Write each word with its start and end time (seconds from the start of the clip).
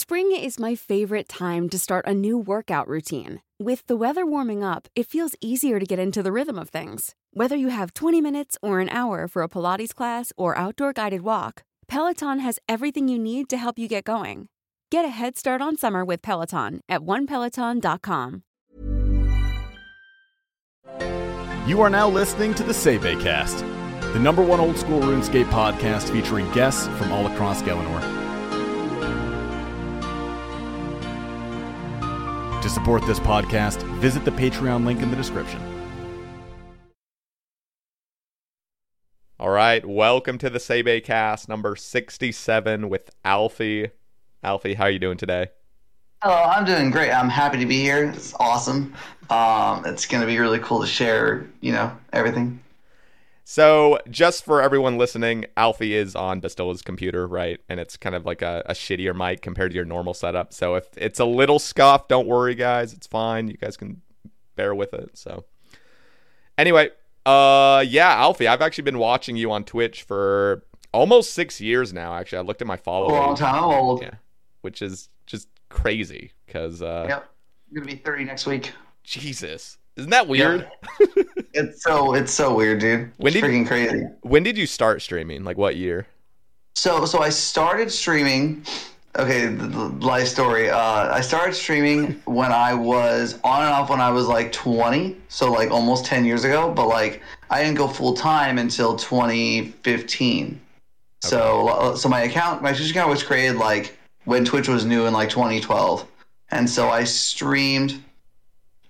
Spring 0.00 0.30
is 0.30 0.60
my 0.60 0.76
favorite 0.76 1.28
time 1.28 1.68
to 1.68 1.76
start 1.76 2.06
a 2.06 2.14
new 2.14 2.38
workout 2.38 2.86
routine. 2.86 3.40
With 3.58 3.84
the 3.88 3.96
weather 3.96 4.24
warming 4.24 4.62
up, 4.62 4.86
it 4.94 5.08
feels 5.08 5.34
easier 5.40 5.80
to 5.80 5.84
get 5.84 5.98
into 5.98 6.22
the 6.22 6.30
rhythm 6.30 6.56
of 6.56 6.68
things. 6.68 7.16
Whether 7.32 7.56
you 7.56 7.70
have 7.70 7.94
20 7.94 8.20
minutes 8.20 8.56
or 8.62 8.78
an 8.78 8.90
hour 8.90 9.26
for 9.26 9.42
a 9.42 9.48
Pilates 9.48 9.92
class 9.92 10.32
or 10.36 10.56
outdoor 10.56 10.92
guided 10.92 11.22
walk, 11.22 11.64
Peloton 11.88 12.38
has 12.38 12.60
everything 12.68 13.08
you 13.08 13.18
need 13.18 13.48
to 13.48 13.56
help 13.56 13.76
you 13.76 13.88
get 13.88 14.04
going. 14.04 14.46
Get 14.92 15.04
a 15.04 15.08
head 15.08 15.36
start 15.36 15.60
on 15.60 15.76
summer 15.76 16.04
with 16.04 16.22
Peloton 16.22 16.80
at 16.88 17.00
onepeloton.com. 17.00 18.44
you 21.66 21.80
are 21.80 21.90
now 21.90 22.08
listening 22.08 22.54
to 22.54 22.62
the 22.62 22.72
Sebe 22.72 23.20
Cast, 23.20 23.58
the 24.12 24.20
number 24.20 24.44
one 24.44 24.60
old 24.60 24.78
school 24.78 25.00
RuneScape 25.00 25.46
podcast 25.46 26.08
featuring 26.12 26.48
guests 26.52 26.86
from 26.86 27.10
all 27.10 27.26
across 27.26 27.62
Gielinor. 27.62 28.17
To 32.62 32.68
support 32.68 33.06
this 33.06 33.20
podcast, 33.20 33.82
visit 34.00 34.24
the 34.24 34.32
Patreon 34.32 34.84
link 34.84 35.00
in 35.00 35.10
the 35.10 35.16
description. 35.16 35.60
All 39.38 39.50
right, 39.50 39.86
welcome 39.86 40.38
to 40.38 40.50
the 40.50 40.58
Sebe 40.58 41.04
Cast 41.04 41.48
number 41.48 41.76
67 41.76 42.88
with 42.88 43.10
Alfie. 43.24 43.90
Alfie, 44.42 44.74
how 44.74 44.84
are 44.84 44.90
you 44.90 44.98
doing 44.98 45.16
today? 45.16 45.46
Hello, 46.20 46.34
I'm 46.34 46.64
doing 46.64 46.90
great. 46.90 47.12
I'm 47.12 47.28
happy 47.28 47.58
to 47.58 47.66
be 47.66 47.80
here. 47.80 48.06
It's 48.06 48.34
awesome. 48.40 48.92
Um, 49.30 49.84
it's 49.86 50.06
going 50.06 50.22
to 50.22 50.26
be 50.26 50.36
really 50.40 50.58
cool 50.58 50.80
to 50.80 50.86
share, 50.88 51.46
you 51.60 51.70
know, 51.70 51.96
everything. 52.12 52.58
So, 53.50 53.98
just 54.10 54.44
for 54.44 54.60
everyone 54.60 54.98
listening, 54.98 55.46
Alfie 55.56 55.94
is 55.94 56.14
on 56.14 56.42
Bastilla's 56.42 56.82
computer, 56.82 57.26
right? 57.26 57.58
And 57.70 57.80
it's 57.80 57.96
kind 57.96 58.14
of 58.14 58.26
like 58.26 58.42
a, 58.42 58.62
a 58.66 58.74
shittier 58.74 59.16
mic 59.16 59.40
compared 59.40 59.70
to 59.70 59.74
your 59.74 59.86
normal 59.86 60.12
setup. 60.12 60.52
So, 60.52 60.74
if 60.74 60.86
it's 60.98 61.18
a 61.18 61.24
little 61.24 61.58
scuffed, 61.58 62.10
don't 62.10 62.26
worry, 62.28 62.54
guys. 62.54 62.92
It's 62.92 63.06
fine. 63.06 63.48
You 63.48 63.56
guys 63.56 63.78
can 63.78 64.02
bear 64.54 64.74
with 64.74 64.92
it. 64.92 65.16
So, 65.16 65.46
anyway, 66.58 66.90
uh, 67.24 67.86
yeah, 67.88 68.10
Alfie, 68.16 68.46
I've 68.46 68.60
actually 68.60 68.84
been 68.84 68.98
watching 68.98 69.34
you 69.34 69.50
on 69.50 69.64
Twitch 69.64 70.02
for 70.02 70.62
almost 70.92 71.32
six 71.32 71.58
years 71.58 71.90
now. 71.90 72.16
Actually, 72.16 72.40
I 72.40 72.42
looked 72.42 72.60
at 72.60 72.66
my 72.68 72.76
followers. 72.76 73.12
long 73.12 73.34
time 73.34 73.64
old. 73.64 74.02
Yeah, 74.02 74.16
which 74.60 74.82
is 74.82 75.08
just 75.24 75.48
crazy 75.70 76.32
because 76.44 76.82
uh, 76.82 77.06
Yep. 77.08 77.30
I'm 77.70 77.74
going 77.76 77.88
to 77.88 77.96
be 77.96 78.02
30 78.02 78.24
next 78.24 78.44
week. 78.44 78.72
Jesus, 79.04 79.77
isn't 79.98 80.10
that 80.10 80.26
weird? 80.28 80.70
It's 81.54 81.82
so 81.82 82.14
it's 82.14 82.32
so 82.32 82.54
weird, 82.54 82.78
dude. 82.78 83.10
When 83.16 83.32
it's 83.32 83.40
did- 83.40 83.44
freaking 83.44 83.66
crazy. 83.66 84.04
When 84.20 84.42
did 84.44 84.56
you 84.56 84.66
start 84.66 85.02
streaming? 85.02 85.42
Like 85.44 85.56
what 85.56 85.76
year? 85.76 86.06
So 86.76 87.04
so 87.04 87.20
I 87.20 87.30
started 87.30 87.90
streaming. 87.90 88.64
Okay, 89.18 89.46
the, 89.46 89.66
the 89.66 90.06
life 90.06 90.28
story. 90.28 90.70
Uh, 90.70 91.12
I 91.12 91.20
started 91.22 91.54
streaming 91.54 92.12
when 92.26 92.52
I 92.52 92.74
was 92.74 93.40
on 93.42 93.62
and 93.62 93.70
off 93.72 93.90
when 93.90 94.00
I 94.00 94.10
was 94.10 94.28
like 94.28 94.52
20, 94.52 95.16
so 95.28 95.50
like 95.50 95.70
almost 95.70 96.04
10 96.04 96.24
years 96.24 96.44
ago. 96.44 96.70
But 96.72 96.86
like 96.86 97.22
I 97.50 97.64
didn't 97.64 97.78
go 97.78 97.88
full 97.88 98.12
time 98.14 98.58
until 98.58 98.94
2015. 98.94 100.60
So 101.22 101.68
uh, 101.68 101.96
so 101.96 102.08
my 102.08 102.20
account, 102.22 102.62
my 102.62 102.72
Twitch 102.72 102.90
account 102.90 103.10
was 103.10 103.22
created 103.22 103.56
like 103.56 103.96
when 104.26 104.44
Twitch 104.44 104.68
was 104.68 104.84
new 104.84 105.06
in 105.06 105.12
like 105.14 105.30
2012, 105.30 106.06
and 106.50 106.68
so 106.68 106.88
I 106.90 107.02
streamed 107.04 108.00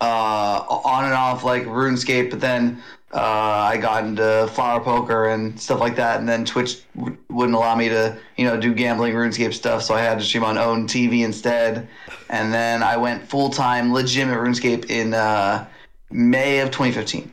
uh, 0.01 0.65
on 0.69 1.05
and 1.05 1.15
off 1.15 1.45
like 1.45 1.65
RuneScape, 1.65 2.31
but 2.31 2.41
then 2.41 2.83
uh, 3.13 3.19
I 3.21 3.77
got 3.79 4.05
into 4.05 4.49
flower 4.53 4.81
poker 4.81 5.29
and 5.29 5.59
stuff 5.61 5.81
like 5.81 5.97
that, 5.97 6.21
and 6.21 6.29
then 6.29 6.45
Twitch 6.45 6.83
w- 6.97 7.17
wouldn't 7.31 7.57
allow 7.57 7.75
me 7.75 7.89
to, 7.89 8.17
you 8.37 8.45
know, 8.45 8.61
do 8.61 8.75
gambling 8.75 9.15
RuneScape 9.15 9.55
stuff, 9.55 9.83
so 9.83 9.95
I 9.95 10.01
had 10.03 10.19
to 10.19 10.25
stream 10.25 10.45
on 10.45 10.59
own 10.59 10.87
TV 10.87 11.25
instead. 11.25 11.89
And 12.29 12.53
then 12.53 12.83
I 12.83 12.97
went 12.97 13.27
full 13.29 13.49
time, 13.51 13.93
legitimate 13.93 14.37
RuneScape 14.39 14.91
in 14.91 15.15
uh, 15.15 15.67
May 16.11 16.61
of 16.61 16.69
2015. 16.69 17.33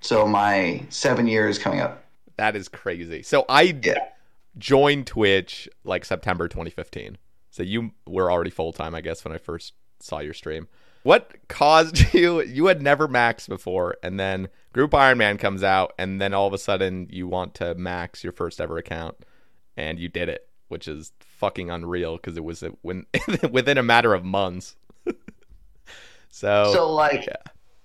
So 0.00 0.26
my 0.26 0.82
seven 0.88 1.26
years 1.26 1.58
coming 1.58 1.80
up. 1.80 2.04
That 2.36 2.56
is 2.56 2.68
crazy. 2.68 3.22
So 3.22 3.44
I 3.48 3.74
Yeah. 3.82 3.98
joined 4.56 5.06
Twitch 5.06 5.68
like 5.84 6.04
September 6.04 6.48
2015. 6.48 7.18
So 7.50 7.62
you 7.62 7.90
were 8.06 8.30
already 8.30 8.50
full 8.50 8.72
time, 8.72 8.94
I 8.94 9.00
guess, 9.02 9.24
when 9.24 9.34
I 9.34 9.38
first 9.38 9.74
saw 9.98 10.20
your 10.20 10.32
stream. 10.32 10.68
What 11.02 11.32
caused 11.48 12.12
you? 12.14 12.42
You 12.42 12.66
had 12.66 12.82
never 12.82 13.08
maxed 13.08 13.48
before, 13.48 13.96
and 14.02 14.18
then 14.18 14.48
Group 14.72 14.94
Iron 14.94 15.18
Man 15.18 15.38
comes 15.38 15.62
out, 15.62 15.92
and 15.98 16.20
then 16.20 16.34
all 16.34 16.46
of 16.46 16.52
a 16.52 16.58
sudden 16.58 17.08
you 17.10 17.26
want 17.26 17.54
to 17.56 17.74
max 17.74 18.22
your 18.22 18.32
first 18.32 18.60
ever 18.60 18.78
account, 18.78 19.16
and 19.76 19.98
you 19.98 20.08
did 20.08 20.28
it, 20.28 20.48
which 20.68 20.86
is 20.86 21.12
fucking 21.20 21.70
unreal 21.70 22.16
because 22.16 22.36
it 22.36 22.44
was 22.44 22.62
when 22.82 23.06
within 23.50 23.78
a 23.78 23.82
matter 23.82 24.14
of 24.14 24.24
months. 24.24 24.76
so, 26.30 26.70
So 26.72 26.92
like, 26.92 27.26
yeah. 27.26 27.34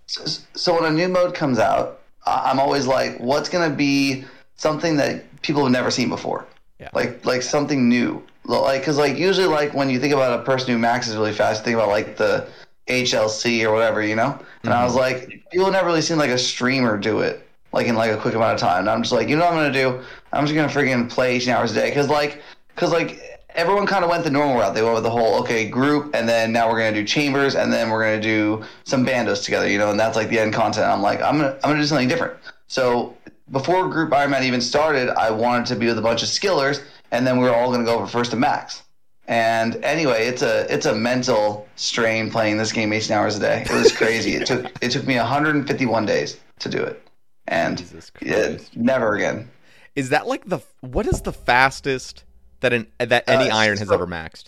so, 0.08 0.42
so 0.54 0.74
when 0.75 0.86
a 0.86 0.96
new 0.96 1.08
mode 1.08 1.34
comes 1.34 1.58
out, 1.58 2.02
I'm 2.25 2.59
always 2.59 2.88
like, 2.88 3.20
what's 3.20 3.50
gonna 3.50 3.74
be 3.74 4.25
something 4.56 4.98
that 4.98 5.42
people 5.42 5.64
have 5.64 5.72
never 5.72 5.92
seen 5.92 6.09
before? 6.09 6.46
Yeah. 6.80 6.90
Like 6.94 7.25
like 7.25 7.42
something 7.42 7.88
new. 7.88 8.22
Like 8.44 8.81
because 8.81 8.98
like 8.98 9.18
usually 9.18 9.48
like 9.48 9.74
when 9.74 9.90
you 9.90 10.00
think 10.00 10.14
about 10.14 10.40
a 10.40 10.44
person 10.44 10.74
who 10.74 10.78
maxes 10.78 11.16
really 11.16 11.31
fast, 11.34 11.64
think 11.64 11.75
about 11.75 11.90
like 11.90 12.18
the 12.18 12.48
HLC 12.88 13.63
or 13.63 13.72
whatever, 13.72 14.01
you 14.01 14.16
know. 14.16 14.40
And 14.63 14.73
I 14.73 14.84
was 14.84 14.94
mm-hmm. 14.94 15.01
like, 15.01 15.50
people 15.51 15.66
have 15.66 15.73
never 15.73 15.88
really 15.88 16.01
seen 16.01 16.18
like 16.18 16.29
a 16.29 16.38
streamer 16.38 16.97
do 16.97 17.19
it 17.19 17.46
like 17.75 17.88
in 17.88 17.96
like 17.96 18.09
a 18.09 18.18
quick 18.18 18.34
amount 18.34 18.53
of 18.53 18.59
time. 18.59 18.79
And 18.79 18.90
I'm 18.90 19.03
just 19.03 19.12
like, 19.12 19.28
you 19.28 19.35
know 19.35 19.44
what 19.44 19.53
I'm 19.53 19.59
gonna 19.59 19.73
do? 19.73 20.01
I'm 20.31 20.46
just 20.46 20.56
gonna 20.56 20.69
freaking 20.69 21.09
play 21.09 21.35
18 21.35 21.53
hours 21.53 21.72
a 21.72 21.75
day 21.75 21.90
because 21.90 22.07
like 22.07 22.41
because 22.74 22.91
like 22.91 23.19
everyone 23.50 23.85
kind 23.85 24.03
of 24.03 24.09
went 24.09 24.24
the 24.24 24.29
normal 24.29 24.56
route. 24.56 24.74
They 24.74 24.81
went 24.81 24.95
with 24.95 25.03
the 25.03 25.12
whole 25.12 25.35
okay 25.41 25.68
group, 25.68 26.16
and 26.16 26.28
then 26.28 26.53
now 26.53 26.72
we're 26.72 26.79
gonna 26.79 26.94
do 26.94 27.03
chambers, 27.03 27.56
and 27.56 27.72
then 27.72 27.90
we're 27.90 28.03
gonna 28.03 28.22
do 28.22 28.63
some 28.85 29.06
bandos 29.06 29.44
together, 29.44 29.68
you 29.68 29.78
know, 29.78 29.91
and 29.91 30.00
that's 30.00 30.16
like 30.16 30.29
the 30.29 30.40
end 30.40 30.53
content. 30.53 30.88
I'm 30.88 31.01
like, 31.01 31.22
I'm 31.22 31.38
gonna 31.38 31.53
I'm 31.63 31.69
gonna 31.69 31.81
do 31.81 31.85
something 31.85 32.07
different. 32.07 32.38
So 32.68 33.16
before 33.51 33.90
Group 33.90 34.13
Iron 34.13 34.31
Man 34.31 34.44
even 34.44 34.62
started, 34.62 35.09
I 35.09 35.29
wanted 35.29 35.66
to 35.68 35.75
be 35.75 35.88
with 35.88 35.97
a 35.97 36.01
bunch 36.01 36.24
of 36.24 36.29
skillers, 36.29 36.81
and 37.12 37.28
then 37.28 37.38
we 37.38 37.44
were 37.44 37.53
all 37.53 37.72
gonna 37.72 37.84
go 37.84 37.95
over 37.95 38.07
first 38.07 38.31
to 38.31 38.38
max. 38.38 38.84
And 39.28 39.84
anyway, 39.84 40.28
it's 40.28 40.41
a 40.44 40.72
it's 40.72 40.86
a 40.86 40.94
mental 40.95 41.68
strain 41.75 42.30
playing 42.30 42.57
this 42.57 42.72
game 42.72 42.94
18 42.94 43.16
hours 43.16 43.38
a 43.38 43.39
day. 43.39 43.62
It 43.63 43.72
was 43.72 43.92
crazy. 43.92 44.36
it 44.36 44.45
took 44.45 44.66
it 44.83 44.92
took 44.92 45.06
me 45.07 45.16
151 45.18 46.06
days 46.06 46.38
to 46.60 46.69
do 46.69 46.81
it, 46.83 47.01
and 47.48 47.77
Jesus 47.77 48.12
yeah, 48.22 48.57
never 48.75 49.16
again. 49.16 49.50
Is 49.95 50.10
that 50.10 50.27
like 50.27 50.45
the 50.48 50.60
what 50.81 51.07
is 51.07 51.22
the 51.22 51.33
fastest 51.33 52.24
that 52.60 52.72
an 52.74 52.86
that 53.00 53.24
any 53.27 53.50
Uh, 53.50 53.57
iron 53.57 53.77
has 53.80 53.88
so- 53.88 53.94
ever 53.95 54.06
maxed? 54.06 54.45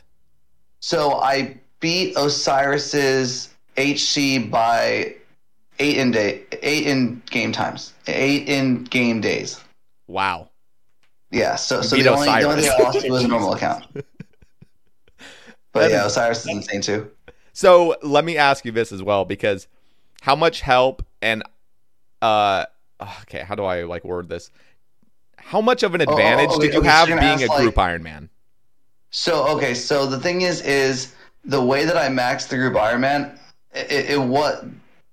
So 0.79 1.15
I 1.15 1.57
beat 1.79 2.15
Osiris's 2.15 3.49
HC 3.77 4.37
by 4.49 5.15
eight 5.79 5.97
in 5.97 6.11
day, 6.11 6.43
eight 6.61 6.85
in 6.85 7.21
game 7.31 7.51
times, 7.51 7.93
eight 8.05 8.47
in 8.47 8.83
game 8.83 9.21
days. 9.21 9.59
Wow. 10.07 10.49
Yeah. 11.31 11.55
So 11.55 11.81
so 11.81 11.95
the 11.95 12.07
only, 12.09 12.27
the 12.27 12.43
only 12.43 12.61
thing 12.61 12.71
I 12.79 12.83
lost 12.83 13.09
was 13.09 13.23
a 13.23 13.27
normal 13.27 13.53
account. 13.53 13.85
But 15.77 15.91
yeah, 15.91 16.05
is- 16.05 16.11
Osiris 16.13 16.39
is 16.41 16.47
insane 16.47 16.81
too. 16.81 17.11
So 17.53 17.95
let 18.03 18.23
me 18.23 18.37
ask 18.37 18.65
you 18.65 18.71
this 18.71 18.91
as 18.91 19.01
well, 19.01 19.25
because 19.25 19.67
how 20.21 20.35
much 20.35 20.61
help 20.61 21.05
and 21.21 21.43
uh 22.21 22.65
okay, 23.21 23.39
how 23.39 23.55
do 23.55 23.63
I 23.63 23.83
like 23.83 24.03
word 24.03 24.29
this? 24.29 24.51
How 25.37 25.61
much 25.61 25.83
of 25.83 25.95
an 25.95 26.01
oh, 26.07 26.11
advantage 26.11 26.49
okay, 26.51 26.65
did 26.67 26.73
you 26.73 26.79
okay, 26.81 26.89
have 26.89 27.09
you're 27.09 27.19
being 27.19 27.39
gonna 27.39 27.53
a 27.53 27.57
group 27.61 27.77
like- 27.77 27.87
Iron 27.89 28.03
Man? 28.03 28.29
So 29.09 29.47
okay, 29.55 29.73
so 29.73 30.05
the 30.05 30.19
thing 30.19 30.41
is, 30.41 30.61
is 30.61 31.15
the 31.45 31.61
way 31.61 31.85
that 31.85 31.95
I 31.95 32.09
maxed 32.09 32.49
the 32.49 32.57
group 32.57 32.73
Ironman, 32.73 33.39
it, 33.73 34.09
it 34.11 34.19
what 34.21 34.65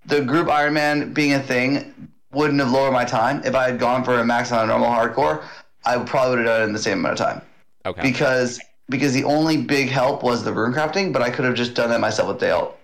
the 0.05 0.21
group 0.21 0.49
Iron 0.49 0.75
Man 0.75 1.13
being 1.13 1.35
a 1.35 1.41
thing 1.41 2.11
wouldn't 2.33 2.59
have 2.61 2.73
lowered 2.73 2.93
my 2.93 3.05
time 3.05 3.41
if 3.45 3.55
I 3.55 3.71
had 3.71 3.79
gone 3.79 4.03
for 4.03 4.19
a 4.19 4.25
max 4.25 4.51
on 4.51 4.65
a 4.65 4.67
normal 4.67 4.89
hardcore. 4.89 5.45
I 5.87 5.97
probably 5.99 6.39
would 6.39 6.47
have 6.47 6.57
done 6.57 6.63
it 6.63 6.65
in 6.65 6.73
the 6.73 6.79
same 6.81 6.99
amount 6.99 7.21
of 7.21 7.27
time 7.27 7.43
Okay. 7.87 8.03
because 8.03 8.59
because 8.89 9.13
the 9.13 9.25
only 9.25 9.57
big 9.57 9.89
help 9.89 10.23
was 10.23 10.45
the 10.45 10.53
rune 10.53 10.73
crafting, 10.73 11.13
but 11.13 11.23
I 11.23 11.31
could 11.31 11.45
have 11.45 11.55
just 11.55 11.75
done 11.75 11.91
that 11.91 12.01
myself 12.01 12.29
with 12.29 12.41
Dale. 12.41 12.77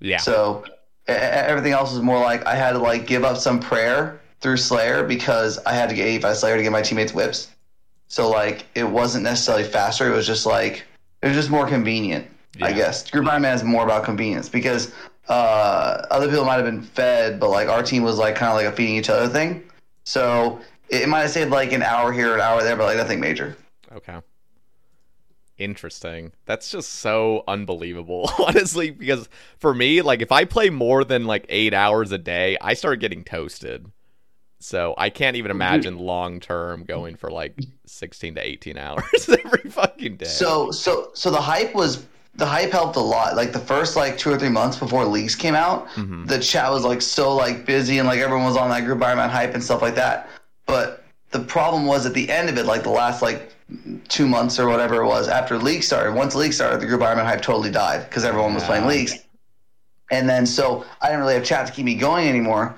yeah. 0.00 0.18
So 0.18 0.64
everything 1.06 1.72
else 1.72 1.92
was 1.92 2.02
more 2.02 2.20
like 2.20 2.46
I 2.46 2.54
had 2.54 2.72
to 2.72 2.78
like 2.78 3.06
give 3.06 3.24
up 3.24 3.36
some 3.36 3.58
prayer 3.60 4.20
through 4.40 4.56
Slayer 4.56 5.04
because 5.04 5.58
I 5.64 5.72
had 5.72 5.88
to 5.88 5.94
get 5.94 6.06
85 6.06 6.36
Slayer 6.36 6.56
to 6.56 6.62
get 6.62 6.72
my 6.72 6.82
teammates 6.82 7.14
whips. 7.14 7.50
So 8.08 8.28
like 8.28 8.66
it 8.74 8.84
wasn't 8.84 9.24
necessarily 9.24 9.64
faster. 9.64 10.12
It 10.12 10.14
was 10.14 10.26
just 10.26 10.46
like 10.46 10.84
it 11.22 11.28
was 11.28 11.36
just 11.36 11.50
more 11.50 11.66
convenient. 11.66 12.28
I 12.60 12.72
guess 12.72 13.10
Group 13.10 13.26
Iron 13.28 13.42
Man 13.42 13.54
is 13.54 13.64
more 13.64 13.82
about 13.82 14.04
convenience 14.04 14.50
because 14.50 14.92
uh, 15.28 16.06
other 16.10 16.28
people 16.28 16.44
might 16.44 16.56
have 16.56 16.66
been 16.66 16.82
fed, 16.82 17.40
but 17.40 17.48
like 17.48 17.68
our 17.68 17.82
team 17.82 18.02
was 18.02 18.18
like 18.18 18.34
kind 18.34 18.50
of 18.50 18.56
like 18.56 18.66
a 18.66 18.72
feeding 18.76 18.96
each 18.96 19.08
other 19.08 19.26
thing. 19.26 19.62
So 20.04 20.60
it, 20.90 21.02
it 21.02 21.08
might 21.08 21.20
have 21.20 21.30
saved 21.30 21.50
like 21.50 21.72
an 21.72 21.82
hour 21.82 22.12
here, 22.12 22.34
an 22.34 22.42
hour 22.42 22.62
there, 22.62 22.76
but 22.76 22.84
like 22.84 22.98
nothing 22.98 23.20
major. 23.20 23.56
Okay. 23.90 24.18
Interesting. 25.58 26.32
That's 26.46 26.70
just 26.70 26.90
so 26.94 27.44
unbelievable, 27.46 28.30
honestly, 28.38 28.90
because 28.90 29.28
for 29.58 29.74
me, 29.74 30.02
like 30.02 30.22
if 30.22 30.32
I 30.32 30.44
play 30.44 30.70
more 30.70 31.04
than 31.04 31.26
like 31.26 31.46
8 31.48 31.74
hours 31.74 32.10
a 32.12 32.18
day, 32.18 32.56
I 32.60 32.74
start 32.74 33.00
getting 33.00 33.22
toasted. 33.24 33.86
So, 34.60 34.94
I 34.96 35.10
can't 35.10 35.34
even 35.36 35.50
imagine 35.50 35.98
long 35.98 36.38
term 36.38 36.84
going 36.84 37.16
for 37.16 37.30
like 37.32 37.58
16 37.86 38.36
to 38.36 38.40
18 38.46 38.78
hours 38.78 39.28
every 39.28 39.68
fucking 39.70 40.16
day. 40.18 40.26
So 40.26 40.70
so 40.70 41.10
so 41.14 41.30
the 41.32 41.40
hype 41.40 41.74
was 41.74 42.06
the 42.34 42.46
hype 42.46 42.70
helped 42.70 42.96
a 42.96 43.00
lot. 43.00 43.34
Like 43.36 43.52
the 43.52 43.58
first 43.58 43.96
like 43.96 44.16
two 44.16 44.30
or 44.30 44.38
three 44.38 44.48
months 44.48 44.76
before 44.78 45.04
leagues 45.04 45.34
came 45.34 45.54
out, 45.56 45.88
Mm-hmm. 45.90 46.26
the 46.26 46.38
chat 46.38 46.70
was 46.70 46.84
like 46.84 47.02
so 47.02 47.34
like 47.34 47.66
busy 47.66 47.98
and 47.98 48.06
like 48.08 48.20
everyone 48.20 48.46
was 48.46 48.56
on 48.56 48.70
that 48.70 48.84
group 48.84 49.02
Iron 49.02 49.18
Man 49.18 49.28
hype 49.30 49.52
and 49.54 49.62
stuff 49.62 49.82
like 49.82 49.96
that. 49.96 50.28
But 50.66 51.04
the 51.30 51.40
problem 51.40 51.84
was 51.86 52.06
at 52.06 52.14
the 52.14 52.30
end 52.30 52.48
of 52.48 52.56
it, 52.56 52.64
like 52.64 52.84
the 52.84 52.90
last 52.90 53.20
like 53.20 53.52
two 54.08 54.26
months 54.26 54.58
or 54.58 54.68
whatever 54.68 55.02
it 55.02 55.06
was 55.06 55.28
after 55.28 55.58
league 55.58 55.82
started. 55.82 56.14
Once 56.14 56.34
league 56.34 56.52
started, 56.52 56.80
the 56.80 56.86
group 56.86 57.02
Iron 57.02 57.18
Man 57.18 57.26
hype 57.26 57.42
totally 57.42 57.70
died 57.70 58.08
because 58.08 58.24
everyone 58.24 58.54
was 58.54 58.64
playing 58.64 58.86
leagues. 58.86 59.14
And 60.10 60.28
then 60.28 60.46
so 60.46 60.84
I 61.00 61.06
didn't 61.06 61.20
really 61.20 61.34
have 61.34 61.44
chat 61.44 61.66
to 61.66 61.72
keep 61.72 61.84
me 61.84 61.94
going 61.94 62.28
anymore 62.28 62.74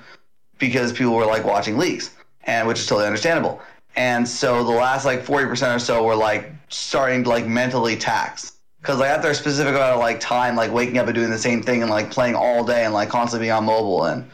because 0.57 0.93
people 0.93 1.13
were 1.13 1.25
like 1.25 1.43
watching 1.43 1.77
leagues, 1.77 2.11
and 2.43 2.67
which 2.67 2.79
is 2.79 2.87
totally 2.87 3.07
understandable. 3.07 3.61
And 3.95 4.27
so 4.27 4.63
the 4.63 4.71
last 4.71 5.05
like 5.05 5.23
forty 5.23 5.45
percent 5.45 5.75
or 5.75 5.79
so 5.79 6.03
were 6.03 6.15
like 6.15 6.51
starting 6.69 7.23
to 7.23 7.29
like 7.29 7.45
mentally 7.45 7.95
tax 7.95 8.53
because 8.81 8.99
like 8.99 9.09
after 9.09 9.29
a 9.29 9.35
specific 9.35 9.73
amount 9.73 9.93
of 9.93 9.99
like 9.99 10.19
time, 10.19 10.55
like 10.55 10.71
waking 10.71 10.97
up 10.97 11.07
and 11.07 11.15
doing 11.15 11.29
the 11.29 11.37
same 11.37 11.61
thing 11.61 11.81
and 11.81 11.89
like 11.89 12.11
playing 12.11 12.35
all 12.35 12.63
day 12.63 12.85
and 12.85 12.93
like 12.93 13.09
constantly 13.09 13.45
being 13.45 13.53
on 13.53 13.65
mobile 13.65 14.05
and 14.05 14.29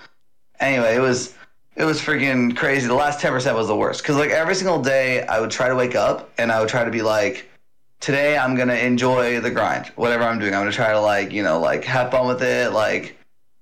anyway, 0.60 0.96
it 0.96 1.00
was 1.00 1.36
it 1.76 1.86
was 1.86 2.02
freaking 2.02 2.56
crazy. 2.56 2.88
The 2.88 2.94
last 2.94 3.20
ten 3.22 3.32
percent 3.32 3.56
was 3.56 3.68
the 3.68 3.76
worst 3.76 4.02
because 4.02 4.18
like 4.18 4.32
every 4.32 4.56
single 4.56 4.82
day 4.82 5.24
I 5.24 5.40
would 5.40 5.52
try 5.52 5.70
to 5.70 5.76
wake 5.76 5.96
up 5.96 6.32
and 6.38 6.52
I 6.52 6.60
would 6.60 6.70
try 6.70 6.84
to 6.84 6.92
be 6.92 7.02
like 7.02 7.50
today 8.00 8.38
I'm 8.38 8.56
gonna 8.56 8.76
enjoy 8.76 9.40
the 9.40 9.52
grind, 9.52 9.88
whatever 9.96 10.24
I'm 10.24 10.40
doing. 10.40 10.54
I'm 10.54 10.62
gonna 10.62 10.72
try 10.72 10.92
to 10.92 11.00
like 11.00 11.32
you 11.32 11.44
know 11.44 11.60
like 11.60 11.84
have 11.86 12.12
fun 12.12 12.28
with 12.28 12.42
it, 12.44 12.74
like 12.74 13.18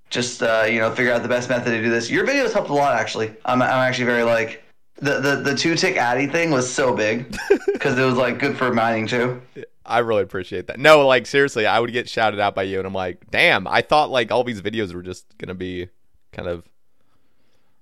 just 0.10 0.42
uh, 0.42 0.66
you 0.68 0.80
know 0.80 0.92
figure 0.92 1.14
out 1.14 1.22
the 1.22 1.30
best 1.30 1.50
method 1.50 1.72
to 1.72 1.82
do 1.82 1.90
this. 1.90 2.10
Your 2.10 2.26
videos 2.26 2.52
helped 2.52 2.70
a 2.70 2.74
lot 2.74 2.96
actually. 2.96 3.34
I'm 3.46 3.62
I'm 3.62 3.70
actually 3.70 4.06
very 4.06 4.24
like 4.24 4.64
the 4.96 5.20
the 5.20 5.36
the 5.38 5.56
two 5.56 5.76
tick 5.76 5.96
addy 5.96 6.28
thing 6.28 6.50
was 6.50 6.72
so 6.72 6.96
big 6.96 7.38
because 7.74 7.98
it 7.98 8.04
was 8.04 8.16
like 8.16 8.40
good 8.40 8.58
for 8.58 8.74
mining 8.74 9.06
too. 9.06 9.42
I 9.86 10.00
really 10.00 10.22
appreciate 10.22 10.68
that. 10.68 10.80
No, 10.80 11.06
like 11.08 11.26
seriously, 11.26 11.66
I 11.66 11.80
would 11.80 11.92
get 11.92 12.08
shouted 12.08 12.40
out 12.40 12.54
by 12.54 12.64
you 12.64 12.78
and 12.78 12.86
I'm 12.86 12.94
like, 12.94 13.30
"Damn, 13.32 13.68
I 13.68 13.82
thought 13.82 14.10
like 14.10 14.32
all 14.32 14.44
these 14.44 14.62
videos 14.62 14.94
were 14.94 15.02
just 15.02 15.26
going 15.38 15.48
to 15.48 15.56
be 15.56 15.90
kind 16.32 16.48
of 16.48 16.64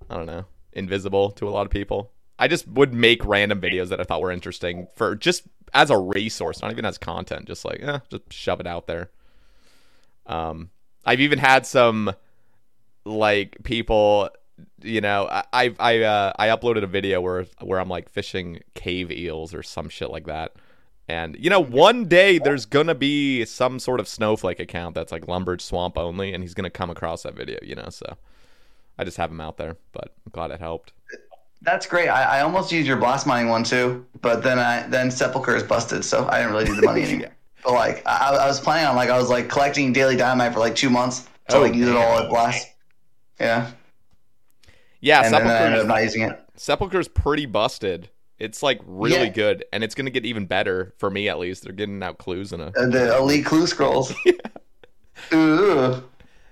I 0.09 0.15
don't 0.18 0.25
know, 0.25 0.45
invisible 0.74 1.31
to 1.31 1.48
a 1.48 1.51
lot 1.51 1.65
of 1.65 1.71
people." 1.71 2.12
I 2.39 2.48
just 2.48 2.68
would 2.68 2.94
make 2.94 3.25
random 3.25 3.59
videos 3.59 3.89
that 3.89 4.00
I 4.00 4.04
thought 4.04 4.21
were 4.21 4.31
interesting 4.31 4.88
for 4.95 5.15
just 5.15 5.44
as 5.74 5.89
a 5.89 5.98
resource, 5.98 6.62
not 6.62 6.71
even 6.71 6.86
as 6.86 6.98
content, 6.98 7.48
just 7.48 7.65
like, 7.65 7.81
eh, 7.81 8.00
just 8.09 8.31
shove 8.31 8.59
it 8.59 8.68
out 8.68 8.88
there. 8.88 9.09
Um 10.25 10.69
I've 11.06 11.21
even 11.21 11.39
had 11.39 11.65
some 11.65 12.13
like 13.06 13.57
people 13.63 14.30
you 14.81 15.01
know 15.01 15.27
I 15.30 15.44
I 15.54 15.75
I, 15.80 16.01
uh, 16.01 16.33
I 16.38 16.48
uploaded 16.50 16.83
a 16.83 16.88
video 16.88 17.21
where 17.21 17.45
where 17.62 17.80
I'm 17.80 17.89
like 17.89 18.09
fishing 18.09 18.62
cave 18.75 19.12
eels 19.12 19.54
or 19.54 19.63
some 19.63 19.89
shit 19.89 20.12
like 20.12 20.25
that. 20.27 20.54
And 21.07 21.38
you 21.39 21.50
know, 21.50 21.62
one 21.62 22.06
day 22.06 22.38
there's 22.38 22.65
gonna 22.65 22.95
be 22.95 23.45
some 23.45 23.80
sort 23.80 24.00
of 24.00 24.07
snowflake 24.07 24.59
account 24.59 24.94
that's 24.95 25.12
like 25.12 25.25
Lumbridge 25.25 25.62
Swamp 25.62 25.98
only, 25.98 26.33
and 26.33 26.44
he's 26.44 26.54
gonna 26.54 26.69
come 26.69 26.89
across 26.89 27.24
that 27.24 27.33
video, 27.33 27.57
you 27.63 27.75
know. 27.75 27.89
So 27.89 28.18
I 28.97 29.03
just 29.03 29.17
have 29.17 29.29
them 29.29 29.41
out 29.41 29.57
there, 29.57 29.77
but 29.91 30.13
I'm 30.25 30.31
glad 30.31 30.51
it 30.51 30.59
helped. 30.59 30.94
That's 31.61 31.85
great. 31.85 32.07
I, 32.07 32.38
I 32.38 32.41
almost 32.41 32.71
used 32.71 32.88
your 32.88 32.97
blast 32.97 33.25
mining 33.25 33.49
one 33.49 33.63
too, 33.63 34.05
but 34.21 34.44
then 34.44 34.59
I 34.59 34.85
then 34.88 35.09
Sepulcher 35.09 35.55
is 35.55 35.63
busted, 35.63 36.05
so 36.05 36.27
I 36.29 36.38
didn't 36.39 36.53
really 36.53 36.65
need 36.65 36.77
the 36.77 36.83
money 36.83 37.03
anymore. 37.09 37.31
But 37.63 37.73
like 37.73 38.03
I, 38.05 38.35
I 38.35 38.47
was 38.47 38.59
planning 38.59 38.85
on 38.88 38.95
like 38.95 39.09
I 39.09 39.17
was 39.17 39.29
like 39.29 39.49
collecting 39.49 39.91
daily 39.91 40.15
dynamite 40.15 40.53
for 40.53 40.59
like 40.59 40.75
two 40.75 40.89
months 40.89 41.27
to 41.49 41.57
Oh, 41.57 41.61
like 41.61 41.73
use 41.73 41.88
it 41.89 41.95
all 41.95 42.19
at 42.19 42.29
blast. 42.29 42.67
Yeah, 43.39 43.71
Yeah, 45.01 45.21
and 45.23 45.33
then 45.33 45.47
I 45.47 45.65
ended 45.65 45.79
up 45.79 45.85
Sepulchre's, 45.85 45.88
not 45.88 46.03
using 46.03 46.21
it. 46.23 47.13
Pretty 47.13 47.45
busted. 47.45 48.09
It's 48.39 48.61
like 48.61 48.79
really 48.85 49.25
Yeah. 49.25 49.29
good, 49.29 49.65
and 49.73 49.83
it's 49.83 49.95
gonna 49.95 50.11
get 50.11 50.25
even 50.25 50.45
better 50.45 50.94
for 50.99 51.09
me 51.09 51.27
at 51.27 51.39
least. 51.39 51.63
They're 51.63 51.73
getting 51.73 52.01
out 52.03 52.19
clues 52.19 52.53
in 52.53 52.61
a 52.61 52.67
Uh, 52.67 52.88
the 52.88 53.17
elite 53.17 53.45
clue 53.45 53.65
scrolls. 53.65 54.13
Ooh. 55.33 56.03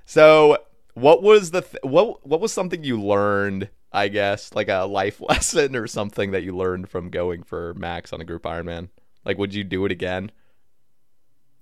So, 0.06 0.58
what 0.96 1.22
was 1.24 1.52
the 1.52 1.62
th- 1.62 1.84
what 1.84 2.26
what 2.28 2.42
was 2.42 2.52
something 2.54 2.84
you 2.84 3.02
learned? 3.02 3.70
I 3.94 4.10
guess 4.10 4.54
like 4.54 4.70
a 4.70 4.86
life 4.86 5.22
lesson 5.30 5.76
or 5.76 5.88
something 5.88 6.32
that 6.32 6.44
you 6.44 6.56
learned 6.58 6.90
from 6.90 7.10
going 7.12 7.44
for 7.44 7.74
Max 7.76 8.14
on 8.14 8.22
a 8.22 8.26
group 8.26 8.44
Ironman. 8.44 8.90
Like, 9.26 9.38
would 9.38 9.54
you 9.54 9.64
do 9.64 9.86
it 9.86 9.92
again? 9.92 10.32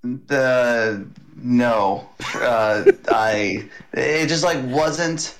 The 0.03 1.07
no, 1.37 2.09
uh, 2.35 2.83
I 3.09 3.69
it 3.93 4.27
just 4.27 4.43
like 4.43 4.61
wasn't. 4.65 5.37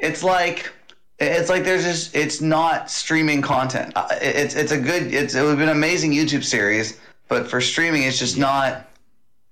It's 0.00 0.22
like 0.24 0.72
it's 1.18 1.50
like 1.50 1.64
there's 1.64 1.84
just 1.84 2.16
it's 2.16 2.40
not 2.40 2.90
streaming 2.90 3.42
content. 3.42 3.92
Uh, 3.96 4.08
It's 4.22 4.54
it's 4.56 4.72
a 4.72 4.80
good 4.80 5.12
it's 5.14 5.34
it 5.34 5.42
would 5.42 5.58
be 5.58 5.64
an 5.64 5.70
amazing 5.70 6.12
YouTube 6.12 6.44
series, 6.44 6.98
but 7.28 7.48
for 7.48 7.60
streaming 7.60 8.04
it's 8.04 8.18
just 8.18 8.38
not. 8.38 8.88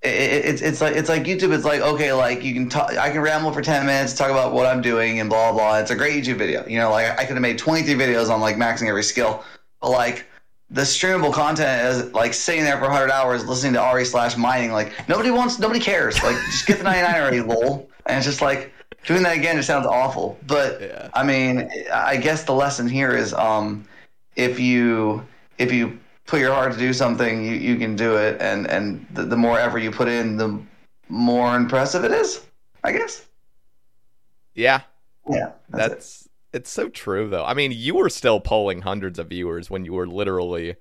It, 0.03 0.09
it, 0.09 0.45
it's 0.45 0.61
it's 0.61 0.81
like 0.81 0.95
it's 0.95 1.09
like 1.09 1.23
YouTube. 1.23 1.53
It's 1.53 1.65
like 1.65 1.81
okay, 1.81 2.11
like 2.11 2.43
you 2.43 2.53
can 2.53 2.69
talk. 2.69 2.95
I 2.97 3.09
can 3.09 3.21
ramble 3.21 3.51
for 3.53 3.61
ten 3.61 3.85
minutes, 3.85 4.13
talk 4.13 4.29
about 4.29 4.53
what 4.53 4.65
I'm 4.65 4.81
doing, 4.81 5.19
and 5.19 5.29
blah 5.29 5.51
blah. 5.53 5.77
It's 5.77 5.91
a 5.91 5.95
great 5.95 6.23
YouTube 6.23 6.37
video. 6.37 6.65
You 6.67 6.77
know, 6.79 6.91
like 6.91 7.17
I 7.19 7.25
could 7.25 7.35
have 7.35 7.41
made 7.41 7.57
23 7.57 7.93
videos 7.95 8.29
on 8.29 8.41
like 8.41 8.57
maxing 8.57 8.87
every 8.89 9.03
skill, 9.03 9.43
but 9.81 9.91
like 9.91 10.25
the 10.69 10.81
streamable 10.81 11.31
content 11.33 11.85
is 11.87 12.11
like 12.13 12.33
sitting 12.33 12.63
there 12.63 12.77
for 12.77 12.83
100 12.83 13.11
hours 13.11 13.45
listening 13.47 13.73
to 13.73 13.79
Ari 13.79 14.05
slash 14.05 14.35
mining. 14.35 14.71
Like 14.71 15.07
nobody 15.07 15.29
wants, 15.31 15.59
nobody 15.59 15.79
cares. 15.79 16.21
Like 16.23 16.35
just 16.47 16.65
get 16.65 16.79
the 16.79 16.83
99 16.83 17.15
already, 17.15 17.41
lol. 17.41 17.89
And 18.07 18.17
it's 18.17 18.25
just 18.25 18.41
like 18.41 18.73
doing 19.05 19.23
that 19.23 19.37
again. 19.37 19.57
It 19.57 19.63
sounds 19.63 19.85
awful, 19.85 20.37
but 20.47 20.81
Yeah. 20.81 21.09
I 21.13 21.23
mean, 21.23 21.69
I 21.93 22.17
guess 22.17 22.43
the 22.43 22.53
lesson 22.53 22.87
here 22.87 23.15
is, 23.15 23.33
um, 23.33 23.87
if 24.35 24.59
you 24.59 25.23
if 25.59 25.71
you 25.71 25.99
put 26.25 26.39
your 26.39 26.53
heart 26.53 26.73
to 26.73 26.77
do 26.79 26.93
something, 26.93 27.45
you, 27.45 27.53
you 27.53 27.77
can 27.77 27.95
do 27.95 28.15
it, 28.17 28.41
and 28.41 28.67
and 28.67 29.05
the, 29.11 29.23
the 29.25 29.37
more 29.37 29.59
effort 29.59 29.79
you 29.79 29.91
put 29.91 30.07
in, 30.07 30.37
the 30.37 30.59
more 31.09 31.55
impressive 31.55 32.03
it 32.03 32.11
is. 32.11 32.45
I 32.83 32.91
guess. 32.93 33.25
Yeah, 34.55 34.81
Yeah, 35.29 35.53
that's, 35.69 36.25
it. 36.25 36.31
it's 36.53 36.69
so 36.69 36.89
true 36.89 37.29
though. 37.29 37.45
I 37.45 37.53
mean, 37.53 37.71
you 37.71 37.95
were 37.95 38.09
still 38.09 38.39
polling 38.39 38.81
hundreds 38.81 39.19
of 39.19 39.29
viewers 39.29 39.69
when 39.69 39.85
you 39.85 39.93
were 39.93 40.07
literally 40.07 40.75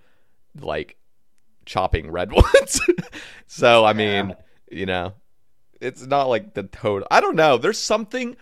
like 0.60 0.96
chopping 1.66 2.10
redwoods. 2.12 2.80
so 3.46 3.84
I 3.84 3.92
mean, 3.92 4.34
you 4.70 4.86
know, 4.86 5.14
it's 5.80 6.06
not 6.06 6.28
like 6.28 6.54
the 6.54 6.64
total. 6.64 7.08
I 7.10 7.20
don't 7.20 7.36
know. 7.36 7.58
There's 7.58 7.78
something. 7.78 8.36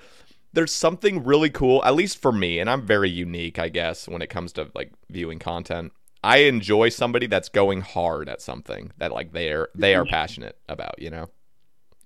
There's 0.53 0.73
something 0.73 1.25
really 1.25 1.51
cool, 1.51 1.85
at 1.85 1.95
least 1.95 2.21
for 2.23 2.33
me, 2.33 2.59
and 2.61 2.71
I'm 2.71 2.87
very 2.87 3.11
unique, 3.11 3.59
I 3.59 3.69
guess, 3.69 4.09
when 4.09 4.23
it 4.23 4.29
comes 4.31 4.53
to 4.55 4.71
like 4.75 4.93
viewing 5.11 5.39
content. 5.39 5.93
I 6.23 6.39
enjoy 6.39 6.91
somebody 6.91 7.27
that's 7.27 7.49
going 7.49 7.81
hard 7.81 8.29
at 8.29 8.43
something 8.43 8.93
that 8.99 9.13
like 9.13 9.33
they're 9.33 9.69
they 9.75 9.95
are 9.95 10.05
passionate 10.05 10.59
about, 10.69 11.01
you 11.01 11.11
know, 11.11 11.31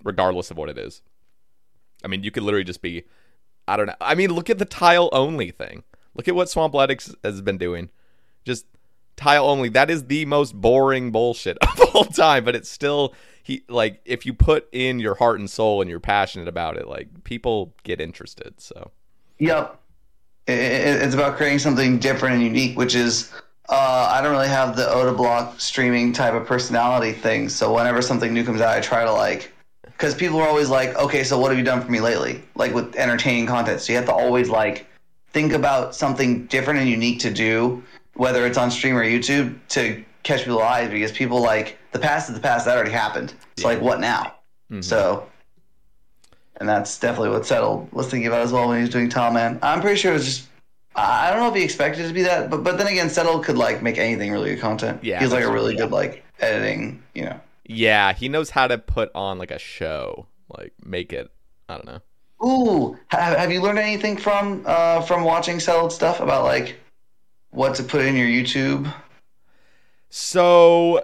regardless 0.04 0.50
of 0.50 0.56
what 0.56 0.68
it 0.68 0.78
is. 0.78 1.02
I 2.04 2.08
mean, 2.08 2.22
you 2.22 2.30
could 2.30 2.42
literally 2.42 2.64
just 2.64 2.82
be, 2.82 3.04
I 3.66 3.76
don't 3.76 3.86
know. 3.86 3.94
I 4.00 4.14
mean, 4.14 4.30
look 4.30 4.50
at 4.50 4.58
the 4.58 4.66
tile 4.66 5.08
only 5.12 5.50
thing. 5.50 5.84
Look 6.14 6.28
at 6.28 6.34
what 6.34 6.48
Swampletics 6.48 7.14
has 7.24 7.40
been 7.40 7.58
doing. 7.58 7.90
Just 8.44 8.66
tile 9.16 9.48
only. 9.48 9.68
That 9.68 9.90
is 9.90 10.04
the 10.04 10.26
most 10.26 10.54
boring 10.54 11.10
bullshit 11.10 11.58
of 11.62 11.80
all 11.94 12.04
time, 12.04 12.44
but 12.44 12.54
it's 12.54 12.68
still 12.68 13.14
he 13.42 13.64
like 13.68 14.00
if 14.04 14.24
you 14.24 14.32
put 14.32 14.68
in 14.72 15.00
your 15.00 15.14
heart 15.16 15.40
and 15.40 15.50
soul 15.50 15.80
and 15.80 15.90
you're 15.90 16.00
passionate 16.00 16.48
about 16.48 16.76
it, 16.76 16.86
like 16.86 17.24
people 17.24 17.74
get 17.82 18.00
interested. 18.00 18.60
So 18.60 18.92
Yep. 19.38 19.80
It, 20.46 20.52
it, 20.52 21.02
it's 21.02 21.14
about 21.14 21.36
creating 21.36 21.58
something 21.58 21.98
different 21.98 22.36
and 22.36 22.44
unique, 22.44 22.76
which 22.76 22.94
is 22.94 23.32
uh, 23.68 24.08
I 24.10 24.20
don't 24.20 24.32
really 24.32 24.48
have 24.48 24.76
the 24.76 24.84
Odablock 24.84 25.60
streaming 25.60 26.12
type 26.12 26.34
of 26.34 26.46
personality 26.46 27.12
thing. 27.12 27.48
So 27.48 27.74
whenever 27.74 28.02
something 28.02 28.32
new 28.32 28.44
comes 28.44 28.60
out, 28.60 28.76
I 28.76 28.80
try 28.80 29.04
to 29.04 29.12
like, 29.12 29.52
because 29.82 30.14
people 30.14 30.38
are 30.40 30.48
always 30.48 30.68
like, 30.68 30.94
okay, 30.96 31.24
so 31.24 31.38
what 31.38 31.50
have 31.50 31.58
you 31.58 31.64
done 31.64 31.80
for 31.80 31.90
me 31.90 32.00
lately? 32.00 32.42
Like 32.54 32.74
with 32.74 32.94
entertaining 32.96 33.46
content. 33.46 33.80
So 33.80 33.92
you 33.92 33.96
have 33.96 34.06
to 34.06 34.12
always 34.12 34.50
like 34.50 34.86
think 35.30 35.52
about 35.52 35.94
something 35.94 36.46
different 36.46 36.80
and 36.80 36.88
unique 36.88 37.20
to 37.20 37.30
do, 37.30 37.82
whether 38.14 38.44
it's 38.46 38.58
on 38.58 38.70
stream 38.70 38.96
or 38.96 39.04
YouTube, 39.04 39.56
to 39.70 40.04
catch 40.24 40.40
people's 40.40 40.62
eyes 40.62 40.90
because 40.90 41.12
people 41.12 41.40
like 41.40 41.78
the 41.92 41.98
past 41.98 42.28
is 42.28 42.34
the 42.34 42.40
past 42.40 42.66
that 42.66 42.76
already 42.76 42.90
happened. 42.92 43.34
It's 43.52 43.64
like 43.64 43.80
what 43.80 44.00
now? 44.00 44.34
So, 44.82 45.26
and 46.56 46.68
that's 46.68 46.98
definitely 46.98 47.30
what 47.30 47.46
Settle 47.46 47.88
was 47.92 48.08
thinking 48.10 48.26
about 48.26 48.42
as 48.42 48.52
well 48.52 48.68
when 48.68 48.76
he 48.76 48.82
was 48.82 48.90
doing 48.90 49.08
Tom 49.08 49.34
Man. 49.34 49.58
I'm 49.62 49.80
pretty 49.80 49.96
sure 49.96 50.10
it 50.10 50.14
was 50.14 50.24
just. 50.24 50.48
I 50.96 51.30
don't 51.30 51.40
know 51.40 51.48
if 51.48 51.54
he 51.54 51.62
expected 51.62 52.04
it 52.04 52.08
to 52.08 52.14
be 52.14 52.22
that, 52.22 52.50
but 52.50 52.62
but 52.62 52.78
then 52.78 52.86
again, 52.86 53.10
Settle 53.10 53.40
could 53.40 53.58
like 53.58 53.82
make 53.82 53.98
anything 53.98 54.30
really 54.30 54.50
good 54.54 54.60
content. 54.60 55.02
Yeah, 55.02 55.20
he's 55.20 55.32
like 55.32 55.44
a 55.44 55.52
really 55.52 55.74
good 55.74 55.90
like 55.90 56.24
editing. 56.40 57.02
You 57.14 57.24
know. 57.26 57.40
Yeah, 57.64 58.12
he 58.12 58.28
knows 58.28 58.50
how 58.50 58.68
to 58.68 58.78
put 58.78 59.10
on 59.14 59.38
like 59.38 59.50
a 59.50 59.58
show, 59.58 60.26
like 60.56 60.72
make 60.84 61.12
it. 61.12 61.30
I 61.68 61.76
don't 61.76 61.86
know. 61.86 62.00
Ooh, 62.44 62.98
have, 63.08 63.38
have 63.38 63.52
you 63.52 63.62
learned 63.62 63.78
anything 63.78 64.16
from 64.16 64.62
uh 64.66 65.00
from 65.00 65.24
watching 65.24 65.60
Settled 65.60 65.92
stuff 65.92 66.20
about 66.20 66.44
like 66.44 66.76
what 67.50 67.74
to 67.76 67.82
put 67.82 68.02
in 68.02 68.16
your 68.16 68.28
YouTube? 68.28 68.92
So, 70.10 71.02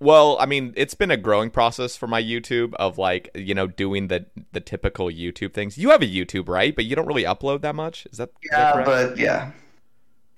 well, 0.00 0.36
I 0.40 0.46
mean, 0.46 0.74
it's 0.76 0.94
been 0.94 1.10
a 1.10 1.16
growing 1.16 1.50
process 1.50 1.96
for 1.96 2.06
my 2.06 2.22
YouTube 2.22 2.74
of 2.74 2.98
like, 2.98 3.30
you 3.34 3.54
know, 3.54 3.66
doing 3.66 4.08
the 4.08 4.26
the 4.52 4.60
typical 4.60 5.06
YouTube 5.06 5.52
things. 5.54 5.78
You 5.78 5.90
have 5.90 6.02
a 6.02 6.06
YouTube, 6.06 6.48
right? 6.48 6.74
But 6.74 6.84
you 6.84 6.96
don't 6.96 7.06
really 7.06 7.24
upload 7.24 7.60
that 7.62 7.74
much. 7.74 8.06
Is 8.10 8.18
that 8.18 8.30
Yeah, 8.50 8.72
correct? 8.72 8.86
but 8.86 9.18
yeah. 9.18 9.52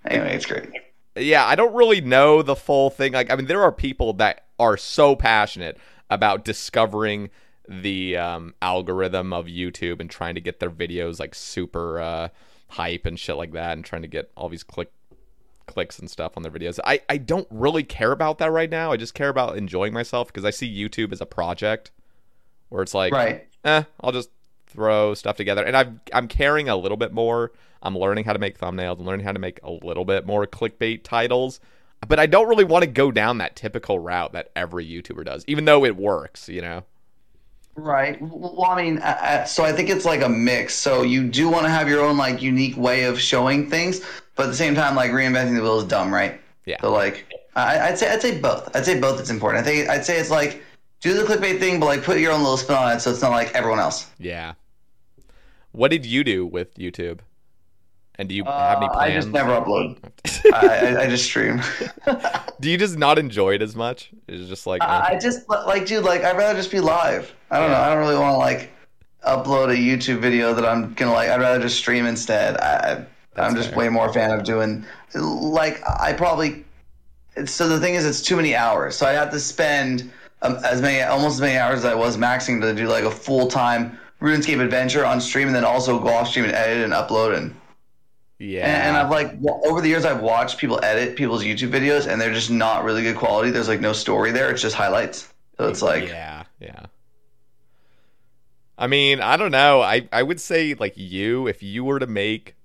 Anyway, 0.06 0.34
it's 0.36 0.46
great. 0.46 0.68
yeah, 1.16 1.44
I 1.44 1.54
don't 1.56 1.74
really 1.74 2.00
know 2.00 2.42
the 2.42 2.54
full 2.56 2.90
thing. 2.90 3.12
Like, 3.12 3.30
I 3.30 3.36
mean, 3.36 3.46
there 3.46 3.62
are 3.62 3.72
people 3.72 4.12
that 4.14 4.44
are 4.58 4.76
so 4.76 5.16
passionate 5.16 5.78
about 6.10 6.44
discovering 6.44 7.30
the 7.68 8.16
um, 8.16 8.54
algorithm 8.62 9.32
of 9.32 9.46
YouTube 9.46 10.00
and 10.00 10.08
trying 10.08 10.36
to 10.36 10.40
get 10.40 10.60
their 10.60 10.70
videos 10.70 11.18
like 11.18 11.34
super 11.34 11.98
uh, 12.00 12.28
hype 12.68 13.04
and 13.06 13.18
shit 13.18 13.36
like 13.36 13.52
that, 13.52 13.72
and 13.72 13.84
trying 13.84 14.02
to 14.02 14.08
get 14.08 14.30
all 14.36 14.48
these 14.48 14.62
click 14.62 14.92
clicks 15.66 15.98
and 15.98 16.10
stuff 16.10 16.36
on 16.36 16.42
their 16.42 16.52
videos. 16.52 16.78
I 16.84 17.00
I 17.08 17.16
don't 17.18 17.46
really 17.50 17.82
care 17.82 18.12
about 18.12 18.38
that 18.38 18.50
right 18.52 18.70
now. 18.70 18.92
I 18.92 18.96
just 18.96 19.14
care 19.14 19.28
about 19.28 19.56
enjoying 19.56 19.92
myself 19.92 20.28
because 20.28 20.44
I 20.44 20.50
see 20.50 20.68
YouTube 20.74 21.12
as 21.12 21.20
a 21.20 21.26
project 21.26 21.90
where 22.68 22.82
it's 22.82 22.94
like, 22.94 23.12
Right. 23.12 23.46
eh, 23.64 23.82
I'll 24.00 24.12
just 24.12 24.30
throw 24.66 25.14
stuff 25.14 25.36
together. 25.36 25.64
And 25.64 25.76
I've 25.76 25.92
I'm 26.12 26.28
caring 26.28 26.68
a 26.68 26.76
little 26.76 26.96
bit 26.96 27.12
more. 27.12 27.52
I'm 27.82 27.96
learning 27.96 28.24
how 28.24 28.32
to 28.32 28.38
make 28.38 28.58
thumbnails. 28.58 28.98
I'm 28.98 29.06
learning 29.06 29.24
how 29.26 29.32
to 29.32 29.38
make 29.38 29.60
a 29.62 29.70
little 29.70 30.04
bit 30.04 30.26
more 30.26 30.46
clickbait 30.46 31.02
titles. 31.04 31.60
But 32.06 32.18
I 32.18 32.26
don't 32.26 32.48
really 32.48 32.64
want 32.64 32.82
to 32.84 32.90
go 32.90 33.10
down 33.10 33.38
that 33.38 33.56
typical 33.56 33.98
route 33.98 34.32
that 34.32 34.50
every 34.54 34.86
YouTuber 34.86 35.24
does, 35.24 35.44
even 35.46 35.64
though 35.64 35.84
it 35.84 35.96
works, 35.96 36.48
you 36.48 36.60
know? 36.60 36.84
Right. 37.76 38.16
Well, 38.20 38.64
I 38.64 38.82
mean, 38.82 38.98
uh, 38.98 39.18
uh, 39.20 39.44
so 39.44 39.62
I 39.62 39.72
think 39.72 39.90
it's 39.90 40.06
like 40.06 40.22
a 40.22 40.28
mix. 40.28 40.74
So 40.74 41.02
you 41.02 41.28
do 41.28 41.48
want 41.48 41.64
to 41.64 41.70
have 41.70 41.88
your 41.88 42.02
own 42.02 42.16
like 42.16 42.40
unique 42.40 42.76
way 42.76 43.04
of 43.04 43.20
showing 43.20 43.68
things, 43.68 44.00
but 44.34 44.44
at 44.44 44.48
the 44.48 44.56
same 44.56 44.74
time, 44.74 44.96
like 44.96 45.10
reinventing 45.10 45.54
the 45.54 45.62
wheel 45.62 45.78
is 45.78 45.84
dumb, 45.84 46.12
right? 46.12 46.40
Yeah. 46.64 46.80
So 46.80 46.90
like, 46.90 47.26
I, 47.54 47.88
I'd 47.88 47.98
say 47.98 48.10
I'd 48.10 48.22
say 48.22 48.40
both. 48.40 48.74
I'd 48.74 48.86
say 48.86 48.98
both. 48.98 49.20
It's 49.20 49.30
important. 49.30 49.64
I 49.64 49.68
think 49.68 49.88
I'd 49.90 50.04
say 50.06 50.18
it's 50.18 50.30
like 50.30 50.62
do 51.00 51.12
the 51.12 51.22
clickbait 51.22 51.58
thing, 51.58 51.78
but 51.78 51.86
like 51.86 52.02
put 52.02 52.18
your 52.18 52.32
own 52.32 52.40
little 52.40 52.56
spin 52.56 52.76
on 52.76 52.96
it, 52.96 53.00
so 53.00 53.10
it's 53.10 53.22
not 53.22 53.30
like 53.30 53.54
everyone 53.54 53.78
else. 53.78 54.10
Yeah. 54.18 54.54
What 55.72 55.90
did 55.90 56.06
you 56.06 56.24
do 56.24 56.46
with 56.46 56.74
YouTube? 56.76 57.20
And 58.18 58.28
do 58.28 58.34
you 58.34 58.44
have 58.44 58.78
any 58.78 58.88
plans? 58.88 58.98
I 58.98 59.14
just 59.14 59.28
never 59.28 59.50
upload. 59.50 59.98
I, 60.54 60.66
I, 60.66 61.02
I 61.02 61.06
just 61.08 61.24
stream. 61.24 61.60
do 62.60 62.70
you 62.70 62.78
just 62.78 62.96
not 62.96 63.18
enjoy 63.18 63.54
it 63.54 63.62
as 63.62 63.76
much? 63.76 64.10
It's 64.26 64.48
just 64.48 64.66
like, 64.66 64.82
eh. 64.82 64.86
I 64.86 65.18
just 65.20 65.48
like, 65.48 65.86
dude, 65.86 66.04
like 66.04 66.24
I'd 66.24 66.36
rather 66.36 66.58
just 66.58 66.70
be 66.70 66.80
live. 66.80 67.34
I 67.50 67.60
don't 67.60 67.70
know. 67.70 67.76
I 67.76 67.90
don't 67.90 67.98
really 67.98 68.18
want 68.18 68.34
to 68.34 68.38
like 68.38 68.70
upload 69.26 69.70
a 69.70 69.76
YouTube 69.76 70.20
video 70.20 70.54
that 70.54 70.64
I'm 70.64 70.94
gonna 70.94 71.12
like. 71.12 71.28
I'd 71.28 71.40
rather 71.40 71.60
just 71.60 71.76
stream 71.76 72.06
instead. 72.06 72.56
I, 72.58 73.04
I 73.36 73.42
I'm 73.42 73.54
just 73.54 73.70
fair. 73.70 73.78
way 73.78 73.88
more 73.90 74.12
fan 74.12 74.30
of 74.30 74.44
doing 74.44 74.84
like 75.14 75.82
I 75.86 76.12
probably. 76.14 76.64
So 77.44 77.68
the 77.68 77.78
thing 77.78 77.94
is, 77.94 78.06
it's 78.06 78.22
too 78.22 78.36
many 78.36 78.54
hours. 78.56 78.96
So 78.96 79.04
I 79.04 79.12
have 79.12 79.30
to 79.32 79.40
spend 79.40 80.10
um, 80.40 80.56
as 80.64 80.80
many, 80.80 81.02
almost 81.02 81.34
as 81.34 81.40
many 81.42 81.58
hours 81.58 81.80
as 81.80 81.84
I 81.84 81.94
was 81.94 82.16
maxing 82.16 82.62
to 82.62 82.74
do 82.74 82.88
like 82.88 83.04
a 83.04 83.10
full 83.10 83.46
time 83.46 83.98
RuneScape 84.22 84.62
adventure 84.62 85.04
on 85.04 85.20
stream, 85.20 85.48
and 85.48 85.54
then 85.54 85.64
also 85.64 85.98
go 85.98 86.08
off 86.08 86.28
stream 86.28 86.46
and 86.46 86.54
edit 86.54 86.82
and 86.82 86.94
upload 86.94 87.36
and. 87.36 87.54
Yeah. 88.38 88.66
And, 88.66 88.88
and 88.88 88.96
I've 88.96 89.10
like 89.10 89.38
over 89.66 89.80
the 89.80 89.88
years 89.88 90.04
I've 90.04 90.20
watched 90.20 90.58
people 90.58 90.82
edit 90.84 91.16
people's 91.16 91.42
YouTube 91.42 91.70
videos 91.70 92.06
and 92.06 92.20
they're 92.20 92.34
just 92.34 92.50
not 92.50 92.84
really 92.84 93.02
good 93.02 93.16
quality. 93.16 93.50
There's 93.50 93.68
like 93.68 93.80
no 93.80 93.92
story 93.92 94.30
there. 94.30 94.50
It's 94.50 94.62
just 94.62 94.76
highlights. 94.76 95.32
So 95.58 95.68
it's 95.68 95.82
like 95.82 96.08
yeah, 96.08 96.44
yeah. 96.60 96.86
I 98.78 98.86
mean, 98.88 99.20
I 99.20 99.36
don't 99.36 99.52
know. 99.52 99.80
I 99.80 100.06
I 100.12 100.22
would 100.22 100.40
say 100.40 100.74
like 100.74 100.96
you, 100.96 101.46
if 101.46 101.62
you 101.62 101.82
were 101.82 101.98
to 101.98 102.06
make, 102.06 102.56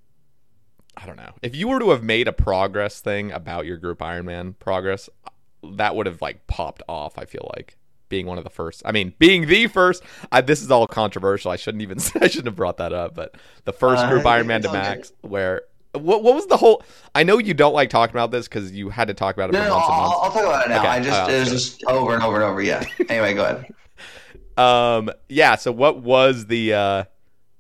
I 0.98 1.06
don't 1.06 1.16
know, 1.16 1.34
if 1.42 1.56
you 1.56 1.70
were 1.70 1.80
to 1.80 1.92
have 1.92 2.04
made 2.04 2.28
a 2.28 2.34
progress 2.34 3.00
thing 3.00 3.32
about 3.32 3.66
your 3.66 3.78
group 3.78 4.00
Ironman 4.00 4.60
progress, 4.60 5.10
that 5.64 5.96
would 5.96 6.06
have 6.06 6.22
like 6.22 6.48
popped 6.48 6.84
off. 6.90 7.18
I 7.18 7.24
feel 7.24 7.50
like 7.56 7.78
being 8.12 8.28
one 8.28 8.38
of 8.38 8.44
the 8.44 8.52
first. 8.52 8.84
I 8.86 8.92
mean, 8.92 9.16
being 9.18 9.48
the 9.48 9.66
first. 9.66 10.04
I, 10.32 10.42
this 10.42 10.62
is 10.62 10.70
all 10.70 10.86
controversial. 10.86 11.50
I 11.50 11.56
shouldn't 11.56 11.82
even. 11.82 11.98
I 12.22 12.28
shouldn't 12.28 12.46
have 12.46 12.56
brought 12.56 12.78
that 12.78 12.94
up. 12.94 13.16
But 13.16 13.34
the 13.66 13.74
first 13.74 14.04
Uh, 14.04 14.10
group 14.10 14.26
Iron 14.28 14.46
Man 14.52 14.62
to 14.62 14.68
all 14.68 14.74
good. 14.76 14.80
max, 14.80 15.12
where 15.22 15.64
what 15.94 16.22
what 16.24 16.36
was 16.36 16.46
the 16.46 16.58
whole? 16.58 16.84
I 17.16 17.24
know 17.24 17.40
you 17.40 17.54
don't 17.56 17.74
like 17.74 17.90
talking 17.90 18.16
about 18.16 18.30
this 18.30 18.48
because 18.48 18.72
you 18.72 18.90
had 18.90 19.08
to 19.08 19.16
talk 19.16 19.36
about 19.36 19.50
it 19.50 19.54
no, 19.54 19.62
for 19.64 19.68
no, 19.68 19.74
months 19.74 19.88
and 19.90 19.96
I'll, 19.96 20.02
months. 20.02 20.20
I'll 20.24 20.32
talk 20.32 20.44
about 20.44 20.66
it 20.66 20.70
now. 20.70 20.80
Okay, 20.80 20.88
I 20.88 21.00
just 21.00 21.20
uh, 21.22 21.32
it 21.34 21.40
was 21.40 21.50
just 21.50 21.84
over 21.86 22.14
and 22.14 22.24
over 22.24 22.36
and 22.36 22.44
over. 22.46 22.62
Yeah. 22.62 22.84
Anyway, 23.10 23.34
go 23.34 23.44
ahead. 23.46 23.74
Um. 24.58 25.10
Yeah. 25.30 25.56
So, 25.56 25.72
what 25.72 26.02
was 26.02 26.46
the 26.46 26.74
uh, 26.74 27.04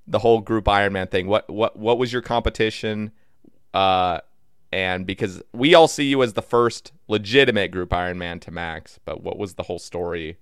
the 0.08 0.20
whole 0.20 0.41
group 0.41 0.67
Iron 0.67 0.93
Man 0.93 1.08
thing? 1.08 1.27
What 1.27 1.50
what 1.50 1.75
what 1.77 1.98
was 1.98 2.13
your 2.13 2.22
competition? 2.22 3.12
Uh, 3.74 4.20
and 4.72 5.06
because 5.06 5.42
we 5.54 5.74
all 5.74 5.88
see 5.88 6.06
you 6.06 6.24
as 6.24 6.34
the 6.34 6.42
first 6.42 6.92
legitimate 7.08 7.72
group 7.72 7.90
Ironman 7.90 8.40
to 8.42 8.51
max, 8.51 9.00
but 9.06 9.22
what 9.24 9.38
was 9.38 9.56
the 9.56 9.63
whole 9.63 9.80
story 9.80 10.38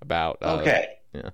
about? 0.00 0.38
Uh, 0.42 0.58
Okay. 0.60 0.88
Yeah. 1.12 1.30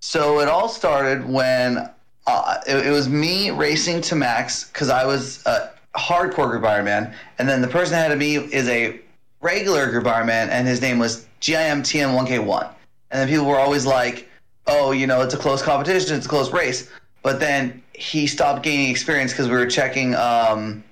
So 0.00 0.40
it 0.40 0.48
all 0.48 0.68
started 0.68 1.26
when 1.26 1.88
uh, 2.26 2.60
it, 2.66 2.86
it 2.86 2.90
was 2.90 3.08
me 3.08 3.50
racing 3.50 4.00
to 4.02 4.14
max 4.14 4.64
because 4.64 4.90
I 4.90 5.04
was 5.04 5.44
a 5.46 5.70
hardcore 5.96 6.50
group 6.50 6.62
Ironman, 6.62 7.14
and 7.38 7.48
then 7.48 7.62
the 7.62 7.68
person 7.68 7.94
ahead 7.94 8.12
of 8.12 8.18
me 8.18 8.36
is 8.36 8.68
a 8.68 9.00
regular 9.40 9.90
group 9.90 10.04
Ironman, 10.04 10.48
and 10.48 10.66
his 10.66 10.80
name 10.80 10.98
was 10.98 11.26
GIM 11.40 11.82
TM1K1. 11.82 12.68
And 13.10 13.20
then 13.20 13.28
people 13.28 13.46
were 13.46 13.58
always 13.58 13.86
like, 13.86 14.28
"Oh, 14.66 14.90
you 14.90 15.06
know, 15.06 15.22
it's 15.22 15.34
a 15.34 15.38
close 15.38 15.62
competition, 15.62 16.16
it's 16.16 16.26
a 16.26 16.28
close 16.28 16.52
race." 16.52 16.90
But 17.22 17.40
then 17.40 17.82
he 17.94 18.26
stopped 18.26 18.62
gaining 18.62 18.90
experience 18.90 19.32
because 19.32 19.48
we 19.48 19.54
were 19.54 19.66
checking, 19.66 20.14
um, 20.16 20.82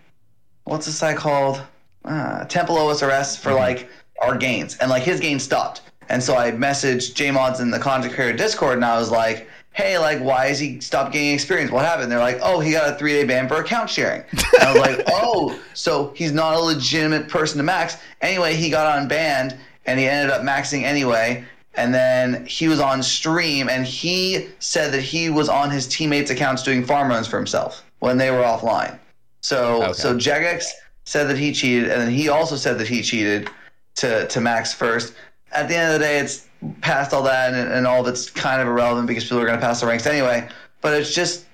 what's 0.65 0.87
this 0.87 0.97
site 0.97 1.17
called? 1.17 1.63
Uh, 2.05 2.45
Temple 2.47 2.77
OSRS 2.77 3.39
for 3.39 3.53
like 3.53 3.89
our 4.21 4.37
gains, 4.37 4.77
and 4.79 4.91
like 4.91 5.03
his 5.03 5.21
gains 5.21 5.43
stopped. 5.43 5.83
And 6.09 6.23
so 6.23 6.37
I 6.37 6.51
messaged 6.51 7.15
JMods 7.15 7.61
in 7.61 7.71
the 7.71 7.79
content 7.79 8.15
creator 8.15 8.37
Discord, 8.37 8.75
and 8.75 8.85
I 8.85 8.99
was 8.99 9.11
like, 9.11 9.49
"Hey, 9.73 9.99
like, 9.99 10.21
why 10.21 10.47
is 10.47 10.59
he 10.59 10.81
stopped 10.81 11.13
gaining 11.13 11.35
experience? 11.35 11.71
What 11.71 11.85
happened?" 11.85 12.11
They're 12.11 12.19
like, 12.19 12.41
"Oh, 12.43 12.61
he 12.61 12.73
got 12.73 12.93
a 12.93 12.97
three 12.97 13.13
day 13.13 13.25
ban 13.25 13.49
for 13.49 13.57
account 13.57 13.89
sharing." 13.89 14.23
And 14.33 14.63
I 14.63 14.73
was 14.73 14.81
like, 14.81 15.05
"Oh, 15.13 15.59
so 15.75 16.13
he's 16.17 16.33
not 16.33 16.55
a 16.55 16.61
legitimate 16.61 17.29
person 17.29 17.59
to 17.59 17.63
max." 17.63 17.97
Anyway, 18.21 18.55
he 18.57 18.69
got 18.69 18.99
unbanned, 18.99 19.57
and 19.87 19.99
he 19.99 20.07
ended 20.07 20.31
up 20.31 20.43
maxing 20.43 20.83
anyway. 20.83 21.45
And 21.75 21.95
then 21.95 22.45
he 22.45 22.69
was 22.69 22.81
on 22.81 23.03
stream, 23.03 23.71
and 23.71 23.87
he 23.87 24.49
said 24.59 24.93
that 24.93 25.01
he 25.01 25.31
was 25.31 25.49
on 25.49 25.71
his 25.71 25.87
teammates' 25.87 26.31
accounts 26.31 26.63
doing 26.63 26.85
farm 26.85 27.09
runs 27.09 27.27
for 27.27 27.39
himself 27.39 27.83
when 28.01 28.19
they 28.19 28.31
were 28.31 28.43
offline. 28.43 28.99
So 29.43 29.83
Okay. 29.83 29.93
so 29.93 30.17
Jagex 30.17 30.65
said 31.05 31.29
that 31.29 31.37
he 31.39 31.53
cheated, 31.53 31.91
and 31.91 32.01
then 32.01 32.11
he 32.11 32.29
also 32.29 32.57
said 32.57 32.79
that 32.79 32.89
he 32.89 33.03
cheated 33.03 33.51
to 33.97 34.27
to 34.29 34.41
max 34.41 34.73
first. 34.73 35.15
At 35.53 35.69
the 35.69 35.77
end 35.77 35.93
of 35.93 36.01
the 36.01 36.07
day, 36.07 36.19
it's 36.19 36.47
past 36.81 37.13
all 37.13 37.23
that, 37.25 37.53
and, 37.53 37.71
and 37.73 37.87
all 37.87 38.03
that's 38.03 38.31
kind 38.31 38.63
of 38.63 38.69
irrelevant 38.69 39.07
because 39.07 39.25
people 39.25 39.41
are 39.41 39.47
going 39.47 39.59
to 39.59 39.65
pass 39.65 39.81
the 39.81 39.87
ranks 39.87 40.07
anyway. 40.07 40.49
But 40.81 40.95
it's 40.95 41.15
just 41.15 41.45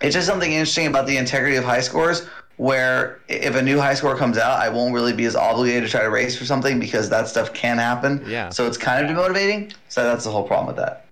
it's 0.00 0.14
just 0.14 0.26
something 0.26 0.50
interesting 0.50 0.86
about 0.86 1.06
the 1.06 1.16
integrity 1.16 1.56
of 1.56 1.64
high 1.64 1.80
scores. 1.80 2.26
Where 2.56 3.20
if 3.28 3.54
a 3.54 3.62
new 3.62 3.78
high 3.78 3.94
score 3.94 4.16
comes 4.16 4.36
out, 4.36 4.58
I 4.58 4.68
won't 4.68 4.92
really 4.92 5.12
be 5.12 5.26
as 5.26 5.36
obligated 5.36 5.84
to 5.84 5.88
try 5.88 6.02
to 6.02 6.10
race 6.10 6.36
for 6.36 6.44
something 6.44 6.80
because 6.80 7.08
that 7.10 7.28
stuff 7.28 7.52
can 7.52 7.78
happen. 7.78 8.24
Yeah. 8.26 8.48
So 8.48 8.66
it's 8.66 8.76
kind 8.76 9.06
of 9.06 9.16
demotivating. 9.16 9.72
So 9.88 10.02
that's 10.02 10.24
the 10.24 10.32
whole 10.32 10.42
problem 10.42 10.66
with 10.66 10.76
that. 10.84 11.04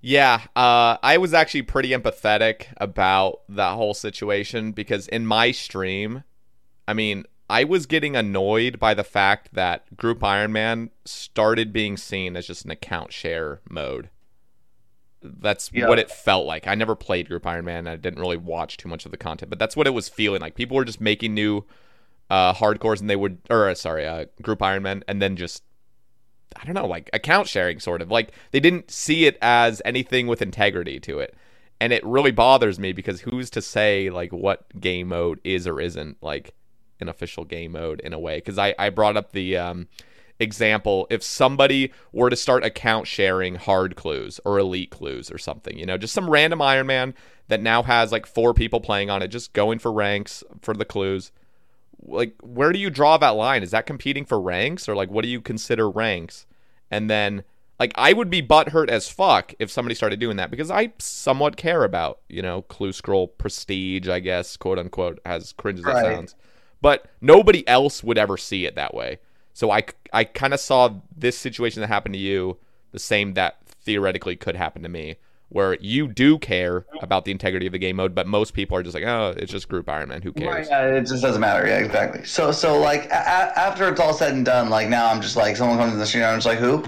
Yeah, 0.00 0.42
uh, 0.54 0.96
I 1.02 1.18
was 1.18 1.34
actually 1.34 1.62
pretty 1.62 1.90
empathetic 1.90 2.66
about 2.76 3.40
that 3.48 3.74
whole 3.74 3.94
situation 3.94 4.72
because 4.72 5.08
in 5.08 5.26
my 5.26 5.50
stream, 5.50 6.22
I 6.86 6.94
mean, 6.94 7.24
I 7.50 7.64
was 7.64 7.86
getting 7.86 8.14
annoyed 8.14 8.78
by 8.78 8.94
the 8.94 9.02
fact 9.02 9.54
that 9.54 9.96
Group 9.96 10.20
Ironman 10.20 10.90
started 11.04 11.72
being 11.72 11.96
seen 11.96 12.36
as 12.36 12.46
just 12.46 12.64
an 12.64 12.70
account 12.70 13.12
share 13.12 13.60
mode. 13.68 14.10
That's 15.20 15.70
Yeah. 15.72 15.88
what 15.88 15.98
it 15.98 16.10
felt 16.12 16.46
like. 16.46 16.68
I 16.68 16.76
never 16.76 16.94
played 16.94 17.28
Group 17.28 17.42
Ironman. 17.42 17.88
I 17.88 17.96
didn't 17.96 18.20
really 18.20 18.36
watch 18.36 18.76
too 18.76 18.88
much 18.88 19.04
of 19.04 19.10
the 19.10 19.16
content, 19.16 19.50
but 19.50 19.58
that's 19.58 19.74
what 19.76 19.88
it 19.88 19.94
was 19.94 20.08
feeling 20.08 20.40
like. 20.40 20.54
People 20.54 20.76
were 20.76 20.84
just 20.84 21.00
making 21.00 21.34
new 21.34 21.64
uh, 22.30 22.52
hardcores, 22.52 23.00
and 23.00 23.08
they 23.10 23.16
would, 23.16 23.38
or 23.50 23.68
uh, 23.68 23.74
sorry, 23.74 24.06
uh, 24.06 24.26
group 24.42 24.60
Ironman, 24.60 25.02
and 25.08 25.20
then 25.20 25.34
just 25.34 25.62
I 26.56 26.64
don't 26.64 26.74
know, 26.74 26.86
like 26.86 27.10
account 27.12 27.48
sharing, 27.48 27.80
sort 27.80 28.02
of 28.02 28.10
like 28.10 28.32
they 28.50 28.60
didn't 28.60 28.90
see 28.90 29.26
it 29.26 29.38
as 29.42 29.82
anything 29.84 30.26
with 30.26 30.42
integrity 30.42 31.00
to 31.00 31.20
it, 31.20 31.34
and 31.80 31.92
it 31.92 32.04
really 32.04 32.30
bothers 32.30 32.78
me 32.78 32.92
because 32.92 33.20
who's 33.20 33.50
to 33.50 33.62
say 33.62 34.10
like 34.10 34.32
what 34.32 34.78
game 34.80 35.08
mode 35.08 35.40
is 35.44 35.66
or 35.66 35.80
isn't 35.80 36.22
like 36.22 36.54
an 37.00 37.08
official 37.08 37.44
game 37.44 37.72
mode 37.72 38.00
in 38.00 38.12
a 38.12 38.18
way? 38.18 38.38
Because 38.38 38.58
I 38.58 38.74
I 38.78 38.90
brought 38.90 39.16
up 39.16 39.32
the 39.32 39.56
um, 39.56 39.88
example 40.40 41.06
if 41.10 41.22
somebody 41.22 41.92
were 42.12 42.30
to 42.30 42.36
start 42.36 42.64
account 42.64 43.06
sharing 43.06 43.56
hard 43.56 43.96
clues 43.96 44.40
or 44.44 44.58
elite 44.58 44.90
clues 44.90 45.30
or 45.30 45.38
something, 45.38 45.78
you 45.78 45.86
know, 45.86 45.98
just 45.98 46.14
some 46.14 46.30
random 46.30 46.62
Iron 46.62 46.86
Man 46.86 47.14
that 47.48 47.60
now 47.60 47.82
has 47.82 48.12
like 48.12 48.26
four 48.26 48.54
people 48.54 48.80
playing 48.80 49.10
on 49.10 49.22
it, 49.22 49.28
just 49.28 49.52
going 49.52 49.78
for 49.78 49.92
ranks 49.92 50.44
for 50.60 50.74
the 50.74 50.84
clues. 50.84 51.32
Like, 52.02 52.34
where 52.42 52.72
do 52.72 52.78
you 52.78 52.90
draw 52.90 53.16
that 53.18 53.30
line? 53.30 53.62
Is 53.62 53.70
that 53.72 53.86
competing 53.86 54.24
for 54.24 54.40
ranks 54.40 54.88
or 54.88 54.94
like 54.94 55.10
what 55.10 55.22
do 55.22 55.28
you 55.28 55.40
consider 55.40 55.90
ranks? 55.90 56.46
And 56.90 57.10
then, 57.10 57.44
like, 57.78 57.92
I 57.96 58.12
would 58.12 58.30
be 58.30 58.42
butthurt 58.42 58.88
as 58.88 59.08
fuck 59.08 59.54
if 59.58 59.70
somebody 59.70 59.94
started 59.94 60.18
doing 60.18 60.36
that 60.38 60.50
because 60.50 60.70
I 60.70 60.92
somewhat 60.98 61.56
care 61.56 61.84
about, 61.84 62.20
you 62.28 62.42
know, 62.42 62.62
clue 62.62 62.92
scroll 62.92 63.28
prestige, 63.28 64.08
I 64.08 64.20
guess, 64.20 64.56
quote 64.56 64.78
unquote, 64.78 65.20
as 65.24 65.52
cringe 65.52 65.80
as 65.80 65.84
that 65.84 66.04
sounds. 66.04 66.34
But 66.80 67.06
nobody 67.20 67.66
else 67.68 68.02
would 68.02 68.18
ever 68.18 68.36
see 68.36 68.64
it 68.64 68.74
that 68.76 68.94
way. 68.94 69.18
So 69.52 69.70
I, 69.70 69.82
I 70.12 70.24
kind 70.24 70.54
of 70.54 70.60
saw 70.60 70.94
this 71.16 71.36
situation 71.36 71.80
that 71.80 71.88
happened 71.88 72.14
to 72.14 72.20
you 72.20 72.58
the 72.92 72.98
same 72.98 73.34
that 73.34 73.58
theoretically 73.66 74.36
could 74.36 74.56
happen 74.56 74.82
to 74.82 74.88
me, 74.88 75.16
where 75.50 75.76
you 75.80 76.08
do 76.08 76.38
care 76.38 76.84
about 77.00 77.24
the 77.24 77.30
integrity 77.32 77.66
of 77.66 77.72
the 77.72 77.78
game 77.78 77.96
mode, 77.96 78.14
but 78.14 78.26
most 78.26 78.52
people 78.52 78.76
are 78.76 78.82
just 78.82 78.94
like, 78.94 79.04
oh, 79.04 79.34
it's 79.36 79.50
just 79.50 79.68
group 79.68 79.88
Iron 79.88 80.10
Man. 80.10 80.20
Who 80.22 80.32
Right, 80.36 80.66
cares? 80.66 80.68
yeah, 80.68 80.82
it 80.86 81.00
just 81.06 81.22
doesn't 81.22 81.40
matter. 81.40 81.66
Yeah, 81.66 81.78
exactly. 81.78 82.24
So, 82.24 82.52
so 82.52 82.78
like 82.78 83.06
a- 83.06 83.58
after 83.58 83.88
it's 83.88 84.00
all 84.00 84.12
said 84.12 84.34
and 84.34 84.44
done, 84.44 84.68
like 84.68 84.88
now 84.88 85.10
I'm 85.10 85.22
just 85.22 85.36
like 85.36 85.56
someone 85.56 85.78
comes 85.78 85.92
in 85.94 85.98
the 85.98 86.06
stream, 86.06 86.24
I'm 86.24 86.36
just 86.36 86.46
like 86.46 86.58
who, 86.58 86.84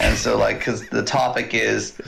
and 0.00 0.16
so 0.16 0.36
like 0.36 0.58
because 0.58 0.86
the 0.88 1.02
topic 1.02 1.54
is, 1.54 1.98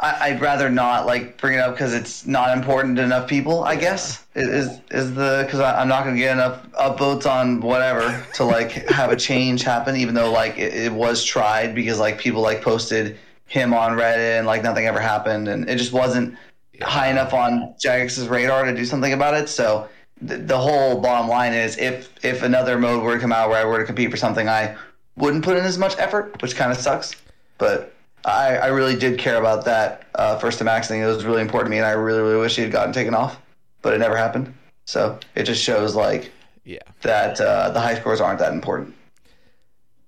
I, 0.00 0.30
I'd 0.30 0.40
rather 0.40 0.68
not 0.68 1.06
like 1.06 1.38
bring 1.38 1.54
it 1.54 1.60
up 1.60 1.74
because 1.74 1.94
it's 1.94 2.26
not 2.26 2.56
important 2.56 2.96
to 2.96 3.02
enough 3.04 3.28
people. 3.28 3.64
I 3.64 3.76
guess 3.76 4.26
is 4.34 4.80
is 4.90 5.14
the 5.14 5.42
because 5.46 5.60
I'm 5.60 5.88
not 5.88 6.04
gonna 6.04 6.16
get 6.18 6.32
enough 6.32 6.66
upvotes 6.72 7.30
on 7.30 7.60
whatever 7.60 8.26
to 8.34 8.44
like 8.44 8.72
have 8.88 9.10
a 9.12 9.16
change 9.16 9.62
happen, 9.62 9.96
even 9.96 10.14
though 10.14 10.32
like 10.32 10.58
it, 10.58 10.74
it 10.74 10.92
was 10.92 11.24
tried 11.24 11.74
because 11.74 11.98
like 12.00 12.18
people 12.18 12.42
like 12.42 12.60
posted 12.60 13.18
him 13.46 13.72
on 13.72 13.92
Reddit 13.92 14.38
and 14.38 14.46
like 14.46 14.62
nothing 14.62 14.86
ever 14.86 15.00
happened, 15.00 15.48
and 15.48 15.68
it 15.68 15.76
just 15.76 15.92
wasn't 15.92 16.36
high 16.82 17.08
enough 17.08 17.32
on 17.32 17.74
Jagex's 17.82 18.28
radar 18.28 18.64
to 18.64 18.74
do 18.74 18.84
something 18.84 19.12
about 19.12 19.34
it. 19.34 19.48
So 19.48 19.88
the, 20.20 20.36
the 20.36 20.58
whole 20.58 21.00
bottom 21.00 21.28
line 21.28 21.52
is 21.52 21.78
if 21.78 22.12
if 22.24 22.42
another 22.42 22.78
mode 22.78 23.02
were 23.02 23.14
to 23.14 23.20
come 23.20 23.32
out 23.32 23.48
where 23.48 23.60
I 23.60 23.64
were 23.64 23.78
to 23.78 23.84
compete 23.84 24.10
for 24.10 24.16
something, 24.16 24.48
I 24.48 24.76
wouldn't 25.16 25.44
put 25.44 25.56
in 25.56 25.64
as 25.64 25.78
much 25.78 25.96
effort, 25.98 26.40
which 26.42 26.56
kind 26.56 26.70
of 26.70 26.76
sucks. 26.78 27.14
But 27.58 27.94
I, 28.24 28.56
I 28.56 28.66
really 28.66 28.96
did 28.96 29.18
care 29.18 29.36
about 29.38 29.64
that 29.64 30.06
uh, 30.16 30.38
first 30.38 30.58
to 30.58 30.64
max 30.64 30.88
thing. 30.88 31.00
It 31.00 31.06
was 31.06 31.24
really 31.24 31.40
important 31.40 31.68
to 31.68 31.70
me, 31.70 31.78
and 31.78 31.86
I 31.86 31.92
really 31.92 32.20
really 32.20 32.40
wish 32.40 32.56
he 32.56 32.62
had 32.62 32.72
gotten 32.72 32.92
taken 32.92 33.14
off, 33.14 33.40
but 33.82 33.94
it 33.94 33.98
never 33.98 34.16
happened. 34.16 34.52
So 34.84 35.18
it 35.34 35.44
just 35.44 35.62
shows 35.62 35.94
like 35.94 36.30
Yeah. 36.64 36.78
that 37.02 37.40
uh, 37.40 37.70
the 37.70 37.80
high 37.80 37.94
scores 37.94 38.20
aren't 38.20 38.40
that 38.40 38.52
important. 38.52 38.94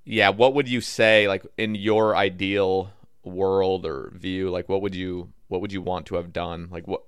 Yeah. 0.05 0.31
What 0.31 0.55
would 0.55 0.69
you 0.69 0.81
say, 0.81 1.29
like, 1.29 1.45
in 1.57 1.75
your 1.75 2.17
ideal 2.17 2.91
world 3.29 3.87
or 3.87 4.13
view, 4.15 4.51
like, 4.51 4.69
what 4.69 4.83
would 4.83 4.95
you, 4.95 5.33
what 5.49 5.61
would 5.61 5.73
you 5.73 5.83
want 5.83 6.07
to 6.07 6.17
have 6.17 6.33
done? 6.33 6.69
Like, 6.71 6.87
what, 6.87 7.03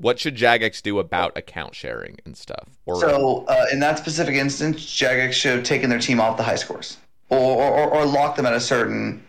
what 0.00 0.18
should 0.18 0.34
Jagex 0.36 0.82
do 0.82 0.98
about 0.98 1.36
account 1.36 1.74
sharing 1.74 2.18
and 2.24 2.36
stuff? 2.36 2.68
Or 2.86 3.00
So 3.00 3.44
uh, 3.48 3.66
in 3.70 3.80
that 3.80 3.98
specific 3.98 4.34
instance, 4.34 4.84
Jagex 4.84 5.32
should 5.32 5.56
have 5.56 5.64
taken 5.64 5.90
their 5.90 5.98
team 5.98 6.20
off 6.20 6.36
the 6.36 6.42
high 6.42 6.56
scores, 6.56 6.96
or 7.28 7.38
or, 7.38 7.90
or 7.90 8.06
locked 8.06 8.36
them 8.36 8.46
at 8.46 8.54
a 8.54 8.60
certain 8.60 9.22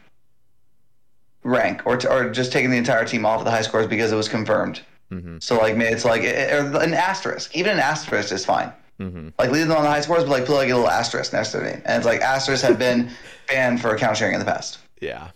rank, 1.44 1.86
or 1.86 1.98
t- 1.98 2.08
or 2.08 2.30
just 2.30 2.52
taking 2.52 2.72
the 2.72 2.78
entire 2.78 3.06
team 3.06 3.26
off 3.26 3.40
of 3.40 3.46
the 3.46 3.52
high 3.52 3.62
scores 3.62 3.88
because 3.88 4.12
it 4.12 4.16
was 4.16 4.30
confirmed. 4.30 4.82
Mm-hmm. 5.12 5.40
So 5.40 5.58
like 5.58 5.76
it's 5.76 6.06
like 6.06 6.24
or 6.24 6.82
an 6.82 6.94
asterisk. 6.94 7.56
Even 7.56 7.74
an 7.74 7.80
asterisk 7.80 8.32
is 8.32 8.46
fine. 8.46 8.72
Mm-hmm. 9.00 9.30
Like 9.38 9.52
leave 9.52 9.68
them 9.68 9.76
on 9.76 9.84
the 9.84 9.90
high 9.90 10.02
scores, 10.02 10.24
but 10.24 10.30
like 10.30 10.46
put 10.46 10.56
like 10.56 10.70
a 10.70 10.76
little 10.76 10.90
asterisk 10.90 11.34
next 11.34 11.52
to 11.52 11.62
name, 11.62 11.82
and 11.86 11.98
it's 11.98 12.06
like 12.06 12.22
asterisks 12.22 12.66
have 12.66 12.80
been 12.80 13.10
banned 13.50 13.82
for 13.82 13.94
account 13.94 14.16
sharing 14.16 14.36
in 14.36 14.40
the 14.40 14.46
past. 14.46 14.78
Yeah. 15.02 15.32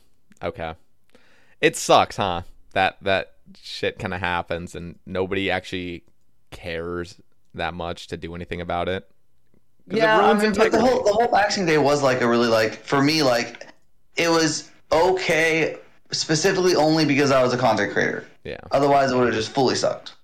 Okay. 0.45 0.75
It 1.59 1.75
sucks, 1.75 2.17
huh? 2.17 2.43
That 2.73 2.97
that 3.01 3.33
shit 3.61 3.99
kind 3.99 4.13
of 4.13 4.19
happens 4.19 4.75
and 4.75 4.97
nobody 5.05 5.51
actually 5.51 6.03
cares 6.51 7.21
that 7.53 7.73
much 7.73 8.07
to 8.07 8.17
do 8.17 8.33
anything 8.33 8.59
about 8.59 8.89
it 8.89 9.07
Yeah, 9.87 10.19
I 10.19 10.33
mean, 10.33 10.53
but 10.53 10.71
the 10.71 10.79
whole 10.81 11.03
the 11.03 11.13
whole 11.13 11.27
boxing 11.27 11.65
day 11.65 11.77
was 11.77 12.01
like 12.01 12.21
a 12.21 12.27
really 12.27 12.47
like 12.47 12.73
for 12.83 13.01
me 13.01 13.21
like 13.21 13.67
it 14.15 14.29
was 14.29 14.71
okay 14.91 15.77
specifically 16.11 16.75
only 16.75 17.05
because 17.05 17.31
I 17.31 17.43
was 17.43 17.53
a 17.53 17.57
content 17.57 17.93
creator. 17.93 18.25
Yeah. 18.43 18.59
Otherwise, 18.71 19.11
it 19.11 19.15
would 19.15 19.25
have 19.25 19.33
just 19.33 19.51
fully 19.51 19.75
sucked. 19.75 20.15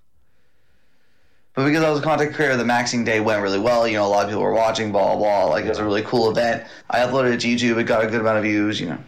But 1.54 1.66
because 1.66 1.84
I 1.84 1.90
was 1.90 2.00
a 2.00 2.02
content 2.02 2.34
creator, 2.34 2.56
the 2.56 2.64
maxing 2.64 3.04
day 3.04 3.20
went 3.20 3.42
really 3.42 3.58
well. 3.58 3.86
You 3.86 3.98
know, 3.98 4.06
a 4.06 4.08
lot 4.08 4.24
of 4.24 4.30
people 4.30 4.42
were 4.42 4.54
watching, 4.54 4.90
blah, 4.90 5.14
blah, 5.14 5.16
blah. 5.16 5.44
Like, 5.50 5.66
it 5.66 5.68
was 5.68 5.78
a 5.78 5.84
really 5.84 6.02
cool 6.02 6.30
event. 6.30 6.66
I 6.88 7.00
uploaded 7.00 7.34
it 7.34 7.40
to 7.40 7.48
YouTube. 7.48 7.78
It 7.78 7.84
got 7.84 8.02
a 8.02 8.06
good 8.06 8.20
amount 8.20 8.38
of 8.38 8.44
views, 8.44 8.80
you 8.80 8.88
know. 8.88 8.98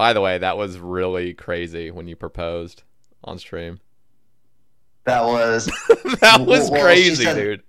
By 0.00 0.14
the 0.14 0.22
way, 0.22 0.38
that 0.38 0.56
was 0.56 0.78
really 0.78 1.34
crazy 1.34 1.90
when 1.90 2.08
you 2.08 2.16
proposed 2.16 2.84
on 3.22 3.38
stream. 3.38 3.80
That 5.04 5.24
was. 5.26 5.66
that 6.20 6.40
was 6.40 6.70
Well, 6.70 6.78
she 6.78 6.82
crazy, 6.82 7.24
said- 7.24 7.34
dude. 7.34 7.62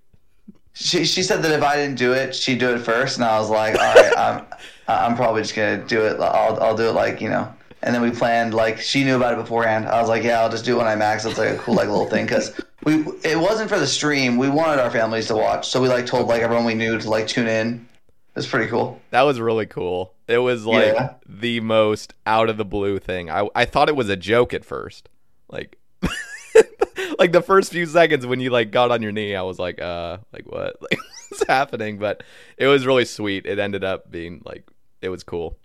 She, 0.71 1.03
she 1.03 1.23
said 1.23 1.41
that 1.43 1.51
if 1.51 1.61
I 1.61 1.75
didn't 1.75 1.97
do 1.97 2.13
it, 2.13 2.33
she'd 2.33 2.59
do 2.59 2.73
it 2.73 2.79
first. 2.79 3.17
And 3.17 3.25
I 3.25 3.37
was 3.37 3.49
like, 3.49 3.75
all 3.77 3.93
right, 3.95 4.17
I'm, 4.17 4.45
I'm 4.87 5.15
probably 5.17 5.41
just 5.41 5.55
going 5.55 5.81
to 5.81 5.85
do 5.85 6.05
it. 6.05 6.21
I'll, 6.21 6.57
I'll 6.63 6.77
do 6.77 6.87
it 6.87 6.93
like, 6.93 7.19
you 7.19 7.27
know. 7.27 7.53
And 7.81 7.93
then 7.93 8.01
we 8.01 8.11
planned, 8.11 8.53
like, 8.53 8.79
she 8.79 9.03
knew 9.03 9.17
about 9.17 9.33
it 9.33 9.35
beforehand. 9.35 9.85
I 9.87 9.99
was 9.99 10.07
like, 10.07 10.23
yeah, 10.23 10.39
I'll 10.39 10.49
just 10.49 10.63
do 10.63 10.75
it 10.75 10.77
when 10.77 10.87
I 10.87 10.95
max. 10.95 11.25
It's 11.25 11.37
like 11.37 11.49
a 11.49 11.57
cool, 11.57 11.73
like, 11.75 11.89
little 11.89 12.07
thing. 12.07 12.23
Because 12.25 12.57
we, 12.85 13.03
it 13.25 13.37
wasn't 13.37 13.69
for 13.69 13.77
the 13.77 13.87
stream. 13.87 14.37
We 14.37 14.47
wanted 14.47 14.79
our 14.81 14.89
families 14.89 15.27
to 15.27 15.35
watch. 15.35 15.67
So 15.67 15.81
we, 15.81 15.89
like, 15.89 16.05
told, 16.05 16.29
like, 16.29 16.41
everyone 16.41 16.63
we 16.63 16.75
knew 16.75 16.97
to, 16.97 17.09
like, 17.09 17.27
tune 17.27 17.47
in. 17.49 17.85
It 18.29 18.35
was 18.35 18.47
pretty 18.47 18.69
cool. 18.69 19.01
That 19.09 19.23
was 19.23 19.41
really 19.41 19.65
cool. 19.65 20.13
It 20.31 20.37
was 20.39 20.65
like 20.65 20.93
Yeah. 20.93 21.13
the 21.27 21.59
most 21.59 22.13
out 22.25 22.49
of 22.49 22.57
the 22.57 22.65
blue 22.65 22.99
thing. 22.99 23.29
I 23.29 23.47
I 23.55 23.65
thought 23.65 23.89
it 23.89 23.95
was 23.95 24.09
a 24.09 24.15
joke 24.15 24.53
at 24.53 24.65
first. 24.65 25.09
Like 25.49 25.77
like 27.19 27.31
the 27.31 27.41
first 27.41 27.71
few 27.71 27.85
seconds 27.85 28.25
when 28.25 28.39
you 28.39 28.49
like 28.49 28.71
got 28.71 28.91
on 28.91 29.01
your 29.01 29.11
knee, 29.11 29.35
I 29.35 29.41
was 29.43 29.59
like, 29.59 29.81
uh, 29.81 30.17
like 30.33 30.45
what? 30.45 30.75
Like 30.81 30.99
what's 31.29 31.47
happening? 31.47 31.97
But 31.97 32.23
it 32.57 32.67
was 32.67 32.85
really 32.85 33.05
sweet. 33.05 33.45
It 33.45 33.57
ended 33.59 33.83
up 33.83 34.11
being 34.11 34.41
like 34.45 34.69
it 35.01 35.09
was 35.09 35.23
cool. 35.23 35.57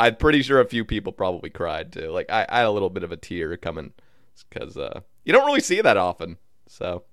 I'm 0.00 0.16
pretty 0.16 0.42
sure 0.42 0.60
a 0.60 0.64
few 0.66 0.84
people 0.84 1.12
probably 1.12 1.50
cried 1.50 1.92
too. 1.92 2.10
Like 2.10 2.30
I, 2.30 2.44
I 2.48 2.58
had 2.58 2.66
a 2.66 2.70
little 2.72 2.90
bit 2.90 3.04
of 3.04 3.12
a 3.12 3.16
tear 3.16 3.56
coming 3.56 3.92
because 4.50 4.76
uh, 4.76 5.00
you 5.24 5.32
don't 5.32 5.46
really 5.46 5.60
see 5.60 5.80
that 5.80 5.96
often. 5.96 6.36
So 6.68 7.04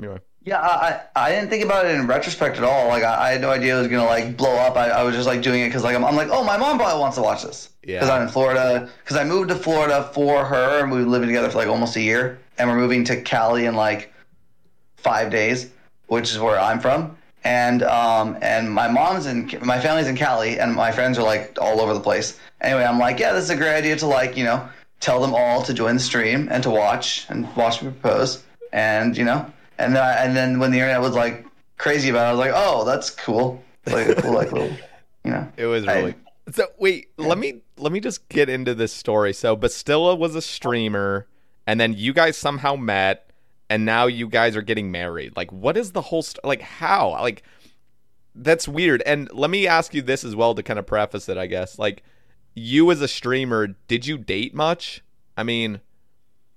anyway, 0.00 0.18
Yeah, 0.48 0.62
I, 0.62 1.00
I 1.14 1.30
didn't 1.30 1.50
think 1.50 1.62
about 1.62 1.84
it 1.84 1.94
in 1.94 2.06
retrospect 2.06 2.56
at 2.56 2.64
all. 2.64 2.88
Like 2.88 3.02
I, 3.02 3.26
I 3.26 3.30
had 3.32 3.42
no 3.42 3.50
idea 3.50 3.76
it 3.76 3.80
was 3.80 3.88
gonna 3.88 4.06
like 4.06 4.34
blow 4.34 4.54
up. 4.54 4.76
I, 4.76 4.88
I 4.88 5.02
was 5.02 5.14
just 5.14 5.26
like 5.26 5.42
doing 5.42 5.60
it 5.60 5.66
because 5.66 5.84
like 5.84 5.94
I'm, 5.94 6.02
I'm 6.02 6.16
like, 6.16 6.28
oh, 6.30 6.42
my 6.42 6.56
mom 6.56 6.78
probably 6.78 6.98
wants 6.98 7.16
to 7.18 7.22
watch 7.22 7.42
this. 7.42 7.68
Yeah. 7.82 7.96
Because 7.96 8.08
I'm 8.08 8.22
in 8.22 8.28
Florida. 8.28 8.88
Because 9.04 9.18
I 9.18 9.24
moved 9.24 9.50
to 9.50 9.54
Florida 9.56 10.10
for 10.14 10.46
her, 10.46 10.80
and 10.80 10.90
we've 10.90 11.02
been 11.02 11.10
living 11.10 11.28
together 11.28 11.50
for 11.50 11.58
like 11.58 11.68
almost 11.68 11.96
a 11.96 12.00
year, 12.00 12.38
and 12.56 12.66
we're 12.66 12.78
moving 12.78 13.04
to 13.04 13.20
Cali 13.20 13.66
in 13.66 13.74
like 13.74 14.10
five 14.96 15.30
days, 15.30 15.70
which 16.06 16.30
is 16.30 16.38
where 16.38 16.58
I'm 16.58 16.80
from. 16.80 17.18
And 17.44 17.82
um 17.82 18.38
and 18.40 18.72
my 18.72 18.88
mom's 18.88 19.26
in 19.26 19.50
my 19.60 19.78
family's 19.78 20.06
in 20.06 20.16
Cali, 20.16 20.58
and 20.58 20.74
my 20.74 20.92
friends 20.92 21.18
are 21.18 21.24
like 21.24 21.58
all 21.60 21.78
over 21.82 21.92
the 21.92 22.00
place. 22.00 22.40
Anyway, 22.62 22.84
I'm 22.84 22.98
like, 22.98 23.18
yeah, 23.18 23.34
this 23.34 23.44
is 23.44 23.50
a 23.50 23.56
great 23.56 23.76
idea 23.76 23.96
to 23.96 24.06
like 24.06 24.34
you 24.34 24.44
know 24.44 24.66
tell 25.00 25.20
them 25.20 25.34
all 25.34 25.62
to 25.64 25.74
join 25.74 25.94
the 25.94 26.00
stream 26.00 26.48
and 26.50 26.62
to 26.62 26.70
watch 26.70 27.26
and 27.28 27.54
watch 27.54 27.82
me 27.82 27.90
propose, 27.90 28.42
and 28.72 29.14
you 29.14 29.26
know, 29.26 29.44
and 29.78 29.94
then 29.94 30.02
I, 30.02 30.12
and 30.24 30.36
then 30.36 30.58
when 30.58 30.70
the 30.70 30.78
internet 30.78 31.00
was 31.00 31.14
like 31.14 31.46
crazy 31.76 32.08
about 32.10 32.24
it, 32.24 32.28
I 32.28 32.30
was 32.32 32.38
like, 32.40 32.52
oh, 32.54 32.84
that's 32.84 33.10
cool. 33.10 33.62
It's 33.84 33.94
like 33.94 34.08
a 34.08 34.20
cool 34.20 34.32
like 34.34 34.52
little, 34.52 34.70
you 35.24 35.30
know. 35.30 35.48
It 35.56 35.66
was 35.66 35.86
I- 35.86 35.94
really. 36.00 36.14
so 36.52 36.66
wait, 36.78 37.10
let 37.16 37.38
me 37.38 37.62
let 37.76 37.92
me 37.92 38.00
just 38.00 38.28
get 38.28 38.48
into 38.48 38.74
this 38.74 38.92
story. 38.92 39.32
So 39.32 39.54
Bastilla 39.56 40.14
was 40.16 40.34
a 40.34 40.42
streamer, 40.42 41.26
and 41.66 41.80
then 41.80 41.92
you 41.94 42.12
guys 42.12 42.36
somehow 42.36 42.74
met, 42.76 43.30
and 43.70 43.84
now 43.84 44.06
you 44.06 44.28
guys 44.28 44.56
are 44.56 44.62
getting 44.62 44.90
married. 44.90 45.36
Like, 45.36 45.52
what 45.52 45.76
is 45.76 45.92
the 45.92 46.02
whole 46.02 46.22
st- 46.22 46.44
like? 46.44 46.60
How? 46.62 47.10
Like, 47.10 47.42
that's 48.34 48.66
weird. 48.68 49.02
And 49.06 49.30
let 49.32 49.50
me 49.50 49.66
ask 49.66 49.94
you 49.94 50.02
this 50.02 50.24
as 50.24 50.34
well 50.36 50.54
to 50.54 50.62
kind 50.62 50.78
of 50.78 50.86
preface 50.86 51.28
it. 51.28 51.38
I 51.38 51.46
guess 51.46 51.78
like 51.78 52.02
you 52.54 52.90
as 52.90 53.00
a 53.00 53.08
streamer, 53.08 53.68
did 53.86 54.06
you 54.06 54.18
date 54.18 54.54
much? 54.54 55.02
I 55.36 55.42
mean, 55.44 55.80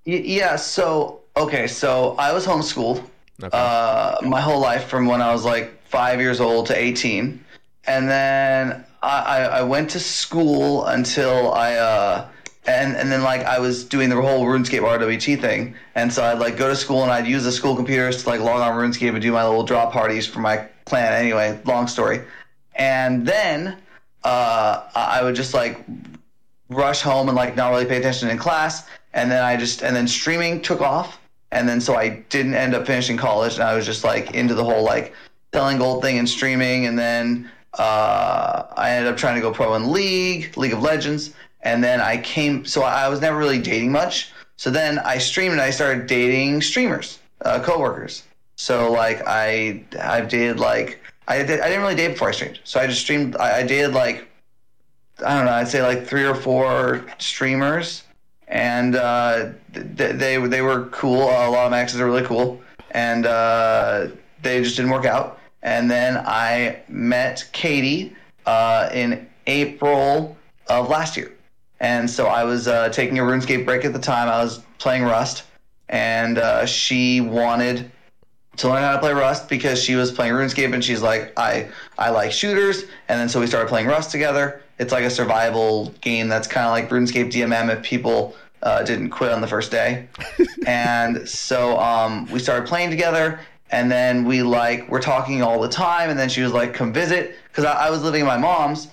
Y- 0.08 0.14
Yeah. 0.26 0.56
So 0.56 1.21
okay. 1.38 1.68
So 1.68 2.16
I 2.18 2.32
was 2.32 2.46
homeschooled 2.46 3.04
okay. 3.44 3.50
uh, 3.52 4.18
my 4.24 4.42
whole 4.42 4.60
life 4.60 4.88
from 4.88 5.06
when 5.06 5.22
I 5.22 5.32
was 5.32 5.46
like 5.46 5.82
five 5.86 6.20
years 6.20 6.40
old 6.40 6.68
to 6.68 6.78
eighteen, 6.78 7.44
and 7.86 8.10
then 8.10 8.86
I, 9.02 9.20
I, 9.20 9.38
I 9.60 9.62
went 9.64 9.90
to 9.92 10.00
school 10.00 10.86
until 10.86 11.54
I 11.54 11.76
uh, 11.76 12.28
and 12.66 12.96
and 12.96 13.12
then 13.12 13.24
like 13.24 13.42
I 13.42 13.60
was 13.60 13.84
doing 13.84 14.10
the 14.10 14.22
whole 14.22 14.46
RuneScape 14.46 14.82
RWT 14.82 15.42
thing, 15.42 15.76
and 15.96 16.12
so 16.12 16.24
I'd 16.24 16.40
like 16.40 16.58
go 16.58 16.68
to 16.68 16.76
school 16.76 17.04
and 17.04 17.12
I'd 17.12 17.28
use 17.28 17.44
the 17.44 17.52
school 17.52 17.76
computers 17.76 18.24
to 18.24 18.30
like 18.30 18.40
log 18.40 18.62
on 18.62 18.78
RuneScape 18.78 19.14
and 19.14 19.22
do 19.22 19.32
my 19.32 19.44
little 19.46 19.64
drop 19.64 19.92
parties 19.92 20.28
for 20.28 20.40
my 20.40 20.68
clan. 20.86 21.14
anyway. 21.14 21.60
Long 21.66 21.88
story. 21.88 22.22
And 22.76 23.26
then 23.26 23.78
uh, 24.24 24.84
I 24.96 25.24
would 25.24 25.36
just 25.36 25.54
like 25.54 25.84
rush 26.70 27.02
home 27.02 27.28
and 27.28 27.36
like 27.36 27.56
not 27.56 27.70
really 27.70 27.86
pay 27.86 27.98
attention 27.98 28.30
in 28.30 28.38
class. 28.38 28.88
And 29.14 29.30
then 29.32 29.44
I 29.44 29.58
just 29.58 29.84
and 29.84 29.96
then 29.96 30.08
streaming 30.08 30.62
took 30.62 30.82
off. 30.82 31.20
And 31.52 31.68
then 31.68 31.82
so 31.82 31.96
I 31.96 32.10
didn't 32.30 32.54
end 32.54 32.74
up 32.74 32.86
finishing 32.88 33.18
college, 33.18 33.56
and 33.56 33.64
I 33.64 33.76
was 33.76 33.86
just 33.86 34.04
like 34.04 34.34
into 34.34 34.54
the 34.54 34.64
whole 34.64 34.84
like 34.84 35.14
selling 35.54 35.78
gold 35.78 36.02
thing 36.02 36.18
and 36.18 36.28
streaming. 36.28 36.86
And 36.86 36.98
then 36.98 37.52
uh, 37.78 38.64
I 38.78 38.92
ended 38.92 39.12
up 39.12 39.18
trying 39.18 39.36
to 39.36 39.42
go 39.42 39.52
pro 39.52 39.76
in 39.76 39.92
League, 39.92 40.56
League 40.58 40.74
of 40.74 40.82
Legends. 40.82 41.34
And 41.64 41.84
then 41.84 42.02
I 42.02 42.18
came, 42.18 42.66
so 42.66 42.84
I 42.84 43.08
was 43.08 43.22
never 43.22 43.38
really 43.38 43.62
dating 43.62 43.92
much. 43.92 44.32
So 44.58 44.70
then 44.70 45.00
I 45.00 45.18
streamed 45.18 45.54
and 45.54 45.62
I 45.62 45.72
started 45.72 46.08
dating 46.08 46.62
streamers, 46.62 47.20
uh, 47.42 47.62
coworkers. 47.62 48.24
So 48.56 48.92
like 48.92 49.24
I 49.26 49.84
I've 50.00 50.30
dated 50.30 50.60
like 50.60 51.02
I 51.28 51.42
did, 51.44 51.62
I 51.62 51.68
didn't 51.68 51.82
really 51.82 51.96
date 51.96 52.10
before 52.10 52.30
I 52.30 52.32
streamed. 52.32 52.60
So 52.64 52.80
I 52.80 52.88
just 52.88 53.02
streamed. 53.02 53.36
I, 53.38 53.60
I 53.60 53.64
dated 53.64 53.94
like 53.94 54.28
I 55.26 55.36
don't 55.36 55.46
know. 55.46 55.52
I'd 55.52 55.68
say 55.68 55.82
like 55.82 56.06
three 56.06 56.26
or 56.26 56.36
four 56.36 57.04
streamers, 57.18 58.04
and 58.52 58.96
uh, 58.96 59.50
th- 59.74 60.16
they 60.16 60.38
they 60.38 60.62
were 60.62 60.86
cool. 60.88 61.24
a 61.24 61.50
lot 61.50 61.66
of 61.66 61.72
my 61.72 61.80
exes 61.80 62.00
are 62.00 62.06
really 62.06 62.26
cool, 62.26 62.62
and 62.92 63.26
uh, 63.26 64.08
they 64.44 64.62
just 64.62 64.76
didn't 64.76 64.92
work 64.92 65.06
out. 65.06 65.40
And 65.64 65.90
then 65.90 66.18
I 66.26 66.82
met 66.90 67.48
Katie 67.54 68.16
uh, 68.46 68.90
in 68.94 69.28
April 69.48 70.38
of 70.68 70.90
last 70.90 71.16
year, 71.16 71.32
and 71.80 72.10
so 72.10 72.28
I 72.28 72.44
was 72.44 72.68
uh, 72.68 72.90
taking 72.90 73.20
a 73.20 73.22
RuneScape 73.22 73.66
break 73.66 73.86
at 73.86 73.94
the 73.94 74.00
time. 74.00 74.28
I 74.28 74.44
was 74.44 74.62
playing 74.80 75.04
Rust, 75.04 75.44
and 75.88 76.38
uh, 76.38 76.66
she 76.66 77.22
wanted 77.22 77.90
to 78.58 78.68
learn 78.68 78.84
how 78.84 78.92
to 78.92 79.00
play 79.00 79.14
Rust 79.14 79.48
because 79.48 79.82
she 79.82 79.96
was 79.96 80.12
playing 80.12 80.34
RuneScape 80.34 80.74
and 80.74 80.84
she's 80.84 81.02
like, 81.02 81.32
I 81.40 81.70
I 81.98 82.10
like 82.10 82.34
shooters, 82.34 82.84
and 83.08 83.18
then 83.18 83.30
so 83.30 83.40
we 83.40 83.48
started 83.48 83.70
playing 83.70 83.88
Rust 83.88 84.12
together. 84.12 84.62
It's 84.82 84.92
like 84.92 85.04
a 85.04 85.12
survival 85.12 85.94
game 86.02 86.28
that's 86.28 86.48
kind 86.48 86.66
of 86.66 86.72
like 86.72 86.90
RuneScape 86.90 87.32
DMM 87.32 87.72
if 87.72 87.84
people 87.84 88.36
uh, 88.64 88.82
didn't 88.82 89.12
quit 89.12 89.32
on 89.32 89.40
the 89.40 89.48
first 89.48 89.70
day. 89.70 90.08
and 90.66 91.30
so 91.30 91.80
um, 91.80 92.26
we 92.32 92.40
started 92.40 92.68
playing 92.68 92.90
together, 92.90 93.40
and 93.70 93.92
then 93.92 94.26
we 94.26 94.42
like 94.42 94.90
we're 94.90 95.00
talking 95.00 95.44
all 95.44 95.62
the 95.62 95.70
time, 95.70 96.10
and 96.10 96.18
then 96.18 96.30
she 96.30 96.42
was 96.42 96.52
like, 96.52 96.74
"Come 96.74 96.92
visit," 96.92 97.36
because 97.48 97.64
I, 97.64 97.74
I 97.74 97.90
was 97.92 98.02
living 98.02 98.22
at 98.22 98.28
my 98.28 98.38
mom's. 98.38 98.88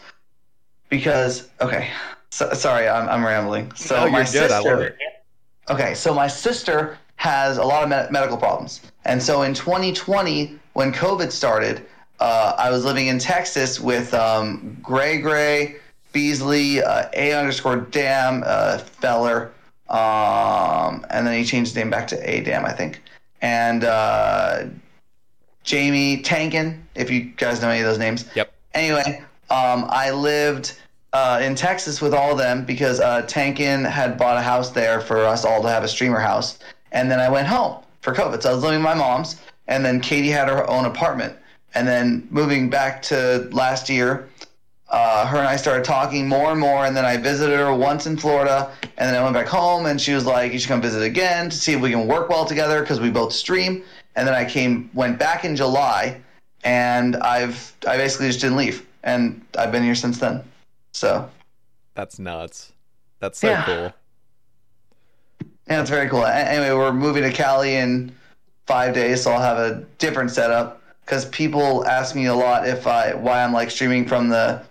Because 0.91 1.49
okay, 1.63 1.89
so, 2.29 2.53
sorry, 2.53 2.87
I'm, 2.87 3.09
I'm 3.09 3.25
rambling. 3.25 3.73
So 3.75 4.03
you're 4.03 4.11
my 4.11 4.25
sister. 4.25 4.55
I 4.55 4.59
love 4.61 4.81
it. 4.81 4.97
Okay, 5.71 5.95
so 5.95 6.13
my 6.13 6.29
sister 6.29 6.99
has 7.17 7.57
a 7.57 7.65
lot 7.65 7.83
of 7.83 7.89
me- 7.89 8.13
medical 8.13 8.37
problems. 8.37 8.83
And 9.07 9.23
so 9.23 9.43
in 9.43 9.55
2020, 9.55 10.59
when 10.75 10.93
COVID 10.93 11.33
started, 11.33 11.87
uh, 12.21 12.55
I 12.59 12.71
was 12.71 12.85
living 12.85 13.07
in 13.07 13.19
Texas 13.19 13.81
with 13.81 14.13
um, 14.15 14.77
Gray 14.83 15.21
Gray, 15.21 15.77
Beasley, 16.13 16.83
uh, 16.83 17.09
A 17.15 17.33
underscore 17.33 17.77
Dam, 17.77 18.43
uh, 18.47 18.79
Feller, 18.79 19.53
um, 19.89 21.07
and 21.11 21.27
then 21.27 21.39
he 21.39 21.45
changed 21.45 21.71
his 21.71 21.77
name 21.77 21.91
back 21.91 22.09
to 22.09 22.31
A 22.31 22.41
Dam, 22.41 22.65
I 22.65 22.73
think. 22.73 23.03
And 23.41 23.85
uh, 23.85 24.65
Jamie 25.63 26.23
Tankin, 26.23 26.87
if 26.95 27.11
you 27.11 27.25
guys 27.37 27.63
know 27.63 27.69
any 27.69 27.81
of 27.81 27.87
those 27.87 27.99
names. 27.99 28.25
Yep. 28.35 28.53
Anyway, 28.75 29.23
um, 29.51 29.87
I 29.89 30.11
lived 30.11 30.79
uh, 31.13 31.41
in 31.43 31.55
Texas 31.55 32.01
with 32.01 32.15
all 32.15 32.33
of 32.33 32.39
them 32.39 32.65
because 32.65 33.01
uh, 33.01 33.23
Tankin 33.23 33.85
had 33.85 34.19
bought 34.19 34.37
a 34.37 34.43
house 34.43 34.71
there 34.71 35.01
for 35.01 35.25
us 35.25 35.45
all 35.45 35.63
to 35.63 35.69
have 35.69 35.85
a 35.85 35.89
streamer 35.89 36.21
house. 36.21 36.59
And 36.93 37.11
then 37.11 37.21
I 37.21 37.29
went 37.29 37.47
home 37.47 37.83
for 38.01 38.15
COVID. 38.15 38.43
So 38.43 38.51
I 38.51 38.55
was 38.55 38.63
living 38.63 38.79
with 38.81 38.85
my 38.85 38.95
mom's, 38.95 39.37
and 39.69 39.85
then 39.85 40.01
Katie 40.01 40.29
had 40.29 40.49
her 40.49 40.69
own 40.69 40.85
apartment. 40.85 41.37
And 41.75 41.87
then 41.87 42.27
moving 42.31 42.71
back 42.71 43.03
to 43.03 43.49
last 43.53 43.89
year, 43.89 44.29
uh, 44.89 45.27
her 45.27 45.39
and 45.39 45.47
I 45.47 45.57
started 45.57 45.85
talking 45.85 46.27
more 46.27 46.51
and 46.51 46.59
more. 46.59 46.87
And 46.87 46.97
then 46.97 47.05
I 47.05 47.17
visited 47.19 47.57
her 47.59 47.75
once 47.75 48.07
in 48.07 48.17
Florida, 48.17 48.71
and 48.83 49.09
then 49.09 49.15
I 49.15 49.23
went 49.23 49.35
back 49.35 49.47
home, 49.47 49.87
and 49.87 50.01
she 50.01 50.15
was 50.15 50.25
like, 50.25 50.53
"You 50.53 50.59
should 50.59 50.69
come 50.69 50.81
visit 50.81 51.03
again 51.03 51.51
to 51.51 51.57
see 51.57 51.75
if 51.75 51.81
we 51.81 51.91
can 51.91 52.07
work 52.07 52.31
well 52.31 52.47
together 52.47 52.81
because 52.81 53.01
we 53.01 53.11
both 53.11 53.33
stream." 53.33 53.85
And 54.17 54.27
then 54.27 54.35
I 54.35 54.45
came, 54.45 54.91
went 54.95 55.19
back 55.19 55.45
in 55.45 55.55
July, 55.55 56.21
and 56.65 57.17
I've 57.17 57.75
I 57.87 57.97
basically 57.99 58.29
just 58.29 58.41
didn't 58.41 58.57
leave, 58.57 58.87
and 59.05 59.45
I've 59.59 59.71
been 59.71 59.85
here 59.85 59.95
since 59.95 60.19
then. 60.19 60.43
So 60.93 61.29
That's 61.95 62.19
nuts. 62.19 62.73
That's 63.21 63.39
so 63.41 63.49
Yeah. 63.49 63.65
cool. 63.65 63.93
Yeah, 65.69 65.81
it's 65.83 65.91
very 65.91 66.09
cool. 66.09 66.25
Anyway, 66.25 66.71
we're 66.73 66.93
moving 66.93 67.23
to 67.25 67.31
Cali 67.33 67.75
in 67.75 68.15
five 68.67 68.95
days, 68.95 69.23
so 69.23 69.33
I'll 69.33 69.41
have 69.41 69.59
a 69.59 69.85
different 69.99 70.31
setup. 70.31 70.78
Because 71.09 71.25
people 71.25 71.87
ask 71.87 72.15
me 72.15 72.27
a 72.27 72.35
lot 72.35 72.69
if 72.69 72.87
I 72.87 73.15
why 73.15 73.43
I'm 73.43 73.55
like 73.55 73.71
streaming 73.71 74.07
from 74.07 74.29
the. 74.29 74.63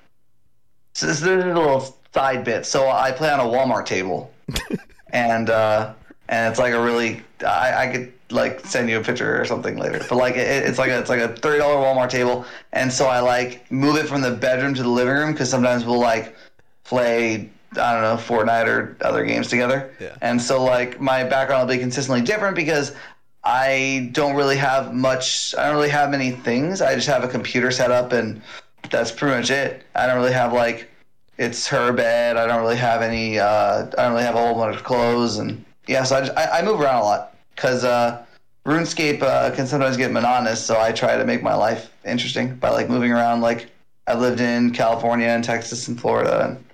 So 0.93 1.07
this, 1.07 1.19
there's 1.19 1.43
a 1.43 1.47
little 1.47 1.97
side 2.13 2.43
bit. 2.43 2.63
So 2.67 2.87
I 2.87 3.11
play 3.11 3.31
on 3.31 3.39
a 3.39 3.43
Walmart 3.43 3.87
table, 3.87 4.31
and 5.13 5.49
uh, 5.49 5.95
and 6.29 6.51
it's 6.51 6.59
like 6.59 6.73
a 6.73 6.79
really 6.79 7.23
I, 7.43 7.85
I 7.85 7.91
could 7.91 8.13
like 8.29 8.63
send 8.67 8.87
you 8.87 8.99
a 8.99 9.03
picture 9.03 9.41
or 9.41 9.45
something 9.45 9.77
later. 9.77 10.05
But 10.07 10.17
like 10.17 10.35
it, 10.35 10.63
it's 10.63 10.77
like 10.77 10.91
a 10.91 10.99
it's 10.99 11.09
like 11.09 11.21
a 11.21 11.29
thirty 11.29 11.57
dollar 11.57 11.83
Walmart 11.83 12.11
table, 12.11 12.45
and 12.71 12.93
so 12.93 13.07
I 13.07 13.19
like 13.19 13.71
move 13.71 13.95
it 13.95 14.07
from 14.07 14.21
the 14.21 14.31
bedroom 14.31 14.75
to 14.75 14.83
the 14.83 14.89
living 14.89 15.15
room 15.15 15.31
because 15.31 15.49
sometimes 15.49 15.85
we'll 15.85 15.99
like 15.99 16.35
play 16.83 17.49
I 17.71 17.93
don't 17.93 18.03
know 18.03 18.15
Fortnite 18.15 18.67
or 18.67 18.95
other 19.01 19.25
games 19.25 19.47
together. 19.47 19.91
Yeah. 19.99 20.15
And 20.21 20.39
so 20.39 20.63
like 20.63 21.01
my 21.01 21.23
background 21.23 21.67
will 21.67 21.75
be 21.75 21.81
consistently 21.81 22.21
different 22.21 22.55
because 22.55 22.95
I 23.43 24.09
don't 24.11 24.35
really 24.35 24.57
have 24.57 24.93
much. 24.93 25.55
I 25.57 25.67
don't 25.67 25.75
really 25.75 25.89
have 25.89 26.09
many 26.09 26.31
things. 26.31 26.81
I 26.81 26.95
just 26.95 27.07
have 27.07 27.23
a 27.23 27.27
computer 27.27 27.71
set 27.71 27.91
up 27.91 28.11
and 28.11 28.41
that's 28.89 29.11
pretty 29.11 29.35
much 29.35 29.49
it. 29.49 29.83
I 29.95 30.05
don't 30.07 30.17
really 30.17 30.33
have 30.33 30.53
like 30.53 30.89
it's 31.37 31.67
her 31.67 31.93
bed. 31.93 32.35
I 32.35 32.47
don't 32.47 32.61
really 32.61 32.77
have 32.77 33.01
any. 33.01 33.39
Uh, 33.39 33.85
I 33.97 34.03
don't 34.03 34.13
really 34.13 34.25
have 34.25 34.35
a 34.35 34.39
whole 34.39 34.55
bunch 34.55 34.75
of 34.75 34.83
clothes 34.83 35.37
and 35.37 35.63
yeah. 35.87 36.03
So 36.03 36.17
I 36.17 36.19
just, 36.21 36.37
I, 36.37 36.59
I 36.59 36.61
move 36.63 36.81
around 36.81 37.01
a 37.01 37.05
lot 37.05 37.35
because 37.55 37.83
uh, 37.83 38.25
RuneScape 38.65 39.21
uh, 39.21 39.55
can 39.55 39.67
sometimes 39.67 39.97
get 39.97 40.11
monotonous. 40.11 40.63
So 40.63 40.79
I 40.79 40.91
try 40.91 41.15
to 41.15 41.25
make 41.25 41.43
my 41.43 41.53
life 41.53 41.91
interesting 42.05 42.55
by 42.55 42.69
like 42.69 42.89
moving 42.89 43.11
around. 43.11 43.41
Like 43.41 43.69
I 44.07 44.15
lived 44.15 44.41
in 44.41 44.71
California 44.71 45.27
and 45.27 45.43
Texas 45.43 45.87
and 45.87 45.99
Florida. 45.99 46.45
And 46.49 46.65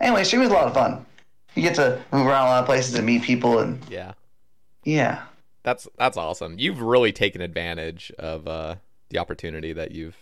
anyway, 0.00 0.24
streaming 0.24 0.46
is 0.46 0.52
a 0.52 0.56
lot 0.56 0.66
of 0.66 0.74
fun. 0.74 1.04
You 1.54 1.62
get 1.62 1.74
to 1.76 2.02
move 2.12 2.26
around 2.26 2.46
a 2.46 2.50
lot 2.50 2.60
of 2.60 2.66
places 2.66 2.94
and 2.94 3.04
meet 3.04 3.22
people 3.22 3.58
and 3.58 3.80
Yeah. 3.88 4.12
yeah. 4.84 5.22
That's 5.68 5.86
that's 5.98 6.16
awesome. 6.16 6.54
You've 6.58 6.80
really 6.80 7.12
taken 7.12 7.42
advantage 7.42 8.10
of 8.18 8.48
uh, 8.48 8.76
the 9.10 9.18
opportunity 9.18 9.74
that 9.74 9.92
you've 9.92 10.16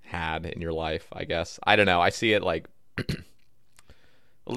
had 0.00 0.46
in 0.46 0.62
your 0.62 0.72
life. 0.72 1.08
I 1.12 1.24
guess 1.24 1.60
I 1.64 1.76
don't 1.76 1.84
know. 1.84 2.00
I 2.00 2.08
see 2.08 2.32
it 2.32 2.42
like 2.42 2.68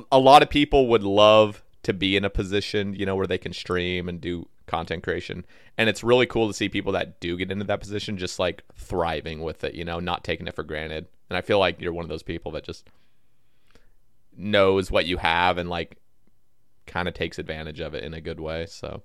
a 0.09 0.17
lot 0.17 0.41
of 0.41 0.49
people 0.49 0.87
would 0.87 1.03
love 1.03 1.63
to 1.83 1.91
be 1.91 2.15
in 2.15 2.23
a 2.23 2.29
position, 2.29 2.93
you 2.93 3.05
know, 3.05 3.17
where 3.17 3.27
they 3.27 3.37
can 3.37 3.51
stream 3.51 4.07
and 4.07 4.21
do 4.21 4.47
content 4.67 5.03
creation, 5.03 5.45
and 5.77 5.89
it's 5.89 6.01
really 6.01 6.25
cool 6.25 6.47
to 6.47 6.53
see 6.53 6.69
people 6.69 6.93
that 6.93 7.19
do 7.19 7.35
get 7.35 7.51
into 7.51 7.65
that 7.65 7.81
position 7.81 8.17
just 8.17 8.39
like 8.39 8.63
thriving 8.73 9.41
with 9.41 9.65
it, 9.65 9.75
you 9.75 9.83
know, 9.83 9.99
not 9.99 10.23
taking 10.23 10.47
it 10.47 10.55
for 10.55 10.63
granted. 10.63 11.07
And 11.29 11.35
I 11.35 11.41
feel 11.41 11.59
like 11.59 11.81
you're 11.81 11.91
one 11.91 12.05
of 12.05 12.09
those 12.09 12.23
people 12.23 12.53
that 12.53 12.63
just 12.63 12.87
knows 14.33 14.89
what 14.89 15.07
you 15.07 15.17
have 15.17 15.57
and 15.57 15.69
like 15.69 15.97
kind 16.87 17.09
of 17.09 17.13
takes 17.13 17.37
advantage 17.37 17.81
of 17.81 17.93
it 17.93 18.05
in 18.05 18.13
a 18.13 18.21
good 18.21 18.39
way. 18.39 18.65
So 18.65 19.03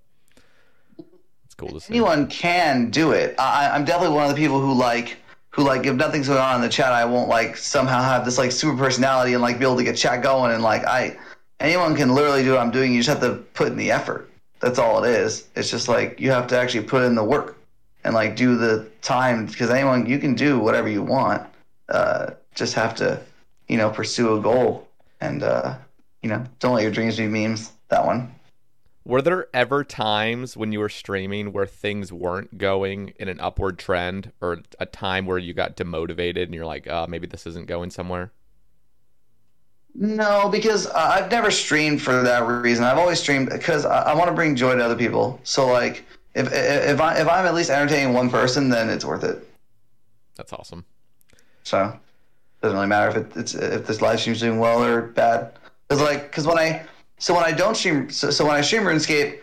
cool 1.57 1.71
to 1.71 1.81
see. 1.81 1.95
anyone 1.95 2.27
can 2.29 2.91
do 2.91 3.13
it. 3.13 3.35
I, 3.39 3.71
I'm 3.71 3.85
definitely 3.85 4.15
one 4.15 4.25
of 4.29 4.31
the 4.31 4.41
people 4.41 4.61
who 4.61 4.73
like 4.75 5.17
who 5.51 5.65
like 5.65 5.87
if 5.87 5.95
nothing's 5.95 6.29
going 6.29 6.41
on 6.41 6.57
in 6.57 6.61
the 6.61 6.69
chat, 6.69 6.93
I 6.93 7.05
won't 7.05 7.29
like 7.29 7.57
somehow 7.57 8.03
have 8.03 8.25
this 8.25 8.39
like 8.39 8.53
super 8.53 8.77
personality 8.77 9.33
and 9.33 9.43
like 9.43 9.59
be 9.59 9.65
able 9.65 9.77
to 9.77 9.85
get 9.85 9.97
chat 9.97 10.23
going 10.23 10.53
and 10.53 10.63
like 10.63 10.85
I 10.85 11.17
anyone 11.61 11.97
can 11.97 12.15
literally 12.15 12.43
do 12.43 12.53
what 12.53 12.61
I'm 12.61 12.71
doing. 12.71 12.93
You 12.93 13.03
just 13.03 13.09
have 13.09 13.21
to 13.21 13.43
put 13.55 13.69
in 13.69 13.77
the 13.77 13.91
effort. 13.91 14.31
That's 14.61 14.79
all 14.79 15.03
it 15.03 15.11
is. 15.11 15.49
It's 15.55 15.71
just 15.71 15.89
like 15.89 16.21
you 16.21 16.31
have 16.31 16.47
to 16.49 16.59
actually 16.59 16.85
put 16.85 17.03
in 17.05 17.15
the 17.15 17.25
work 17.25 17.57
and 18.05 18.15
like 18.15 18.37
do 18.37 18.57
the 18.57 18.87
time 19.03 19.47
because 19.47 19.71
anyone 19.71 20.07
you 20.07 20.19
can 20.19 20.35
do 20.35 20.59
whatever 20.59 20.89
you 20.89 21.03
want. 21.03 21.43
Uh, 21.89 22.31
just 22.55 22.75
have 22.75 22.95
to 22.97 23.21
you 23.69 23.77
know 23.77 23.91
pursue 23.91 24.37
a 24.37 24.41
goal 24.41 24.89
and 25.21 25.43
uh, 25.43 25.77
you 26.23 26.29
know 26.29 26.45
don't 26.59 26.75
let 26.75 26.83
your 26.83 26.93
dreams 26.93 27.17
be 27.17 27.27
memes. 27.27 27.73
That 27.89 28.05
one. 28.05 28.35
Were 29.07 29.23
there 29.23 29.47
ever 29.55 29.85
times 29.85 30.57
when 30.57 30.73
you 30.73 30.81
were 30.81 30.89
streaming 30.89 31.53
where 31.53 31.65
things 31.65 32.13
weren't 32.13 32.59
going 32.59 33.15
in 33.21 33.29
an 33.29 33.39
upward 33.39 33.79
trend 33.79 34.33
or 34.41 34.63
a 34.81 34.87
time 34.87 35.27
where 35.27 35.39
you 35.39 35.55
got 35.55 35.77
demotivated 35.77 36.43
and 36.43 36.53
you're 36.53 36.67
like, 36.67 36.89
uh, 36.89 37.07
maybe 37.09 37.29
this 37.29 37.47
isn't 37.47 37.69
going 37.69 37.91
somewhere? 37.91 38.33
No, 39.95 40.49
because 40.49 40.89
uh, 40.89 40.93
I've 40.97 41.31
never 41.31 41.53
streamed 41.53 42.03
for 42.03 42.21
that 42.25 42.49
reason. 42.49 42.85
I've 42.85 42.99
always 42.99 43.21
streamed 43.21 43.51
because 43.51 43.87
I, 43.87 44.11
I 44.11 44.15
want 44.15 44.27
to 44.27 44.35
bring 44.35 44.57
joy 44.57 44.75
to 44.75 44.85
other 44.85 44.97
people. 44.97 45.39
So 45.45 45.69
like, 45.69 46.05
if 46.35 46.53
if 46.53 47.01
I 47.01 47.15
if 47.21 47.29
I'm 47.29 47.47
at 47.47 47.55
least 47.55 47.71
entertaining 47.71 48.13
one 48.13 48.29
person, 48.29 48.71
then 48.71 48.91
it's 48.91 49.05
worth 49.05 49.23
it. 49.23 49.49
That's 50.35 50.53
awesome. 50.53 50.85
So 51.63 51.85
it 51.85 51.99
doesn't 52.61 52.77
really 52.77 52.89
matter 52.89 53.11
if 53.11 53.17
it, 53.25 53.37
it's 53.37 53.55
if 53.55 53.87
this 53.87 54.03
live 54.03 54.19
stream's 54.19 54.41
doing 54.41 54.59
well 54.59 54.83
or 54.83 55.03
bad. 55.03 55.53
Because 55.87 56.03
like, 56.03 56.25
because 56.25 56.45
when 56.45 56.59
I 56.59 56.85
so 57.19 57.35
when 57.35 57.45
I 57.45 57.53
don't 57.53 57.77
stream, 57.77 58.11
so, 58.11 58.31
so 58.31 58.45
when 58.47 58.57
I 58.57 58.61
stream 58.61 58.83
RuneScape, 58.83 59.39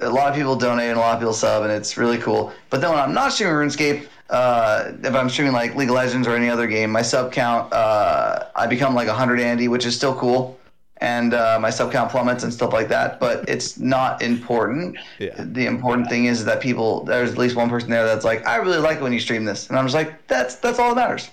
a 0.00 0.08
lot 0.08 0.30
of 0.30 0.34
people 0.34 0.56
donate 0.56 0.88
and 0.88 0.96
a 0.96 1.00
lot 1.00 1.14
of 1.14 1.20
people 1.20 1.34
sub, 1.34 1.62
and 1.62 1.72
it's 1.72 1.96
really 1.96 2.18
cool. 2.18 2.52
But 2.70 2.80
then 2.80 2.90
when 2.90 2.98
I'm 2.98 3.12
not 3.12 3.32
streaming 3.32 3.54
RuneScape, 3.54 4.06
uh, 4.30 4.92
if 5.02 5.14
I'm 5.14 5.28
streaming 5.28 5.52
like 5.52 5.74
League 5.74 5.88
of 5.88 5.94
Legends 5.94 6.26
or 6.26 6.34
any 6.34 6.48
other 6.48 6.66
game, 6.66 6.90
my 6.90 7.02
sub 7.02 7.32
count, 7.32 7.72
uh, 7.72 8.46
I 8.54 8.66
become 8.66 8.94
like 8.94 9.08
100 9.08 9.40
Andy, 9.40 9.68
which 9.68 9.84
is 9.84 9.94
still 9.94 10.14
cool. 10.14 10.58
And 11.02 11.32
uh, 11.32 11.58
my 11.60 11.70
sub 11.70 11.90
count 11.90 12.10
plummets 12.10 12.44
and 12.44 12.52
stuff 12.52 12.74
like 12.74 12.88
that, 12.88 13.18
but 13.20 13.48
it's 13.48 13.78
not 13.78 14.20
important. 14.20 14.98
Yeah. 15.18 15.34
The 15.38 15.64
important 15.64 16.10
thing 16.10 16.26
is 16.26 16.44
that 16.44 16.60
people, 16.60 17.04
there's 17.04 17.32
at 17.32 17.38
least 17.38 17.56
one 17.56 17.70
person 17.70 17.88
there 17.88 18.04
that's 18.04 18.24
like, 18.24 18.46
I 18.46 18.56
really 18.56 18.78
like 18.78 18.98
it 18.98 19.02
when 19.02 19.12
you 19.12 19.20
stream 19.20 19.46
this, 19.46 19.68
and 19.68 19.78
I'm 19.78 19.86
just 19.86 19.94
like, 19.94 20.26
that's 20.28 20.56
that's 20.56 20.78
all 20.78 20.94
that 20.94 21.00
matters, 21.00 21.30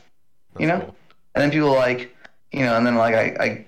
you 0.58 0.67
know. 0.67 0.80
cool. 0.80 0.95
And 1.36 1.43
then 1.43 1.52
people 1.52 1.71
like, 1.71 2.15
you 2.54 2.62
know, 2.62 2.78
and 2.78 2.88
then 2.88 2.95
like 2.95 3.13
I, 3.13 3.43
I, 3.43 3.65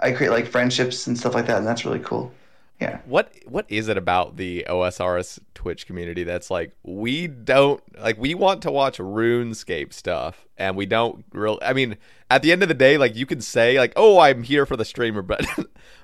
I 0.00 0.12
create 0.12 0.30
like 0.30 0.46
friendships 0.46 1.06
and 1.06 1.18
stuff 1.18 1.34
like 1.34 1.46
that, 1.46 1.58
and 1.58 1.66
that's 1.66 1.84
really 1.84 2.00
cool. 2.00 2.32
Yeah. 2.80 3.00
What 3.06 3.32
what 3.46 3.66
is 3.68 3.88
it 3.88 3.96
about 3.96 4.36
the 4.36 4.64
OSRS 4.68 5.40
Twitch 5.54 5.86
community 5.86 6.22
that's 6.22 6.48
like 6.48 6.76
we 6.84 7.26
don't 7.26 7.82
like 8.00 8.18
we 8.18 8.34
want 8.34 8.62
to 8.62 8.70
watch 8.70 8.98
RuneScape 8.98 9.92
stuff 9.92 10.46
and 10.56 10.76
we 10.76 10.86
don't 10.86 11.24
real 11.32 11.58
I 11.60 11.72
mean 11.72 11.96
at 12.30 12.42
the 12.42 12.52
end 12.52 12.62
of 12.62 12.68
the 12.68 12.74
day 12.74 12.96
like 12.96 13.16
you 13.16 13.26
can 13.26 13.40
say 13.40 13.78
like 13.78 13.92
oh 13.96 14.20
I'm 14.20 14.44
here 14.44 14.64
for 14.64 14.76
the 14.76 14.84
streamer 14.84 15.22
but 15.22 15.44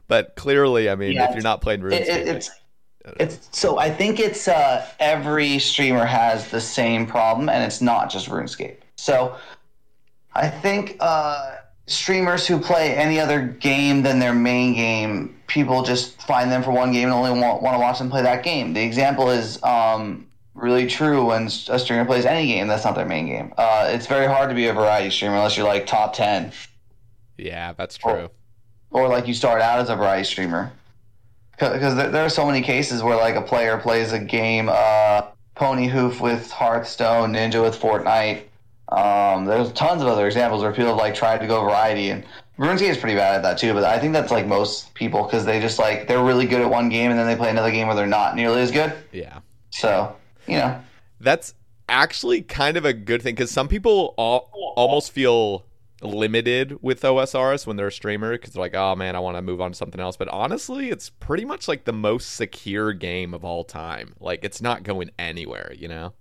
but 0.09 0.35
clearly 0.35 0.91
I 0.91 0.97
mean 0.97 1.13
Yeah, 1.13 1.29
if 1.29 1.35
you're 1.35 1.45
not 1.45 1.61
playing 1.61 1.81
RuneScape 1.81 2.01
It, 2.01 2.09
it, 2.09 2.29
it's 2.29 2.51
it's 3.21 3.49
so 3.53 3.79
I 3.79 3.91
think 3.91 4.19
it's 4.19 4.49
uh, 4.49 4.87
every 4.99 5.59
streamer 5.59 6.07
has 6.07 6.51
the 6.51 6.61
same 6.61 7.07
problem, 7.07 7.49
and 7.49 7.63
it's 7.63 7.83
not 7.83 8.11
just 8.11 8.29
RuneScape. 8.29 8.79
So 8.97 9.37
I 10.35 10.49
think 10.49 10.97
uh, 11.01 11.57
streamers 11.87 12.47
who 12.47 12.59
play 12.59 12.95
any 12.95 13.21
other 13.21 13.43
game 13.43 14.03
than 14.03 14.19
their 14.19 14.35
main 14.35 14.75
game, 14.75 15.37
people 15.47 15.83
just 15.83 16.21
find 16.23 16.51
them 16.51 16.63
for 16.63 16.71
one 16.71 16.93
game 16.93 17.05
and 17.05 17.13
only 17.13 17.31
want, 17.31 17.63
want 17.63 17.75
to 17.75 17.79
watch 17.79 17.99
them 17.99 18.11
play 18.11 18.23
that 18.23 18.43
game. 18.43 18.73
The 18.73 18.83
example 18.83 19.31
is 19.31 19.63
um, 19.63 20.27
really 20.55 20.87
true 20.87 21.27
when 21.27 21.47
a 21.47 21.79
streamer 21.79 22.05
plays 22.05 22.25
any 22.25 22.47
game 22.47 22.69
that's 22.69 22.85
not 22.85 22.95
their 22.95 23.07
main 23.07 23.27
game. 23.27 23.53
Uh, 23.59 23.89
it's 23.91 24.07
very 24.07 24.27
hard 24.27 24.49
to 24.49 24.55
be 24.55 24.67
a 24.69 24.73
variety 24.73 25.11
streamer 25.11 25.37
unless 25.37 25.57
you're 25.57 25.67
like 25.67 25.87
top 25.87 26.15
ten 26.15 26.53
yeah 27.37 27.73
that's 27.73 27.97
true 27.97 28.31
or 28.91 29.09
like 29.09 29.27
you 29.27 29.35
start 29.35 29.61
out 29.61 29.81
as 29.81 29.91
a 29.91 29.97
variety 29.97 30.25
streamer 30.25 30.73
because 31.59 31.95
there, 31.97 32.11
there 32.11 32.25
are 32.25 32.29
so 32.31 32.47
many 32.47 32.61
cases 32.61 33.03
where 33.03 33.17
like 33.17 33.35
a 33.35 33.43
player 33.43 33.79
plays 33.79 34.13
a 34.13 34.19
game 34.19 34.69
uh, 34.71 35.23
pony 35.55 35.87
hoof 35.87 36.21
with 36.21 36.51
hearthstone 36.51 37.33
ninja 37.33 37.63
with 37.63 37.79
fortnite 37.79 38.43
um, 38.97 39.45
there's 39.45 39.73
tons 39.73 40.03
of 40.03 40.09
other 40.09 40.27
examples 40.27 40.63
where 40.63 40.73
people 40.73 40.89
have 40.89 40.97
like 40.97 41.15
tried 41.15 41.39
to 41.39 41.47
go 41.47 41.63
variety 41.63 42.11
and 42.11 42.25
RuneScape 42.59 42.91
is 42.91 42.97
pretty 42.97 43.17
bad 43.17 43.37
at 43.37 43.43
that 43.43 43.59
too 43.59 43.75
but 43.75 43.85
i 43.85 43.99
think 43.99 44.13
that's 44.13 44.31
like 44.31 44.47
most 44.47 44.95
people 44.95 45.25
because 45.25 45.45
they 45.45 45.61
just 45.61 45.79
like 45.79 46.07
they're 46.07 46.23
really 46.23 46.47
good 46.47 46.61
at 46.61 46.71
one 46.71 46.89
game 46.89 47.11
and 47.11 47.19
then 47.19 47.27
they 47.27 47.37
play 47.37 47.51
another 47.51 47.71
game 47.71 47.87
where 47.89 47.97
they're 47.97 48.07
not 48.07 48.37
nearly 48.37 48.61
as 48.61 48.71
good 48.71 48.93
yeah 49.13 49.41
so 49.71 50.15
you 50.47 50.57
know 50.57 50.81
That's 51.21 51.55
actually 51.89 52.43
kind 52.43 52.77
of 52.77 52.85
a 52.85 52.93
good 52.93 53.23
thing 53.23 53.35
because 53.35 53.51
some 53.51 53.69
people 53.69 54.15
al- 54.19 54.51
almost 54.77 55.13
feel 55.13 55.65
limited 56.03 56.83
with 56.83 57.01
OSRS 57.03 57.67
when 57.67 57.77
they're 57.77 57.89
a 57.89 57.93
streamer 57.93 58.33
because 58.33 58.53
they're 58.53 58.61
like, 58.61 58.75
oh 58.75 58.95
man, 58.95 59.17
I 59.17 59.21
want 59.21 59.37
to 59.37 59.43
move 59.43 59.61
on 59.61 59.73
to 59.73 59.77
something 59.77 60.01
else. 60.01 60.17
But 60.17 60.29
honestly, 60.29 60.91
it's 60.91 61.11
pretty 61.11 61.45
much 61.45 61.67
like 61.69 61.85
the 61.85 61.93
most 61.93 62.35
secure 62.35 62.93
game 62.93 63.35
of 63.35 63.45
all 63.45 63.65
time. 63.65 64.15
Like, 64.21 64.45
it's 64.45 64.61
not 64.61 64.83
going 64.83 65.11
anywhere, 65.19 65.73
you 65.77 65.89
know? 65.89 66.13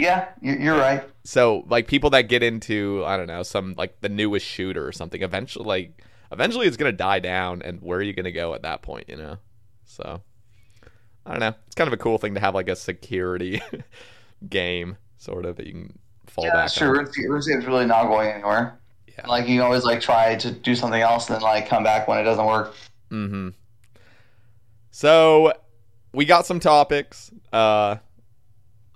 Yeah 0.00 0.28
you- 0.40 0.56
you're 0.58 0.76
right 0.78 1.02
So, 1.24 1.64
like, 1.68 1.86
people 1.86 2.10
that 2.10 2.22
get 2.22 2.42
into, 2.42 3.04
I 3.06 3.16
don't 3.16 3.26
know, 3.26 3.42
some 3.42 3.74
like 3.76 4.00
the 4.00 4.08
newest 4.08 4.46
shooter 4.46 4.86
or 4.86 4.90
something, 4.92 5.22
eventually, 5.22 5.66
like, 5.66 6.02
eventually 6.32 6.66
it's 6.66 6.76
going 6.78 6.90
to 6.90 6.96
die 6.96 7.18
down. 7.20 7.60
And 7.62 7.80
where 7.82 7.98
are 7.98 8.02
you 8.02 8.14
going 8.14 8.24
to 8.24 8.32
go 8.32 8.54
at 8.54 8.62
that 8.62 8.80
point, 8.82 9.04
you 9.08 9.16
know? 9.16 9.36
So, 9.84 10.22
I 11.26 11.30
don't 11.30 11.40
know. 11.40 11.54
It's 11.66 11.74
kind 11.74 11.88
of 11.88 11.92
a 11.92 11.98
cool 11.98 12.16
thing 12.18 12.34
to 12.34 12.40
have 12.40 12.54
like 12.54 12.68
a 12.68 12.74
security 12.76 13.60
game, 14.48 14.96
sort 15.18 15.44
of, 15.44 15.56
that 15.56 15.66
you 15.66 15.72
can 15.72 15.98
fall 16.26 16.44
yeah 16.44 16.52
back 16.52 16.62
that's 16.64 16.76
true 16.76 16.88
on. 16.88 17.04
RuneScape 17.04 17.26
RuneScape's 17.28 17.66
really 17.66 17.86
not 17.86 18.06
going 18.06 18.30
anywhere 18.30 18.78
Yeah. 19.06 19.26
like 19.26 19.46
you 19.48 19.62
always 19.62 19.84
like 19.84 20.00
try 20.00 20.36
to 20.36 20.50
do 20.52 20.74
something 20.74 21.02
else 21.02 21.28
and 21.28 21.34
then 21.36 21.42
like 21.42 21.68
come 21.68 21.82
back 21.84 22.08
when 22.08 22.18
it 22.18 22.22
doesn't 22.24 22.46
work 22.46 22.72
Mm-hmm. 23.10 23.48
So 24.90 25.52
we 26.12 26.24
got 26.24 26.46
some 26.46 26.60
topics 26.60 27.30
uh 27.52 27.96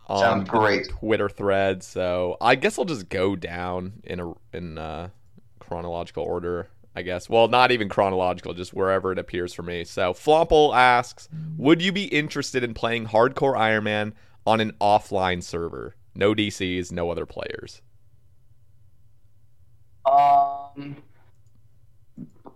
on 0.06 0.18
Sounds 0.18 0.48
great. 0.48 0.88
Twitter 0.88 1.28
thread. 1.28 1.82
So 1.82 2.36
I 2.40 2.54
guess 2.54 2.78
I'll 2.78 2.84
just 2.84 3.08
go 3.08 3.36
down 3.36 3.94
in 4.04 4.20
a 4.20 4.32
in 4.52 4.78
uh 4.78 5.08
chronological 5.60 6.24
order, 6.24 6.68
I 6.94 7.02
guess. 7.02 7.28
Well, 7.28 7.48
not 7.48 7.70
even 7.70 7.88
chronological, 7.88 8.54
just 8.54 8.74
wherever 8.74 9.12
it 9.12 9.18
appears 9.18 9.54
for 9.54 9.62
me. 9.62 9.84
So 9.84 10.12
Flomple 10.12 10.74
asks, 10.74 11.28
"Would 11.56 11.80
you 11.82 11.92
be 11.92 12.04
interested 12.04 12.62
in 12.62 12.74
playing 12.74 13.06
Hardcore 13.06 13.56
Iron 13.56 13.84
Man 13.84 14.14
on 14.46 14.60
an 14.60 14.72
offline 14.80 15.42
server? 15.42 15.96
No 16.14 16.34
DCs, 16.34 16.92
no 16.92 17.10
other 17.10 17.26
players." 17.26 17.80
Um, 20.06 20.96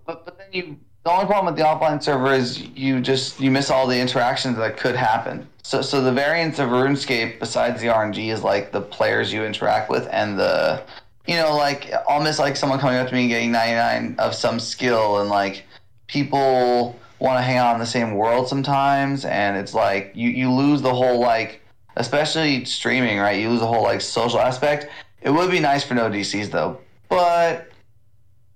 but 0.07 0.25
but 0.27 0.39
then 0.39 0.49
you 0.53 0.79
the 1.09 1.15
only 1.15 1.25
problem 1.25 1.47
with 1.47 1.57
the 1.57 1.67
offline 1.67 2.03
server 2.03 2.35
is 2.35 2.61
you 2.77 3.01
just 3.01 3.41
you 3.41 3.51
miss 3.51 3.71
all 3.71 3.87
the 3.87 3.99
interactions 3.99 4.59
that 4.59 4.77
could 4.77 4.95
happen. 4.95 5.49
So 5.63 5.81
so 5.81 6.03
the 6.03 6.13
variance 6.13 6.59
of 6.59 6.69
RuneScape 6.69 7.41
besides 7.41 7.81
the 7.81 7.87
RNG 7.87 8.31
is 8.31 8.45
like 8.45 8.73
the 8.73 8.83
players 8.83 9.33
you 9.33 9.43
interact 9.43 9.89
with 9.89 10.07
and 10.13 10.39
the 10.39 10.83
you 11.27 11.37
know 11.37 11.57
like 11.57 11.91
I'll 12.11 12.23
like 12.23 12.57
someone 12.57 12.79
coming 12.79 12.99
up 12.99 13.09
to 13.09 13.15
me 13.15 13.23
and 13.23 13.31
getting 13.31 13.53
99 13.53 14.17
of 14.19 14.35
some 14.35 14.61
skill 14.61 15.21
and 15.21 15.31
like 15.31 15.65
people 16.09 16.95
want 17.21 17.39
to 17.39 17.43
hang 17.43 17.57
out 17.57 17.73
in 17.73 17.81
the 17.81 17.87
same 17.87 18.13
world 18.13 18.47
sometimes 18.47 19.25
and 19.25 19.57
it's 19.57 19.73
like 19.73 20.13
you 20.15 20.29
you 20.29 20.53
lose 20.53 20.83
the 20.83 20.93
whole 20.93 21.21
like 21.21 21.63
especially 21.97 22.67
streaming 22.67 23.19
right? 23.19 23.41
You 23.41 23.49
lose 23.49 23.61
the 23.61 23.67
whole 23.67 23.83
like 23.83 24.03
social 24.03 24.41
aspect. 24.41 24.89
It 25.23 25.31
would 25.31 25.51
be 25.51 25.59
nice 25.59 25.85
for 25.85 25.95
no 25.95 26.11
dcs 26.11 26.51
though 26.51 26.79
but 27.09 27.71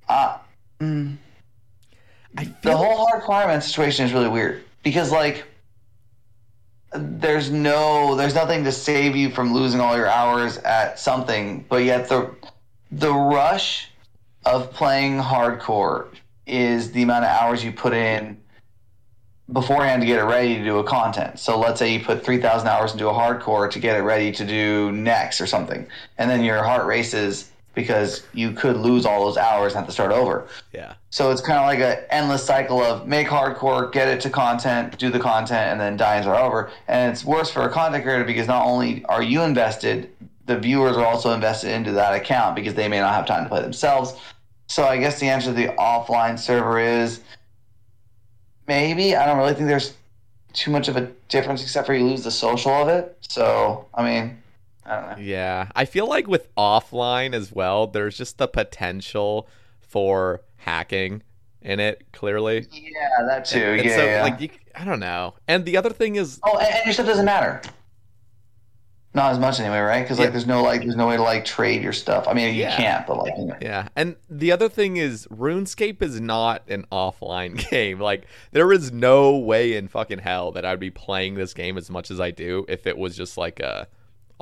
uh, 0.07 0.37
mm, 0.79 1.17
I 2.37 2.53
the 2.62 2.77
whole 2.77 2.97
hard 2.97 3.21
requirement 3.21 3.62
situation 3.62 4.07
is 4.07 4.12
really 4.12 4.29
weird 4.29 4.64
because 4.83 5.12
like 5.12 5.45
there's 6.95 7.51
no 7.51 8.14
there's 8.16 8.35
nothing 8.35 8.64
to 8.64 8.73
save 8.73 9.16
you 9.16 9.31
from 9.31 9.55
losing 9.55 9.81
all 9.81 9.97
your 9.97 10.09
hours 10.09 10.59
at 10.59 10.99
something 10.99 11.64
but 11.68 11.85
yet 11.85 12.09
the 12.09 12.31
the 12.90 13.12
rush 13.12 13.88
of 14.45 14.73
playing 14.73 15.18
hardcore 15.18 16.07
is 16.47 16.92
the 16.92 17.03
amount 17.03 17.25
of 17.25 17.31
hours 17.31 17.64
you 17.64 17.73
put 17.73 17.92
in 17.92 18.37
beforehand 19.53 20.03
to 20.03 20.07
get 20.07 20.18
it 20.18 20.25
ready 20.25 20.57
to 20.57 20.64
do 20.64 20.79
a 20.79 20.85
content. 20.85 21.38
So 21.38 21.59
let's 21.59 21.79
say 21.79 21.92
you 21.92 22.01
put 22.01 22.25
3,000 22.25 22.66
hours 22.66 22.92
into 22.92 23.09
a 23.09 23.12
hardcore 23.12 23.71
to 23.71 23.79
get 23.79 23.97
it 23.97 24.03
ready 24.03 24.33
to 24.33 24.45
do 24.45 24.92
next 24.92 25.40
or 25.40 25.47
something. 25.47 25.87
And 26.18 26.31
then 26.31 26.42
your 26.42 26.62
heart 26.62 26.87
races 26.87 27.52
because 27.74 28.24
you 28.32 28.52
could 28.52 28.76
lose 28.76 29.06
all 29.06 29.24
those 29.24 29.37
hours 29.37 29.72
and 29.72 29.80
have 29.80 29.87
to 29.87 29.92
start 29.92 30.12
over. 30.12 30.46
yeah. 30.72 30.94
So 31.11 31.30
it's 31.30 31.40
kind 31.40 31.58
of 31.58 31.66
like 31.66 31.78
an 31.78 32.04
endless 32.11 32.44
cycle 32.44 32.82
of 32.82 33.06
make 33.06 33.26
hardcore, 33.26 33.92
get 33.92 34.08
it 34.08 34.20
to 34.22 34.30
content, 34.30 34.98
do 34.98 35.11
the 35.11 35.20
content, 35.20 35.70
and 35.70 35.80
then 35.80 35.96
die 35.96 36.16
and 36.16 36.24
start 36.24 36.40
over. 36.40 36.70
And 36.88 37.12
it's 37.12 37.24
worse 37.24 37.50
for 37.50 37.62
a 37.62 37.70
content 37.70 38.04
creator 38.04 38.24
because 38.24 38.46
not 38.46 38.64
only 38.66 39.04
are 39.06 39.22
you 39.22 39.42
invested, 39.42 40.11
the 40.46 40.58
viewers 40.58 40.96
are 40.96 41.06
also 41.06 41.32
invested 41.32 41.70
into 41.70 41.92
that 41.92 42.14
account 42.14 42.56
because 42.56 42.74
they 42.74 42.88
may 42.88 42.98
not 42.98 43.14
have 43.14 43.26
time 43.26 43.44
to 43.44 43.48
play 43.48 43.62
themselves. 43.62 44.14
So 44.66 44.85
I 44.85 44.96
guess 44.96 45.20
the 45.20 45.28
answer 45.28 45.48
to 45.48 45.52
the 45.52 45.68
offline 45.68 46.38
server 46.38 46.78
is 46.78 47.20
maybe. 48.66 49.14
I 49.14 49.26
don't 49.26 49.38
really 49.38 49.54
think 49.54 49.68
there's 49.68 49.94
too 50.52 50.70
much 50.70 50.88
of 50.88 50.96
a 50.96 51.11
difference 51.28 51.62
except 51.62 51.87
for 51.87 51.94
you 51.94 52.04
lose 52.04 52.24
the 52.24 52.30
social 52.30 52.72
of 52.72 52.88
it. 52.88 53.16
So 53.28 53.87
I 53.94 54.02
mean, 54.02 54.41
I 54.85 55.01
don't 55.01 55.11
know. 55.11 55.16
Yeah, 55.25 55.71
I 55.77 55.85
feel 55.85 56.07
like 56.09 56.27
with 56.27 56.55
offline 56.57 57.35
as 57.35 57.53
well, 57.53 57.87
there's 57.87 58.16
just 58.16 58.38
the 58.38 58.49
potential 58.49 59.49
for 59.81 60.42
hacking 60.57 61.23
in 61.61 61.79
it. 61.81 62.05
Clearly, 62.12 62.66
Yeah, 62.73 63.27
that 63.27 63.45
too. 63.45 63.59
And 63.61 63.85
yeah, 63.85 63.97
so 63.97 64.05
yeah. 64.05 64.23
like 64.23 64.40
you, 64.40 64.49
I 64.75 64.85
don't 64.85 65.01
know. 65.01 65.35
And 65.47 65.64
the 65.64 65.77
other 65.77 65.90
thing 65.90 66.16
is, 66.16 66.40
Oh, 66.42 66.59
and, 66.59 66.75
and 66.75 66.85
your 66.87 66.95
stuff 66.95 67.07
doesn't 67.07 67.25
matter. 67.25 67.61
Not 69.14 69.31
as 69.33 69.38
much 69.38 69.61
anyway, 69.61 69.79
right? 69.81 70.01
Because 70.03 70.18
like, 70.18 70.29
Yeah. 70.29 70.31
there's 70.31 70.47
no 70.47 70.62
like, 70.62 70.81
there's 70.81 70.97
no 70.97 71.07
way 71.07 71.16
to 71.18 71.23
like 71.23 71.45
trade 71.45 71.83
your 71.83 71.92
stuff. 71.92 72.27
I 72.27 72.33
mean, 72.33 72.55
you 72.55 72.62
Yeah. 72.62 72.75
can't, 72.77 73.07
but 73.07 73.18
like, 73.18 73.35
you 73.37 73.45
know. 73.45 73.57
yeah, 73.61 73.88
and 73.95 74.16
the 74.31 74.51
other 74.53 74.71
thing 74.71 74.97
is, 74.97 75.27
RuneScape 75.27 76.01
is 76.01 76.18
not 76.18 76.62
an 76.68 76.87
offline 76.90 77.59
game. 77.71 78.01
Like, 78.01 78.25
there 78.53 78.73
is 78.73 78.90
no 78.90 79.37
way 79.37 79.77
in 79.77 79.88
fucking 79.88 80.21
hell 80.21 80.51
that 80.53 80.64
I'd 80.64 80.81
be 80.81 80.90
playing 80.90 81.35
this 81.35 81.53
game 81.53 81.77
as 81.77 81.90
much 81.90 82.11
as 82.11 82.21
I 82.21 82.31
do 82.31 82.64
if 82.68 82.87
it 82.87 82.97
was 82.97 83.14
just 83.14 83.37
like 83.37 83.61
a 83.61 83.87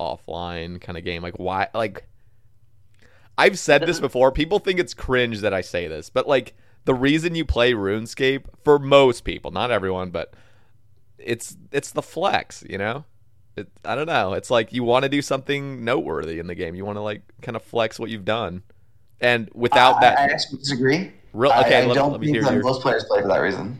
offline 0.00 0.80
kind 0.80 0.96
of 0.98 1.04
game. 1.04 1.22
Like, 1.22 1.38
why? 1.38 1.68
Like, 1.74 2.04
I've 3.38 3.58
said 3.58 3.86
this 3.86 4.00
before. 4.00 4.32
People 4.32 4.58
think 4.58 4.78
it's 4.80 4.94
cringe 4.94 5.40
that 5.40 5.54
I 5.54 5.60
say 5.60 5.88
this, 5.88 6.10
but 6.10 6.26
like, 6.28 6.54
the 6.84 6.94
reason 6.94 7.34
you 7.34 7.44
play 7.44 7.72
RuneScape 7.72 8.44
for 8.64 8.78
most 8.78 9.22
people, 9.24 9.50
not 9.50 9.70
everyone, 9.70 10.10
but 10.10 10.34
it's 11.18 11.56
it's 11.72 11.92
the 11.92 12.02
flex, 12.02 12.64
you 12.68 12.78
know. 12.78 13.04
It, 13.56 13.68
I 13.84 13.94
don't 13.94 14.06
know. 14.06 14.32
It's 14.34 14.50
like 14.50 14.72
you 14.72 14.84
want 14.84 15.02
to 15.02 15.08
do 15.08 15.20
something 15.22 15.84
noteworthy 15.84 16.38
in 16.38 16.46
the 16.46 16.54
game. 16.54 16.74
You 16.74 16.84
want 16.84 16.96
to 16.96 17.02
like 17.02 17.22
kind 17.42 17.56
of 17.56 17.62
flex 17.62 17.98
what 17.98 18.08
you've 18.10 18.24
done, 18.24 18.62
and 19.20 19.50
without 19.54 19.96
I, 19.96 20.00
that, 20.00 20.18
I 20.18 20.22
actually 20.32 20.58
disagree. 20.60 21.12
Real- 21.32 21.52
I- 21.52 21.60
okay, 21.62 21.82
I, 21.82 21.86
let- 21.86 21.94
don't 21.94 22.12
let 22.12 22.20
me 22.20 22.26
think 22.28 22.36
hear 22.36 22.44
that 22.44 22.54
your- 22.54 22.62
most 22.62 22.80
players 22.82 23.04
play 23.04 23.20
for 23.22 23.28
that 23.28 23.38
reason. 23.40 23.78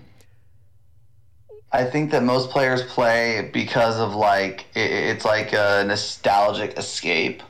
I 1.73 1.85
think 1.85 2.11
that 2.11 2.23
most 2.23 2.51
players 2.51 2.83
play 2.83 3.51
because 3.53 3.99
of 3.99 4.15
like 4.15 4.67
it, 4.75 4.91
it's 4.91 5.25
like 5.25 5.53
a 5.53 5.85
nostalgic 5.87 6.77
escape 6.77 7.43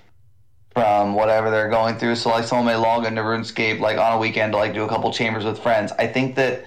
from 0.72 1.14
whatever 1.14 1.50
they're 1.50 1.70
going 1.70 1.96
through. 1.98 2.16
So 2.16 2.30
like 2.30 2.44
someone 2.44 2.66
may 2.66 2.76
log 2.76 3.06
into 3.06 3.22
RuneScape 3.22 3.80
like 3.80 3.98
on 3.98 4.12
a 4.12 4.18
weekend 4.18 4.52
to 4.52 4.58
like 4.58 4.74
do 4.74 4.84
a 4.84 4.88
couple 4.88 5.12
chambers 5.12 5.44
with 5.44 5.58
friends. 5.58 5.92
I 5.98 6.06
think 6.06 6.36
that 6.36 6.64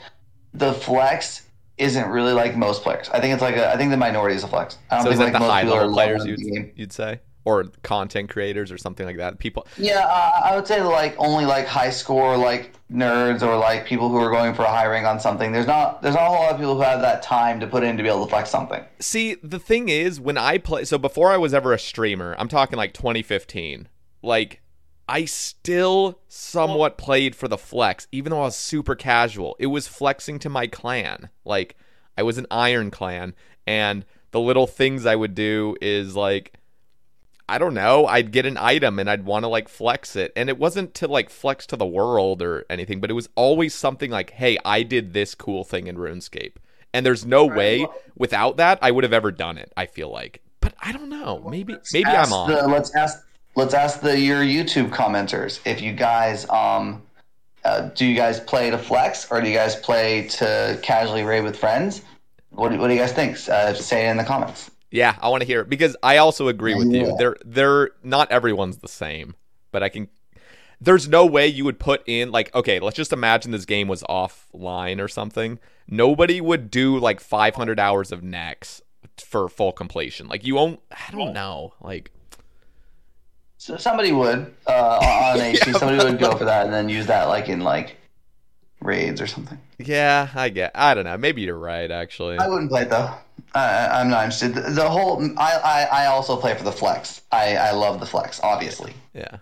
the 0.53 0.73
flex 0.73 1.43
isn't 1.77 2.07
really 2.09 2.33
like 2.33 2.55
most 2.55 2.83
players. 2.83 3.09
I 3.09 3.19
think 3.19 3.33
it's 3.33 3.41
like 3.41 3.55
a, 3.55 3.71
I 3.71 3.77
think 3.77 3.91
the 3.91 3.97
minority 3.97 4.35
is 4.35 4.43
a 4.43 4.47
flex. 4.47 4.77
I 4.89 4.95
don't 4.95 5.05
So 5.05 5.09
think 5.09 5.19
that 5.19 5.25
the 5.25 5.31
like 5.31 5.39
most 5.39 5.49
high 5.49 5.63
level 5.63 5.93
players 5.93 6.25
you'd, 6.25 6.73
you'd 6.75 6.93
say? 6.93 7.19
Or 7.45 7.65
content 7.81 8.29
creators 8.29 8.71
or 8.71 8.77
something 8.77 9.05
like 9.05 9.17
that? 9.17 9.37
People 9.37 9.67
Yeah, 9.77 9.99
uh, 9.99 10.41
I 10.45 10.55
would 10.55 10.65
say 10.65 10.81
like 10.81 11.15
only 11.17 11.45
like 11.45 11.65
high 11.65 11.89
score 11.89 12.37
like 12.37 12.71
nerds 12.91 13.41
or 13.41 13.57
like 13.57 13.85
people 13.85 14.09
who 14.09 14.17
are 14.17 14.29
going 14.29 14.53
for 14.53 14.63
a 14.63 14.69
high 14.69 14.85
rank 14.85 15.05
on 15.05 15.19
something. 15.19 15.51
There's 15.51 15.67
not 15.67 16.01
there's 16.01 16.15
not 16.15 16.23
a 16.23 16.29
whole 16.29 16.39
lot 16.43 16.51
of 16.51 16.57
people 16.57 16.75
who 16.75 16.81
have 16.81 17.01
that 17.01 17.21
time 17.21 17.59
to 17.59 17.67
put 17.67 17.83
in 17.83 17.97
to 17.97 18.03
be 18.03 18.09
able 18.09 18.25
to 18.25 18.29
flex 18.29 18.49
something. 18.49 18.83
See, 18.99 19.35
the 19.43 19.59
thing 19.59 19.89
is, 19.89 20.19
when 20.19 20.37
I 20.37 20.57
play, 20.57 20.85
so 20.85 20.97
before 20.97 21.31
I 21.31 21.37
was 21.37 21.53
ever 21.53 21.73
a 21.73 21.79
streamer, 21.79 22.35
I'm 22.37 22.47
talking 22.47 22.77
like 22.77 22.93
2015, 22.93 23.89
like, 24.21 24.61
I 25.07 25.25
still 25.25 26.19
somewhat 26.27 26.97
played 26.97 27.35
for 27.35 27.47
the 27.47 27.57
flex, 27.57 28.07
even 28.11 28.31
though 28.31 28.41
I 28.41 28.45
was 28.45 28.55
super 28.55 28.95
casual. 28.95 29.55
It 29.59 29.67
was 29.67 29.87
flexing 29.87 30.39
to 30.39 30.49
my 30.49 30.67
clan. 30.67 31.29
Like, 31.43 31.75
I 32.17 32.23
was 32.23 32.37
an 32.37 32.47
Iron 32.49 32.89
Clan, 32.89 33.35
and 33.67 34.05
the 34.31 34.39
little 34.39 34.67
things 34.67 35.05
I 35.05 35.15
would 35.15 35.35
do 35.35 35.75
is 35.81 36.15
like, 36.15 36.53
I 37.53 37.59
don't 37.59 37.75
know, 37.75 38.07
I'd 38.07 38.31
get 38.31 38.47
an 38.47 38.57
item 38.57 38.97
and 38.97 39.07
I'd 39.07 39.25
want 39.25 39.43
to 39.43 39.47
like 39.47 39.69
flex 39.69 40.15
it. 40.15 40.33
And 40.35 40.49
it 40.49 40.57
wasn't 40.57 40.95
to 40.95 41.07
like 41.07 41.29
flex 41.29 41.67
to 41.67 41.75
the 41.75 41.85
world 41.85 42.41
or 42.41 42.65
anything, 42.67 42.99
but 42.99 43.11
it 43.11 43.13
was 43.13 43.29
always 43.35 43.75
something 43.75 44.09
like, 44.09 44.31
hey, 44.31 44.57
I 44.65 44.81
did 44.81 45.13
this 45.13 45.35
cool 45.35 45.63
thing 45.63 45.85
in 45.85 45.95
RuneScape. 45.95 46.55
And 46.95 47.05
there's 47.05 47.27
no 47.27 47.45
way 47.45 47.85
without 48.17 48.57
that 48.57 48.79
I 48.81 48.89
would 48.89 49.03
have 49.03 49.13
ever 49.13 49.31
done 49.31 49.59
it, 49.59 49.71
I 49.77 49.85
feel 49.85 50.09
like. 50.09 50.41
But 50.61 50.73
I 50.81 50.93
don't 50.93 51.09
know. 51.09 51.47
Maybe 51.47 51.77
maybe 51.93 52.09
I'm 52.09 52.33
on. 52.33 52.49
The, 52.49 52.67
let's 52.67 52.95
ask 52.95 53.23
let's 53.53 53.75
ask 53.75 54.01
the 54.01 54.19
your 54.19 54.41
YouTube 54.41 54.89
commenters 54.89 55.59
if 55.63 55.79
you 55.79 55.93
guys 55.93 56.49
um 56.49 57.03
uh, 57.63 57.81
do 57.89 58.07
you 58.07 58.15
guys 58.15 58.39
play 58.39 58.71
to 58.71 58.79
flex 58.79 59.29
or 59.29 59.41
do 59.41 59.47
you 59.47 59.53
guys 59.53 59.75
play 59.75 60.27
to 60.29 60.79
casually 60.81 61.21
raid 61.21 61.43
with 61.43 61.55
friends? 61.55 62.01
What 62.49 62.71
do, 62.71 62.79
what 62.79 62.87
do 62.87 62.95
you 62.95 62.99
guys 62.99 63.13
think? 63.13 63.37
Uh, 63.47 63.75
say 63.75 64.07
it 64.07 64.09
in 64.09 64.17
the 64.17 64.23
comments. 64.23 64.71
Yeah, 64.93 65.15
I 65.19 65.29
want 65.29 65.41
to 65.41 65.47
hear 65.47 65.61
it 65.61 65.69
because 65.69 65.97
I 66.03 66.17
also 66.17 66.47
agree 66.49 66.75
with 66.75 66.87
you. 66.91 67.07
Yeah. 67.07 67.13
They're 67.17 67.35
they're 67.43 67.89
not 68.03 68.31
everyone's 68.31 68.77
the 68.77 68.87
same, 68.87 69.33
but 69.71 69.81
I 69.81 69.89
can. 69.89 70.07
There's 70.79 71.07
no 71.07 71.25
way 71.25 71.47
you 71.47 71.65
would 71.65 71.79
put 71.79 72.03
in 72.05 72.31
like 72.31 72.53
okay, 72.53 72.79
let's 72.79 72.95
just 72.95 73.11
imagine 73.11 73.51
this 73.51 73.65
game 73.65 73.87
was 73.87 74.03
offline 74.03 75.03
or 75.03 75.07
something. 75.07 75.57
Nobody 75.87 76.39
would 76.39 76.69
do 76.69 76.99
like 76.99 77.19
500 77.19 77.79
hours 77.79 78.11
of 78.11 78.21
nex 78.21 78.83
for 79.17 79.49
full 79.49 79.71
completion. 79.71 80.27
Like 80.27 80.45
you 80.45 80.53
won't. 80.53 80.79
I 80.91 81.11
don't 81.11 81.33
know. 81.33 81.73
Like 81.81 82.11
So 83.57 83.77
somebody 83.77 84.11
would 84.11 84.53
uh, 84.67 84.99
on 84.99 85.39
HP, 85.39 85.73
somebody 85.79 86.07
would 86.07 86.19
go 86.19 86.37
for 86.37 86.45
that 86.45 86.65
and 86.65 86.73
then 86.73 86.87
use 86.87 87.07
that 87.07 87.29
like 87.29 87.49
in 87.49 87.61
like 87.61 87.97
raids 88.79 89.19
or 89.21 89.25
something. 89.25 89.57
yeah, 89.79 90.29
I 90.35 90.49
get. 90.49 90.71
I 90.75 90.93
don't 90.93 91.05
know. 91.05 91.17
Maybe 91.17 91.41
you're 91.41 91.57
right. 91.57 91.89
Actually, 91.89 92.37
I 92.37 92.47
wouldn't 92.47 92.69
play 92.69 92.83
it 92.83 92.91
though. 92.91 93.09
I, 93.55 93.99
I'm 94.01 94.09
not 94.09 94.23
interested. 94.25 94.55
The, 94.55 94.61
the 94.71 94.89
whole 94.89 95.21
I, 95.37 95.53
I 95.57 96.03
I 96.03 96.05
also 96.07 96.35
play 96.37 96.55
for 96.55 96.63
the 96.63 96.71
flex. 96.71 97.21
I 97.31 97.55
I 97.55 97.71
love 97.71 97.99
the 97.99 98.05
flex, 98.05 98.39
obviously. 98.43 98.93
yeah. 99.13 99.37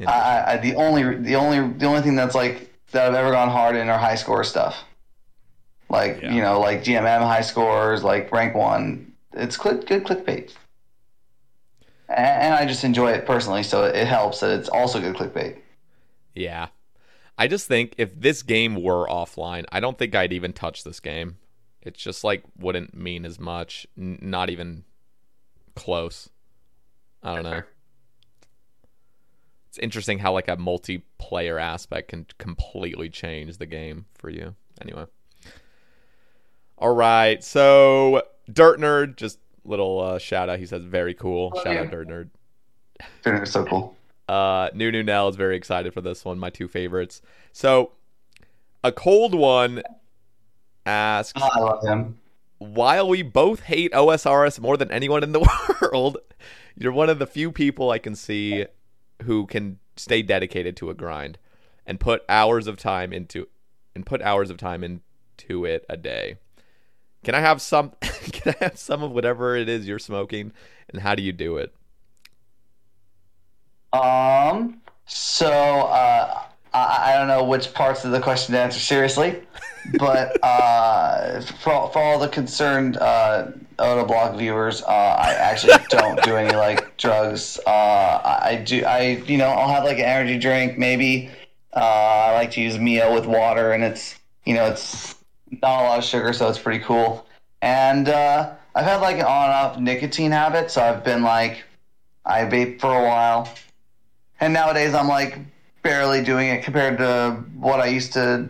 I, 0.00 0.04
I, 0.12 0.52
I 0.52 0.56
the 0.58 0.74
only 0.76 1.16
the 1.16 1.36
only 1.36 1.72
the 1.78 1.86
only 1.86 2.02
thing 2.02 2.14
that's 2.16 2.34
like 2.34 2.72
that 2.92 3.06
I've 3.08 3.14
ever 3.14 3.30
gone 3.32 3.48
hard 3.50 3.74
in 3.76 3.88
are 3.88 3.98
high 3.98 4.14
score 4.16 4.44
stuff. 4.44 4.76
Like 5.88 6.22
Yeah. 6.22 6.32
you 6.32 6.42
know, 6.42 6.60
like 6.60 6.82
GMM 6.84 7.20
high 7.20 7.40
scores, 7.42 8.02
like 8.04 8.30
rank 8.32 8.54
one. 8.54 9.12
It's 9.32 9.56
click, 9.56 9.86
good 9.86 10.04
clickbait, 10.04 10.52
and, 12.08 12.18
and 12.42 12.54
I 12.54 12.66
just 12.66 12.84
enjoy 12.84 13.12
it 13.12 13.26
personally. 13.26 13.62
So 13.62 13.84
it 13.84 14.06
helps 14.06 14.40
that 14.40 14.58
it's 14.58 14.68
also 14.68 15.00
good 15.00 15.16
clickbait. 15.16 15.58
Yeah. 16.34 16.68
I 17.36 17.48
just 17.48 17.66
think 17.66 17.94
if 17.98 18.18
this 18.20 18.42
game 18.44 18.80
were 18.80 19.08
offline, 19.08 19.64
I 19.72 19.80
don't 19.80 19.98
think 19.98 20.14
I'd 20.14 20.32
even 20.32 20.52
touch 20.52 20.84
this 20.84 21.00
game. 21.00 21.36
It's 21.84 22.00
just 22.00 22.24
like 22.24 22.42
wouldn't 22.58 22.94
mean 22.94 23.24
as 23.24 23.38
much, 23.38 23.86
N- 23.98 24.18
not 24.22 24.50
even 24.50 24.84
close. 25.74 26.30
I 27.22 27.34
don't 27.34 27.44
know. 27.44 27.62
It's 29.68 29.78
interesting 29.78 30.18
how 30.18 30.32
like 30.32 30.48
a 30.48 30.56
multiplayer 30.56 31.60
aspect 31.60 32.10
can 32.10 32.26
completely 32.38 33.08
change 33.08 33.56
the 33.58 33.66
game 33.66 34.06
for 34.14 34.30
you. 34.30 34.54
Anyway. 34.80 35.06
All 36.78 36.94
right. 36.94 37.42
So 37.42 38.22
Dirt 38.52 38.78
Nerd, 38.78 39.16
just 39.16 39.38
little 39.64 40.00
uh, 40.00 40.18
shout 40.18 40.48
out. 40.48 40.58
He 40.58 40.66
says 40.66 40.84
very 40.84 41.14
cool. 41.14 41.52
shout 41.62 41.76
out. 41.76 41.90
Dirt 41.90 42.08
Nerd. 42.08 42.28
They're 43.22 43.44
so 43.46 43.64
cool. 43.64 43.96
Uh, 44.28 44.70
New 44.74 44.90
New 44.90 45.02
Nell 45.02 45.28
is 45.28 45.36
very 45.36 45.56
excited 45.56 45.92
for 45.92 46.00
this 46.00 46.24
one. 46.24 46.38
My 46.38 46.50
two 46.50 46.68
favorites. 46.68 47.20
So, 47.52 47.92
a 48.82 48.92
cold 48.92 49.34
one 49.34 49.82
asks, 50.86 51.40
Oh, 51.42 51.48
I 51.52 51.58
love 51.60 51.84
him. 51.84 52.18
while 52.58 53.08
we 53.08 53.22
both 53.22 53.60
hate 53.60 53.92
OSRS 53.92 54.60
more 54.60 54.76
than 54.76 54.90
anyone 54.90 55.22
in 55.22 55.32
the 55.32 55.40
world, 55.82 56.18
you're 56.76 56.92
one 56.92 57.10
of 57.10 57.18
the 57.18 57.26
few 57.26 57.50
people 57.52 57.90
I 57.90 57.98
can 57.98 58.14
see 58.14 58.66
who 59.22 59.46
can 59.46 59.78
stay 59.96 60.22
dedicated 60.22 60.76
to 60.78 60.90
a 60.90 60.94
grind 60.94 61.38
and 61.86 62.00
put 62.00 62.22
hours 62.28 62.66
of 62.66 62.76
time 62.76 63.12
into 63.12 63.46
and 63.94 64.04
put 64.04 64.20
hours 64.22 64.50
of 64.50 64.56
time 64.56 64.82
into 64.82 65.64
it 65.64 65.84
a 65.88 65.96
day. 65.96 66.36
Can 67.22 67.34
I 67.34 67.40
have 67.40 67.62
some? 67.62 67.92
Can 68.00 68.54
I 68.60 68.64
have 68.64 68.78
some 68.78 69.02
of 69.02 69.12
whatever 69.12 69.56
it 69.56 69.68
is 69.68 69.86
you're 69.86 69.98
smoking? 69.98 70.52
And 70.92 71.00
how 71.00 71.14
do 71.14 71.22
you 71.22 71.32
do 71.32 71.56
it? 71.58 71.72
Um. 73.92 74.80
So 75.06 75.48
uh, 75.50 76.42
I, 76.74 77.12
I 77.12 77.16
don't 77.18 77.28
know 77.28 77.44
which 77.44 77.72
parts 77.72 78.04
of 78.04 78.10
the 78.10 78.20
question 78.20 78.52
to 78.54 78.60
answer 78.60 78.78
seriously, 78.80 79.40
but 79.98 80.36
uh, 80.44 81.40
for, 81.40 81.72
all- 81.72 81.88
for 81.90 82.02
all 82.02 82.18
the 82.18 82.28
concerned 82.28 82.96
uh, 82.98 83.48
Odablock 83.78 84.36
viewers, 84.38 84.82
uh, 84.82 84.86
I 84.88 85.32
actually 85.34 85.74
don't 85.88 86.22
do 86.22 86.36
any 86.36 86.54
like 86.54 86.96
drugs. 86.98 87.58
Uh, 87.66 87.70
I, 87.70 88.40
I 88.50 88.56
do. 88.56 88.84
I 88.84 89.00
you 89.26 89.38
know 89.38 89.46
I'll 89.48 89.72
have 89.72 89.84
like 89.84 89.98
an 89.98 90.04
energy 90.04 90.38
drink 90.38 90.78
maybe. 90.78 91.30
Uh, 91.74 91.78
I 92.28 92.32
like 92.34 92.50
to 92.52 92.60
use 92.60 92.78
Mio 92.78 93.12
with 93.14 93.26
water, 93.26 93.72
and 93.72 93.82
it's 93.82 94.16
you 94.44 94.54
know 94.54 94.66
it's 94.66 95.14
not 95.62 95.80
a 95.80 95.84
lot 95.84 95.98
of 95.98 96.04
sugar, 96.04 96.32
so 96.32 96.48
it's 96.48 96.58
pretty 96.58 96.84
cool. 96.84 97.26
And 97.62 98.08
uh, 98.08 98.52
I've 98.74 98.84
had 98.84 98.96
like 99.00 99.16
an 99.16 99.24
on 99.24 99.44
and 99.46 99.52
off 99.52 99.78
nicotine 99.78 100.30
habit, 100.30 100.70
so 100.70 100.82
I've 100.82 101.02
been 101.04 101.22
like 101.22 101.64
I 102.26 102.42
vape 102.42 102.80
for 102.80 102.86
a 102.96 103.04
while 103.04 103.52
and 104.40 104.52
nowadays 104.52 104.94
I'm 104.94 105.08
like 105.08 105.38
barely 105.84 106.24
doing 106.24 106.48
it 106.48 106.64
compared 106.64 106.98
to 106.98 107.44
what 107.56 107.78
I 107.78 107.86
used 107.86 108.12
to 108.14 108.48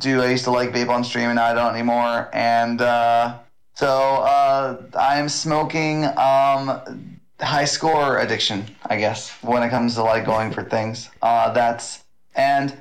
do. 0.00 0.20
I 0.20 0.30
used 0.30 0.44
to 0.44 0.50
like 0.50 0.72
vape 0.72 0.90
on 0.90 1.02
stream, 1.04 1.30
and 1.30 1.40
I 1.40 1.54
don't 1.54 1.74
anymore. 1.74 2.28
And 2.34 2.82
uh, 2.82 3.38
so 3.74 3.88
uh, 3.88 4.82
I 4.98 5.18
am 5.18 5.30
smoking 5.30 6.04
um, 6.04 7.18
high 7.40 7.64
score 7.64 8.18
addiction, 8.18 8.66
I 8.86 8.96
guess, 8.96 9.30
when 9.42 9.62
it 9.62 9.70
comes 9.70 9.94
to 9.94 10.02
like 10.02 10.26
going 10.26 10.52
for 10.52 10.62
things. 10.62 11.08
Uh, 11.22 11.52
that's 11.52 12.04
and 12.34 12.76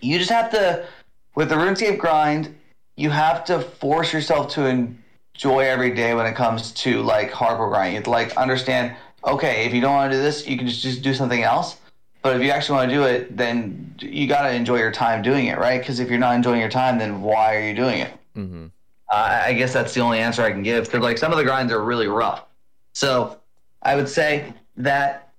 you 0.00 0.18
just 0.18 0.30
have 0.30 0.50
to 0.52 0.86
with 1.34 1.48
the 1.48 1.56
RuneScape 1.56 1.98
grind. 1.98 2.54
You 2.96 3.10
have 3.10 3.44
to 3.46 3.58
force 3.58 4.12
yourself 4.12 4.52
to 4.52 4.66
enjoy 4.66 5.60
every 5.60 5.92
day 5.94 6.14
when 6.14 6.26
it 6.26 6.36
comes 6.36 6.70
to 6.72 7.02
like 7.02 7.32
hardcore 7.32 7.70
grind. 7.70 7.92
You 7.92 7.96
have 7.96 8.04
to 8.04 8.10
like 8.10 8.36
understand. 8.36 8.94
Okay, 9.26 9.64
if 9.64 9.72
you 9.72 9.80
don't 9.80 9.94
want 9.94 10.12
to 10.12 10.18
do 10.18 10.22
this, 10.22 10.46
you 10.46 10.58
can 10.58 10.68
just, 10.68 10.82
just 10.82 11.00
do 11.00 11.14
something 11.14 11.42
else. 11.42 11.78
But 12.24 12.36
if 12.36 12.42
you 12.42 12.50
actually 12.50 12.78
want 12.78 12.90
to 12.90 12.96
do 12.96 13.02
it, 13.02 13.36
then 13.36 13.94
you 14.00 14.26
got 14.26 14.48
to 14.48 14.54
enjoy 14.54 14.78
your 14.78 14.90
time 14.90 15.20
doing 15.20 15.48
it, 15.48 15.58
right? 15.58 15.78
Because 15.78 16.00
if 16.00 16.08
you're 16.08 16.18
not 16.18 16.34
enjoying 16.34 16.58
your 16.58 16.70
time, 16.70 16.98
then 16.98 17.20
why 17.20 17.54
are 17.54 17.68
you 17.68 17.74
doing 17.74 18.00
it? 18.00 18.12
Mm-hmm. 18.34 18.66
Uh, 19.10 19.42
I 19.44 19.52
guess 19.52 19.74
that's 19.74 19.92
the 19.92 20.00
only 20.00 20.20
answer 20.20 20.42
I 20.42 20.50
can 20.50 20.62
give 20.62 20.86
because 20.86 21.00
like 21.00 21.18
some 21.18 21.32
of 21.32 21.36
the 21.36 21.44
grinds 21.44 21.70
are 21.70 21.84
really 21.84 22.06
rough. 22.06 22.46
So 22.94 23.38
I 23.82 23.94
would 23.94 24.08
say 24.08 24.54
that 24.78 25.34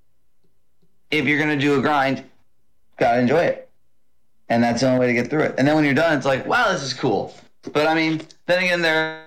if 1.10 1.26
you're 1.26 1.40
gonna 1.40 1.58
do 1.58 1.80
a 1.80 1.82
grind, 1.82 2.24
gotta 2.98 3.20
enjoy 3.20 3.46
it, 3.46 3.68
and 4.50 4.64
that's 4.64 4.82
the 4.82 4.88
only 4.88 5.00
way 5.00 5.08
to 5.08 5.14
get 5.14 5.28
through 5.28 5.42
it. 5.42 5.56
And 5.58 5.68
then 5.68 5.74
when 5.74 5.86
you're 5.86 5.96
done, 5.96 6.16
it's 6.16 6.26
like, 6.28 6.46
wow, 6.46 6.72
this 6.72 6.84
is 6.84 6.94
cool. 6.94 7.34
But 7.74 7.88
I 7.88 7.96
mean, 7.96 8.22
then 8.46 8.64
again, 8.64 8.84
there 8.84 9.26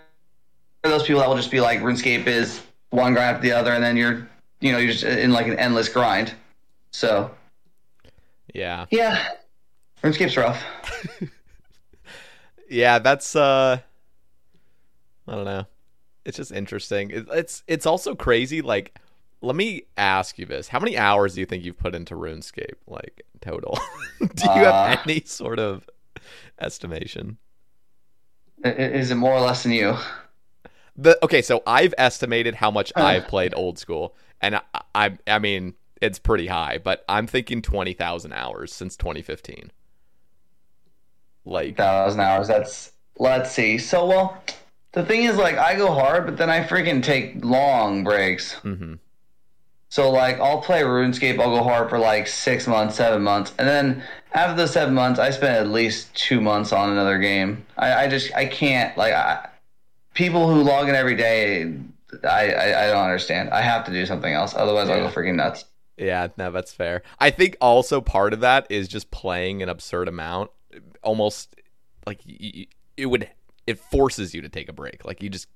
are 0.84 0.90
those 0.90 1.02
people 1.02 1.20
that 1.22 1.28
will 1.28 1.36
just 1.36 1.50
be 1.50 1.60
like, 1.60 1.80
RuneScape 1.80 2.28
is 2.28 2.62
one 2.90 3.14
grind 3.14 3.34
after 3.34 3.48
the 3.48 3.52
other, 3.52 3.72
and 3.72 3.82
then 3.82 3.96
you're, 3.96 4.28
you 4.60 4.70
know, 4.70 4.78
you're 4.78 4.92
just 4.92 5.02
in 5.02 5.32
like 5.32 5.48
an 5.48 5.58
endless 5.58 5.88
grind. 5.88 6.34
So 6.92 7.32
Yeah. 8.54 8.86
yeah, 8.90 9.28
RuneScape's 10.02 10.36
rough. 10.36 10.64
yeah 12.68 12.98
that's 12.98 13.34
uh 13.36 13.78
i 15.26 15.34
don't 15.34 15.44
know. 15.44 15.66
It's 16.24 16.36
just 16.38 16.52
interesting. 16.52 17.10
It, 17.10 17.26
it's 17.32 17.64
it's 17.66 17.86
also 17.86 18.14
crazy 18.14 18.62
like 18.62 18.98
let 19.42 19.56
me 19.56 19.84
ask 19.96 20.38
you 20.38 20.46
this. 20.46 20.68
How 20.68 20.80
many 20.80 20.98
hours 20.98 21.34
do 21.34 21.40
you 21.40 21.46
think 21.46 21.64
you've 21.64 21.78
put 21.78 21.94
into 21.94 22.14
runescape 22.14 22.76
like 22.86 23.24
total? 23.40 23.78
Do 24.34 24.48
you 24.52 24.66
Uh, 24.66 24.72
have 24.72 25.00
any 25.06 25.22
sort 25.26 25.58
of 25.60 25.88
estimation? 26.60 27.38
Is 28.64 29.10
it 29.10 29.16
more 29.16 29.32
or 29.32 29.40
less 29.40 29.62
than 29.64 29.72
you? 29.72 29.96
The 30.96 31.16
okay, 31.24 31.42
so 31.42 31.62
I've 31.66 31.94
estimated 31.96 32.54
how 32.56 32.70
much 32.70 32.92
I've 32.98 33.28
played 33.28 33.54
old 33.54 33.78
school, 33.78 34.16
and 34.40 34.56
I, 34.56 34.62
I, 34.94 35.18
I 35.28 35.38
mean, 35.38 35.74
it's 36.00 36.18
pretty 36.18 36.46
high, 36.48 36.78
but 36.82 37.04
I'm 37.08 37.26
thinking 37.26 37.62
twenty 37.62 37.92
thousand 37.92 38.32
hours 38.32 38.72
since 38.72 38.96
2015. 38.96 39.70
Like, 41.44 41.76
thousand 41.76 42.20
hours. 42.20 42.48
That's 42.48 42.92
let's 43.18 43.50
see. 43.50 43.78
So 43.78 44.06
well, 44.06 44.42
the 44.92 45.04
thing 45.04 45.24
is, 45.24 45.36
like, 45.36 45.56
I 45.56 45.76
go 45.76 45.92
hard, 45.92 46.26
but 46.26 46.36
then 46.36 46.50
I 46.50 46.60
freaking 46.62 47.02
take 47.02 47.44
long 47.44 48.04
breaks. 48.04 48.54
hmm 48.54 48.94
So 49.88 50.10
like, 50.10 50.38
I'll 50.40 50.60
play 50.60 50.82
RuneScape. 50.82 51.40
I'll 51.40 51.56
go 51.56 51.62
hard 51.62 51.88
for 51.88 51.98
like 51.98 52.26
six 52.26 52.66
months, 52.66 52.96
seven 52.96 53.22
months, 53.22 53.52
and 53.58 53.66
then 53.66 54.02
after 54.34 54.54
those 54.56 54.72
seven 54.72 54.94
months, 54.94 55.18
I 55.18 55.30
spend 55.30 55.56
at 55.56 55.68
least 55.68 56.14
two 56.14 56.40
months 56.40 56.72
on 56.72 56.90
another 56.90 57.18
game. 57.18 57.64
I, 57.78 58.04
I 58.04 58.08
just 58.08 58.34
I 58.34 58.44
can't 58.46 58.96
like 58.98 59.14
I, 59.14 59.48
people 60.14 60.52
who 60.52 60.62
log 60.62 60.88
in 60.88 60.94
every 60.94 61.16
day. 61.16 61.74
I, 62.24 62.52
I 62.52 62.84
I 62.84 62.86
don't 62.88 63.04
understand. 63.04 63.50
I 63.50 63.62
have 63.62 63.84
to 63.86 63.92
do 63.92 64.04
something 64.06 64.32
else, 64.32 64.54
otherwise 64.54 64.88
I'll 64.90 65.00
go 65.00 65.08
freaking 65.08 65.36
nuts. 65.36 65.64
Yeah, 65.98 66.28
no, 66.36 66.50
that's 66.50 66.72
fair. 66.72 67.02
I 67.18 67.30
think 67.30 67.56
also 67.60 68.00
part 68.00 68.32
of 68.32 68.40
that 68.40 68.66
is 68.70 68.88
just 68.88 69.10
playing 69.10 69.62
an 69.62 69.68
absurd 69.68 70.08
amount, 70.08 70.50
almost 71.02 71.54
like 72.06 72.20
it 72.26 73.06
would, 73.06 73.28
it 73.66 73.78
forces 73.78 74.34
you 74.34 74.42
to 74.42 74.48
take 74.48 74.68
a 74.68 74.72
break. 74.72 75.04
Like 75.04 75.22
you 75.22 75.28
just, 75.28 75.48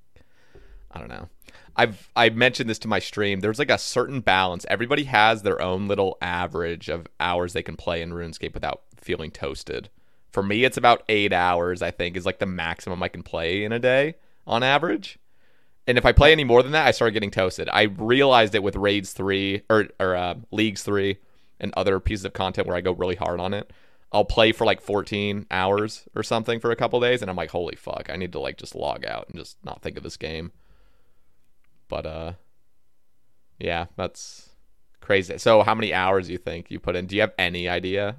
I 0.90 0.98
don't 0.98 1.08
know. 1.08 1.28
I've 1.76 2.10
I 2.14 2.28
mentioned 2.30 2.68
this 2.68 2.78
to 2.80 2.88
my 2.88 2.98
stream. 2.98 3.40
There's 3.40 3.58
like 3.58 3.70
a 3.70 3.78
certain 3.78 4.20
balance. 4.20 4.66
Everybody 4.68 5.04
has 5.04 5.42
their 5.42 5.60
own 5.60 5.88
little 5.88 6.18
average 6.20 6.88
of 6.88 7.06
hours 7.18 7.52
they 7.52 7.62
can 7.62 7.76
play 7.76 8.02
in 8.02 8.12
RuneScape 8.12 8.54
without 8.54 8.82
feeling 8.96 9.30
toasted. 9.30 9.88
For 10.30 10.42
me, 10.42 10.64
it's 10.64 10.76
about 10.76 11.02
eight 11.08 11.32
hours. 11.32 11.82
I 11.82 11.90
think 11.90 12.16
is 12.16 12.26
like 12.26 12.38
the 12.38 12.46
maximum 12.46 13.02
I 13.02 13.08
can 13.08 13.22
play 13.22 13.64
in 13.64 13.72
a 13.72 13.78
day 13.78 14.16
on 14.46 14.62
average. 14.62 15.18
And 15.86 15.98
if 15.98 16.06
I 16.06 16.12
play 16.12 16.32
any 16.32 16.44
more 16.44 16.62
than 16.62 16.72
that, 16.72 16.86
I 16.86 16.92
start 16.92 17.12
getting 17.12 17.30
toasted. 17.30 17.68
I 17.72 17.82
realized 17.82 18.54
it 18.54 18.62
with 18.62 18.76
raids 18.76 19.12
three 19.12 19.62
or 19.68 19.88
or 19.98 20.14
uh, 20.14 20.34
leagues 20.50 20.82
three 20.82 21.18
and 21.58 21.72
other 21.76 21.98
pieces 22.00 22.24
of 22.24 22.32
content 22.32 22.66
where 22.66 22.76
I 22.76 22.80
go 22.80 22.92
really 22.92 23.16
hard 23.16 23.40
on 23.40 23.54
it. 23.54 23.72
I'll 24.12 24.24
play 24.24 24.52
for 24.52 24.66
like 24.66 24.82
14 24.82 25.46
hours 25.50 26.04
or 26.14 26.22
something 26.22 26.60
for 26.60 26.70
a 26.70 26.76
couple 26.76 27.00
days, 27.00 27.22
and 27.22 27.30
I'm 27.30 27.36
like, 27.36 27.50
holy 27.50 27.76
fuck, 27.76 28.10
I 28.10 28.16
need 28.16 28.32
to 28.32 28.40
like 28.40 28.58
just 28.58 28.74
log 28.74 29.04
out 29.06 29.28
and 29.28 29.38
just 29.38 29.56
not 29.64 29.80
think 29.80 29.96
of 29.96 30.02
this 30.02 30.18
game. 30.18 30.52
But 31.88 32.06
uh, 32.06 32.32
yeah, 33.58 33.86
that's 33.96 34.50
crazy. 35.00 35.38
So, 35.38 35.62
how 35.62 35.74
many 35.74 35.94
hours 35.94 36.26
do 36.26 36.32
you 36.32 36.38
think 36.38 36.70
you 36.70 36.78
put 36.78 36.96
in? 36.96 37.06
Do 37.06 37.16
you 37.16 37.22
have 37.22 37.32
any 37.38 37.68
idea? 37.68 38.16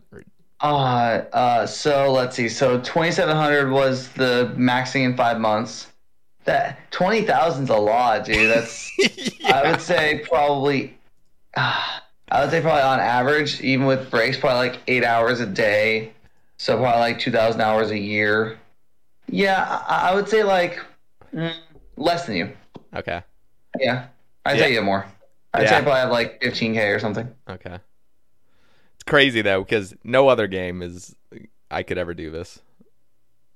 Uh, 0.62 1.26
uh, 1.34 1.66
so 1.68 2.12
let's 2.12 2.36
see. 2.36 2.50
So 2.50 2.80
2,700 2.80 3.70
was 3.70 4.10
the 4.10 4.54
maxing 4.58 5.04
in 5.04 5.16
five 5.16 5.40
months. 5.40 5.93
That 6.46 6.92
20,000's 6.92 7.70
a 7.70 7.76
lot, 7.78 8.26
dude. 8.26 8.50
That's, 8.50 8.92
I 9.46 9.70
would 9.72 9.82
say 9.82 10.24
probably, 10.28 10.98
uh, 11.56 11.82
I 12.30 12.42
would 12.42 12.52
say 12.52 12.60
probably 12.62 12.82
on 12.82 13.00
average, 13.00 13.62
even 13.62 13.86
with 13.86 14.10
breaks, 14.12 14.38
probably 14.38 14.70
like 14.70 14.80
eight 14.88 15.04
hours 15.06 15.40
a 15.40 15.46
day. 15.46 16.12
So 16.58 16.78
probably 16.78 17.00
like 17.00 17.20
2,000 17.20 17.62
hours 17.62 17.92
a 17.92 17.98
year. 17.98 18.58
Yeah, 19.30 19.64
I, 19.88 20.12
I 20.12 20.16
would 20.16 20.28
say 20.28 20.44
like 20.44 20.80
mm, 21.34 21.54
less 21.98 22.26
than 22.26 22.36
you. 22.36 22.52
Okay, 22.96 23.22
Yeah. 23.80 24.08
I'd 24.46 24.58
Yeah. 24.58 24.64
say 24.66 24.70
you 24.72 24.76
have 24.78 24.86
more. 24.86 25.06
I'd 25.54 25.68
say 25.70 25.78
I 25.78 25.82
probably 25.82 26.00
have 26.02 26.12
like 26.12 26.42
15K 26.42 26.96
or 26.96 27.00
something. 27.00 27.34
okay. 27.50 27.78
It's 28.96 29.04
crazy 29.06 29.42
though 29.42 29.64
because 29.64 29.96
no 30.04 30.28
other 30.28 30.48
game 30.48 30.82
is 30.82 31.16
I 31.72 31.84
could 31.84 31.98
ever 31.98 32.14
do 32.14 32.30
this. 32.30 32.60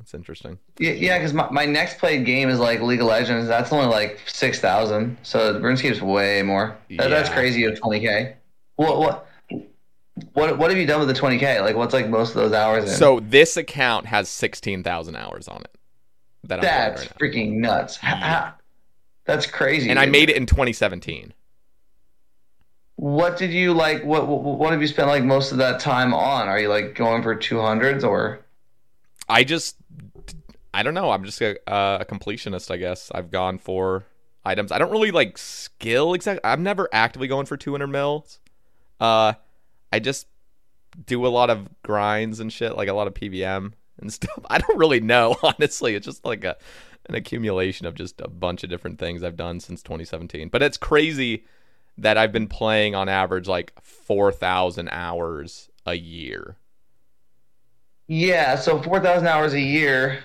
That's 0.08 0.14
interesting. 0.14 0.58
Yeah, 0.80 0.92
yeah, 0.92 1.18
because 1.18 1.34
my, 1.34 1.50
my 1.52 1.66
next 1.66 1.98
played 1.98 2.26
game 2.26 2.48
is 2.48 2.60
like 2.60 2.80
League 2.82 3.02
of 3.02 3.08
Legends. 3.08 3.46
That's 3.46 3.74
only 3.74 3.88
like 3.88 4.22
six 4.26 4.58
thousand. 4.58 5.18
So 5.22 5.60
RuneScape's 5.60 6.02
way 6.02 6.42
more. 6.44 6.78
That, 6.92 7.10
That's 7.10 7.28
crazy. 7.28 7.66
Of 7.66 7.78
twenty 7.78 8.00
k. 8.00 8.38
What 8.78 9.00
what 9.00 9.28
what 10.32 10.58
what 10.58 10.70
have 10.72 10.80
you 10.80 10.86
done 10.86 11.00
with 11.00 11.10
the 11.10 11.14
twenty 11.14 11.38
k? 11.38 11.60
Like, 11.60 11.76
what's 11.76 11.94
like 11.94 12.08
most 12.08 12.30
of 12.30 12.36
those 12.36 12.54
hours? 12.54 12.86
In? 12.86 12.90
So 12.92 13.20
this 13.20 13.58
account 13.58 14.06
has 14.06 14.30
16,000 14.30 15.18
hours 15.18 15.50
on 15.50 15.60
it. 15.60 15.78
That 16.46 16.62
that's 16.62 17.02
right 17.02 17.20
freaking 17.20 17.56
nuts. 17.58 17.98
Ha- 17.98 18.16
ha- 18.16 18.56
that's 19.26 19.46
crazy. 19.46 19.90
and 19.90 20.00
I 20.00 20.06
made 20.06 20.30
it 20.30 20.38
in 20.38 20.46
2017. 20.46 21.34
What 22.96 23.36
did 23.36 23.52
you 23.52 23.74
like? 23.74 24.06
What, 24.06 24.26
what 24.26 24.42
what 24.58 24.72
have 24.72 24.80
you 24.80 24.88
spent 24.88 25.10
like 25.10 25.26
most 25.26 25.52
of 25.52 25.58
that 25.58 25.82
time 25.82 26.14
on? 26.14 26.48
Are 26.48 26.58
you 26.58 26.70
like 26.70 26.96
going 26.96 27.24
for 27.24 27.36
two 27.36 27.60
hundreds 27.60 28.06
or? 28.06 28.40
I 29.30 29.44
just, 29.44 29.76
I 30.78 30.84
don't 30.84 30.94
know. 30.94 31.10
I'm 31.10 31.24
just 31.24 31.42
a, 31.42 31.58
a 31.66 32.06
completionist, 32.06 32.70
I 32.70 32.78
guess. 32.78 33.12
I've 33.12 33.32
gone 33.32 33.58
for 33.58 34.06
items. 34.46 34.72
I 34.72 34.78
don't 34.78 34.92
really 34.92 35.10
like 35.10 35.40
skill 35.40 36.14
exactly. 36.14 36.48
I'm 36.48 36.62
never 36.62 36.88
actively 36.94 37.28
going 37.28 37.48
for 37.48 37.58
200 37.58 37.88
mils. 37.88 38.38
Uh, 39.00 39.34
I 39.92 39.98
just 39.98 40.28
do 41.08 41.26
a 41.26 41.30
lot 41.30 41.50
of 41.50 41.68
grinds 41.82 42.40
and 42.40 42.54
shit, 42.54 42.78
like 42.78 42.90
a 42.90 42.94
lot 42.94 43.08
of 43.08 43.16
PVM 43.16 43.74
and 44.00 44.14
stuff. 44.14 44.38
I 44.52 44.60
don't 44.60 44.78
really 44.78 45.00
know, 45.00 45.36
honestly. 45.44 45.96
It's 45.96 46.06
just 46.06 46.24
like 46.24 46.44
a 46.44 46.56
an 47.10 47.16
accumulation 47.16 47.88
of 47.88 47.96
just 47.96 48.22
a 48.22 48.28
bunch 48.28 48.64
of 48.64 48.70
different 48.70 49.00
things 49.00 49.24
I've 49.24 49.36
done 49.36 49.60
since 49.60 49.82
2017. 49.82 50.50
But 50.50 50.62
it's 50.62 50.78
crazy 50.78 51.44
that 51.98 52.20
I've 52.20 52.32
been 52.32 52.48
playing 52.48 52.94
on 52.94 53.10
average 53.10 53.48
like 53.48 53.74
4,000 53.82 54.90
hours 54.90 55.70
a 55.88 55.96
year. 55.96 56.58
Yeah, 58.06 58.58
so 58.58 58.80
four 58.80 59.00
thousand 59.00 59.28
hours 59.28 59.54
a 59.54 59.60
year. 59.60 60.20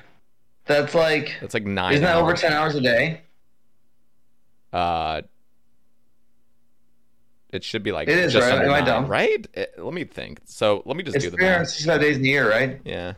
That's 0.67 0.95
like 0.95 1.37
That's 1.41 1.55
like 1.55 1.65
nine. 1.67 1.95
isn't 1.95 2.05
that 2.05 2.17
over 2.17 2.35
ten 2.35 2.53
hours 2.53 2.75
a 2.75 2.81
day? 2.81 3.23
Uh, 4.73 5.23
it 7.51 7.63
should 7.65 7.83
be 7.83 7.93
like 7.93 8.09
It 8.09 8.17
is, 8.19 8.33
just 8.33 8.49
right? 8.49 8.63
Am 8.65 8.71
I 8.73 8.81
dumb? 8.81 9.07
right? 9.07 9.47
Eh, 9.55 9.67
let 9.79 9.93
me 9.93 10.05
think. 10.05 10.41
So 10.45 10.83
let 10.87 10.97
me 10.97 11.03
just 11.03 11.17
It's 11.17 11.25
do 11.25 11.31
the 11.31 11.37
three 11.37 11.47
hundred 11.47 11.59
math. 11.61 11.69
sixty-five 11.69 12.01
days 12.01 12.17
in 12.17 12.25
a 12.25 12.29
year, 12.29 12.49
right? 12.49 12.81
Yeah, 12.85 13.15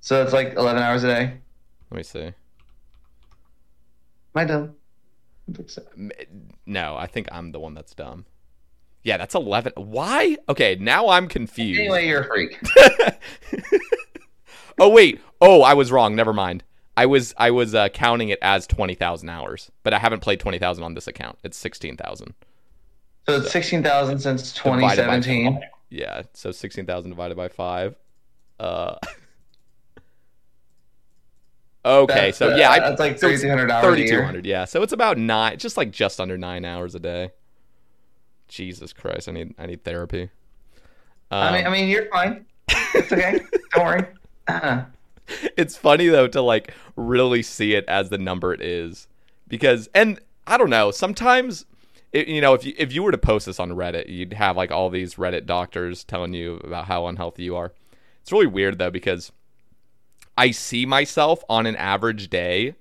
So 0.00 0.22
it's 0.22 0.32
like 0.32 0.54
eleven 0.54 0.82
hours 0.82 1.04
a 1.04 1.06
day. 1.06 1.34
let 1.90 1.96
me 1.96 2.02
see. 2.02 2.20
Am 2.24 2.34
I 4.34 4.44
dumb? 4.44 4.74
I 5.48 5.52
think 5.56 5.70
so. 5.70 5.82
No, 6.66 6.96
I 6.96 7.06
think 7.06 7.28
I'm 7.32 7.52
the 7.52 7.60
one 7.60 7.74
that's 7.74 7.94
dumb. 7.94 8.26
Yeah, 9.04 9.16
that's 9.16 9.34
eleven. 9.34 9.72
Why? 9.76 10.36
Okay, 10.48 10.76
now 10.78 11.08
I'm 11.08 11.28
confused. 11.28 11.80
Anyway, 11.80 12.06
you're 12.08 12.20
a 12.20 12.26
freak. 12.26 12.58
oh 14.78 14.88
wait. 14.88 15.20
Oh, 15.40 15.62
I 15.62 15.74
was 15.74 15.90
wrong. 15.92 16.14
Never 16.14 16.32
mind. 16.32 16.64
I 16.96 17.06
was 17.06 17.34
I 17.38 17.50
was 17.50 17.74
uh, 17.74 17.88
counting 17.88 18.28
it 18.28 18.38
as 18.42 18.66
twenty 18.66 18.94
thousand 18.94 19.28
hours, 19.30 19.70
but 19.82 19.94
I 19.94 19.98
haven't 19.98 20.20
played 20.20 20.40
twenty 20.40 20.58
thousand 20.58 20.84
on 20.84 20.94
this 20.94 21.06
account. 21.06 21.38
It's 21.42 21.56
sixteen 21.56 21.96
thousand. 21.96 22.34
So 23.26 23.36
it's 23.36 23.50
sixteen 23.50 23.82
thousand 23.82 24.18
since 24.18 24.52
2017. 24.52 25.60
Yeah, 25.90 26.22
so 26.34 26.50
sixteen 26.52 26.86
thousand 26.86 27.10
divided 27.10 27.36
by 27.36 27.48
five. 27.48 27.96
Uh. 28.60 28.96
Okay, 31.84 32.14
That's, 32.26 32.38
so 32.38 32.52
uh, 32.52 32.56
yeah, 32.56 32.70
I, 32.70 32.78
that's 32.78 33.00
like 33.00 33.18
so 33.18 33.26
3,200 33.26 33.68
hours 33.68 33.84
3,200, 33.96 34.46
yeah. 34.46 34.66
So 34.66 34.82
it's 34.82 34.92
about 34.92 35.18
nine, 35.18 35.58
just 35.58 35.76
like 35.76 35.90
just 35.90 36.20
under 36.20 36.38
nine 36.38 36.64
hours 36.64 36.94
a 36.94 37.00
day. 37.00 37.32
Jesus 38.46 38.92
Christ, 38.92 39.28
I 39.28 39.32
need 39.32 39.54
I 39.58 39.66
need 39.66 39.82
therapy. 39.82 40.30
I 41.32 41.50
mean, 41.56 41.62
I 41.62 41.66
Um, 41.66 41.72
mean, 41.72 41.88
you're 41.88 42.08
fine. 42.10 42.46
It's 42.68 43.10
okay. 43.12 43.40
Don't 43.74 43.84
worry. 43.84 44.06
Uh, 44.48 44.84
it's 45.56 45.76
funny 45.76 46.08
though 46.08 46.28
to 46.28 46.42
like 46.42 46.74
really 46.96 47.42
see 47.42 47.74
it 47.74 47.84
as 47.88 48.10
the 48.10 48.18
number 48.18 48.52
it 48.52 48.60
is. 48.60 49.06
Because 49.48 49.88
and 49.94 50.18
i 50.46 50.56
don't 50.56 50.70
know 50.70 50.90
sometimes 50.90 51.66
it, 52.12 52.26
you 52.26 52.40
know 52.40 52.54
if 52.54 52.64
you 52.64 52.74
if 52.76 52.92
you 52.92 53.02
were 53.02 53.12
to 53.12 53.18
post 53.18 53.46
this 53.46 53.60
on 53.60 53.70
reddit 53.70 54.08
you'd 54.08 54.32
have 54.32 54.56
like 54.56 54.70
all 54.72 54.90
these 54.90 55.14
reddit 55.14 55.46
doctors 55.46 56.04
telling 56.04 56.34
you 56.34 56.56
about 56.64 56.86
how 56.86 57.06
unhealthy 57.06 57.44
you 57.44 57.56
are. 57.56 57.72
It's 58.22 58.32
really 58.32 58.46
weird 58.46 58.78
though 58.78 58.90
because 58.90 59.32
i 60.36 60.50
see 60.50 60.86
myself 60.86 61.44
on 61.48 61.66
an 61.66 61.76
average 61.76 62.30
day 62.30 62.74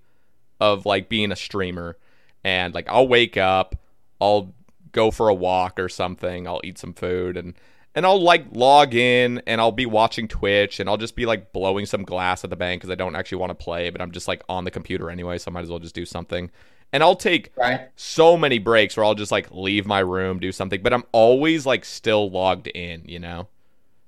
of 0.59 0.85
like 0.85 1.09
being 1.09 1.31
a 1.31 1.35
streamer. 1.35 1.97
And 2.43 2.73
like 2.73 2.87
i'll 2.89 3.07
wake 3.07 3.37
up 3.37 3.75
i'll 4.19 4.53
go 4.91 5.11
for 5.11 5.29
a 5.29 5.33
walk 5.33 5.79
or 5.79 5.87
something 5.89 6.47
i'll 6.47 6.61
eat 6.63 6.77
some 6.77 6.93
food 6.93 7.37
and 7.37 7.53
and 7.93 8.05
I'll 8.05 8.21
like 8.21 8.45
log 8.51 8.95
in 8.95 9.41
and 9.45 9.59
I'll 9.59 9.71
be 9.71 9.85
watching 9.85 10.27
Twitch 10.27 10.79
and 10.79 10.89
I'll 10.89 10.97
just 10.97 11.15
be 11.15 11.25
like 11.25 11.51
blowing 11.51 11.85
some 11.85 12.03
glass 12.03 12.43
at 12.43 12.49
the 12.49 12.55
bank 12.55 12.81
because 12.81 12.91
I 12.91 12.95
don't 12.95 13.15
actually 13.15 13.39
want 13.39 13.49
to 13.49 13.63
play, 13.63 13.89
but 13.89 14.01
I'm 14.01 14.11
just 14.11 14.27
like 14.27 14.43
on 14.47 14.63
the 14.63 14.71
computer 14.71 15.09
anyway, 15.09 15.37
so 15.37 15.51
I 15.51 15.53
might 15.53 15.63
as 15.63 15.69
well 15.69 15.79
just 15.79 15.95
do 15.95 16.05
something. 16.05 16.49
And 16.93 17.03
I'll 17.03 17.15
take 17.15 17.51
right. 17.55 17.89
so 17.95 18.37
many 18.37 18.59
breaks 18.59 18.95
where 18.97 19.05
I'll 19.05 19.15
just 19.15 19.31
like 19.31 19.49
leave 19.51 19.85
my 19.85 19.99
room, 19.99 20.39
do 20.39 20.51
something, 20.51 20.81
but 20.81 20.93
I'm 20.93 21.03
always 21.11 21.65
like 21.65 21.85
still 21.85 22.29
logged 22.29 22.67
in, 22.67 23.03
you 23.05 23.19
know? 23.19 23.47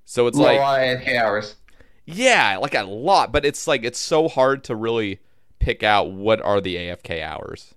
So 0.06 0.28
it's 0.28 0.38
Low 0.38 0.46
like, 0.46 0.60
AFK 0.60 1.18
hours. 1.18 1.56
yeah, 2.06 2.58
like 2.58 2.76
a 2.76 2.84
lot, 2.84 3.32
but 3.32 3.46
it's 3.46 3.68
like, 3.68 3.84
it's 3.84 4.00
so 4.00 4.28
hard 4.28 4.66
to 4.66 4.76
really 4.76 5.20
pick 5.60 5.82
out 5.82 6.12
what 6.12 6.42
are 6.42 6.60
the 6.60 6.76
AFK 6.76 7.22
hours. 7.22 7.74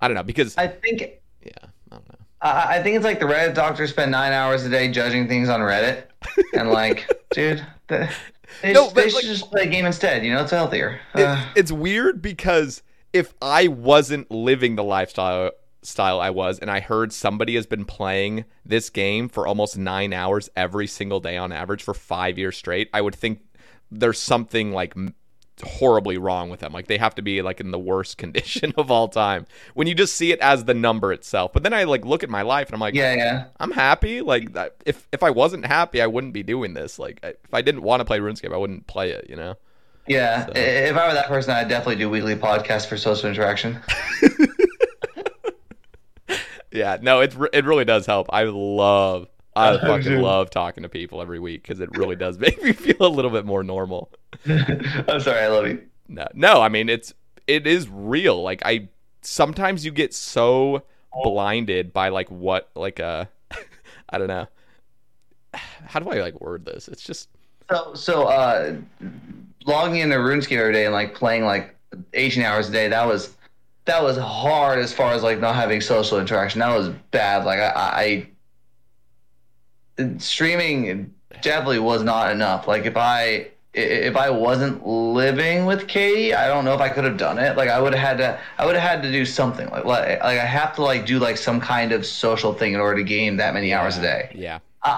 I 0.00 0.08
don't 0.08 0.16
know 0.16 0.22
because, 0.22 0.56
I 0.56 0.68
think 0.68 1.20
yeah, 1.42 1.52
I 1.90 1.96
don't 1.96 2.08
know. 2.08 2.23
I 2.44 2.76
I 2.76 2.82
think 2.82 2.96
it's 2.96 3.04
like 3.04 3.18
the 3.20 3.26
Reddit 3.26 3.54
doctors 3.54 3.90
spend 3.90 4.10
nine 4.12 4.32
hours 4.32 4.64
a 4.64 4.68
day 4.68 4.88
judging 4.90 5.26
things 5.26 5.48
on 5.48 5.60
Reddit, 5.60 6.04
and 6.54 6.70
like, 6.70 7.08
dude, 7.32 7.64
the, 7.88 8.08
They, 8.62 8.72
No, 8.72 8.90
they 8.90 9.08
should 9.08 9.14
like- 9.16 9.24
just 9.24 9.50
play 9.50 9.62
a 9.62 9.66
game 9.66 9.86
instead. 9.86 10.24
You 10.24 10.34
know, 10.34 10.42
it's 10.42 10.50
healthier. 10.52 11.00
It- 11.14 11.22
Uh, 11.22 11.44
it's 11.56 11.72
weird 11.72 12.22
because 12.22 12.82
if 13.12 13.34
I 13.42 13.66
wasn't 13.68 14.30
living 14.30 14.76
the 14.76 14.84
lifestyle 14.84 15.50
style 15.82 16.18
I 16.20 16.30
was 16.30 16.58
and 16.58 16.70
I 16.70 16.80
heard 16.80 17.12
somebody 17.12 17.56
has 17.56 17.66
been 17.66 17.84
playing 17.84 18.44
this 18.64 18.88
game 18.90 19.28
for 19.28 19.46
almost 19.46 19.76
9 19.76 20.12
hours 20.14 20.48
every 20.56 20.86
single 20.86 21.20
day 21.20 21.36
on 21.36 21.52
average 21.52 21.82
for 21.82 21.92
5 21.94 22.38
years 22.38 22.56
straight, 22.56 22.88
I 22.94 23.00
would 23.02 23.14
think 23.14 23.40
there's 23.90 24.18
something 24.18 24.72
like 24.72 24.94
horribly 25.62 26.18
wrong 26.18 26.50
with 26.50 26.60
them. 26.60 26.72
Like 26.72 26.88
they 26.88 26.98
have 26.98 27.14
to 27.16 27.22
be 27.22 27.42
like 27.42 27.60
in 27.60 27.70
the 27.70 27.78
worst 27.78 28.18
condition 28.18 28.72
of 28.76 28.90
all 28.90 29.08
time. 29.08 29.46
When 29.74 29.86
you 29.86 29.94
just 29.94 30.16
see 30.16 30.32
it 30.32 30.40
as 30.40 30.64
the 30.64 30.74
number 30.74 31.12
itself. 31.12 31.52
But 31.52 31.62
then 31.62 31.72
I 31.72 31.84
like 31.84 32.04
look 32.04 32.22
at 32.22 32.30
my 32.30 32.42
life 32.42 32.68
and 32.68 32.74
I'm 32.74 32.80
like 32.80 32.94
yeah, 32.94 33.14
yeah. 33.14 33.44
I'm 33.60 33.70
happy. 33.70 34.20
Like 34.20 34.50
if 34.84 35.06
if 35.12 35.22
I 35.22 35.30
wasn't 35.30 35.66
happy, 35.66 36.02
I 36.02 36.06
wouldn't 36.06 36.32
be 36.32 36.42
doing 36.42 36.74
this. 36.74 36.98
Like 36.98 37.20
if 37.22 37.54
I 37.54 37.62
didn't 37.62 37.82
want 37.82 38.00
to 38.00 38.04
play 38.04 38.18
RuneScape, 38.18 38.52
I 38.52 38.56
wouldn't 38.56 38.86
play 38.86 39.10
it, 39.10 39.26
you 39.28 39.36
know. 39.36 39.54
Yeah, 40.06 40.46
I- 40.54 40.58
if 40.58 40.96
I 40.96 41.08
were 41.08 41.14
that 41.14 41.28
person, 41.28 41.52
I'd 41.52 41.68
definitely 41.68 41.96
do 41.96 42.10
weekly 42.10 42.36
podcasts 42.36 42.86
for 42.86 42.96
social 42.96 43.28
interaction. 43.30 43.80
Yeah, 46.72 46.98
no, 47.00 47.20
it 47.20 47.36
it 47.52 47.64
really 47.64 47.84
does 47.84 48.04
help. 48.04 48.26
I 48.32 48.44
love, 48.44 49.28
I 49.56 49.78
fucking 49.80 50.20
love 50.20 50.50
talking 50.50 50.82
to 50.82 50.88
people 50.88 51.22
every 51.22 51.38
week 51.38 51.62
because 51.62 51.80
it 51.80 51.96
really 51.96 52.16
does 52.16 52.38
make 52.40 52.62
me 52.62 52.72
feel 52.72 52.96
a 53.00 53.08
little 53.08 53.30
bit 53.30 53.44
more 53.44 53.62
normal. 53.62 54.10
I'm 54.46 55.20
sorry, 55.20 55.40
I 55.40 55.48
love 55.48 55.66
you. 55.66 55.82
No, 56.08 56.26
no, 56.34 56.60
I 56.60 56.68
mean 56.68 56.88
it's 56.88 57.14
it 57.46 57.66
is 57.66 57.88
real. 57.88 58.42
Like 58.42 58.62
I 58.64 58.88
sometimes 59.22 59.84
you 59.84 59.90
get 59.90 60.12
so 60.14 60.82
blinded 61.22 61.92
by 61.92 62.08
like 62.08 62.30
what 62.30 62.70
like 62.74 63.00
uh 63.00 63.26
I 64.10 64.18
don't 64.18 64.28
know. 64.28 64.46
How 65.86 66.00
do 66.00 66.10
I 66.10 66.20
like 66.20 66.40
word 66.40 66.64
this? 66.64 66.88
It's 66.88 67.02
just 67.02 67.28
So, 67.70 67.94
so 67.94 68.24
uh, 68.24 68.76
logging 69.66 70.00
into 70.00 70.16
RuneScape 70.16 70.56
every 70.58 70.72
day 70.72 70.84
and 70.84 70.94
like 70.94 71.14
playing 71.14 71.44
like 71.44 71.74
18 72.12 72.42
hours 72.42 72.68
a 72.68 72.72
day, 72.72 72.88
that 72.88 73.06
was 73.06 73.36
that 73.86 74.02
was 74.02 74.16
hard 74.16 74.78
as 74.78 74.92
far 74.92 75.12
as 75.12 75.22
like 75.22 75.40
not 75.40 75.54
having 75.54 75.80
social 75.80 76.18
interaction. 76.18 76.60
That 76.60 76.76
was 76.76 76.88
bad. 77.10 77.44
Like 77.44 77.60
I, 77.60 77.72
I 77.76 78.28
streaming 80.18 81.14
definitely 81.42 81.78
was 81.78 82.02
not 82.02 82.32
enough. 82.32 82.66
Like 82.66 82.84
if 82.84 82.96
I 82.96 83.48
if 83.74 84.16
I 84.16 84.30
wasn't 84.30 84.86
living 84.86 85.66
with 85.66 85.88
Katie, 85.88 86.32
I 86.32 86.46
don't 86.46 86.64
know 86.64 86.74
if 86.74 86.80
I 86.80 86.88
could 86.88 87.04
have 87.04 87.16
done 87.16 87.38
it. 87.38 87.56
Like 87.56 87.68
I 87.68 87.80
would 87.80 87.92
have 87.92 88.08
had 88.08 88.18
to, 88.18 88.40
I 88.56 88.66
would 88.66 88.76
have 88.76 88.88
had 88.88 89.02
to 89.02 89.10
do 89.10 89.24
something. 89.24 89.68
Like 89.70 89.84
like 89.84 90.20
like 90.20 90.38
I 90.38 90.44
have 90.44 90.74
to 90.76 90.82
like 90.82 91.06
do 91.06 91.18
like 91.18 91.36
some 91.36 91.60
kind 91.60 91.92
of 91.92 92.06
social 92.06 92.52
thing 92.52 92.72
in 92.72 92.80
order 92.80 92.98
to 92.98 93.04
game 93.04 93.36
that 93.38 93.54
many 93.54 93.72
hours 93.72 93.98
a 93.98 94.02
day. 94.02 94.32
yeah. 94.34 94.58
I, 94.82 94.90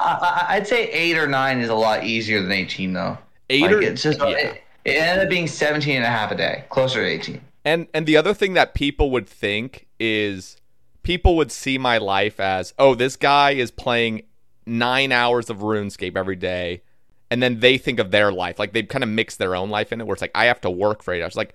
I, 0.50 0.54
I'd 0.56 0.66
say 0.66 0.90
eight 0.90 1.16
or 1.16 1.28
nine 1.28 1.60
is 1.60 1.68
a 1.68 1.74
lot 1.74 2.02
easier 2.04 2.42
than 2.42 2.50
18 2.50 2.92
though. 2.92 3.16
Eight 3.50 3.62
Like, 3.62 3.70
or 3.70 3.80
it's 3.80 4.02
just 4.02 4.18
yeah. 4.18 4.26
it, 4.30 4.62
it 4.84 4.96
ended 4.96 5.24
up 5.24 5.30
being 5.30 5.46
17 5.46 5.94
and 5.94 6.04
a 6.04 6.08
half 6.08 6.32
a 6.32 6.34
day, 6.34 6.64
closer 6.70 7.00
to 7.00 7.06
18. 7.06 7.40
And 7.64 7.86
and 7.94 8.04
the 8.06 8.16
other 8.16 8.34
thing 8.34 8.54
that 8.54 8.74
people 8.74 9.10
would 9.12 9.28
think 9.28 9.86
is 9.98 10.56
people 11.02 11.36
would 11.36 11.52
see 11.52 11.78
my 11.78 11.98
life 11.98 12.40
as, 12.40 12.74
oh, 12.78 12.94
this 12.94 13.16
guy 13.16 13.52
is 13.52 13.70
playing 13.70 14.22
nine 14.66 15.12
hours 15.12 15.50
of 15.50 15.58
RuneScape 15.58 16.16
every 16.16 16.36
day, 16.36 16.82
and 17.30 17.42
then 17.42 17.60
they 17.60 17.78
think 17.78 17.98
of 17.98 18.10
their 18.10 18.32
life. 18.32 18.58
Like 18.58 18.72
they've 18.72 18.86
kind 18.88 19.04
of 19.04 19.10
mixed 19.10 19.38
their 19.38 19.54
own 19.56 19.70
life 19.70 19.92
in 19.92 20.00
it 20.00 20.06
where 20.06 20.14
it's 20.14 20.22
like, 20.22 20.30
I 20.34 20.46
have 20.46 20.60
to 20.62 20.70
work 20.70 21.02
for 21.02 21.14
eight 21.14 21.22
hours. 21.22 21.36
Like, 21.36 21.54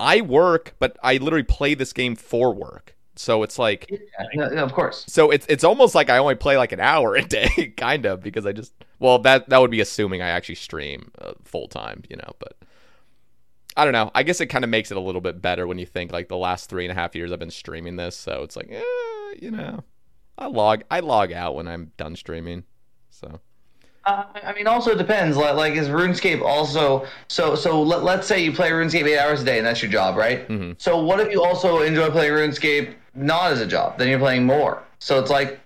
I 0.00 0.20
work, 0.20 0.74
but 0.78 0.96
I 1.02 1.16
literally 1.18 1.44
play 1.44 1.74
this 1.74 1.92
game 1.92 2.16
for 2.16 2.52
work. 2.52 2.96
So 3.14 3.42
it's 3.42 3.58
like 3.58 3.86
Yeah, 4.34 4.48
yeah, 4.52 4.62
of 4.62 4.72
course. 4.72 5.04
so 5.06 5.30
it's 5.30 5.44
it's 5.48 5.64
almost 5.64 5.94
like 5.94 6.08
I 6.08 6.16
only 6.18 6.34
play 6.34 6.56
like 6.56 6.72
an 6.72 6.80
hour 6.80 7.14
a 7.14 7.22
day, 7.22 7.74
kind 7.76 8.06
of, 8.06 8.22
because 8.22 8.46
I 8.46 8.52
just 8.52 8.72
well 9.00 9.18
that 9.20 9.48
that 9.50 9.60
would 9.60 9.70
be 9.70 9.80
assuming 9.80 10.22
I 10.22 10.28
actually 10.28 10.54
stream 10.56 11.10
uh, 11.20 11.32
full 11.44 11.68
time, 11.68 12.02
you 12.08 12.16
know. 12.16 12.32
But 12.38 12.56
I 13.76 13.84
don't 13.84 13.92
know. 13.92 14.10
I 14.14 14.22
guess 14.22 14.40
it 14.40 14.46
kind 14.46 14.64
of 14.64 14.70
makes 14.70 14.90
it 14.90 14.96
a 14.96 15.00
little 15.00 15.20
bit 15.22 15.40
better 15.40 15.66
when 15.66 15.78
you 15.78 15.86
think 15.86 16.12
like 16.12 16.28
the 16.28 16.36
last 16.36 16.68
three 16.68 16.84
and 16.84 16.92
a 16.92 16.94
half 16.94 17.14
years 17.14 17.32
I've 17.32 17.38
been 17.38 17.50
streaming 17.50 17.96
this, 17.96 18.16
so 18.16 18.42
it's 18.42 18.56
like, 18.56 18.68
eh, 18.70 18.82
you 19.40 19.50
know, 19.50 19.82
I 20.42 20.46
log 20.46 20.82
I 20.90 21.00
log 21.00 21.32
out 21.32 21.54
when 21.54 21.68
I'm 21.68 21.92
done 21.96 22.16
streaming. 22.16 22.64
So 23.10 23.40
Uh, 24.04 24.24
I 24.42 24.52
mean, 24.54 24.66
also 24.66 24.90
it 24.90 24.98
depends. 24.98 25.36
Like, 25.36 25.54
like 25.54 25.74
is 25.74 25.88
RuneScape 25.88 26.42
also 26.42 27.06
so? 27.28 27.54
So 27.54 27.80
let, 27.82 28.02
let's 28.02 28.26
say 28.26 28.42
you 28.42 28.52
play 28.52 28.70
RuneScape 28.70 29.04
eight 29.06 29.18
hours 29.18 29.42
a 29.42 29.44
day, 29.44 29.58
and 29.58 29.66
that's 29.66 29.80
your 29.80 29.92
job, 29.92 30.16
right? 30.16 30.48
Mhm. 30.48 30.74
So 30.80 31.00
what 31.00 31.20
if 31.20 31.30
you 31.30 31.44
also 31.44 31.82
enjoy 31.82 32.10
playing 32.10 32.32
RuneScape 32.32 32.94
not 33.14 33.52
as 33.52 33.60
a 33.60 33.66
job? 33.66 33.98
Then 33.98 34.08
you're 34.08 34.18
playing 34.18 34.44
more. 34.44 34.82
So 34.98 35.20
it's 35.20 35.30
like, 35.30 35.60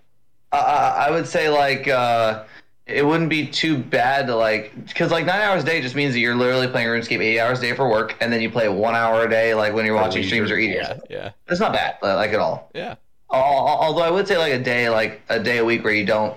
uh, 0.53 0.95
I 1.07 1.11
would 1.11 1.27
say 1.27 1.49
like 1.49 1.89
uh, 1.89 2.45
it 2.87 3.05
wouldn't 3.07 3.31
be 3.31 3.47
too 3.47 3.79
bad 3.79 4.27
to 4.27 4.37
like 4.37 4.65
because 4.87 5.11
like 5.11 5.25
nine 5.25 5.41
hours 5.41 5.63
a 5.63 5.67
day 5.67 5.81
just 5.81 5.95
means 5.95 6.13
that 6.13 6.21
you're 6.21 6.37
literally 6.37 6.69
playing 6.69 6.89
RuneScape 6.89 7.21
eight 7.21 7.41
hours 7.41 7.59
a 7.61 7.63
day 7.63 7.73
for 7.75 7.89
work, 7.89 8.17
and 8.21 8.31
then 8.31 8.43
you 8.43 8.51
play 8.51 8.69
one 8.69 8.95
hour 8.95 9.25
a 9.25 9.31
day 9.31 9.55
like 9.55 9.73
when 9.73 9.87
you're 9.87 9.95
watching 9.95 10.23
streams 10.23 10.51
or 10.51 10.59
eating. 10.59 10.77
Yeah, 10.77 10.99
yeah, 11.09 11.31
it's 11.49 11.61
not 11.61 11.73
bad, 11.73 11.97
uh, 12.03 12.15
like 12.17 12.33
at 12.35 12.41
all. 12.41 12.71
yeah. 12.75 12.97
Al- 13.33 13.41
al- 13.43 13.79
Although 13.83 14.03
I 14.03 14.11
would 14.11 14.29
say 14.29 14.39
like 14.39 14.53
a 14.53 14.59
day, 14.63 14.89
like 14.89 15.23
a 15.29 15.39
day 15.41 15.59
a 15.59 15.65
week 15.65 15.85
where 15.85 15.93
you 15.93 16.07
don't 16.07 16.37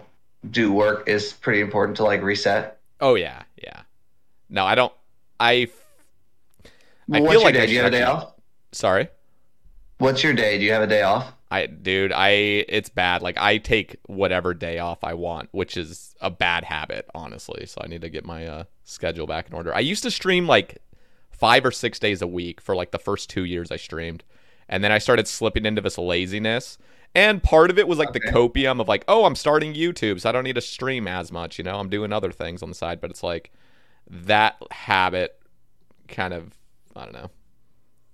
do 0.50 0.72
work 0.72 1.08
is 1.08 1.34
pretty 1.34 1.62
important 1.62 1.98
to 1.98 2.04
like 2.04 2.22
reset. 2.22 2.80
Oh 3.00 3.16
yeah, 3.16 3.44
yeah. 3.62 3.82
No, 4.50 4.66
I 4.66 4.76
don't. 4.76 4.94
I. 5.40 5.68
I 7.12 7.22
What's 7.22 7.24
feel 7.24 7.34
your 7.34 7.42
like 7.42 7.54
day? 7.56 7.64
I 7.64 7.66
Do 7.66 7.72
you 7.72 7.80
have 7.80 7.88
a 7.88 7.92
day 7.92 8.04
off? 8.04 8.34
Sorry. 8.72 9.08
What's 9.98 10.24
your 10.24 10.34
day? 10.34 10.58
Do 10.58 10.64
you 10.66 10.72
have 10.72 10.84
a 10.84 10.88
day 10.88 11.02
off? 11.02 11.34
I 11.52 11.66
dude, 11.66 12.12
I 12.12 12.30
it's 12.30 12.90
bad. 12.90 13.22
Like 13.22 13.38
I 13.40 13.58
take 13.58 13.98
whatever 14.06 14.54
day 14.54 14.78
off 14.80 15.04
I 15.04 15.16
want, 15.16 15.50
which 15.52 15.76
is 15.78 16.16
a 16.22 16.30
bad 16.30 16.64
habit, 16.64 17.10
honestly. 17.16 17.66
So 17.66 17.82
I 17.84 17.88
need 17.88 18.02
to 18.02 18.10
get 18.10 18.26
my 18.26 18.48
uh, 18.48 18.64
schedule 18.84 19.26
back 19.26 19.48
in 19.48 19.56
order. 19.56 19.74
I 19.74 19.80
used 19.80 20.04
to 20.04 20.12
stream 20.12 20.46
like 20.46 20.78
five 21.32 21.66
or 21.66 21.72
six 21.72 21.98
days 21.98 22.22
a 22.22 22.28
week 22.28 22.62
for 22.62 22.76
like 22.76 22.92
the 22.92 23.00
first 23.00 23.30
two 23.30 23.46
years 23.46 23.72
I 23.72 23.78
streamed, 23.78 24.24
and 24.70 24.84
then 24.84 24.92
I 24.92 25.00
started 25.00 25.28
slipping 25.28 25.66
into 25.66 25.82
this 25.82 25.98
laziness. 25.98 26.78
And 27.16 27.42
part 27.42 27.72
of 27.72 27.80
it 27.80 27.88
was 27.88 27.98
like 27.98 28.14
the 28.14 28.20
copium 28.22 28.80
of 28.80 28.88
like, 28.88 29.04
oh, 29.08 29.26
I'm 29.26 29.36
starting 29.36 29.74
YouTube, 29.74 30.22
so 30.22 30.30
I 30.30 30.32
don't 30.32 30.44
need 30.44 30.54
to 30.56 30.62
stream 30.62 31.08
as 31.08 31.32
much. 31.32 31.58
You 31.58 31.64
know, 31.64 31.80
I'm 31.80 31.90
doing 31.90 32.14
other 32.14 32.32
things 32.32 32.62
on 32.62 32.70
the 32.70 32.76
side, 32.76 33.02
but 33.02 33.10
it's 33.10 33.24
like 33.24 33.52
that 34.10 34.56
habit 34.72 35.38
kind 36.08 36.34
of 36.34 36.54
I 36.96 37.04
don't 37.06 37.14
know. 37.14 37.30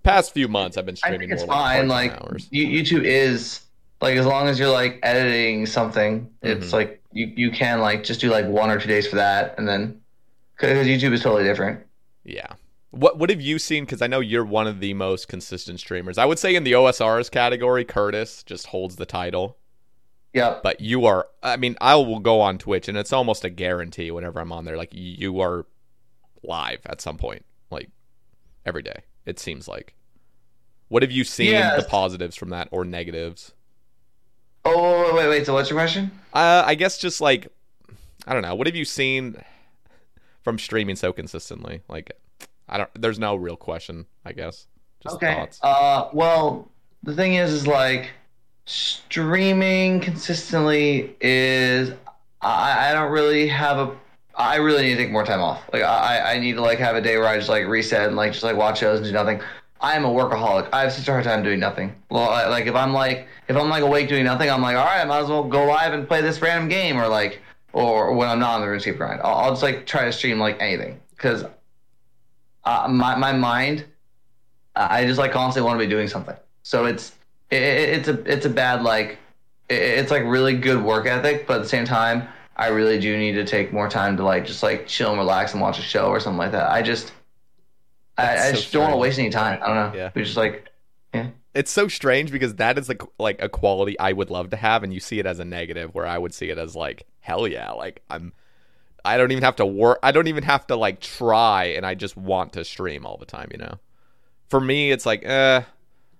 Past 0.03 0.33
few 0.33 0.47
months, 0.47 0.77
I've 0.77 0.85
been 0.85 0.95
streaming. 0.95 1.19
I 1.19 1.23
think 1.23 1.31
it's 1.33 1.45
more 1.45 1.55
fine. 1.55 1.87
like, 1.87 2.11
Like 2.11 2.21
hours. 2.21 2.49
YouTube 2.51 3.03
is 3.03 3.61
like 4.01 4.15
as 4.17 4.25
long 4.25 4.47
as 4.47 4.59
you're 4.59 4.69
like 4.71 4.99
editing 5.03 5.65
something, 5.65 6.29
it's 6.41 6.67
Mm-hmm. 6.67 6.75
like 6.75 7.01
you 7.11 7.33
you 7.35 7.51
can 7.51 7.81
like 7.81 8.03
just 8.03 8.21
do 8.21 8.29
like 8.29 8.45
one 8.45 8.69
or 8.69 8.79
two 8.79 8.87
days 8.87 9.07
for 9.07 9.15
that, 9.17 9.55
and 9.57 9.67
then 9.67 9.99
because 10.55 10.87
YouTube 10.87 11.11
is 11.11 11.21
totally 11.21 11.43
different. 11.43 11.81
Yeah. 12.23 12.53
What 12.95 13.17
what 13.19 13.29
have 13.29 13.41
you 13.41 13.59
seen? 13.59 13.83
Because 13.85 14.01
I 14.01 14.07
know 14.07 14.21
you're 14.21 14.45
one 14.45 14.67
of 14.67 14.79
the 14.79 14.93
most 14.93 15.27
consistent 15.27 15.79
streamers. 15.79 16.17
I 16.17 16.25
would 16.25 16.39
say 16.39 16.55
in 16.55 16.63
the 16.63 16.71
OSRs 16.71 17.29
category, 17.29 17.83
Curtis 17.83 18.41
just 18.43 18.67
holds 18.67 18.95
the 18.95 19.05
title. 19.05 19.57
Yep. 20.33 20.63
But 20.63 20.81
you 20.81 21.05
are. 21.05 21.27
I 21.43 21.57
mean, 21.57 21.75
I 21.81 21.95
will 21.95 22.19
go 22.19 22.41
on 22.41 22.57
Twitch, 22.57 22.87
and 22.87 22.97
it's 22.97 23.13
almost 23.13 23.43
a 23.45 23.49
guarantee 23.49 24.11
whenever 24.11 24.39
I'm 24.39 24.51
on 24.51 24.65
there. 24.65 24.77
Like 24.77 24.89
you 24.93 25.39
are 25.41 25.65
live 26.43 26.79
at 26.85 27.01
some 27.01 27.17
point, 27.17 27.45
like 27.69 27.89
every 28.65 28.81
day. 28.81 29.03
It 29.25 29.39
seems 29.39 29.67
like. 29.67 29.93
What 30.87 31.01
have 31.03 31.11
you 31.11 31.23
seen 31.23 31.51
Yes. 31.51 31.83
the 31.83 31.89
positives 31.89 32.35
from 32.35 32.49
that 32.49 32.69
or 32.71 32.85
negatives? 32.85 33.53
Oh 34.63 35.03
wait, 35.03 35.15
wait, 35.15 35.29
wait. 35.29 35.45
So 35.45 35.53
what's 35.53 35.69
your 35.69 35.77
question? 35.79 36.11
Uh, 36.33 36.63
I 36.65 36.75
guess 36.75 36.97
just 36.97 37.19
like 37.21 37.47
I 38.27 38.33
don't 38.33 38.41
know. 38.41 38.55
What 38.55 38.67
have 38.67 38.75
you 38.75 38.85
seen 38.85 39.35
from 40.43 40.57
streaming 40.59 40.95
so 40.95 41.11
consistently? 41.11 41.81
Like 41.89 42.11
I 42.67 42.77
don't. 42.77 42.89
There's 42.99 43.19
no 43.19 43.35
real 43.35 43.57
question. 43.57 44.05
I 44.25 44.33
guess. 44.33 44.67
Just 45.01 45.15
okay. 45.15 45.33
thoughts. 45.35 45.59
Uh, 45.61 46.09
well, 46.13 46.69
the 47.03 47.13
thing 47.13 47.35
is, 47.35 47.51
is 47.53 47.67
like 47.67 48.11
streaming 48.65 49.99
consistently 49.99 51.15
is 51.21 51.91
I, 52.41 52.89
I 52.89 52.93
don't 52.93 53.11
really 53.11 53.47
have 53.47 53.77
a. 53.77 53.95
I 54.37 54.57
really 54.57 54.83
need 54.83 54.95
to 54.95 54.97
take 54.97 55.11
more 55.11 55.25
time 55.25 55.41
off. 55.41 55.63
Like 55.71 55.83
I, 55.83 56.33
I 56.33 56.39
need 56.39 56.53
to 56.53 56.61
like 56.61 56.79
have 56.79 56.95
a 56.95 57.01
day 57.01 57.17
where 57.17 57.27
I 57.27 57.37
just 57.37 57.49
like 57.49 57.67
reset 57.67 58.07
and 58.07 58.17
like 58.17 58.33
just 58.33 58.43
like 58.43 58.57
watch 58.57 58.79
shows 58.79 58.97
and 58.99 59.05
do 59.05 59.13
nothing. 59.13 59.41
I 59.79 59.95
am 59.95 60.03
a 60.03 60.09
workaholic. 60.09 60.69
I 60.73 60.81
have 60.81 60.93
such 60.93 61.07
a 61.07 61.11
hard 61.11 61.23
time 61.23 61.43
doing 61.43 61.59
nothing. 61.59 61.95
Well, 62.09 62.29
I, 62.29 62.47
like 62.47 62.65
if 62.65 62.75
I'm 62.75 62.93
like 62.93 63.27
if 63.47 63.55
I'm 63.55 63.69
like 63.69 63.83
awake 63.83 64.09
doing 64.09 64.25
nothing, 64.25 64.49
I'm 64.49 64.61
like, 64.61 64.75
all 64.75 64.85
right, 64.85 65.01
I 65.01 65.05
might 65.05 65.19
as 65.19 65.29
well 65.29 65.43
go 65.43 65.65
live 65.65 65.93
and 65.93 66.07
play 66.07 66.21
this 66.21 66.41
random 66.41 66.67
game 66.67 66.97
or 66.97 67.07
like 67.07 67.39
or 67.71 68.13
when 68.13 68.27
I'm 68.27 68.39
not 68.39 68.55
on 68.55 68.61
the 68.61 68.67
RuneScape 68.67 68.97
grind, 68.97 69.21
I'll, 69.21 69.35
I'll 69.35 69.51
just 69.51 69.63
like 69.63 69.85
try 69.85 70.05
to 70.05 70.11
stream 70.11 70.39
like 70.39 70.61
anything 70.61 70.99
because 71.11 71.45
uh, 72.65 72.87
my 72.89 73.15
my 73.15 73.31
mind 73.31 73.85
I 74.75 75.05
just 75.05 75.19
like 75.19 75.31
constantly 75.31 75.67
want 75.67 75.79
to 75.79 75.85
be 75.85 75.89
doing 75.89 76.07
something. 76.07 76.35
So 76.63 76.85
it's 76.85 77.13
it, 77.49 77.61
it's 77.61 78.07
a 78.07 78.31
it's 78.31 78.45
a 78.45 78.49
bad 78.49 78.83
like 78.83 79.19
it, 79.69 79.75
it's 79.75 80.11
like 80.11 80.23
really 80.23 80.55
good 80.57 80.83
work 80.83 81.05
ethic, 81.05 81.47
but 81.47 81.57
at 81.57 81.63
the 81.63 81.69
same 81.69 81.85
time, 81.85 82.27
I 82.57 82.67
really 82.67 82.99
do 82.99 83.17
need 83.17 83.33
to 83.33 83.45
take 83.45 83.71
more 83.71 83.89
time 83.89 84.17
to 84.17 84.23
like 84.23 84.45
just 84.45 84.63
like 84.63 84.87
chill 84.87 85.11
and 85.11 85.19
relax 85.19 85.53
and 85.53 85.61
watch 85.61 85.79
a 85.79 85.81
show 85.81 86.07
or 86.07 86.19
something 86.19 86.37
like 86.37 86.51
that. 86.51 86.69
I 86.69 86.81
just 86.81 87.13
I, 88.17 88.25
That's 88.25 88.41
I 88.41 88.49
so 88.49 88.55
just 88.55 88.73
don't 88.73 88.81
want 88.83 88.93
to 88.93 88.97
waste 88.97 89.19
any 89.19 89.29
time. 89.29 89.59
I 89.61 89.67
don't 89.67 89.75
know. 89.75 89.97
Yeah. 89.97 90.11
We 90.13 90.23
just 90.23 90.37
like 90.37 90.69
yeah. 91.13 91.29
it's 91.53 91.71
so 91.71 91.87
strange 91.87 92.31
because 92.31 92.55
that 92.55 92.77
is 92.77 92.89
like 92.89 93.01
like 93.17 93.41
a 93.41 93.47
quality 93.47 93.97
I 93.97 94.11
would 94.11 94.29
love 94.29 94.49
to 94.49 94.57
have, 94.57 94.83
and 94.83 94.93
you 94.93 94.99
see 94.99 95.19
it 95.19 95.25
as 95.25 95.39
a 95.39 95.45
negative, 95.45 95.95
where 95.95 96.05
I 96.05 96.17
would 96.17 96.33
see 96.33 96.49
it 96.49 96.57
as 96.57 96.75
like 96.75 97.05
hell 97.19 97.47
yeah, 97.47 97.71
like 97.71 98.01
I'm. 98.09 98.33
I 99.05 99.17
don't 99.17 99.31
even 99.31 99.43
have 99.43 99.57
to 99.57 99.65
work. 99.65 99.99
I 100.03 100.11
don't 100.11 100.27
even 100.27 100.43
have 100.43 100.67
to 100.67 100.75
like 100.75 100.99
try, 100.99 101.65
and 101.65 101.85
I 101.85 101.95
just 101.95 102.17
want 102.17 102.53
to 102.53 102.65
stream 102.65 103.05
all 103.05 103.17
the 103.17 103.25
time. 103.25 103.49
You 103.51 103.59
know, 103.59 103.79
for 104.49 104.59
me, 104.59 104.91
it's 104.91 105.05
like, 105.05 105.23
eh, 105.25 105.61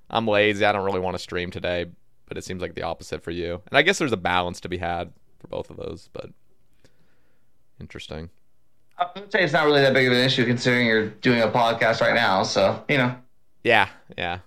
I'm 0.10 0.28
lazy. 0.28 0.64
I 0.66 0.72
don't 0.72 0.86
really 0.86 1.00
want 1.00 1.16
to 1.16 1.20
stream 1.24 1.52
today. 1.52 1.88
But 2.28 2.38
it 2.38 2.44
seems 2.44 2.62
like 2.62 2.74
the 2.74 2.82
opposite 2.82 3.22
for 3.24 3.30
you. 3.32 3.62
And 3.70 3.78
I 3.78 3.84
guess 3.84 4.00
there's 4.00 4.12
a 4.12 4.18
balance 4.18 4.60
to 4.62 4.70
be 4.70 4.78
had 4.78 5.14
for 5.40 5.48
both 5.48 5.70
of 5.70 5.78
those. 5.78 6.10
But 6.12 6.32
interesting. 7.80 8.30
I 8.98 9.08
would 9.16 9.32
say 9.32 9.44
it's 9.44 9.54
not 9.54 9.66
really 9.66 9.82
that 9.82 9.94
big 9.94 10.08
of 10.08 10.14
an 10.14 10.20
issue 10.20 10.46
considering 10.46 10.88
you're 10.88 11.10
doing 11.10 11.42
a 11.42 11.48
podcast 11.48 12.02
right 12.02 12.16
now. 12.16 12.44
So 12.44 12.84
you 12.90 12.98
know, 12.98 13.16
Yeah, 13.64 13.90
yeah. 14.18 14.40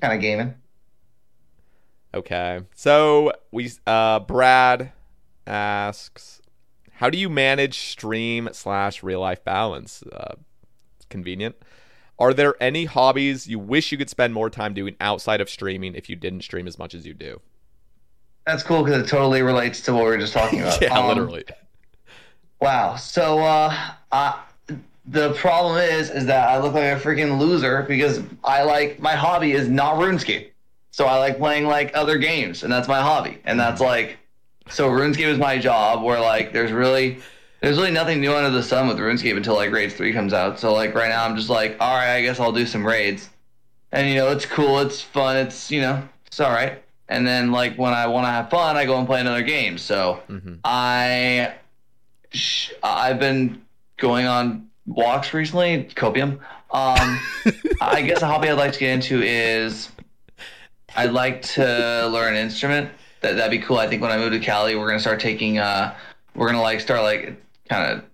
kind 0.00 0.14
of 0.14 0.20
gaming. 0.20 0.54
Okay. 2.14 2.60
So 2.74 3.32
we 3.50 3.70
uh 3.86 4.20
Brad 4.20 4.92
asks 5.46 6.37
how 6.98 7.10
do 7.10 7.18
you 7.18 7.28
manage 7.28 7.78
stream 7.78 8.48
slash 8.52 9.02
real 9.02 9.20
life 9.20 9.44
balance? 9.44 10.02
Uh 10.12 10.34
it's 10.96 11.06
convenient. 11.06 11.56
Are 12.18 12.34
there 12.34 12.54
any 12.60 12.86
hobbies 12.86 13.46
you 13.46 13.58
wish 13.58 13.92
you 13.92 13.98
could 13.98 14.10
spend 14.10 14.34
more 14.34 14.50
time 14.50 14.74
doing 14.74 14.96
outside 15.00 15.40
of 15.40 15.48
streaming 15.48 15.94
if 15.94 16.08
you 16.10 16.16
didn't 16.16 16.42
stream 16.42 16.66
as 16.66 16.78
much 16.78 16.94
as 16.94 17.06
you 17.06 17.14
do? 17.14 17.40
That's 18.46 18.62
cool 18.62 18.82
because 18.82 19.02
it 19.02 19.08
totally 19.08 19.42
relates 19.42 19.80
to 19.82 19.92
what 19.92 20.04
we 20.04 20.10
were 20.10 20.18
just 20.18 20.32
talking 20.32 20.60
about. 20.60 20.80
yeah, 20.82 20.98
Um, 20.98 21.06
literally. 21.08 21.44
Wow. 22.60 22.96
So 22.96 23.38
uh, 23.40 23.74
uh, 24.10 24.40
the 25.06 25.32
problem 25.34 25.78
is, 25.78 26.10
is 26.10 26.26
that 26.26 26.48
I 26.48 26.58
look 26.58 26.74
like 26.74 26.84
a 26.84 27.00
freaking 27.00 27.38
loser 27.38 27.82
because 27.82 28.20
I 28.42 28.62
like 28.62 28.98
my 29.00 29.14
hobby 29.14 29.52
is 29.52 29.68
not 29.68 29.96
RuneScape. 29.96 30.50
So 30.90 31.06
I 31.06 31.18
like 31.18 31.38
playing 31.38 31.66
like 31.66 31.92
other 31.94 32.18
games, 32.18 32.64
and 32.64 32.72
that's 32.72 32.88
my 32.88 33.00
hobby, 33.00 33.38
and 33.44 33.60
that's 33.60 33.80
like, 33.80 34.18
so 34.70 34.88
RuneScape 34.90 35.26
is 35.26 35.38
my 35.38 35.58
job. 35.58 36.02
Where 36.02 36.20
like, 36.20 36.52
there's 36.52 36.72
really, 36.72 37.18
there's 37.60 37.76
really 37.76 37.90
nothing 37.90 38.20
new 38.20 38.32
under 38.34 38.50
the 38.50 38.62
sun 38.62 38.88
with 38.88 38.98
RuneScape 38.98 39.36
until 39.36 39.54
like 39.54 39.70
Raids 39.70 39.94
three 39.94 40.12
comes 40.12 40.32
out. 40.32 40.58
So 40.58 40.72
like 40.72 40.94
right 40.94 41.08
now, 41.08 41.24
I'm 41.24 41.36
just 41.36 41.50
like, 41.50 41.76
all 41.80 41.94
right, 41.94 42.14
I 42.16 42.22
guess 42.22 42.40
I'll 42.40 42.52
do 42.52 42.66
some 42.66 42.86
raids, 42.86 43.28
and 43.92 44.08
you 44.08 44.14
know, 44.16 44.28
it's 44.30 44.46
cool, 44.46 44.78
it's 44.80 45.00
fun, 45.00 45.36
it's 45.36 45.70
you 45.70 45.80
know, 45.80 46.02
it's 46.26 46.40
all 46.40 46.50
right. 46.50 46.82
And 47.08 47.26
then 47.26 47.52
like 47.52 47.76
when 47.76 47.94
I 47.94 48.06
want 48.06 48.26
to 48.26 48.30
have 48.30 48.50
fun, 48.50 48.76
I 48.76 48.84
go 48.84 48.98
and 48.98 49.06
play 49.06 49.20
another 49.20 49.42
game. 49.42 49.78
So 49.78 50.22
I 50.64 51.54
sh- 52.30 52.72
I've 52.82 53.18
been 53.18 53.62
going 53.96 54.26
on 54.26 54.68
walks 54.86 55.32
recently, 55.32 55.84
copium. 55.94 56.38
Um, 56.70 57.18
I 57.80 58.02
guess 58.02 58.20
a 58.20 58.26
hobby 58.26 58.48
I'd 58.50 58.58
like 58.58 58.74
to 58.74 58.78
get 58.78 58.90
into 58.90 59.22
is 59.22 59.88
I'd 60.94 61.12
like 61.12 61.40
to 61.42 62.08
learn 62.12 62.34
an 62.34 62.40
instrument. 62.40 62.90
That 63.20 63.36
that'd 63.36 63.50
be 63.50 63.64
cool. 63.64 63.78
I 63.78 63.88
think 63.88 64.02
when 64.02 64.10
I 64.10 64.16
move 64.16 64.32
to 64.32 64.38
Cali, 64.38 64.76
we're 64.76 64.86
gonna 64.86 65.00
start 65.00 65.20
taking. 65.20 65.58
Uh, 65.58 65.94
we're 66.34 66.46
gonna 66.46 66.62
like 66.62 66.80
start 66.80 67.02
like 67.02 67.40
kind 67.68 67.92
of. 67.92 68.04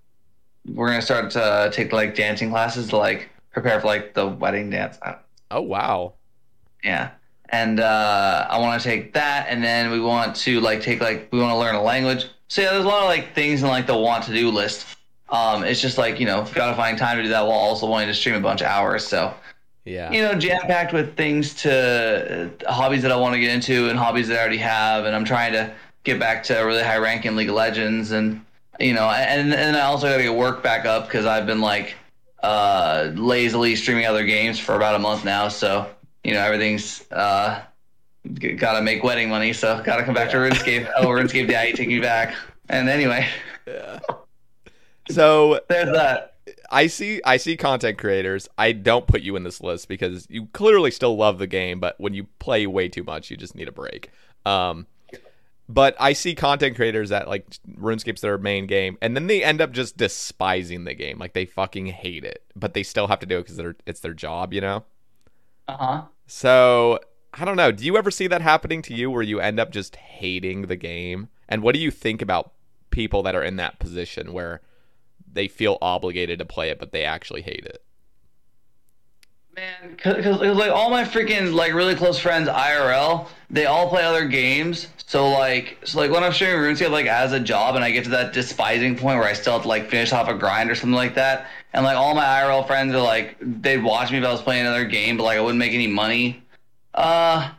We're 0.75 0.89
gonna 0.89 1.03
start 1.03 1.31
to 1.33 1.71
take 1.73 1.93
like 1.93 2.15
dancing 2.15 2.51
classes 2.51 2.89
to 2.89 2.97
like 2.97 3.29
prepare 3.53 3.81
for 3.81 3.87
like 3.87 4.15
the 4.15 4.27
wedding 4.27 4.71
dance. 4.71 4.99
Oh 5.51 5.61
wow. 5.61 6.15
yeah. 6.83 7.11
And 7.51 7.79
uh, 7.79 8.47
I 8.49 8.59
want 8.59 8.81
to 8.81 8.89
take 8.89 9.13
that, 9.13 9.47
and 9.49 9.63
then 9.63 9.91
we 9.91 10.01
want 10.01 10.35
to 10.37 10.61
like 10.61 10.81
take 10.81 11.01
like 11.01 11.29
we 11.31 11.39
want 11.39 11.53
to 11.53 11.59
learn 11.59 11.75
a 11.75 11.83
language. 11.83 12.27
So 12.49 12.63
yeah, 12.63 12.73
there's 12.73 12.85
a 12.85 12.89
lot 12.89 13.03
of 13.03 13.09
like 13.09 13.35
things 13.35 13.63
in 13.63 13.69
like 13.69 13.87
the 13.87 13.97
want 13.97 14.25
to 14.25 14.33
do 14.33 14.51
list. 14.51 14.87
Um, 15.29 15.65
it's 15.65 15.81
just 15.81 15.99
like 15.99 16.19
you 16.19 16.27
know, 16.27 16.47
gotta 16.55 16.75
find 16.77 16.97
time 16.97 17.19
to 17.19 17.23
do 17.23 17.29
that 17.29 17.43
while 17.43 17.59
also 17.59 17.87
wanting 17.87 18.09
to 18.09 18.15
stream 18.15 18.35
a 18.35 18.41
bunch 18.41 18.63
of 18.63 18.67
hours. 18.69 19.07
So 19.07 19.35
Yeah. 19.85 20.11
you 20.11 20.23
know, 20.23 20.35
jam 20.35 20.63
packed 20.63 20.95
with 20.95 21.15
things 21.15 21.55
to 21.57 22.51
uh, 22.67 22.73
hobbies 22.73 23.03
that 23.03 23.13
I 23.13 23.17
want 23.17 23.35
to 23.35 23.41
get 23.41 23.51
into 23.51 23.91
and 23.91 23.99
hobbies 23.99 24.29
that 24.29 24.39
I 24.39 24.41
already 24.41 24.57
have, 24.59 25.05
and 25.05 25.15
I'm 25.15 25.27
trying 25.27 25.53
to 25.53 25.75
get 26.05 26.19
back 26.19 26.43
to 26.45 26.61
a 26.61 26.65
really 26.65 26.83
high 26.83 26.97
rank 26.97 27.27
in 27.27 27.37
League 27.37 27.51
of 27.51 27.55
Legends, 27.55 28.13
and 28.13 28.45
you 28.81 28.95
know, 28.95 29.09
and 29.11 29.53
and 29.53 29.77
I 29.77 29.83
also 29.83 30.09
got 30.09 30.17
to 30.17 30.23
get 30.23 30.35
work 30.35 30.63
back 30.63 30.87
up 30.87 31.07
because 31.07 31.27
I've 31.27 31.47
been 31.47 31.61
like 31.61 31.97
uh, 32.43 33.11
lazily 33.15 33.77
streaming 33.77 34.07
other 34.07 34.25
games 34.25 34.59
for 34.59 34.75
about 34.75 34.95
a 34.95 34.99
month 34.99 35.25
now, 35.25 35.49
so 35.49 35.87
you 36.23 36.33
know 36.33 36.41
everything's 36.41 37.05
uh, 37.13 37.63
got 38.57 38.79
to 38.79 38.83
make 38.83 39.05
wedding 39.05 39.29
money, 39.29 39.53
so 39.53 39.83
got 39.83 39.97
to 39.97 40.05
come 40.05 40.15
back 40.15 40.31
to 40.31 40.37
RuneScape. 40.39 40.91
Oh, 40.97 41.09
RuneScape 41.09 41.49
Daddy, 41.49 41.73
take 41.73 41.89
me 41.89 42.01
back. 42.01 42.35
And 42.71 42.89
anyway, 42.89 43.29
So 45.11 45.61
there's 45.69 45.93
that. 45.93 46.34
I 46.75 46.89
see 46.89 47.21
I 47.25 47.37
see 47.37 47.57
content 47.57 47.99
creators. 47.99 48.49
I 48.59 48.73
don't 48.73 49.07
put 49.07 49.23
you 49.23 49.37
in 49.37 49.45
this 49.45 49.61
list 49.63 49.89
because 49.89 50.27
you 50.29 50.47
clearly 50.47 50.91
still 50.91 51.17
love 51.17 51.39
the 51.39 51.47
game, 51.47 51.79
but 51.79 51.95
when 51.99 52.15
you 52.15 52.25
play 52.41 52.67
way 52.67 52.89
too 52.89 53.05
much, 53.05 53.31
you 53.31 53.37
just 53.37 53.55
need 53.55 53.69
a 53.69 53.73
break. 53.73 54.11
Um 54.45 54.87
but 55.69 55.97
I 55.99 56.13
see 56.13 56.35
content 56.35 56.77
creators 56.77 57.09
that 57.09 57.29
like 57.29 57.47
RuneScape's 57.79 58.21
their 58.21 58.37
main 58.37 58.67
game, 58.67 58.99
and 59.01 59.17
then 59.17 59.29
they 59.29 59.43
end 59.43 59.61
up 59.61 59.73
just 59.73 59.97
despising 59.97 60.85
the 60.85 60.95
game. 60.95 61.19
Like 61.19 61.33
they 61.33 61.47
fucking 61.47 61.87
hate 61.87 62.25
it, 62.25 62.43
but 62.55 62.75
they 62.75 62.83
still 62.83 63.07
have 63.07 63.21
to 63.21 63.27
do 63.27 63.39
it 63.39 63.47
because 63.47 63.75
it's 63.87 64.01
their 64.01 64.13
job, 64.13 64.53
you 64.53 64.61
know. 64.61 64.85
Uh 65.69 65.77
huh. 65.77 66.03
So 66.27 66.99
I 67.33 67.45
don't 67.45 67.57
know. 67.57 67.73
Do 67.73 67.85
you 67.85 67.97
ever 67.97 68.11
see 68.11 68.27
that 68.27 68.43
happening 68.43 68.83
to 68.83 68.95
you, 68.95 69.11
where 69.11 69.23
you 69.23 69.41
end 69.41 69.59
up 69.59 69.71
just 69.71 69.97
hating 69.97 70.63
the 70.63 70.77
game? 70.77 71.29
And 71.49 71.63
what 71.63 71.75
do 71.75 71.81
you 71.81 71.91
think 71.91 72.21
about 72.21 72.53
people 72.91 73.23
that 73.23 73.35
are 73.35 73.43
in 73.43 73.57
that 73.57 73.79
position 73.79 74.33
where 74.33 74.61
they 75.35 75.49
feel 75.49 75.79
obligated 75.83 76.39
to 76.39 76.45
play 76.45 76.71
it, 76.71 76.79
but 76.79 76.93
they 76.93 77.05
actually 77.05 77.43
hate 77.43 77.65
it? 77.67 77.83
Man, 79.55 79.91
because 79.91 80.57
like 80.57 80.73
all 80.73 80.91
my 80.91 81.05
freaking 81.05 81.55
like 81.55 81.75
really 81.75 81.95
close 81.95 82.19
friends 82.19 82.49
IRL, 82.49 83.29
they 83.51 83.67
all 83.67 83.89
play 83.89 84.03
other 84.03 84.27
games. 84.27 84.89
So 85.07 85.31
like, 85.31 85.79
so 85.85 86.01
like 86.01 86.11
when 86.11 86.25
I'm 86.25 86.33
streaming 86.33 86.57
RuneScape 86.57 86.91
like 86.91 87.07
as 87.07 87.33
a 87.33 87.39
job, 87.39 87.77
and 87.77 87.85
I 87.85 87.93
get 87.93 88.03
to 88.05 88.11
that 88.11 88.33
despising 88.33 88.97
point 88.97 89.19
where 89.19 89.29
I 89.29 89.33
still 89.33 89.53
have 89.53 89.63
to 89.63 89.69
like 89.69 89.89
finish 89.89 90.13
off 90.13 90.29
a 90.29 90.35
grind 90.35 90.71
or 90.71 90.75
something 90.75 90.97
like 90.97 91.15
that, 91.15 91.47
and 91.73 91.85
like 91.85 91.97
all 91.97 92.17
my 92.17 92.25
IRL 92.25 92.67
friends 92.67 92.95
are 92.95 93.03
like, 93.03 93.37
they'd 93.41 93.83
watch 93.83 94.11
me 94.11 94.19
if 94.19 94.25
I 94.25 94.33
was 94.33 94.43
playing 94.43 94.67
another 94.67 94.87
game, 94.87 95.17
but 95.17 95.23
like 95.23 95.39
I 95.39 95.41
wouldn't 95.41 95.59
make 95.59 95.73
any 95.73 95.87
money. 95.87 96.43
Uh, 96.93 97.51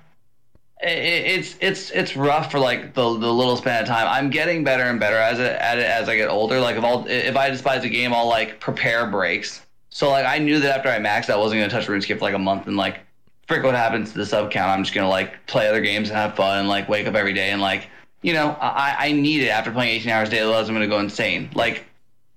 it's 0.81 1.55
it's 1.61 1.89
it's 1.91 2.15
rough 2.15 2.51
for 2.51 2.59
like 2.59 2.93
the 2.93 3.17
the 3.17 3.33
little 3.33 3.55
span 3.55 3.81
of 3.81 3.87
time. 3.87 4.07
I'm 4.07 4.29
getting 4.29 4.63
better 4.63 4.83
and 4.83 4.99
better 4.99 5.17
as 5.17 5.39
it 5.39 5.51
at 5.59 5.77
it 5.77 5.85
as 5.85 6.09
I 6.09 6.15
get 6.15 6.29
older. 6.29 6.59
Like 6.59 6.75
if 6.75 6.83
I'll 6.83 7.05
if 7.07 7.35
I 7.35 7.49
despise 7.49 7.83
a 7.83 7.89
game, 7.89 8.13
I'll 8.13 8.27
like 8.27 8.59
prepare 8.59 9.07
breaks. 9.09 9.65
So 9.89 10.09
like 10.09 10.25
I 10.25 10.37
knew 10.39 10.59
that 10.59 10.77
after 10.77 10.89
I 10.89 10.99
maxed, 10.99 11.29
I 11.29 11.37
wasn't 11.37 11.61
gonna 11.61 11.71
touch 11.71 11.87
RuneScape 11.87 12.19
for 12.19 12.25
like 12.25 12.35
a 12.35 12.39
month, 12.39 12.67
and 12.67 12.75
like 12.75 12.99
frick 13.47 13.63
what 13.63 13.75
happens 13.75 14.11
to 14.11 14.17
the 14.17 14.25
sub 14.25 14.51
count. 14.51 14.69
I'm 14.69 14.83
just 14.83 14.93
gonna 14.93 15.09
like 15.09 15.45
play 15.47 15.69
other 15.69 15.81
games 15.81 16.09
and 16.09 16.17
have 16.17 16.35
fun, 16.35 16.59
and 16.59 16.67
like 16.67 16.89
wake 16.89 17.07
up 17.07 17.15
every 17.15 17.33
day 17.33 17.51
and 17.51 17.61
like 17.61 17.87
you 18.21 18.33
know 18.33 18.57
I 18.59 18.95
I 18.99 19.11
need 19.13 19.41
it 19.43 19.49
after 19.49 19.71
playing 19.71 19.95
18 20.01 20.11
hours. 20.11 20.29
Otherwise, 20.33 20.67
I'm 20.67 20.75
gonna 20.75 20.87
go 20.87 20.99
insane. 20.99 21.49
Like 21.55 21.85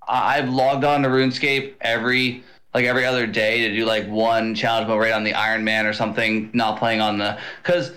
I- 0.06 0.38
I've 0.38 0.48
logged 0.48 0.84
on 0.84 1.02
to 1.02 1.08
RuneScape 1.08 1.74
every 1.80 2.44
like 2.72 2.84
every 2.84 3.04
other 3.04 3.26
day 3.26 3.68
to 3.68 3.74
do 3.74 3.84
like 3.84 4.06
one 4.06 4.54
challenge 4.54 4.86
mode 4.86 5.00
right 5.00 5.12
on 5.12 5.24
the 5.24 5.34
Iron 5.34 5.64
Man 5.64 5.86
or 5.86 5.92
something. 5.92 6.50
Not 6.52 6.78
playing 6.78 7.00
on 7.00 7.18
the 7.18 7.36
because 7.64 7.92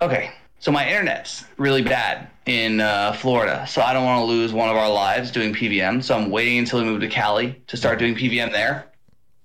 okay, 0.00 0.32
so 0.58 0.72
my 0.72 0.88
internet's 0.88 1.44
really 1.58 1.82
bad 1.82 2.28
in 2.46 2.80
uh, 2.80 3.12
Florida, 3.12 3.66
so 3.66 3.82
I 3.82 3.92
don't 3.92 4.04
want 4.04 4.20
to 4.20 4.24
lose 4.24 4.52
one 4.52 4.68
of 4.68 4.76
our 4.76 4.90
lives 4.90 5.30
doing 5.30 5.54
PVM. 5.54 6.02
So 6.02 6.16
I'm 6.16 6.30
waiting 6.30 6.58
until 6.58 6.80
we 6.80 6.86
move 6.86 7.00
to 7.00 7.08
Cali 7.08 7.60
to 7.66 7.76
start 7.76 7.98
doing 7.98 8.14
PVM 8.14 8.52
there. 8.52 8.86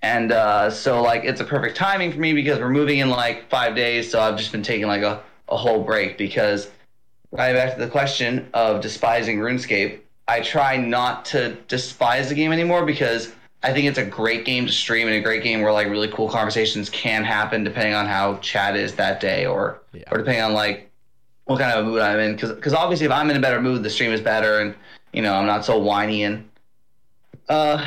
And 0.02 0.32
uh, 0.32 0.70
so 0.70 1.02
like 1.02 1.24
it's 1.26 1.42
a 1.42 1.46
perfect 1.46 1.76
timing 1.76 2.12
for 2.12 2.20
me 2.20 2.34
because 2.34 2.60
we're 2.60 2.70
moving 2.70 3.00
in 3.00 3.10
like 3.10 3.50
five 3.50 3.76
days. 3.76 4.10
So 4.10 4.22
I've 4.22 4.38
just 4.38 4.52
been 4.52 4.64
taking 4.64 4.88
like 4.88 5.02
a, 5.02 5.22
a 5.50 5.58
whole 5.58 5.84
break 5.84 6.18
because 6.18 6.70
right 7.32 7.54
back 7.54 7.74
to 7.74 7.80
the 7.80 7.90
question 7.90 8.48
of 8.54 8.82
despising 8.82 9.40
RuneScape, 9.40 10.00
I 10.28 10.42
try 10.42 10.78
not 10.78 11.26
to 11.26 11.56
despise 11.68 12.30
the 12.30 12.36
game 12.36 12.52
anymore 12.52 12.86
because 12.86 13.34
I 13.62 13.74
think 13.74 13.88
it's 13.88 13.98
a 13.98 14.06
great 14.06 14.46
game 14.46 14.66
to 14.68 14.72
stream 14.72 15.08
and 15.08 15.16
a 15.18 15.22
great 15.22 15.44
game 15.44 15.62
where 15.62 15.74
like 15.74 15.88
really 15.88 16.08
cool 16.08 16.30
conversations 16.30 16.90
can 16.90 17.24
happen 17.26 17.64
depending 17.64 17.94
on 17.94 18.06
how 18.06 18.38
chat 18.38 18.76
is 18.78 18.96
that 18.96 19.20
day 19.20 19.46
or 19.46 19.82
Yeah. 19.94 20.04
or 20.12 20.18
depending 20.20 20.44
on 20.44 20.54
like 20.54 20.90
what 21.46 21.60
kind 21.60 21.78
of 21.78 21.86
mood 21.86 22.02
I'm 22.02 22.20
in. 22.20 22.36
Because 22.38 22.74
obviously 22.74 23.06
if 23.06 23.12
I'm 23.12 23.30
in 23.30 23.36
a 23.38 23.42
better 23.42 23.62
mood, 23.62 23.84
the 23.84 23.90
stream 23.90 24.12
is 24.12 24.22
better 24.22 24.60
and 24.60 24.76
you 25.12 25.22
know 25.22 25.34
I'm 25.34 25.46
not 25.46 25.66
so 25.66 25.78
whiny 25.78 26.24
and 26.24 26.50
uh 27.50 27.86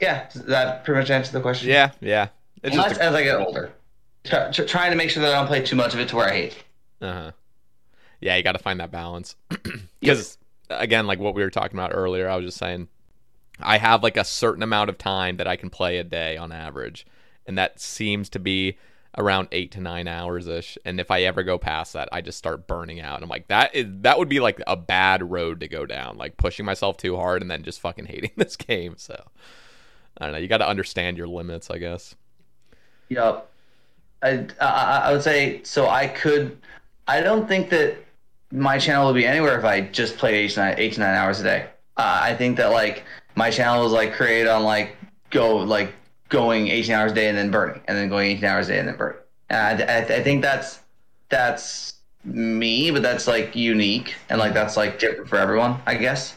yeah. 0.00 0.28
Does 0.32 0.42
that 0.46 0.84
pretty 0.84 1.00
much 1.00 1.10
answer 1.10 1.32
the 1.32 1.40
question? 1.40 1.68
Yeah, 1.70 1.92
yeah. 2.00 2.28
It's 2.62 2.74
Unless 2.74 2.90
just 2.90 3.00
a, 3.00 3.04
as 3.04 3.14
I 3.14 3.22
get 3.22 3.36
older, 3.40 3.72
Try- 4.24 4.50
tr- 4.50 4.64
trying 4.64 4.90
to 4.90 4.96
make 4.96 5.10
sure 5.10 5.22
that 5.22 5.32
I 5.32 5.38
don't 5.38 5.46
play 5.46 5.62
too 5.62 5.76
much 5.76 5.94
of 5.94 6.00
it 6.00 6.08
to 6.08 6.16
where 6.16 6.28
I 6.28 6.32
hate. 6.32 6.64
uh-huh. 7.00 7.30
yeah, 8.20 8.36
you 8.36 8.42
got 8.42 8.52
to 8.52 8.58
find 8.58 8.80
that 8.80 8.90
balance 8.90 9.36
because 10.00 10.36
again, 10.70 11.06
like 11.06 11.18
what 11.20 11.34
we 11.34 11.42
were 11.42 11.50
talking 11.50 11.78
about 11.78 11.92
earlier, 11.94 12.28
I 12.28 12.36
was 12.36 12.46
just 12.46 12.58
saying, 12.58 12.88
I 13.60 13.78
have 13.78 14.02
like 14.02 14.16
a 14.16 14.24
certain 14.24 14.62
amount 14.62 14.90
of 14.90 14.98
time 14.98 15.36
that 15.36 15.46
I 15.46 15.56
can 15.56 15.70
play 15.70 15.98
a 15.98 16.04
day 16.04 16.36
on 16.36 16.52
average, 16.52 17.06
and 17.46 17.56
that 17.58 17.80
seems 17.80 18.28
to 18.30 18.38
be 18.38 18.78
around 19.16 19.48
eight 19.52 19.70
to 19.72 19.80
nine 19.80 20.08
hours 20.08 20.48
ish. 20.48 20.76
And 20.84 20.98
if 20.98 21.10
I 21.10 21.22
ever 21.22 21.42
go 21.42 21.58
past 21.58 21.92
that, 21.92 22.08
I 22.10 22.20
just 22.20 22.38
start 22.38 22.66
burning 22.66 23.00
out. 23.00 23.22
I'm 23.22 23.28
like, 23.28 23.48
that 23.48 23.74
is 23.74 23.86
that 24.00 24.18
would 24.18 24.28
be 24.28 24.40
like 24.40 24.60
a 24.66 24.76
bad 24.76 25.30
road 25.30 25.60
to 25.60 25.68
go 25.68 25.86
down, 25.86 26.18
like 26.18 26.36
pushing 26.36 26.64
myself 26.64 26.96
too 26.96 27.16
hard 27.16 27.42
and 27.42 27.50
then 27.50 27.62
just 27.62 27.80
fucking 27.80 28.06
hating 28.06 28.32
this 28.36 28.56
game. 28.56 28.94
So 28.96 29.22
I 30.18 30.26
don't 30.26 30.32
know. 30.32 30.38
You 30.38 30.48
got 30.48 30.58
to 30.58 30.68
understand 30.68 31.16
your 31.16 31.28
limits, 31.28 31.70
I 31.70 31.78
guess. 31.78 32.14
Yep. 33.08 33.50
I, 34.22 34.46
I 34.60 34.66
I 35.06 35.12
would 35.12 35.22
say 35.22 35.62
so. 35.62 35.88
I 35.88 36.08
could. 36.08 36.58
I 37.06 37.20
don't 37.20 37.46
think 37.46 37.68
that 37.70 37.98
my 38.50 38.78
channel 38.78 39.06
would 39.06 39.14
be 39.14 39.26
anywhere 39.26 39.58
if 39.58 39.64
I 39.64 39.82
just 39.82 40.16
played 40.16 40.34
eight 40.34 40.50
to 40.52 40.60
nine, 40.60 40.74
eight 40.78 40.94
to 40.94 41.00
nine 41.00 41.14
hours 41.14 41.40
a 41.40 41.44
day. 41.44 41.66
Uh, 41.96 42.20
I 42.22 42.34
think 42.34 42.56
that 42.56 42.72
like 42.72 43.04
my 43.34 43.50
channel 43.50 43.82
was 43.82 43.92
like 43.92 44.14
created 44.14 44.48
on 44.48 44.62
like 44.62 44.96
go 45.30 45.56
like 45.56 45.92
going 46.28 46.68
18 46.68 46.94
hours 46.94 47.12
a 47.12 47.14
day 47.14 47.28
and 47.28 47.36
then 47.36 47.50
burning, 47.50 47.80
and 47.86 47.96
then 47.96 48.08
going 48.08 48.30
18 48.32 48.44
hours 48.44 48.68
a 48.68 48.72
day 48.72 48.78
and 48.78 48.88
then 48.88 48.96
burning. 48.96 49.18
And 49.50 49.82
I, 49.82 49.98
I, 49.98 49.98
I 49.98 50.22
think 50.22 50.42
that's 50.42 50.80
that's 51.28 51.94
me, 52.24 52.90
but 52.90 53.02
that's 53.02 53.26
like 53.26 53.54
unique 53.54 54.14
and 54.28 54.38
like 54.38 54.54
that's 54.54 54.76
like 54.76 54.98
different 54.98 55.28
for 55.28 55.36
everyone, 55.36 55.80
I 55.86 55.94
guess. 55.96 56.36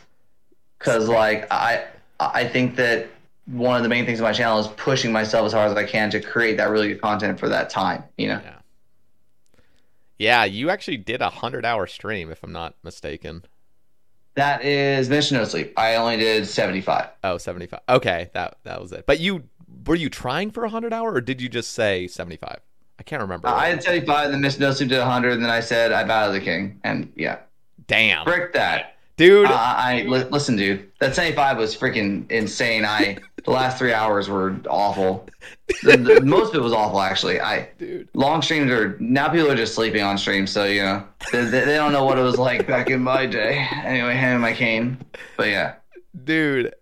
Because 0.78 1.08
like 1.08 1.48
I 1.52 1.86
I 2.20 2.48
think 2.48 2.76
that 2.76 3.10
one 3.46 3.78
of 3.78 3.84
the 3.84 3.90
main 3.90 4.06
things 4.06 4.20
of 4.20 4.24
my 4.24 4.34
channel 4.34 4.60
is 4.60 4.68
pushing 4.68 5.12
myself 5.12 5.46
as 5.46 5.54
hard 5.54 5.72
as 5.72 5.78
I 5.78 5.86
can 5.86 6.10
to 6.12 6.20
create 6.20 6.58
that 6.58 6.70
really 6.70 6.90
good 6.90 7.02
content 7.02 7.40
for 7.40 7.50
that 7.50 7.70
time. 7.70 8.04
You 8.18 8.30
know. 8.30 8.42
Yeah. 8.44 8.54
Yeah, 10.20 10.46
you 10.46 10.72
actually 10.72 10.98
did 10.98 11.22
a 11.22 11.30
hundred 11.30 11.64
hour 11.64 11.86
stream, 11.86 12.32
if 12.32 12.44
I'm 12.44 12.52
not 12.52 12.74
mistaken. 12.84 13.46
That 14.38 14.64
is 14.64 15.10
Mr. 15.10 15.32
No 15.34 15.44
Sleep. 15.46 15.74
I 15.78 15.96
only 15.96 16.16
did 16.18 16.46
75. 16.48 17.10
Oh, 17.24 17.38
75. 17.40 17.80
Okay, 17.90 18.30
that 18.34 18.58
that 18.64 18.80
was 18.80 18.92
it. 18.92 19.06
But 19.08 19.20
you 19.20 19.44
were 19.86 19.96
you 19.96 20.10
trying 20.10 20.52
for 20.52 20.64
a 20.64 20.70
hundred 20.70 20.94
hour, 20.94 21.12
or 21.12 21.22
did 21.22 21.42
you 21.42 21.50
just 21.50 21.72
say 21.74 22.08
75? 22.08 22.60
I 23.00 23.04
can't 23.04 23.22
remember. 23.24 23.48
Uh, 23.48 23.56
I 23.56 23.68
had 23.70 23.82
75, 23.82 24.30
then 24.32 24.42
Mr. 24.42 24.60
No 24.60 24.72
Sleep 24.72 24.90
did 24.90 25.00
100, 25.00 25.34
and 25.34 25.44
then 25.44 25.50
I 25.50 25.60
said 25.60 25.92
I 25.92 26.04
bow 26.04 26.28
to 26.28 26.34
the 26.34 26.40
king, 26.40 26.80
and 26.84 27.12
yeah, 27.16 27.40
Damn, 27.88 28.26
frick 28.26 28.54
that. 28.54 28.98
dude. 29.18 29.48
Uh, 29.48 29.54
I 29.54 30.04
li- 30.08 30.26
listen, 30.30 30.56
dude. 30.56 30.88
That 31.00 31.16
75 31.16 31.58
was 31.58 31.76
freaking 31.76 32.30
insane. 32.32 32.86
I 32.86 33.18
the 33.46 33.52
last 33.52 33.78
three 33.78 33.94
hours 33.94 34.30
were 34.30 34.60
awful. 34.70 35.28
The, 35.84 35.98
the, 35.98 36.22
most 36.22 36.50
of 36.54 36.62
it 36.62 36.64
was 36.64 36.74
awful, 36.74 37.00
actually. 37.00 37.40
I 37.40 37.70
Dude. 37.78 38.10
long 38.14 38.42
streams 38.42 38.72
are 38.72 38.98
now 39.00 39.30
people 39.30 39.52
are 39.52 39.56
just 39.56 39.76
sleeping 39.76 40.02
on 40.02 40.18
streams, 40.18 40.52
so 40.52 40.66
you 40.66 40.82
know 40.82 41.08
they, 41.32 41.44
they, 41.46 41.66
they 41.66 41.76
don't 41.76 41.92
know 41.94 42.04
what 42.06 42.18
it 42.18 42.24
was 42.24 42.38
like 42.38 42.68
back 42.68 42.90
in 42.90 43.02
my 43.02 43.26
day. 43.26 43.68
Anyway, 43.84 44.16
hand 44.16 44.42
my 44.42 44.54
cane, 44.54 44.98
but 45.38 45.48
yeah. 45.50 45.76
Dude, 46.24 46.74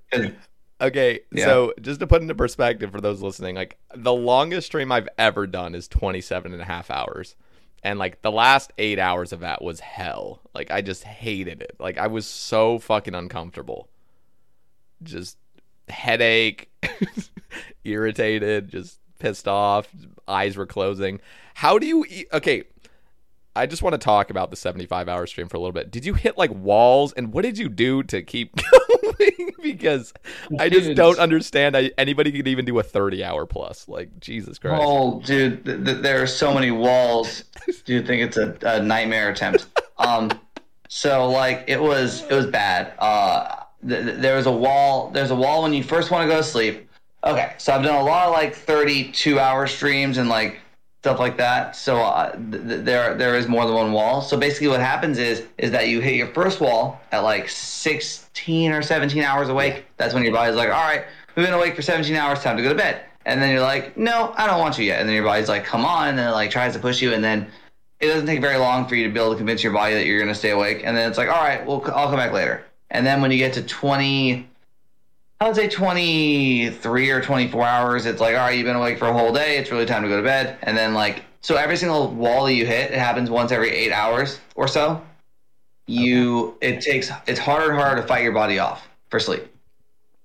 Okay, 0.81 1.21
Yeah. 1.31 1.45
so 1.45 1.73
just 1.81 1.99
to 2.01 2.07
put 2.07 2.21
into 2.21 2.35
perspective 2.35 2.91
for 2.91 2.99
those 3.01 3.21
listening, 3.21 3.55
like 3.55 3.77
the 3.95 4.13
longest 4.13 4.67
stream 4.67 4.91
I've 4.91 5.07
ever 5.17 5.47
done 5.47 5.73
is 5.73 5.87
27 5.87 6.51
and 6.53 6.61
a 6.61 6.65
half 6.65 6.91
hours. 6.91 7.35
And 7.83 7.97
like 7.99 8.21
the 8.21 8.31
last 8.31 8.73
eight 8.77 8.99
hours 8.99 9.31
of 9.31 9.41
that 9.41 9.61
was 9.63 9.79
hell. 9.79 10.41
Like 10.53 10.71
I 10.71 10.81
just 10.81 11.03
hated 11.03 11.61
it. 11.61 11.75
Like 11.79 11.97
I 11.97 12.07
was 12.07 12.25
so 12.25 12.79
fucking 12.79 13.15
uncomfortable. 13.15 13.87
Just 15.03 15.37
headache, 15.89 16.69
irritated, 17.83 18.69
just 18.69 18.99
pissed 19.19 19.47
off, 19.47 19.87
eyes 20.27 20.57
were 20.57 20.65
closing. 20.65 21.19
How 21.53 21.79
do 21.79 21.87
you 21.87 22.05
eat? 22.09 22.27
Okay, 22.33 22.63
I 23.55 23.65
just 23.65 23.81
want 23.81 23.93
to 23.93 23.97
talk 23.97 24.29
about 24.29 24.49
the 24.49 24.57
75 24.57 25.07
hour 25.07 25.25
stream 25.27 25.47
for 25.47 25.57
a 25.57 25.59
little 25.59 25.71
bit. 25.71 25.91
Did 25.91 26.05
you 26.05 26.13
hit 26.13 26.37
like 26.37 26.51
walls 26.51 27.13
and 27.13 27.31
what 27.31 27.43
did 27.43 27.57
you 27.57 27.69
do 27.69 28.03
to 28.03 28.21
keep 28.21 28.55
going? 28.71 29.51
because 29.65 30.13
I 30.59 30.69
just 30.69 30.95
don't 30.95 31.17
understand 31.17 31.75
how 31.75 31.83
anybody 31.97 32.31
could 32.31 32.47
even 32.47 32.65
do 32.65 32.77
a 32.77 32.83
30 32.83 33.23
hour 33.23 33.45
plus. 33.45 33.87
Like, 33.87 34.19
Jesus 34.19 34.59
Christ. 34.59 34.83
Oh, 34.85 35.21
dude, 35.21 35.65
th- 35.65 35.83
th- 35.83 36.01
there 36.01 36.21
are 36.21 36.27
so 36.27 36.53
many 36.53 36.71
walls. 36.71 37.45
Do 37.85 37.93
you 37.93 38.03
think 38.03 38.21
it's 38.21 38.37
a, 38.37 38.55
a 38.61 38.81
nightmare 38.81 39.29
attempt? 39.29 39.67
Um, 39.97 40.29
so 40.89 41.29
like 41.29 41.63
it 41.67 41.81
was, 41.81 42.23
it 42.23 42.33
was 42.33 42.47
bad. 42.47 42.91
Uh, 42.99 43.63
th- 43.87 44.21
th- 44.21 44.45
a 44.45 44.51
wall. 44.51 45.09
There's 45.11 45.31
a 45.31 45.35
wall 45.35 45.63
when 45.63 45.73
you 45.73 45.83
first 45.83 46.11
want 46.11 46.23
to 46.23 46.33
go 46.33 46.37
to 46.37 46.43
sleep. 46.43 46.87
Okay, 47.23 47.53
so 47.57 47.73
I've 47.73 47.83
done 47.83 47.95
a 47.95 48.03
lot 48.03 48.27
of 48.27 48.33
like 48.33 48.55
32 48.55 49.39
hour 49.39 49.65
streams 49.67 50.17
and 50.17 50.29
like 50.29 50.59
stuff 51.05 51.19
like 51.19 51.37
that. 51.37 51.75
So 51.75 51.97
uh, 51.97 52.31
th- 52.31 52.67
th- 52.67 52.85
there, 52.85 53.15
there 53.15 53.35
is 53.35 53.47
more 53.47 53.65
than 53.65 53.75
one 53.75 53.93
wall. 53.93 54.21
So 54.21 54.37
basically, 54.37 54.67
what 54.67 54.79
happens 54.79 55.17
is, 55.17 55.45
is 55.57 55.71
that 55.71 55.87
you 55.87 56.01
hit 56.01 56.15
your 56.15 56.27
first 56.27 56.59
wall 56.59 56.99
at 57.11 57.19
like 57.19 57.49
16 57.49 58.71
or 58.71 58.81
17 58.81 59.23
hours 59.23 59.49
awake. 59.49 59.85
That's 59.97 60.13
when 60.13 60.23
your 60.23 60.33
body's 60.33 60.55
like, 60.55 60.69
all 60.69 60.83
right, 60.83 61.05
we've 61.35 61.45
been 61.45 61.53
awake 61.53 61.75
for 61.75 61.81
17 61.81 62.15
hours, 62.15 62.41
time 62.41 62.57
to 62.57 62.63
go 62.63 62.69
to 62.69 62.75
bed. 62.75 63.05
And 63.25 63.41
then 63.41 63.51
you're 63.51 63.61
like, 63.61 63.97
no, 63.97 64.33
I 64.37 64.45
don't 64.47 64.59
want 64.59 64.77
you 64.77 64.85
yet. 64.85 64.99
And 64.99 65.09
then 65.09 65.15
your 65.15 65.25
body's 65.25 65.49
like, 65.49 65.63
come 65.63 65.85
on, 65.85 66.09
and 66.09 66.17
then 66.17 66.29
it 66.29 66.31
like 66.31 66.51
tries 66.51 66.73
to 66.73 66.79
push 66.79 67.01
you, 67.01 67.13
and 67.13 67.23
then 67.23 67.47
it 67.99 68.07
doesn't 68.07 68.27
take 68.27 68.41
very 68.41 68.57
long 68.57 68.87
for 68.87 68.95
you 68.95 69.07
to 69.07 69.13
be 69.13 69.19
able 69.19 69.31
to 69.31 69.37
convince 69.37 69.63
your 69.63 69.73
body 69.73 69.95
that 69.95 70.05
you're 70.05 70.19
going 70.19 70.29
to 70.29 70.35
stay 70.35 70.51
awake. 70.51 70.81
And 70.83 70.95
then 70.95 71.09
it's 71.09 71.17
like, 71.17 71.29
all 71.29 71.43
right, 71.43 71.65
well, 71.65 71.83
I'll 71.95 72.07
come 72.07 72.17
back 72.17 72.33
later. 72.33 72.63
And 72.95 73.05
then 73.05 73.21
when 73.21 73.29
you 73.29 73.37
get 73.37 73.51
to 73.55 73.61
20, 73.61 74.47
I 75.41 75.47
would 75.47 75.55
say 75.55 75.67
23 75.67 77.09
or 77.11 77.21
24 77.21 77.63
hours, 77.65 78.05
it's 78.05 78.21
like, 78.21 78.35
all 78.35 78.41
right, 78.41 78.57
you've 78.57 78.65
been 78.65 78.77
awake 78.77 78.97
for 78.97 79.07
a 79.07 79.13
whole 79.13 79.33
day. 79.33 79.57
It's 79.57 79.69
really 79.69 79.85
time 79.85 80.03
to 80.03 80.07
go 80.07 80.15
to 80.15 80.23
bed. 80.23 80.57
And 80.61 80.77
then, 80.77 80.93
like, 80.93 81.25
so 81.41 81.57
every 81.57 81.75
single 81.75 82.09
wall 82.11 82.45
that 82.45 82.53
you 82.53 82.65
hit, 82.65 82.91
it 82.91 82.97
happens 82.97 83.29
once 83.29 83.51
every 83.51 83.69
eight 83.69 83.91
hours 83.91 84.39
or 84.55 84.69
so. 84.69 85.03
You, 85.87 86.57
it 86.61 86.79
takes, 86.79 87.11
it's 87.27 87.37
harder 87.37 87.71
and 87.71 87.77
harder 87.77 88.01
to 88.01 88.07
fight 88.07 88.23
your 88.23 88.31
body 88.31 88.59
off 88.59 88.87
for 89.09 89.19
sleep. 89.19 89.45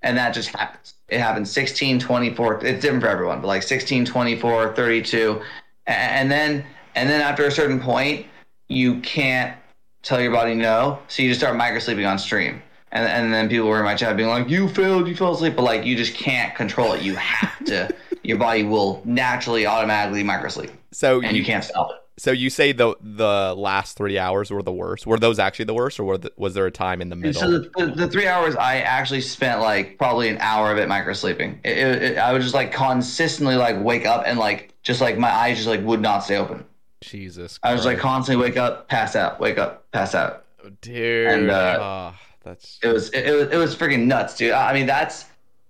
And 0.02 0.16
that 0.16 0.32
just 0.32 0.50
happens. 0.50 0.94
It 1.08 1.18
happens 1.18 1.50
16, 1.50 1.98
24. 1.98 2.64
It's 2.64 2.80
different 2.80 3.02
for 3.02 3.08
everyone, 3.08 3.40
but 3.40 3.48
like 3.48 3.64
16, 3.64 4.04
24, 4.04 4.76
32. 4.76 5.42
And 5.88 6.30
then, 6.30 6.64
and 6.94 7.10
then 7.10 7.20
after 7.20 7.46
a 7.46 7.50
certain 7.50 7.80
point, 7.80 8.26
you 8.68 9.00
can't 9.00 9.59
tell 10.02 10.20
your 10.20 10.32
body 10.32 10.54
no. 10.54 10.98
So 11.08 11.22
you 11.22 11.28
just 11.30 11.40
start 11.40 11.56
micro 11.56 11.78
sleeping 11.78 12.06
on 12.06 12.18
stream. 12.18 12.62
And, 12.92 13.06
and 13.06 13.32
then 13.32 13.48
people 13.48 13.68
were 13.68 13.78
in 13.78 13.84
my 13.84 13.94
chat 13.94 14.16
being 14.16 14.28
like, 14.28 14.48
you 14.48 14.68
failed, 14.68 15.06
you 15.06 15.14
fell 15.14 15.32
asleep. 15.34 15.54
But 15.56 15.62
like, 15.62 15.84
you 15.84 15.96
just 15.96 16.14
can't 16.14 16.54
control 16.56 16.92
it. 16.92 17.02
You 17.02 17.14
have 17.16 17.64
to, 17.66 17.94
your 18.24 18.36
body 18.38 18.64
will 18.64 19.00
naturally, 19.04 19.64
automatically 19.66 20.22
micro 20.24 20.48
sleep. 20.48 20.70
So 20.90 21.22
And 21.22 21.36
you 21.36 21.44
can't 21.44 21.62
stop 21.62 21.90
it. 21.90 21.96
So 22.16 22.32
you 22.32 22.50
say 22.50 22.72
the 22.72 22.96
the 23.00 23.54
last 23.56 23.96
three 23.96 24.18
hours 24.18 24.50
were 24.50 24.62
the 24.62 24.72
worst. 24.72 25.06
Were 25.06 25.18
those 25.18 25.38
actually 25.38 25.64
the 25.64 25.72
worst, 25.72 25.98
or 25.98 26.04
were 26.04 26.18
the, 26.18 26.30
was 26.36 26.52
there 26.52 26.66
a 26.66 26.70
time 26.70 27.00
in 27.00 27.08
the 27.08 27.16
middle? 27.16 27.40
so 27.40 27.50
the, 27.50 27.70
the, 27.78 27.86
the 27.86 28.08
three 28.08 28.26
hours, 28.26 28.54
I 28.56 28.80
actually 28.80 29.22
spent 29.22 29.60
like 29.62 29.96
probably 29.96 30.28
an 30.28 30.36
hour 30.38 30.70
of 30.70 30.76
it 30.76 30.86
micro 30.86 31.14
sleeping. 31.14 31.58
It, 31.64 31.78
it, 31.78 32.02
it- 32.02 32.18
I 32.18 32.34
would 32.34 32.42
just 32.42 32.52
like 32.52 32.72
consistently 32.72 33.54
like 33.56 33.82
wake 33.82 34.04
up 34.04 34.24
and 34.26 34.38
like 34.38 34.74
just 34.82 35.00
like 35.00 35.16
my 35.16 35.30
eyes 35.30 35.56
just 35.56 35.68
like 35.68 35.82
would 35.82 36.02
not 36.02 36.18
stay 36.22 36.36
open. 36.36 36.62
Jesus, 37.00 37.58
I 37.62 37.72
was 37.72 37.84
like 37.84 37.98
constantly 37.98 38.44
wake 38.44 38.56
up, 38.56 38.88
pass 38.88 39.16
out, 39.16 39.40
wake 39.40 39.58
up, 39.58 39.90
pass 39.92 40.14
out. 40.14 40.44
Oh, 40.64 40.70
dude. 40.80 41.26
and, 41.26 41.50
uh, 41.50 41.78
oh, 41.80 42.18
that's 42.44 42.78
It 42.82 42.88
was 42.88 43.10
it, 43.10 43.26
it 43.26 43.32
was 43.32 43.48
it 43.48 43.56
was 43.56 43.74
freaking 43.74 44.06
nuts, 44.06 44.36
dude. 44.36 44.52
I 44.52 44.72
mean 44.72 44.86
that's 44.86 45.26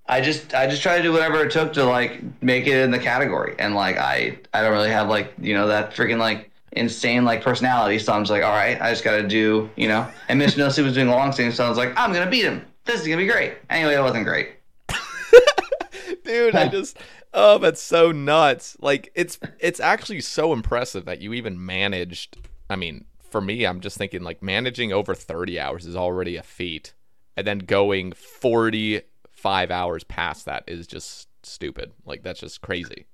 I 0.06 0.20
just 0.20 0.54
I 0.54 0.66
just 0.66 0.82
try 0.82 0.96
to 0.96 1.02
do 1.02 1.12
whatever 1.12 1.44
it 1.44 1.52
took 1.52 1.72
to 1.74 1.84
like 1.84 2.20
make 2.42 2.66
it 2.66 2.82
in 2.82 2.90
the 2.90 2.98
category, 2.98 3.54
and 3.58 3.74
like 3.74 3.96
I 3.96 4.38
I 4.52 4.62
don't 4.62 4.72
really 4.72 4.90
have 4.90 5.08
like 5.08 5.34
you 5.40 5.54
know 5.54 5.68
that 5.68 5.94
freaking 5.94 6.18
like 6.18 6.50
insane 6.72 7.24
like 7.24 7.42
personality, 7.42 7.98
so 8.00 8.12
I'm 8.12 8.22
just 8.22 8.30
like 8.32 8.42
all 8.42 8.50
right, 8.50 8.80
I 8.80 8.90
just 8.90 9.04
got 9.04 9.16
to 9.16 9.26
do 9.26 9.70
you 9.76 9.86
know. 9.86 10.08
And 10.28 10.38
Miss 10.38 10.56
Nelson 10.58 10.84
was 10.84 10.94
doing 10.94 11.08
a 11.08 11.12
long 11.12 11.32
streams, 11.32 11.54
so 11.54 11.64
I 11.64 11.68
was 11.68 11.78
like 11.78 11.92
I'm 11.96 12.12
gonna 12.12 12.30
beat 12.30 12.44
him. 12.44 12.64
This 12.84 13.00
is 13.00 13.06
gonna 13.06 13.18
be 13.18 13.26
great. 13.26 13.54
Anyway, 13.70 13.94
it 13.94 14.00
wasn't 14.00 14.24
great. 14.24 14.54
dude 16.24 16.54
i 16.54 16.68
just 16.78 16.98
oh 17.32 17.58
that's 17.58 17.80
so 17.80 18.12
nuts 18.12 18.76
like 18.80 19.10
it's 19.14 19.38
it's 19.58 19.80
actually 19.80 20.20
so 20.20 20.52
impressive 20.52 21.04
that 21.04 21.20
you 21.20 21.32
even 21.32 21.64
managed 21.64 22.38
i 22.68 22.76
mean 22.76 23.04
for 23.18 23.40
me 23.40 23.64
i'm 23.64 23.80
just 23.80 23.96
thinking 23.96 24.22
like 24.22 24.42
managing 24.42 24.92
over 24.92 25.14
30 25.14 25.58
hours 25.58 25.86
is 25.86 25.96
already 25.96 26.36
a 26.36 26.42
feat 26.42 26.92
and 27.36 27.46
then 27.46 27.58
going 27.58 28.12
45 28.12 29.70
hours 29.70 30.04
past 30.04 30.44
that 30.46 30.64
is 30.66 30.86
just 30.86 31.28
stupid 31.44 31.92
like 32.04 32.22
that's 32.22 32.40
just 32.40 32.60
crazy 32.60 33.06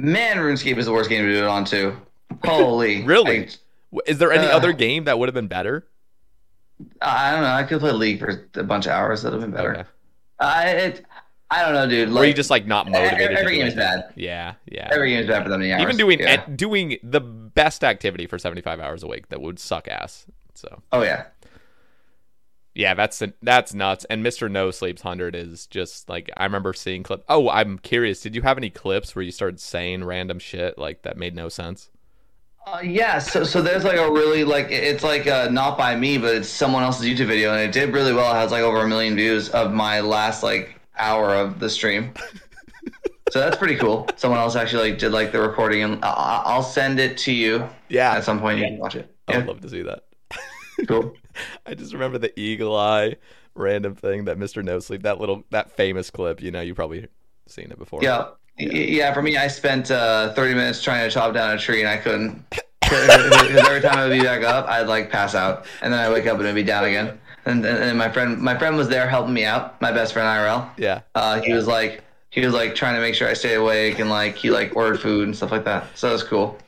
Man, 0.00 0.36
RuneScape 0.36 0.78
is 0.78 0.86
the 0.86 0.92
worst 0.92 1.10
game 1.10 1.24
to 1.24 1.32
do 1.32 1.38
it 1.42 1.48
on 1.48 1.64
too. 1.64 1.96
Holy, 2.44 3.02
really 3.04 3.48
I, 3.48 3.98
is 4.06 4.18
there 4.18 4.30
any 4.30 4.46
uh, 4.46 4.56
other 4.56 4.72
game 4.72 5.04
that 5.04 5.18
would 5.18 5.28
have 5.28 5.34
been 5.34 5.48
better 5.48 5.88
I 7.02 7.32
don't 7.32 7.42
know. 7.42 7.48
I 7.48 7.62
could 7.64 7.80
play 7.80 7.92
League 7.92 8.20
for 8.20 8.48
a 8.54 8.62
bunch 8.62 8.86
of 8.86 8.92
hours. 8.92 9.22
That'd 9.22 9.40
have 9.40 9.50
been 9.50 9.56
better. 9.56 9.72
Okay. 9.72 9.88
I 10.40 10.68
it, 10.70 11.04
I 11.50 11.62
don't 11.64 11.72
know, 11.72 11.88
dude. 11.88 12.10
or 12.10 12.18
are 12.18 12.24
you 12.26 12.34
just 12.34 12.50
like 12.50 12.66
not 12.66 12.90
motivated 12.90 13.36
every 13.38 13.56
game 13.56 13.66
is 13.66 13.74
bad. 13.74 14.12
yeah 14.16 14.54
yeah 14.70 14.88
Every 14.92 15.10
game 15.10 15.20
is 15.20 15.26
bad 15.26 15.44
for 15.44 15.48
many 15.50 15.72
hours. 15.72 15.82
even 15.82 15.96
doing 15.96 16.20
yeah. 16.20 16.44
doing 16.54 16.98
the 17.02 17.20
best 17.20 17.82
activity 17.84 18.26
for 18.26 18.38
75 18.38 18.80
hours 18.80 19.02
a 19.02 19.06
week 19.06 19.28
that 19.30 19.40
would 19.40 19.58
suck 19.58 19.88
ass 19.88 20.26
so 20.54 20.82
oh 20.92 21.02
yeah. 21.02 21.26
Yeah, 22.74 22.94
that's 22.94 23.20
that's 23.42 23.74
nuts. 23.74 24.04
And 24.08 24.24
Mr. 24.24 24.48
No 24.48 24.70
Sleep's 24.70 25.02
hundred 25.02 25.34
is 25.34 25.66
just 25.66 26.08
like 26.08 26.30
I 26.36 26.44
remember 26.44 26.72
seeing 26.72 27.02
clip. 27.02 27.24
Oh, 27.28 27.50
I'm 27.50 27.76
curious. 27.78 28.20
Did 28.20 28.36
you 28.36 28.42
have 28.42 28.56
any 28.56 28.70
clips 28.70 29.16
where 29.16 29.24
you 29.24 29.32
started 29.32 29.58
saying 29.58 30.04
random 30.04 30.38
shit 30.38 30.78
like 30.78 31.02
that 31.02 31.16
made 31.16 31.34
no 31.34 31.48
sense? 31.48 31.90
Uh, 32.64 32.80
yeah, 32.84 33.18
so 33.18 33.42
so 33.42 33.62
there's 33.62 33.82
like 33.82 33.96
a 33.98 34.08
really 34.08 34.44
like 34.44 34.68
it's 34.70 35.02
like 35.02 35.26
uh, 35.26 35.48
not 35.50 35.76
by 35.76 35.96
me, 35.96 36.18
but 36.18 36.36
it's 36.36 36.48
someone 36.48 36.84
else's 36.84 37.06
YouTube 37.06 37.26
video, 37.26 37.52
and 37.52 37.60
it 37.62 37.72
did 37.72 37.92
really 37.92 38.12
well. 38.12 38.30
It 38.32 38.36
has 38.36 38.52
like 38.52 38.62
over 38.62 38.78
a 38.82 38.88
million 38.88 39.16
views 39.16 39.48
of 39.48 39.72
my 39.72 39.98
last 40.00 40.44
like 40.44 40.77
hour 40.98 41.34
of 41.34 41.58
the 41.60 41.68
stream. 41.70 42.12
so 43.30 43.40
that's 43.40 43.56
pretty 43.56 43.76
cool. 43.76 44.08
Someone 44.16 44.40
else 44.40 44.56
actually 44.56 44.90
like 44.90 44.98
did 44.98 45.12
like 45.12 45.32
the 45.32 45.40
recording, 45.40 45.82
and 45.82 46.04
I- 46.04 46.42
I'll 46.46 46.62
send 46.62 46.98
it 47.00 47.18
to 47.18 47.32
you 47.32 47.68
Yeah, 47.88 48.14
at 48.14 48.24
some 48.24 48.40
point. 48.40 48.58
You 48.58 48.64
can 48.66 48.78
watch 48.78 48.96
it. 48.96 49.14
I 49.28 49.38
would 49.38 49.46
love 49.46 49.60
to 49.60 49.68
see 49.68 49.82
that. 49.82 50.04
cool. 50.86 51.14
I 51.66 51.74
just 51.74 51.92
remember 51.92 52.18
the 52.18 52.38
eagle 52.38 52.76
eye 52.76 53.16
random 53.54 53.94
thing 53.94 54.24
that 54.26 54.38
Mr. 54.38 54.64
No 54.64 54.78
Sleep 54.78 55.02
that 55.02 55.18
little 55.20 55.44
that 55.50 55.72
famous 55.72 56.10
clip. 56.10 56.40
You 56.42 56.50
know, 56.50 56.60
you 56.60 56.74
probably 56.74 57.06
seen 57.46 57.70
it 57.70 57.78
before. 57.78 58.00
Yeah. 58.02 58.28
Y- 58.58 58.66
Yeah, 58.72 59.12
for 59.14 59.22
me, 59.22 59.36
I 59.36 59.48
spent 59.48 59.90
uh, 59.90 60.32
30 60.34 60.54
minutes 60.54 60.82
trying 60.82 61.06
to 61.08 61.12
chop 61.14 61.34
down 61.34 61.54
a 61.54 61.58
tree 61.58 61.80
and 61.80 61.88
I 61.88 61.96
couldn't. 61.98 62.44
Because 62.80 63.08
every 63.68 63.80
time 63.82 63.98
I 63.98 64.08
would 64.08 64.16
be 64.18 64.22
back 64.24 64.42
up, 64.42 64.66
I'd 64.66 64.88
like 64.88 65.10
pass 65.10 65.34
out. 65.34 65.66
And 65.82 65.92
then 65.92 66.00
I 66.00 66.10
wake 66.12 66.26
up 66.26 66.34
and 66.38 66.44
it'd 66.44 66.54
be 66.54 66.62
down 66.62 66.84
again. 66.84 67.20
And 67.48 67.64
and, 67.64 67.78
and 67.78 67.98
my 67.98 68.10
friend 68.10 68.38
my 68.38 68.56
friend 68.58 68.76
was 68.76 68.88
there 68.88 69.08
helping 69.08 69.34
me 69.34 69.44
out. 69.44 69.80
My 69.80 69.90
best 69.92 70.12
friend 70.12 70.26
IRL. 70.28 70.68
Yeah. 70.76 71.00
Uh, 71.14 71.40
he 71.40 71.52
was 71.52 71.66
like 71.66 72.02
he 72.30 72.44
was 72.44 72.52
like 72.54 72.74
trying 72.74 72.94
to 72.94 73.00
make 73.00 73.14
sure 73.14 73.26
I 73.28 73.32
stayed 73.34 73.54
awake 73.54 73.98
and 73.98 74.10
like 74.10 74.36
he 74.36 74.50
like 74.50 74.76
ordered 74.76 75.00
food 75.00 75.24
and 75.26 75.36
stuff 75.36 75.50
like 75.50 75.64
that. 75.64 75.86
So 75.96 76.10
it 76.10 76.12
was 76.12 76.22
cool. 76.24 76.58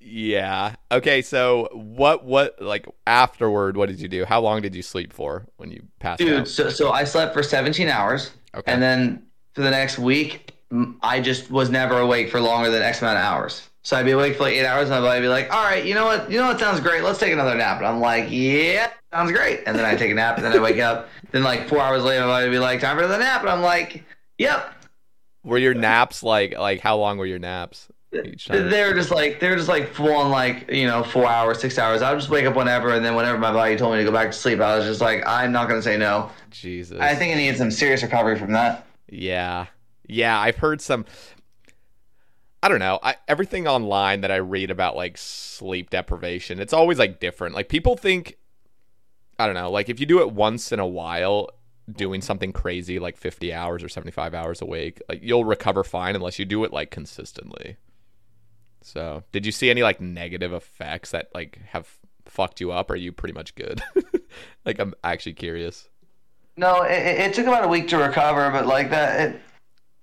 Yeah. 0.00 0.74
Okay. 0.90 1.22
So 1.22 1.68
what? 1.72 2.24
What? 2.24 2.60
Like 2.60 2.86
afterward, 3.06 3.76
what 3.76 3.88
did 3.88 4.00
you 4.00 4.08
do? 4.08 4.24
How 4.24 4.40
long 4.40 4.62
did 4.62 4.74
you 4.74 4.82
sleep 4.82 5.12
for 5.12 5.46
when 5.56 5.70
you 5.70 5.82
passed 6.00 6.18
Dude, 6.18 6.40
out? 6.40 6.48
so 6.48 6.70
so 6.70 6.90
I 6.90 7.04
slept 7.04 7.34
for 7.34 7.42
17 7.42 7.88
hours, 7.88 8.30
Okay. 8.54 8.72
and 8.72 8.82
then 8.82 9.22
for 9.54 9.60
the 9.62 9.70
next 9.70 9.98
week, 9.98 10.54
I 11.02 11.20
just 11.20 11.50
was 11.50 11.68
never 11.70 11.98
awake 11.98 12.30
for 12.30 12.40
longer 12.40 12.70
than 12.70 12.82
X 12.82 13.02
amount 13.02 13.18
of 13.18 13.24
hours. 13.24 13.67
So 13.82 13.96
I'd 13.96 14.04
be 14.04 14.10
awake 14.10 14.36
for 14.36 14.44
like 14.44 14.54
eight 14.54 14.66
hours, 14.66 14.90
and 14.90 15.00
my 15.00 15.00
body 15.00 15.20
would 15.20 15.24
be 15.24 15.28
like, 15.28 15.52
"All 15.52 15.62
right, 15.62 15.84
you 15.84 15.94
know 15.94 16.04
what? 16.04 16.30
You 16.30 16.38
know 16.38 16.48
what 16.48 16.58
sounds 16.58 16.80
great? 16.80 17.02
Let's 17.02 17.18
take 17.18 17.32
another 17.32 17.54
nap." 17.54 17.78
And 17.78 17.86
I'm 17.86 18.00
like, 18.00 18.26
"Yeah, 18.28 18.90
sounds 19.12 19.32
great." 19.32 19.62
And 19.66 19.78
then 19.78 19.84
I 19.84 19.96
take 19.96 20.10
a 20.10 20.14
nap, 20.14 20.36
and 20.36 20.44
then 20.44 20.52
I 20.52 20.58
wake 20.58 20.78
up. 20.78 21.08
Then 21.30 21.42
like 21.42 21.68
four 21.68 21.80
hours 21.80 22.02
later, 22.02 22.22
my 22.22 22.26
body 22.26 22.46
would 22.46 22.52
be 22.52 22.58
like, 22.58 22.80
"Time 22.80 22.98
for 22.98 23.06
the 23.06 23.16
nap," 23.16 23.40
and 23.40 23.50
I'm 23.50 23.62
like, 23.62 24.04
"Yep." 24.38 24.74
Were 25.44 25.58
your 25.58 25.74
naps 25.74 26.22
like 26.22 26.58
like 26.58 26.80
how 26.80 26.96
long 26.98 27.16
were 27.16 27.24
your 27.24 27.38
naps 27.38 27.88
each 28.12 28.48
time? 28.48 28.68
They 28.68 28.84
were 28.84 28.94
just 28.94 29.10
like 29.10 29.40
they 29.40 29.48
were 29.48 29.56
just 29.56 29.68
like 29.68 29.88
full 29.88 30.12
on 30.12 30.30
like 30.30 30.70
you 30.70 30.86
know 30.86 31.02
four 31.02 31.26
hours, 31.26 31.60
six 31.60 31.78
hours. 31.78 32.02
I 32.02 32.10
would 32.10 32.18
just 32.18 32.30
wake 32.30 32.44
up 32.44 32.56
whenever, 32.56 32.90
and 32.90 33.04
then 33.04 33.14
whenever 33.14 33.38
my 33.38 33.52
body 33.52 33.76
told 33.76 33.92
me 33.92 33.98
to 33.98 34.04
go 34.04 34.12
back 34.12 34.26
to 34.32 34.36
sleep, 34.36 34.60
I 34.60 34.76
was 34.76 34.84
just 34.84 35.00
like, 35.00 35.26
I'm 35.26 35.52
not 35.52 35.68
gonna 35.68 35.82
say 35.82 35.96
no. 35.96 36.30
Jesus. 36.50 36.98
I 37.00 37.14
think 37.14 37.32
I 37.32 37.36
needed 37.38 37.56
some 37.56 37.70
serious 37.70 38.02
recovery 38.02 38.38
from 38.38 38.52
that. 38.52 38.86
Yeah. 39.08 39.66
Yeah, 40.06 40.38
I've 40.38 40.56
heard 40.56 40.80
some 40.80 41.04
I 42.62 42.68
don't 42.68 42.80
know. 42.80 42.98
I, 43.02 43.16
everything 43.28 43.68
online 43.68 44.22
that 44.22 44.30
I 44.30 44.36
read 44.36 44.70
about 44.70 44.96
like 44.96 45.16
sleep 45.16 45.90
deprivation, 45.90 46.60
it's 46.60 46.72
always 46.72 46.98
like 46.98 47.20
different. 47.20 47.54
Like 47.54 47.68
people 47.68 47.96
think 47.96 48.36
I 49.38 49.46
don't 49.46 49.54
know, 49.54 49.70
like 49.70 49.88
if 49.88 50.00
you 50.00 50.06
do 50.06 50.20
it 50.20 50.32
once 50.32 50.72
in 50.72 50.80
a 50.80 50.86
while 50.86 51.50
doing 51.90 52.20
something 52.20 52.52
crazy 52.52 52.98
like 52.98 53.16
50 53.16 53.52
hours 53.52 53.82
or 53.82 53.88
75 53.88 54.34
hours 54.34 54.60
a 54.60 54.66
week, 54.66 55.00
like 55.08 55.20
you'll 55.22 55.44
recover 55.44 55.84
fine 55.84 56.16
unless 56.16 56.38
you 56.38 56.44
do 56.44 56.64
it 56.64 56.72
like 56.72 56.90
consistently. 56.90 57.76
So, 58.82 59.22
did 59.32 59.46
you 59.46 59.52
see 59.52 59.70
any 59.70 59.82
like 59.82 60.00
negative 60.00 60.52
effects 60.52 61.12
that 61.12 61.28
like 61.34 61.60
have 61.68 61.88
fucked 62.26 62.60
you 62.60 62.72
up 62.72 62.90
or 62.90 62.94
are 62.94 62.96
you 62.96 63.12
pretty 63.12 63.34
much 63.34 63.54
good? 63.54 63.82
like 64.64 64.80
I'm 64.80 64.94
actually 65.04 65.34
curious. 65.34 65.88
No, 66.56 66.82
it, 66.82 67.20
it 67.20 67.34
took 67.34 67.46
about 67.46 67.64
a 67.64 67.68
week 67.68 67.86
to 67.88 67.98
recover, 67.98 68.50
but 68.50 68.66
like 68.66 68.90
that, 68.90 69.20
it 69.20 69.40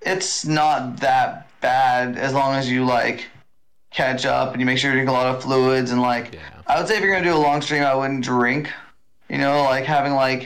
it's 0.01 0.45
not 0.45 0.97
that 1.01 1.49
bad 1.69 2.17
as 2.17 2.31
long 2.33 2.53
as 2.55 2.69
you 2.69 2.85
like 2.85 3.25
catch 3.91 4.25
up 4.25 4.51
and 4.51 4.59
you 4.61 4.65
make 4.65 4.77
sure 4.77 4.91
you 4.91 4.95
drink 4.97 5.09
a 5.09 5.17
lot 5.21 5.27
of 5.33 5.41
fluids 5.43 5.89
and 5.91 6.01
like 6.01 6.33
Yeah. 6.33 6.41
I 6.67 6.77
would 6.77 6.87
say 6.87 6.95
if 6.97 7.01
you're 7.01 7.13
gonna 7.15 7.29
do 7.31 7.35
a 7.35 7.45
long 7.49 7.61
stream, 7.61 7.83
I 7.83 7.95
wouldn't 7.95 8.23
drink. 8.23 8.71
You 9.29 9.39
know, 9.39 9.63
like 9.63 9.85
having 9.85 10.13
like 10.13 10.41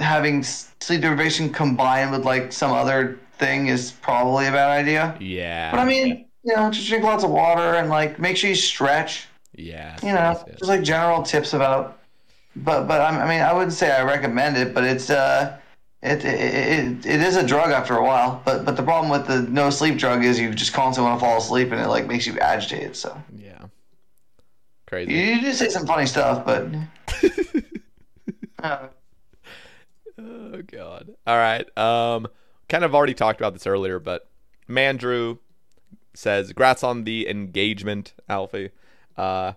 having 0.00 0.42
sleep 0.42 1.00
deprivation 1.00 1.50
combined 1.50 2.10
with 2.14 2.24
like 2.32 2.52
some 2.52 2.72
other 2.72 3.18
thing 3.38 3.68
is 3.68 3.92
probably 4.08 4.46
a 4.46 4.52
bad 4.52 4.70
idea. 4.82 5.16
Yeah. 5.20 5.70
But 5.70 5.80
I 5.80 5.84
mean, 5.86 6.26
you 6.44 6.54
know, 6.54 6.70
just 6.70 6.88
drink 6.88 7.04
lots 7.04 7.24
of 7.24 7.30
water 7.30 7.68
and 7.78 7.88
like 7.88 8.18
make 8.18 8.36
sure 8.36 8.50
you 8.50 8.56
stretch. 8.56 9.12
yeah. 9.56 9.96
You 10.02 10.12
know, 10.12 10.30
just 10.58 10.68
like 10.74 10.82
general 10.82 11.22
tips 11.22 11.54
about. 11.54 11.98
But 12.56 12.86
but 12.90 13.00
I 13.00 13.10
mean, 13.30 13.40
I 13.40 13.52
wouldn't 13.54 13.72
say 13.72 13.90
I 13.90 14.02
recommend 14.02 14.56
it, 14.58 14.74
but 14.74 14.84
it's 14.84 15.08
uh, 15.08 15.56
it 16.02 16.24
it, 16.24 16.26
it 16.26 17.06
it 17.06 17.20
is 17.20 17.36
a 17.36 17.46
drug 17.46 17.70
after 17.70 17.96
a 17.96 18.04
while. 18.04 18.42
But 18.44 18.64
but 18.64 18.76
the 18.76 18.82
problem 18.82 19.10
with 19.10 19.26
the 19.26 19.42
no 19.42 19.70
sleep 19.70 19.98
drug 19.98 20.24
is 20.24 20.38
you 20.38 20.52
just 20.54 20.72
constantly 20.72 21.08
want 21.10 21.20
to 21.20 21.26
fall 21.26 21.38
asleep 21.38 21.70
and 21.72 21.80
it 21.80 21.88
like 21.88 22.06
makes 22.06 22.26
you 22.26 22.38
agitated. 22.38 22.96
So 22.96 23.16
Yeah. 23.36 23.66
Crazy. 24.86 25.12
you 25.12 25.40
do 25.40 25.52
say 25.52 25.68
some 25.68 25.86
funny 25.86 26.06
stuff, 26.06 26.44
but. 26.44 26.66
Uh, 28.62 28.88
Oh 30.18 30.62
god. 30.66 31.10
All 31.26 31.36
right. 31.38 31.66
Um 31.78 32.28
kind 32.68 32.84
of 32.84 32.94
already 32.94 33.14
talked 33.14 33.40
about 33.40 33.54
this 33.54 33.66
earlier, 33.66 33.98
but 33.98 34.28
Mandrew 34.68 35.38
says, 36.14 36.48
"Congrats 36.48 36.84
on 36.84 37.04
the 37.04 37.28
engagement, 37.28 38.12
Alfie. 38.28 38.70
Uh 39.16 39.54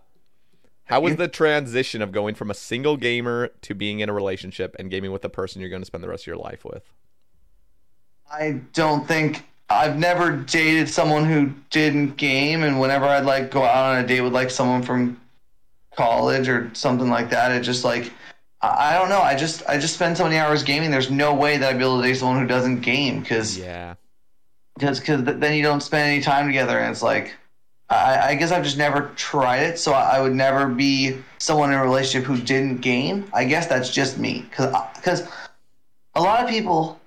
how 0.86 1.02
was 1.02 1.16
the 1.16 1.28
transition 1.28 2.02
of 2.02 2.12
going 2.12 2.36
from 2.36 2.50
a 2.52 2.54
single 2.54 2.98
gamer 2.98 3.50
to 3.62 3.74
being 3.74 4.00
in 4.00 4.10
a 4.10 4.14
relationship 4.14 4.76
and 4.80 4.90
gaming 4.90 5.12
with 5.12 5.22
the 5.22 5.30
person 5.30 5.60
you're 5.62 5.70
going 5.70 5.82
to 5.82 5.86
spend 5.86 6.04
the 6.04 6.10
rest 6.10 6.24
of 6.24 6.28
your 6.28 6.38
life 6.38 6.64
with? 6.66 6.84
I 8.32 8.62
don't 8.74 9.08
think 9.08 9.44
I've 9.70 9.98
never 9.98 10.32
dated 10.32 10.90
someone 10.90 11.26
who 11.26 11.52
didn't 11.70 12.18
game, 12.18 12.64
and 12.64 12.80
whenever 12.80 13.06
I'd 13.06 13.26
like 13.26 13.52
go 13.52 13.64
out 13.64 13.96
on 13.96 14.04
a 14.04 14.08
date 14.08 14.22
with 14.22 14.34
like 14.34 14.50
someone 14.52 14.82
from 14.84 15.20
college 15.96 16.48
or 16.50 16.70
something 16.74 17.10
like 17.10 17.30
that, 17.32 17.52
it 17.52 17.62
just 17.62 17.84
like 17.84 18.12
I 18.62 18.92
I 18.96 18.98
don't 19.00 19.10
know. 19.10 19.22
I 19.22 19.36
just 19.36 19.64
I 19.68 19.78
just 19.78 19.96
spend 19.96 20.18
so 20.18 20.24
many 20.24 20.38
hours 20.38 20.64
gaming. 20.64 20.92
There's 20.92 21.10
no 21.12 21.34
way 21.34 21.58
that 21.58 21.70
I'd 21.70 21.78
be 21.78 21.84
able 21.84 22.02
to 22.02 22.08
date 22.08 22.16
someone 22.16 22.40
who 22.40 22.48
doesn't 22.48 22.82
game 22.82 23.22
because 23.22 23.58
Yeah. 23.58 23.96
because 24.78 25.02
then 25.04 25.54
you 25.54 25.64
don't 25.64 25.82
spend 25.82 26.12
any 26.12 26.22
time 26.22 26.48
together, 26.48 26.78
and 26.80 26.92
it's 26.92 27.02
like 27.04 27.34
I, 27.90 28.30
I 28.30 28.36
guess 28.36 28.52
I've 28.52 28.64
just 28.64 28.78
never 28.78 29.12
tried 29.16 29.64
it, 29.64 29.80
so 29.80 29.94
I, 29.94 30.18
I 30.18 30.22
would 30.22 30.34
never 30.34 30.68
be 30.68 31.18
someone 31.38 31.72
in 31.72 31.78
a 31.78 31.84
relationship 31.84 32.28
who 32.28 32.38
didn't 32.38 32.78
game. 32.78 33.30
I 33.34 33.46
guess 33.46 33.68
that's 33.68 33.90
just 33.92 34.18
me 34.18 34.46
because 34.50 34.74
because 34.96 35.28
a 36.16 36.22
lot 36.22 36.44
of 36.44 36.50
people 36.50 37.00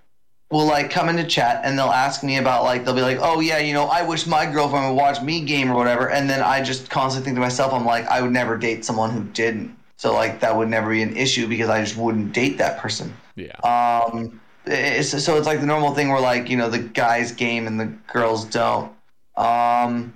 will 0.50 0.66
like 0.66 0.90
come 0.90 1.08
into 1.08 1.24
chat 1.24 1.60
and 1.64 1.78
they'll 1.78 1.86
ask 1.86 2.22
me 2.22 2.38
about 2.38 2.62
like 2.64 2.84
they'll 2.84 2.94
be 2.94 3.02
like 3.02 3.18
oh 3.20 3.40
yeah 3.40 3.58
you 3.58 3.74
know 3.74 3.84
i 3.86 4.02
wish 4.02 4.26
my 4.26 4.50
girlfriend 4.50 4.86
would 4.88 4.94
watch 4.94 5.20
me 5.20 5.44
game 5.44 5.70
or 5.70 5.74
whatever 5.74 6.10
and 6.10 6.28
then 6.28 6.40
i 6.40 6.62
just 6.62 6.88
constantly 6.88 7.26
think 7.26 7.36
to 7.36 7.40
myself 7.40 7.72
i'm 7.72 7.84
like 7.84 8.06
i 8.06 8.22
would 8.22 8.32
never 8.32 8.56
date 8.56 8.82
someone 8.84 9.10
who 9.10 9.22
didn't 9.34 9.76
so 9.96 10.14
like 10.14 10.40
that 10.40 10.56
would 10.56 10.68
never 10.68 10.90
be 10.90 11.02
an 11.02 11.14
issue 11.16 11.46
because 11.46 11.68
i 11.68 11.82
just 11.82 11.96
wouldn't 11.98 12.32
date 12.32 12.56
that 12.56 12.78
person 12.78 13.14
Yeah. 13.36 13.56
um 13.62 14.40
it's, 14.64 15.22
so 15.22 15.36
it's 15.36 15.46
like 15.46 15.60
the 15.60 15.66
normal 15.66 15.94
thing 15.94 16.08
where 16.08 16.20
like 16.20 16.48
you 16.48 16.56
know 16.56 16.70
the 16.70 16.78
guys 16.78 17.32
game 17.32 17.66
and 17.66 17.78
the 17.78 17.86
girls 18.10 18.46
don't 18.46 18.90
um 19.36 20.14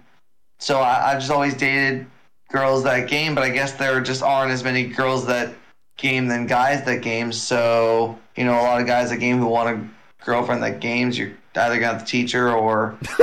so 0.63 0.79
I, 0.79 1.13
i've 1.13 1.19
just 1.19 1.31
always 1.31 1.55
dated 1.55 2.07
girls 2.51 2.85
that 2.85 3.09
game 3.09 3.35
but 3.35 3.43
i 3.45 3.51
guess 3.51 3.73
there 3.73 4.01
just 4.01 4.23
aren't 4.23 4.53
as 4.53 4.63
many 4.63 4.85
girls 4.85 5.27
that 5.27 5.53
game 5.97 6.27
than 6.27 6.47
guys 6.47 6.85
that 6.85 7.03
game. 7.03 7.33
So 7.33 8.19
you 8.37 8.45
know 8.45 8.55
a 8.55 8.63
lot 8.63 8.81
of 8.81 8.87
guys 8.87 9.11
that 9.11 9.19
game 9.19 9.39
who 9.39 9.47
want 9.47 9.69
a 9.79 10.25
girlfriend 10.25 10.63
that 10.63 10.81
games 10.81 11.19
you're 11.19 11.33
either 11.55 11.75
gonna 11.75 11.93
have 11.93 11.99
to 11.99 12.05
teach 12.05 12.33
her 12.33 12.53
or 12.53 12.97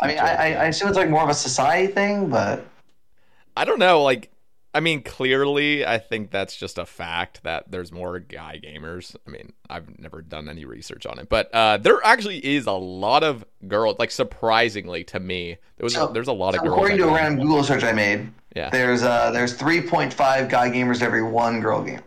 i 0.00 0.06
mean 0.06 0.18
I, 0.18 0.34
I 0.34 0.46
I 0.46 0.64
assume 0.66 0.88
it's 0.88 0.96
like 0.96 1.10
more 1.10 1.22
of 1.22 1.28
a 1.28 1.34
society 1.34 1.92
thing 1.92 2.28
but 2.28 2.64
I 3.56 3.64
don't 3.64 3.78
know, 3.78 4.02
like 4.02 4.29
I 4.72 4.78
mean, 4.80 5.02
clearly 5.02 5.84
I 5.84 5.98
think 5.98 6.30
that's 6.30 6.54
just 6.56 6.78
a 6.78 6.86
fact 6.86 7.42
that 7.42 7.70
there's 7.70 7.90
more 7.90 8.20
guy 8.20 8.60
gamers. 8.62 9.16
I 9.26 9.30
mean, 9.30 9.52
I've 9.68 9.98
never 9.98 10.22
done 10.22 10.48
any 10.48 10.64
research 10.64 11.06
on 11.06 11.18
it, 11.18 11.28
but 11.28 11.52
uh 11.54 11.78
there 11.78 11.98
actually 12.04 12.38
is 12.38 12.66
a 12.66 12.72
lot 12.72 13.24
of 13.24 13.44
girls 13.66 13.96
like 13.98 14.10
surprisingly 14.12 15.02
to 15.04 15.18
me. 15.18 15.56
There 15.76 15.84
was 15.84 15.94
So- 15.94 16.06
there's 16.08 16.28
a 16.28 16.32
lot 16.32 16.54
of 16.54 16.60
so 16.60 16.62
girls. 16.64 16.74
according 16.74 16.98
to 16.98 17.08
a 17.08 17.12
random 17.14 17.40
google 17.46 17.64
search 17.64 17.82
i 17.82 17.92
made 17.92 18.30
Yeah. 18.54 18.70
there's 18.70 19.02
uh 19.02 19.30
there's 19.32 19.56
3.5 19.56 20.48
guy 20.48 20.70
gamers 20.70 21.02
every 21.02 21.22
one 21.22 21.60
girl 21.60 21.82
game. 21.82 22.02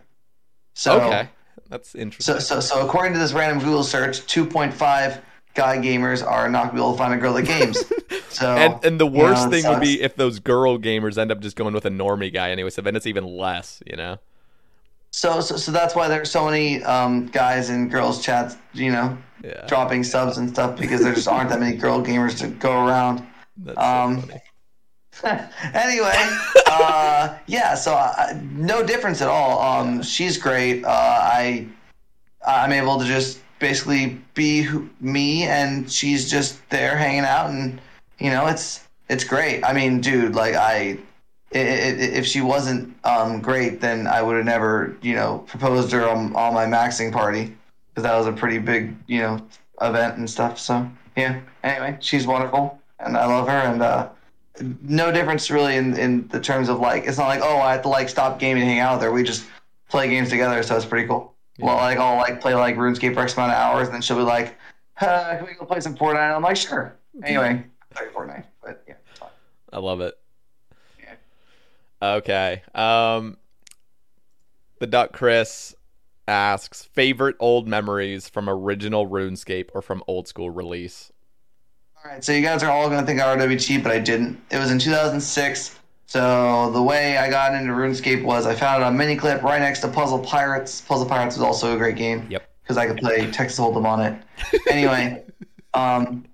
so 0.74 1.00
Okay. 1.02 1.28
That's 1.70 1.94
interesting. 1.94 2.34
So, 2.34 2.38
so, 2.40 2.60
so 2.60 2.86
according 2.86 3.14
to 3.14 3.18
this 3.18 3.32
random 3.32 3.58
Google 3.58 3.82
search, 3.84 4.20
2.5 4.26 5.20
guy 5.54 5.78
gamers 5.78 6.26
are 6.26 6.48
not 6.48 6.66
gonna 6.66 6.74
be 6.74 6.78
able 6.80 6.92
to 6.92 6.98
find 6.98 7.14
a 7.14 7.16
girl 7.16 7.32
that 7.34 7.44
games. 7.46 7.84
So, 8.28 8.48
and 8.56 8.84
and 8.84 9.00
the 9.00 9.06
you 9.06 9.12
know, 9.12 9.24
worst 9.26 9.48
thing 9.50 9.64
would 9.68 9.80
be 9.80 10.02
if 10.02 10.16
those 10.16 10.40
girl 10.40 10.76
gamers 10.76 11.18
end 11.18 11.30
up 11.30 11.38
just 11.38 11.54
going 11.54 11.72
with 11.72 11.84
a 11.84 11.90
normie 11.90 12.32
guy 12.34 12.50
anyway, 12.50 12.70
so 12.70 12.82
then 12.82 12.96
it's 12.96 13.06
even 13.06 13.24
less, 13.24 13.80
you 13.86 13.96
know? 13.96 14.18
So, 15.12 15.40
so, 15.40 15.56
so 15.56 15.70
that's 15.70 15.94
why 15.94 16.08
there's 16.08 16.32
so 16.32 16.44
many 16.46 16.82
um, 16.82 17.26
guys 17.26 17.70
and 17.70 17.88
girls 17.88 18.20
chats, 18.20 18.56
you 18.72 18.90
know, 18.90 19.16
Yeah. 19.44 19.64
dropping 19.68 20.02
subs 20.02 20.38
and 20.38 20.50
stuff 20.50 20.76
because 20.76 21.00
there 21.04 21.14
just 21.14 21.28
aren't 21.28 21.48
that 21.50 21.60
many 21.60 21.76
girl 21.76 22.02
gamers 22.04 22.36
to 22.40 22.48
go 22.48 22.84
around. 22.84 23.24
That's 23.58 23.78
Um, 23.78 24.22
so 24.22 24.26
funny. 25.22 25.40
anyway, 25.74 26.28
uh, 26.66 27.36
yeah, 27.46 27.76
so 27.76 27.94
uh, 27.94 28.36
no 28.50 28.82
difference 28.84 29.22
at 29.22 29.28
all. 29.28 29.60
Um, 29.62 30.02
she's 30.02 30.36
great. 30.38 30.84
Uh, 30.84 30.88
I 30.90 31.68
I'm 32.44 32.72
able 32.72 32.98
to 32.98 33.04
just 33.04 33.38
basically 33.58 34.20
be 34.34 34.62
who, 34.62 34.88
me, 35.00 35.44
and 35.44 35.90
she's 35.90 36.30
just 36.30 36.58
there 36.70 36.96
hanging 36.96 37.24
out, 37.24 37.50
and 37.50 37.80
you 38.18 38.30
know, 38.30 38.46
it's 38.46 38.86
it's 39.08 39.24
great. 39.24 39.64
I 39.64 39.72
mean, 39.72 40.00
dude, 40.00 40.34
like 40.34 40.54
I. 40.54 40.98
i- 41.54 41.58
i- 41.58 42.12
If 42.20 42.26
she 42.26 42.40
wasn't 42.40 42.94
um, 43.04 43.40
great, 43.40 43.80
then 43.80 44.06
I 44.06 44.22
would 44.22 44.36
have 44.36 44.44
never, 44.44 44.96
you 45.02 45.14
know, 45.14 45.38
proposed 45.46 45.92
her 45.92 46.08
on, 46.08 46.34
on 46.34 46.52
my 46.54 46.66
maxing 46.66 47.12
party 47.12 47.54
because 47.90 48.02
that 48.02 48.16
was 48.16 48.26
a 48.26 48.32
pretty 48.32 48.58
big, 48.58 48.96
you 49.06 49.20
know, 49.20 49.40
event 49.80 50.16
and 50.18 50.28
stuff. 50.28 50.58
So 50.58 50.88
yeah. 51.16 51.40
Anyway, 51.62 51.96
she's 52.00 52.26
wonderful, 52.26 52.78
and 52.98 53.16
I 53.16 53.26
love 53.26 53.46
her, 53.48 53.52
and 53.72 53.80
uh, 53.82 54.08
no 54.82 55.12
difference 55.12 55.50
really 55.50 55.76
in, 55.76 55.96
in 55.96 56.26
the 56.28 56.40
terms 56.40 56.68
of 56.68 56.78
like 56.80 57.04
it's 57.06 57.18
not 57.18 57.26
like 57.28 57.40
oh 57.42 57.58
I 57.60 57.72
have 57.72 57.82
to 57.82 57.88
like 57.88 58.08
stop 58.08 58.38
gaming 58.38 58.62
and 58.62 58.70
hang 58.72 58.80
out 58.80 58.94
with 58.96 59.02
her. 59.04 59.12
We 59.12 59.22
just 59.22 59.46
play 59.88 60.08
games 60.08 60.30
together, 60.30 60.62
so 60.62 60.76
it's 60.76 60.84
pretty 60.84 61.06
cool. 61.06 61.33
Well, 61.58 61.76
like 61.76 61.98
I'll 61.98 62.16
like 62.16 62.40
play 62.40 62.54
like 62.54 62.76
RuneScape 62.76 63.14
for 63.14 63.20
X 63.20 63.34
amount 63.34 63.52
of 63.52 63.58
hours, 63.58 63.88
and 63.88 63.94
then 63.94 64.02
she'll 64.02 64.16
be 64.16 64.22
like, 64.22 64.56
uh, 65.00 65.36
"Can 65.36 65.46
we 65.46 65.54
go 65.54 65.64
play 65.64 65.80
some 65.80 65.94
Fortnite?" 65.94 66.26
And 66.26 66.34
I'm 66.34 66.42
like, 66.42 66.56
"Sure." 66.56 66.96
Anyway, 67.22 67.64
play 67.90 68.06
Fortnite, 68.14 68.44
but 68.62 68.82
yeah, 68.88 68.94
it's 69.10 69.20
fine. 69.20 69.28
I 69.72 69.78
love 69.78 70.00
it. 70.00 70.18
Yeah. 71.00 71.14
Okay. 72.16 72.62
Um 72.74 73.36
the 74.80 74.86
Duck 74.86 75.12
Chris 75.12 75.74
asks 76.26 76.84
favorite 76.84 77.36
old 77.38 77.68
memories 77.68 78.28
from 78.28 78.48
original 78.48 79.08
RuneScape 79.08 79.70
or 79.74 79.82
from 79.82 80.02
old 80.06 80.28
school 80.28 80.50
release. 80.50 81.12
All 82.04 82.10
right, 82.10 82.22
so 82.22 82.32
you 82.32 82.42
guys 82.42 82.62
are 82.62 82.70
all 82.70 82.88
going 82.88 83.00
to 83.00 83.06
think 83.06 83.20
I 83.20 83.56
cheap, 83.56 83.82
but 83.82 83.92
I 83.92 83.98
didn't. 83.98 84.38
It 84.50 84.58
was 84.58 84.70
in 84.70 84.78
2006. 84.78 85.78
So 86.14 86.70
the 86.70 86.80
way 86.80 87.16
I 87.16 87.28
got 87.28 87.56
into 87.56 87.72
RuneScape 87.72 88.22
was 88.22 88.46
I 88.46 88.54
found 88.54 88.80
it 88.80 88.86
on 88.86 88.96
Miniclip 88.96 89.42
right 89.42 89.58
next 89.58 89.80
to 89.80 89.88
Puzzle 89.88 90.20
Pirates. 90.20 90.80
Puzzle 90.80 91.06
Pirates 91.06 91.34
was 91.34 91.42
also 91.42 91.74
a 91.74 91.76
great 91.76 91.96
game. 91.96 92.28
Yep. 92.30 92.48
Because 92.62 92.76
I 92.76 92.86
could 92.86 92.98
play 92.98 93.28
Texas 93.32 93.58
Hold'em 93.58 93.84
on 93.84 94.00
it. 94.00 94.22
Anyway, 94.70 95.24
um, 95.74 96.24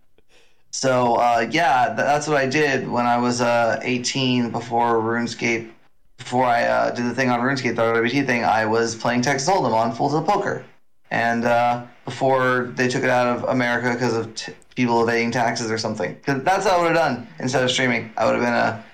so 0.71 1.15
uh, 1.15 1.49
yeah, 1.51 1.87
th- 1.87 1.97
that's 1.97 2.29
what 2.29 2.37
I 2.37 2.47
did 2.47 2.87
when 2.87 3.07
I 3.07 3.17
was 3.17 3.41
uh, 3.41 3.81
18 3.83 4.51
before 4.51 4.97
RuneScape. 4.97 5.71
Before 6.19 6.45
I 6.45 6.65
uh, 6.65 6.91
did 6.91 7.07
the 7.07 7.15
thing 7.15 7.31
on 7.31 7.41
RuneScape, 7.41 7.75
the 7.75 8.03
WT 8.03 8.27
thing, 8.27 8.45
I 8.45 8.67
was 8.67 8.95
playing 8.95 9.23
Texas 9.23 9.49
Hold'em 9.49 9.73
on 9.73 9.95
Full 9.95 10.11
Tilt 10.11 10.27
Poker. 10.27 10.63
And 11.11 11.47
uh, 11.47 11.87
before 12.05 12.71
they 12.75 12.87
took 12.87 13.03
it 13.03 13.09
out 13.09 13.35
of 13.35 13.45
America 13.45 13.95
because 13.95 14.15
of 14.15 14.35
t- 14.35 14.53
people 14.77 15.03
evading 15.03 15.31
taxes 15.31 15.71
or 15.71 15.79
something, 15.79 16.13
because 16.17 16.43
that's 16.43 16.67
what 16.67 16.75
I 16.75 16.83
would 16.83 16.95
have 16.95 16.97
done 16.97 17.27
instead 17.39 17.65
of 17.65 17.71
streaming. 17.71 18.13
I 18.19 18.27
would 18.27 18.35
have 18.35 18.45
been 18.45 18.53
a 18.53 18.85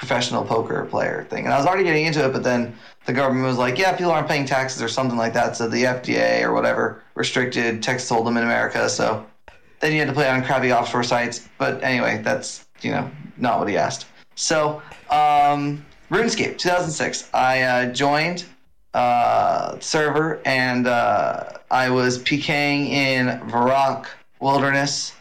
professional 0.00 0.42
poker 0.42 0.86
player 0.86 1.26
thing. 1.28 1.44
And 1.44 1.52
I 1.52 1.58
was 1.58 1.66
already 1.66 1.84
getting 1.84 2.06
into 2.06 2.24
it, 2.24 2.32
but 2.32 2.42
then 2.42 2.74
the 3.04 3.12
government 3.12 3.46
was 3.46 3.58
like, 3.58 3.76
yeah, 3.76 3.94
people 3.94 4.10
aren't 4.10 4.26
paying 4.26 4.46
taxes 4.46 4.80
or 4.80 4.88
something 4.88 5.18
like 5.18 5.34
that. 5.34 5.56
So 5.56 5.68
the 5.68 5.84
FDA 5.84 6.42
or 6.42 6.54
whatever 6.54 7.02
restricted 7.14 7.82
Texas 7.82 8.10
Hold'em 8.10 8.30
in 8.30 8.38
America. 8.38 8.88
So 8.88 9.26
then 9.80 9.92
you 9.92 9.98
had 9.98 10.08
to 10.08 10.14
play 10.14 10.26
on 10.26 10.42
crappy 10.42 10.72
offshore 10.72 11.02
sites. 11.02 11.46
But 11.58 11.84
anyway, 11.84 12.22
that's, 12.24 12.66
you 12.80 12.92
know, 12.92 13.10
not 13.36 13.58
what 13.58 13.68
he 13.68 13.76
asked. 13.76 14.06
So, 14.36 14.80
um, 15.10 15.84
RuneScape 16.10 16.56
2006. 16.56 17.28
I 17.34 17.60
uh, 17.60 17.92
joined 17.92 18.46
uh, 18.94 19.78
server 19.80 20.40
and 20.46 20.86
uh, 20.86 21.44
I 21.70 21.90
was 21.90 22.20
PKing 22.20 22.88
in 22.88 23.38
Varrock 23.50 24.06
Wilderness. 24.40 25.12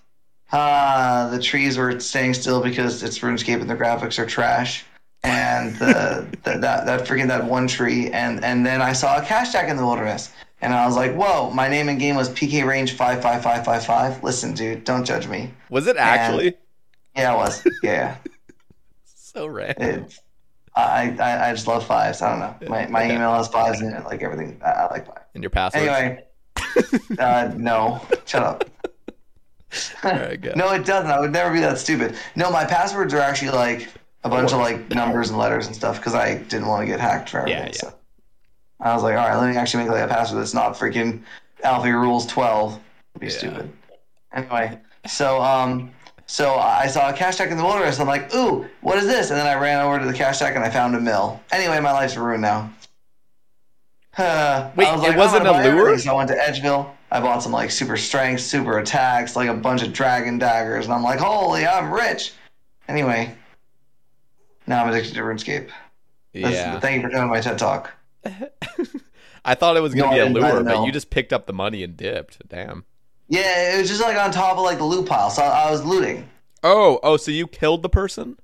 Uh, 0.51 1.29
the 1.29 1.39
trees 1.41 1.77
were 1.77 1.99
staying 1.99 2.33
still 2.33 2.61
because 2.61 3.03
it's 3.03 3.19
RuneScape 3.19 3.61
and 3.61 3.69
the 3.69 3.75
graphics 3.75 4.17
are 4.17 4.25
trash. 4.25 4.85
And 5.23 5.75
the, 5.75 6.25
the, 6.43 6.57
that 6.59 6.85
that 6.85 7.05
freaking 7.05 7.27
that 7.27 7.43
one 7.45 7.67
tree, 7.67 8.09
and 8.09 8.43
and 8.43 8.65
then 8.65 8.81
I 8.81 8.93
saw 8.93 9.17
a 9.17 9.21
cash 9.25 9.51
jack 9.51 9.67
in 9.69 9.75
the 9.75 9.85
wilderness, 9.85 10.31
and 10.61 10.73
I 10.73 10.85
was 10.87 10.95
like, 10.95 11.13
"Whoa!" 11.13 11.49
My 11.51 11.67
name 11.67 11.89
in 11.89 11.97
game 11.97 12.15
was 12.15 12.29
PK 12.29 12.65
Range 12.65 12.89
five 12.93 13.21
five 13.21 13.43
five 13.43 13.65
five 13.65 13.85
five. 13.85 14.23
Listen, 14.23 14.53
dude, 14.53 14.85
don't 14.85 15.03
judge 15.05 15.27
me. 15.27 15.51
Was 15.69 15.87
it 15.87 15.97
actually? 15.97 16.55
Yeah, 17.17 17.33
it 17.33 17.35
was. 17.37 17.67
Yeah, 17.83 18.15
so 19.03 19.45
random. 19.45 20.05
it, 20.05 20.19
I, 20.73 21.13
I 21.19 21.49
I 21.49 21.51
just 21.53 21.67
love 21.67 21.85
fives. 21.85 22.21
I 22.21 22.29
don't 22.31 22.39
know. 22.39 22.69
My 22.69 22.87
my 22.87 23.03
Okay. 23.03 23.15
email 23.15 23.33
has 23.33 23.49
fives 23.49 23.81
in 23.81 23.93
it. 23.93 24.05
Like 24.05 24.21
everything, 24.23 24.61
I, 24.63 24.69
I 24.69 24.91
like 24.91 25.05
five. 25.05 25.23
And 25.35 25.43
your 25.43 25.49
password? 25.49 25.83
Anyway, 25.89 26.23
uh, 27.19 27.51
no, 27.57 28.01
shut 28.25 28.41
up. 28.43 28.69
No, 30.03 30.71
it 30.73 30.85
doesn't. 30.85 31.11
I 31.11 31.19
would 31.19 31.31
never 31.31 31.53
be 31.53 31.59
that 31.59 31.77
stupid. 31.77 32.15
No, 32.35 32.49
my 32.51 32.65
passwords 32.65 33.13
are 33.13 33.19
actually 33.19 33.51
like 33.51 33.89
a 34.23 34.29
bunch 34.29 34.51
of 34.51 34.57
like 34.59 34.89
numbers 34.89 35.29
and 35.29 35.37
letters 35.37 35.67
and 35.67 35.75
stuff 35.75 35.97
because 35.97 36.15
I 36.15 36.37
didn't 36.37 36.67
want 36.67 36.81
to 36.81 36.87
get 36.87 36.99
hacked 36.99 37.29
for 37.29 37.39
everything. 37.39 37.59
Yeah, 37.63 37.65
yeah. 37.67 37.71
So 37.73 37.93
I 38.79 38.93
was 38.93 39.03
like, 39.03 39.17
all 39.17 39.27
right, 39.27 39.35
let 39.37 39.49
me 39.49 39.57
actually 39.57 39.83
make 39.83 39.91
like 39.93 40.03
a 40.03 40.07
password 40.07 40.41
that's 40.41 40.53
not 40.53 40.73
freaking 40.75 41.21
Alfie 41.63 41.91
Rules 41.91 42.25
12. 42.27 42.73
It'd 43.15 43.21
be 43.21 43.27
Yeah. 43.27 43.31
stupid. 43.31 43.71
Anyway, 44.33 44.79
so 45.07 45.41
um, 45.41 45.91
so 46.25 46.55
I 46.55 46.87
saw 46.87 47.09
a 47.09 47.13
cash 47.13 47.35
stack 47.35 47.51
in 47.51 47.57
the 47.57 47.63
wilderness. 47.63 47.99
I'm 47.99 48.07
like, 48.07 48.33
ooh, 48.35 48.67
what 48.81 48.97
is 48.97 49.05
this? 49.05 49.29
And 49.29 49.39
then 49.39 49.47
I 49.47 49.59
ran 49.59 49.81
over 49.85 49.99
to 49.99 50.05
the 50.05 50.13
cash 50.13 50.37
stack 50.37 50.55
and 50.55 50.63
I 50.63 50.69
found 50.69 50.95
a 50.95 50.99
mill. 50.99 51.39
Anyway, 51.51 51.79
my 51.79 51.91
life's 51.91 52.17
ruined 52.17 52.41
now. 52.41 52.71
Uh, 54.17 54.69
Wait, 54.75 54.91
was 54.91 55.03
it 55.03 55.07
like, 55.09 55.17
wasn't 55.17 55.47
a 55.47 55.69
lure? 55.69 55.97
So 55.97 56.11
I 56.11 56.13
went 56.13 56.29
to 56.29 56.35
Edgeville. 56.35 56.89
I 57.11 57.19
bought 57.19 57.41
some 57.41 57.51
like 57.51 57.71
super 57.71 57.97
strength, 57.97 58.41
super 58.41 58.77
attacks, 58.77 59.35
like 59.35 59.49
a 59.49 59.53
bunch 59.53 59.81
of 59.81 59.93
dragon 59.93 60.37
daggers, 60.37 60.85
and 60.85 60.93
I'm 60.93 61.03
like, 61.03 61.19
holy, 61.19 61.65
I'm 61.65 61.91
rich. 61.91 62.33
Anyway, 62.87 63.35
now 64.67 64.83
I'm 64.83 64.89
addicted 64.89 65.15
to 65.15 65.21
RuneScape. 65.21 65.69
That's- 66.33 66.53
Yeah. 66.53 66.79
Thank 66.79 66.97
you 66.97 67.07
for 67.07 67.09
coming 67.09 67.27
to 67.27 67.33
my 67.33 67.41
TED 67.41 67.57
Talk. 67.57 67.91
I 69.45 69.55
thought 69.55 69.77
it 69.77 69.81
was 69.81 69.95
gonna 69.95 70.11
I 70.11 70.15
be 70.15 70.19
a 70.19 70.25
lure, 70.25 70.63
but 70.63 70.85
you 70.85 70.91
just 70.91 71.09
picked 71.09 71.33
up 71.33 71.47
the 71.47 71.53
money 71.53 71.83
and 71.83 71.95
dipped. 71.95 72.47
Damn. 72.47 72.85
Yeah, 73.29 73.75
it 73.75 73.79
was 73.79 73.87
just 73.87 74.01
like 74.01 74.17
on 74.17 74.31
top 74.31 74.57
of 74.57 74.63
like 74.63 74.77
the 74.77 74.83
loot 74.83 75.07
pile, 75.07 75.29
so 75.29 75.41
I, 75.41 75.67
I 75.67 75.71
was 75.71 75.83
looting. 75.85 76.27
Oh, 76.63 76.99
oh, 77.03 77.17
so 77.17 77.31
you 77.31 77.47
killed 77.47 77.83
the 77.83 77.89
person? 77.89 78.37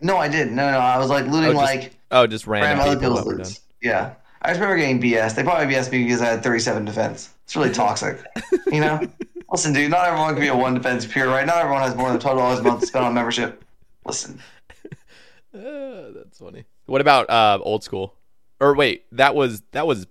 No, 0.00 0.16
I 0.16 0.28
didn't. 0.28 0.54
No, 0.54 0.70
no, 0.70 0.78
I 0.78 0.98
was 0.98 1.08
like 1.08 1.26
looting 1.26 1.50
Oh, 1.50 1.52
just, 1.60 1.74
like 1.74 1.96
oh, 2.10 2.26
just 2.26 2.46
random 2.46 2.86
random 2.86 3.22
people. 3.22 3.44
Yeah, 3.80 4.14
I 4.42 4.48
just 4.48 4.60
remember 4.60 4.76
getting 4.76 5.00
BS. 5.00 5.34
They 5.34 5.42
probably 5.44 5.72
BS 5.72 5.90
me 5.92 6.04
because 6.04 6.20
I 6.20 6.26
had 6.26 6.42
37 6.42 6.84
defense. 6.84 7.30
It's 7.44 7.54
really 7.54 7.70
toxic, 7.70 8.18
you 8.66 8.80
know. 8.80 9.00
Listen, 9.52 9.72
dude, 9.72 9.90
not 9.90 10.06
everyone 10.06 10.32
can 10.34 10.40
be 10.40 10.48
a 10.48 10.56
one 10.56 10.74
defense 10.74 11.06
pure, 11.06 11.28
right? 11.28 11.46
Not 11.46 11.58
everyone 11.58 11.82
has 11.82 11.94
more 11.94 12.08
than 12.10 12.18
twelve 12.18 12.38
dollars 12.38 12.58
a 12.60 12.62
month 12.62 12.80
to 12.80 12.86
spend 12.86 13.04
on 13.04 13.12
membership. 13.14 13.62
Listen, 14.06 14.40
Uh, 15.54 16.10
that's 16.14 16.38
funny. 16.38 16.64
What 16.86 17.02
about 17.02 17.28
uh, 17.28 17.58
old 17.62 17.84
school? 17.84 18.14
Or 18.60 18.74
wait, 18.74 19.04
that 19.12 19.34
was 19.34 19.62
that 19.72 19.86
was 19.86 20.06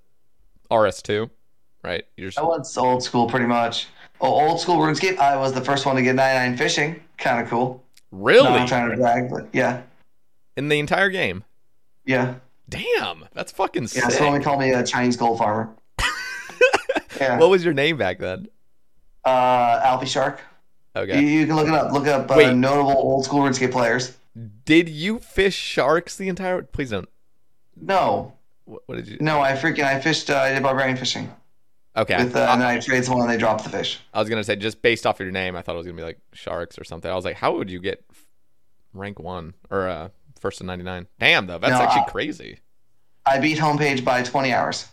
RS2, 0.69 1.29
right? 1.83 2.03
You're 2.15 2.27
just, 2.29 2.37
that 2.37 2.45
was 2.45 2.77
old 2.77 3.03
school, 3.03 3.27
pretty 3.27 3.47
much. 3.47 3.87
Oh, 4.19 4.27
old 4.49 4.59
school 4.61 4.77
RuneScape. 4.77 5.17
I 5.17 5.35
was 5.37 5.51
the 5.53 5.61
first 5.61 5.85
one 5.87 5.95
to 5.95 6.03
get 6.03 6.13
99 6.15 6.57
fishing. 6.57 7.01
Kind 7.17 7.41
of 7.43 7.49
cool. 7.49 7.83
really 8.11 8.43
Not 8.43 8.67
trying 8.67 8.91
to 8.91 8.97
brag, 8.97 9.31
but 9.31 9.47
yeah, 9.51 9.81
in 10.55 10.67
the 10.69 10.77
entire 10.79 11.09
game. 11.09 11.43
yeah. 12.05 12.35
Damn, 12.71 13.25
that's 13.33 13.51
fucking 13.51 13.87
sick. 13.87 14.01
Yeah, 14.03 14.09
someone 14.09 14.41
called 14.41 14.59
me 14.61 14.71
a 14.71 14.83
Chinese 14.83 15.17
gold 15.17 15.37
farmer. 15.37 15.69
yeah. 17.19 17.37
What 17.37 17.49
was 17.49 17.63
your 17.65 17.73
name 17.73 17.97
back 17.97 18.17
then? 18.19 18.47
uh, 19.25 19.81
Alfie 19.83 20.07
Shark. 20.07 20.39
Okay. 20.95 21.21
you 21.23 21.45
can 21.45 21.55
look 21.55 21.67
it 21.67 21.73
up. 21.73 21.91
Look 21.91 22.07
up 22.07 22.31
uh, 22.31 22.51
notable 22.53 22.91
old 22.93 23.23
school 23.25 23.41
RuneScape 23.41 23.71
players. 23.71 24.17
Did 24.65 24.89
you 24.89 25.19
fish 25.19 25.55
sharks 25.55 26.15
the 26.17 26.27
entire? 26.29 26.61
Please 26.63 26.89
don't. 26.91 27.07
No, 27.75 28.33
What, 28.65 28.83
what 28.85 28.95
did 28.95 29.07
you? 29.07 29.17
no, 29.19 29.41
I 29.41 29.51
freaking 29.53 29.83
I 29.83 29.99
fished. 29.99 30.29
Uh, 30.29 30.37
I 30.37 30.53
did 30.53 30.63
barbarian 30.63 30.95
fishing 30.97 31.29
Okay. 31.97 32.23
with, 32.23 32.35
uh, 32.35 32.47
and 32.51 32.61
then 32.61 32.67
I 32.69 32.79
traded 32.79 33.03
someone 33.05 33.23
and 33.23 33.29
they 33.31 33.37
dropped 33.37 33.63
the 33.65 33.69
fish. 33.69 33.99
I 34.13 34.19
was 34.19 34.29
gonna 34.29 34.43
say 34.45 34.55
just 34.55 34.81
based 34.81 35.05
off 35.05 35.19
of 35.19 35.25
your 35.25 35.31
name, 35.33 35.55
I 35.57 35.61
thought 35.61 35.75
it 35.75 35.77
was 35.79 35.85
gonna 35.87 35.97
be 35.97 36.03
like 36.03 36.19
sharks 36.33 36.77
or 36.79 36.83
something. 36.85 37.11
I 37.11 37.15
was 37.15 37.25
like, 37.25 37.35
how 37.35 37.55
would 37.57 37.69
you 37.69 37.79
get 37.79 38.03
rank 38.93 39.19
one 39.19 39.53
or 39.69 39.87
uh, 39.87 40.09
first 40.41 40.57
to 40.57 40.65
ninety 40.65 40.83
nine? 40.83 41.07
Damn, 41.19 41.47
though, 41.47 41.57
that's 41.59 41.71
No, 41.71 41.81
actually 41.81 42.01
I- 42.07 42.11
crazy. 42.11 42.59
I 43.25 43.39
beat 43.39 43.59
homepage 43.59 44.03
by 44.03 44.23
20 44.23 44.51
hours. 44.51 44.87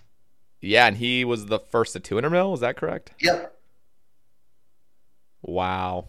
Yeah, 0.60 0.86
and 0.86 0.96
he 0.98 1.24
was 1.24 1.46
the 1.46 1.58
first 1.58 1.94
to 1.94 2.00
200 2.00 2.28
mil. 2.28 2.52
Is 2.52 2.60
that 2.60 2.76
correct? 2.76 3.12
Yep. 3.20 3.54
Wow, 5.42 6.08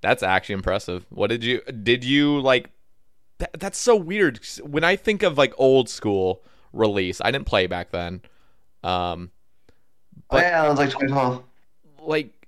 that's 0.00 0.22
actually 0.22 0.54
impressive. 0.54 1.04
What 1.10 1.28
did 1.28 1.44
you 1.44 1.60
did 1.62 2.04
you 2.04 2.40
like? 2.40 2.70
That, 3.38 3.50
that's 3.60 3.78
so 3.78 3.94
weird. 3.96 4.40
When 4.62 4.82
I 4.82 4.96
think 4.96 5.22
of 5.22 5.36
like 5.38 5.52
old 5.58 5.88
school 5.88 6.42
release, 6.72 7.20
I 7.22 7.30
didn't 7.30 7.46
play 7.46 7.66
back 7.66 7.90
then. 7.90 8.22
Um, 8.82 9.30
Oh, 10.30 10.38
yeah, 10.38 10.62
that 10.62 10.68
was 10.70 10.78
like 10.78 10.90
2012. 10.90 11.42
like 12.02 12.39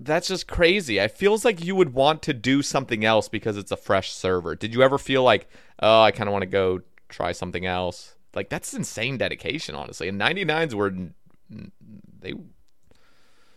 that's 0.00 0.28
just 0.28 0.48
crazy. 0.48 0.98
It 0.98 1.12
feels 1.12 1.44
like 1.44 1.62
you 1.64 1.74
would 1.74 1.92
want 1.92 2.22
to 2.22 2.32
do 2.32 2.62
something 2.62 3.04
else 3.04 3.28
because 3.28 3.56
it's 3.56 3.70
a 3.70 3.76
fresh 3.76 4.12
server. 4.12 4.54
Did 4.54 4.74
you 4.74 4.82
ever 4.82 4.98
feel 4.98 5.22
like, 5.22 5.48
oh, 5.80 6.02
I 6.02 6.10
kind 6.10 6.28
of 6.28 6.32
want 6.32 6.42
to 6.42 6.46
go 6.46 6.80
try 7.08 7.32
something 7.32 7.66
else? 7.66 8.14
Like 8.34 8.48
that's 8.48 8.72
insane 8.72 9.18
dedication, 9.18 9.74
honestly. 9.74 10.08
And 10.08 10.20
99s 10.20 10.74
were 10.74 10.94
they 12.20 12.34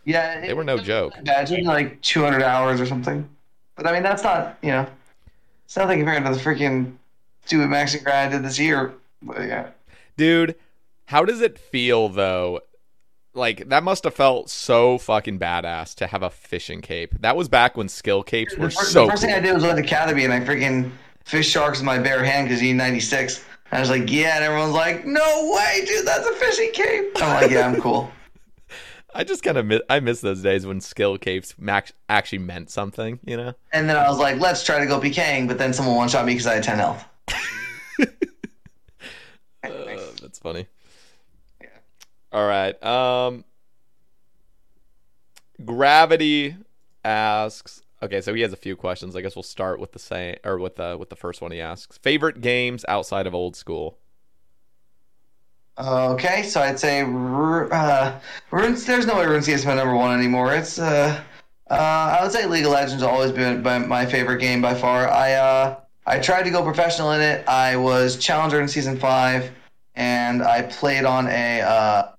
Yeah, 0.04 0.40
They 0.40 0.52
were 0.52 0.64
no 0.64 0.78
joke. 0.78 1.14
Imagine 1.18 1.64
like 1.64 2.00
200 2.02 2.42
hours 2.42 2.80
or 2.80 2.86
something. 2.86 3.28
But 3.76 3.86
I 3.86 3.92
mean, 3.92 4.02
that's 4.02 4.22
not 4.22 4.58
you 4.62 4.70
know, 4.70 4.86
it's 5.64 5.76
nothing 5.76 5.98
compared 5.98 6.24
to 6.24 6.30
the 6.30 6.38
freaking 6.38 6.96
stupid 7.46 7.68
maxing 7.68 8.04
grind 8.04 8.34
I 8.34 8.36
did 8.36 8.44
this 8.44 8.58
year. 8.58 8.94
But 9.22 9.42
yeah. 9.42 9.70
Dude, 10.16 10.56
how 11.06 11.24
does 11.24 11.40
it 11.40 11.58
feel 11.58 12.08
though? 12.08 12.60
Like 13.34 13.68
that 13.68 13.82
must 13.82 14.04
have 14.04 14.14
felt 14.14 14.48
so 14.48 14.96
fucking 14.98 15.38
badass 15.38 15.94
to 15.96 16.06
have 16.06 16.22
a 16.22 16.30
fishing 16.30 16.80
cape. 16.80 17.14
That 17.20 17.36
was 17.36 17.48
back 17.48 17.76
when 17.76 17.88
skill 17.88 18.22
capes 18.22 18.56
were 18.56 18.68
The 18.68 18.74
first, 18.74 18.92
so 18.92 19.04
the 19.06 19.10
first 19.10 19.22
thing 19.22 19.34
I 19.34 19.40
did 19.40 19.54
was 19.54 19.64
went 19.64 19.76
to 19.76 19.82
Catherby 19.82 20.24
and 20.24 20.32
I 20.32 20.40
freaking 20.40 20.92
fish 21.24 21.48
sharks 21.48 21.78
with 21.78 21.86
my 21.86 21.98
bare 21.98 22.22
hand 22.22 22.48
because 22.48 22.62
you 22.62 22.68
need 22.68 22.78
96. 22.78 23.44
I 23.72 23.80
was 23.80 23.90
like, 23.90 24.10
yeah, 24.10 24.36
and 24.36 24.44
everyone's 24.44 24.74
like, 24.74 25.04
no 25.04 25.52
way, 25.52 25.84
dude, 25.84 26.06
that's 26.06 26.26
a 26.26 26.32
fishing 26.34 26.70
cape. 26.72 27.10
I'm 27.16 27.42
like, 27.42 27.50
yeah, 27.50 27.66
I'm 27.66 27.80
cool. 27.80 28.12
I 29.14 29.24
just 29.24 29.42
kind 29.42 29.56
of 29.56 29.66
miss, 29.66 29.80
I 29.88 29.98
miss 30.00 30.20
those 30.20 30.42
days 30.42 30.64
when 30.64 30.80
skill 30.80 31.18
capes 31.18 31.56
max, 31.58 31.92
actually 32.08 32.38
meant 32.38 32.70
something, 32.70 33.18
you 33.24 33.36
know? 33.36 33.54
And 33.72 33.88
then 33.88 33.96
I 33.96 34.08
was 34.08 34.18
like, 34.18 34.38
let's 34.38 34.62
try 34.62 34.78
to 34.78 34.86
go 34.86 35.00
PKing, 35.00 35.48
but 35.48 35.58
then 35.58 35.72
someone 35.72 35.96
one 35.96 36.08
shot 36.08 36.24
me 36.24 36.34
because 36.34 36.46
I 36.46 36.54
had 36.54 36.62
10 36.62 36.78
health. 36.78 37.04
Uh, 39.64 39.96
that's 40.20 40.38
funny. 40.38 40.66
All 42.34 42.46
right. 42.46 42.82
Um 42.84 43.44
Gravity 45.64 46.56
asks 47.04 47.80
Okay, 48.04 48.20
so 48.20 48.34
he 48.34 48.42
has 48.42 48.52
a 48.52 48.56
few 48.56 48.76
questions. 48.76 49.16
I 49.16 49.22
guess 49.22 49.34
we'll 49.34 49.42
start 49.42 49.80
with 49.80 49.92
the 49.92 49.98
same 49.98 50.36
or 50.44 50.58
with 50.58 50.76
the 50.76 50.96
with 50.98 51.08
the 51.08 51.16
first 51.16 51.40
one 51.40 51.52
he 51.52 51.60
asks. 51.62 51.96
Favorite 51.96 52.42
games 52.42 52.84
outside 52.86 53.26
of 53.26 53.34
old 53.34 53.56
school? 53.56 53.96
Okay, 55.78 56.42
so 56.42 56.60
I'd 56.60 56.78
say 56.78 57.00
uh, 57.02 58.20
Runes. 58.50 58.84
There's 58.84 59.06
no 59.06 59.16
way 59.16 59.24
RuneScape 59.24 59.54
is 59.54 59.66
my 59.66 59.74
number 59.74 59.94
one 59.94 60.16
anymore. 60.16 60.54
It's 60.54 60.78
uh, 60.78 61.20
uh, 61.70 61.74
I 61.74 62.22
would 62.22 62.30
say 62.30 62.46
League 62.46 62.66
of 62.66 62.72
Legends 62.72 62.94
has 62.94 63.02
always 63.02 63.32
been 63.32 63.62
my, 63.62 63.78
my 63.78 64.04
favorite 64.06 64.38
game 64.38 64.60
by 64.60 64.74
far. 64.74 65.08
I 65.08 65.32
uh, 65.32 65.80
I 66.06 66.18
tried 66.18 66.42
to 66.42 66.50
go 66.50 66.62
professional 66.62 67.12
in 67.12 67.22
it. 67.22 67.48
I 67.48 67.76
was 67.76 68.16
challenger 68.18 68.60
in 68.60 68.68
season 68.68 68.98
five, 68.98 69.50
and 69.94 70.42
I 70.42 70.62
played 70.62 71.06
on 71.06 71.26
a 71.26 71.62
uh, 71.62 72.13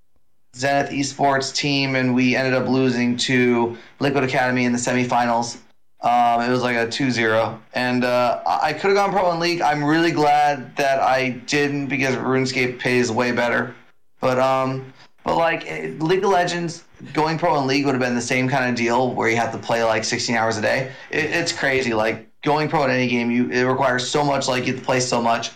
Zenith 0.55 0.91
Esports 0.91 1.53
team, 1.53 1.95
and 1.95 2.15
we 2.15 2.35
ended 2.35 2.53
up 2.53 2.67
losing 2.67 3.17
to 3.17 3.77
Liquid 3.99 4.23
Academy 4.23 4.65
in 4.65 4.71
the 4.71 4.77
semifinals. 4.77 5.57
Um, 6.01 6.41
it 6.41 6.49
was 6.49 6.61
like 6.61 6.77
a 6.77 6.87
2-0, 6.87 7.59
and 7.73 8.03
uh, 8.05 8.41
I 8.45 8.73
could 8.73 8.89
have 8.89 8.95
gone 8.95 9.11
pro 9.11 9.31
in 9.31 9.39
League. 9.39 9.61
I'm 9.61 9.83
really 9.83 10.11
glad 10.11 10.75
that 10.77 10.99
I 10.99 11.29
didn't 11.47 11.87
because 11.87 12.15
RuneScape 12.15 12.79
pays 12.79 13.11
way 13.11 13.31
better. 13.31 13.75
But 14.21 14.39
um, 14.39 14.93
but 15.23 15.35
like 15.35 15.69
eh, 15.69 15.91
League 15.99 16.23
of 16.23 16.29
Legends, 16.29 16.83
going 17.13 17.37
pro 17.37 17.59
in 17.59 17.67
League 17.67 17.85
would 17.85 17.95
have 17.95 18.01
been 18.01 18.15
the 18.15 18.21
same 18.21 18.47
kind 18.47 18.69
of 18.69 18.75
deal 18.75 19.13
where 19.13 19.29
you 19.29 19.35
have 19.35 19.51
to 19.51 19.57
play 19.57 19.83
like 19.83 20.03
16 20.03 20.35
hours 20.35 20.57
a 20.57 20.61
day. 20.61 20.91
It, 21.09 21.25
it's 21.25 21.51
crazy. 21.51 21.93
Like 21.93 22.29
going 22.43 22.69
pro 22.69 22.85
in 22.85 22.91
any 22.91 23.07
game, 23.07 23.29
you 23.29 23.49
it 23.49 23.63
requires 23.63 24.07
so 24.07 24.23
much. 24.23 24.47
Like 24.47 24.65
you 24.67 24.73
have 24.73 24.81
to 24.81 24.85
play 24.85 24.99
so 24.99 25.21
much, 25.21 25.51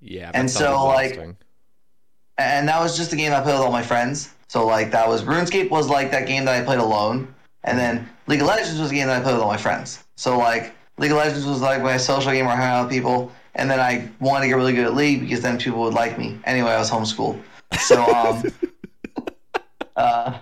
Yeah. 0.00 0.30
And 0.34 0.48
so, 0.48 0.84
like. 0.86 1.18
And 2.38 2.68
that 2.68 2.80
was 2.80 2.96
just 2.96 3.10
the 3.10 3.16
game 3.16 3.32
I 3.32 3.40
played 3.40 3.54
with 3.54 3.62
all 3.62 3.72
my 3.72 3.82
friends. 3.82 4.30
So 4.48 4.66
like 4.66 4.90
that 4.92 5.08
was 5.08 5.22
RuneScape 5.22 5.70
was 5.70 5.88
like 5.88 6.10
that 6.10 6.26
game 6.26 6.44
that 6.44 6.60
I 6.60 6.64
played 6.64 6.78
alone, 6.78 7.34
and 7.64 7.78
then 7.78 8.08
League 8.26 8.40
of 8.40 8.46
Legends 8.46 8.78
was 8.80 8.90
a 8.90 8.94
game 8.94 9.06
that 9.08 9.20
I 9.20 9.22
played 9.22 9.34
with 9.34 9.42
all 9.42 9.50
my 9.50 9.56
friends. 9.56 10.04
So 10.16 10.38
like 10.38 10.74
League 10.98 11.10
of 11.10 11.16
Legends 11.16 11.46
was 11.46 11.60
like 11.60 11.82
my 11.82 11.96
social 11.96 12.32
game 12.32 12.46
where 12.46 12.54
I 12.54 12.58
hung 12.58 12.66
out 12.66 12.84
with 12.84 12.92
people, 12.92 13.32
and 13.54 13.70
then 13.70 13.80
I 13.80 14.08
wanted 14.20 14.42
to 14.42 14.48
get 14.48 14.56
really 14.56 14.72
good 14.72 14.86
at 14.86 14.94
League 14.94 15.20
because 15.20 15.40
then 15.40 15.58
people 15.58 15.80
would 15.80 15.94
like 15.94 16.18
me. 16.18 16.38
Anyway, 16.44 16.70
I 16.70 16.78
was 16.78 16.90
homeschooled, 16.90 17.40
so 17.80 18.04
um, 18.14 18.42
uh, 19.96 20.38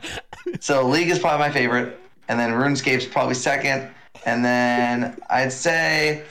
so 0.60 0.86
League 0.86 1.08
is 1.08 1.18
probably 1.18 1.46
my 1.46 1.52
favorite, 1.52 1.98
and 2.28 2.38
then 2.38 2.50
RuneScape's 2.50 3.06
probably 3.06 3.34
second, 3.34 3.88
and 4.26 4.44
then 4.44 5.18
I'd 5.30 5.52
say 5.52 6.24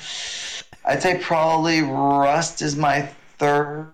I'd 0.86 1.02
say 1.02 1.20
probably 1.20 1.82
Rust 1.82 2.62
is 2.62 2.76
my 2.76 3.02
third, 3.38 3.92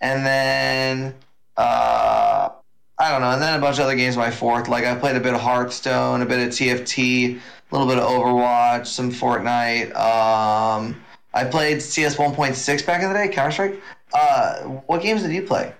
and 0.00 0.24
then 0.24 1.14
uh, 1.56 2.50
I 2.98 3.10
don't 3.10 3.20
know, 3.20 3.30
and 3.30 3.40
then 3.40 3.58
a 3.58 3.60
bunch 3.60 3.78
of 3.78 3.84
other 3.84 3.96
games 3.96 4.16
my 4.16 4.30
fourth. 4.30 4.68
Like 4.68 4.84
I 4.84 4.94
played 4.94 5.16
a 5.16 5.20
bit 5.20 5.34
of 5.34 5.40
Hearthstone, 5.40 6.22
a 6.22 6.26
bit 6.26 6.38
of 6.40 6.48
TFT, 6.48 7.36
a 7.36 7.40
little 7.74 7.88
bit 7.88 7.98
of 7.98 8.04
Overwatch, 8.04 8.86
some 8.86 9.10
Fortnite. 9.10 9.94
Um, 9.96 11.02
I 11.32 11.44
played 11.44 11.80
CS 11.80 12.16
1.6 12.16 12.86
back 12.86 13.02
in 13.02 13.08
the 13.08 13.14
day, 13.14 13.28
Counter 13.28 13.52
Strike. 13.52 13.82
Uh, 14.12 14.62
what 14.86 15.02
games 15.02 15.22
did 15.22 15.32
you 15.32 15.42
play? 15.42 15.72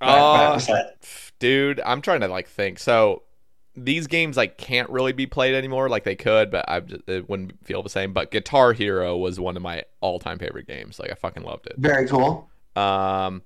Uh, 0.00 0.58
dude, 1.38 1.80
I'm 1.84 2.02
trying 2.02 2.20
to 2.20 2.28
like 2.28 2.48
think. 2.48 2.78
So 2.78 3.22
these 3.76 4.06
games 4.06 4.36
like 4.36 4.58
can't 4.58 4.90
really 4.90 5.12
be 5.12 5.26
played 5.26 5.54
anymore 5.54 5.88
like 5.88 6.04
they 6.04 6.16
could, 6.16 6.50
but 6.50 6.64
I 6.68 6.80
just, 6.80 7.08
it 7.08 7.28
wouldn't 7.28 7.64
feel 7.64 7.82
the 7.82 7.90
same. 7.90 8.12
But 8.12 8.30
Guitar 8.30 8.72
Hero 8.72 9.16
was 9.16 9.38
one 9.38 9.56
of 9.56 9.62
my 9.62 9.84
all-time 10.00 10.38
favorite 10.38 10.66
games. 10.66 10.98
Like 10.98 11.10
I 11.10 11.14
fucking 11.14 11.42
loved 11.42 11.66
it. 11.66 11.74
Very 11.78 12.06
cool. 12.08 12.48
Um, 12.76 13.42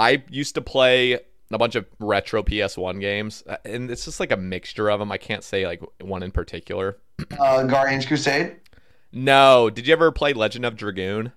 I 0.00 0.22
used 0.30 0.54
to 0.54 0.60
play 0.62 1.20
a 1.52 1.58
bunch 1.58 1.74
of 1.74 1.86
retro 1.98 2.42
PS1 2.42 3.00
games, 3.00 3.44
uh, 3.46 3.56
and 3.64 3.90
it's 3.90 4.04
just 4.04 4.18
like 4.20 4.32
a 4.32 4.36
mixture 4.36 4.88
of 4.90 4.98
them. 4.98 5.12
I 5.12 5.18
can't 5.18 5.44
say 5.44 5.66
like 5.66 5.82
one 6.00 6.22
in 6.22 6.30
particular. 6.30 6.98
Uh, 7.38 7.64
Guardians 7.64 8.06
Crusade. 8.06 8.56
No, 9.12 9.68
did 9.70 9.86
you 9.86 9.92
ever 9.92 10.10
play 10.12 10.32
Legend 10.32 10.64
of 10.64 10.76
Dragoon? 10.76 11.32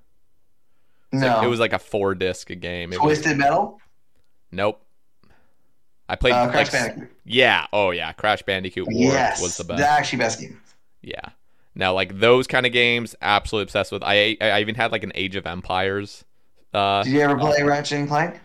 No, 1.11 1.41
It 1.43 1.47
was 1.47 1.59
like 1.59 1.73
a 1.73 1.79
four 1.79 2.15
disc 2.15 2.47
game. 2.47 2.91
It 2.93 3.01
was, 3.01 3.19
Twisted 3.19 3.37
Metal. 3.37 3.79
nope. 4.51 4.79
I 6.09 6.15
played 6.15 6.33
Uh, 6.33 6.43
like, 6.45 6.51
Crash 6.51 6.69
Bandicoot. 6.71 7.11
yeah, 7.25 7.67
oh 7.73 7.91
yeah, 7.91 8.11
Crash 8.13 8.43
Bandicoot 8.43 8.87
Yes, 8.91 9.41
was 9.41 9.57
the 9.57 9.63
best. 9.63 9.79
the 9.79 9.87
actually 9.87 10.19
best 10.19 10.39
game. 10.39 10.59
Yeah. 11.01 11.29
Now, 11.75 11.93
like 11.93 12.19
those 12.19 12.45
kind 12.47 12.65
of 12.65 12.71
games, 12.71 13.15
absolutely 13.21 13.63
obsessed 13.63 13.91
with. 13.91 14.03
I 14.03 14.37
I 14.41 14.61
even 14.61 14.75
had 14.75 14.91
like 14.91 15.03
an 15.03 15.11
Age 15.15 15.35
of 15.35 15.45
Empires. 15.45 16.23
Uh, 16.73 17.03
Did 17.03 17.13
you 17.13 17.21
ever 17.21 17.37
play 17.37 17.61
Ratchet 17.63 17.99
and 17.99 18.07
Clank? 18.07 18.39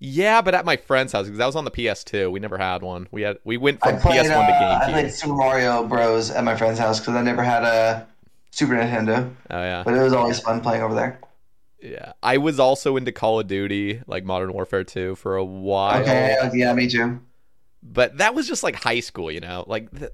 Yeah, 0.00 0.40
but 0.40 0.54
at 0.54 0.64
my 0.64 0.76
friend's 0.76 1.12
house 1.12 1.26
because 1.26 1.38
that 1.38 1.46
was 1.46 1.54
on 1.56 1.64
the 1.64 1.70
PS2. 1.70 2.32
We 2.32 2.40
never 2.40 2.58
had 2.58 2.82
one. 2.82 3.06
We 3.10 3.22
had 3.22 3.38
we 3.44 3.56
went 3.56 3.80
from 3.80 3.98
played. 4.00 4.24
PS1 4.24 4.30
uh, 4.30 4.46
to 4.46 4.52
GameCube. 4.52 4.80
I 4.88 4.90
played 4.92 5.12
Super 5.12 5.34
Mario 5.34 5.84
Bros. 5.86 6.30
at 6.30 6.42
my 6.42 6.56
friend's 6.56 6.78
house 6.78 6.98
because 7.00 7.14
I 7.14 7.22
never 7.22 7.42
had 7.42 7.62
a 7.64 8.06
Super 8.50 8.72
Nintendo, 8.74 9.32
Oh 9.50 9.60
yeah, 9.62 9.82
but 9.84 9.94
it 9.94 10.02
was 10.02 10.12
always 10.12 10.40
fun 10.40 10.60
playing 10.60 10.82
over 10.82 10.94
there. 10.94 11.20
yeah. 11.82 12.12
I 12.22 12.38
was 12.38 12.58
also 12.58 12.96
into 12.96 13.12
Call 13.12 13.38
of 13.40 13.46
Duty, 13.46 14.02
like 14.06 14.24
Modern 14.24 14.52
Warfare 14.52 14.82
2, 14.84 15.14
for 15.16 15.36
a 15.36 15.44
while. 15.44 16.02
Okay, 16.02 16.36
yeah, 16.54 16.72
me 16.74 16.88
too. 16.88 17.20
but 17.82 18.18
that 18.18 18.34
was 18.34 18.48
just 18.48 18.62
like 18.62 18.74
high 18.74 19.00
school, 19.00 19.30
you 19.30 19.40
know. 19.40 19.64
Like 19.68 19.90
th- 19.96 20.10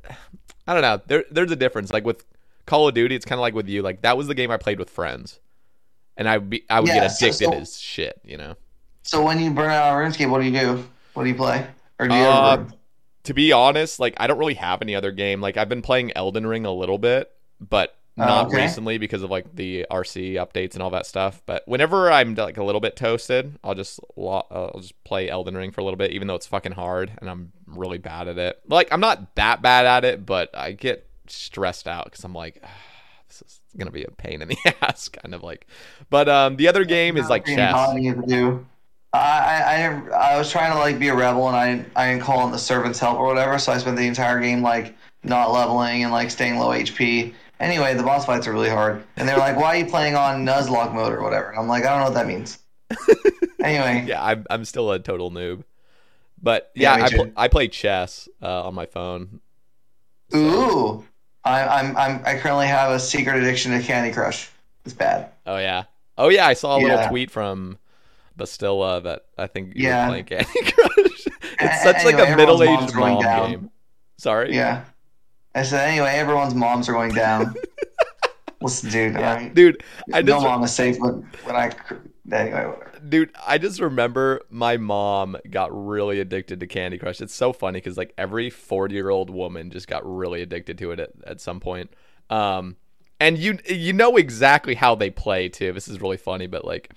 I 0.66 0.72
don't 0.74 0.82
know. 0.82 1.00
There 1.06 1.24
there's 1.30 1.50
a 1.52 1.56
difference. 1.56 1.92
Like 1.92 2.04
with 2.04 2.24
Call 2.66 2.88
of 2.88 2.94
Duty, 2.94 3.14
it's 3.14 3.24
kind 3.24 3.38
of 3.38 3.42
like 3.42 3.54
with 3.54 3.68
you. 3.68 3.82
Like 3.82 4.02
that 4.02 4.16
was 4.16 4.26
the 4.26 4.34
game 4.34 4.50
I 4.50 4.56
played 4.58 4.78
with 4.80 4.90
friends, 4.90 5.40
and 6.16 6.28
I 6.28 6.38
be 6.38 6.64
I 6.68 6.80
would 6.80 6.88
Yeah, 6.88 7.00
get 7.02 7.08
so- 7.12 7.26
addicted 7.26 7.44
so- 7.46 7.52
as 7.54 7.80
shit, 7.80 8.20
you 8.24 8.36
know. 8.36 8.56
So 9.06 9.24
when 9.24 9.38
you 9.40 9.50
burn 9.50 9.70
out 9.70 9.92
on 9.92 10.02
RuneScape, 10.02 10.30
what 10.30 10.40
do 10.40 10.46
you 10.48 10.58
do? 10.58 10.84
What 11.14 11.24
do 11.24 11.28
you 11.28 11.34
play? 11.34 11.66
Or 11.98 12.08
do 12.08 12.14
you 12.14 12.22
Uh, 12.24 12.56
ever? 12.56 12.66
to 13.24 13.34
be 13.34 13.52
honest, 13.52 13.98
like 14.00 14.14
I 14.18 14.26
don't 14.26 14.38
really 14.38 14.54
have 14.54 14.82
any 14.82 14.94
other 14.94 15.12
game. 15.12 15.40
Like 15.40 15.56
I've 15.56 15.68
been 15.68 15.82
playing 15.82 16.12
Elden 16.16 16.46
Ring 16.46 16.66
a 16.66 16.72
little 16.72 16.98
bit, 16.98 17.30
but 17.60 17.96
Oh, 18.18 18.24
not 18.24 18.46
okay. 18.46 18.56
recently 18.56 18.96
because 18.98 19.22
of 19.22 19.30
like 19.30 19.54
the 19.54 19.86
RC 19.90 20.34
updates 20.34 20.74
and 20.74 20.82
all 20.82 20.90
that 20.90 21.04
stuff. 21.06 21.42
But 21.46 21.62
whenever 21.66 22.10
I'm 22.10 22.34
like 22.34 22.56
a 22.56 22.64
little 22.64 22.80
bit 22.80 22.96
toasted, 22.96 23.58
I'll 23.62 23.74
just 23.74 24.00
lo- 24.16 24.46
uh, 24.50 24.70
I'll 24.74 24.80
just 24.80 25.02
play 25.04 25.28
Elden 25.28 25.56
Ring 25.56 25.70
for 25.70 25.82
a 25.82 25.84
little 25.84 25.98
bit, 25.98 26.12
even 26.12 26.26
though 26.28 26.34
it's 26.34 26.46
fucking 26.46 26.72
hard 26.72 27.12
and 27.20 27.28
I'm 27.28 27.52
really 27.66 27.98
bad 27.98 28.28
at 28.28 28.38
it. 28.38 28.60
Like 28.68 28.88
I'm 28.92 29.00
not 29.00 29.34
that 29.36 29.60
bad 29.62 29.86
at 29.86 30.04
it, 30.04 30.24
but 30.24 30.50
I 30.56 30.72
get 30.72 31.06
stressed 31.28 31.86
out 31.88 32.04
because 32.06 32.24
I'm 32.24 32.34
like. 32.34 32.60
"Ah, 32.64 32.68
This 33.28 33.42
is 33.42 33.60
gonna 33.76 33.90
be 33.90 34.04
a 34.04 34.10
pain 34.10 34.40
in 34.40 34.48
the 34.48 34.56
ass, 34.82 35.08
kind 35.08 35.34
of 35.34 35.42
like. 35.42 35.66
But 36.10 36.28
um, 36.28 36.56
the 36.56 36.68
other 36.68 36.84
game 36.84 37.16
is 37.16 37.28
like 37.28 37.44
chess. 37.44 37.74
Hard 39.12 39.24
to 39.44 40.08
do. 40.08 40.12
I, 40.12 40.12
I 40.12 40.28
I 40.28 40.34
I 40.34 40.38
was 40.38 40.50
trying 40.50 40.72
to 40.72 40.78
like 40.78 40.98
be 40.98 41.08
a 41.08 41.14
rebel 41.14 41.48
and 41.48 41.56
I 41.56 41.84
I 42.04 42.10
didn't 42.12 42.22
call 42.24 42.44
in 42.46 42.52
the 42.52 42.58
servant's 42.58 42.98
help 42.98 43.18
or 43.18 43.26
whatever, 43.26 43.58
so 43.58 43.72
I 43.72 43.78
spent 43.78 43.96
the 43.96 44.06
entire 44.06 44.40
game 44.40 44.62
like 44.62 44.94
not 45.24 45.50
leveling 45.52 46.02
and 46.04 46.12
like 46.12 46.30
staying 46.30 46.58
low 46.58 46.70
HP. 46.70 47.34
Anyway, 47.58 47.94
the 47.94 48.02
boss 48.02 48.26
fights 48.26 48.46
are 48.46 48.52
really 48.52 48.68
hard, 48.68 49.02
and 49.16 49.26
they're 49.28 49.38
like, 49.38 49.56
"Why 49.56 49.68
are 49.68 49.76
you 49.76 49.86
playing 49.86 50.14
on 50.14 50.44
Nuzlocke 50.44 50.92
mode 50.94 51.12
or 51.12 51.22
whatever?" 51.22 51.50
And 51.50 51.58
I'm 51.58 51.68
like, 51.68 51.84
"I 51.84 51.88
don't 51.90 51.98
know 52.00 52.04
what 52.04 52.14
that 52.14 52.26
means." 52.26 52.58
anyway, 53.62 54.04
yeah, 54.06 54.22
I'm 54.22 54.44
I'm 54.50 54.64
still 54.64 54.92
a 54.92 54.98
total 54.98 55.30
noob. 55.30 55.64
But 56.42 56.70
Yeah, 56.74 56.98
yeah, 56.98 57.04
I 57.04 57.08
pl- 57.08 57.32
I 57.36 57.48
play 57.48 57.68
chess 57.68 58.28
uh, 58.42 58.64
on 58.66 58.74
my 58.74 58.84
phone. 58.84 59.40
ooh, 60.34 61.04
I, 61.44 61.62
I'm 61.66 61.96
I'm 61.96 62.20
I 62.26 62.38
currently 62.38 62.66
have 62.66 62.92
a 62.92 63.00
secret 63.00 63.36
addiction 63.42 63.72
to 63.72 63.80
Candy 63.82 64.12
Crush. 64.12 64.50
It's 64.84 64.94
bad. 64.94 65.30
Oh 65.46 65.56
yeah, 65.56 65.84
oh 66.18 66.28
yeah. 66.28 66.46
I 66.46 66.52
saw 66.54 66.76
a 66.76 66.80
little 66.80 66.98
Yeah. 66.98 67.08
tweet 67.08 67.30
from 67.30 67.78
Bastilla 68.36 69.00
that 69.02 69.26
I 69.38 69.46
think 69.46 69.72
Yeah. 69.76 70.08
playing 70.08 70.24
Candy 70.24 70.46
Crush. 70.72 71.26
It's 71.58 71.82
such 71.82 72.04
like 72.04 72.14
a 72.18 72.36
middle-aged 72.36 72.94
mom 72.94 73.22
down. 73.22 73.50
game. 73.50 73.70
Sorry. 74.18 74.54
Yeah. 74.54 74.84
I 75.54 75.62
said 75.62 75.88
anyway. 75.88 76.10
Everyone's 76.16 76.54
moms 76.54 76.88
are 76.88 76.92
going 76.92 77.14
down. 77.14 77.54
Listen, 78.60 78.90
dude. 78.90 79.12
Yeah. 79.14 79.34
right. 79.34 79.54
dude. 79.54 79.82
I 80.12 80.22
no 80.22 80.34
just 80.34 80.44
mom 80.44 80.62
is 80.64 80.74
safe 80.74 80.98
when, 80.98 81.28
when 81.44 81.56
I 81.56 81.72
anyway. 82.32 82.64
Whatever. 82.66 82.92
dude, 83.06 83.30
I 83.46 83.58
just 83.58 83.80
remember 83.80 84.40
my 84.50 84.76
mom 84.78 85.36
got 85.50 85.70
really 85.72 86.20
addicted 86.20 86.60
to 86.60 86.66
Candy 86.66 86.98
Crush. 86.98 87.20
It's 87.20 87.34
so 87.34 87.52
funny 87.52 87.78
because 87.78 87.96
like 87.98 88.12
every 88.16 88.48
forty-year-old 88.50 89.28
woman 89.30 89.70
just 89.70 89.88
got 89.88 90.02
really 90.04 90.40
addicted 90.42 90.78
to 90.78 90.90
it 90.92 91.00
at, 91.00 91.10
at 91.26 91.40
some 91.40 91.60
point. 91.60 91.90
Um, 92.30 92.76
and 93.20 93.36
you 93.38 93.58
you 93.68 93.92
know 93.92 94.16
exactly 94.16 94.74
how 94.74 94.94
they 94.94 95.10
play 95.10 95.48
too. 95.48 95.72
This 95.72 95.86
is 95.88 96.00
really 96.00 96.16
funny, 96.16 96.46
but 96.46 96.64
like, 96.64 96.92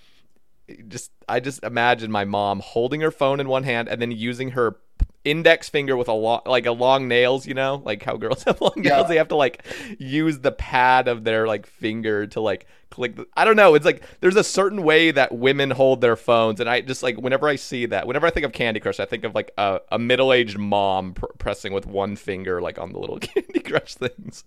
just 0.87 1.11
I 1.27 1.39
just 1.39 1.63
imagine 1.63 2.11
my 2.11 2.25
mom 2.25 2.59
holding 2.59 3.01
her 3.01 3.11
phone 3.11 3.39
in 3.39 3.47
one 3.47 3.63
hand 3.63 3.87
and 3.87 4.01
then 4.01 4.11
using 4.11 4.51
her 4.51 4.77
index 5.25 5.67
finger 5.67 5.97
with 5.97 6.07
a 6.07 6.13
long 6.13 6.39
like 6.45 6.65
a 6.65 6.71
long 6.71 7.09
nails 7.09 7.45
you 7.45 7.53
know 7.53 7.81
like 7.85 8.01
how 8.03 8.15
girls 8.15 8.43
have 8.45 8.59
long 8.61 8.73
Yeah. 8.77 8.95
nails. 8.97 9.07
They 9.09 9.17
have 9.17 9.27
to 9.29 9.35
like 9.35 9.63
use 9.99 10.39
the 10.39 10.51
pad 10.51 11.07
of 11.07 11.23
their 11.23 11.45
like 11.45 11.65
finger 11.65 12.25
to 12.27 12.39
like 12.41 12.67
click 12.89 13.15
the, 13.17 13.27
i 13.37 13.45
don't 13.45 13.55
know. 13.55 13.75
It's 13.75 13.85
like 13.85 14.01
there's 14.21 14.35
a 14.37 14.43
certain 14.43 14.81
way 14.83 15.11
that 15.11 15.31
women 15.31 15.71
hold 15.71 16.01
their 16.01 16.15
phones. 16.15 16.59
And 16.59 16.69
i 16.69 16.81
just 16.81 17.03
like 17.03 17.17
whenever 17.17 17.47
i 17.47 17.55
see 17.55 17.85
that 17.87 18.07
whenever 18.07 18.27
i 18.27 18.29
think 18.29 18.45
of 18.45 18.51
candy 18.53 18.79
crush 18.79 18.99
i 18.99 19.05
think 19.05 19.23
of 19.25 19.35
like 19.35 19.51
a, 19.57 19.81
a 19.91 19.99
middle-aged 19.99 20.57
mom 20.57 21.13
pr- 21.13 21.25
pressing 21.37 21.73
with 21.73 21.85
one 21.85 22.15
finger 22.15 22.61
like 22.61 22.79
on 22.79 22.91
the 22.93 22.99
little 22.99 23.19
candy 23.19 23.59
crush 23.59 23.95
things. 23.95 24.43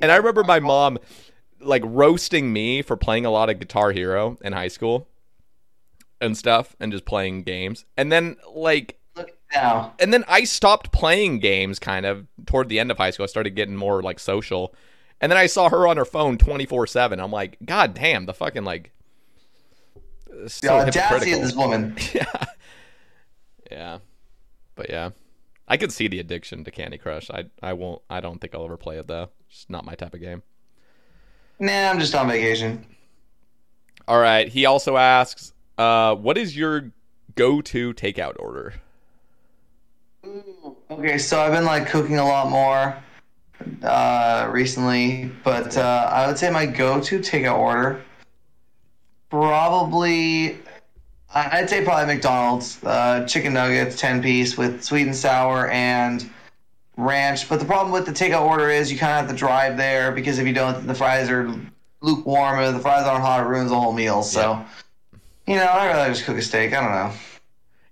And 0.00 0.12
i 0.12 0.16
remember 0.16 0.44
my 0.44 0.60
mom 0.60 0.98
like 1.62 1.82
roasting 1.84 2.52
me 2.52 2.82
for 2.82 2.96
playing 2.96 3.26
a 3.26 3.30
lot 3.30 3.50
of 3.50 3.58
guitar 3.58 3.90
hero 3.92 4.38
in 4.42 4.52
high 4.52 4.68
school 4.68 5.08
and 6.20 6.36
stuff 6.36 6.76
and 6.80 6.92
just 6.92 7.04
playing 7.04 7.42
games 7.42 7.84
and 7.96 8.10
then 8.12 8.36
like 8.52 8.98
Look 9.16 9.30
now. 9.52 9.94
and 9.98 10.12
then 10.12 10.24
I 10.28 10.44
stopped 10.44 10.92
playing 10.92 11.38
games 11.40 11.78
kind 11.78 12.06
of 12.06 12.26
toward 12.46 12.68
the 12.68 12.78
end 12.78 12.90
of 12.90 12.98
high 12.98 13.10
school. 13.10 13.24
I 13.24 13.26
started 13.26 13.50
getting 13.56 13.76
more 13.76 14.02
like 14.02 14.18
social. 14.18 14.74
And 15.22 15.30
then 15.30 15.36
I 15.38 15.46
saw 15.46 15.68
her 15.68 15.86
on 15.86 15.96
her 15.98 16.04
phone 16.06 16.38
24 16.38 16.86
7. 16.86 17.20
I'm 17.20 17.30
like, 17.30 17.58
God 17.64 17.94
damn, 17.94 18.26
the 18.26 18.32
fucking 18.34 18.64
like. 18.64 18.92
so 20.46 20.66
The 20.66 20.72
audacity 20.88 21.32
of 21.32 21.42
this 21.42 21.54
woman. 21.54 21.96
yeah. 22.14 22.44
Yeah. 23.70 23.98
But 24.74 24.88
yeah. 24.90 25.10
I 25.68 25.76
could 25.76 25.92
see 25.92 26.08
the 26.08 26.18
addiction 26.20 26.64
to 26.64 26.70
Candy 26.70 26.98
Crush. 26.98 27.30
I 27.30 27.44
I 27.62 27.74
won't 27.74 28.02
I 28.10 28.20
don't 28.20 28.40
think 28.40 28.54
I'll 28.54 28.64
ever 28.64 28.76
play 28.76 28.98
it 28.98 29.06
though. 29.06 29.28
It's 29.48 29.66
not 29.68 29.84
my 29.84 29.94
type 29.94 30.14
of 30.14 30.20
game. 30.20 30.42
Nah, 31.58 31.90
I'm 31.90 32.00
just 32.00 32.14
on 32.14 32.26
vacation. 32.28 32.86
All 34.08 34.18
right. 34.18 34.48
He 34.48 34.64
also 34.66 34.96
asks, 34.96 35.52
uh, 35.80 36.14
what 36.14 36.36
is 36.36 36.54
your 36.54 36.92
go-to 37.36 37.94
takeout 37.94 38.34
order? 38.38 38.74
Okay, 40.90 41.16
so 41.16 41.40
I've 41.40 41.52
been 41.52 41.64
like 41.64 41.88
cooking 41.88 42.18
a 42.18 42.24
lot 42.24 42.50
more 42.50 42.96
uh, 43.82 44.48
recently, 44.52 45.30
but 45.42 45.76
uh, 45.78 46.10
I 46.12 46.26
would 46.26 46.36
say 46.36 46.50
my 46.50 46.66
go-to 46.66 47.18
takeout 47.20 47.58
order 47.58 48.02
probably 49.30 50.58
I'd 51.32 51.70
say 51.70 51.84
probably 51.84 52.12
McDonald's 52.12 52.82
uh, 52.84 53.24
chicken 53.26 53.54
nuggets, 53.54 53.98
ten 53.98 54.20
piece 54.20 54.58
with 54.58 54.82
sweet 54.82 55.06
and 55.06 55.14
sour 55.16 55.68
and 55.68 56.28
ranch. 56.96 57.48
But 57.48 57.60
the 57.60 57.64
problem 57.64 57.92
with 57.92 58.04
the 58.04 58.12
takeout 58.12 58.42
order 58.42 58.68
is 58.68 58.92
you 58.92 58.98
kind 58.98 59.12
of 59.12 59.18
have 59.20 59.30
to 59.30 59.36
drive 59.36 59.76
there 59.76 60.10
because 60.12 60.38
if 60.38 60.46
you 60.46 60.52
don't, 60.52 60.86
the 60.86 60.94
fries 60.94 61.30
are 61.30 61.54
lukewarm 62.00 62.58
and 62.58 62.66
if 62.66 62.74
the 62.74 62.80
fries 62.80 63.06
aren't 63.06 63.22
hot, 63.22 63.46
it 63.46 63.48
ruins 63.48 63.70
the 63.70 63.78
whole 63.78 63.92
meal. 63.92 64.22
So, 64.22 64.62
you 65.50 65.56
know, 65.56 65.66
I'd 65.66 65.88
rather 65.88 66.12
just 66.12 66.24
cook 66.24 66.38
a 66.38 66.42
steak. 66.42 66.72
I 66.72 66.80
don't 66.80 66.92
know. 66.92 67.12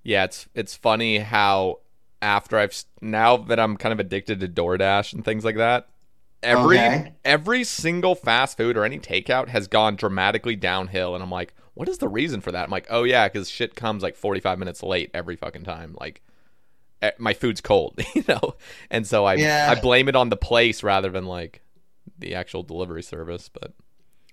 Yeah, 0.03 0.25
it's 0.25 0.49
it's 0.55 0.75
funny 0.77 1.19
how 1.19 1.81
after 2.23 2.59
I've 2.59 2.75
now 3.03 3.37
that 3.37 3.61
I'm 3.61 3.77
kind 3.77 3.93
of 3.93 4.01
addicted 4.01 4.41
to 4.41 4.49
DoorDash 4.49 5.13
and 5.13 5.25
things 5.25 5.45
like 5.45 5.57
that, 5.57 5.89
every 6.43 6.79
Okay. 6.79 7.13
every 7.25 7.65
single 7.65 8.15
fast 8.15 8.57
food 8.57 8.77
or 8.77 8.85
any 8.85 8.99
takeout 8.99 9.49
has 9.49 9.67
gone 9.69 9.97
dramatically 9.97 10.57
downhill, 10.57 11.15
and 11.15 11.23
I'm 11.23 11.31
like, 11.31 11.55
what 11.75 11.89
is 11.89 11.99
the 11.99 12.09
reason 12.09 12.41
for 12.41 12.53
that? 12.53 12.65
I'm 12.65 12.71
like, 12.71 12.87
oh 12.91 13.03
yeah, 13.05 13.29
because 13.29 13.51
shit 13.51 13.75
comes 13.75 14.03
like 14.03 14.17
45 14.17 14.59
minutes 14.59 14.83
late 14.83 15.11
every 15.13 15.37
fucking 15.37 15.65
time. 15.65 15.97
Like, 16.01 16.23
eh, 17.03 17.11
my 17.19 17.35
food's 17.35 17.61
cold, 17.61 18.01
you 18.15 18.25
know, 18.29 18.55
and 18.91 19.07
so 19.07 19.27
I 19.27 19.35
Yeah. 19.35 19.71
I 19.71 19.81
blame 19.81 20.09
it 20.09 20.17
on 20.17 20.31
the 20.31 20.37
place 20.37 20.83
rather 20.83 21.11
than 21.11 21.27
like 21.27 21.63
the 22.19 22.35
actual 22.35 22.63
delivery 22.63 23.03
service. 23.03 23.49
But 23.49 23.75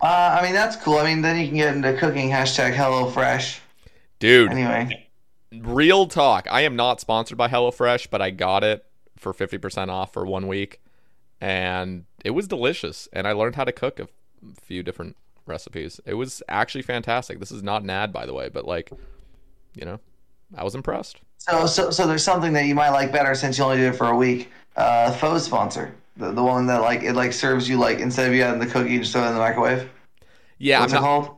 Uh, 0.01 0.37
I 0.39 0.43
mean, 0.43 0.53
that's 0.53 0.75
cool. 0.75 0.97
I 0.97 1.05
mean, 1.05 1.21
then 1.21 1.37
you 1.39 1.47
can 1.47 1.55
get 1.55 1.75
into 1.75 1.93
cooking. 1.97 2.29
Hashtag 2.29 2.75
HelloFresh. 2.75 3.59
dude, 4.19 4.51
Anyway, 4.51 5.07
real 5.61 6.05
talk 6.05 6.47
i 6.51 6.61
am 6.61 6.75
not 6.75 6.99
sponsored 6.99 7.37
by 7.37 7.47
hellofresh 7.47 8.09
but 8.09 8.21
i 8.21 8.29
got 8.29 8.61
it 8.61 8.83
for 9.15 9.33
50% 9.33 9.87
off 9.87 10.11
for 10.11 10.25
one 10.25 10.47
week 10.47 10.81
and 11.39 12.03
it 12.25 12.31
was 12.31 12.45
delicious 12.47 13.07
and 13.13 13.25
i 13.25 13.31
learned 13.31 13.55
how 13.55 13.63
to 13.63 13.71
cook 13.71 13.99
a 13.99 14.07
few 14.61 14.83
different 14.83 15.15
recipes 15.45 16.01
it 16.05 16.15
was 16.15 16.43
actually 16.49 16.81
fantastic 16.81 17.39
this 17.39 17.51
is 17.51 17.63
not 17.63 17.83
an 17.83 17.89
ad 17.89 18.11
by 18.11 18.25
the 18.25 18.33
way 18.33 18.49
but 18.49 18.65
like 18.65 18.91
you 19.75 19.85
know 19.85 19.99
i 20.57 20.63
was 20.63 20.75
impressed 20.75 21.21
so 21.37 21.65
so 21.67 21.89
so 21.91 22.05
there's 22.07 22.23
something 22.23 22.51
that 22.53 22.65
you 22.65 22.75
might 22.75 22.89
like 22.89 23.11
better 23.11 23.33
since 23.35 23.57
you 23.57 23.63
only 23.63 23.77
did 23.77 23.93
it 23.93 23.97
for 23.97 24.07
a 24.07 24.15
week. 24.15 24.49
Uh, 24.75 25.11
faux 25.11 25.43
sponsor, 25.43 25.93
the, 26.17 26.31
the 26.31 26.43
one 26.43 26.65
that 26.67 26.81
like 26.81 27.03
it 27.03 27.13
like 27.13 27.33
serves 27.33 27.67
you 27.67 27.77
like 27.77 27.99
instead 27.99 28.27
of 28.27 28.33
you 28.33 28.43
having 28.43 28.59
the 28.59 28.67
cookie, 28.67 28.91
you 28.91 28.99
just 28.99 29.11
throw 29.13 29.23
it 29.23 29.27
in 29.27 29.33
the 29.33 29.39
microwave. 29.39 29.89
yeah 30.57 30.79
What's 30.79 30.93
i'm 30.93 30.97
it 30.97 31.01
not 31.01 31.07
called? 31.07 31.37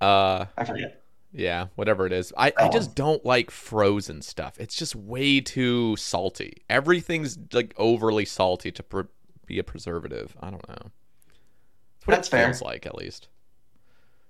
uh 0.00 0.44
I 0.56 0.64
forget. 0.64 1.02
yeah 1.32 1.66
whatever 1.74 2.06
it 2.06 2.12
is 2.12 2.32
I, 2.36 2.52
I 2.56 2.68
just 2.68 2.94
don't 2.94 3.24
like 3.24 3.50
frozen 3.50 4.22
stuff 4.22 4.58
it's 4.58 4.74
just 4.76 4.94
way 4.94 5.40
too 5.40 5.96
salty 5.96 6.62
everything's 6.68 7.38
like 7.52 7.74
overly 7.78 8.24
salty 8.26 8.70
to 8.72 8.82
pr- 8.82 9.00
be 9.46 9.58
a 9.58 9.64
preservative 9.64 10.36
i 10.40 10.50
don't 10.50 10.68
know 10.68 10.74
that's 10.78 12.06
what 12.06 12.14
That's 12.14 12.28
it 12.28 12.30
fair. 12.30 12.44
feels 12.48 12.62
like 12.62 12.86
at 12.86 12.94
least 12.94 13.28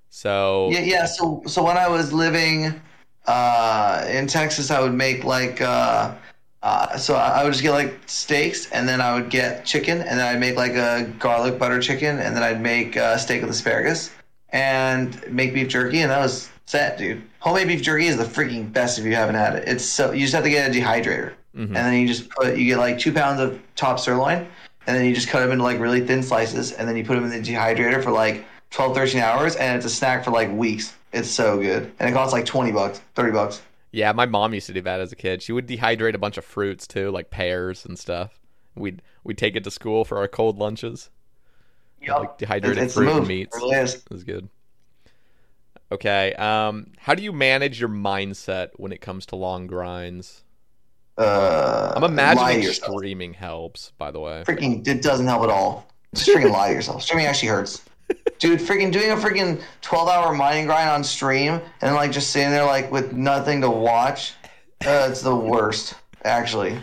so 0.08 0.70
Yeah, 0.70 0.80
yeah. 0.80 1.04
So 1.04 1.42
so 1.46 1.62
when 1.64 1.76
I 1.76 1.88
was 1.88 2.12
living 2.12 2.80
uh, 3.26 4.06
in 4.08 4.26
Texas, 4.28 4.70
I 4.70 4.80
would 4.80 4.94
make 4.94 5.24
like. 5.24 5.60
Uh, 5.60 6.14
uh, 6.66 6.96
so 6.96 7.14
I 7.14 7.40
I 7.40 7.44
would 7.44 7.52
just 7.52 7.62
get 7.62 7.70
like 7.70 7.96
steaks, 8.06 8.68
and 8.72 8.88
then 8.88 9.00
I 9.00 9.14
would 9.14 9.30
get 9.30 9.64
chicken, 9.64 10.00
and 10.00 10.18
then 10.18 10.26
I'd 10.34 10.40
make 10.40 10.56
like 10.56 10.72
a 10.72 11.08
garlic 11.20 11.60
butter 11.60 11.80
chicken, 11.80 12.18
and 12.18 12.34
then 12.34 12.42
I'd 12.42 12.60
make 12.60 12.96
uh, 12.96 13.16
steak 13.18 13.40
with 13.42 13.50
asparagus, 13.50 14.10
and 14.50 15.08
make 15.30 15.54
beef 15.54 15.68
jerky, 15.68 16.00
and 16.00 16.10
that 16.10 16.18
was 16.18 16.48
set, 16.64 16.98
dude. 16.98 17.22
Homemade 17.38 17.68
beef 17.68 17.82
jerky 17.82 18.06
is 18.08 18.16
the 18.16 18.24
freaking 18.24 18.72
best 18.72 18.98
if 18.98 19.04
you 19.04 19.14
haven't 19.14 19.36
had 19.36 19.54
it. 19.54 19.68
It's 19.68 19.84
so 19.84 20.10
you 20.10 20.22
just 20.22 20.34
have 20.34 20.42
to 20.42 20.50
get 20.50 20.68
a 20.68 20.76
dehydrator, 20.76 21.34
and 21.54 21.76
then 21.76 21.94
you 22.00 22.08
just 22.08 22.28
put 22.30 22.56
you 22.56 22.64
get 22.66 22.78
like 22.78 22.98
two 22.98 23.12
pounds 23.12 23.40
of 23.40 23.60
top 23.76 24.00
sirloin, 24.00 24.38
and 24.88 24.96
then 24.96 25.04
you 25.04 25.14
just 25.14 25.28
cut 25.28 25.38
them 25.40 25.52
into 25.52 25.62
like 25.62 25.78
really 25.78 26.04
thin 26.04 26.20
slices, 26.20 26.72
and 26.72 26.88
then 26.88 26.96
you 26.96 27.04
put 27.04 27.14
them 27.14 27.24
in 27.24 27.30
the 27.30 27.48
dehydrator 27.48 28.02
for 28.02 28.10
like 28.10 28.44
12, 28.70 28.92
13 28.96 29.20
hours, 29.20 29.54
and 29.54 29.76
it's 29.76 29.86
a 29.86 29.90
snack 29.90 30.24
for 30.24 30.32
like 30.32 30.50
weeks. 30.52 30.94
It's 31.12 31.30
so 31.30 31.58
good, 31.58 31.92
and 32.00 32.08
it 32.10 32.12
costs 32.12 32.32
like 32.32 32.44
twenty 32.44 32.72
bucks, 32.72 33.00
thirty 33.14 33.30
bucks. 33.30 33.62
Yeah, 33.96 34.12
my 34.12 34.26
mom 34.26 34.52
used 34.52 34.66
to 34.66 34.74
do 34.74 34.82
that 34.82 35.00
as 35.00 35.10
a 35.10 35.16
kid. 35.16 35.40
She 35.40 35.52
would 35.52 35.66
dehydrate 35.66 36.12
a 36.14 36.18
bunch 36.18 36.36
of 36.36 36.44
fruits 36.44 36.86
too, 36.86 37.10
like 37.10 37.30
pears 37.30 37.86
and 37.86 37.98
stuff. 37.98 38.38
We'd 38.74 39.00
we'd 39.24 39.38
take 39.38 39.56
it 39.56 39.64
to 39.64 39.70
school 39.70 40.04
for 40.04 40.18
our 40.18 40.28
cold 40.28 40.58
lunches. 40.58 41.08
Yup. 42.02 42.20
Like 42.20 42.36
dehydrated 42.38 42.76
It's- 42.76 42.88
it's 42.88 42.94
fruit 42.94 43.16
and 43.16 43.26
meats. 43.26 43.56
It 43.56 43.58
really 43.60 43.76
is. 43.76 43.94
It 43.94 44.10
was 44.10 44.22
good. 44.22 44.50
Okay. 45.90 46.34
Um, 46.34 46.92
how 46.98 47.14
do 47.14 47.22
you 47.22 47.32
manage 47.32 47.80
your 47.80 47.88
mindset 47.88 48.68
when 48.76 48.92
it 48.92 49.00
comes 49.00 49.24
to 49.26 49.36
long 49.36 49.66
grinds? 49.66 50.44
Uh, 51.16 51.94
I'm 51.96 52.04
imagining 52.04 52.70
streaming 52.70 53.32
helps. 53.32 53.92
By 53.96 54.10
the 54.10 54.20
way, 54.20 54.44
freaking 54.46 54.86
it 54.86 55.00
doesn't 55.00 55.26
help 55.26 55.42
at 55.44 55.48
all. 55.48 55.86
Just 56.14 56.28
freaking 56.28 56.50
lie 56.52 56.68
to 56.68 56.74
yourself. 56.74 57.02
Streaming 57.02 57.24
actually 57.24 57.48
hurts. 57.48 57.80
Dude, 58.38 58.60
freaking 58.60 58.92
doing 58.92 59.10
a 59.10 59.16
freaking 59.16 59.60
12 59.80 60.08
hour 60.08 60.34
mining 60.34 60.66
grind 60.66 60.90
on 60.90 61.02
stream 61.02 61.60
and 61.80 61.94
like 61.94 62.12
just 62.12 62.30
sitting 62.30 62.50
there 62.50 62.64
like 62.64 62.90
with 62.92 63.12
nothing 63.12 63.60
to 63.62 63.70
watch. 63.70 64.34
Uh, 64.86 65.08
it's 65.10 65.22
the 65.22 65.34
worst, 65.34 65.94
actually. 66.24 66.78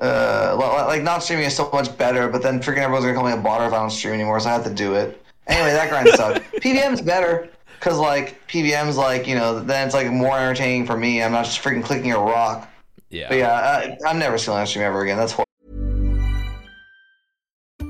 Uh, 0.00 0.56
li- 0.58 0.64
li- 0.64 0.86
like 0.86 1.02
not 1.02 1.22
streaming 1.22 1.44
is 1.44 1.54
so 1.56 1.68
much 1.72 1.96
better, 1.98 2.28
but 2.28 2.40
then 2.42 2.60
freaking 2.60 2.78
everyone's 2.78 3.04
gonna 3.04 3.14
call 3.16 3.26
me 3.26 3.32
a 3.32 3.36
botter 3.36 3.66
if 3.66 3.72
I 3.72 3.78
don't 3.78 3.90
stream 3.90 4.14
anymore, 4.14 4.38
so 4.40 4.48
I 4.48 4.52
have 4.52 4.64
to 4.64 4.72
do 4.72 4.94
it. 4.94 5.20
Anyway, 5.48 5.72
that 5.72 5.90
grind 5.90 6.08
sucked. 6.10 6.40
PVM's 6.62 7.00
better 7.02 7.48
because 7.78 7.98
like 7.98 8.40
PVM's 8.48 8.96
like 8.96 9.26
you 9.26 9.34
know 9.34 9.60
then 9.60 9.86
it's 9.86 9.94
like 9.94 10.10
more 10.10 10.36
entertaining 10.38 10.86
for 10.86 10.96
me. 10.96 11.22
I'm 11.22 11.32
not 11.32 11.44
just 11.44 11.60
freaking 11.62 11.82
clicking 11.84 12.12
a 12.12 12.18
rock. 12.18 12.68
yeah. 13.10 13.28
But 13.28 13.38
yeah, 13.38 13.52
I, 13.52 13.96
I'm 14.08 14.18
never 14.18 14.38
stealing 14.38 14.62
a 14.62 14.66
stream 14.66 14.84
ever 14.84 15.02
again. 15.02 15.16
That's 15.18 15.32
horrible. 15.32 15.44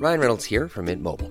Ryan 0.00 0.20
Reynolds 0.20 0.44
here 0.46 0.68
from 0.68 0.86
Mint 0.86 1.02
Mobile. 1.02 1.30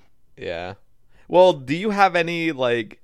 Yeah. 0.37 0.75
Well, 1.27 1.53
do 1.53 1.75
you 1.75 1.91
have 1.91 2.15
any 2.15 2.51
like 2.51 3.01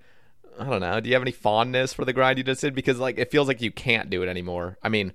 I 0.60 0.66
don't 0.66 0.82
know, 0.82 1.00
do 1.00 1.10
you 1.10 1.16
have 1.16 1.22
any 1.22 1.32
fondness 1.32 1.94
for 1.94 2.04
the 2.04 2.14
grind 2.14 2.38
you 2.38 2.44
just 2.44 2.62
did? 2.62 2.74
Because 2.74 3.00
like 3.00 3.18
it 3.18 3.32
feels 3.32 3.48
like 3.48 3.62
you 3.62 3.72
can't 3.72 4.10
do 4.10 4.24
it 4.24 4.28
anymore. 4.28 4.78
I 4.82 4.90
mean, 4.90 5.14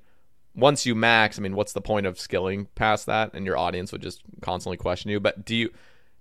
once 0.54 0.86
you 0.86 0.94
max, 0.94 1.38
I 1.38 1.42
mean, 1.42 1.56
what's 1.56 1.72
the 1.72 1.80
point 1.80 2.06
of 2.06 2.18
skilling 2.18 2.66
past 2.74 3.06
that? 3.06 3.32
And 3.34 3.44
your 3.44 3.56
audience 3.56 3.92
would 3.92 4.02
just 4.02 4.22
constantly 4.40 4.76
question 4.76 5.10
you. 5.10 5.20
But 5.20 5.44
do 5.44 5.56
you 5.56 5.70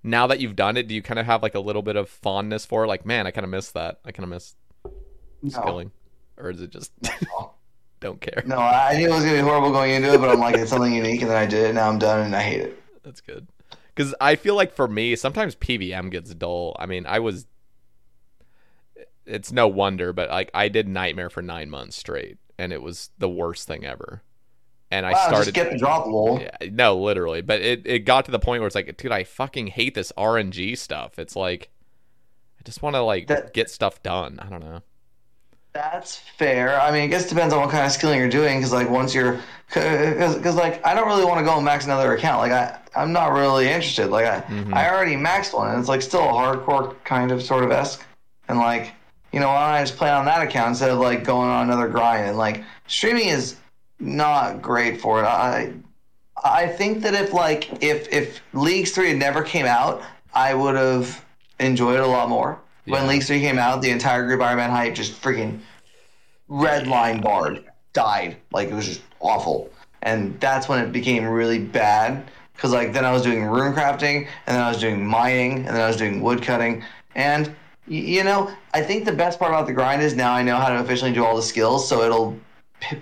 now 0.04 0.28
that 0.28 0.40
you've 0.40 0.56
done 0.56 0.78
it, 0.78 0.88
do 0.88 0.96
you 0.96 1.02
kind 1.02 1.20
of 1.20 1.26
have 1.26 1.44
like 1.44 1.56
a 1.56 1.60
little 1.60 1.82
bit 1.82 1.96
of 1.96 2.10
fondness 2.10 2.66
for 2.66 2.86
it? 2.86 2.88
Like, 2.88 3.06
man, 3.06 3.28
I 3.28 3.32
kind 3.32 3.44
of 3.44 3.52
miss 3.52 3.72
that. 3.72 4.00
I 4.04 4.12
kind 4.12 4.24
of 4.24 4.30
miss 4.30 4.56
skilling. 5.48 5.92
Or 6.38 6.50
is 6.50 6.62
it 6.62 6.72
just 6.72 6.92
don't 8.00 8.20
care? 8.20 8.42
No, 8.46 8.58
I 8.58 8.98
knew 8.98 9.08
it 9.08 9.14
was 9.14 9.24
gonna 9.24 9.38
be 9.38 9.42
horrible 9.42 9.72
going 9.72 9.92
into 9.92 10.14
it, 10.14 10.20
but 10.20 10.30
I'm 10.30 10.40
like, 10.40 10.56
it's 10.56 10.72
something 10.72 10.94
unique, 10.94 11.22
and 11.22 11.30
then 11.30 11.38
I 11.38 11.46
did 11.46 11.70
it. 11.70 11.74
Now 11.74 11.88
I'm 11.88 12.00
done, 12.00 12.22
and 12.26 12.36
I 12.36 12.42
hate 12.42 12.62
it. 12.62 12.82
That's 13.04 13.22
good. 13.22 13.48
Because 13.94 14.16
I 14.22 14.36
feel 14.36 14.56
like 14.56 14.74
for 14.74 14.88
me, 14.88 15.16
sometimes 15.16 15.56
PVM 15.56 16.12
gets 16.12 16.34
dull. 16.34 16.76
I 16.80 16.86
mean, 16.86 17.06
I 17.06 17.20
was. 17.20 17.46
It's 19.26 19.52
no 19.52 19.68
wonder, 19.68 20.14
but 20.14 20.30
like 20.30 20.50
I 20.54 20.68
did 20.70 20.88
Nightmare 20.88 21.30
for 21.30 21.42
nine 21.42 21.70
months 21.70 21.96
straight, 21.98 22.38
and 22.58 22.74
it 22.74 22.82
was 22.82 23.10
the 23.18 23.30
worst 23.30 23.68
thing 23.68 23.86
ever. 23.86 24.24
And 24.90 25.06
I 25.06 25.14
started. 25.14 25.46
just 25.46 25.54
get 25.54 25.72
the 25.72 25.78
drop, 25.78 26.06
lol. 26.06 26.42
Yeah, 26.42 26.70
no, 26.70 26.98
literally. 26.98 27.42
But 27.42 27.62
it, 27.62 27.82
it 27.86 28.00
got 28.00 28.26
to 28.26 28.32
the 28.32 28.40
point 28.40 28.60
where 28.62 28.68
it's 28.68 28.76
like, 28.76 28.98
dude, 28.98 29.12
I 29.12 29.24
fucking 29.24 29.68
hate 29.68 29.94
this 29.96 30.12
RNG 30.18 30.78
stuff. 30.78 31.18
It's 31.18 31.34
like, 31.36 31.70
I 32.60 32.64
just 32.66 32.82
want 32.82 32.96
to 32.98 33.02
like 33.02 33.28
That- 33.28 33.54
get 33.54 33.70
stuff 33.70 34.04
done. 34.04 34.38
I 34.42 34.50
don't 34.50 34.60
know. 34.60 34.82
That's 35.74 36.18
fair. 36.18 36.80
I 36.80 36.92
mean, 36.92 37.04
I 37.04 37.08
guess 37.08 37.26
it 37.26 37.30
depends 37.30 37.54
on 37.54 37.62
what 37.62 37.70
kind 37.70 37.86
of 37.86 37.92
skilling 37.92 38.20
you're 38.20 38.30
doing. 38.30 38.58
Because 38.60 38.74
like 38.74 38.90
once 38.90 39.14
you're, 39.14 39.40
because 39.68 40.56
like 40.56 40.86
I 40.86 40.94
don't 40.94 41.08
really 41.08 41.24
want 41.24 41.40
to 41.40 41.46
go 41.46 41.56
and 41.56 41.64
max 41.64 41.86
another 41.86 42.14
account. 42.14 42.40
Like 42.40 42.52
I, 42.52 42.78
I'm 42.96 43.14
not 43.14 43.32
really 43.32 43.68
interested. 43.68 44.08
Like 44.08 44.26
I, 44.26 44.42
mm-hmm. 44.42 44.74
I 44.74 44.90
already 44.90 45.16
maxed 45.16 45.54
one, 45.54 45.70
and 45.72 45.80
it's 45.80 45.88
like 45.88 46.02
still 46.02 46.24
a 46.24 46.32
hardcore 46.32 46.96
kind 47.06 47.32
of 47.32 47.42
sort 47.42 47.64
of 47.64 47.72
esque. 47.72 48.06
And 48.50 48.60
like, 48.60 48.92
you 49.32 49.40
know, 49.40 49.48
why 49.48 49.68
don't 49.68 49.76
I 49.76 49.84
just 49.84 49.96
play 49.96 50.10
on 50.10 50.26
that 50.26 50.42
account 50.42 50.70
instead 50.70 50.90
of 50.90 51.00
like 51.00 51.24
going 51.24 51.50
on 51.50 51.68
another 51.68 51.88
grind? 51.88 52.28
And 52.28 52.38
like 52.38 52.64
streaming 52.88 53.30
is 53.30 53.56
not 54.00 54.62
great 54.62 55.00
for 55.00 55.22
it. 55.22 55.26
I, 55.26 55.74
I 56.44 56.68
think 56.68 57.04
that 57.04 57.14
if 57.14 57.32
like 57.32 57.82
if 57.82 58.12
if 58.12 58.42
Leagues 58.52 58.92
Three 58.92 59.10
had 59.10 59.18
never 59.18 59.42
came 59.42 59.66
out, 59.66 60.04
I 60.34 60.54
would 60.54 60.76
have 60.76 61.24
enjoyed 61.60 61.96
it 61.96 62.04
a 62.04 62.08
lot 62.08 62.28
more. 62.28 62.60
When 62.86 63.04
Yeah. 63.04 63.08
Leagues 63.10 63.28
Three 63.28 63.40
came 63.40 63.58
out, 63.60 63.82
the 63.82 63.90
entire 63.92 64.26
group 64.26 64.42
Iron 64.42 64.58
Man 64.58 64.70
hype 64.70 64.96
just 64.96 65.22
freaking 65.22 65.60
red 66.48 66.88
line 66.88 67.22
barred, 67.22 67.64
died. 67.94 68.38
Like 68.52 68.70
it 68.70 68.74
was 68.74 68.86
just 68.88 69.02
awful. 69.20 69.70
And 70.04 70.40
that's 70.40 70.68
when 70.68 70.84
it 70.84 70.92
became 70.92 71.26
really 71.26 71.60
bad. 71.60 72.24
Cause 72.58 72.72
like 72.74 72.94
then 72.94 73.06
I 73.06 73.12
was 73.12 73.24
doing 73.24 73.44
rune 73.46 73.74
crafting, 73.74 74.28
and 74.46 74.56
then 74.56 74.62
I 74.62 74.70
was 74.70 74.80
doing 74.80 75.06
mining, 75.06 75.58
and 75.66 75.68
then 75.70 75.82
I 75.82 75.88
was 75.88 75.98
doing 75.98 76.22
wood 76.22 76.44
cutting, 76.44 76.84
and 77.16 77.48
y- 77.88 77.96
you 77.96 78.24
know 78.24 78.52
I 78.76 78.82
think 78.84 79.06
the 79.06 79.12
best 79.14 79.40
part 79.40 79.52
about 79.52 79.66
the 79.66 79.74
grind 79.74 80.04
is 80.04 80.14
now 80.16 80.32
I 80.34 80.44
know 80.44 80.58
how 80.58 80.70
to 80.70 80.80
efficiently 80.80 81.12
do 81.16 81.26
all 81.26 81.36
the 81.36 81.42
skills, 81.42 81.88
so 81.90 82.04
it'll 82.04 82.38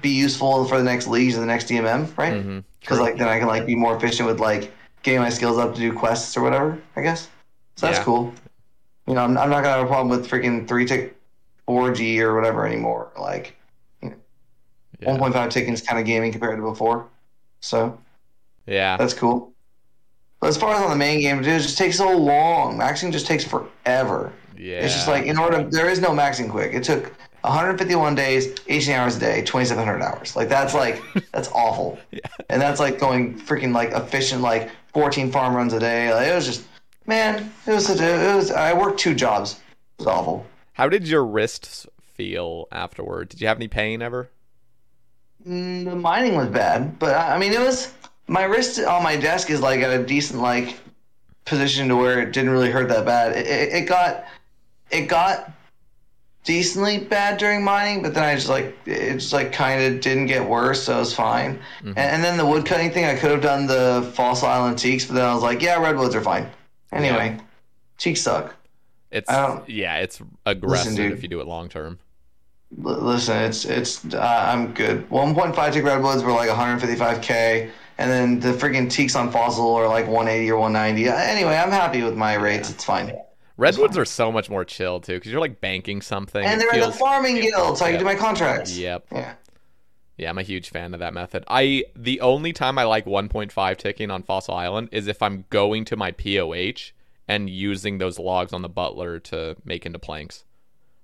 be 0.02 0.10
useful 0.12 0.64
for 0.66 0.78
the 0.78 0.84
next 0.86 1.08
leagues 1.08 1.34
and 1.36 1.44
the 1.44 1.48
next 1.48 1.68
DMM, 1.68 2.18
right? 2.18 2.36
Mm-hmm. 2.36 2.60
Because 2.80 3.00
like 3.02 3.18
then 3.18 3.28
I 3.28 3.38
can 3.38 3.50
like 3.50 3.66
be 3.66 3.76
more 3.76 3.98
efficient 3.98 4.30
with 4.30 4.40
like 4.40 4.72
getting 5.04 5.20
my 5.20 5.30
skills 5.30 5.58
up 5.58 5.74
to 5.76 5.80
do 5.82 5.92
quests 5.92 6.38
or 6.38 6.42
whatever. 6.42 6.78
I 6.96 7.02
guess. 7.02 7.28
So 7.76 7.88
that's 7.88 7.98
Yeah. 7.98 8.04
cool. 8.06 8.34
You 9.10 9.16
know, 9.16 9.24
I'm, 9.24 9.36
I'm 9.40 9.50
not 9.50 9.64
gonna 9.64 9.70
have 9.78 9.86
a 9.86 9.88
problem 9.88 10.08
with 10.10 10.30
freaking 10.30 10.68
three 10.68 10.86
tick, 10.86 11.18
four 11.66 11.92
G 11.92 12.22
or 12.22 12.36
whatever 12.36 12.66
anymore. 12.68 13.12
Like, 13.20 13.56
you 14.04 14.10
know, 14.12 14.16
Yeah. 15.00 15.18
1.5 15.18 15.50
ticking's 15.50 15.82
kind 15.82 16.00
of 16.00 16.06
gaming 16.06 16.32
compared 16.32 16.58
to 16.58 16.64
before. 16.64 17.08
So 17.60 17.98
Yeah. 18.68 18.98
that's 18.98 19.16
cool. 19.16 19.52
But 20.40 20.48
as 20.50 20.58
far 20.58 20.76
as 20.76 20.82
on 20.82 20.92
the 20.92 20.96
main 20.96 21.22
game, 21.22 21.38
dude, 21.38 21.48
it 21.48 21.60
just 21.62 21.78
takes 21.78 21.98
so 21.98 22.16
long. 22.16 22.78
Maxing 22.78 23.12
just 23.12 23.26
takes 23.26 23.44
forever. 23.44 24.32
yeah. 24.56 24.78
It's 24.82 24.94
just 24.94 25.08
like 25.08 25.26
in 25.26 25.38
order, 25.40 25.64
there 25.64 25.90
is 25.90 26.00
no 26.00 26.10
maxing 26.12 26.48
quick. 26.50 26.74
It 26.76 26.84
took 26.84 27.12
151 27.42 28.14
days, 28.14 28.54
18 28.68 28.94
hours 28.94 29.16
a 29.18 29.20
day, 29.20 29.42
2,700 29.42 30.04
hours. 30.04 30.36
Like 30.36 30.50
that's 30.50 30.76
like 30.76 31.02
that's 31.34 31.50
awful. 31.50 31.98
yeah. 32.12 32.20
And 32.50 32.62
that's 32.62 32.80
like 32.80 33.00
going 33.00 33.40
freaking 33.40 33.74
like 33.74 33.90
efficient, 33.92 34.44
like 34.44 34.70
14 34.94 35.32
farm 35.32 35.56
runs 35.56 35.74
a 35.74 35.80
day. 35.80 36.14
Like, 36.14 36.28
it 36.28 36.36
was 36.36 36.46
just, 36.46 36.64
man, 37.10 37.52
it 37.68 37.72
was 37.72 37.90
a, 37.90 38.32
it 38.32 38.36
was. 38.36 38.52
I 38.52 38.72
worked 38.74 39.00
two 39.00 39.14
jobs. 39.14 39.54
It 39.54 40.04
was 40.04 40.08
awful. 40.08 40.46
How 40.74 40.88
did 40.88 41.06
your 41.08 41.26
wrists 41.26 41.86
feel 42.00 42.68
afterward? 42.72 43.28
Did 43.28 43.42
you 43.42 43.48
have 43.48 43.58
any 43.58 43.68
pain 43.68 44.02
ever? 44.02 44.30
Mm, 45.46 45.86
the 45.86 45.96
mining 45.96 46.36
was 46.36 46.48
bad, 46.48 46.98
but 47.00 47.16
I 47.16 47.36
I 47.36 47.38
mean, 47.38 47.52
it 47.52 47.60
was 47.60 47.94
my 48.28 48.44
wrist 48.44 48.80
on 48.80 49.04
my 49.04 49.18
desk 49.18 49.50
is 49.50 49.60
like 49.60 49.82
at 49.82 50.00
a 50.00 50.06
decent 50.06 50.42
like 50.42 50.78
position 51.44 51.90
to 51.90 51.96
where 51.96 52.22
it 52.22 52.32
didn't 52.32 52.52
really 52.52 52.70
hurt 52.70 52.88
that 52.90 53.06
bad. 53.06 53.36
It, 53.36 53.48
it, 53.48 53.74
it 53.74 53.86
got 53.88 54.26
it 54.92 55.08
got 55.08 55.52
decently 56.44 57.00
bad 57.00 57.38
during 57.38 57.64
mining, 57.64 58.02
but 58.02 58.14
then 58.14 58.24
I 58.24 58.36
just 58.36 58.50
like 58.50 58.78
it 58.86 59.16
just 59.16 59.34
like 59.34 59.52
kind 59.52 59.82
of 59.82 60.02
didn't 60.02 60.28
get 60.28 60.48
worse, 60.48 60.84
so 60.84 60.96
it 60.96 61.00
was 61.00 61.14
fine. 61.14 61.60
And, 61.98 61.98
and 61.98 62.24
then 62.24 62.38
the 62.38 62.46
wood 62.46 62.66
cutting 62.66 62.92
thing, 62.92 63.06
I 63.06 63.16
could 63.16 63.32
have 63.32 63.42
done 63.42 63.66
the 63.66 64.12
Fossil 64.14 64.48
Island 64.48 64.78
teaks, 64.78 65.06
but 65.06 65.16
then 65.16 65.26
I 65.26 65.34
was 65.34 65.44
like, 65.44 65.62
yeah, 65.62 65.82
redwoods 65.82 66.16
are 66.16 66.22
fine. 66.22 66.50
Anyway, 66.92 67.38
teaks 67.98 68.22
suck. 68.22 68.56
It's 69.12 69.30
don't- 69.30 69.68
yeah, 69.70 69.98
it's 69.98 70.22
aggressive 70.46 70.96
dude. 70.96 71.12
if 71.14 71.24
you 71.24 71.30
do 71.30 71.42
it 71.42 71.48
long 71.48 71.70
term. 71.70 72.00
L- 72.86 73.02
listen, 73.02 73.38
it's 73.38 73.66
it's 73.66 74.06
uh, 74.14 74.20
I'm 74.48 74.74
good. 74.74 75.10
1.5 75.10 75.74
tick 75.74 75.84
redwoods 75.84 76.24
were 76.24 76.32
like 76.32 76.50
155k, 76.50 77.70
and 77.98 78.12
then 78.12 78.40
the 78.40 78.50
freaking 78.54 78.90
teaks 78.90 79.16
on 79.16 79.32
fossil 79.32 79.74
are 79.76 79.88
like 79.88 80.06
180 80.08 80.52
or 80.52 80.60
190. 80.60 81.10
Uh, 81.10 81.16
Anyway, 81.16 81.56
I'm 81.56 81.72
happy 81.72 82.04
with 82.04 82.16
my 82.16 82.36
rates. 82.36 82.70
It's 82.70 82.84
fine. 82.84 83.12
Redwoods 83.58 83.98
are 83.98 84.06
so 84.06 84.32
much 84.32 84.50
more 84.50 84.64
chill 84.64 85.00
too, 85.02 85.16
because 85.16 85.32
you're 85.32 85.42
like 85.42 85.60
banking 85.60 86.02
something. 86.02 86.44
And 86.46 86.62
they're 86.62 86.74
in 86.74 86.80
the 86.82 86.92
farming 86.92 87.42
guild, 87.42 87.78
so 87.78 87.86
I 87.86 87.92
can 87.92 88.00
do 88.00 88.06
my 88.06 88.16
contracts. 88.16 88.78
Yep. 88.78 89.06
Yeah. 89.12 89.34
Yeah, 90.20 90.30
I'm 90.30 90.38
a 90.38 90.44
huge 90.44 90.70
fan 90.70 90.94
of 90.94 91.00
that 91.00 91.14
method. 91.14 91.46
I 91.48 91.86
the 91.96 92.20
only 92.22 92.52
time 92.52 92.78
I 92.78 92.84
like 92.84 93.06
1.5 93.06 93.78
ticking 93.78 94.12
on 94.12 94.24
Fossil 94.24 94.54
Island 94.54 94.90
is 94.92 95.08
if 95.08 95.22
I'm 95.22 95.46
going 95.50 95.86
to 95.86 95.96
my 95.96 96.12
POH 96.12 96.92
and 97.28 97.50
using 97.50 98.00
those 98.00 98.20
logs 98.20 98.52
on 98.52 98.62
the 98.62 98.70
butler 98.70 99.20
to 99.20 99.56
make 99.64 99.86
into 99.86 100.00
planks. 100.00 100.44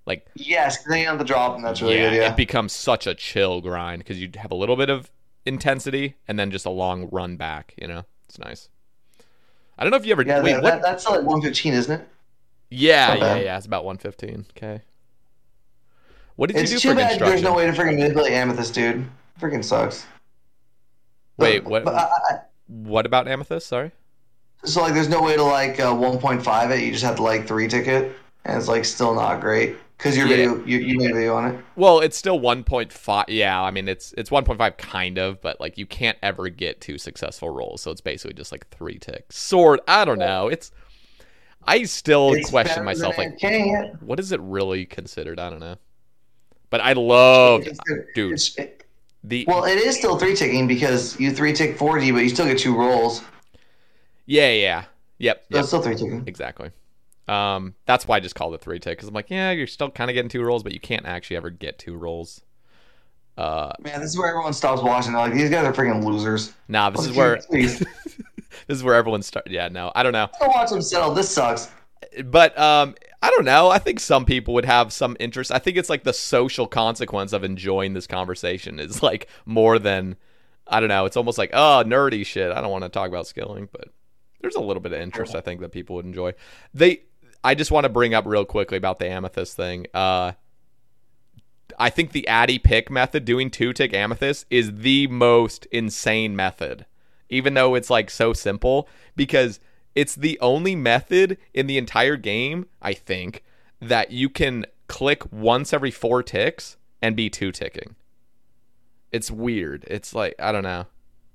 Like 0.05 0.27
Yes, 0.35 0.83
you 0.89 1.05
have 1.05 1.17
the 1.17 1.23
drop, 1.23 1.55
and 1.55 1.63
that's 1.63 1.81
really 1.81 1.95
yeah, 1.95 2.09
good. 2.09 2.15
Yeah. 2.17 2.31
it 2.31 2.35
becomes 2.35 2.73
such 2.73 3.07
a 3.07 3.15
chill 3.15 3.61
grind 3.61 3.99
because 3.99 4.19
you 4.19 4.29
have 4.35 4.51
a 4.51 4.55
little 4.55 4.75
bit 4.75 4.89
of 4.89 5.09
intensity 5.45 6.15
and 6.27 6.37
then 6.37 6.51
just 6.51 6.65
a 6.65 6.69
long 6.69 7.07
run 7.11 7.37
back. 7.37 7.73
You 7.77 7.87
know, 7.87 8.03
it's 8.27 8.37
nice. 8.37 8.69
I 9.77 9.83
don't 9.83 9.91
know 9.91 9.97
if 9.97 10.05
you 10.05 10.11
ever 10.11 10.23
yeah, 10.23 10.41
wait. 10.41 10.53
that, 10.53 10.63
what? 10.63 10.81
that's 10.81 11.05
like 11.05 11.19
115, 11.19 11.73
isn't 11.73 12.01
it? 12.01 12.07
yeah, 12.69 13.15
yeah, 13.15 13.35
yeah. 13.37 13.57
It's 13.57 13.65
about 13.65 13.85
115. 13.85 14.47
Okay. 14.57 14.81
What 16.35 16.47
did 16.49 16.57
It's 16.57 16.71
you 16.71 16.77
do 16.77 16.81
too 16.81 16.89
for 16.89 16.95
bad 16.95 17.09
construction? 17.09 17.29
there's 17.31 17.41
no 17.43 17.53
way 17.55 17.65
to 17.65 17.71
freaking 17.71 17.97
manipulate 17.97 18.33
amethyst, 18.33 18.73
dude. 18.73 19.05
Freaking 19.39 19.63
sucks. 19.63 20.05
Wait, 21.37 21.63
But- 21.63 21.69
what? 21.69 21.85
but 21.85 21.95
I- 21.95 22.39
What 22.67 23.05
about 23.05 23.27
amethyst? 23.27 23.67
Sorry. 23.67 23.91
so 24.63 24.81
like, 24.81 24.93
there's 24.93 25.09
no 25.09 25.21
way 25.21 25.35
to 25.35 25.43
like 25.43 25.79
uh, 25.79 25.93
1.5 25.93 26.71
it. 26.71 26.83
You 26.83 26.91
just 26.91 27.03
have 27.03 27.15
to 27.17 27.23
like 27.23 27.47
three 27.47 27.67
ticket, 27.67 28.15
and 28.45 28.57
it's 28.57 28.67
like 28.67 28.83
still 28.85 29.13
not 29.13 29.39
great 29.39 29.75
because 29.97 30.17
your 30.17 30.27
Yeah. 30.27 30.35
video, 30.35 30.65
you, 30.65 30.79
you 30.79 30.97
made 30.97 31.11
a 31.11 31.13
video 31.13 31.35
on 31.35 31.51
it. 31.53 31.63
Well, 31.75 31.99
it's 31.99 32.17
still 32.17 32.39
1.5. 32.39 33.25
Yeah, 33.27 33.61
I 33.61 33.69
mean 33.71 33.87
it's 33.87 34.13
it's 34.17 34.29
1.5 34.31 34.77
kind 34.77 35.17
of, 35.19 35.39
but 35.41 35.59
like 35.61 35.77
you 35.77 35.85
can't 35.85 36.17
ever 36.23 36.49
get 36.49 36.81
two 36.81 36.97
successful 36.97 37.49
rolls, 37.49 37.81
so 37.81 37.91
it's 37.91 38.01
basically 38.01 38.33
just 38.33 38.51
like 38.51 38.67
three 38.69 38.97
ticks. 38.97 39.37
Sort. 39.37 39.81
I 39.87 40.03
don't 40.05 40.19
know. 40.19 40.47
It's. 40.47 40.71
I 41.67 41.83
still 41.83 42.33
It's 42.33 42.49
question 42.49 42.83
myself. 42.85 43.17
Like, 43.17 43.39
what 44.01 44.19
is 44.19 44.31
it 44.31 44.39
really 44.41 44.85
considered? 44.85 45.39
I 45.39 45.49
don't 45.49 45.59
know. 45.59 45.75
But 46.69 46.81
I 46.81 46.93
love, 46.93 47.63
dude. 48.15 48.33
it's- 48.33 48.55
it- 48.57 48.83
The 49.23 49.43
well, 49.47 49.63
it 49.65 49.77
is 49.77 49.97
still 49.97 50.17
three 50.19 50.35
ticking 50.35 50.67
because 50.67 51.19
you 51.19 51.31
three 51.31 51.51
tick 51.53 51.77
4G, 51.77 52.11
but 52.13 52.19
you 52.19 52.29
still 52.29 52.45
get 52.45 52.59
two 52.59 52.75
rolls. 52.77 53.21
yeah, 54.27 54.51
yeah, 54.51 54.83
yep, 55.17 55.43
So 55.51 55.55
yep, 55.55 55.59
it's 55.61 55.67
still 55.69 55.81
three 55.81 55.95
ticking. 55.95 56.23
exactly. 56.27 56.69
Um, 57.27 57.73
that's 57.87 58.07
why 58.07 58.17
I 58.17 58.19
just 58.19 58.35
called 58.35 58.53
it 58.53 58.61
three 58.61 58.77
tick 58.79 58.97
because 58.97 59.07
I'm 59.09 59.15
like, 59.15 59.31
yeah, 59.31 59.49
you're 59.51 59.65
still 59.65 59.89
kind 59.89 60.11
of 60.11 60.13
getting 60.13 60.29
two 60.29 60.43
rolls, 60.43 60.61
but 60.61 60.73
you 60.73 60.79
can't 60.79 61.05
actually 61.07 61.37
ever 61.37 61.49
get 61.49 61.79
two 61.79 61.95
rolls. 61.95 62.41
Uh, 63.37 63.71
Man, 63.79 63.99
this 63.99 64.11
is 64.11 64.17
where 64.17 64.29
everyone 64.29 64.53
stops 64.53 64.81
watching. 64.83 65.11
They're 65.13 65.21
like, 65.23 65.33
these 65.33 65.49
guys 65.49 65.65
are 65.65 65.73
freaking 65.73 66.03
losers. 66.03 66.53
nah, 66.67 66.89
this 66.91 67.01
is 67.01 67.07
Like, 67.09 67.17
where 67.17 67.41
this 67.49 67.83
is 68.69 68.83
where 68.83 68.93
everyone 68.95 69.23
starts. 69.23 69.49
Yeah, 69.51 69.67
no, 69.69 69.91
I 69.95 70.03
don't 70.03 70.13
know. 70.13 70.27
go 70.39 70.47
watch 70.49 70.69
them 70.69 70.81
settle. 70.83 71.13
This 71.15 71.29
sucks. 71.29 71.69
but 72.25 72.57
um 72.59 72.93
i 73.25 73.29
don't 73.31 73.45
know. 73.45 73.69
I 73.69 73.79
think 73.79 73.99
some 73.99 74.23
people 74.23 74.53
would 74.53 74.65
have 74.65 74.93
some 74.93 75.17
interest. 75.19 75.51
I 75.51 75.57
think 75.59 75.77
it's 75.77 75.89
like 75.89 76.03
the 76.03 76.13
social 76.13 76.67
consequence 76.67 77.33
of 77.33 77.43
enjoying 77.43 77.93
this 77.93 78.07
conversation 78.07 78.79
is 78.79 79.01
like 79.01 79.27
more 79.45 79.79
than 79.79 80.15
i 80.67 80.79
don't 80.79 80.89
know 80.89 81.05
it's 81.05 81.17
almost 81.17 81.37
like 81.37 81.49
oh 81.53 81.83
nerdy 81.85 82.25
shit. 82.25 82.51
I 82.51 82.61
don't 82.61 82.71
want 82.71 82.83
to 82.83 82.89
talk 82.89 83.09
about 83.09 83.27
skilling 83.27 83.67
but 83.71 83.89
there's 84.41 84.55
a 84.55 84.61
little 84.61 84.81
bit 84.81 84.93
of 84.93 85.01
interest 85.01 85.33
i 85.35 85.41
think 85.41 85.61
that 85.61 85.71
people 85.71 85.95
would 85.95 86.05
enjoy. 86.05 86.33
They 86.73 87.01
i 87.43 87.55
just 87.55 87.71
want 87.71 87.85
to 87.85 87.89
bring 87.89 88.13
up 88.13 88.25
real 88.25 88.45
quickly 88.45 88.77
about 88.77 88.99
the 88.99 89.07
amethyst 89.07 89.55
thing 89.55 89.87
uh 89.93 90.33
I 91.77 91.89
think 91.89 92.11
the 92.11 92.27
Addy 92.27 92.59
pick 92.59 92.89
method, 92.89 93.25
doing 93.25 93.49
two 93.49 93.73
tick 93.73 93.93
amethyst, 93.93 94.45
is 94.49 94.77
the 94.77 95.07
most 95.07 95.65
insane 95.71 96.35
method. 96.35 96.85
Even 97.29 97.53
though 97.55 97.75
it's 97.75 97.89
like 97.89 98.09
so 98.09 98.33
simple, 98.33 98.87
because 99.15 99.59
it's 99.95 100.13
the 100.15 100.37
only 100.41 100.75
method 100.75 101.37
in 101.53 101.67
the 101.67 101.77
entire 101.77 102.17
game, 102.17 102.67
I 102.81 102.93
think, 102.93 103.43
that 103.81 104.11
you 104.11 104.29
can 104.29 104.65
click 104.87 105.31
once 105.31 105.73
every 105.73 105.91
four 105.91 106.21
ticks 106.21 106.77
and 107.01 107.15
be 107.15 107.29
two 107.29 107.51
ticking. 107.51 107.95
It's 109.11 109.31
weird. 109.31 109.85
It's 109.87 110.13
like 110.13 110.35
I 110.39 110.51
don't 110.51 110.63
know. 110.63 110.85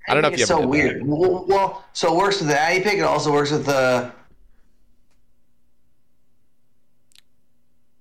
I 0.08 0.14
don't 0.14 0.22
know 0.22 0.28
if 0.28 0.38
you 0.38 0.42
it's 0.42 0.50
ever 0.50 0.62
so 0.62 0.66
weird. 0.68 1.06
Well, 1.06 1.44
well, 1.46 1.84
so 1.92 2.12
it 2.14 2.16
works 2.18 2.38
with 2.40 2.48
the 2.48 2.58
Addy 2.60 2.82
pick. 2.82 2.94
It 2.98 3.02
also 3.02 3.32
works 3.32 3.50
with 3.50 3.64
the 3.66 4.12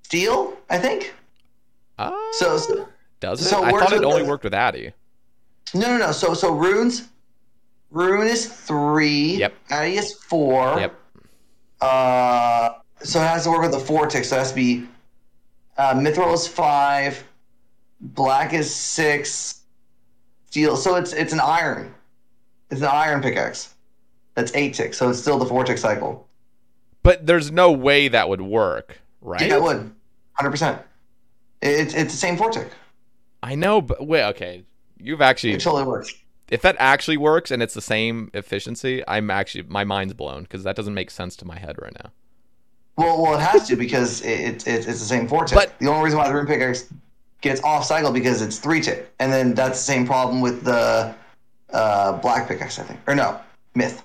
steel. 0.03 0.57
I 0.69 0.77
think. 0.77 1.13
Uh, 1.97 2.11
So, 2.33 2.57
so 2.57 2.87
does 3.19 3.41
it? 3.41 3.45
so 3.45 3.63
it 3.65 3.67
I 3.73 3.79
thought 3.79 3.93
it 3.93 4.03
only 4.03 4.23
the- 4.23 4.29
worked 4.29 4.43
with 4.43 4.53
Addy. 4.53 4.93
no, 5.73 5.81
no, 5.87 5.97
no. 5.97 6.11
So 6.11 6.33
so 6.33 6.53
runes. 6.53 7.07
Rune 7.91 8.27
is 8.27 8.47
three. 8.47 9.37
Yep. 9.37 9.53
Addy 9.69 9.97
is 9.97 10.13
four. 10.13 10.79
Yep. 10.79 10.99
Uh, 11.81 12.73
so 13.01 13.19
it 13.19 13.27
has 13.27 13.43
to 13.45 13.49
work 13.49 13.61
with 13.61 13.71
the 13.71 13.79
four 13.79 14.07
tick. 14.07 14.25
So 14.25 14.35
it 14.35 14.39
has 14.39 14.49
to 14.49 14.55
be 14.55 14.87
uh, 15.77 15.93
Mithril 15.93 16.33
is 16.33 16.47
five, 16.47 17.23
Black 18.01 18.53
is 18.53 18.73
six, 18.73 19.61
Steel. 20.47 20.75
So 20.75 20.95
it's 20.95 21.13
it's 21.13 21.33
an 21.33 21.39
iron. 21.39 21.93
It's 22.69 22.81
an 22.81 22.87
iron 22.87 23.21
pickaxe. 23.21 23.73
That's 24.35 24.53
eight 24.55 24.73
ticks. 24.73 24.97
So 24.97 25.09
it's 25.09 25.19
still 25.19 25.37
the 25.39 25.45
four 25.45 25.63
tick 25.63 25.77
cycle. 25.77 26.27
But 27.01 27.25
there's 27.25 27.51
no 27.51 27.71
way 27.71 28.07
that 28.09 28.29
would 28.29 28.41
work, 28.41 28.99
right? 29.21 29.41
Yeah, 29.41 29.55
it 29.55 29.61
would. 29.61 29.91
Hundred 30.33 30.51
percent. 30.51 30.81
It's 31.61 31.93
it's 31.93 32.13
the 32.13 32.19
same 32.19 32.37
four 32.37 32.51
tick. 32.51 32.69
I 33.41 33.55
know, 33.55 33.81
but 33.81 34.05
wait, 34.05 34.25
okay. 34.25 34.63
You've 35.01 35.21
actually 35.21 35.53
It 35.53 35.61
totally 35.61 35.83
works. 35.83 36.13
If 36.51 36.61
that 36.61 36.75
actually 36.79 37.17
works 37.17 37.51
and 37.51 37.61
it's 37.63 37.73
the 37.73 37.81
same 37.81 38.29
efficiency, 38.33 39.03
I'm 39.07 39.29
actually 39.29 39.63
my 39.67 39.83
mind's 39.83 40.13
blown 40.13 40.43
because 40.43 40.63
that 40.63 40.75
doesn't 40.75 40.93
make 40.93 41.11
sense 41.11 41.35
to 41.37 41.45
my 41.45 41.57
head 41.59 41.75
right 41.81 41.93
now. 42.03 42.11
Well, 42.97 43.21
well, 43.21 43.35
it 43.35 43.41
has 43.41 43.67
to 43.69 43.75
because 43.75 44.21
it, 44.25 44.67
it, 44.67 44.67
it's 44.67 44.85
the 44.85 44.93
same 44.93 45.27
four 45.27 45.45
tick. 45.45 45.55
But- 45.57 45.79
the 45.79 45.87
only 45.87 46.03
reason 46.05 46.19
why 46.19 46.27
the 46.27 46.33
rune 46.33 46.47
pickaxe 46.47 46.85
gets 47.41 47.61
off 47.63 47.85
cycle 47.85 48.11
because 48.11 48.41
it's 48.41 48.59
three 48.59 48.81
tick, 48.81 49.09
and 49.19 49.31
then 49.31 49.53
that's 49.53 49.77
the 49.79 49.83
same 49.85 50.05
problem 50.05 50.41
with 50.41 50.63
the 50.65 51.15
uh, 51.71 52.11
black 52.13 52.47
pickaxe, 52.47 52.77
I 52.79 52.83
think, 52.83 52.99
or 53.07 53.15
no, 53.15 53.39
myth, 53.75 54.03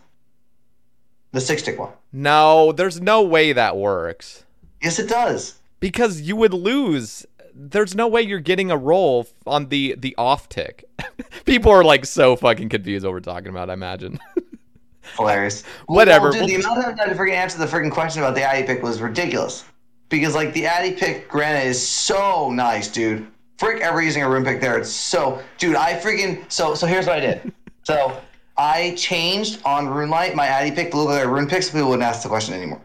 the 1.33 1.41
six 1.41 1.63
tick 1.63 1.79
one. 1.79 1.91
No, 2.13 2.71
there's 2.71 3.01
no 3.01 3.23
way 3.23 3.53
that 3.53 3.77
works 3.77 4.45
Yes, 4.81 4.99
it 5.01 5.09
does. 5.09 5.55
because 5.81 6.21
you 6.21 6.37
would 6.37 6.55
lose. 6.55 7.27
There's 7.55 7.95
no 7.95 8.09
way 8.09 8.23
you're 8.23 8.41
getting 8.41 8.71
a 8.71 8.77
role 8.77 9.29
on 9.47 9.69
the 9.69 9.95
the 9.97 10.15
off 10.17 10.49
tick. 10.49 10.85
People 11.45 11.71
are 11.71 11.85
like 11.85 12.05
so 12.05 12.37
fucking 12.37 12.69
confused 12.69 13.05
what 13.05 13.13
we're 13.13 13.21
talking 13.21 13.49
about. 13.49 13.71
I 13.71 13.75
imagine. 13.75 14.19
Hilarious. 15.17 15.63
Whatever. 15.87 16.31
Well, 16.31 16.47
dude, 16.47 16.63
the 16.63 16.67
amount 16.67 16.79
of 16.87 16.97
time 16.97 17.09
to 17.09 17.15
freaking 17.15 17.35
answer 17.35 17.59
the 17.59 17.67
freaking 17.67 17.93
question 17.93 18.23
about 18.23 18.35
the 18.35 18.43
Addy 18.43 18.67
pick 18.67 18.83
was 18.83 19.01
ridiculous. 19.01 19.65
Because 20.09 20.35
like 20.35 20.53
the 20.53 20.67
Addy 20.67 20.93
pick 20.93 21.29
granite 21.29 21.67
is 21.67 21.87
so 21.87 22.51
nice, 22.51 22.89
dude. 22.89 23.27
Frick 23.59 23.81
ever 23.81 24.03
using 24.03 24.23
a 24.23 24.29
rune 24.29 24.45
pick 24.45 24.61
there. 24.61 24.79
It's 24.79 24.91
so 24.91 25.41
dude, 25.59 25.77
I 25.77 25.95
freaking 25.95 26.51
so 26.51 26.75
so 26.75 26.87
here's 26.87 27.07
what 27.07 27.17
I 27.17 27.21
did. 27.21 27.53
So 27.87 28.19
I 28.57 28.95
changed 28.97 29.61
on 29.67 29.89
RuneLite 29.89 30.35
my 30.35 30.47
Addy 30.47 30.75
pick 30.75 30.91
to 30.93 30.97
look 30.97 31.11
like 31.11 31.23
a 31.23 31.29
rune 31.29 31.47
pick 31.47 31.63
so 31.63 31.73
people 31.73 31.91
wouldn't 31.91 32.03
ask 32.03 32.23
the 32.23 32.31
question 32.31 32.55
anymore. 32.55 32.81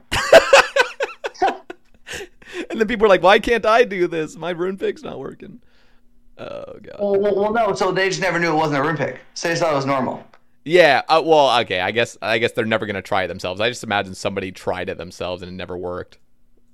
and 2.69 2.80
then 2.80 2.88
people 2.88 3.06
are 3.06 3.10
like, 3.10 3.23
"Why 3.23 3.40
can't 3.40 3.65
I 3.65 3.84
do 3.84 4.07
this? 4.07 4.36
My 4.36 4.52
rune 4.52 4.77
pick's 4.77 5.03
not 5.03 5.19
working." 5.19 5.61
Oh 6.38 6.64
god. 6.81 6.95
Well, 6.99 7.19
well, 7.19 7.36
well, 7.36 7.53
no, 7.53 7.73
so 7.73 7.91
they 7.91 8.07
just 8.10 8.22
never 8.22 8.40
knew 8.40 8.52
it 8.52 8.56
wasn't 8.56 8.80
a 8.80 8.81
rune 8.84 8.98
pick. 8.98 9.19
So 9.34 9.48
they 9.48 9.53
just 9.53 9.61
thought 9.64 9.73
it 9.73 9.76
was 9.76 9.86
normal. 9.86 10.23
Yeah. 10.65 11.02
Uh, 11.10 11.22
well, 11.26 11.60
okay. 11.61 11.80
I 11.81 11.91
guess 11.91 12.18
I 12.22 12.38
guess 12.38 12.52
they're 12.53 12.65
never 12.65 12.86
gonna 12.86 13.02
try 13.02 13.23
it 13.23 13.27
themselves. 13.27 13.60
I 13.61 13.69
just 13.69 13.84
imagine 13.84 14.14
somebody 14.15 14.52
tried 14.52 14.90
it 14.90 14.98
themselves 14.98 15.41
and 15.41 15.52
it 15.52 15.56
never 15.56 15.77
worked. 15.77 16.18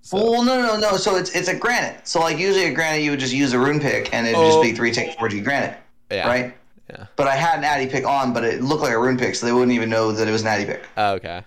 So- 0.02 0.18
Well, 0.18 0.44
no, 0.44 0.62
no, 0.62 0.78
no. 0.78 0.98
So 0.98 1.16
it's 1.16 1.36
it's 1.36 1.48
a 1.48 1.56
granite. 1.56 2.08
So 2.08 2.20
like 2.20 2.38
usually 2.38 2.66
a 2.66 2.74
granite 2.74 3.02
you 3.04 3.12
would 3.12 3.20
just 3.20 3.34
use 3.34 3.54
a 3.54 3.60
rune 3.60 3.80
pick 3.80 4.14
and 4.14 4.28
it'd 4.28 4.40
just 4.40 4.58
Oh. 4.60 4.62
be 4.62 4.74
three 4.74 4.92
tick 4.92 5.18
four 5.18 5.30
G 5.30 5.42
granite. 5.42 5.78
Yeah. 6.12 6.28
Right? 6.28 6.56
Yeah. 6.92 7.06
But 7.16 7.28
I 7.28 7.36
had 7.36 7.58
an 7.58 7.64
Addy 7.64 7.88
pick 7.88 8.06
on, 8.06 8.32
but 8.34 8.44
it 8.44 8.62
looked 8.62 8.84
like 8.84 8.94
a 8.94 9.00
rune 9.00 9.18
pick, 9.18 9.34
so 9.34 9.48
they 9.48 9.52
wouldn't 9.52 9.72
even 9.72 9.90
know 9.90 10.12
that 10.12 10.28
it 10.28 10.32
was 10.32 10.44
an 10.44 10.48
Addy 10.50 10.66
pick. 10.66 10.84
Oh, 10.98 11.14
okay. 11.14 11.42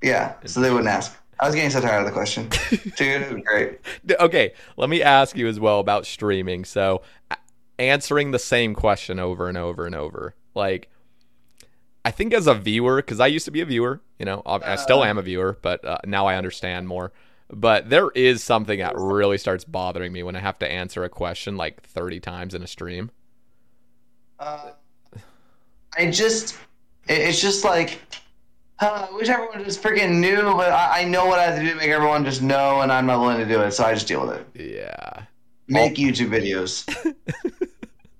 Yeah, 0.00 0.32
so 0.46 0.60
they 0.60 0.70
wouldn't 0.70 0.88
ask. 0.88 1.14
I 1.40 1.46
was 1.46 1.54
getting 1.54 1.70
so 1.70 1.80
tired 1.80 2.00
of 2.00 2.06
the 2.06 2.12
question. 2.12 2.48
Dude, 2.96 3.44
great. 3.44 3.80
Okay, 4.20 4.52
let 4.76 4.88
me 4.88 5.02
ask 5.02 5.36
you 5.36 5.48
as 5.48 5.58
well 5.58 5.80
about 5.80 6.06
streaming. 6.06 6.64
So, 6.64 7.02
answering 7.78 8.30
the 8.30 8.38
same 8.38 8.74
question 8.74 9.18
over 9.18 9.48
and 9.48 9.58
over 9.58 9.86
and 9.86 9.94
over. 9.94 10.34
Like, 10.54 10.90
I 12.04 12.10
think 12.10 12.34
as 12.34 12.46
a 12.46 12.54
viewer, 12.54 12.96
because 12.96 13.20
I 13.20 13.26
used 13.26 13.46
to 13.46 13.50
be 13.50 13.60
a 13.60 13.64
viewer, 13.64 14.00
you 14.18 14.26
know, 14.26 14.42
I 14.46 14.76
still 14.76 15.02
am 15.02 15.18
a 15.18 15.22
viewer, 15.22 15.58
but 15.62 15.84
uh, 15.84 15.98
now 16.04 16.26
I 16.26 16.36
understand 16.36 16.86
more. 16.86 17.12
But 17.50 17.90
there 17.90 18.10
is 18.10 18.42
something 18.42 18.78
that 18.78 18.94
really 18.96 19.38
starts 19.38 19.64
bothering 19.64 20.12
me 20.12 20.22
when 20.22 20.36
I 20.36 20.40
have 20.40 20.58
to 20.60 20.70
answer 20.70 21.04
a 21.04 21.08
question 21.08 21.56
like 21.56 21.82
30 21.82 22.20
times 22.20 22.54
in 22.54 22.62
a 22.62 22.66
stream. 22.66 23.10
I 25.96 26.10
just, 26.10 26.56
it's 27.06 27.40
just 27.40 27.64
like, 27.64 28.00
uh, 28.84 29.08
I 29.10 29.14
wish 29.14 29.28
everyone 29.28 29.64
just 29.64 29.82
freaking 29.82 30.20
knew, 30.20 30.42
but 30.42 30.70
I, 30.70 31.00
I 31.00 31.04
know 31.04 31.26
what 31.26 31.38
I 31.38 31.44
have 31.44 31.56
to 31.56 31.62
do 31.62 31.70
to 31.70 31.76
make 31.76 31.88
everyone 31.88 32.24
just 32.24 32.42
know, 32.42 32.80
and 32.82 32.92
I'm 32.92 33.06
not 33.06 33.20
willing 33.20 33.38
to 33.38 33.46
do 33.46 33.60
it, 33.62 33.72
so 33.72 33.84
I 33.84 33.94
just 33.94 34.06
deal 34.06 34.26
with 34.26 34.36
it. 34.36 34.72
Yeah. 34.74 35.24
Make 35.68 35.94
YouTube 35.94 36.28
videos. 36.28 36.84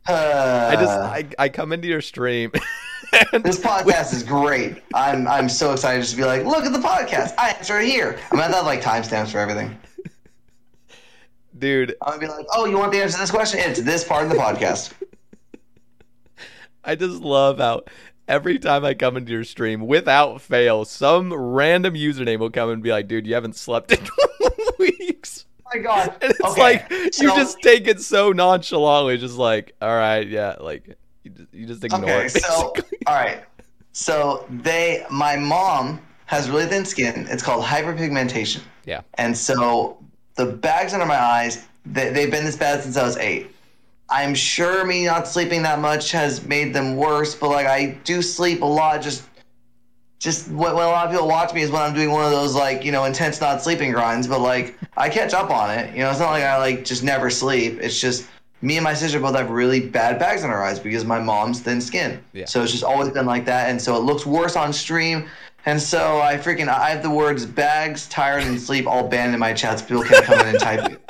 Uh, 0.07 0.69
I 0.71 0.77
just, 0.77 0.91
I, 0.91 1.45
I 1.45 1.49
come 1.49 1.73
into 1.73 1.89
your 1.89 2.03
stream. 2.03 2.53
This 3.33 3.59
podcast 3.59 4.13
is 4.13 4.23
great. 4.23 4.83
I'm 4.93 5.27
I'm 5.29 5.49
so 5.49 5.73
excited 5.73 6.01
just 6.01 6.13
to 6.13 6.17
be 6.17 6.25
like, 6.25 6.45
look 6.45 6.65
at 6.65 6.73
the 6.73 6.79
podcast. 6.79 7.33
I 7.39 7.51
answer 7.51 7.79
it 7.79 7.89
here. 7.89 8.19
I'm 8.31 8.39
gonna 8.39 8.55
have 8.55 8.67
like 8.67 8.83
timestamps 8.83 9.31
for 9.31 9.39
everything. 9.39 9.79
Dude, 11.59 11.95
I'm 12.03 12.19
gonna 12.19 12.33
be 12.33 12.39
like, 12.39 12.47
oh, 12.53 12.67
you 12.67 12.77
want 12.77 12.93
the 12.93 13.01
answer 13.01 13.15
to 13.15 13.21
this 13.21 13.31
question? 13.31 13.61
It's 13.61 13.81
this 13.81 14.05
part 14.05 14.25
of 14.25 14.31
the 14.31 14.37
podcast. 14.37 14.93
I 16.85 16.97
just 16.97 17.23
love 17.23 17.59
how 17.59 17.83
every 18.29 18.59
time 18.59 18.85
I 18.85 18.95
come 18.95 19.17
into 19.17 19.33
your 19.33 19.45
stream, 19.45 19.87
without 19.87 20.41
fail, 20.41 20.85
some 20.85 21.33
random 21.33 21.95
username 21.95 22.39
will 22.39 22.51
come 22.51 22.71
and 22.71 22.83
be 22.83 22.91
like, 22.91 23.09
dude, 23.09 23.27
you 23.27 23.35
haven't 23.35 23.57
slept 23.57 23.93
in 23.93 24.07
weeks. 24.79 25.47
Oh 25.67 25.71
my 25.75 25.79
god. 25.81 26.17
And 26.23 26.31
it's 26.31 26.41
Okay, 26.41 26.61
like, 26.63 26.91
you 26.91 27.11
so- 27.13 27.37
just 27.37 27.59
take 27.63 27.87
it 27.87 28.01
so 28.01 28.33
nonchalantly, 28.33 29.19
just 29.19 29.37
like, 29.37 29.75
all 29.83 29.95
right, 29.95 30.27
yeah, 30.29 30.57
like, 30.61 30.97
you 31.23 31.31
just, 31.31 31.55
you 31.55 31.67
just 31.67 31.85
ignore 31.85 32.03
Okay, 32.05 32.27
it. 32.27 32.31
so 32.31 32.75
all 33.07 33.15
right. 33.15 33.45
So 33.93 34.45
they 34.51 35.07
my 35.11 35.37
mom 35.37 36.01
has 36.27 36.51
really 36.51 36.67
thin 36.67 36.85
skin. 36.85 37.27
It's 37.31 37.43
called 37.43 37.65
hyperpigmentation. 37.65 38.61
yeah. 38.85 39.03
And 39.15 39.37
so 39.37 39.99
the 40.35 40.47
bags 40.47 40.93
under 40.93 41.07
my 41.07 41.17
eyes, 41.19 41.67
they, 41.87 42.11
they've 42.11 42.31
been 42.31 42.45
this 42.45 42.57
bad 42.57 42.83
since 42.83 42.97
I 42.97 43.05
was 43.05 43.17
eight. 43.19 43.54
I'm 44.15 44.33
sure 44.33 44.85
me 44.85 45.07
not 45.07 45.27
sleeping 45.27 45.63
that 45.63 45.81
much 45.81 46.13
has 46.13 46.47
made 46.47 46.73
them 46.73 46.95
worse, 46.95 47.35
but 47.35 47.49
like 47.49 47.67
I 47.67 47.99
do 48.05 48.23
sleep 48.23 48.63
a 48.63 48.65
lot. 48.65 49.03
Just, 49.03 49.25
just 50.21 50.47
when, 50.51 50.73
when 50.77 50.85
a 50.85 50.89
lot 50.89 51.07
of 51.07 51.11
people 51.11 51.27
watch 51.27 51.53
me 51.53 51.63
is 51.63 51.71
when 51.73 51.83
I'm 51.83 51.95
doing 51.95 52.13
one 52.13 52.25
of 52.25 52.31
those 52.31 52.55
like 52.55 52.85
you 52.85 52.93
know 52.93 53.07
intense 53.07 53.41
not 53.41 53.61
sleeping 53.61 53.91
grinds. 53.91 54.29
But 54.29 54.39
like 54.39 54.79
I 54.97 55.09
catch 55.09 55.35
up 55.35 55.51
on 55.51 55.77
it. 55.77 55.93
You 55.97 56.03
know, 56.03 56.11
it's 56.11 56.21
not 56.21 56.31
like 56.31 56.45
I 56.45 56.59
like 56.59 56.85
just 56.85 57.03
never 57.03 57.29
sleep. 57.29 57.81
It's 57.81 58.01
just 58.01 58.29
me 58.63 58.77
and 58.77 58.85
my 58.85 58.95
sister 58.95 59.19
both 59.19 59.35
have 59.35 59.51
really 59.51 59.81
bad 59.81 60.21
bags 60.21 60.45
on 60.45 60.51
our 60.51 60.63
eyes 60.63 60.79
because 60.79 61.05
my 61.05 61.19
mom's 61.19 61.59
thin 61.59 61.81
skin. 61.81 62.23
Yeah. 62.33 62.45
So 62.45 62.63
it's 62.63 62.71
just 62.71 62.85
always 62.85 63.11
been 63.11 63.27
like 63.27 63.45
that, 63.47 63.69
and 63.69 63.83
so 63.83 63.97
it 63.97 64.05
looks 64.05 64.25
worse 64.25 64.55
on 64.55 64.73
stream. 64.73 65.29
And 65.67 65.81
so 65.83 66.21
I 66.21 66.37
freaking 66.37 66.69
I 66.69 66.91
have 66.91 67.03
the 67.03 67.11
words 67.11 67.47
bags, 67.47 68.07
tired, 68.07 68.45
and 68.45 68.61
sleep 68.61 68.87
all 68.87 69.09
banned 69.09 69.35
in 69.35 69.41
my 69.41 69.53
chats. 69.53 69.83
People 69.83 70.05
can't 70.05 70.25
come 70.25 70.39
in 70.39 70.47
and 70.47 70.61
type 70.61 70.93
it. 70.93 71.04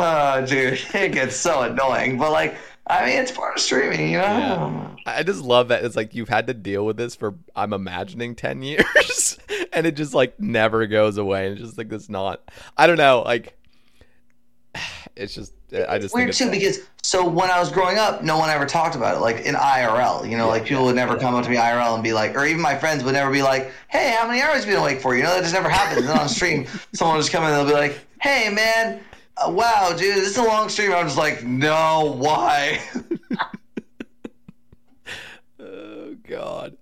Oh, 0.00 0.46
dude, 0.46 0.80
it 0.94 1.12
gets 1.12 1.36
so 1.36 1.62
annoying. 1.62 2.18
But 2.18 2.32
like, 2.32 2.56
I 2.86 3.06
mean, 3.06 3.18
it's 3.18 3.30
part 3.30 3.54
of 3.54 3.60
streaming, 3.60 4.12
you 4.12 4.18
know. 4.18 4.22
Yeah. 4.22 4.96
I 5.06 5.22
just 5.22 5.42
love 5.42 5.68
that 5.68 5.84
it's 5.84 5.96
like 5.96 6.14
you've 6.14 6.28
had 6.28 6.46
to 6.48 6.54
deal 6.54 6.84
with 6.84 6.96
this 6.96 7.14
for 7.14 7.34
I'm 7.56 7.72
imagining 7.72 8.34
10 8.34 8.62
years 8.62 9.38
and 9.72 9.86
it 9.86 9.96
just 9.96 10.14
like 10.14 10.38
never 10.38 10.86
goes 10.86 11.16
away 11.16 11.46
and 11.46 11.56
it's 11.56 11.64
just 11.66 11.78
like 11.78 11.88
this 11.88 12.08
not 12.08 12.42
I 12.76 12.86
don't 12.86 12.98
know 12.98 13.22
like 13.22 13.56
it's 15.16 15.34
just 15.34 15.54
I 15.88 15.98
just 15.98 16.14
Weird 16.14 16.32
too 16.32 16.50
because 16.50 16.80
so 17.02 17.26
when 17.28 17.50
I 17.50 17.58
was 17.60 17.70
growing 17.70 17.98
up, 17.98 18.22
no 18.22 18.38
one 18.38 18.50
ever 18.50 18.66
talked 18.66 18.96
about 18.96 19.16
it. 19.16 19.20
Like 19.20 19.40
in 19.40 19.54
IRL, 19.54 20.28
you 20.28 20.36
know, 20.36 20.48
like 20.48 20.64
people 20.64 20.84
would 20.84 20.96
never 20.96 21.16
come 21.16 21.34
up 21.34 21.44
to 21.44 21.50
me 21.50 21.56
IRL 21.56 21.94
and 21.94 22.02
be 22.02 22.12
like, 22.12 22.34
or 22.34 22.44
even 22.44 22.60
my 22.60 22.76
friends 22.76 23.04
would 23.04 23.14
never 23.14 23.30
be 23.30 23.42
like, 23.42 23.72
"Hey, 23.88 24.10
how 24.10 24.26
many 24.26 24.42
hours 24.42 24.60
have 24.60 24.66
you 24.66 24.74
been 24.74 24.82
awake 24.82 25.00
for?" 25.00 25.16
You 25.16 25.22
know, 25.22 25.30
that 25.30 25.42
just 25.42 25.54
never 25.54 25.68
happens. 25.68 26.08
and 26.08 26.18
on 26.18 26.28
stream, 26.28 26.66
someone 26.92 27.16
will 27.16 27.22
just 27.22 27.32
come 27.32 27.44
in 27.44 27.50
and 27.50 27.58
they'll 27.58 27.66
be 27.66 27.80
like, 27.80 27.98
"Hey, 28.20 28.52
man, 28.52 29.00
wow, 29.48 29.94
dude, 29.96 30.16
this 30.16 30.30
is 30.30 30.36
a 30.38 30.42
long 30.42 30.68
stream." 30.68 30.92
I'm 30.92 31.06
just 31.06 31.18
like, 31.18 31.44
"No, 31.44 32.14
why?" 32.18 32.80
oh 35.60 36.16
god 36.26 36.76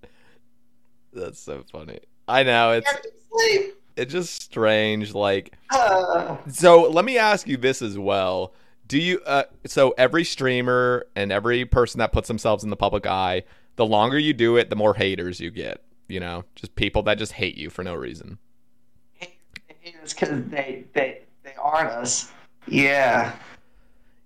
that's 1.13 1.41
so 1.41 1.65
funny 1.73 1.99
I 2.29 2.43
know 2.45 2.73
it's 2.73 2.91
Sleep. 3.33 3.75
it's 3.97 4.13
just 4.13 4.43
strange 4.43 5.15
like 5.15 5.55
Uh, 5.71 6.37
So 6.49 6.83
let 6.83 7.05
me 7.05 7.19
ask 7.19 7.49
you 7.49 7.57
this 7.57 7.83
as 7.83 7.99
well. 7.99 8.55
Do 8.87 8.99
you 8.99 9.21
uh 9.27 9.45
so 9.67 9.95
every 9.99 10.25
streamer 10.25 11.07
and 11.17 11.33
every 11.33 11.65
person 11.65 11.99
that 11.99 12.13
puts 12.13 12.29
themselves 12.29 12.63
in 12.65 12.71
the 12.71 12.77
public 12.77 13.07
eye, 13.07 13.43
the 13.77 13.87
longer 13.87 14.19
you 14.19 14.33
do 14.33 14.57
it, 14.57 14.71
the 14.71 14.77
more 14.77 14.95
haters 14.95 15.41
you 15.41 15.51
get, 15.51 15.83
you 16.09 16.21
know? 16.21 16.45
Just 16.55 16.75
people 16.77 17.03
that 17.05 17.19
just 17.19 17.33
hate 17.33 17.57
you 17.57 17.71
for 17.71 17.83
no 17.83 17.95
reason. 17.95 18.39
it's 19.83 20.15
because 20.15 20.45
they 20.47 20.85
they 20.93 21.23
they 21.43 21.55
aren't 21.61 21.91
us. 21.91 22.31
Yeah. 22.71 23.33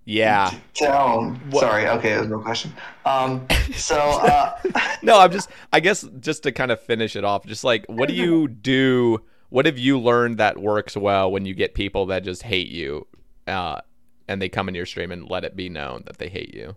Yeah. 0.05 0.51
So 0.75 1.35
What- 1.51 1.61
sorry. 1.61 1.87
Okay, 1.89 2.15
that 2.15 2.21
was 2.21 2.29
no 2.29 2.39
question. 2.41 2.73
Um. 3.07 3.47
So 3.75 3.97
uh. 3.99 4.59
No, 5.03 5.19
I'm 5.21 5.31
just 5.33 5.49
I 5.73 5.81
guess 5.81 6.03
just 6.21 6.43
to 6.45 6.53
kind 6.53 6.71
of 6.71 6.81
finish 6.81 7.17
it 7.17 7.25
off, 7.25 7.47
just 7.47 7.65
like 7.65 7.85
what 7.87 8.09
do 8.09 8.15
you 8.15 8.49
do 8.63 9.21
what 9.49 9.67
have 9.67 9.79
you 9.79 9.99
learned 9.99 10.39
that 10.39 10.59
works 10.59 10.97
well 10.97 11.31
when 11.31 11.45
you 11.47 11.55
get 11.55 11.75
people 11.75 12.07
that 12.07 12.25
just 12.25 12.43
hate 12.43 12.69
you 12.69 13.07
uh 13.47 13.81
and 14.29 14.41
they 14.41 14.49
come 14.49 14.69
in 14.69 14.75
your 14.75 14.87
stream 14.87 15.13
and 15.13 15.29
let 15.29 15.45
it 15.45 15.55
be 15.57 15.69
known 15.69 16.03
that 16.07 16.19
they 16.19 16.29
hate 16.29 16.55
you? 16.55 16.75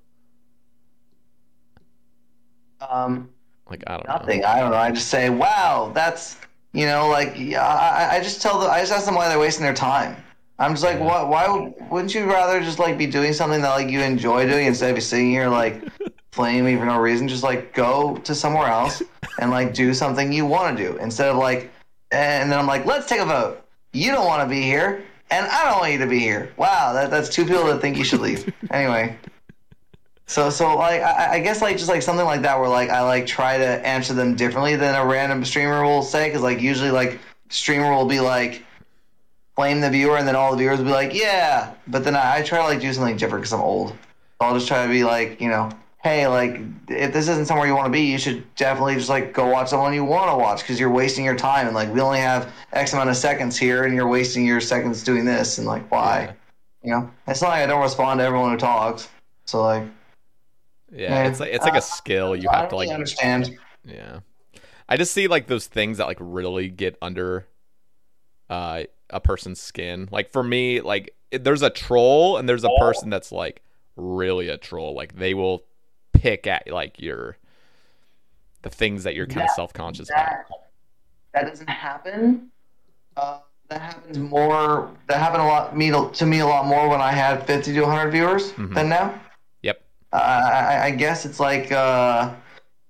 Um, 2.81 3.29
Like 3.69 3.83
I 3.87 3.93
don't 3.97 4.07
know. 4.07 4.13
Nothing. 4.17 4.41
know. 4.41 4.47
I 4.47 4.59
don't 4.59 4.71
know. 4.71 4.77
I 4.77 4.91
just 4.91 5.07
say, 5.07 5.29
wow, 5.29 5.91
that's 5.93 6.37
you 6.73 6.85
know, 6.85 7.07
like 7.07 7.33
yeah, 7.37 7.65
I, 7.65 8.17
I 8.17 8.19
just 8.21 8.41
tell 8.41 8.59
them. 8.59 8.69
I 8.69 8.79
just 8.81 8.91
ask 8.91 9.05
them 9.05 9.15
why 9.15 9.29
they're 9.29 9.39
wasting 9.39 9.63
their 9.63 9.73
time. 9.73 10.17
I'm 10.57 10.71
just 10.71 10.83
like, 10.83 10.99
why? 10.99 11.23
Why 11.23 11.73
wouldn't 11.91 12.15
you 12.15 12.25
rather 12.25 12.61
just 12.61 12.79
like 12.79 12.97
be 12.97 13.07
doing 13.07 13.33
something 13.33 13.61
that 13.61 13.71
like 13.71 13.89
you 13.89 14.01
enjoy 14.01 14.47
doing 14.47 14.67
instead 14.67 14.95
of 14.95 15.03
sitting 15.03 15.29
here 15.29 15.49
like 15.49 15.83
playing 16.31 16.63
me 16.63 16.77
for 16.77 16.85
no 16.85 16.99
reason? 16.99 17.27
Just 17.27 17.43
like 17.43 17.73
go 17.73 18.17
to 18.17 18.33
somewhere 18.33 18.67
else 18.67 19.01
and 19.39 19.51
like 19.51 19.73
do 19.73 19.93
something 19.93 20.31
you 20.31 20.45
want 20.45 20.77
to 20.77 20.83
do 20.83 20.97
instead 20.97 21.29
of 21.29 21.37
like. 21.37 21.71
And 22.11 22.49
then 22.51 22.57
I'm 22.57 22.67
like, 22.67 22.85
let's 22.85 23.07
take 23.07 23.19
a 23.19 23.25
vote. 23.25 23.61
You 23.91 24.11
don't 24.11 24.25
want 24.25 24.43
to 24.43 24.47
be 24.47 24.61
here, 24.61 25.03
and 25.31 25.45
I 25.47 25.69
don't 25.69 25.79
want 25.79 25.91
you 25.91 25.99
to 25.99 26.07
be 26.07 26.19
here. 26.19 26.53
Wow, 26.55 26.93
that, 26.93 27.09
that's 27.09 27.29
two 27.29 27.45
people 27.45 27.65
that 27.65 27.81
think 27.81 27.97
you 27.97 28.03
should 28.03 28.21
leave. 28.21 28.53
anyway. 28.71 29.17
So 30.27 30.49
so 30.49 30.77
like 30.77 31.01
I, 31.01 31.33
I 31.33 31.39
guess 31.39 31.61
like 31.61 31.77
just 31.77 31.89
like 31.89 32.01
something 32.01 32.25
like 32.25 32.41
that 32.43 32.59
where 32.59 32.69
like 32.69 32.89
I 32.89 33.01
like 33.01 33.27
try 33.27 33.57
to 33.57 33.65
answer 33.85 34.13
them 34.13 34.35
differently 34.35 34.75
than 34.75 34.95
a 34.95 35.05
random 35.05 35.43
streamer 35.43 35.83
will 35.83 36.01
say 36.01 36.29
because 36.29 36.41
like 36.41 36.61
usually 36.61 36.91
like 36.91 37.19
streamer 37.49 37.93
will 37.93 38.07
be 38.07 38.19
like 38.19 38.64
blame 39.55 39.81
the 39.81 39.89
viewer 39.89 40.17
and 40.17 40.27
then 40.27 40.35
all 40.35 40.51
the 40.51 40.57
viewers 40.57 40.79
will 40.79 40.85
be 40.85 40.91
like 40.91 41.13
yeah 41.13 41.73
but 41.87 42.03
then 42.03 42.15
I, 42.15 42.37
I 42.37 42.41
try 42.41 42.59
to 42.59 42.65
like 42.65 42.81
do 42.81 42.91
something 42.93 43.17
different 43.17 43.43
because 43.43 43.53
I'm 43.53 43.61
old. 43.61 43.95
I'll 44.39 44.53
just 44.53 44.67
try 44.67 44.85
to 44.85 44.91
be 44.91 45.03
like 45.03 45.39
you 45.39 45.47
know 45.49 45.69
hey 46.03 46.27
like 46.27 46.59
if 46.89 47.13
this 47.13 47.27
isn't 47.27 47.45
somewhere 47.47 47.65
you 47.67 47.75
want 47.75 47.85
to 47.85 47.91
be 47.91 48.01
you 48.01 48.17
should 48.17 48.43
definitely 48.55 48.95
just 48.95 49.09
like 49.09 49.33
go 49.33 49.47
watch 49.47 49.69
someone 49.69 49.93
you 49.93 50.03
want 50.05 50.29
to 50.29 50.37
watch 50.37 50.61
because 50.61 50.79
you're 50.79 50.91
wasting 50.91 51.25
your 51.25 51.35
time 51.35 51.67
and 51.67 51.75
like 51.75 51.91
we 51.93 51.99
only 52.01 52.19
have 52.19 52.51
X 52.73 52.93
amount 52.93 53.09
of 53.09 53.15
seconds 53.17 53.57
here 53.57 53.85
and 53.85 53.95
you're 53.95 54.07
wasting 54.07 54.45
your 54.45 54.61
seconds 54.61 55.03
doing 55.03 55.25
this 55.25 55.57
and 55.57 55.65
like 55.65 55.89
why 55.91 56.35
you 56.83 56.91
know 56.91 57.09
it's 57.27 57.41
not 57.41 57.49
like 57.49 57.63
I 57.63 57.65
don't 57.65 57.81
respond 57.81 58.19
to 58.19 58.23
everyone 58.23 58.51
who 58.51 58.57
talks 58.57 59.09
so 59.45 59.61
like. 59.63 59.83
Yeah, 60.91 61.27
it's 61.27 61.39
like 61.39 61.51
it's 61.51 61.65
like 61.65 61.73
Uh, 61.73 61.79
a 61.79 61.81
skill 61.81 62.35
you 62.35 62.47
I 62.49 62.57
have 62.57 62.69
to 62.69 62.75
like 62.75 62.89
understand. 62.89 63.57
Yeah. 63.83 64.19
I 64.87 64.97
just 64.97 65.11
see 65.13 65.27
like 65.27 65.47
those 65.47 65.67
things 65.67 65.97
that 65.97 66.05
like 66.07 66.17
really 66.19 66.69
get 66.69 66.95
under 67.01 67.47
uh 68.49 68.83
a 69.09 69.19
person's 69.19 69.59
skin. 69.59 70.09
Like 70.11 70.31
for 70.31 70.43
me, 70.43 70.81
like 70.81 71.15
there's 71.31 71.61
a 71.61 71.69
troll 71.69 72.37
and 72.37 72.47
there's 72.47 72.63
a 72.63 72.69
person 72.79 73.09
that's 73.09 73.31
like 73.31 73.61
really 73.95 74.49
a 74.49 74.57
troll. 74.57 74.95
Like 74.95 75.15
they 75.15 75.33
will 75.33 75.63
pick 76.13 76.47
at 76.47 76.67
like 76.67 76.99
your 77.01 77.37
the 78.61 78.69
things 78.69 79.03
that 79.03 79.13
you're 79.13 79.27
kind 79.27 79.43
of 79.43 79.49
self-conscious 79.51 80.09
about. 80.09 80.45
that 81.33 81.47
doesn't 81.47 81.69
happen. 81.69 82.49
Uh, 83.15 83.39
that 83.69 83.81
happens 83.81 84.17
more. 84.17 84.91
That 85.07 85.19
happened 85.19 85.43
a 85.43 85.45
lot 85.45 85.77
me 85.77 85.91
to, 85.91 86.25
me 86.25 86.39
a 86.39 86.45
lot 86.45 86.65
more 86.65 86.89
when 86.89 87.01
I 87.01 87.11
had 87.11 87.45
50 87.47 87.73
to 87.73 87.81
100 87.81 88.11
viewers 88.11 88.51
than 88.53 88.89
now. 88.89 89.19
Yep. 89.63 89.81
Uh, 90.13 90.15
I, 90.17 90.85
I 90.85 90.91
guess 90.91 91.25
it's 91.25 91.39
like 91.39 91.71
uh, 91.71 92.33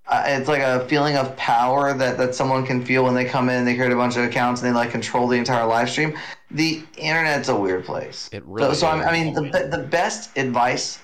uh, 0.07 0.23
it's 0.27 0.47
like 0.47 0.61
a 0.61 0.87
feeling 0.87 1.17
of 1.17 1.35
power 1.35 1.93
that, 1.93 2.17
that 2.17 2.35
someone 2.35 2.65
can 2.65 2.83
feel 2.85 3.03
when 3.03 3.15
they 3.15 3.25
come 3.25 3.49
in. 3.49 3.65
They 3.65 3.75
create 3.75 3.91
a 3.91 3.95
bunch 3.95 4.17
of 4.17 4.23
accounts 4.23 4.61
and 4.61 4.69
they 4.69 4.75
like 4.75 4.91
control 4.91 5.27
the 5.27 5.37
entire 5.37 5.65
live 5.65 5.89
stream. 5.89 6.15
The 6.51 6.83
internet's 6.97 7.49
a 7.49 7.55
weird 7.55 7.85
place. 7.85 8.29
It 8.31 8.43
really 8.45 8.67
so, 8.75 8.81
so 8.81 8.87
I 8.87 9.11
mean, 9.11 9.33
the 9.33 9.67
the 9.71 9.83
best 9.89 10.37
advice 10.37 10.99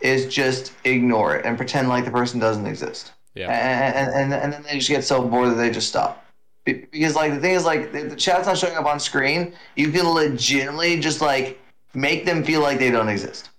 is 0.00 0.32
just 0.32 0.72
ignore 0.84 1.36
it 1.36 1.44
and 1.44 1.56
pretend 1.56 1.88
like 1.88 2.04
the 2.04 2.10
person 2.10 2.40
doesn't 2.40 2.66
exist 2.66 3.12
Yeah. 3.34 3.50
and, 3.50 4.32
and 4.32 4.32
and 4.32 4.52
then 4.52 4.62
they 4.62 4.78
just 4.78 4.88
get 4.88 5.04
so 5.04 5.26
bored 5.26 5.50
that 5.50 5.56
they 5.56 5.70
just 5.70 5.88
stop. 5.88 6.24
Because 6.64 7.16
like 7.16 7.34
the 7.34 7.40
thing 7.40 7.54
is 7.54 7.64
like 7.64 7.92
the 7.92 8.14
chat's 8.14 8.46
not 8.46 8.56
showing 8.56 8.76
up 8.76 8.86
on 8.86 9.00
screen, 9.00 9.54
you 9.74 9.90
can 9.90 10.08
legitimately 10.08 11.00
just 11.00 11.20
like 11.20 11.58
make 11.94 12.24
them 12.24 12.44
feel 12.44 12.60
like 12.60 12.78
they 12.78 12.90
don't 12.92 13.08
exist. 13.08 13.50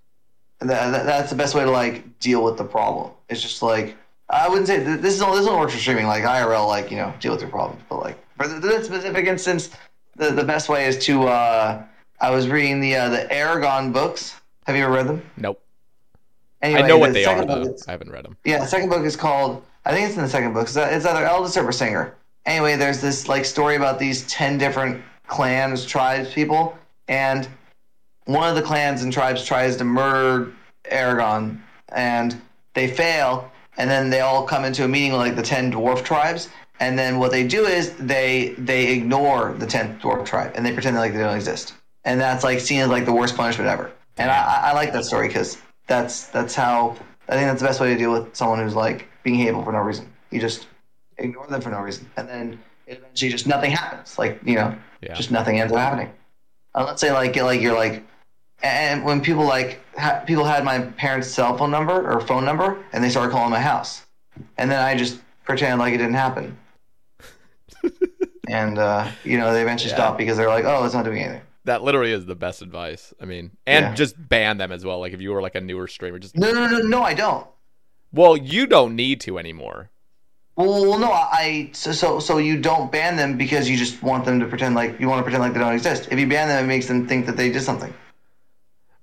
That, 0.60 1.06
that's 1.06 1.30
the 1.30 1.35
best 1.35 1.56
way 1.56 1.64
to 1.65 1.72
like 1.72 2.19
deal 2.19 2.43
with 2.43 2.57
the 2.57 2.64
problem. 2.64 3.11
It's 3.27 3.41
just 3.41 3.61
like 3.61 3.98
I 4.32 4.48
wouldn't 4.48 4.68
say 4.68 4.80
this 4.80 5.14
is 5.14 5.22
all 5.22 5.36
this 5.36 5.45
one 5.45 5.60
works 5.60 5.74
for 5.74 5.80
streaming 5.80 6.08
like 6.08 6.24
IRL 6.24 6.68
like 6.68 6.90
you 6.90 6.98
know 6.98 7.14
deal 7.20 7.34
with 7.34 7.41
your 7.41 7.49
problems, 7.49 7.82
but 7.90 7.99
like 7.99 8.18
for 8.38 8.48
th- 8.48 8.62
this 8.62 8.86
specific 8.86 9.26
instance, 9.26 9.70
the 10.16 10.32
the 10.32 10.44
best 10.44 10.70
way 10.70 10.86
is 10.86 10.98
to 11.06 11.28
uh, 11.28 11.84
I 12.20 12.30
was 12.32 12.48
reading 12.48 12.80
the 12.80 12.95
uh, 12.95 13.10
the 13.10 13.28
Eragon 13.32 13.91
books. 13.94 14.40
Have 14.68 14.76
you 14.76 14.84
ever 14.84 14.94
read 14.94 15.08
them? 15.08 15.22
Nope. 15.38 15.62
Anyway, 16.62 16.82
I 16.84 16.88
know 16.88 16.98
what 16.98 17.08
the 17.08 17.14
they 17.14 17.26
are 17.26 17.44
though. 17.45 17.62
is- 17.62 17.88
I 17.88 17.91
haven't 17.91 18.12
read 18.12 18.24
them. 18.26 18.38
yeah, 18.45 18.60
the 18.60 18.68
second 18.68 18.90
book 18.90 19.03
is 19.03 19.16
called. 19.16 19.64
I 19.86 19.91
think 19.94 20.08
it's 20.08 20.16
in 20.16 20.24
the 20.24 20.30
second 20.30 20.53
book. 20.53 20.64
It's 20.68 20.76
it's 20.78 21.06
either 21.06 21.26
Eldest 21.26 21.58
or 21.58 21.72
Singer. 21.72 22.16
Anyway, 22.45 22.76
there's 22.76 23.02
this 23.02 23.28
like 23.28 23.45
story 23.45 23.76
about 23.76 23.99
these 23.99 24.26
ten 24.28 24.58
different 24.58 25.03
clans, 25.28 25.86
tribes, 25.86 26.32
people, 26.34 26.78
and 27.08 27.48
one 28.26 28.48
of 28.48 28.56
the 28.56 28.62
clans 28.62 29.02
and 29.03 29.12
tribes 29.12 29.44
tries 29.44 29.76
to 29.78 29.84
murder 29.84 30.53
Eragon, 30.86 31.60
and 31.90 32.40
they 32.74 32.88
fail, 32.88 33.51
and 33.77 33.89
then 33.89 34.10
they 34.10 34.22
all 34.22 34.43
come 34.45 34.65
into 34.65 34.84
a 34.84 34.88
meeting 34.88 35.11
with 35.11 35.22
like 35.22 35.35
the 35.35 35.41
ten 35.41 35.72
dwarf 35.72 36.03
tribes, 36.03 36.49
and 36.80 36.98
then 36.98 37.19
what 37.19 37.31
they 37.31 37.45
do 37.48 37.65
is 37.65 37.93
they 37.98 38.56
they 38.57 38.91
ignore 38.93 39.53
the 39.57 39.65
tenth 39.65 40.02
dwarf 40.02 40.26
tribe 40.26 40.52
and 40.56 40.65
they 40.65 40.73
pretend 40.73 40.95
like 40.98 41.14
they 41.14 41.19
don't 41.19 41.35
exist, 41.35 41.73
and 42.06 42.19
that's 42.19 42.43
like 42.43 42.60
seen 42.60 42.80
as 42.81 42.89
like 42.89 43.06
the 43.06 43.14
worst 43.14 43.35
punishment 43.35 43.69
ever. 43.69 43.91
And 44.18 44.30
I, 44.30 44.35
I 44.38 44.69
I 44.69 44.73
like 44.73 44.91
that 44.93 45.06
story 45.06 45.27
because 45.27 45.57
that's 45.88 46.27
that's 46.27 46.53
how 46.56 46.95
I 47.30 47.34
think 47.34 47.48
that's 47.48 47.61
the 47.61 47.68
best 47.68 47.80
way 47.80 47.89
to 47.93 47.98
deal 47.98 48.11
with 48.11 48.35
someone 48.35 48.60
who's 48.60 48.76
like 48.76 49.07
being 49.23 49.35
hateful 49.38 49.64
for 49.64 49.72
no 49.72 49.80
reason. 49.80 50.11
You 50.31 50.39
just 50.41 50.68
ignore 51.18 51.48
them 51.48 51.61
for 51.61 51.69
no 51.69 51.80
reason, 51.81 52.10
and 52.18 52.27
then 52.27 52.60
eventually 52.88 53.31
just 53.31 53.48
nothing 53.48 53.72
happens. 53.72 54.18
Like 54.19 54.39
you 54.45 54.56
know, 54.56 54.76
Yeah. 55.02 55.14
just 55.14 55.31
nothing 55.31 55.60
ends 55.60 55.72
up 55.72 55.80
happening. 55.80 56.11
Uh, 56.76 56.85
let's 56.85 57.02
say 57.02 57.11
like 57.11 57.35
like 57.35 57.61
you're 57.61 57.76
like, 57.76 58.03
and 58.63 59.03
when 59.03 59.21
people 59.21 59.45
like 59.45 59.79
ha- 59.97 60.23
people 60.25 60.43
had 60.45 60.63
my 60.63 60.79
parents' 60.79 61.27
cell 61.29 61.57
phone 61.57 61.71
number 61.71 62.09
or 62.11 62.21
phone 62.21 62.45
number, 62.45 62.83
and 62.93 63.03
they 63.03 63.09
started 63.09 63.31
calling 63.31 63.49
my 63.51 63.59
house, 63.59 64.05
and 64.57 64.69
then 64.69 64.81
I 64.81 64.95
just 64.95 65.19
pretend 65.45 65.79
like 65.79 65.93
it 65.93 65.97
didn't 65.97 66.13
happen. 66.15 66.57
and 68.47 68.77
uh, 68.77 69.09
you 69.23 69.38
know 69.38 69.53
they 69.53 69.61
eventually 69.61 69.89
Yeah. 69.91 69.95
stop 69.97 70.17
because 70.17 70.38
they're 70.38 70.49
like, 70.49 70.65
oh, 70.65 70.83
it's 70.85 70.93
not 70.93 71.05
doing 71.05 71.19
anything. 71.23 71.41
That 71.65 71.83
literally 71.83 72.11
is 72.11 72.25
the 72.25 72.35
best 72.35 72.61
advice. 72.61 73.13
I 73.21 73.25
mean, 73.25 73.51
and 73.67 73.85
Yeah. 73.85 73.93
just 73.93 74.15
ban 74.17 74.57
them 74.57 74.71
as 74.71 74.83
well. 74.83 74.99
Like 74.99 75.13
if 75.13 75.21
you 75.21 75.31
were 75.31 75.41
like 75.41 75.55
a 75.55 75.61
newer 75.61 75.88
streamer, 75.88 76.17
just 76.19 76.35
No, 76.35 76.51
no, 76.51 76.67
no, 76.67 76.79
no, 76.79 77.03
I 77.03 77.13
don't. 77.13 77.45
well, 78.11 78.35
you 78.35 78.65
don't 78.67 78.95
need 78.95 79.21
to 79.21 79.38
anymore. 79.38 79.89
Well, 80.57 80.85
well, 80.89 80.99
no, 80.99 81.11
I 81.11 81.69
so, 81.73 81.91
so 81.91 82.19
so 82.19 82.38
you 82.38 82.59
don't 82.59 82.91
ban 82.91 83.15
them 83.15 83.38
because 83.38 83.69
you 83.69 83.77
just 83.77 84.03
want 84.03 84.25
them 84.25 84.39
to 84.39 84.45
pretend 84.47 84.75
like 84.75 84.99
you 84.99 85.07
want 85.07 85.19
to 85.19 85.23
pretend 85.23 85.43
like 85.43 85.53
they 85.53 85.59
don't 85.59 85.73
exist. 85.73 86.09
If 86.11 86.19
you 86.19 86.27
ban 86.27 86.47
them, 86.49 86.63
it 86.65 86.67
makes 86.67 86.88
them 86.88 87.07
think 87.07 87.25
that 87.27 87.38
they 87.38 87.51
did 87.51 87.61
something. 87.61 87.93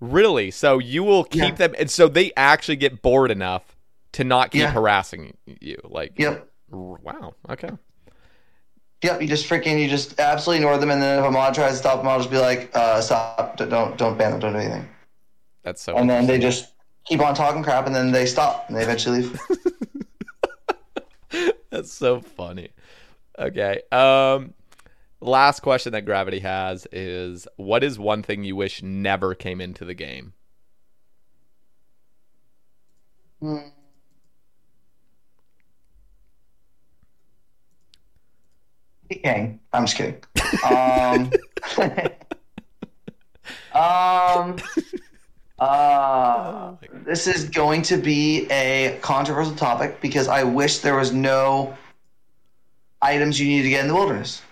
Really? 0.01 0.51
So 0.51 0.79
you 0.79 1.03
will 1.03 1.25
keep 1.25 1.41
Yeah. 1.43 1.51
them, 1.53 1.75
and 1.79 1.91
so 1.91 2.09
they 2.09 2.33
actually 2.37 2.77
get 2.77 3.03
bored 3.03 3.31
enough 3.31 3.77
to 4.13 4.25
not 4.25 4.51
keep 4.53 4.61
Yeah. 4.61 4.73
harassing 4.73 5.37
you. 5.61 5.77
Like, 5.85 6.13
Yep, 6.17 6.49
wow. 6.71 7.35
Okay. 7.51 7.71
yep. 9.03 9.21
You 9.21 9.29
just 9.29 9.49
freaking 9.49 9.81
you 9.81 9.89
just 9.89 10.19
absolutely 10.21 10.59
ignore 10.59 10.79
them, 10.79 10.91
and 10.91 11.03
then 11.03 11.19
if 11.19 11.25
a 11.25 11.31
mod 11.31 11.55
tries 11.55 11.73
to 11.73 11.79
stop 11.79 11.99
them, 11.99 12.09
I'll 12.09 12.19
just 12.19 12.31
be 12.31 12.39
like, 12.39 12.71
uh, 12.75 13.01
stop, 13.01 13.57
don't 13.57 13.97
don't 13.99 14.17
ban 14.17 14.33
them, 14.33 14.41
don't 14.41 14.53
do 14.53 14.59
anything. 14.59 14.89
That's 15.63 15.83
so. 15.83 15.97
And 15.97 16.09
then 16.09 16.27
they 16.27 16.39
just 16.39 16.73
keep 17.05 17.21
on 17.21 17.35
talking 17.35 17.63
crap, 17.63 17.87
and 17.87 17.95
then 17.95 18.13
they 18.13 18.27
stop, 18.27 18.67
and 18.69 18.77
they 18.77 18.83
eventually 18.83 19.23
leave. 19.23 19.41
That's 21.71 21.93
so 21.93 22.21
funny. 22.21 22.71
Okay. 23.39 23.83
Um, 23.93 24.55
last 25.21 25.61
question 25.61 25.93
that 25.93 26.05
Gravity 26.05 26.41
has 26.41 26.87
is: 26.93 27.47
What 27.57 27.85
is 27.85 27.99
one 27.99 28.23
thing 28.23 28.45
you 28.45 28.57
wish 28.57 28.83
never 28.83 29.35
came 29.35 29.61
into 29.61 29.85
the 29.85 29.95
game? 29.95 30.33
King. 39.11 39.61
I'm 39.73 39.87
just 39.87 39.97
kidding. 39.97 40.23
Um, 40.65 41.31
um, 43.75 44.57
uh, 45.59 46.75
this 47.05 47.27
is 47.27 47.49
going 47.49 47.83
to 47.83 47.97
be 47.97 48.47
a 48.51 48.99
controversial 49.01 49.55
topic 49.55 50.01
because 50.01 50.29
I 50.29 50.45
wish 50.45 50.79
there 50.79 50.97
was 50.97 51.13
no 51.13 51.77
items 53.01 53.41
you 53.41 53.49
need 53.49 53.63
to 53.63 53.71
get 53.71 53.83
in 53.83 53.89
the 53.89 53.95
wilderness. 53.95 54.43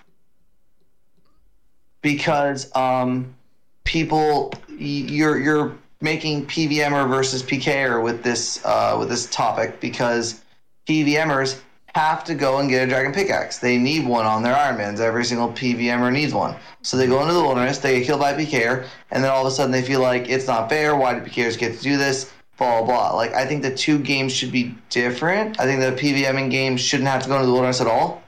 Because 2.06 2.70
um, 2.76 3.34
people, 3.82 4.52
you're 4.68 5.40
you're 5.40 5.76
making 6.00 6.46
PVMer 6.46 7.08
versus 7.08 7.42
PKer 7.42 8.00
with 8.00 8.22
this 8.22 8.64
uh, 8.64 8.94
with 8.96 9.08
this 9.08 9.26
topic 9.26 9.80
because 9.80 10.40
PVMers 10.88 11.58
have 11.96 12.22
to 12.22 12.36
go 12.36 12.60
and 12.60 12.70
get 12.70 12.86
a 12.86 12.86
dragon 12.86 13.12
pickaxe. 13.12 13.58
They 13.58 13.76
need 13.76 14.06
one 14.06 14.24
on 14.24 14.44
their 14.44 14.54
Ironmans. 14.54 15.00
Every 15.00 15.24
single 15.24 15.48
PVMer 15.48 16.12
needs 16.12 16.32
one. 16.32 16.54
So 16.82 16.96
they 16.96 17.08
go 17.08 17.20
into 17.22 17.34
the 17.34 17.42
wilderness, 17.42 17.78
they 17.78 17.98
get 17.98 18.06
killed 18.06 18.20
by 18.20 18.34
PKer, 18.34 18.86
and 19.10 19.24
then 19.24 19.32
all 19.32 19.44
of 19.44 19.52
a 19.52 19.56
sudden 19.56 19.72
they 19.72 19.82
feel 19.82 19.98
like 19.98 20.28
it's 20.28 20.46
not 20.46 20.68
fair. 20.68 20.94
Why 20.94 21.18
do 21.18 21.28
PKers 21.28 21.58
get 21.58 21.76
to 21.76 21.82
do 21.82 21.96
this? 21.96 22.30
Blah, 22.56 22.82
blah, 22.82 22.86
blah. 22.86 23.16
Like, 23.16 23.34
I 23.34 23.46
think 23.46 23.62
the 23.62 23.74
two 23.74 23.98
games 23.98 24.32
should 24.32 24.52
be 24.52 24.76
different. 24.90 25.58
I 25.58 25.64
think 25.64 25.80
the 25.80 26.00
PVMing 26.00 26.52
game 26.52 26.76
shouldn't 26.76 27.08
have 27.08 27.24
to 27.24 27.28
go 27.28 27.34
into 27.34 27.46
the 27.46 27.52
wilderness 27.52 27.80
at 27.80 27.88
all. 27.88 28.22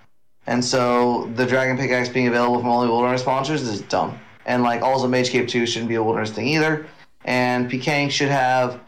And 0.48 0.64
so 0.64 1.30
the 1.34 1.44
dragon 1.44 1.76
pickaxe 1.76 2.08
being 2.08 2.26
available 2.26 2.58
from 2.60 2.70
only 2.70 2.88
wilderness 2.88 3.20
sponsors 3.20 3.60
is 3.68 3.82
dumb. 3.82 4.18
And 4.46 4.62
like 4.62 4.80
also 4.80 5.06
Mage 5.06 5.28
Cape 5.28 5.46
2 5.46 5.66
shouldn't 5.66 5.90
be 5.90 5.96
a 5.96 6.02
wilderness 6.02 6.30
thing 6.30 6.48
either. 6.48 6.86
And 7.26 7.70
PKing 7.70 8.10
should 8.10 8.30
have 8.30 8.80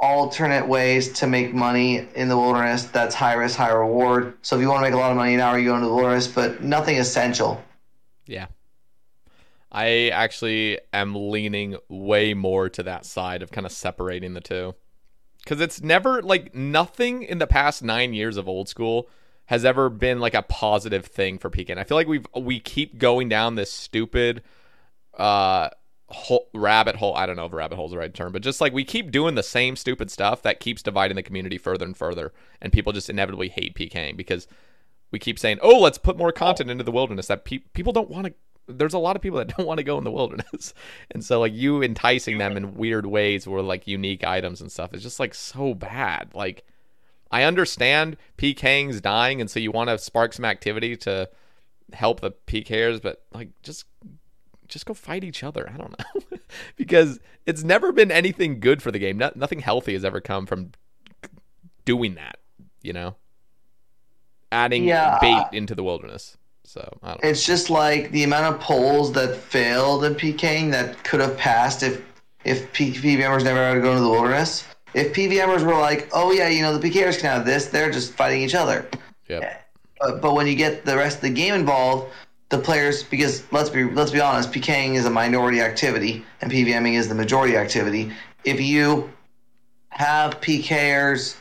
alternate 0.00 0.66
ways 0.66 1.12
to 1.12 1.26
make 1.26 1.52
money 1.52 2.08
in 2.14 2.30
the 2.30 2.38
wilderness 2.38 2.84
that's 2.84 3.14
high 3.14 3.34
risk, 3.34 3.58
high 3.58 3.68
reward. 3.68 4.38
So 4.40 4.56
if 4.56 4.62
you 4.62 4.68
want 4.70 4.78
to 4.78 4.86
make 4.86 4.94
a 4.94 4.96
lot 4.96 5.10
of 5.10 5.18
money 5.18 5.36
now, 5.36 5.54
you 5.56 5.66
go 5.66 5.74
into 5.74 5.88
the 5.88 5.94
wilderness, 5.94 6.26
but 6.26 6.62
nothing 6.62 6.96
essential. 6.96 7.62
Yeah. 8.24 8.46
I 9.70 10.08
actually 10.08 10.78
am 10.94 11.14
leaning 11.14 11.76
way 11.90 12.32
more 12.32 12.70
to 12.70 12.82
that 12.84 13.04
side 13.04 13.42
of 13.42 13.52
kind 13.52 13.66
of 13.66 13.72
separating 13.72 14.32
the 14.32 14.40
two. 14.40 14.74
Because 15.44 15.60
it's 15.60 15.82
never 15.82 16.22
like 16.22 16.54
nothing 16.54 17.24
in 17.24 17.36
the 17.36 17.46
past 17.46 17.82
nine 17.82 18.14
years 18.14 18.38
of 18.38 18.48
old 18.48 18.70
school 18.70 19.10
has 19.48 19.64
ever 19.64 19.88
been 19.88 20.20
like 20.20 20.34
a 20.34 20.42
positive 20.42 21.06
thing 21.06 21.38
for 21.38 21.48
PK. 21.48 21.76
I 21.76 21.84
feel 21.84 21.96
like 21.96 22.06
we've 22.06 22.26
we 22.36 22.60
keep 22.60 22.98
going 22.98 23.30
down 23.30 23.54
this 23.54 23.72
stupid 23.72 24.42
uh 25.16 25.70
hole, 26.10 26.48
rabbit 26.52 26.96
hole. 26.96 27.14
I 27.14 27.24
don't 27.24 27.36
know 27.36 27.46
if 27.46 27.52
rabbit 27.54 27.76
hole 27.76 27.86
is 27.86 27.92
the 27.92 27.98
right 27.98 28.12
term, 28.12 28.30
but 28.30 28.42
just 28.42 28.60
like 28.60 28.74
we 28.74 28.84
keep 28.84 29.10
doing 29.10 29.36
the 29.36 29.42
same 29.42 29.74
stupid 29.74 30.10
stuff 30.10 30.42
that 30.42 30.60
keeps 30.60 30.82
dividing 30.82 31.16
the 31.16 31.22
community 31.22 31.56
further 31.56 31.86
and 31.86 31.96
further, 31.96 32.34
and 32.60 32.74
people 32.74 32.92
just 32.92 33.08
inevitably 33.08 33.48
hate 33.48 33.74
PKing 33.74 34.18
because 34.18 34.46
we 35.10 35.18
keep 35.18 35.38
saying, 35.38 35.58
"Oh, 35.62 35.78
let's 35.78 35.96
put 35.96 36.18
more 36.18 36.30
content 36.30 36.70
into 36.70 36.84
the 36.84 36.92
wilderness." 36.92 37.28
That 37.28 37.46
pe- 37.46 37.64
people 37.72 37.94
don't 37.94 38.10
want 38.10 38.26
to. 38.26 38.34
There's 38.66 38.92
a 38.92 38.98
lot 38.98 39.16
of 39.16 39.22
people 39.22 39.38
that 39.38 39.48
don't 39.56 39.66
want 39.66 39.78
to 39.78 39.84
go 39.84 39.96
in 39.96 40.04
the 40.04 40.12
wilderness, 40.12 40.74
and 41.10 41.24
so 41.24 41.40
like 41.40 41.54
you 41.54 41.82
enticing 41.82 42.36
them 42.36 42.54
in 42.54 42.74
weird 42.74 43.06
ways 43.06 43.46
or 43.46 43.62
like 43.62 43.86
unique 43.86 44.24
items 44.24 44.60
and 44.60 44.70
stuff 44.70 44.92
is 44.92 45.02
just 45.02 45.18
like 45.18 45.32
so 45.32 45.72
bad. 45.72 46.34
Like 46.34 46.66
I 47.30 47.42
understand 47.42 48.16
PKing's 48.38 49.00
dying, 49.00 49.40
and 49.40 49.50
so 49.50 49.60
you 49.60 49.70
want 49.70 49.90
to 49.90 49.98
spark 49.98 50.32
some 50.32 50.44
activity 50.44 50.96
to 50.98 51.28
help 51.92 52.20
the 52.20 52.32
PKers, 52.46 53.00
but 53.02 53.22
like 53.32 53.50
just 53.62 53.84
just 54.68 54.86
go 54.86 54.94
fight 54.94 55.24
each 55.24 55.42
other. 55.42 55.70
I 55.72 55.76
don't 55.76 55.98
know. 55.98 56.38
because 56.76 57.18
it's 57.46 57.62
never 57.64 57.92
been 57.92 58.10
anything 58.10 58.60
good 58.60 58.82
for 58.82 58.90
the 58.90 58.98
game. 58.98 59.16
No, 59.18 59.30
nothing 59.34 59.60
healthy 59.60 59.94
has 59.94 60.04
ever 60.04 60.20
come 60.20 60.46
from 60.46 60.72
doing 61.86 62.14
that, 62.16 62.38
you 62.82 62.92
know? 62.92 63.16
Adding 64.52 64.84
Yeah. 64.84 65.18
bait 65.20 65.44
into 65.52 65.74
the 65.74 65.82
wilderness. 65.82 66.36
So, 66.64 66.98
I 67.02 67.08
don't 67.12 67.24
know. 67.24 67.30
It's 67.30 67.46
just 67.46 67.70
like 67.70 68.10
the 68.10 68.24
amount 68.24 68.54
of 68.54 68.60
polls 68.60 69.12
that 69.12 69.34
failed 69.36 70.04
in 70.04 70.14
PKing 70.14 70.70
that 70.72 71.02
could 71.02 71.20
have 71.20 71.36
passed 71.38 71.82
if 71.82 72.02
if 72.44 72.70
P- 72.72 72.92
PVMers 72.92 73.42
never 73.44 73.58
had 73.58 73.74
to 73.74 73.80
go 73.80 73.90
into 73.90 74.02
the 74.02 74.08
wilderness. 74.10 74.64
If 74.98 75.12
PVMers 75.12 75.64
were 75.64 75.78
like, 75.78 76.08
oh 76.12 76.32
yeah, 76.32 76.48
you 76.48 76.60
know 76.60 76.76
the 76.76 76.90
PKers 76.90 77.20
can 77.20 77.30
have 77.30 77.46
this, 77.46 77.66
they're 77.66 77.90
just 77.90 78.14
fighting 78.14 78.42
each 78.42 78.56
other. 78.56 78.88
Yep. 79.28 79.64
But, 80.00 80.20
but 80.20 80.34
when 80.34 80.48
you 80.48 80.56
get 80.56 80.84
the 80.84 80.96
rest 80.96 81.18
of 81.18 81.22
the 81.22 81.30
game 81.30 81.54
involved, 81.54 82.12
the 82.48 82.58
players 82.58 83.04
because 83.04 83.44
let's 83.52 83.70
be 83.70 83.84
let's 83.84 84.10
be 84.10 84.20
honest, 84.20 84.50
PKing 84.50 84.94
is 84.94 85.06
a 85.06 85.10
minority 85.10 85.60
activity 85.60 86.24
and 86.40 86.50
PVMing 86.50 86.94
is 86.94 87.08
the 87.08 87.14
majority 87.14 87.56
activity. 87.56 88.10
If 88.42 88.60
you 88.60 89.08
have 89.90 90.40
PKers 90.40 91.36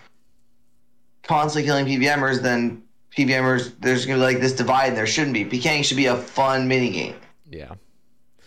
constantly 1.23 1.67
killing 1.67 1.85
PVMers, 1.87 2.43
then 2.43 2.83
PVMers 3.17 3.73
there's 3.79 4.05
gonna 4.05 4.19
be 4.19 4.23
like 4.23 4.39
this 4.39 4.53
divide 4.53 4.89
and 4.89 4.97
there 4.97 5.07
shouldn't 5.07 5.33
be. 5.33 5.45
PKing 5.45 5.83
should 5.83 5.97
be 5.97 6.05
a 6.05 6.15
fun 6.15 6.67
mini 6.67 6.91
game. 6.91 7.15
Yeah. 7.49 7.73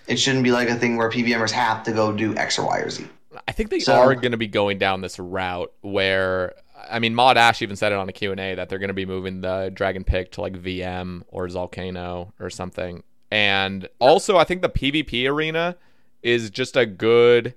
It 0.07 0.20
shouldn't 0.20 0.45
be 0.45 0.53
like 0.53 0.69
a 0.69 0.77
thing 0.77 0.97
where 0.97 1.11
PVMers 1.11 1.51
have 1.51 1.82
to 1.85 1.93
go 1.93 2.12
do 2.12 2.37
X 2.37 2.61
or 2.61 2.66
Y 2.66 2.78
or 2.78 2.91
Z. 2.91 3.09
I 3.51 3.53
think 3.53 3.71
they 3.71 3.81
So- 3.81 3.95
are 3.95 4.15
going 4.15 4.31
to 4.31 4.39
be 4.39 4.47
going 4.47 4.79
down 4.79 5.01
this 5.01 5.19
route 5.19 5.73
where 5.81 6.55
I 6.89 7.01
mean 7.01 7.17
Mod 7.17 7.37
Ash 7.37 7.63
even 7.63 7.75
said 7.75 7.91
it 7.91 7.97
on 7.99 8.09
a 8.09 8.13
Q&A 8.13 8.55
that 8.55 8.69
they're 8.69 8.79
going 8.79 8.89
to 8.89 8.95
be 8.95 9.05
moving 9.05 9.41
the 9.41 9.73
Dragon 9.75 10.05
Pick 10.05 10.31
to 10.33 10.41
like 10.41 10.53
VM 10.53 11.23
or 11.27 11.49
Volcano 11.49 12.33
or 12.39 12.49
something. 12.49 13.03
And 13.29 13.89
also 13.99 14.37
I 14.37 14.45
think 14.45 14.63
the 14.63 14.69
PvP 14.69 15.29
arena 15.29 15.77
is 16.23 16.49
just 16.49 16.77
a 16.77 16.87
good 16.87 17.55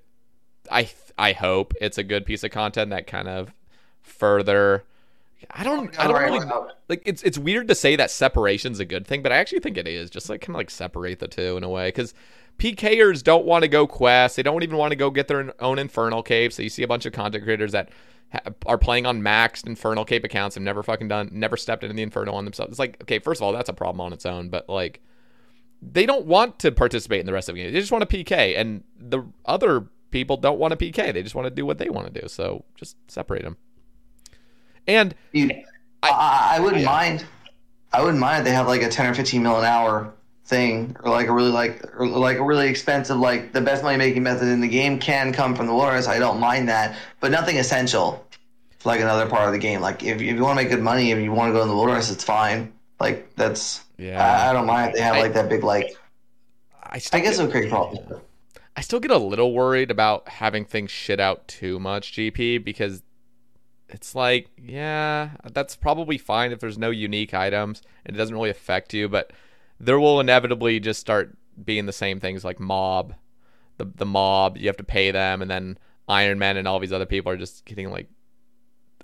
I 0.72 0.90
I 1.16 1.34
hope 1.34 1.76
it's 1.80 2.00
a 2.00 2.04
good 2.04 2.26
piece 2.26 2.44
of 2.44 2.50
content 2.50 2.90
that 2.90 3.06
kind 3.06 3.28
of 3.28 3.54
further 4.02 4.86
I 5.52 5.64
don't 5.64 5.98
I 6.00 6.06
don't 6.08 6.16
Right 6.16 6.32
really 6.32 6.48
like 6.90 7.04
it's 7.06 7.22
it's 7.22 7.38
weird 7.38 7.68
to 7.68 7.76
say 7.76 7.96
that 7.98 8.10
separation's 8.10 8.80
a 8.80 8.86
good 8.86 9.06
thing, 9.06 9.22
but 9.22 9.32
I 9.32 9.36
actually 9.38 9.60
think 9.60 9.78
it 9.78 9.88
is. 9.88 10.10
Just 10.10 10.28
like 10.28 10.42
kind 10.42 10.56
of 10.56 10.58
like 10.58 10.72
separate 10.72 11.20
the 11.20 11.28
two 11.28 11.56
in 11.56 11.64
a 11.64 11.70
way 11.70 11.90
because 11.90 12.16
PKers 12.58 13.24
don't 13.24 13.46
want 13.46 13.64
to 13.64 13.68
go 13.68 13.86
quest. 13.88 14.36
They 14.36 14.44
don't 14.44 14.64
even 14.64 14.78
want 14.78 14.92
to 14.92 14.96
go 14.96 15.10
get 15.10 15.28
their 15.28 15.54
own 15.62 15.80
Infernal 15.80 16.24
Cape. 16.24 16.54
So 16.54 16.62
you 16.62 16.70
see 16.70 16.84
a 16.84 16.88
bunch 16.88 17.06
of 17.06 17.14
content 17.14 17.44
creators 17.44 17.72
that 17.74 17.90
ha- 18.32 18.52
are 18.66 18.78
playing 18.78 19.06
on 19.06 19.22
maxed 19.22 19.68
Infernal 19.68 20.06
Cape 20.06 20.24
accounts 20.24 20.56
and 20.56 20.64
never 20.64 20.84
fucking 20.84 21.08
done, 21.08 21.30
never 21.32 21.58
stepped 21.58 21.84
into 21.84 21.96
the 21.96 22.04
Infernal 22.04 22.36
on 22.36 22.46
themselves. 22.46 22.72
It's 22.72 22.80
like 22.80 23.02
okay, 23.04 23.20
first 23.20 23.42
of 23.42 23.44
all, 23.44 23.54
that's 23.54 23.70
a 23.70 23.74
problem 23.74 24.02
on 24.02 24.14
its 24.14 24.26
own, 24.26 24.50
but 24.50 24.70
like 24.70 25.02
they 25.92 26.06
don't 26.06 26.26
want 26.26 26.60
to 26.60 26.72
participate 26.72 27.20
in 27.20 27.26
the 27.26 27.34
rest 27.34 27.50
of 27.50 27.56
the 27.56 27.64
game. 27.64 27.74
They 27.74 27.80
just 27.80 27.92
want 27.92 28.04
a 28.04 28.08
PK, 28.08 28.58
and 28.58 28.84
the 28.98 29.24
other 29.46 29.88
people 30.12 30.38
don't 30.38 30.60
want 30.60 30.74
a 30.74 30.78
PK. 30.78 31.14
They 31.14 31.24
just 31.24 31.36
want 31.36 31.48
to 31.48 31.52
do 31.52 31.66
what 31.66 31.78
they 31.78 31.90
want 31.90 32.14
to 32.14 32.22
do. 32.22 32.28
So 32.28 32.64
just 32.76 32.96
separate 33.12 33.44
them. 33.44 33.58
And 34.88 35.16
I, 35.36 35.64
I, 36.04 36.50
I 36.56 36.60
wouldn't 36.60 36.84
yeah. 36.84 36.90
mind. 36.90 37.26
I 37.92 38.02
wouldn't 38.02 38.20
mind 38.20 38.40
if 38.40 38.46
they 38.46 38.52
have 38.52 38.68
like 38.68 38.82
a 38.82 38.90
ten 38.90 39.08
or 39.08 39.14
fifteen 39.14 39.44
mil 39.44 39.58
an 39.58 39.66
hour 39.66 40.14
thing, 40.46 40.96
or 41.04 41.12
like 41.12 41.28
a 41.28 41.34
really 41.34 41.52
like 41.52 41.84
or 41.98 42.06
like 42.08 42.38
a 42.38 42.44
really 42.44 42.68
expensive 42.68 43.18
like 43.18 43.54
the 43.54 43.62
best 43.62 43.84
money 43.84 43.98
making 43.98 44.24
method 44.24 44.48
in 44.50 44.60
the 44.62 44.68
game 44.68 45.00
can 45.00 45.32
come 45.34 45.56
from 45.56 45.68
the 45.68 45.74
wilderness. 45.74 46.08
I 46.08 46.20
don't 46.20 46.40
mind 46.40 46.70
that, 46.70 46.98
but 47.20 47.32
nothing 47.32 47.58
essential. 47.58 48.26
Like 48.86 49.00
another 49.00 49.28
part 49.30 49.48
of 49.48 49.54
the 49.54 49.60
game. 49.60 49.80
Like 49.80 50.04
if, 50.04 50.18
if 50.18 50.22
you 50.22 50.42
want 50.42 50.58
to 50.60 50.64
make 50.64 50.70
good 50.72 50.82
money, 50.84 51.12
if 51.12 51.20
you 51.20 51.32
want 51.32 51.50
to 51.50 51.54
go 51.54 51.62
in 51.62 51.70
the 51.70 51.76
wilderness, 51.76 52.12
it's 52.12 52.24
fine. 52.26 52.74
Like 53.00 53.34
that's 53.36 53.82
Yeah. 53.98 54.22
I, 54.22 54.50
I 54.50 54.54
don't 54.54 54.66
mind 54.66 54.90
if 54.90 54.96
they 54.96 55.02
have 55.02 55.16
I- 55.16 55.22
like 55.22 55.34
that 55.36 55.48
big 55.50 55.64
like. 55.64 55.96
I, 56.84 56.98
still 57.00 57.20
I 57.20 57.24
guess 57.24 57.38
get- 57.38 57.40
it 57.40 57.44
would 57.46 57.52
create 57.54 57.70
problems. 57.70 58.22
I 58.76 58.82
still 58.82 59.00
get 59.00 59.12
a 59.12 59.18
little 59.18 59.54
worried 59.54 59.90
about 59.92 60.28
having 60.28 60.66
things 60.66 60.90
shit 60.92 61.20
out 61.20 61.48
too 61.48 61.80
much, 61.80 62.12
GP, 62.14 62.64
because 62.64 63.04
it's 63.88 64.16
like, 64.16 64.50
yeah, 64.58 65.32
that's 65.54 65.76
probably 65.76 66.18
fine 66.18 66.52
if 66.52 66.60
there's 66.60 66.78
no 66.78 66.90
unique 66.90 67.34
items 67.36 67.82
and 68.06 68.16
it 68.16 68.18
doesn't 68.18 68.34
really 68.36 68.50
affect 68.50 68.94
you, 68.94 69.08
but 69.08 69.32
there 69.80 70.00
will 70.00 70.20
inevitably 70.20 70.80
just 70.80 71.00
start 71.00 71.36
being 71.64 71.86
the 71.86 71.94
same 71.94 72.20
things 72.20 72.44
like 72.44 72.60
mob, 72.60 73.14
the 73.78 73.86
the 73.86 74.06
mob. 74.06 74.58
You 74.58 74.68
have 74.68 74.78
to 74.78 74.84
pay 74.84 75.12
them, 75.12 75.42
and 75.42 75.50
then 75.52 75.78
Iron 76.08 76.40
Man 76.40 76.58
and 76.58 76.68
all 76.68 76.80
these 76.80 76.94
other 76.94 77.06
people 77.06 77.32
are 77.32 77.38
just 77.38 77.66
getting 77.66 77.90
like 77.92 78.08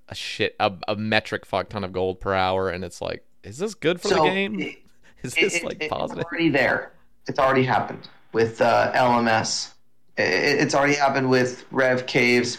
a 0.08 0.16
shit 0.16 0.56
a, 0.60 0.72
a 0.88 0.96
metric 0.96 1.46
fuck 1.46 1.70
ton 1.70 1.84
of 1.84 1.92
gold 1.94 2.20
per 2.20 2.34
hour, 2.34 2.70
and 2.70 2.84
it's 2.84 3.02
like, 3.02 3.24
is 3.44 3.58
this 3.58 3.76
good 3.76 4.02
for 4.02 4.10
the 4.10 4.16
game? 4.24 4.60
it- 4.60 4.78
Is 5.22 5.36
It- 5.36 5.42
this 5.42 5.56
it- 5.58 5.64
like 5.66 5.78
it's 5.82 5.90
positive? 5.94 6.22
It's 6.22 6.32
already 6.32 6.48
there. 6.50 6.94
It's 7.28 7.40
already 7.40 7.64
happened 7.64 8.08
with 8.32 8.62
uh, 8.62 8.92
LMS. 8.96 9.74
It, 10.18 10.24
it's 10.62 10.74
already 10.74 10.94
happened 10.94 11.30
with 11.30 11.66
Rev 11.72 12.06
Caves. 12.08 12.58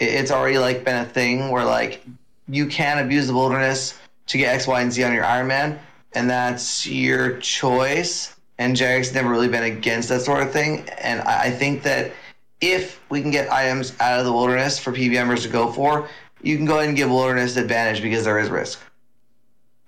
It, 0.00 0.06
it's 0.08 0.32
already 0.32 0.58
like 0.58 0.84
been 0.84 0.96
a 0.96 1.04
thing 1.08 1.50
where 1.50 1.64
like 1.64 2.04
you 2.48 2.66
can 2.66 2.98
abuse 2.98 3.28
the 3.28 3.32
wilderness 3.34 3.96
to 4.26 4.38
get 4.38 4.52
X, 4.56 4.66
Y, 4.66 4.80
and 4.80 4.92
Z 4.92 5.04
on 5.04 5.12
your 5.14 5.24
Iron 5.24 5.46
Man, 5.46 5.78
and 6.12 6.28
that's 6.28 6.86
your 6.86 7.38
choice. 7.38 8.36
And 8.58 8.76
Jarek's 8.76 9.14
never 9.14 9.30
really 9.30 9.48
been 9.48 9.62
against 9.62 10.08
that 10.10 10.20
sort 10.20 10.42
of 10.42 10.52
thing. 10.52 10.88
And 11.02 11.20
I, 11.22 11.44
I 11.44 11.50
think 11.50 11.82
that 11.84 12.12
if 12.60 13.00
we 13.10 13.22
can 13.22 13.30
get 13.30 13.50
items 13.50 13.94
out 14.00 14.18
of 14.18 14.26
the 14.26 14.32
wilderness 14.32 14.78
for 14.78 14.92
PVMers 14.92 15.42
to 15.42 15.48
go 15.48 15.72
for, 15.72 16.08
you 16.42 16.56
can 16.56 16.66
go 16.66 16.76
ahead 16.76 16.88
and 16.88 16.96
give 16.96 17.10
wilderness 17.10 17.56
advantage 17.56 18.02
because 18.02 18.24
there 18.24 18.38
is 18.38 18.50
risk. 18.50 18.80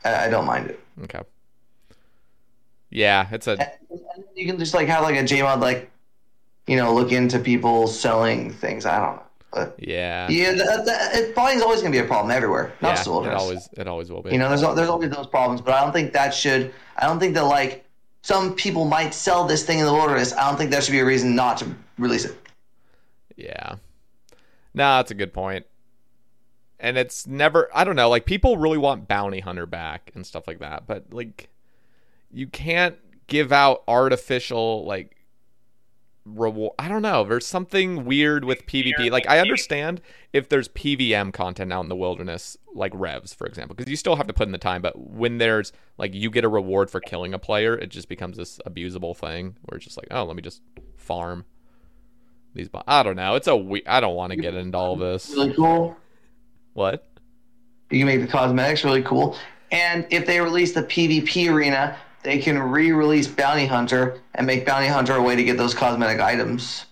I, 0.04 0.26
I 0.26 0.28
don't 0.28 0.46
mind 0.46 0.70
it. 0.70 0.80
Okay. 1.04 1.20
Yeah, 2.90 3.26
it's 3.30 3.46
a 3.46 3.52
And 3.52 4.24
you 4.34 4.46
can 4.46 4.58
just 4.58 4.74
like 4.74 4.88
have 4.88 5.02
like 5.02 5.16
a 5.16 5.22
JMod 5.22 5.60
like, 5.60 5.90
you 6.66 6.76
know, 6.76 6.94
look 6.94 7.12
into 7.12 7.38
people 7.38 7.86
selling 7.86 8.52
things. 8.52 8.86
I 8.86 8.98
don't 8.98 9.16
know, 9.16 9.22
but 9.52 9.74
yeah. 9.78 10.28
yeah, 10.30 10.52
that, 10.52 10.86
that, 10.86 11.14
it, 11.14 11.36
always 11.36 11.80
gonna 11.80 11.92
be 11.92 11.98
a 11.98 12.04
problem 12.04 12.30
everywhere, 12.30 12.72
not 12.80 12.88
yeah, 12.88 12.94
just 12.94 13.04
the 13.04 13.10
it 13.10 13.14
wilderness. 13.14 13.42
always 13.42 13.68
it 13.76 13.86
always 13.86 14.10
will 14.10 14.22
be. 14.22 14.30
You 14.30 14.38
know, 14.38 14.48
there's 14.48 14.62
there's 14.74 14.88
always 14.88 15.10
those 15.10 15.26
problems, 15.26 15.60
but 15.60 15.74
I 15.74 15.82
don't 15.82 15.92
think 15.92 16.12
that 16.14 16.32
should. 16.32 16.72
I 16.96 17.06
don't 17.06 17.20
think 17.20 17.34
that 17.34 17.44
like 17.44 17.84
some 18.22 18.54
people 18.54 18.86
might 18.86 19.12
sell 19.12 19.46
this 19.46 19.64
thing 19.64 19.78
in 19.78 19.84
the 19.84 19.92
wilderness. 19.92 20.32
I 20.32 20.48
don't 20.48 20.56
think 20.56 20.70
that 20.70 20.82
should 20.82 20.92
be 20.92 21.00
a 21.00 21.04
reason 21.04 21.34
not 21.34 21.58
to 21.58 21.66
release 21.98 22.24
it. 22.24 22.36
Yeah. 23.36 23.76
Nah, 24.74 24.98
that's 24.98 25.10
a 25.10 25.14
good 25.14 25.34
point. 25.34 25.66
And 26.80 26.96
it's 26.96 27.26
never 27.26 27.68
I 27.74 27.84
don't 27.84 27.96
know, 27.96 28.08
like 28.08 28.24
people 28.24 28.56
really 28.56 28.78
want 28.78 29.06
bounty 29.06 29.40
hunter 29.40 29.66
back 29.66 30.10
and 30.14 30.26
stuff 30.26 30.46
like 30.46 30.60
that, 30.60 30.86
but 30.86 31.12
like 31.12 31.50
you 32.30 32.46
can't 32.46 32.96
give 33.26 33.52
out 33.52 33.82
artificial 33.86 34.84
like 34.86 35.16
reward 36.24 36.72
I 36.78 36.88
don't 36.88 37.02
know, 37.02 37.24
there's 37.24 37.46
something 37.46 38.04
weird 38.04 38.44
with 38.44 38.66
PvP. 38.66 39.10
Like 39.10 39.28
I 39.28 39.38
understand 39.40 40.00
if 40.32 40.48
there's 40.48 40.68
PVM 40.68 41.32
content 41.32 41.72
out 41.72 41.82
in 41.82 41.88
the 41.88 41.96
wilderness 41.96 42.56
like 42.74 42.92
revs 42.94 43.34
for 43.34 43.46
example, 43.46 43.74
because 43.74 43.90
you 43.90 43.96
still 43.96 44.16
have 44.16 44.26
to 44.26 44.32
put 44.32 44.46
in 44.46 44.52
the 44.52 44.58
time, 44.58 44.82
but 44.82 44.98
when 44.98 45.38
there's 45.38 45.72
like 45.98 46.14
you 46.14 46.30
get 46.30 46.44
a 46.44 46.48
reward 46.48 46.90
for 46.90 47.00
killing 47.00 47.34
a 47.34 47.38
player, 47.38 47.76
it 47.76 47.90
just 47.90 48.08
becomes 48.08 48.36
this 48.36 48.60
abusable 48.66 49.16
thing 49.16 49.56
where 49.62 49.76
it's 49.76 49.84
just 49.84 49.96
like, 49.96 50.08
oh, 50.10 50.24
let 50.24 50.36
me 50.36 50.42
just 50.42 50.62
farm 50.96 51.44
these 52.54 52.68
bo- 52.68 52.82
I 52.86 53.02
don't 53.02 53.16
know. 53.16 53.34
It's 53.34 53.46
a 53.48 53.56
we- 53.56 53.86
I 53.86 54.00
don't 54.00 54.14
want 54.14 54.32
to 54.32 54.36
get 54.36 54.54
into 54.54 54.76
all 54.78 54.96
this. 54.96 55.30
Really 55.30 55.54
cool. 55.54 55.96
What? 56.74 57.08
You 57.90 57.98
can 57.98 58.06
make 58.06 58.20
the 58.20 58.26
cosmetics 58.26 58.84
really 58.84 59.02
cool. 59.02 59.36
And 59.70 60.06
if 60.10 60.26
they 60.26 60.40
release 60.40 60.72
the 60.72 60.82
PvP 60.82 61.50
arena, 61.50 61.96
they 62.22 62.38
can 62.38 62.58
re-release 62.58 63.26
Bounty 63.26 63.66
Hunter 63.66 64.20
and 64.34 64.46
make 64.46 64.64
Bounty 64.66 64.86
Hunter 64.88 65.14
a 65.14 65.22
way 65.22 65.36
to 65.36 65.42
get 65.44 65.56
those 65.56 65.74
cosmetic 65.74 66.20
items. 66.20 66.86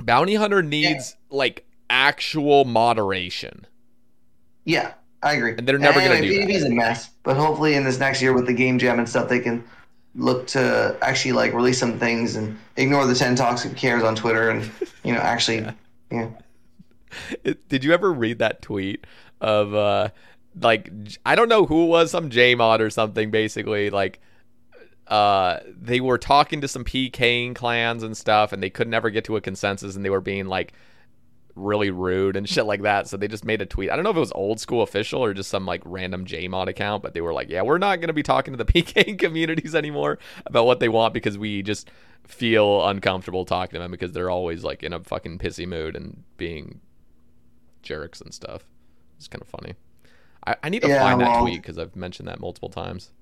Bounty 0.00 0.34
Hunter 0.34 0.62
needs 0.62 1.16
like 1.30 1.64
actual 1.88 2.64
moderation. 2.64 3.66
Yeah, 4.64 4.92
I 5.22 5.34
agree. 5.34 5.54
And 5.56 5.66
they're 5.66 5.78
never 5.78 6.00
gonna 6.00 6.14
Anyway, 6.14 6.28
do 6.28 6.40
that. 6.40 6.48
PvP 6.48 6.54
is 6.54 6.64
a 6.64 6.70
mess, 6.70 7.10
but 7.22 7.36
hopefully 7.36 7.74
in 7.74 7.84
this 7.84 7.98
next 7.98 8.22
year 8.22 8.32
with 8.32 8.46
the 8.46 8.52
game 8.54 8.78
jam 8.78 8.98
and 8.98 9.08
stuff, 9.08 9.28
they 9.28 9.40
can 9.40 9.64
look 10.14 10.46
to 10.48 10.96
actually 11.02 11.32
like 11.32 11.52
release 11.52 11.78
some 11.78 11.98
things 11.98 12.34
and 12.36 12.58
ignore 12.76 13.06
the 13.06 13.14
ten 13.14 13.36
toxic 13.36 13.76
cares 13.76 14.02
on 14.02 14.14
Twitter 14.16 14.50
and 14.50 14.70
you 15.04 15.12
know 15.12 15.20
actually 15.20 15.66
yeah. 16.10 16.28
It- 17.44 17.68
Did 17.68 17.84
you 17.84 17.92
ever 17.92 18.12
read 18.12 18.38
that 18.38 18.62
tweet 18.62 19.06
of 19.40 19.74
uh 19.74 20.08
like 20.60 20.90
I 21.24 21.34
don't 21.36 21.48
know 21.48 21.64
who 21.66 21.84
it 21.84 21.88
was, 21.88 22.10
some 22.10 22.28
JMod 22.30 22.80
or 22.80 22.90
something 22.90 23.30
basically 23.30 23.90
like 23.90 24.20
uh 25.10 25.60
they 25.66 26.00
were 26.00 26.18
talking 26.18 26.60
to 26.62 26.68
some 26.68 26.84
PKing 26.84 27.54
clans 27.54 28.02
and 28.04 28.16
stuff 28.16 28.52
and 28.52 28.62
they 28.62 28.70
could 28.70 28.88
never 28.88 29.10
get 29.10 29.24
to 29.24 29.36
a 29.36 29.40
consensus 29.40 29.96
and 29.96 30.04
they 30.04 30.10
were 30.10 30.20
being 30.20 30.46
like 30.46 30.72
really 31.56 31.90
rude 31.90 32.36
and 32.36 32.48
shit 32.48 32.64
like 32.64 32.82
that. 32.82 33.08
So 33.08 33.16
they 33.16 33.28
just 33.28 33.44
made 33.44 33.60
a 33.60 33.66
tweet. 33.66 33.90
I 33.90 33.96
don't 33.96 34.04
know 34.04 34.10
if 34.10 34.16
it 34.16 34.20
was 34.20 34.32
old 34.32 34.60
school 34.60 34.82
official 34.82 35.22
or 35.22 35.34
just 35.34 35.50
some 35.50 35.66
like 35.66 35.82
random 35.84 36.24
JMod 36.24 36.68
account, 36.68 37.02
but 37.02 37.14
they 37.14 37.20
were 37.20 37.32
like, 37.32 37.50
"Yeah, 37.50 37.62
we're 37.62 37.78
not 37.78 37.96
going 38.00 38.08
to 38.08 38.14
be 38.14 38.22
talking 38.22 38.52
to 38.56 38.62
the 38.64 38.72
PKing 38.72 39.18
communities 39.18 39.74
anymore 39.74 40.18
about 40.46 40.66
what 40.66 40.80
they 40.80 40.88
want 40.88 41.14
because 41.14 41.36
we 41.38 41.62
just 41.62 41.90
feel 42.26 42.86
uncomfortable 42.86 43.44
talking 43.44 43.74
to 43.74 43.80
them 43.80 43.90
because 43.90 44.12
they're 44.12 44.30
always 44.30 44.62
like 44.64 44.82
in 44.82 44.92
a 44.92 45.00
fucking 45.00 45.38
pissy 45.38 45.66
mood 45.66 45.96
and 45.96 46.22
being 46.36 46.80
jerks 47.82 48.20
and 48.20 48.32
stuff." 48.32 48.64
It's 49.18 49.28
kind 49.28 49.42
of 49.42 49.48
funny. 49.48 49.74
I, 50.46 50.56
I 50.64 50.68
need 50.70 50.82
to 50.82 50.88
Yeah, 50.88 50.98
find 51.00 51.20
that 51.20 51.34
tweet 51.34 51.62
because 51.62 51.78
I've 51.78 51.96
mentioned 51.96 52.28
that 52.28 52.40
multiple 52.40 52.70
times. 52.70 53.12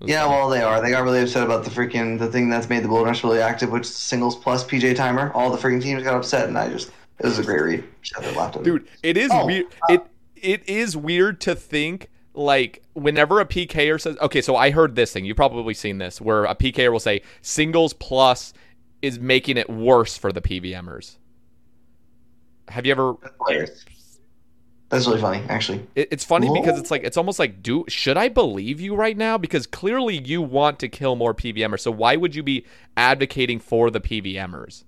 It 0.00 0.04
was 0.04 0.10
Yeah, 0.10 0.26
well, 0.26 0.48
they 0.48 0.62
are. 0.62 0.80
They 0.80 0.90
got 0.90 1.04
really 1.04 1.20
upset 1.20 1.42
about 1.44 1.64
the 1.64 1.70
freaking 1.70 2.18
the 2.18 2.26
thing 2.28 2.48
that's 2.48 2.68
made 2.68 2.82
the 2.82 2.88
wilderness 2.88 3.22
really 3.22 3.40
active, 3.40 3.70
which 3.70 3.82
is 3.84 3.94
singles 3.94 4.36
plus 4.36 4.64
PJ 4.64 4.96
timer. 4.96 5.30
All 5.34 5.50
the 5.50 5.58
freaking 5.58 5.82
teams 5.82 6.02
got 6.02 6.14
upset, 6.14 6.48
and 6.48 6.56
I 6.58 6.68
just 6.70 6.90
it 7.18 7.26
was 7.26 7.38
a 7.38 7.42
great 7.44 7.62
read. 7.62 7.84
Shut 8.02 8.22
their 8.22 8.32
laptop. 8.32 8.62
dude 8.62 8.88
it 9.02 9.16
is 9.16 9.30
Oh, 9.32 9.44
weird 9.46 9.66
uh, 9.88 9.94
it 9.94 10.06
it 10.36 10.68
is 10.68 10.96
weird 10.96 11.40
to 11.42 11.54
think 11.54 12.08
like 12.32 12.82
whenever 12.94 13.40
a 13.40 13.44
pker 13.44 14.00
says 14.00 14.16
okay 14.22 14.40
so 14.40 14.56
i 14.56 14.70
heard 14.70 14.94
this 14.94 15.12
thing 15.12 15.24
you've 15.26 15.36
probably 15.36 15.74
seen 15.74 15.98
this 15.98 16.18
where 16.20 16.44
a 16.44 16.54
pker 16.54 16.90
will 16.90 17.00
say 17.00 17.20
singles 17.42 17.92
plus 17.92 18.54
is 19.02 19.18
making 19.18 19.56
it 19.58 19.68
worse 19.68 20.16
for 20.16 20.32
the 20.32 20.40
pvmers 20.40 21.16
have 22.68 22.86
you 22.86 22.92
ever 22.92 23.14
players. 23.44 23.84
That's 24.90 25.06
really 25.06 25.20
funny, 25.20 25.42
actually. 25.48 25.86
it, 25.94 26.08
it's 26.10 26.24
funny 26.24 26.50
because 26.52 26.78
it's 26.78 26.90
like 26.90 27.04
it's 27.04 27.16
almost 27.16 27.38
like 27.38 27.62
do 27.62 27.84
should 27.88 28.16
i 28.16 28.28
believe 28.28 28.80
you 28.80 28.94
right 28.94 29.16
now? 29.16 29.38
Because 29.38 29.66
clearly 29.66 30.18
you 30.18 30.42
want 30.42 30.78
to 30.80 30.88
kill 30.88 31.16
more 31.16 31.32
pvmers 31.32 31.80
so 31.80 31.90
why 31.90 32.16
would 32.16 32.34
you 32.34 32.42
be 32.42 32.66
advocating 32.96 33.58
for 33.60 33.90
the 33.90 34.00
pvmers 34.00 34.84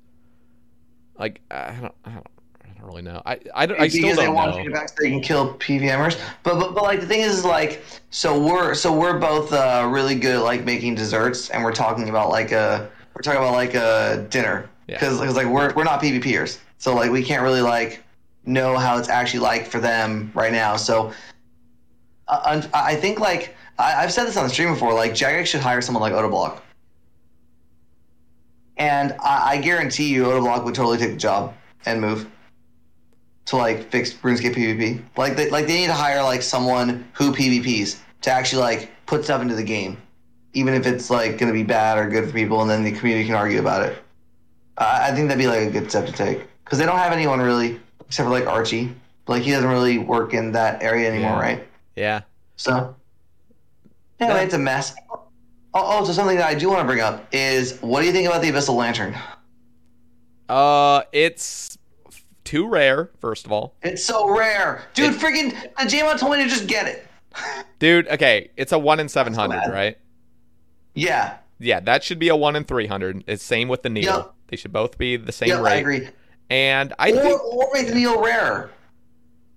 like 1.19 1.41
i 1.51 1.71
don't 1.81 1.95
i 2.05 2.11
don't, 2.11 2.27
I 2.65 2.69
don't 2.75 2.87
really 2.87 3.03
know. 3.03 3.23
I 3.25 3.39
i, 3.55 3.65
don't, 3.67 3.81
I 3.81 3.87
still 3.87 4.03
because 4.03 4.17
they 4.17 4.25
don't 4.25 4.35
want 4.35 4.51
know. 4.53 4.59
to 4.59 4.63
get 4.65 4.73
back 4.73 4.89
so 4.89 4.97
they 5.01 5.11
can 5.11 5.21
kill 5.21 5.55
PVMers. 5.55 6.19
But, 6.43 6.59
but 6.59 6.75
but 6.75 6.83
like 6.83 7.01
the 7.01 7.07
thing 7.07 7.21
is, 7.21 7.45
like 7.45 7.81
so 8.11 8.37
we're 8.45 8.75
so 8.75 8.93
we're 8.93 9.19
both 9.21 9.53
uh, 9.53 9.89
really 9.91 10.17
good 10.17 10.37
at 10.37 10.43
like 10.43 10.65
making 10.65 10.97
desserts, 10.97 11.51
and 11.51 11.63
we're 11.63 11.73
talking 11.73 12.09
about 12.09 12.31
like 12.31 12.51
a 12.51 12.91
we're 13.15 13.23
talking 13.23 13.41
about 13.41 13.53
like 13.53 13.75
a 13.75 14.27
dinner. 14.31 14.69
Yeah. 14.89 14.97
because 14.97 15.21
like 15.37 15.47
we're 15.47 15.73
we're 15.75 15.85
not 15.85 16.03
PvPers, 16.03 16.59
so 16.79 16.95
like 16.97 17.13
we 17.13 17.23
can't 17.23 17.43
really 17.43 17.61
like 17.61 18.02
know 18.45 18.77
how 18.77 18.99
it's 18.99 19.09
actually 19.09 19.41
like 19.41 19.67
for 19.67 19.81
them 19.81 20.31
right 20.35 20.53
now. 20.53 20.77
So 20.77 21.13
uh, 22.29 22.63
I 22.75 22.97
think 22.97 23.21
like 23.21 23.55
I, 23.79 24.03
I've 24.03 24.13
said 24.13 24.27
this 24.27 24.37
on 24.37 24.45
the 24.45 24.51
stream 24.51 24.73
before, 24.73 24.95
like 24.95 25.13
Jagex 25.13 25.47
should 25.47 25.61
hire 25.61 25.81
someone 25.81 26.03
like 26.03 26.13
Odablock. 26.13 26.61
And 28.77 29.13
I, 29.21 29.53
I 29.53 29.57
guarantee 29.59 30.09
you, 30.09 30.25
Odablock 30.25 30.65
would 30.65 30.75
totally 30.75 30.99
take 30.99 31.13
the 31.13 31.17
job 31.17 31.55
and 31.85 32.01
move 32.01 32.29
to 33.47 33.57
like 33.57 33.91
fix 33.91 34.13
RuneScape 34.15 34.55
PvP. 34.55 35.03
Like 35.17 35.37
they 35.37 35.51
like 35.51 35.67
they 35.67 35.75
need 35.75 35.87
to 35.87 35.95
hire 35.95 36.23
like 36.23 36.43
someone 36.43 37.07
who 37.13 37.33
PvPs 37.33 37.99
to 38.23 38.31
actually 38.31 38.63
like 38.63 38.91
put 39.07 39.25
stuff 39.25 39.43
into 39.43 39.55
the 39.55 39.65
game, 39.65 39.99
even 40.53 40.75
if 40.75 40.87
it's 40.87 41.11
like 41.11 41.39
going 41.39 41.49
to 41.49 41.53
be 41.53 41.63
bad 41.65 41.99
or 41.99 42.09
good 42.09 42.27
for 42.27 42.33
people, 42.33 42.63
and 42.63 42.71
then 42.71 42.85
the 42.85 42.93
community 42.93 43.27
can 43.27 43.35
argue 43.35 43.61
about 43.61 43.83
it. 43.87 43.99
I 44.79 45.11
I 45.11 45.15
think 45.15 45.29
that'd 45.29 45.43
be 45.43 45.49
like 45.49 45.69
a 45.69 45.71
good 45.71 45.91
step 45.91 46.07
to 46.07 46.13
take 46.13 46.47
because 46.65 46.79
they 46.79 46.87
don't 46.87 46.99
have 46.99 47.13
anyone 47.13 47.41
really 47.41 47.81
except 48.13 48.27
for 48.27 48.31
like 48.31 48.47
Archie. 48.47 48.95
Like 49.27 49.43
he 49.43 49.53
doesn't 49.53 49.71
really 49.71 49.97
work 49.97 50.35
in 50.35 50.53
that 50.53 50.83
area 50.83 51.09
anymore, 51.11 51.31
Yeah. 51.31 51.41
right? 51.41 51.69
yeah 51.97 52.21
So 52.57 52.95
anyway, 54.21 54.45
it's 54.45 54.53
a 54.53 54.59
mess. 54.59 54.95
Oh, 55.11 55.23
oh, 55.73 56.05
so 56.05 56.13
something 56.13 56.37
that 56.37 56.47
I 56.47 56.53
do 56.55 56.69
want 56.69 56.81
to 56.81 56.85
bring 56.85 57.01
up 57.01 57.27
is 57.33 57.79
what 57.81 58.01
do 58.03 58.07
you 58.07 58.13
think 58.13 58.29
about 58.29 58.43
the 58.43 58.51
Abyssal 58.51 58.75
Lantern? 58.77 59.15
Uh, 60.47 61.05
it's 61.13 61.79
too 62.45 62.69
rare. 62.69 63.11
First 63.19 63.47
of 63.47 63.53
all, 63.53 63.77
It's 63.83 64.05
so 64.05 64.29
rare, 64.29 64.83
dude. 64.93 65.15
freaking 65.15 65.55
uh, 65.79 65.85
Jamon 65.87 66.19
told 66.19 66.33
me 66.37 66.43
to 66.45 66.51
just 66.51 66.67
get 66.67 66.87
it. 66.87 67.07
dude. 67.79 68.07
Okay, 68.09 68.51
it's 68.59 68.73
a 68.73 68.79
one 68.79 69.01
in 69.01 69.09
seven 69.09 69.33
hundred, 69.33 69.73
right? 69.73 69.97
Yeah, 70.95 71.39
Yeah, 71.59 71.81
that 71.81 72.05
should 72.05 72.19
be 72.19 72.29
a 72.29 72.37
one 72.37 72.57
in 72.57 72.65
three 72.65 72.87
hundred. 72.89 73.25
It's 73.27 73.43
same 73.43 73.69
with 73.69 73.83
the 73.83 73.89
needle. 73.89 74.17
Yep. 74.17 74.35
They 74.49 74.57
should 74.59 74.73
both 74.75 74.99
be 74.99 75.17
the 75.17 75.33
same 75.33 75.49
yeah, 75.49 75.63
rate. 75.63 75.73
I 75.73 75.77
agree. 75.77 76.09
And 76.53 76.93
I 76.99 77.11
Or, 77.13 77.23
think, 77.23 77.45
or 77.45 77.69
make 77.73 77.87
the 77.89 77.95
needle 77.95 78.23
rarer. 78.23 78.71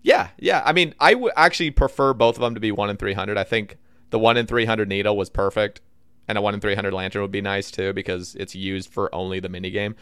yeah, 0.02 0.30
yeah. 0.40 0.62
I 0.66 0.72
mean, 0.72 0.94
I 1.00 1.14
would 1.14 1.34
actually 1.36 1.72
prefer 1.72 2.14
both 2.14 2.36
of 2.38 2.42
them 2.42 2.54
to 2.54 2.62
be 2.62 2.72
one 2.72 2.90
in 2.90 2.96
three 2.98 3.14
hundred. 3.14 3.38
I 3.38 3.44
think 3.44 3.78
the 4.12 4.20
one 4.20 4.38
in 4.38 4.48
three 4.48 4.66
hundred 4.66 4.88
needle 4.88 5.18
was 5.18 5.30
perfect, 5.30 5.82
and 6.28 6.38
a 6.38 6.42
one 6.42 6.54
in 6.54 6.62
three 6.62 6.74
hundred 6.74 6.94
lantern 6.94 7.22
would 7.22 7.32
be 7.32 7.42
nice 7.42 7.70
too 7.70 7.92
because 7.92 8.36
it's 8.36 8.56
used 8.56 8.90
for 8.90 9.14
only 9.14 9.42
the 9.42 9.50
minigame. 9.50 9.96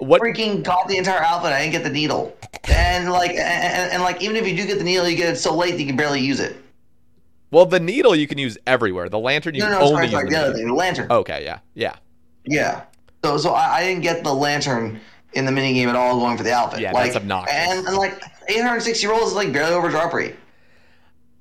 What? 0.00 0.20
Freaking 0.20 0.64
got 0.64 0.88
the 0.88 0.96
entire 0.96 1.22
outfit. 1.22 1.52
I 1.52 1.60
didn't 1.60 1.72
get 1.72 1.84
the 1.84 1.90
needle, 1.90 2.36
and 2.68 3.12
like, 3.12 3.30
and, 3.32 3.92
and, 3.92 4.02
like, 4.02 4.20
even 4.22 4.34
if 4.36 4.48
you 4.48 4.56
do 4.56 4.66
get 4.66 4.78
the 4.78 4.84
needle, 4.84 5.08
you 5.08 5.16
get 5.16 5.28
it 5.32 5.36
so 5.36 5.54
late 5.54 5.72
that 5.72 5.80
you 5.80 5.86
can 5.86 5.96
barely 5.96 6.20
use 6.20 6.40
it. 6.40 6.56
Well, 7.52 7.66
the 7.66 7.78
needle 7.78 8.16
you 8.16 8.26
can 8.26 8.38
use 8.38 8.56
everywhere. 8.66 9.08
The 9.10 9.18
lantern 9.18 9.54
you 9.54 9.60
No, 9.60 9.66
can 9.68 9.78
no, 9.78 9.84
only 9.84 10.08
sorry, 10.08 10.08
sorry. 10.08 10.24
use. 10.24 10.30
The 10.32 10.36
in 10.38 10.42
other 10.42 10.52
the 10.52 10.58
thing, 10.58 10.66
the 10.66 10.74
lantern. 10.74 11.12
Okay, 11.12 11.44
yeah, 11.44 11.58
yeah. 11.74 11.96
Yeah. 12.46 12.84
So 13.24 13.36
so 13.38 13.50
I, 13.52 13.76
I 13.76 13.84
didn't 13.84 14.02
get 14.02 14.24
the 14.24 14.32
lantern 14.34 14.98
in 15.34 15.44
the 15.46 15.52
minigame 15.52 15.86
at 15.86 15.96
all 15.96 16.18
going 16.18 16.36
for 16.36 16.42
the 16.44 16.52
outfit. 16.52 16.80
Yeah, 16.80 16.92
like, 16.92 17.04
that's 17.12 17.16
obnoxious. 17.16 17.54
And, 17.56 17.86
and 17.86 17.96
like 17.96 18.20
860 18.48 19.06
rolls 19.06 19.30
is 19.30 19.34
like 19.34 19.52
barely 19.52 19.72
over 19.74 19.88
drop 19.88 20.12
rate. 20.12 20.36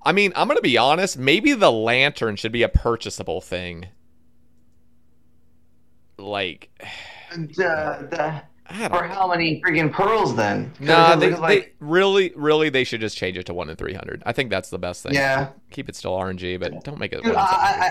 I 0.03 0.11
mean, 0.13 0.31
I'm 0.35 0.47
gonna 0.47 0.61
be 0.61 0.77
honest. 0.77 1.17
Maybe 1.17 1.53
the 1.53 1.71
lantern 1.71 2.35
should 2.35 2.51
be 2.51 2.63
a 2.63 2.69
purchasable 2.69 3.41
thing. 3.41 3.87
Like, 6.17 6.69
uh, 7.31 7.37
the, 7.37 8.41
for 8.89 9.03
how 9.03 9.27
many 9.27 9.61
freaking 9.61 9.91
pearls 9.91 10.35
then? 10.35 10.71
'Cause- 10.71 10.79
Nah, 10.87 11.15
they, 11.17 11.35
like, 11.35 11.63
they 11.65 11.71
really, 11.79 12.31
really, 12.35 12.69
they 12.69 12.83
should 12.83 13.01
just 13.01 13.17
change 13.17 13.37
it 13.37 13.45
to 13.47 13.53
one 13.53 13.69
in 13.69 13.75
three 13.75 13.93
hundred. 13.93 14.23
I 14.25 14.31
think 14.31 14.49
that's 14.49 14.69
the 14.69 14.79
best 14.79 15.03
thing. 15.03 15.13
Yeah. 15.13 15.49
keep 15.71 15.89
it 15.89 15.95
still 15.95 16.13
RNG, 16.13 16.59
but 16.59 16.83
don't 16.83 16.97
make 16.99 17.11
it. 17.13 17.23
Dude, 17.23 17.35
I, 17.35 17.41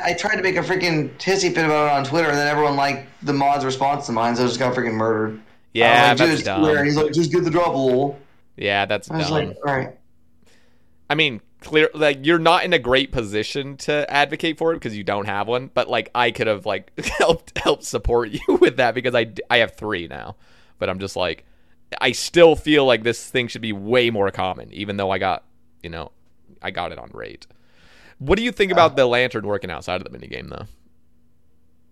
I, 0.06 0.10
I 0.10 0.12
tried 0.14 0.36
to 0.36 0.42
make 0.42 0.56
a 0.56 0.60
freaking 0.62 1.10
hissy 1.18 1.54
fit 1.54 1.64
about 1.64 1.86
it 1.86 1.92
on 1.92 2.04
Twitter, 2.04 2.28
and 2.28 2.36
then 2.36 2.48
everyone 2.48 2.76
liked 2.76 3.06
the 3.24 3.32
mod's 3.32 3.64
response 3.64 4.06
to 4.06 4.12
mine, 4.12 4.34
so 4.36 4.44
I 4.44 4.46
just 4.46 4.58
got 4.58 4.74
freaking 4.74 4.94
murdered. 4.94 5.40
Yeah, 5.72 6.08
like, 6.08 6.18
that's 6.18 6.38
too 6.40 6.44
dumb. 6.44 6.64
And 6.64 6.84
he's 6.86 6.96
like, 6.96 7.12
just 7.12 7.30
get 7.32 7.44
the 7.44 7.50
drop 7.50 7.74
lol. 7.74 8.18
Yeah, 8.56 8.86
that's 8.86 9.10
I 9.10 9.18
was 9.18 9.28
dumb. 9.28 9.34
like, 9.48 9.56
all 9.66 9.76
right. 9.76 9.96
I 11.08 11.14
mean, 11.14 11.40
clear 11.60 11.90
like 11.94 12.24
you're 12.24 12.38
not 12.38 12.64
in 12.64 12.72
a 12.72 12.78
great 12.78 13.12
position 13.12 13.76
to 13.78 14.10
advocate 14.10 14.58
for 14.58 14.72
it 14.72 14.76
because 14.76 14.96
you 14.96 15.04
don't 15.04 15.26
have 15.26 15.48
one. 15.48 15.70
But 15.72 15.88
like, 15.88 16.10
I 16.14 16.30
could 16.30 16.46
have 16.46 16.66
like 16.66 16.92
helped 17.18 17.56
help 17.58 17.82
support 17.82 18.30
you 18.48 18.58
with 18.60 18.76
that 18.76 18.94
because 18.94 19.14
I 19.14 19.32
I 19.48 19.58
have 19.58 19.74
three 19.74 20.06
now. 20.08 20.36
But 20.78 20.88
I'm 20.88 20.98
just 20.98 21.16
like, 21.16 21.44
I 22.00 22.12
still 22.12 22.56
feel 22.56 22.84
like 22.86 23.02
this 23.02 23.28
thing 23.28 23.48
should 23.48 23.62
be 23.62 23.72
way 23.72 24.10
more 24.10 24.30
common, 24.30 24.72
even 24.72 24.96
though 24.96 25.10
I 25.10 25.18
got 25.18 25.44
you 25.82 25.90
know, 25.90 26.12
I 26.62 26.70
got 26.70 26.92
it 26.92 26.98
on 26.98 27.10
rate. 27.12 27.46
What 28.18 28.36
do 28.36 28.42
you 28.44 28.52
think 28.52 28.70
about 28.70 28.96
the 28.96 29.06
lantern 29.06 29.46
working 29.46 29.70
outside 29.70 30.04
of 30.04 30.10
the 30.10 30.16
minigame 30.16 30.50
though? 30.50 30.66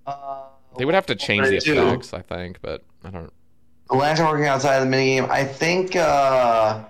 Uh, 0.06 0.42
They 0.76 0.84
would 0.84 0.94
have 0.94 1.06
to 1.06 1.14
change 1.16 1.48
the 1.48 1.56
effects, 1.56 2.12
I 2.14 2.20
think, 2.22 2.60
but 2.60 2.82
I 3.02 3.10
don't. 3.10 3.32
The 3.90 3.96
lantern 3.96 4.26
working 4.26 4.46
outside 4.46 4.76
of 4.76 4.88
the 4.88 4.94
minigame. 4.94 5.28
I 5.30 5.44
think 5.44 5.96
uh 5.96 6.84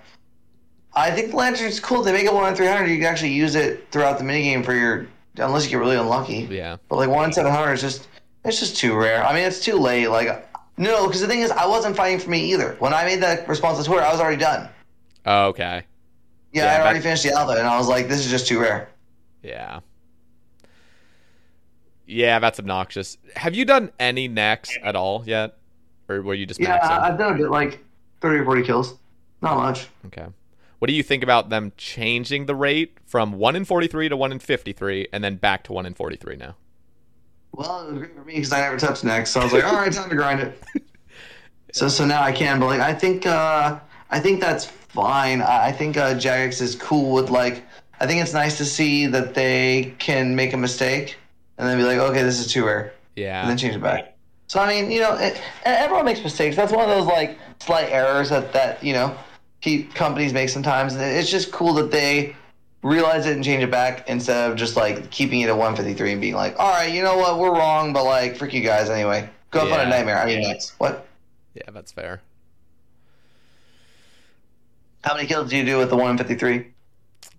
I 0.94 1.10
think 1.12 1.30
the 1.30 1.36
lantern's 1.36 1.78
cool. 1.78 2.02
They 2.02 2.12
make 2.12 2.24
it 2.24 2.34
one 2.34 2.48
in 2.48 2.56
three 2.56 2.66
hundred, 2.66 2.88
you 2.88 2.96
can 2.96 3.06
actually 3.06 3.32
use 3.32 3.54
it 3.54 3.90
throughout 3.90 4.18
the 4.18 4.24
minigame 4.24 4.64
for 4.64 4.74
your 4.74 5.06
unless 5.36 5.64
you 5.64 5.70
get 5.70 5.76
really 5.78 5.96
unlucky. 5.96 6.48
Yeah. 6.50 6.76
But 6.88 6.96
like 6.96 7.08
one 7.08 7.24
in 7.26 7.32
seven 7.32 7.52
hundred 7.52 7.74
is 7.74 7.80
just 7.82 8.08
it's 8.44 8.58
just 8.58 8.76
too 8.76 8.96
rare. 8.96 9.24
I 9.24 9.32
mean 9.32 9.44
it's 9.44 9.60
too 9.64 9.76
late. 9.76 10.08
Like 10.08 10.48
no, 10.76 11.06
because 11.06 11.20
the 11.20 11.28
thing 11.28 11.40
is 11.40 11.50
I 11.50 11.66
wasn't 11.66 11.96
fighting 11.96 12.18
for 12.18 12.30
me 12.30 12.52
either. 12.52 12.76
When 12.78 12.92
I 12.92 13.04
made 13.04 13.20
that 13.22 13.48
response 13.48 13.78
to 13.78 13.84
Twitter, 13.84 14.02
I 14.02 14.10
was 14.10 14.20
already 14.20 14.36
done. 14.40 14.68
Oh, 15.26 15.46
okay. 15.48 15.84
Yeah, 16.52 16.64
Yeah, 16.64 16.78
I 16.78 16.80
already 16.84 17.00
finished 17.00 17.22
the 17.24 17.32
alpha 17.32 17.52
and 17.58 17.66
I 17.66 17.76
was 17.76 17.88
like, 17.88 18.08
this 18.08 18.24
is 18.24 18.30
just 18.30 18.46
too 18.46 18.60
rare. 18.60 18.88
Yeah. 19.42 19.80
Yeah, 22.06 22.38
that's 22.38 22.58
obnoxious. 22.58 23.18
Have 23.36 23.54
you 23.54 23.64
done 23.66 23.92
any 24.00 24.28
Nex 24.28 24.76
at 24.82 24.96
all 24.96 25.22
yet? 25.26 25.58
Or 26.08 26.22
were 26.22 26.34
you 26.34 26.46
just 26.46 26.60
Yeah, 26.60 26.78
maxing? 26.78 26.90
I- 26.90 27.08
I've 27.08 27.18
done 27.18 27.34
a 27.34 27.38
bit 27.38 27.50
like 27.50 27.84
thirty 28.20 28.38
or 28.38 28.44
forty 28.44 28.62
kills. 28.62 28.94
Not 29.42 29.56
much. 29.56 29.88
Okay. 30.06 30.26
What 30.78 30.88
do 30.88 30.94
you 30.94 31.02
think 31.02 31.22
about 31.22 31.48
them 31.50 31.72
changing 31.76 32.46
the 32.46 32.54
rate 32.54 32.98
from 33.04 33.32
1 33.32 33.56
in 33.56 33.64
43 33.64 34.08
to 34.10 34.16
1 34.16 34.30
in 34.32 34.38
53 34.38 35.08
and 35.12 35.24
then 35.24 35.34
back 35.36 35.64
to 35.64 35.72
1 35.72 35.86
in 35.86 35.94
43 35.94 36.36
now? 36.36 36.54
Well, 37.52 37.82
it 37.88 37.90
was 37.92 37.98
great 37.98 38.14
for 38.14 38.24
me 38.24 38.34
because 38.34 38.52
I 38.52 38.60
never 38.60 38.76
touched 38.78 39.02
Nex, 39.02 39.30
so 39.30 39.40
I 39.40 39.44
was 39.44 39.52
like, 39.52 39.64
all 39.64 39.74
right, 39.74 39.92
time 39.92 40.08
to 40.10 40.16
grind 40.16 40.40
it. 40.40 40.62
So 41.72 41.86
so 41.88 42.06
now 42.06 42.22
I 42.22 42.32
can, 42.32 42.60
but 42.60 42.66
like 42.66 42.80
I 42.80 42.94
think 42.94 43.26
uh 43.26 43.78
I 44.10 44.20
think 44.20 44.40
that's 44.40 44.64
fine. 44.64 45.42
I, 45.42 45.66
I 45.66 45.72
think 45.72 45.98
uh, 45.98 46.14
Jagex 46.14 46.62
is 46.62 46.74
cool 46.74 47.12
with 47.12 47.28
like. 47.28 47.62
I 48.00 48.06
think 48.06 48.22
it's 48.22 48.32
nice 48.32 48.56
to 48.56 48.64
see 48.64 49.06
that 49.08 49.34
they 49.34 49.94
can 49.98 50.34
make 50.34 50.54
a 50.54 50.56
mistake 50.56 51.16
and 51.58 51.68
then 51.68 51.76
be 51.76 51.84
like, 51.84 51.98
okay, 51.98 52.22
this 52.22 52.40
is 52.40 52.50
too 52.50 52.64
rare, 52.64 52.94
Yeah. 53.16 53.40
and 53.42 53.50
then 53.50 53.58
change 53.58 53.74
it 53.76 53.82
back. 53.82 54.16
So 54.48 54.60
I 54.60 54.68
mean, 54.68 54.90
you 54.90 55.00
know, 55.00 55.14
it, 55.14 55.40
everyone 55.64 56.04
makes 56.04 56.22
mistakes. 56.22 56.56
That's 56.56 56.72
one 56.72 56.88
of 56.88 56.88
those 56.88 57.06
like 57.06 57.38
slight 57.60 57.90
errors 57.90 58.30
that 58.30 58.52
that 58.54 58.82
you 58.82 58.94
know, 58.94 59.16
companies 59.94 60.32
make 60.32 60.48
sometimes. 60.48 60.96
It's 60.96 61.30
just 61.30 61.52
cool 61.52 61.74
that 61.74 61.90
they 61.90 62.34
realize 62.82 63.26
it 63.26 63.34
and 63.34 63.44
change 63.44 63.62
it 63.62 63.70
back 63.70 64.08
instead 64.08 64.50
of 64.50 64.56
just 64.56 64.76
like 64.76 65.10
keeping 65.10 65.40
it 65.40 65.48
at 65.48 65.56
153 65.56 66.12
and 66.12 66.20
being 66.20 66.34
like, 66.34 66.58
all 66.58 66.70
right, 66.70 66.92
you 66.92 67.02
know 67.02 67.16
what, 67.16 67.38
we're 67.38 67.52
wrong, 67.52 67.92
but 67.92 68.04
like, 68.04 68.36
frick 68.36 68.52
you 68.52 68.62
guys 68.62 68.88
anyway. 68.88 69.28
Go 69.50 69.60
up 69.60 69.72
on 69.72 69.80
a 69.80 69.88
nightmare. 69.88 70.18
I 70.18 70.26
mean, 70.26 70.42
Nex. 70.42 70.74
What? 70.78 71.06
yeah, 71.54 71.70
that's 71.72 71.90
fair. 71.90 72.20
How 75.02 75.14
many 75.14 75.26
kills 75.26 75.50
do 75.50 75.56
you 75.56 75.64
do 75.64 75.78
with 75.78 75.90
the 75.90 75.96
153? 75.96 76.72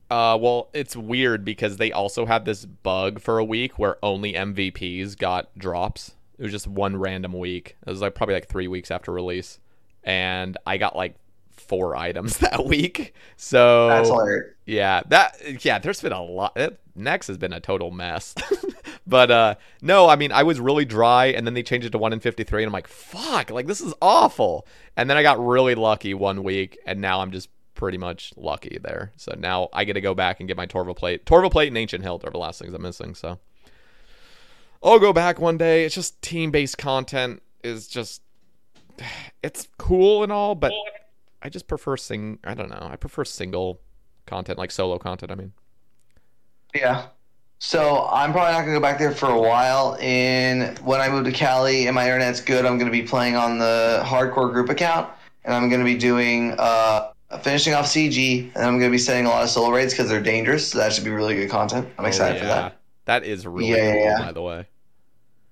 Uh, 0.10 0.38
well, 0.42 0.70
it's 0.74 0.96
weird 0.96 1.46
because 1.46 1.78
they 1.78 1.92
also 1.92 2.26
had 2.26 2.46
this 2.46 2.66
bug 2.66 3.22
for 3.22 3.38
a 3.38 3.44
week 3.44 3.78
where 3.78 3.98
only 4.04 4.34
MVPs 4.34 5.18
got 5.18 5.56
drops. 5.58 6.16
It 6.40 6.44
was 6.44 6.52
just 6.52 6.68
one 6.68 6.96
random 6.96 7.34
week. 7.34 7.76
It 7.86 7.90
was 7.90 8.02
like 8.02 8.16
probably 8.16 8.36
like 8.36 8.48
three 8.48 8.70
weeks 8.70 8.92
after 8.92 9.12
release, 9.12 9.60
and 10.04 10.58
I 10.66 10.78
got 10.78 10.96
like 10.96 11.16
four 11.52 11.98
items 11.98 12.38
that 12.40 12.66
week. 12.66 13.14
So 13.36 13.90
That's 13.90 14.10
hilarious. 14.10 14.56
yeah, 14.66 15.02
that 15.08 15.64
yeah, 15.66 15.80
there's 15.80 16.02
been 16.02 16.14
a 16.14 16.24
lot. 16.24 16.58
It, 16.58 16.80
Nex 16.96 17.28
has 17.28 17.38
been 17.38 17.54
a 17.54 17.60
total 17.60 17.92
mess. 17.92 18.34
but 19.08 19.30
uh 19.30 19.56
no, 19.82 20.08
I 20.08 20.16
mean 20.16 20.32
I 20.32 20.44
was 20.44 20.60
really 20.62 20.86
dry, 20.86 21.28
and 21.28 21.46
then 21.46 21.54
they 21.54 21.64
changed 21.64 21.86
it 21.86 21.92
to 21.92 21.98
one 21.98 22.14
in 22.14 22.22
fifty 22.22 22.46
three, 22.46 22.64
and 22.64 22.70
I'm 22.70 22.74
like, 22.74 22.88
fuck, 22.88 23.52
like 23.52 23.68
this 23.68 23.82
is 23.82 23.94
awful. 24.02 24.66
And 24.96 25.10
then 25.10 25.18
I 25.18 25.22
got 25.24 25.46
really 25.46 25.76
lucky 25.76 26.14
one 26.14 26.44
week, 26.44 26.80
and 26.86 27.02
now 27.02 27.20
I'm 27.20 27.32
just 27.32 27.50
pretty 27.76 27.98
much 27.98 28.34
lucky 28.36 28.78
there. 28.82 29.12
So 29.18 29.36
now 29.38 29.70
I 29.74 29.84
get 29.86 29.94
to 29.94 30.02
go 30.02 30.14
back 30.14 30.40
and 30.40 30.48
get 30.48 30.58
my 30.58 30.68
Torval 30.68 30.96
plate, 30.96 31.26
Torval 31.26 31.52
plate, 31.52 31.68
and 31.68 31.78
Ancient 31.78 32.04
Hilt 32.04 32.26
are 32.26 32.32
the 32.32 32.38
last 32.38 32.60
things 32.60 32.74
I'm 32.74 32.82
missing. 32.82 33.16
So 33.16 33.40
I'll 34.82 35.00
go 35.00 35.14
back 35.14 35.40
one 35.40 35.58
day. 35.58 35.86
It's 35.86 35.96
just 35.96 36.22
team 36.22 36.52
based 36.52 36.78
content 36.78 37.42
is 37.64 37.88
just 37.88 38.22
it's 39.44 39.68
cool 39.78 40.24
and 40.24 40.32
all, 40.32 40.56
but 40.56 40.74
I 41.42 41.50
just 41.50 41.68
prefer 41.68 41.98
sing. 41.98 42.40
I 42.44 42.54
don't 42.54 42.70
know. 42.70 42.88
I 42.90 42.96
prefer 42.96 43.26
single 43.26 43.82
content, 44.26 44.58
like 44.58 44.72
solo 44.72 44.98
content. 44.98 45.32
I 45.32 45.36
mean. 45.36 45.54
Yeah. 46.74 47.08
So 47.62 48.08
I'm 48.10 48.32
probably 48.32 48.54
not 48.54 48.62
gonna 48.62 48.74
go 48.74 48.80
back 48.80 49.00
there 49.00 49.12
for 49.12 49.30
a 49.30 49.40
while. 49.40 49.98
And 50.00 50.78
when 50.80 51.02
I 51.02 51.10
move 51.10 51.26
to 51.26 51.32
Cali 51.32 51.88
and 51.88 51.96
my 51.96 52.06
internet's 52.06 52.40
good, 52.40 52.66
I'm 52.66 52.78
gonna 52.78 52.90
be 52.92 53.02
playing 53.04 53.36
on 53.36 53.60
the 53.60 54.02
hardcore 54.06 54.52
group 54.52 54.70
account, 54.70 55.10
and 55.44 55.54
I'm 55.54 55.70
gonna 55.70 55.84
be 55.84 55.98
doing 55.98 56.56
uh, 56.58 57.12
finishing 57.42 57.74
off 57.74 57.86
CG, 57.86 58.50
and 58.56 58.64
I'm 58.64 58.80
gonna 58.80 58.92
be 58.92 58.98
setting 58.98 59.26
a 59.26 59.30
lot 59.30 59.44
of 59.44 59.50
solo 59.50 59.72
raids 59.72 59.94
because 59.94 60.08
they're 60.08 60.22
dangerous. 60.22 60.70
So 60.70 60.78
that 60.78 60.94
should 60.94 61.04
be 61.04 61.10
really 61.10 61.36
good 61.36 61.50
content. 61.50 61.90
I'm 61.98 62.06
excited 62.06 62.40
for 62.40 62.46
that. 62.48 62.79
That 63.10 63.24
is 63.24 63.48
really 63.48 63.72
Yeah, 63.72 63.92
cool, 63.92 64.02
yeah. 64.04 64.20
by 64.20 64.32
the 64.32 64.42
way. 64.44 64.68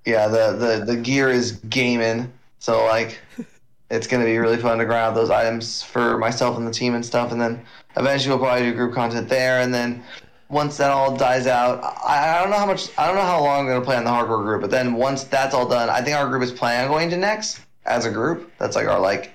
Yeah, 0.05 0.27
the 0.27 0.53
the 0.53 0.85
the 0.85 0.95
gear 0.95 1.29
is 1.29 1.53
gaming, 1.69 2.31
so 2.59 2.85
like 2.85 3.19
it's 3.89 4.05
gonna 4.05 4.25
be 4.25 4.37
really 4.37 4.57
fun 4.57 4.77
to 4.77 4.85
grind 4.85 5.01
out 5.07 5.15
those 5.15 5.31
items 5.31 5.81
for 5.81 6.19
myself 6.19 6.55
and 6.55 6.67
the 6.67 6.71
team 6.71 6.93
and 6.93 7.03
stuff, 7.03 7.31
and 7.31 7.41
then 7.41 7.65
eventually 7.95 8.29
we'll 8.35 8.45
probably 8.45 8.69
do 8.69 8.73
group 8.75 8.93
content 8.93 9.27
there, 9.27 9.61
and 9.61 9.73
then 9.73 10.03
once 10.49 10.77
that 10.77 10.91
all 10.91 11.17
dies 11.17 11.47
out, 11.47 11.83
I, 11.83 12.37
I 12.37 12.41
don't 12.41 12.51
know 12.51 12.57
how 12.59 12.65
much, 12.67 12.89
I 12.97 13.07
don't 13.07 13.15
know 13.15 13.21
how 13.23 13.43
long 13.43 13.61
I'm 13.61 13.67
gonna 13.67 13.83
play 13.83 13.97
on 13.97 14.03
the 14.05 14.11
hardcore 14.11 14.43
group, 14.43 14.61
but 14.61 14.69
then 14.71 14.93
once 14.93 15.23
that's 15.25 15.53
all 15.55 15.67
done, 15.67 15.89
I 15.89 16.01
think 16.01 16.15
our 16.15 16.29
group 16.29 16.43
is 16.43 16.51
planning 16.51 16.85
on 16.85 16.91
going 16.95 17.09
to 17.09 17.17
Nex 17.17 17.59
as 17.85 18.05
a 18.05 18.11
group. 18.11 18.51
That's 18.59 18.75
like 18.75 18.87
our 18.87 18.99
like 18.99 19.31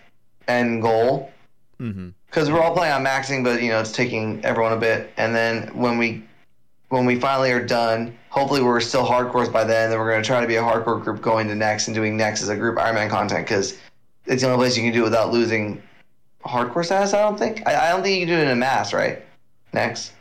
end 0.47 0.81
goal 0.83 1.29
Mm-hmm. 1.81 2.11
because 2.29 2.49
we're 2.49 2.61
all 2.63 2.73
playing 2.75 2.93
on 2.95 3.03
maxing, 3.05 3.43
but 3.43 3.61
you 3.61 3.69
know 3.71 3.81
it's 3.81 3.91
taking 3.91 4.43
everyone 4.45 4.73
a 4.73 4.77
bit. 4.77 5.11
And 5.17 5.35
then 5.35 5.67
when 5.77 5.99
we 5.99 6.23
when 6.93 7.07
we 7.07 7.19
finally 7.19 7.51
are 7.51 7.65
done, 7.65 8.15
hopefully 8.29 8.63
we're 8.63 8.79
still 8.79 9.05
hardcores 9.05 9.51
by 9.51 9.65
then. 9.65 9.89
Then 9.89 9.99
we're 9.99 10.11
going 10.11 10.23
to 10.23 10.27
try 10.27 10.43
to 10.43 10.47
be 10.47 10.57
a 10.57 10.63
hardcore 10.63 11.03
group 11.03 11.23
going 11.23 11.49
to 11.49 11.55
Nex 11.55 11.89
and 11.89 11.95
doing 11.95 12.19
Nex 12.19 12.43
as 12.43 12.51
a 12.51 12.57
group 12.57 12.77
Ironman 12.77 13.09
content 13.09 13.47
because 13.47 13.79
it's 14.27 14.43
the 14.43 14.49
only 14.49 14.63
place 14.63 14.77
you 14.77 14.83
can 14.83 14.93
do 14.93 15.01
it 15.01 15.05
without 15.05 15.33
losing 15.33 15.83
hardcore 16.45 16.85
status. 16.85 17.15
I 17.15 17.23
don't 17.23 17.39
think. 17.39 17.67
I, 17.67 17.89
I 17.89 17.91
don't 17.93 18.03
think 18.03 18.21
you 18.21 18.27
can 18.27 18.37
do 18.37 18.41
it 18.43 18.45
in 18.45 18.51
a 18.51 18.57
mass, 18.57 18.93
right? 18.93 19.25
Nex. 19.73 20.13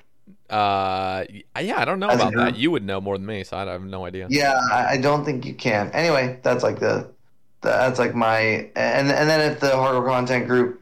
Uh, 0.49 1.25
yeah, 1.59 1.81
I 1.81 1.83
don't 1.83 1.99
know 1.99 2.07
As 2.07 2.21
about 2.21 2.33
that. 2.35 2.55
You 2.55 2.71
would 2.71 2.85
know 2.85 3.01
more 3.01 3.17
than 3.17 3.25
me, 3.25 3.43
so 3.43 3.57
I 3.57 3.65
have 3.65 3.83
no 3.83 4.05
idea. 4.05 4.27
Yeah, 4.29 4.57
I, 4.71 4.97
don't 4.97 5.25
think 5.25 5.45
you 5.45 5.53
can. 5.53 5.91
Anyway, 5.91 6.39
that's 6.41 6.63
like 6.63 6.79
the 6.79 7.09
that's 7.59 7.99
like 7.99 8.15
my 8.15 8.39
and 8.75 9.11
and 9.11 9.29
then 9.29 9.51
if 9.51 9.59
the 9.59 9.67
hardcore 9.67 10.07
content 10.07 10.47
group 10.47 10.81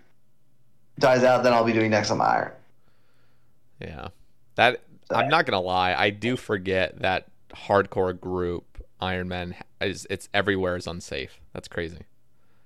dies 1.00 1.24
out, 1.24 1.44
then 1.44 1.54
I'll 1.54 1.66
be 1.66 1.74
doing 1.74 1.90
Nex 1.90 2.12
on 2.12 2.20
my 2.20 2.26
iron. 2.26 2.52
Yeah. 3.82 4.08
That 4.56 4.82
I'm 5.12 5.30
not 5.30 5.46
gonna 5.46 5.62
lie, 5.62 5.94
I 5.94 6.10
do 6.10 6.36
forget 6.38 7.00
that 7.02 7.28
hardcore 7.54 8.20
group 8.20 8.66
Iron 9.02 9.28
Man 9.28 9.56
is 9.82 10.06
it's 10.10 10.30
everywhere 10.34 10.76
is 10.76 10.88
unsafe. 10.88 11.40
That's 11.54 11.68
crazy. 11.68 12.00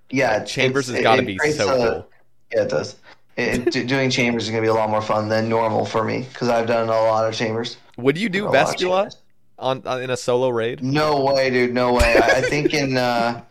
Yeah, 0.10 0.36
it's- 0.38 0.52
Chambers 0.52 0.88
has 0.88 1.02
got 1.02 1.16
to 1.18 1.22
be 1.22 1.38
so 1.38 1.70
a- 1.70 1.78
cool. 1.78 2.10
Yeah, 2.54 2.64
it 2.64 2.70
does. 2.70 2.96
It, 3.38 3.72
do- 3.72 3.84
doing 3.88 4.10
chambers 4.10 4.44
is 4.44 4.50
gonna 4.50 4.62
be 4.62 4.68
a 4.68 4.74
lot 4.74 4.90
more 4.90 5.02
fun 5.02 5.30
than 5.30 5.48
normal 5.50 5.86
for 5.86 6.04
me 6.04 6.26
because 6.32 6.50
I've 6.50 6.68
done 6.68 6.88
a 6.90 6.92
lot 6.92 7.28
of 7.28 7.34
chambers. 7.34 7.78
Would 7.98 8.18
you 8.18 8.30
do 8.30 8.48
A 8.48 8.50
lot 8.50 8.56
of 8.56 8.76
Vespula 8.76 8.98
chambers. 9.04 9.18
on, 9.60 9.82
on 9.88 10.02
in 10.02 10.10
a 10.10 10.18
solo 10.18 10.50
raid? 10.50 10.84
No 10.84 11.24
way, 11.24 11.50
dude. 11.50 11.74
No 11.74 11.94
way. 11.94 12.18
I, 12.22 12.38
I 12.38 12.42
think 12.42 12.74
in 12.74 12.98
uh, 12.98 13.42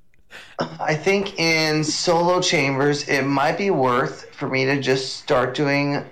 I 0.80 0.94
think 0.94 1.38
in 1.38 1.82
solo 1.84 2.40
chambers 2.40 3.08
it 3.08 3.22
might 3.22 3.58
be 3.58 3.70
worth 3.70 4.26
for 4.34 4.48
me 4.48 4.64
to 4.64 4.80
just 4.80 5.16
start 5.18 5.54
doing. 5.54 5.96
Uh, 5.96 6.02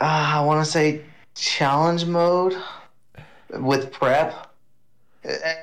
I 0.00 0.44
want 0.44 0.64
to 0.64 0.70
say 0.70 1.02
challenge 1.34 2.04
mode 2.04 2.56
with 3.60 3.92
prep, 3.92 4.52
and, 5.24 5.58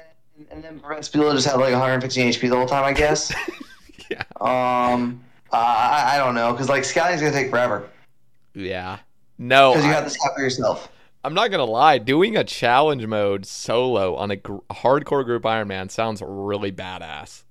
and 0.51 0.63
then 0.63 0.79
Vespula 0.79 1.33
just 1.33 1.47
had 1.47 1.55
like 1.55 1.71
115 1.71 2.27
HP 2.33 2.49
the 2.49 2.55
whole 2.55 2.65
time. 2.67 2.83
I 2.83 2.93
guess. 2.93 3.33
Yeah. 4.09 4.23
Um, 4.41 5.23
I, 5.53 6.15
I 6.15 6.17
don't 6.17 6.35
know 6.35 6.51
because 6.51 6.67
like 6.67 6.83
scouting's 6.83 7.21
gonna 7.21 7.31
take 7.31 7.49
forever 7.49 7.87
Yeah. 8.53 8.99
No, 9.37 9.71
because 9.71 9.85
you 9.85 9.91
I- 9.91 9.93
have 9.93 10.03
to 10.03 10.09
scout 10.09 10.33
for 10.35 10.41
yourself. 10.41 10.91
I'm 11.23 11.33
not 11.33 11.49
gonna 11.49 11.63
lie. 11.63 11.97
Doing 11.97 12.35
a 12.35 12.43
challenge 12.43 13.05
mode 13.07 13.45
solo 13.45 14.15
on 14.15 14.31
a 14.31 14.35
gr- 14.35 14.57
hardcore 14.69 15.23
group 15.23 15.45
Iron 15.45 15.69
Man 15.69 15.87
sounds 15.87 16.21
really 16.25 16.73
badass. 16.73 17.43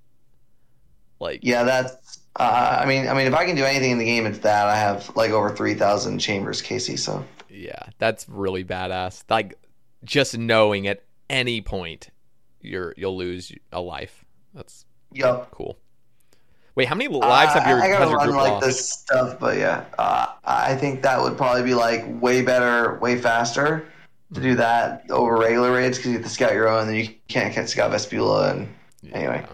Like, 1.19 1.39
Yeah, 1.41 1.63
that's. 1.63 2.19
Uh, 2.35 2.77
I 2.81 2.85
mean, 2.85 3.07
I 3.07 3.15
mean, 3.15 3.25
if 3.25 3.33
I 3.33 3.43
can 3.45 3.55
do 3.55 3.63
anything 3.63 3.89
in 3.91 3.97
the 3.97 4.05
game, 4.05 4.27
it's 4.27 4.39
that. 4.39 4.67
I 4.67 4.75
have 4.75 5.09
like 5.15 5.31
over 5.31 5.49
three 5.55 5.73
thousand 5.73 6.19
chambers, 6.19 6.61
Casey. 6.61 6.95
So 6.95 7.25
yeah, 7.51 7.83
that's 7.97 8.27
really 8.29 8.63
badass. 8.63 9.23
Like, 9.29 9.55
just 10.03 10.37
knowing 10.37 10.87
at 10.87 11.03
any 11.29 11.61
point 11.61 12.09
you're 12.61 12.93
you'll 12.97 13.17
lose 13.17 13.51
a 13.71 13.81
life. 13.81 14.25
That's 14.53 14.85
yep. 15.11 15.49
cool. 15.51 15.77
Wait, 16.75 16.87
how 16.87 16.95
many 16.95 17.09
lives 17.09 17.53
have 17.53 17.65
Uh, 17.65 17.69
your 17.69 17.81
I, 17.81 17.87
I 17.87 17.89
gotta 17.89 18.05
your 18.05 18.17
run 18.17 18.33
like 18.35 18.53
lost? 18.53 18.65
this 18.65 18.89
stuff, 18.89 19.39
but 19.39 19.57
yeah, 19.57 19.85
uh, 19.99 20.27
I 20.45 20.75
think 20.75 21.01
that 21.03 21.21
would 21.21 21.37
probably 21.37 21.63
be 21.63 21.73
like 21.73 22.03
way 22.21 22.41
better, 22.41 22.97
way 22.99 23.17
faster 23.19 23.87
to 24.33 24.41
do 24.41 24.55
that 24.55 25.03
over 25.09 25.37
regular 25.37 25.73
raids 25.73 25.97
because 25.97 26.11
you 26.11 26.17
have 26.17 26.23
to 26.23 26.29
scout 26.29 26.53
your 26.53 26.69
own, 26.69 26.81
and 26.81 26.89
then 26.89 26.95
you 26.97 27.09
can't, 27.27 27.53
can't 27.53 27.67
scout 27.69 27.91
Vespula. 27.91 28.51
And 28.51 28.73
anyway, 29.13 29.45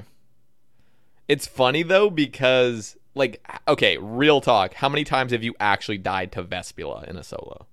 It's 1.28 1.48
funny 1.48 1.84
though 1.84 2.10
because 2.10 2.96
like 3.16 3.42
okay, 3.68 3.98
real 3.98 4.42
talk. 4.42 4.74
How 4.76 4.90
many 4.90 5.04
times 5.04 5.32
have 5.32 5.44
you 5.44 5.56
actually 5.60 5.98
died 5.98 6.32
to 6.34 6.44
Vespula 6.44 7.08
in 7.08 7.18
a 7.18 7.24
solo? 7.24 7.68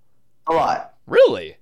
A 0.47 0.53
lot. 0.53 0.95
Really? 1.07 1.57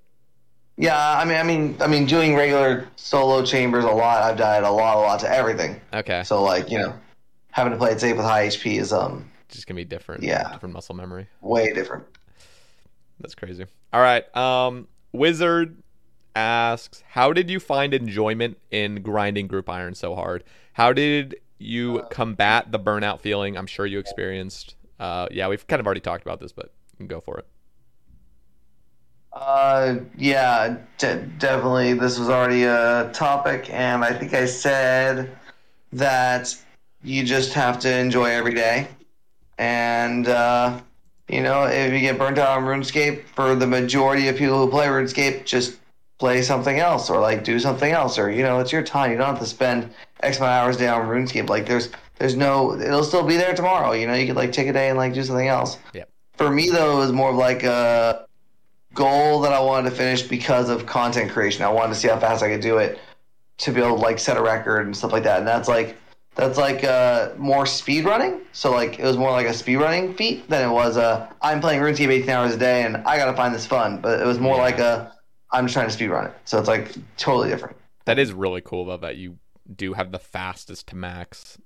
Yeah, 0.77 1.19
I 1.19 1.25
mean, 1.25 1.37
I 1.37 1.43
mean, 1.43 1.77
I 1.81 1.87
mean, 1.87 2.07
doing 2.07 2.35
regular 2.35 2.89
solo 2.97 3.45
chambers 3.45 3.85
a 3.85 3.91
lot. 3.91 4.23
I've 4.23 4.39
died 4.39 4.63
a 4.65 4.71
lot, 4.71 4.97
a 4.97 5.01
lot 5.01 5.21
to 5.21 5.31
everything. 5.31 5.81
Okay. 5.93 6.23
So 6.25 6.43
like, 6.43 6.71
you 6.71 6.79
know, 6.79 6.95
having 7.51 7.73
to 7.73 7.79
play 7.79 7.93
it 7.93 8.01
safe 8.01 8.17
with 8.17 8.25
high 8.25 8.47
HP 8.47 8.79
is 8.81 8.93
um 8.93 9.31
Just 9.49 9.67
gonna 9.67 9.77
be 9.77 9.85
different. 9.85 10.23
Yeah. 10.23 10.51
Different 10.53 10.73
muscle 10.73 10.95
memory. 10.95 11.29
way 11.41 11.73
different. 11.73 12.05
That's 13.21 13.35
crazy. 13.35 13.67
All 13.93 14.01
right. 14.01 14.25
Um, 14.37 14.89
Wizard 15.13 15.77
asks, 16.35 17.05
how 17.11 17.33
did 17.33 17.51
you 17.51 17.61
find 17.61 17.93
enjoyment 17.95 18.59
in 18.71 19.03
grinding 19.03 19.47
group 19.47 19.69
iron 19.69 19.95
so 19.95 20.15
hard? 20.15 20.43
How 20.73 20.93
did 20.93 21.37
you 21.59 22.03
combat 22.11 22.73
the 22.73 22.81
burnout 22.81 23.21
feeling? 23.21 23.57
I'm 23.57 23.67
sure 23.67 23.87
you 23.87 23.99
experienced. 23.99 24.75
Uh, 24.99 25.29
yeah, 25.31 25.49
we've 25.49 25.67
kind 25.67 25.79
of 25.81 25.87
already 25.87 26.01
talked 26.01 26.23
about 26.23 26.41
this, 26.41 26.53
but 26.53 26.73
you 26.93 26.97
can 26.97 27.07
go 27.07 27.21
for 27.21 27.39
it. 27.39 27.47
Uh, 29.33 29.97
yeah, 30.17 30.77
de- 30.99 31.23
definitely. 31.39 31.95
This 31.95 32.19
was 32.19 32.29
already 32.29 32.65
a 32.65 33.11
topic, 33.15 33.71
and 33.73 34.05
I 34.05 34.13
think 34.13 34.35
I 34.35 34.45
said 34.45 35.37
that 35.93 36.55
you 37.03 37.25
just 37.25 37.53
have 37.55 37.79
to 37.81 37.99
enjoy 37.99 38.27
every 38.27 38.55
day. 38.55 38.89
And, 39.59 40.29
uh, 40.29 40.81
you 41.29 41.43
know, 41.43 41.65
if 41.65 41.93
you 41.93 42.01
get 42.01 42.19
burnt 42.19 42.39
out 42.39 42.59
on 42.59 42.65
RuneScape, 42.65 43.25
for 43.35 43.55
the 43.55 43.67
majority 43.67 44.29
of 44.29 44.37
people 44.37 44.59
who 44.59 44.71
play 44.71 44.87
RuneScape, 44.87 45.45
just 45.45 45.79
play 46.19 46.43
something 46.43 46.79
else 46.79 47.11
or 47.11 47.21
like 47.21 47.43
do 47.43 47.59
something 47.59 47.91
else, 47.91 48.19
or, 48.19 48.31
you 48.31 48.43
know, 48.43 48.61
it's 48.61 48.71
your 48.71 48.83
time. 48.83 49.11
You 49.11 49.17
don't 49.17 49.27
have 49.27 49.41
to 49.41 49.47
spend 49.47 49.91
X 50.23 50.39
amount 50.39 50.53
of 50.53 50.65
hours 50.65 50.77
a 50.77 50.81
day 50.81 50.89
on 50.89 51.09
RuneScape. 51.09 51.49
Like, 51.49 51.67
there's 51.67 51.91
there's 52.19 52.37
no 52.37 52.79
it'll 52.79 53.03
still 53.03 53.25
be 53.25 53.37
there 53.37 53.55
tomorrow. 53.55 53.93
You 53.93 54.07
know, 54.07 54.15
you 54.15 54.27
could 54.27 54.37
like 54.37 54.53
take 54.53 54.69
a 54.69 54.73
day 54.73 54.91
and 54.91 54.99
like 54.99 55.15
do 55.15 55.25
something 55.25 55.49
else. 55.49 55.79
Yep. 55.95 56.09
For 56.37 56.51
me 56.51 56.69
though, 56.69 56.97
it 56.97 56.99
was 56.99 57.13
more 57.13 57.31
of 57.31 57.37
like 57.37 57.65
a 57.65 58.27
goal 58.95 59.41
that 59.41 59.53
I 59.53 59.61
wanted 59.61 59.91
to 59.91 59.97
finish 59.97 60.23
because 60.23 60.69
of 60.69 60.87
content 60.87 61.31
creation. 61.31 61.65
I 61.65 61.69
wanted 61.69 61.95
to 61.95 62.01
see 62.01 62.09
how 62.09 62.19
fast 62.19 62.43
I 62.43 62.49
could 62.49 62.61
do 62.61 62.79
it 62.79 62.99
to 63.59 63.73
be 63.73 63.81
able 63.81 63.97
to 63.97 64.03
like 64.03 64.19
set 64.19 64.37
a 64.37 64.43
record 64.43 64.87
and 64.87 64.97
stuff 64.97 65.13
like 65.13 65.23
that. 65.25 65.39
And 65.39 65.47
that's 65.47 65.69
like 65.69 65.97
that's 66.35 66.57
like 66.59 66.83
uh, 66.85 67.31
more 67.37 67.67
speed 67.67 68.05
running. 68.05 68.41
So 68.53 68.71
like 68.73 68.99
it 68.99 69.05
was 69.05 69.17
more 69.17 69.31
like 69.31 69.47
a 69.47 69.55
speed 69.55 69.77
running 69.77 70.15
feat 70.15 70.49
than 70.49 70.69
it 70.69 70.73
was 70.73 70.97
a 70.97 71.33
I'm 71.43 71.61
playing 71.61 71.81
RuneScape 71.81 72.09
18 72.09 72.31
hours 72.31 72.55
a 72.55 72.59
day 72.59 72.83
and 72.85 72.97
I 72.99 73.17
gotta 73.17 73.37
find 73.37 73.55
this 73.55 73.67
fun. 73.67 74.01
But 74.01 74.21
it 74.21 74.27
was 74.27 74.39
more 74.39 74.57
Yeah. 74.57 74.63
like 74.63 74.79
a 74.79 75.13
I'm 75.51 75.67
just 75.67 75.75
trying 75.75 75.87
to 75.89 75.93
speed 75.93 76.09
run 76.09 76.27
it. 76.27 76.33
So 76.45 76.59
it's 76.59 76.69
like 76.69 76.95
totally 77.17 77.49
different. 77.51 77.77
That 78.07 78.19
is 78.19 78.33
really 78.33 78.63
cool 78.63 78.87
though 78.87 78.97
that 78.99 79.17
you 79.17 79.39
do 79.75 79.93
have 79.93 80.11
the 80.13 80.19
fastest 80.19 80.89
to 80.89 80.97
max 80.97 81.59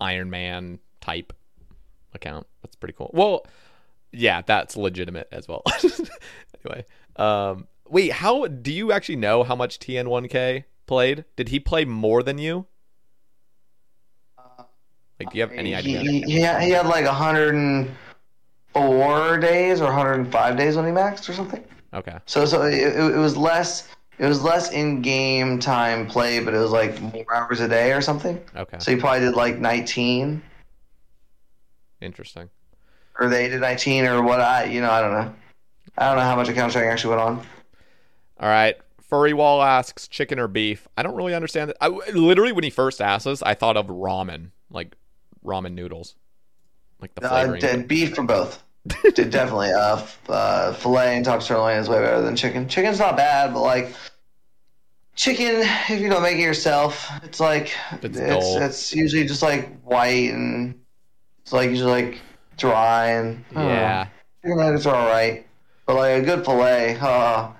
Iron 0.00 0.30
Man 0.30 0.78
type 1.00 1.32
account. 2.14 2.46
That's 2.62 2.76
pretty 2.76 2.94
cool. 2.96 3.10
Well, 3.12 3.46
yeah, 4.12 4.42
that's 4.42 4.76
legitimate 4.76 5.28
as 5.32 5.48
well. 5.48 5.62
anyway, 6.64 6.84
um, 7.16 7.66
wait, 7.88 8.12
how 8.12 8.46
do 8.46 8.72
you 8.72 8.92
actually 8.92 9.16
know 9.16 9.42
how 9.44 9.54
much 9.56 9.78
TN1K 9.78 10.64
played? 10.86 11.24
Did 11.36 11.48
he 11.50 11.60
play 11.60 11.84
more 11.84 12.22
than 12.22 12.38
you? 12.38 12.66
Like, 15.20 15.30
do 15.30 15.36
you 15.38 15.42
have 15.42 15.52
any 15.52 15.74
idea? 15.76 16.00
he, 16.00 16.22
he 16.22 16.40
had, 16.40 16.60
he 16.62 16.70
had 16.70 16.86
like 16.86 17.04
104 17.06 19.38
days 19.38 19.80
or 19.80 19.84
105 19.84 20.56
days 20.56 20.74
when 20.76 20.84
he 20.86 20.90
maxed 20.90 21.28
or 21.28 21.34
something. 21.34 21.62
Okay, 21.94 22.18
So 22.26 22.44
so 22.44 22.62
it, 22.62 22.74
it 22.96 23.16
was 23.18 23.36
less 23.36 23.86
it 24.18 24.26
was 24.26 24.42
less 24.42 24.72
in 24.72 25.00
game 25.02 25.60
time 25.60 26.08
play, 26.08 26.40
but 26.40 26.52
it 26.54 26.58
was 26.58 26.72
like 26.72 27.00
more 27.00 27.24
hours 27.32 27.60
a 27.60 27.68
day 27.68 27.92
or 27.92 28.00
something. 28.00 28.40
okay, 28.56 28.78
So 28.80 28.90
he 28.90 28.96
probably 28.96 29.20
did 29.20 29.36
like 29.36 29.58
19 29.58 30.42
interesting. 32.00 32.50
or 33.20 33.28
they 33.28 33.48
did 33.48 33.60
19 33.60 34.06
or 34.06 34.20
what 34.22 34.40
I 34.40 34.64
you 34.64 34.80
know 34.80 34.90
I 34.90 35.00
don't 35.00 35.12
know. 35.12 35.32
I 35.98 36.06
don't 36.08 36.16
know 36.16 36.22
how 36.24 36.36
much 36.36 36.48
account 36.48 36.72
sharing 36.72 36.90
actually 36.90 37.16
went 37.16 37.22
on. 37.22 37.36
All 38.40 38.48
right. 38.48 38.76
Furry 39.02 39.32
Wall 39.32 39.62
asks 39.62 40.08
chicken 40.08 40.38
or 40.40 40.48
beef. 40.48 40.88
I 40.96 41.02
don't 41.02 41.14
really 41.14 41.34
understand 41.34 41.70
it. 41.70 41.76
I, 41.80 41.88
literally, 41.88 42.52
when 42.52 42.64
he 42.64 42.70
first 42.70 43.00
asked 43.00 43.26
us, 43.26 43.42
I 43.42 43.54
thought 43.54 43.76
of 43.76 43.86
ramen, 43.86 44.50
like 44.70 44.96
ramen 45.44 45.74
noodles, 45.74 46.16
like 47.00 47.14
the 47.14 47.24
Uh, 47.24 47.28
flavoring. 47.28 47.60
did 47.60 47.86
beef 47.88 48.14
for 48.14 48.24
both. 48.24 48.62
definitely. 49.14 49.70
Uh, 49.72 49.96
f- 49.98 50.20
uh, 50.28 50.72
filet 50.72 51.16
and 51.16 51.24
top 51.24 51.42
sirloin 51.42 51.78
is 51.78 51.88
way 51.88 52.00
better 52.00 52.22
than 52.22 52.34
chicken. 52.34 52.68
Chicken's 52.68 52.98
not 52.98 53.16
bad, 53.16 53.54
but 53.54 53.60
like 53.60 53.94
chicken, 55.14 55.60
if 55.88 56.00
you 56.00 56.08
don't 56.08 56.22
make 56.22 56.36
it 56.38 56.42
yourself, 56.42 57.08
it's 57.22 57.40
like 57.40 57.72
It's 58.02 58.18
it's 58.18 58.54
it's, 58.56 58.94
usually 58.94 59.26
just 59.26 59.42
like 59.42 59.80
white 59.82 60.32
and 60.32 60.78
it's 61.42 61.52
like 61.52 61.70
usually 61.70 61.92
like 61.92 62.20
dry 62.56 63.06
and 63.10 63.44
don't 63.54 63.62
know. 63.64 63.68
yeah. 63.70 64.06
chicken 64.42 64.58
nuggets 64.58 64.86
are 64.86 64.94
all 64.96 65.06
right, 65.08 65.46
but 65.86 65.96
like 65.96 66.22
a 66.22 66.24
good 66.24 66.44
fillet, 66.44 66.98
uh, 67.00 67.50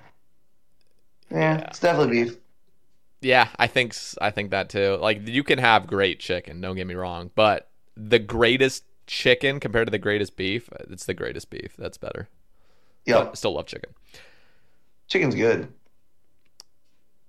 yeah, 1.31 1.57
it's 1.67 1.79
definitely 1.79 2.23
beef. 2.23 2.37
Yeah, 3.21 3.47
I 3.57 3.67
think 3.67 3.95
I 4.21 4.29
think 4.31 4.51
that 4.51 4.69
too. 4.69 4.97
Like 5.01 5.27
you 5.27 5.43
can 5.43 5.59
have 5.59 5.87
great 5.87 6.19
chicken, 6.19 6.61
don't 6.61 6.75
get 6.75 6.87
me 6.87 6.95
wrong, 6.95 7.31
but 7.35 7.69
the 7.95 8.19
greatest 8.19 8.83
chicken 9.07 9.59
compared 9.59 9.87
to 9.87 9.91
the 9.91 9.97
greatest 9.97 10.35
beef, 10.37 10.69
it's 10.89 11.05
the 11.05 11.13
greatest 11.13 11.49
beef. 11.49 11.75
That's 11.77 11.97
better. 11.97 12.29
But 13.25 13.37
still 13.37 13.53
love 13.53 13.67
chicken. 13.67 13.91
chicken's 15.07 15.35
good. 15.35 15.71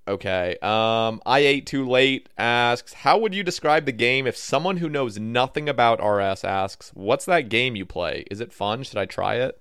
Okay. 0.08 0.56
Um, 0.62 1.20
I 1.26 1.40
ate 1.40 1.66
too 1.66 1.86
late 1.86 2.28
asks, 2.38 2.92
how 2.92 3.18
would 3.18 3.34
you 3.34 3.42
describe 3.42 3.86
the 3.86 3.92
game 3.92 4.26
if 4.26 4.36
someone 4.36 4.76
who 4.76 4.88
knows 4.88 5.18
nothing 5.18 5.68
about 5.68 6.04
RS 6.04 6.44
asks, 6.44 6.90
what's 6.94 7.24
that 7.24 7.48
game 7.48 7.74
you 7.74 7.84
play? 7.84 8.24
Is 8.30 8.40
it 8.40 8.52
fun? 8.52 8.84
Should 8.84 8.98
I 8.98 9.04
try 9.04 9.36
it? 9.36 9.60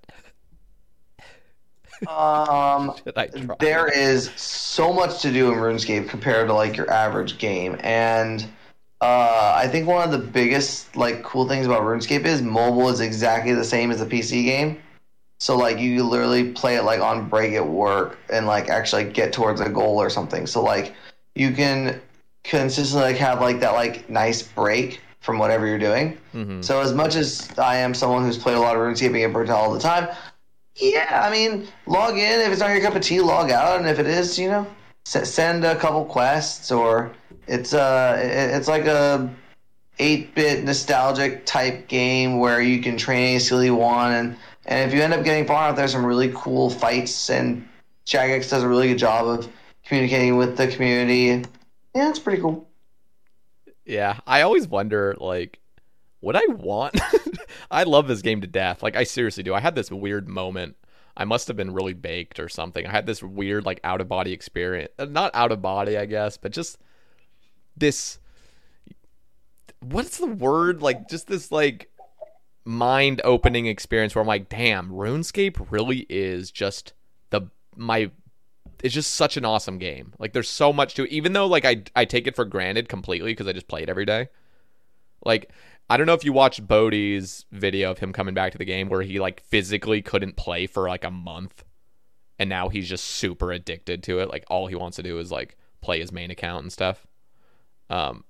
Um, 2.07 2.93
Should 3.03 3.17
I 3.17 3.27
try? 3.27 3.55
there 3.59 3.87
is 3.87 4.31
so 4.35 4.91
much 4.93 5.21
to 5.21 5.31
do 5.31 5.51
in 5.51 5.59
RuneScape 5.59 6.09
compared 6.09 6.47
to 6.47 6.53
like 6.53 6.75
your 6.77 6.89
average 6.91 7.37
game, 7.37 7.77
and 7.81 8.45
uh, 9.01 9.53
I 9.55 9.67
think 9.67 9.87
one 9.87 10.03
of 10.03 10.11
the 10.11 10.25
biggest 10.25 10.95
like 10.95 11.23
cool 11.23 11.47
things 11.47 11.65
about 11.65 11.81
RuneScape 11.81 12.25
is 12.25 12.41
mobile 12.41 12.89
is 12.89 12.99
exactly 13.01 13.53
the 13.53 13.63
same 13.63 13.91
as 13.91 14.01
a 14.01 14.05
PC 14.05 14.43
game. 14.45 14.81
So 15.39 15.57
like 15.57 15.79
you 15.79 16.03
literally 16.03 16.51
play 16.53 16.77
it 16.77 16.83
like 16.83 17.01
on 17.01 17.27
break 17.27 17.53
at 17.53 17.67
work 17.67 18.17
and 18.31 18.47
like 18.47 18.69
actually 18.69 19.03
get 19.03 19.33
towards 19.33 19.59
a 19.61 19.69
goal 19.69 20.01
or 20.01 20.09
something. 20.09 20.47
So 20.47 20.63
like 20.63 20.95
you 21.35 21.51
can 21.51 22.01
consistently 22.45 23.11
like 23.11 23.17
have 23.17 23.41
like 23.41 23.59
that 23.59 23.73
like 23.73 24.09
nice 24.09 24.41
break 24.41 25.01
from 25.19 25.37
whatever 25.37 25.67
you're 25.67 25.77
doing. 25.79 26.17
Mhm. 26.33 26.63
So 26.63 26.79
as 26.79 26.93
much 26.93 27.15
as 27.15 27.49
I 27.57 27.75
am 27.77 27.93
someone 27.93 28.23
who's 28.23 28.37
played 28.37 28.55
a 28.55 28.59
lot 28.59 28.75
of 28.75 28.81
RuneScape 28.81 29.23
and 29.23 29.33
burnt 29.33 29.49
all 29.49 29.73
the 29.73 29.79
time, 29.79 30.07
yeah, 30.75 31.21
I 31.23 31.31
mean, 31.31 31.67
log 31.85 32.17
in 32.17 32.41
if 32.41 32.51
it's 32.51 32.59
not 32.59 32.71
your 32.71 32.81
cup 32.81 32.95
of 32.95 33.01
tea, 33.01 33.21
log 33.21 33.51
out, 33.51 33.79
and 33.79 33.87
if 33.87 33.99
it 33.99 34.07
is, 34.07 34.37
you 34.37 34.49
know, 34.49 34.67
s- 35.05 35.29
send 35.33 35.63
a 35.63 35.75
couple 35.75 36.03
quests 36.05 36.71
or 36.71 37.11
it's 37.47 37.73
uh 37.73 38.17
it's 38.19 38.67
like 38.67 38.85
a 38.85 39.29
8-bit 39.99 40.63
nostalgic 40.63 41.45
type 41.45 41.87
game 41.87 42.39
where 42.39 42.61
you 42.61 42.81
can 42.81 42.97
train 42.97 43.29
any 43.29 43.39
skill 43.39 43.63
you 43.63 43.75
want 43.75 44.13
and 44.13 44.35
and 44.65 44.89
if 44.89 44.95
you 44.95 45.01
end 45.03 45.13
up 45.13 45.23
getting 45.23 45.45
far 45.45 45.65
enough 45.67 45.77
there's 45.77 45.91
some 45.91 46.05
really 46.05 46.31
cool 46.35 46.69
fights 46.69 47.29
and 47.29 47.67
Jagex 48.05 48.49
does 48.49 48.63
a 48.63 48.67
really 48.67 48.87
good 48.89 48.97
job 48.97 49.27
of 49.27 49.47
communicating 49.85 50.37
with 50.37 50.57
the 50.57 50.67
community. 50.67 51.47
Yeah, 51.95 52.09
it's 52.09 52.19
pretty 52.19 52.41
cool. 52.41 52.67
Yeah, 53.85 54.19
I 54.25 54.41
always 54.41 54.67
wonder 54.67 55.15
like 55.19 55.59
would 56.25 56.35
I 56.35 56.45
want 56.47 56.99
I 57.71 57.83
love 57.83 58.07
this 58.07 58.21
game 58.23 58.41
to 58.41 58.47
death. 58.47 58.81
Like 58.81 58.95
I 58.95 59.03
seriously 59.03 59.43
do. 59.43 59.53
I 59.53 59.59
had 59.59 59.75
this 59.75 59.91
weird 59.91 60.27
moment. 60.27 60.75
I 61.15 61.23
must 61.23 61.47
have 61.47 61.55
been 61.55 61.73
really 61.73 61.93
baked 61.93 62.39
or 62.39 62.49
something. 62.49 62.85
I 62.85 62.91
had 62.91 63.05
this 63.05 63.23
weird 63.23 63.65
like 63.65 63.79
out 63.83 64.01
of 64.01 64.09
body 64.09 64.33
experience. 64.33 64.91
Uh, 64.97 65.05
Not 65.05 65.31
out 65.35 65.51
of 65.51 65.61
body, 65.61 65.97
I 65.97 66.05
guess, 66.05 66.35
but 66.35 66.51
just 66.51 66.79
this 67.77 68.19
what's 69.81 70.17
the 70.17 70.25
word? 70.25 70.81
Like 70.81 71.07
just 71.07 71.27
this 71.27 71.51
like 71.51 71.91
mind 72.65 73.21
opening 73.23 73.67
experience 73.67 74.15
where 74.15 74.21
I'm 74.21 74.27
like, 74.27 74.49
damn, 74.49 74.89
RuneScape 74.89 75.67
really 75.69 76.07
is 76.09 76.49
just 76.49 76.93
the 77.29 77.41
my 77.75 78.09
it's 78.83 78.93
just 78.93 79.13
such 79.13 79.37
an 79.37 79.45
awesome 79.45 79.77
game. 79.77 80.13
Like 80.17 80.33
there's 80.33 80.49
so 80.49 80.73
much 80.73 80.95
to 80.95 81.03
it, 81.03 81.11
even 81.11 81.33
though 81.33 81.45
like 81.45 81.65
I 81.65 81.83
I 81.95 82.05
take 82.05 82.25
it 82.25 82.35
for 82.35 82.45
granted 82.45 82.89
completely 82.89 83.31
because 83.31 83.47
I 83.47 83.53
just 83.53 83.67
play 83.67 83.83
it 83.83 83.89
every 83.89 84.05
day. 84.05 84.29
Like 85.23 85.51
I 85.89 85.97
don't 85.97 86.07
know 86.07 86.13
if 86.13 86.23
you 86.25 86.33
watched 86.33 86.65
B0aty's 86.67 87.45
video 87.51 87.91
of 87.91 87.99
him 87.99 88.11
coming 88.11 88.33
back 88.33 88.51
to 88.53 88.57
the 88.57 88.65
game 88.65 88.89
where 88.89 89.01
he 89.03 89.19
like 89.19 89.41
physically 89.41 90.01
couldn't 90.01 90.35
play 90.35 90.65
for 90.67 90.87
like 90.89 91.03
a 91.03 91.11
month 91.11 91.63
and 92.39 92.49
now 92.49 92.69
he's 92.69 92.89
just 92.89 93.05
super 93.05 93.51
addicted 93.51 94.03
to 94.03 94.19
it. 94.19 94.29
Like 94.29 94.45
all 94.49 94.67
he 94.67 94.75
wants 94.75 94.97
to 94.97 95.03
do 95.03 95.19
is 95.19 95.31
like 95.31 95.57
play 95.81 95.99
his 95.99 96.11
main 96.11 96.31
account 96.31 96.63
and 96.63 96.73
stuff. 96.73 97.05
Um 97.89 98.23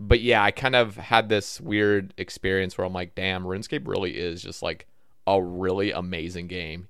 but 0.00 0.20
yeah, 0.20 0.42
I 0.42 0.50
kind 0.50 0.74
of 0.74 0.96
had 0.96 1.28
this 1.28 1.60
weird 1.60 2.12
experience 2.18 2.76
where 2.76 2.84
I'm 2.86 2.92
like, 2.92 3.14
damn, 3.14 3.44
RuneScape 3.44 3.86
really 3.86 4.16
is 4.18 4.42
just 4.42 4.62
like 4.62 4.88
a 5.26 5.40
really 5.40 5.92
amazing 5.92 6.48
game. 6.48 6.88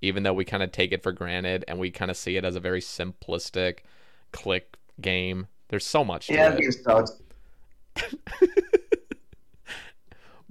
Even 0.00 0.22
though 0.22 0.32
we 0.32 0.44
kind 0.44 0.62
of 0.62 0.72
take 0.72 0.92
it 0.92 1.02
for 1.02 1.12
granted 1.12 1.64
and 1.68 1.78
we 1.78 1.90
kind 1.90 2.10
of 2.10 2.16
see 2.16 2.36
it 2.36 2.44
as 2.44 2.56
a 2.56 2.60
very 2.60 2.80
simplistic 2.80 3.80
click 4.32 4.76
game. 5.00 5.46
There's 5.68 5.84
so 5.86 6.04
much 6.04 6.28
to 6.28 6.34
Yeah, 6.34 6.50
it. 6.54 6.60
it. 6.60 7.10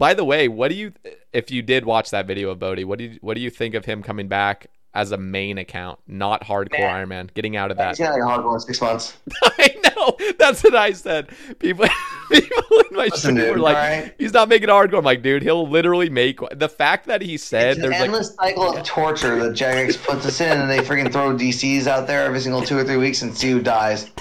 By 0.04 0.14
the 0.14 0.26
way, 0.26 0.50
what 0.50 0.68
do 0.68 0.76
you 0.76 0.92
if 1.32 1.50
you 1.50 1.62
did 1.62 1.86
watch 1.86 2.10
that 2.10 2.28
video 2.28 2.50
of 2.50 2.60
B0aty, 2.60 2.84
what 2.84 3.00
do 3.00 3.06
you 3.06 3.20
what 3.22 3.36
do 3.36 3.40
you 3.40 3.50
think 3.50 3.74
of 3.74 3.86
him 3.86 4.04
coming 4.04 4.28
back 4.28 4.68
as 4.94 5.14
a 5.14 5.18
main 5.18 5.58
account, 5.58 5.98
not 6.08 6.44
hardcore 6.44 6.80
Man. 6.80 6.94
Iron 6.94 7.08
Man, 7.08 7.32
getting 7.34 7.56
out 7.56 7.72
of 7.72 7.78
that? 7.78 7.96
He's 7.96 8.06
gonna 8.06 8.22
like 8.22 8.22
hardcore 8.22 8.56
in 8.56 8.60
six 8.60 8.82
months. 8.82 9.16
I 9.44 9.78
know. 9.96 10.18
That's 10.38 10.62
what 10.62 10.76
I 10.76 10.92
said. 10.92 11.30
People 11.58 11.88
people 12.30 12.80
in 12.80 12.98
my 12.98 13.06
Listen, 13.06 13.18
stream 13.18 13.36
dude, 13.38 13.52
were 13.52 13.60
like, 13.60 13.78
alright? 13.78 14.16
he's 14.20 14.34
not 14.34 14.50
making 14.50 14.68
hardcore. 14.68 14.98
I'm 14.98 15.06
like, 15.06 15.22
dude, 15.22 15.42
he'll 15.42 15.70
literally 15.70 16.10
make 16.10 16.42
the 16.52 16.68
fact 16.68 17.06
that 17.06 17.22
he 17.22 17.38
said 17.38 17.70
It's 17.70 17.76
an 17.78 17.84
there's 17.84 17.94
like 17.94 18.02
endless 18.02 18.36
cycle 18.36 18.76
of 18.76 18.84
torture 18.84 19.42
that 19.42 19.54
Jagex 19.54 20.04
puts 20.06 20.26
us 20.26 20.42
in, 20.42 20.60
and 20.60 20.70
they 20.70 20.80
freaking 20.80 21.14
throw 21.14 21.34
DCs 21.34 21.88
out 21.88 22.08
there 22.08 22.26
every 22.26 22.42
single 22.42 22.62
two 22.62 22.78
or 22.78 22.84
three 22.84 22.98
weeks 22.98 23.22
and 23.22 23.34
see 23.34 23.52
who 23.52 23.62
dies. 23.62 24.12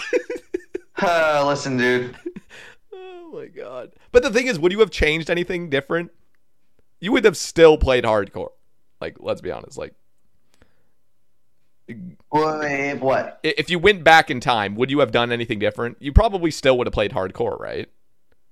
Uh, 0.98 1.42
listen, 1.44 1.76
dude. 1.76 2.14
Oh 3.32 3.38
my 3.38 3.46
god. 3.46 3.92
But 4.10 4.22
the 4.22 4.30
thing 4.30 4.46
is, 4.46 4.58
would 4.58 4.72
you 4.72 4.80
have 4.80 4.90
changed 4.90 5.30
anything 5.30 5.70
different? 5.70 6.10
You 7.00 7.12
would 7.12 7.24
have 7.24 7.36
still 7.36 7.78
played 7.78 8.04
hardcore. 8.04 8.50
Like, 9.00 9.16
let's 9.20 9.40
be 9.40 9.50
honest. 9.50 9.78
Like, 9.78 9.94
Wait, 11.88 13.00
what? 13.00 13.40
if 13.42 13.68
you 13.68 13.78
went 13.78 14.04
back 14.04 14.30
in 14.30 14.40
time, 14.40 14.76
would 14.76 14.90
you 14.90 15.00
have 15.00 15.10
done 15.10 15.32
anything 15.32 15.58
different? 15.58 15.96
You 16.00 16.12
probably 16.12 16.50
still 16.50 16.78
would 16.78 16.86
have 16.86 16.94
played 16.94 17.12
hardcore, 17.12 17.58
right? 17.58 17.88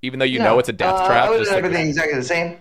Even 0.02 0.18
though 0.18 0.24
you 0.24 0.38
know 0.38 0.58
it's 0.58 0.68
a 0.68 0.72
death 0.72 1.00
uh, 1.00 1.06
trap. 1.06 1.26
I 1.26 1.30
would 1.30 1.38
have 1.40 1.48
like- 1.48 1.56
everything 1.56 1.88
exactly 1.88 2.18
the 2.18 2.24
same. 2.24 2.56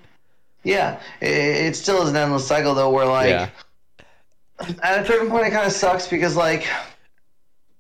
Yeah, 0.64 1.00
it, 1.22 1.28
it 1.28 1.76
still 1.76 2.02
is 2.04 2.10
an 2.10 2.18
endless 2.18 2.46
cycle 2.46 2.76
though, 2.76 2.90
where 2.90 3.06
like 3.06 3.30
yeah. 3.30 3.50
at 4.84 5.04
a 5.04 5.08
certain 5.08 5.30
point 5.30 5.48
it 5.48 5.52
kind 5.52 5.66
of 5.66 5.72
sucks 5.72 6.08
because 6.08 6.36
like 6.36 6.68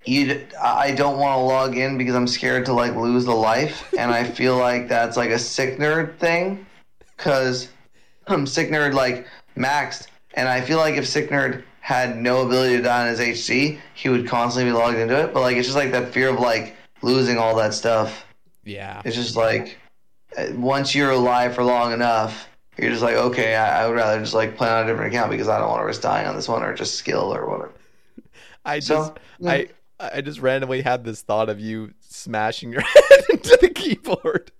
you 0.05 0.45
I 0.61 0.91
don't 0.91 1.17
want 1.17 1.37
to 1.37 1.43
log 1.43 1.77
in 1.77 1.97
because 1.97 2.15
I'm 2.15 2.27
scared 2.27 2.65
to 2.65 2.73
like 2.73 2.95
lose 2.95 3.25
the 3.25 3.35
life, 3.35 3.93
and 3.97 4.11
I 4.11 4.23
feel 4.23 4.57
like 4.57 4.87
that's 4.87 5.17
like 5.17 5.29
a 5.29 5.39
sick 5.39 5.77
nerd 5.77 6.17
thing, 6.17 6.65
because 7.17 7.69
I'm 8.27 8.47
sick 8.47 8.69
nerd 8.69 8.93
like 8.93 9.27
maxed, 9.57 10.07
and 10.33 10.47
I 10.47 10.61
feel 10.61 10.77
like 10.77 10.95
if 10.95 11.07
sick 11.07 11.29
nerd 11.29 11.63
had 11.81 12.17
no 12.17 12.45
ability 12.45 12.77
to 12.77 12.83
die 12.83 13.07
on 13.09 13.15
his 13.15 13.19
HC, 13.19 13.79
he 13.95 14.09
would 14.09 14.27
constantly 14.27 14.71
be 14.71 14.77
logged 14.77 14.97
into 14.97 15.19
it. 15.19 15.33
But 15.33 15.41
like 15.41 15.57
it's 15.57 15.67
just 15.67 15.77
like 15.77 15.91
that 15.91 16.13
fear 16.13 16.29
of 16.29 16.39
like 16.39 16.75
losing 17.01 17.37
all 17.37 17.55
that 17.55 17.73
stuff. 17.73 18.25
Yeah. 18.63 19.01
It's 19.05 19.15
just 19.15 19.35
like 19.35 19.77
uh, 20.37 20.47
once 20.55 20.93
you're 20.93 21.11
alive 21.11 21.55
for 21.55 21.63
long 21.63 21.91
enough, 21.91 22.47
you're 22.77 22.91
just 22.91 23.01
like, 23.01 23.15
okay, 23.15 23.55
I, 23.55 23.83
I 23.83 23.87
would 23.87 23.95
rather 23.95 24.19
just 24.19 24.33
like 24.33 24.55
play 24.55 24.69
on 24.69 24.83
a 24.83 24.87
different 24.87 25.13
account 25.13 25.31
because 25.31 25.47
I 25.47 25.57
don't 25.57 25.69
want 25.69 25.81
to 25.81 25.85
risk 25.85 26.01
dying 26.01 26.27
on 26.27 26.35
this 26.35 26.47
one 26.47 26.63
or 26.63 26.73
just 26.73 26.95
skill 26.95 27.33
or 27.33 27.49
whatever. 27.49 27.73
I 28.65 28.79
just 28.79 28.87
So, 28.87 29.15
yeah. 29.39 29.51
I 29.51 29.67
I 29.99 30.21
just 30.21 30.39
randomly 30.39 30.81
had 30.81 31.03
this 31.03 31.21
thought 31.21 31.49
of 31.49 31.59
you 31.59 31.93
smashing 31.99 32.71
your 32.71 32.81
head 32.85 33.23
into 33.29 33.57
the 33.61 33.69
keyboard. 33.69 34.51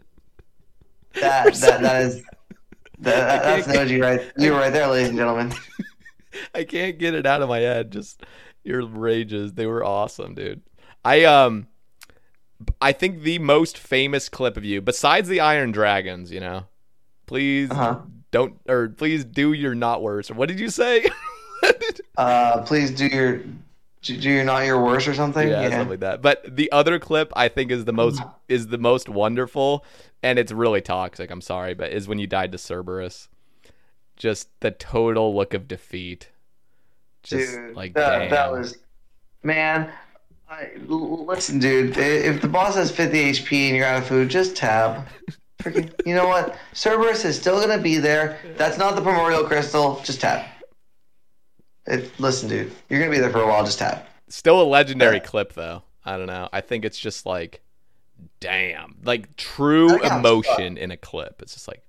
That 1.13 1.53
that 1.55 1.81
that 1.81 2.01
is 2.03 2.23
that, 2.99 3.43
that's 3.43 3.67
can't 3.67 4.01
right. 4.01 4.31
You 4.37 4.51
were 4.51 4.59
right 4.59 4.73
there, 4.73 4.87
ladies 4.87 5.09
and 5.09 5.17
gentlemen. 5.17 5.53
I 6.55 6.63
can't 6.63 6.97
get 6.99 7.15
it 7.15 7.25
out 7.25 7.41
of 7.41 7.49
my 7.49 7.59
head. 7.59 7.91
Just 7.91 8.23
your 8.63 8.85
rages. 8.85 9.53
They 9.53 9.65
were 9.65 9.83
awesome, 9.83 10.35
dude. 10.35 10.61
I 11.03 11.23
um 11.23 11.67
I 12.81 12.91
think 12.91 13.21
the 13.21 13.39
most 13.39 13.77
famous 13.77 14.27
clip 14.29 14.57
of 14.57 14.65
you, 14.65 14.81
besides 14.81 15.29
the 15.29 15.39
Iron 15.39 15.71
Dragons, 15.71 16.31
you 16.31 16.41
know. 16.41 16.65
Please 17.25 17.71
Uh-huh. 17.71 17.99
don't 18.31 18.59
or 18.67 18.89
please 18.89 19.23
do 19.23 19.53
your 19.53 19.73
not 19.75 20.01
worse. 20.01 20.29
What 20.29 20.49
did 20.49 20.59
you 20.59 20.69
say? 20.69 21.09
Uh, 22.17 22.61
please 22.63 22.91
do 22.91 23.07
your 23.07 23.41
do 24.01 24.17
do 24.17 24.29
your 24.29 24.43
not 24.45 24.65
your 24.65 24.81
worst 24.81 25.07
or 25.07 25.13
something. 25.13 25.47
yeah, 25.47 25.69
something 25.69 25.89
like 25.89 25.99
that. 25.99 26.21
But 26.21 26.55
the 26.55 26.71
other 26.71 26.99
clip 26.99 27.33
I 27.35 27.49
think 27.49 27.71
is 27.71 27.85
the 27.85 27.93
most 27.93 28.19
mm-hmm. 28.19 28.29
is 28.47 28.67
the 28.67 28.77
most 28.77 29.09
wonderful, 29.09 29.83
and 30.23 30.39
it's 30.39 30.51
really 30.51 30.81
toxic. 30.81 31.29
I'm 31.29 31.41
sorry, 31.41 31.73
but 31.73 31.91
is 31.91 32.07
when 32.07 32.19
you 32.19 32.27
died 32.27 32.51
to 32.53 32.57
Cerberus. 32.57 33.27
Just 34.15 34.49
the 34.59 34.71
total 34.71 35.33
look 35.35 35.53
of 35.53 35.67
defeat. 35.67 36.29
Just 37.23 37.53
dude. 37.53 37.75
like 37.75 37.93
that, 37.93 38.19
damn. 38.19 38.29
that 38.29 38.51
was, 38.51 38.77
man. 39.43 39.91
I, 40.49 40.71
l- 40.89 41.25
listen, 41.25 41.59
dude. 41.59 41.97
If 41.97 42.41
the 42.41 42.47
boss 42.47 42.75
has 42.75 42.91
50 42.91 43.31
HP 43.31 43.67
and 43.67 43.77
you're 43.77 43.85
out 43.85 44.01
of 44.01 44.07
food, 44.07 44.29
just 44.29 44.55
tab. 44.55 45.07
Freaking, 45.61 45.91
you 46.05 46.15
know 46.15 46.27
what? 46.27 46.57
Cerberus 46.73 47.23
is 47.23 47.37
still 47.37 47.59
gonna 47.59 47.81
be 47.81 47.97
there. 47.97 48.39
That's 48.57 48.77
not 48.77 48.95
the 48.95 49.01
primordial 49.01 49.43
crystal. 49.43 50.01
Just 50.03 50.21
tab. 50.21 50.45
It, 51.89 52.11
listen, 52.19 52.47
dude. 52.49 52.71
You're 52.89 52.99
gonna 52.99 53.11
be 53.11 53.19
there 53.19 53.31
for 53.31 53.41
a 53.41 53.47
while. 53.47 53.65
Just 53.65 53.79
tab. 53.79 54.03
Still 54.27 54.61
a 54.61 54.63
legendary 54.63 55.15
Yeah. 55.17 55.23
clip 55.23 55.53
though. 55.53 55.83
I 56.05 56.17
don't 56.17 56.27
know. 56.27 56.47
I 56.53 56.61
think 56.61 56.85
it's 56.85 56.97
just 56.99 57.25
like, 57.25 57.61
damn, 58.39 58.95
like 59.03 59.35
true 59.35 60.01
emotion 60.03 60.77
in 60.77 60.91
a 60.91 60.97
clip. 60.97 61.41
It's 61.41 61.53
just 61.53 61.67
like, 61.67 61.81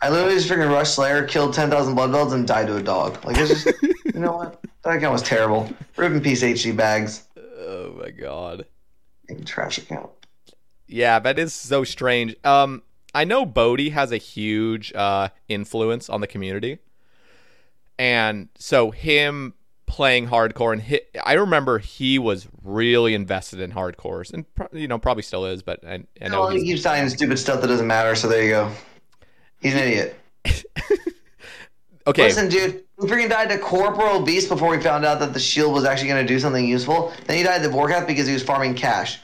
I 0.00 0.08
literally 0.10 0.34
just 0.36 0.48
freaking 0.48 0.70
rushed 0.72 0.94
Slayer, 0.94 1.24
killed 1.26 1.54
10,000 1.54 1.94
bloodvelds, 1.94 2.32
and 2.32 2.46
died 2.46 2.66
to 2.68 2.76
a 2.76 2.82
dog. 2.82 3.24
Like, 3.24 3.36
it's 3.38 3.62
just, 3.62 3.82
you 3.82 4.20
know 4.20 4.32
what? 4.32 4.60
That 4.84 4.96
account 4.96 5.12
was 5.12 5.22
terrible. 5.22 5.72
Rip 5.96 6.10
in 6.12 6.20
peace, 6.20 6.42
HG 6.42 6.76
bags. 6.76 7.22
oh 7.36 7.92
my 8.02 8.10
god. 8.10 8.66
Fucking 9.28 9.44
Trash 9.44 9.78
account. 9.78 10.10
Yeah, 10.88 11.20
that 11.20 11.38
is 11.38 11.54
so 11.54 11.84
strange. 11.84 12.34
Um, 12.44 12.82
I 13.14 13.22
know 13.22 13.46
B0aty 13.46 13.92
has 13.92 14.10
a 14.10 14.16
huge 14.16 14.92
uh, 14.92 15.28
influence 15.48 16.08
on 16.10 16.20
the 16.20 16.26
community, 16.26 16.78
and 18.02 18.48
so 18.58 18.90
him 18.90 19.54
playing 19.86 20.26
hardcore 20.26 20.72
and 20.72 20.82
hit, 20.82 21.08
I 21.24 21.34
remember 21.34 21.78
he 21.78 22.18
was 22.18 22.48
really 22.64 23.14
invested 23.14 23.60
in 23.60 23.70
hardcores, 23.70 24.32
and 24.32 24.44
you 24.72 24.88
know 24.88 24.98
probably 24.98 25.22
still 25.22 25.46
is, 25.46 25.62
but 25.62 25.86
I, 25.86 26.02
I 26.20 26.28
know 26.28 26.40
Well, 26.40 26.50
he 26.50 26.64
keeps 26.64 26.82
dying 26.82 27.08
stupid 27.08 27.38
stuff 27.38 27.60
that 27.60 27.68
doesn't 27.68 27.86
matter, 27.86 28.16
so 28.16 28.28
there 28.28 28.42
you 28.42 28.50
go. 28.50 28.72
He's 29.60 29.74
an 29.74 29.82
idiot. 29.82 30.16
okay. 32.08 32.24
Listen, 32.24 32.48
dude, 32.48 32.82
we 32.96 33.06
freaking 33.06 33.30
died 33.30 33.50
to 33.50 33.58
Corporeal 33.58 34.20
Beast 34.22 34.48
before 34.48 34.70
we 34.70 34.82
found 34.82 35.04
out 35.04 35.20
that 35.20 35.32
the 35.32 35.38
shield 35.38 35.72
was 35.72 35.84
actually 35.84 36.08
going 36.08 36.26
to 36.26 36.34
do 36.34 36.40
something 36.40 36.66
useful. 36.66 37.12
Then 37.26 37.36
he 37.36 37.44
died 37.44 37.62
to 37.62 37.68
Vorkath 37.68 38.08
because 38.08 38.26
he 38.26 38.32
was 38.32 38.42
farming 38.42 38.74
cash. 38.74 39.20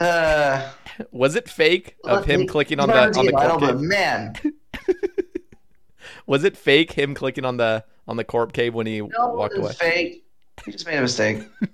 Uh, 0.00 0.68
was 1.12 1.36
it 1.36 1.48
fake 1.48 1.94
of 2.02 2.24
him 2.24 2.48
clicking 2.48 2.80
on 2.80 2.88
the 2.88 3.16
on 3.16 3.26
the 3.26 3.36
idol, 3.36 3.60
but 3.60 3.78
man, 3.78 4.34
Was 6.26 6.42
it 6.42 6.56
fake 6.56 6.92
him 6.92 7.14
clicking 7.14 7.44
on 7.44 7.56
the 7.56 7.84
on 8.08 8.16
the 8.16 8.24
corp 8.24 8.52
cave 8.52 8.74
when 8.74 8.86
he 8.86 9.00
no, 9.00 9.28
walked 9.34 9.56
away? 9.58 9.72
fake. 9.72 10.24
He 10.64 10.72
just 10.72 10.86
made 10.86 10.98
a 10.98 11.02
mistake. 11.02 11.42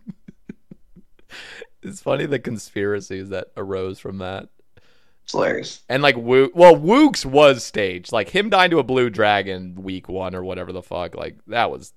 It's 1.83 2.01
funny 2.01 2.27
the 2.27 2.39
conspiracies 2.39 3.31
that 3.31 3.49
arose 3.57 3.99
from 3.99 4.19
that. 4.19 4.49
It's 5.25 5.33
hilarious. 5.33 5.83
And 5.89 6.01
like 6.03 6.17
Woo, 6.17 6.51
well, 6.55 6.77
Woox 6.77 7.25
was 7.25 7.65
staged. 7.65 8.13
Like 8.13 8.29
him 8.29 8.51
dying 8.51 8.71
to 8.71 8.79
a 8.79 8.85
blue 8.85 9.11
dragon 9.11 9.75
week 9.83 10.09
one 10.09 10.35
or 10.37 10.45
whatever 10.45 10.73
the 10.73 10.83
fuck. 10.83 11.17
Like 11.17 11.39
that 11.49 11.71
was. 11.73 11.93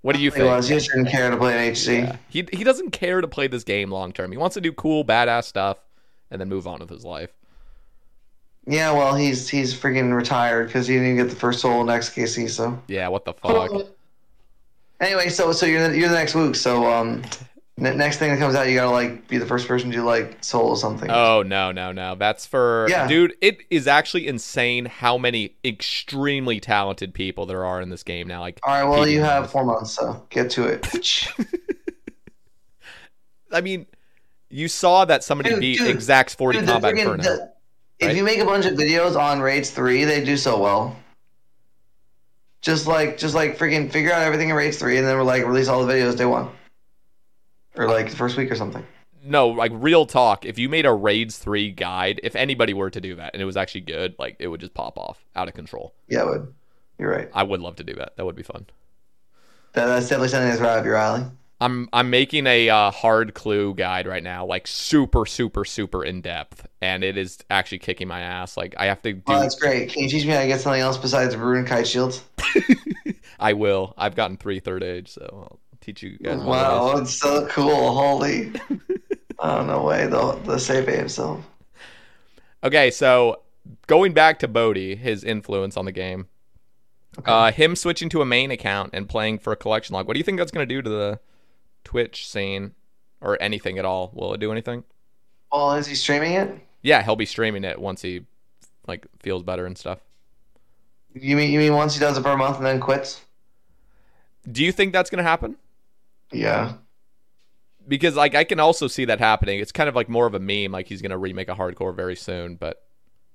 What 0.00 0.16
do 0.16 0.22
you 0.22 0.32
He 0.32 0.38
think? 0.38 0.50
was. 0.50 0.66
He 0.68 0.74
just 0.74 0.90
didn't 0.90 1.06
care 1.10 1.30
to 1.30 1.36
play 1.36 1.54
an 1.68 1.72
HC. 1.72 1.86
Yeah. 2.08 2.16
He 2.28 2.44
he 2.52 2.64
doesn't 2.64 2.90
care 2.90 3.20
to 3.20 3.28
play 3.28 3.46
this 3.46 3.62
game 3.62 3.90
long 3.90 4.12
term. 4.12 4.32
He 4.32 4.38
wants 4.38 4.54
to 4.54 4.60
do 4.60 4.72
cool, 4.72 5.04
badass 5.04 5.44
stuff, 5.44 5.78
and 6.28 6.40
then 6.40 6.48
move 6.48 6.66
on 6.66 6.80
with 6.80 6.90
his 6.90 7.04
life. 7.04 7.30
Yeah, 8.66 8.92
well, 8.92 9.14
he's 9.16 9.48
he's 9.48 9.74
freaking 9.74 10.14
retired 10.14 10.68
because 10.68 10.86
he 10.86 10.94
didn't 10.94 11.16
get 11.16 11.30
the 11.30 11.36
first 11.36 11.60
soul 11.60 11.80
in 11.80 11.88
XKC. 11.88 12.48
So 12.48 12.80
Yeah, 12.86 13.08
what 13.08 13.24
the 13.24 13.32
fuck? 13.34 13.70
anyway, 15.00 15.28
so 15.30 15.50
so 15.52 15.66
you're 15.66 15.88
the, 15.88 15.98
you're 15.98 16.08
the 16.08 16.14
next 16.14 16.34
Wook. 16.34 16.54
So 16.54 16.86
um, 16.86 17.22
ne- 17.76 17.96
next 17.96 18.18
thing 18.18 18.30
that 18.30 18.38
comes 18.38 18.54
out, 18.54 18.68
you 18.68 18.76
gotta 18.76 18.90
like 18.92 19.26
be 19.26 19.38
the 19.38 19.46
first 19.46 19.66
person 19.66 19.90
to 19.90 20.02
like 20.04 20.44
soul 20.44 20.68
or 20.68 20.76
something. 20.76 21.10
Oh 21.10 21.42
no 21.42 21.72
no 21.72 21.90
no! 21.90 22.14
That's 22.14 22.46
for 22.46 22.86
Yeah. 22.88 23.08
dude. 23.08 23.34
It 23.40 23.58
is 23.68 23.88
actually 23.88 24.28
insane 24.28 24.84
how 24.84 25.18
many 25.18 25.56
extremely 25.64 26.60
talented 26.60 27.14
people 27.14 27.46
there 27.46 27.64
are 27.64 27.80
in 27.80 27.88
this 27.90 28.04
game 28.04 28.28
now. 28.28 28.42
Like, 28.42 28.60
All 28.62 28.72
right, 28.72 28.84
well, 28.88 29.08
you 29.08 29.22
have 29.22 29.50
four 29.50 29.64
months, 29.64 29.90
so 29.92 30.24
get 30.30 30.50
to 30.50 30.66
it. 30.68 30.86
I 33.52 33.60
mean, 33.60 33.86
you 34.48 34.68
saw 34.68 35.04
that 35.04 35.24
somebody 35.24 35.50
Dude, 35.50 35.60
beat 35.60 35.78
dude, 35.78 35.88
Exact's 35.90 36.34
forty 36.34 36.60
Dude, 36.60 36.68
combat 36.68 36.94
freaking- 36.94 37.00
inferno. 37.16 37.22
the- 37.24 37.51
if 38.02 38.08
right? 38.08 38.16
you 38.16 38.24
make 38.24 38.38
a 38.38 38.44
bunch 38.44 38.66
of 38.66 38.74
videos 38.74 39.16
on 39.16 39.40
raids 39.40 39.70
three, 39.70 40.04
they 40.04 40.22
do 40.24 40.36
so 40.36 40.60
well. 40.60 40.96
Just 42.60 42.86
like, 42.86 43.18
just 43.18 43.34
like 43.34 43.58
freaking 43.58 43.90
figure 43.90 44.12
out 44.12 44.22
everything 44.22 44.50
in 44.50 44.54
raids 44.54 44.78
three, 44.78 44.98
and 44.98 45.06
then 45.06 45.16
we're 45.16 45.22
like 45.22 45.44
release 45.46 45.68
all 45.68 45.84
the 45.84 45.92
videos 45.92 46.16
day 46.16 46.24
one, 46.24 46.48
or 47.76 47.88
like 47.88 48.10
the 48.10 48.16
first 48.16 48.36
week 48.36 48.50
or 48.50 48.54
something. 48.54 48.84
no, 49.24 49.48
like 49.48 49.72
real 49.74 50.06
talk. 50.06 50.44
If 50.44 50.58
you 50.58 50.68
made 50.68 50.86
a 50.86 50.92
raids 50.92 51.38
three 51.38 51.70
guide, 51.70 52.20
if 52.22 52.36
anybody 52.36 52.74
were 52.74 52.90
to 52.90 53.00
do 53.00 53.16
that 53.16 53.32
and 53.32 53.42
it 53.42 53.46
was 53.46 53.56
actually 53.56 53.82
good, 53.82 54.14
like 54.18 54.36
it 54.38 54.48
would 54.48 54.60
just 54.60 54.74
pop 54.74 54.96
off 54.98 55.24
out 55.34 55.48
of 55.48 55.54
control. 55.54 55.94
Yeah, 56.08 56.22
it 56.22 56.26
would. 56.26 56.54
You're 56.98 57.10
right. 57.10 57.28
I 57.34 57.42
would 57.42 57.60
love 57.60 57.76
to 57.76 57.84
do 57.84 57.94
that. 57.94 58.16
That 58.16 58.24
would 58.24 58.36
be 58.36 58.42
fun. 58.42 58.66
That, 59.72 59.86
that's 59.86 60.08
definitely 60.08 60.28
something 60.28 60.48
that's 60.48 60.60
right 60.60 60.78
up 60.78 60.84
your 60.84 60.96
alley. 60.96 61.24
I'm 61.62 61.88
I'm 61.92 62.10
making 62.10 62.48
a 62.48 62.68
uh, 62.68 62.90
hard 62.90 63.34
clue 63.34 63.72
guide 63.74 64.08
right 64.08 64.22
now, 64.22 64.44
like 64.44 64.66
super 64.66 65.24
super 65.24 65.64
super 65.64 66.04
in 66.04 66.20
depth, 66.20 66.66
and 66.80 67.04
it 67.04 67.16
is 67.16 67.38
actually 67.50 67.78
kicking 67.78 68.08
my 68.08 68.20
ass. 68.20 68.56
Like 68.56 68.74
I 68.78 68.86
have 68.86 69.00
to 69.02 69.12
do. 69.12 69.22
Oh, 69.28 69.38
that's 69.38 69.54
great. 69.54 69.90
Can 69.90 70.02
you 70.02 70.08
teach 70.08 70.24
me 70.24 70.32
how 70.32 70.40
to 70.40 70.48
get 70.48 70.60
something 70.60 70.80
else 70.80 70.98
besides 70.98 71.36
rune 71.36 71.64
kite 71.64 71.86
shields? 71.86 72.24
I 73.38 73.52
will. 73.52 73.94
I've 73.96 74.16
gotten 74.16 74.36
three 74.36 74.58
third 74.58 74.82
age, 74.82 75.08
so 75.08 75.28
I'll 75.32 75.60
teach 75.80 76.02
you 76.02 76.18
guys. 76.18 76.40
Wow, 76.40 76.96
it's 76.96 77.14
so 77.14 77.46
cool. 77.46 77.94
Holy. 77.94 78.52
oh 79.38 79.64
no 79.64 79.84
way. 79.84 80.06
The 80.08 80.32
the 80.44 80.58
save 80.58 80.88
himself. 80.88 81.44
Okay, 82.64 82.90
so 82.90 83.42
going 83.86 84.12
back 84.12 84.40
to 84.40 84.48
B0aty, 84.48 84.98
his 84.98 85.22
influence 85.22 85.76
on 85.76 85.84
the 85.84 85.92
game, 85.92 86.26
uh, 87.24 87.52
him 87.52 87.76
switching 87.76 88.08
to 88.08 88.20
a 88.20 88.26
main 88.26 88.50
account 88.50 88.90
and 88.92 89.08
playing 89.08 89.38
for 89.38 89.52
a 89.52 89.56
collection 89.56 89.94
log. 89.94 90.08
What 90.08 90.14
do 90.14 90.18
you 90.18 90.24
think 90.24 90.38
that's 90.38 90.50
going 90.50 90.66
to 90.66 90.74
do 90.74 90.82
to 90.82 90.90
the 90.90 91.20
Twitch 91.84 92.28
scene, 92.28 92.74
or 93.20 93.40
anything 93.40 93.78
at 93.78 93.84
all? 93.84 94.10
Will 94.14 94.34
it 94.34 94.40
do 94.40 94.52
anything? 94.52 94.84
Well, 95.50 95.74
is 95.74 95.86
he 95.86 95.94
streaming 95.94 96.32
it? 96.34 96.66
Yeah, 96.82 97.02
he'll 97.02 97.16
be 97.16 97.26
streaming 97.26 97.64
it 97.64 97.80
once 97.80 98.02
he 98.02 98.26
like 98.86 99.06
feels 99.20 99.42
better 99.42 99.66
and 99.66 99.76
stuff. 99.78 100.00
You 101.14 101.36
mean 101.36 101.50
you 101.52 101.58
mean 101.58 101.74
once 101.74 101.94
he 101.94 102.00
does 102.00 102.18
it 102.18 102.22
for 102.22 102.30
a 102.32 102.36
month 102.36 102.56
and 102.58 102.66
then 102.66 102.80
quits? 102.80 103.22
Do 104.50 104.64
you 104.64 104.72
think 104.72 104.92
that's 104.92 105.10
going 105.10 105.18
to 105.18 105.28
happen? 105.28 105.56
Yeah. 106.32 106.74
Because 107.86 108.16
like 108.16 108.34
I 108.34 108.44
can 108.44 108.60
also 108.60 108.86
see 108.88 109.04
that 109.06 109.18
happening. 109.18 109.58
It's 109.60 109.72
kind 109.72 109.88
of 109.88 109.94
like 109.96 110.08
more 110.08 110.26
of 110.26 110.34
a 110.34 110.40
meme. 110.40 110.72
Like 110.72 110.86
he's 110.86 111.02
going 111.02 111.10
to 111.10 111.18
remake 111.18 111.48
a 111.48 111.54
hardcore 111.54 111.94
very 111.94 112.16
soon, 112.16 112.56
but 112.56 112.82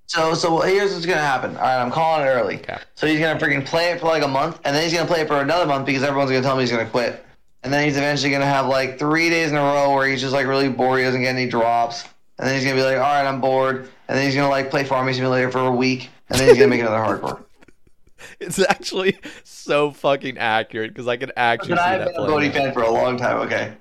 So 0.08 0.34
so 0.34 0.62
here's 0.62 0.94
what's 0.94 1.06
gonna 1.06 1.20
happen. 1.22 1.56
All 1.58 1.64
right, 1.64 1.82
I'm 1.82 1.92
calling 1.92 2.26
it 2.26 2.30
early. 2.30 2.56
Okay. 2.58 2.78
So 2.96 3.08
he's 3.08 3.20
gonna 3.20 3.40
freaking 3.40 3.66
play 3.66 3.92
it 3.92 4.00
for 4.00 4.08
like 4.08 4.24
a 4.24 4.28
month, 4.28 4.60
and 4.64 4.76
then 4.76 4.84
he's 4.84 4.94
gonna 4.94 5.08
play 5.08 5.22
it 5.22 5.28
for 5.28 5.42
another 5.42 5.66
month 5.66 5.86
because 5.86 6.04
everyone's 6.04 6.32
gonna 6.32 6.44
tell 6.44 6.54
him 6.56 6.62
he's 6.62 6.72
gonna 6.72 6.90
quit. 6.90 7.26
And 7.64 7.74
then 7.74 7.84
he's 7.84 7.98
eventually 7.98 8.32
gonna 8.32 8.46
have 8.46 8.68
like 8.68 9.00
three 9.00 9.30
days 9.30 9.52
in 9.52 9.58
a 9.58 9.62
row 9.62 9.94
where 9.96 10.08
he's 10.08 10.22
just 10.22 10.34
like 10.34 10.48
really 10.48 10.70
bored, 10.70 11.00
he 11.00 11.06
doesn't 11.06 11.22
get 11.22 11.30
any 11.30 11.48
drops. 11.48 12.04
And 12.38 12.48
then 12.48 12.56
he's 12.56 12.64
gonna 12.64 12.76
be 12.76 12.84
like, 12.84 12.98
all 12.98 13.02
right, 13.02 13.26
I'm 13.28 13.42
bored. 13.42 13.90
And 14.08 14.18
then 14.18 14.26
he's 14.26 14.36
gonna 14.36 14.50
like 14.50 14.70
play 14.70 14.84
Farming 14.84 15.16
Simulator 15.16 15.52
for 15.52 15.60
a 15.60 15.72
week, 15.72 16.10
and 16.30 16.40
then 16.40 16.48
he's 16.48 16.58
gonna 16.58 16.70
make 16.70 16.82
another 16.82 16.98
hardcore. 16.98 17.44
it's 18.40 18.60
actually 18.60 19.18
so 19.44 19.92
fucking 19.92 20.38
accurate 20.38 20.94
because 20.94 21.08
I 21.08 21.18
can 21.18 21.32
actually 21.36 21.76
But 21.76 21.80
see 21.80 21.84
I've 21.84 22.00
that 22.00 22.16
been 22.16 22.24
a 22.24 22.28
B0aty 22.28 22.54
fan 22.54 22.74
for 22.74 22.84
a 22.84 22.92
long 22.92 23.18
time. 23.18 23.38
Okay. 23.48 23.74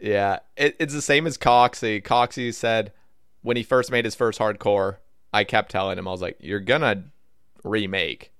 Yeah, 0.00 0.38
it, 0.56 0.76
it's 0.78 0.94
the 0.94 1.02
same 1.02 1.26
as 1.26 1.36
Coxie. 1.36 2.02
Coxie 2.02 2.54
said 2.54 2.92
when 3.42 3.56
he 3.56 3.62
first 3.62 3.90
made 3.90 4.04
his 4.04 4.14
first 4.14 4.38
hardcore, 4.38 4.96
I 5.32 5.44
kept 5.44 5.70
telling 5.70 5.98
him, 5.98 6.08
I 6.08 6.10
was 6.10 6.22
like, 6.22 6.36
"You're 6.40 6.60
gonna 6.60 7.04
remake. 7.64 8.32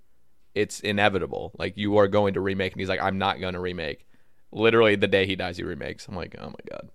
It's 0.54 0.80
inevitable. 0.80 1.52
Like 1.58 1.76
you 1.76 1.96
are 1.98 2.08
going 2.08 2.34
to 2.34 2.40
remake." 2.40 2.72
And 2.72 2.80
he's 2.80 2.88
like, 2.88 3.00
"I'm 3.00 3.18
not 3.18 3.40
gonna 3.40 3.60
remake." 3.60 4.06
Literally, 4.52 4.96
the 4.96 5.06
day 5.08 5.26
he 5.26 5.36
dies, 5.36 5.56
he 5.56 5.62
remakes. 5.62 6.06
I'm 6.08 6.16
like, 6.16 6.34
"Oh 6.38 6.46
my 6.46 6.54
god!" 6.70 6.88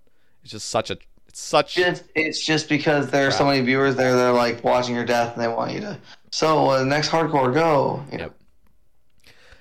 It's 0.43 0.51
just 0.51 0.69
such 0.69 0.89
a, 0.91 0.97
it's 1.27 1.39
such. 1.39 1.77
It's, 1.77 2.03
it's 2.15 2.43
just 2.45 2.67
because 2.69 3.09
there 3.09 3.27
are 3.27 3.31
so 3.31 3.45
many 3.45 3.61
viewers 3.61 3.95
there 3.95 4.13
that 4.15 4.25
are 4.27 4.33
like 4.33 4.63
watching 4.63 4.93
your 4.95 5.05
death 5.05 5.33
and 5.33 5.41
they 5.43 5.47
want 5.47 5.71
you 5.71 5.79
to. 5.81 5.97
So 6.31 6.69
uh, 6.71 6.83
next 6.83 7.09
hardcore 7.09 7.53
go. 7.53 8.03
You 8.11 8.17
know. 8.17 8.23
Yep. 8.25 8.35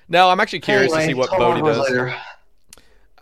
No, 0.09 0.29
I'm 0.29 0.39
actually 0.39 0.59
curious 0.59 0.91
Anyway, 0.93 1.01
to 1.01 1.07
see 1.07 1.13
what 1.15 1.29
talk 1.29 1.39
B0aty 1.39 1.59
about 1.59 1.71
it 1.71 1.73
does. 1.75 1.89
later. 1.89 2.15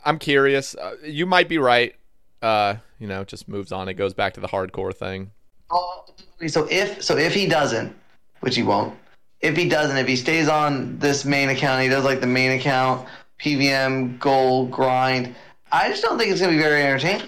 I'm 0.04 0.20
curious. 0.20 0.76
Uh, 0.76 0.95
you 1.04 1.26
might 1.26 1.48
be 1.48 1.58
right. 1.58 1.95
Uh, 2.41 2.76
you 3.00 3.08
know, 3.08 3.24
just 3.24 3.48
moves 3.48 3.72
on. 3.72 3.88
It 3.88 3.94
goes 3.94 4.14
back 4.14 4.34
to 4.34 4.41
the 4.41 4.48
hardcore 4.48 4.94
thing. 4.94 5.32
Oh, 5.72 6.04
So 6.48 6.68
if 6.70 7.02
so 7.04 7.16
if 7.18 7.34
he 7.34 7.48
doesn't, 7.48 7.95
which 8.41 8.56
he 8.56 8.64
won't, 8.64 8.98
if 9.40 9.56
he 9.56 9.70
doesn't, 9.70 9.95
if 9.98 10.08
he 10.08 10.16
stays 10.18 10.50
on 10.50 11.00
this 11.00 11.24
main 11.24 11.50
account, 11.50 11.84
he 11.84 11.88
does 11.90 12.04
like 12.04 12.20
the 12.20 12.28
main 12.28 12.52
account, 12.52 13.08
PVM, 13.44 14.20
goal, 14.20 14.68
grind. 14.68 15.36
I 15.72 15.90
just 15.90 16.02
don't 16.02 16.18
think 16.18 16.32
it's 16.32 16.40
gonna 16.40 16.53
be 16.53 16.60
very 16.60 16.82
entertaining. 16.82 17.28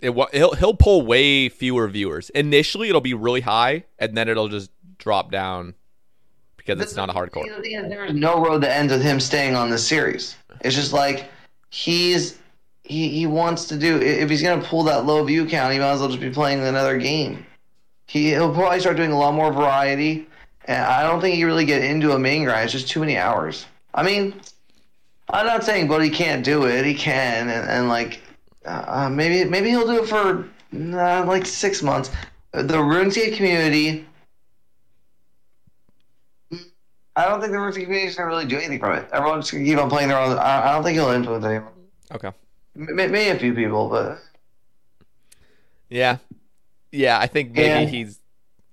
It 0.00 0.14
he'll 0.32 0.54
he'll 0.54 0.74
pull 0.74 1.02
way 1.02 1.48
fewer 1.48 1.88
viewers. 1.88 2.30
Initially, 2.30 2.88
it'll 2.88 3.00
be 3.00 3.14
really 3.14 3.40
high, 3.40 3.84
and 3.98 4.16
then 4.16 4.28
it'll 4.28 4.48
just 4.48 4.70
drop 4.98 5.32
down 5.32 5.74
because 6.56 6.80
it's 6.80 6.94
not 6.94 7.10
a 7.10 7.12
hardcore. 7.12 7.44
There's 7.62 8.14
no 8.14 8.44
road 8.44 8.62
that 8.62 8.76
ends 8.76 8.92
with 8.92 9.02
him 9.02 9.18
staying 9.18 9.56
on 9.56 9.70
the 9.70 9.78
series. 9.78 10.36
It's 10.60 10.76
just 10.76 10.92
like 10.92 11.30
he's 11.70 12.38
he, 12.84 13.08
he 13.08 13.26
wants 13.26 13.66
to 13.68 13.76
do. 13.76 14.00
If 14.00 14.30
he's 14.30 14.42
gonna 14.42 14.62
pull 14.62 14.84
that 14.84 15.04
low 15.04 15.24
view 15.24 15.46
count, 15.46 15.72
he 15.72 15.80
might 15.80 15.92
as 15.92 16.00
well 16.00 16.08
just 16.08 16.20
be 16.20 16.30
playing 16.30 16.60
another 16.60 16.98
game. 16.98 17.44
He, 18.06 18.30
he'll 18.30 18.54
probably 18.54 18.78
start 18.78 18.96
doing 18.96 19.10
a 19.10 19.18
lot 19.18 19.34
more 19.34 19.52
variety, 19.52 20.28
and 20.66 20.84
I 20.84 21.02
don't 21.02 21.20
think 21.20 21.34
he 21.34 21.44
really 21.44 21.64
get 21.64 21.82
into 21.82 22.12
a 22.12 22.18
main 22.20 22.44
grind. 22.44 22.64
It's 22.64 22.72
just 22.72 22.88
too 22.88 23.00
many 23.00 23.18
hours. 23.18 23.66
I 23.92 24.04
mean, 24.04 24.34
I'm 25.30 25.46
not 25.46 25.64
saying 25.64 25.88
B0aty 25.88 26.12
can't 26.12 26.44
do 26.44 26.66
it. 26.66 26.84
He 26.84 26.94
can, 26.94 27.48
and, 27.48 27.68
and 27.68 27.88
like 27.88 28.20
uh, 28.64 29.08
maybe 29.10 29.48
maybe 29.48 29.70
he'll 29.70 29.86
do 29.86 30.02
it 30.02 30.08
for 30.08 30.48
uh, 30.74 31.24
like 31.26 31.46
six 31.46 31.82
months. 31.82 32.10
The 32.52 32.74
RuneScape 32.78 33.36
community 33.36 34.06
I 37.16 37.24
don't 37.24 37.40
think 37.40 37.52
the 37.52 37.58
RuneScape 37.58 37.84
community 37.84 38.06
is 38.08 38.14
gonna 38.14 38.28
really 38.28 38.44
do 38.44 38.56
anything 38.58 38.78
from 38.78 38.92
it. 38.98 39.08
Everyone's 39.10 39.50
gonna 39.50 39.64
keep 39.64 39.78
on 39.78 39.88
playing 39.88 40.08
their 40.08 40.18
own. 40.18 40.36
I, 40.38 40.68
I 40.68 40.72
don't 40.74 40.84
think 40.84 40.96
he'll 40.96 41.10
influence 41.10 41.44
anyone. 41.44 41.72
Okay. 42.12 42.30
Maybe 42.74 43.28
a 43.28 43.38
few 43.38 43.54
people, 43.54 43.88
but 43.88 44.18
Yeah. 45.88 46.18
Yeah, 46.92 47.18
I 47.18 47.26
think 47.26 47.52
maybe 47.52 47.68
Yeah. 47.68 47.84
he's 47.86 48.20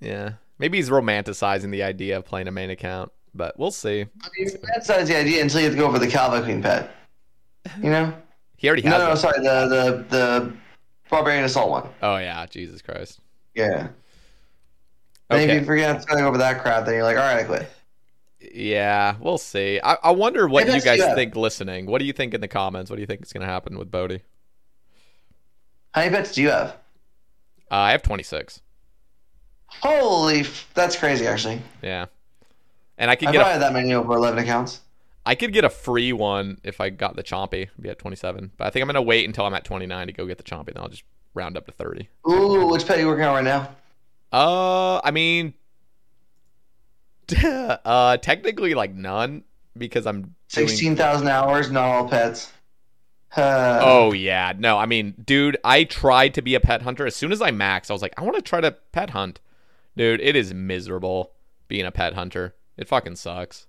yeah. 0.01 0.31
Maybe 0.59 0.77
he's 0.77 0.89
romanticizing 0.89 1.71
the 1.71 1.83
idea 1.83 2.17
of 2.17 2.25
playing 2.25 2.47
a 2.47 2.51
main 2.51 2.69
account, 2.69 3.11
but 3.33 3.57
we'll 3.57 3.71
see. 3.71 4.05
I 4.21 4.27
mean, 4.37 4.49
that's 4.73 4.89
not 4.89 5.05
the 5.05 5.17
idea 5.17 5.41
until 5.41 5.59
you 5.59 5.65
have 5.65 5.73
to 5.73 5.79
go 5.79 5.91
for 5.91 5.99
the 5.99 6.07
Kalphite 6.07 6.43
Queen 6.43 6.61
pet. 6.61 6.91
You 7.81 7.89
know? 7.89 8.13
He 8.57 8.69
already 8.69 8.83
has 8.83 8.97
No, 8.97 9.09
no, 9.09 9.15
sorry, 9.15 9.39
the 9.43 9.67
the 9.67 10.05
the 10.09 10.53
Barbarian 11.09 11.43
Assault 11.43 11.69
one. 11.69 11.89
Oh 12.01 12.15
yeah, 12.15 12.45
Jesus 12.45 12.81
Christ. 12.81 13.19
Yeah. 13.53 13.89
And 15.29 15.41
if 15.41 15.49
Okay. 15.49 15.59
you 15.59 15.65
forget 15.65 16.01
to 16.01 16.07
go 16.07 16.25
over 16.25 16.37
that 16.37 16.61
crap, 16.61 16.85
then 16.85 16.93
you're 16.93 17.03
like, 17.03 17.17
all 17.17 17.23
right, 17.23 17.39
I 17.39 17.43
quit. 17.43 17.69
Yeah, 18.53 19.15
we'll 19.19 19.37
see. 19.37 19.81
I, 19.83 19.97
I 20.01 20.11
wonder 20.11 20.47
what 20.47 20.65
you 20.65 20.79
guys 20.79 20.99
yeah. 20.99 21.13
think 21.13 21.35
listening. 21.35 21.87
What 21.87 21.99
do 21.99 22.05
you 22.05 22.13
think 22.13 22.33
in 22.33 22.39
the 22.39 22.47
comments? 22.47 22.89
What 22.89 22.95
do 22.95 23.01
you 23.01 23.05
think 23.05 23.23
is 23.23 23.33
going 23.33 23.45
to 23.45 23.51
happen 23.51 23.77
with 23.77 23.91
B0aty? 23.91 24.21
How 25.93 26.01
many 26.01 26.15
pets 26.15 26.33
do 26.33 26.41
you 26.41 26.49
have? 26.49 26.69
Uh, 27.69 27.75
I 27.75 27.91
have 27.91 28.01
26. 28.01 28.61
Holy, 29.67 30.41
f- 30.41 30.69
that's 30.73 30.95
crazy, 30.95 31.27
actually. 31.27 31.61
Yeah. 31.81 32.05
And 32.97 33.09
I 33.09 33.15
could 33.15 33.29
I 33.29 33.31
get 33.31 33.39
probably 33.39 33.57
a, 33.57 33.59
that 33.59 33.73
many 33.73 33.93
over 33.93 34.13
11 34.13 34.39
accounts. 34.39 34.81
I 35.25 35.35
could 35.35 35.53
get 35.53 35.63
a 35.63 35.69
free 35.69 36.13
one 36.13 36.59
if 36.63 36.81
I 36.81 36.89
got 36.89 37.15
the 37.15 37.23
Chompy. 37.23 37.69
Be 37.79 37.89
at 37.89 37.99
27. 37.99 38.51
But 38.57 38.67
I 38.67 38.69
think 38.69 38.81
I'm 38.81 38.87
going 38.87 38.95
to 38.95 39.01
wait 39.01 39.25
until 39.25 39.45
I'm 39.45 39.53
at 39.53 39.63
29 39.63 40.07
to 40.07 40.13
go 40.13 40.25
get 40.25 40.37
the 40.37 40.43
Chompy. 40.43 40.73
Then 40.73 40.77
I'll 40.77 40.89
just 40.89 41.03
round 41.33 41.57
up 41.57 41.65
to 41.65 41.71
30. 41.71 42.09
Ooh, 42.29 42.67
which 42.67 42.85
pet 42.85 42.97
are 42.97 43.01
you 43.01 43.07
working 43.07 43.25
on 43.25 43.35
right 43.35 43.43
now? 43.43 43.69
Uh, 44.31 44.99
I 45.03 45.11
mean, 45.11 45.53
uh, 47.43 48.17
technically 48.17 48.73
like 48.73 48.93
none 48.93 49.43
because 49.77 50.05
I'm 50.05 50.35
doing. 50.49 50.67
16,000 50.67 51.27
hours, 51.27 51.71
not 51.71 51.85
all 51.85 52.09
pets. 52.09 52.51
Uh, 53.35 53.79
Oh 53.83 54.11
yeah, 54.11 54.53
no. 54.57 54.77
I 54.77 54.85
mean, 54.85 55.15
dude, 55.23 55.57
I 55.63 55.85
tried 55.85 56.33
to 56.35 56.41
be 56.41 56.55
a 56.55 56.59
pet 56.59 56.81
hunter. 56.81 57.05
As 57.05 57.15
soon 57.15 57.31
as 57.31 57.41
I 57.41 57.51
maxed, 57.51 57.89
I 57.89 57.93
was 57.93 58.01
like, 58.01 58.13
I 58.17 58.23
want 58.23 58.35
to 58.35 58.41
try 58.41 58.61
to 58.61 58.71
pet 58.91 59.11
hunt. 59.11 59.39
Dude, 59.95 60.21
it 60.21 60.35
is 60.35 60.53
miserable 60.53 61.31
being 61.67 61.85
a 61.85 61.91
pet 61.91 62.13
hunter. 62.13 62.55
It 62.77 62.87
fucking 62.87 63.15
sucks. 63.17 63.67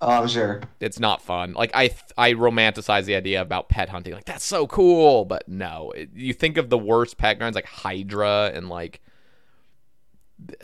oh, 0.00 0.22
I'm 0.22 0.28
sure. 0.28 0.62
It's 0.80 0.98
not 1.00 1.22
fun. 1.22 1.52
Like 1.54 1.70
I, 1.74 1.90
I 2.16 2.32
romanticize 2.32 3.04
the 3.04 3.14
idea 3.14 3.40
about 3.40 3.68
pet 3.68 3.88
hunting. 3.88 4.14
Like 4.14 4.24
that's 4.24 4.44
so 4.44 4.66
cool, 4.66 5.24
but 5.24 5.48
no. 5.48 5.90
It, 5.92 6.10
you 6.14 6.32
think 6.32 6.56
of 6.56 6.68
the 6.70 6.78
worst 6.78 7.18
pet 7.18 7.38
grinds 7.38 7.54
like 7.54 7.66
Hydra 7.66 8.50
and 8.54 8.68
like, 8.68 9.00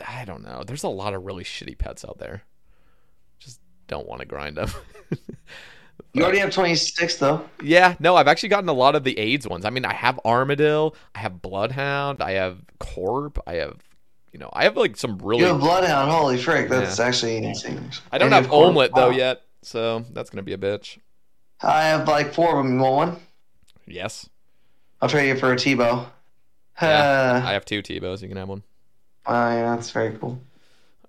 I 0.07 0.25
don't 0.25 0.43
know. 0.43 0.65
There's 0.67 0.85
a 0.85 0.89
lot 0.89 1.15
of 1.15 1.25
really 1.25 1.45
shitty 1.45 1.77
pets 1.79 2.05
out 2.05 2.19
there. 2.19 2.43
Just 3.39 3.61
don't 3.89 4.07
want 4.07 4.21
to 4.21 4.27
grind 4.27 4.57
them. 4.57 4.71
You 6.13 6.23
already 6.23 6.39
have 6.39 6.51
26, 6.51 7.19
though. 7.19 7.47
Yeah, 7.63 7.95
no, 7.99 8.17
I've 8.17 8.27
actually 8.27 8.49
gotten 8.49 8.71
a 8.71 8.73
lot 8.75 8.95
of 8.97 9.05
the 9.05 9.19
AIDS 9.19 9.47
ones. 9.47 9.67
I 9.67 9.71
mean, 9.71 9.85
I 9.85 9.93
have 9.93 10.19
Armadillo, 10.25 10.95
I 11.15 11.19
have 11.19 11.43
Bloodhound, 11.43 12.23
I 12.23 12.33
have 12.33 12.59
Corp, 12.79 13.39
I 13.47 13.55
have, 13.57 13.83
you 14.37 14.41
know, 14.41 14.51
I 14.53 14.65
have 14.65 14.77
like 14.77 14.99
some 14.99 15.17
really. 15.23 15.41
You 15.41 15.47
have 15.47 15.61
Bloodhound. 15.61 16.11
Holy 16.11 16.37
frick, 16.37 16.69
that's 16.69 17.01
actually 17.01 17.39
insane. 17.39 17.91
I 18.13 18.19
don't 18.19 18.27
And 18.27 18.35
have 18.35 18.45
you 18.45 18.51
Corp. 18.51 18.75
Olmlet 18.75 18.95
though 18.95 19.09
yet, 19.09 19.41
so 19.63 20.05
that's 20.13 20.29
gonna 20.29 20.43
be 20.43 20.53
a 20.53 20.59
bitch. 20.59 20.99
I 21.63 21.85
have 21.85 22.07
like 22.07 22.35
four 22.35 22.59
of 22.59 22.67
them. 22.67 22.75
You 22.75 22.83
want 22.83 23.13
one? 23.13 23.21
Yes, 23.87 24.29
I'll 25.01 25.09
trade 25.09 25.29
you 25.29 25.37
for 25.39 25.55
a 25.55 25.57
T-bow. 25.57 26.07
yeah, 26.83 26.89
Uh, 27.43 27.43
I 27.49 27.55
have 27.55 27.65
two 27.65 27.81
T-bows. 27.81 28.21
You 28.21 28.29
can 28.29 28.37
have 28.37 28.51
one. 28.51 28.63
oh, 29.25 29.33
yeah, 29.33 29.75
that's 29.75 29.91
very 29.91 30.15
cool. 30.19 30.39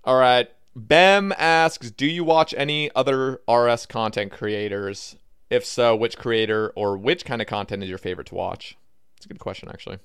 All 0.05 0.17
right. 0.17 0.49
Bem 0.73 1.33
asks, 1.37 1.91
"Do 1.91 2.05
you 2.05 2.23
watch 2.23 2.53
any 2.55 2.89
other 2.95 3.41
RS 3.49 3.87
content 3.87 4.31
creators? 4.31 5.17
If 5.49 5.65
so, 5.65 5.97
which 5.97 6.17
creator 6.17 6.71
or 6.77 6.95
which 6.97 7.25
kind 7.25 7.41
of 7.41 7.47
content 7.49 7.83
is 7.83 7.89
your 7.89 7.97
favorite 7.97 8.27
to 8.27 8.35
watch?" 8.35 8.77
It's 9.17 9.25
a 9.25 9.27
good 9.27 9.39
question, 9.39 9.67
actually. 9.67 9.97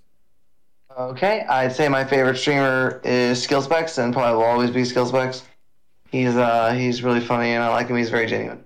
Okay, 0.99 1.41
I'd 1.49 1.73
say 1.73 1.89
my 1.89 2.05
favorite 2.05 2.37
streamer 2.37 3.01
is 3.05 3.47
Skillspecs, 3.47 4.03
and 4.03 4.13
probably 4.13 4.37
will 4.37 4.45
always 4.45 4.71
be 4.71 4.83
Skillspecs. 4.83 5.43
He's 6.11 6.37
uh 6.37 6.73
he's 6.73 7.03
really 7.03 7.21
funny, 7.21 7.51
and 7.51 7.63
I 7.63 7.69
like 7.69 7.89
him. 7.89 7.97
He's 7.97 8.11
very 8.11 8.27
genuine. 8.27 8.63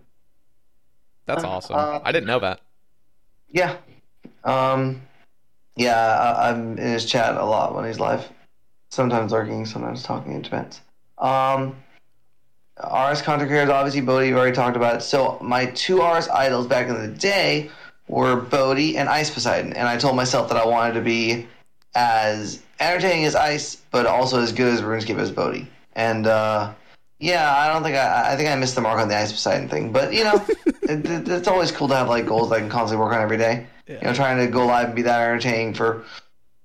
That's 1.26 1.44
awesome. 1.44 1.76
uh, 1.76 2.00
I 2.02 2.12
didn't 2.12 2.26
know 2.26 2.40
that. 2.40 2.60
Yeah. 3.48 3.76
Um. 4.44 5.02
Yeah, 5.76 5.96
I, 5.96 6.50
I'm 6.50 6.78
in 6.78 6.88
his 6.92 7.04
chat 7.04 7.36
a 7.36 7.44
lot 7.44 7.74
when 7.74 7.84
he's 7.84 8.00
live. 8.00 8.28
Sometimes 8.90 9.32
lurking, 9.32 9.66
sometimes 9.66 10.02
talking. 10.02 10.32
It 10.32 10.42
depends. 10.42 10.80
Um. 11.18 11.76
RS 12.78 13.22
content 13.22 13.48
creators, 13.48 13.70
obviously 13.70 14.02
B0aty, 14.02 14.28
you've 14.28 14.36
already 14.36 14.54
talked 14.54 14.76
about 14.76 14.96
it. 14.96 15.00
So 15.00 15.38
my 15.40 15.66
two 15.66 16.02
RS 16.02 16.28
idols 16.28 16.66
back 16.66 16.88
in 16.88 17.00
the 17.00 17.08
day 17.08 17.70
were 18.06 18.38
B0aty 18.42 18.96
and 18.96 19.08
Ice 19.08 19.30
Poseidon, 19.30 19.72
and 19.72 19.88
I 19.88 19.96
told 19.96 20.14
myself 20.14 20.48
that 20.48 20.58
I 20.58 20.66
wanted 20.66 20.92
to 20.94 21.00
be 21.00 21.46
as 21.96 22.62
entertaining 22.78 23.24
as 23.24 23.34
Ice, 23.34 23.76
but 23.90 24.06
also 24.06 24.38
as 24.40 24.52
good 24.52 24.72
as 24.72 24.82
RuneScape 24.82 25.18
as 25.18 25.32
B0aty. 25.32 25.66
And 25.94 26.26
uh, 26.26 26.74
yeah, 27.18 27.56
I 27.56 27.72
don't 27.72 27.82
think 27.82 27.96
I, 27.96 28.34
I 28.34 28.36
think 28.36 28.50
I 28.50 28.54
missed 28.54 28.74
the 28.74 28.82
mark 28.82 29.00
on 29.00 29.08
the 29.08 29.16
Ice 29.16 29.32
Poseidon 29.32 29.68
thing, 29.68 29.92
but 29.92 30.12
you 30.12 30.24
know, 30.24 30.44
it, 30.82 31.06
it, 31.06 31.28
it's 31.28 31.48
always 31.48 31.72
cool 31.72 31.88
to 31.88 31.96
have 31.96 32.08
like 32.08 32.26
goals 32.26 32.50
that 32.50 32.56
I 32.56 32.60
can 32.60 32.68
constantly 32.68 33.02
work 33.02 33.14
on 33.14 33.22
every 33.22 33.38
day. 33.38 33.66
Yeah. 33.88 33.94
You 33.94 34.00
know, 34.08 34.14
trying 34.14 34.44
to 34.44 34.52
go 34.52 34.66
live 34.66 34.88
and 34.88 34.94
be 34.94 35.02
that 35.02 35.20
entertaining 35.22 35.72
for 35.72 36.04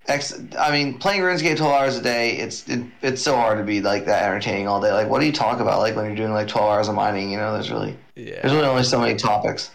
X. 0.08 0.38
I 0.60 0.72
mean, 0.72 0.98
playing 1.00 1.22
RuneScape 1.22 1.56
twelve 1.56 1.74
hours 1.74 1.98
a 1.98 2.02
day, 2.02 2.36
it's 2.38 2.68
it, 2.68 2.84
it's 3.02 3.22
so 3.22 3.36
hard 3.38 3.58
to 3.60 3.64
be 3.64 3.80
like 3.80 4.06
that 4.06 4.24
entertaining 4.26 4.68
all 4.68 4.82
day. 4.82 4.92
Like, 4.92 5.08
what 5.08 5.22
do 5.22 5.28
you 5.28 5.32
talk 5.32 5.62
about? 5.62 5.80
Like 5.80 5.96
when 5.96 6.06
you're 6.08 6.16
doing 6.16 6.34
like 6.34 6.50
twelve 6.50 6.70
hours 6.70 6.90
of 6.90 6.96
mining, 6.96 7.32
you 7.32 7.38
know, 7.38 7.54
there's 7.54 7.72
really 7.72 7.96
Yeah. 8.16 8.42
there's 8.42 8.54
really 8.54 8.68
only 8.68 8.84
so 8.84 9.00
many 9.00 9.16
topics, 9.16 9.72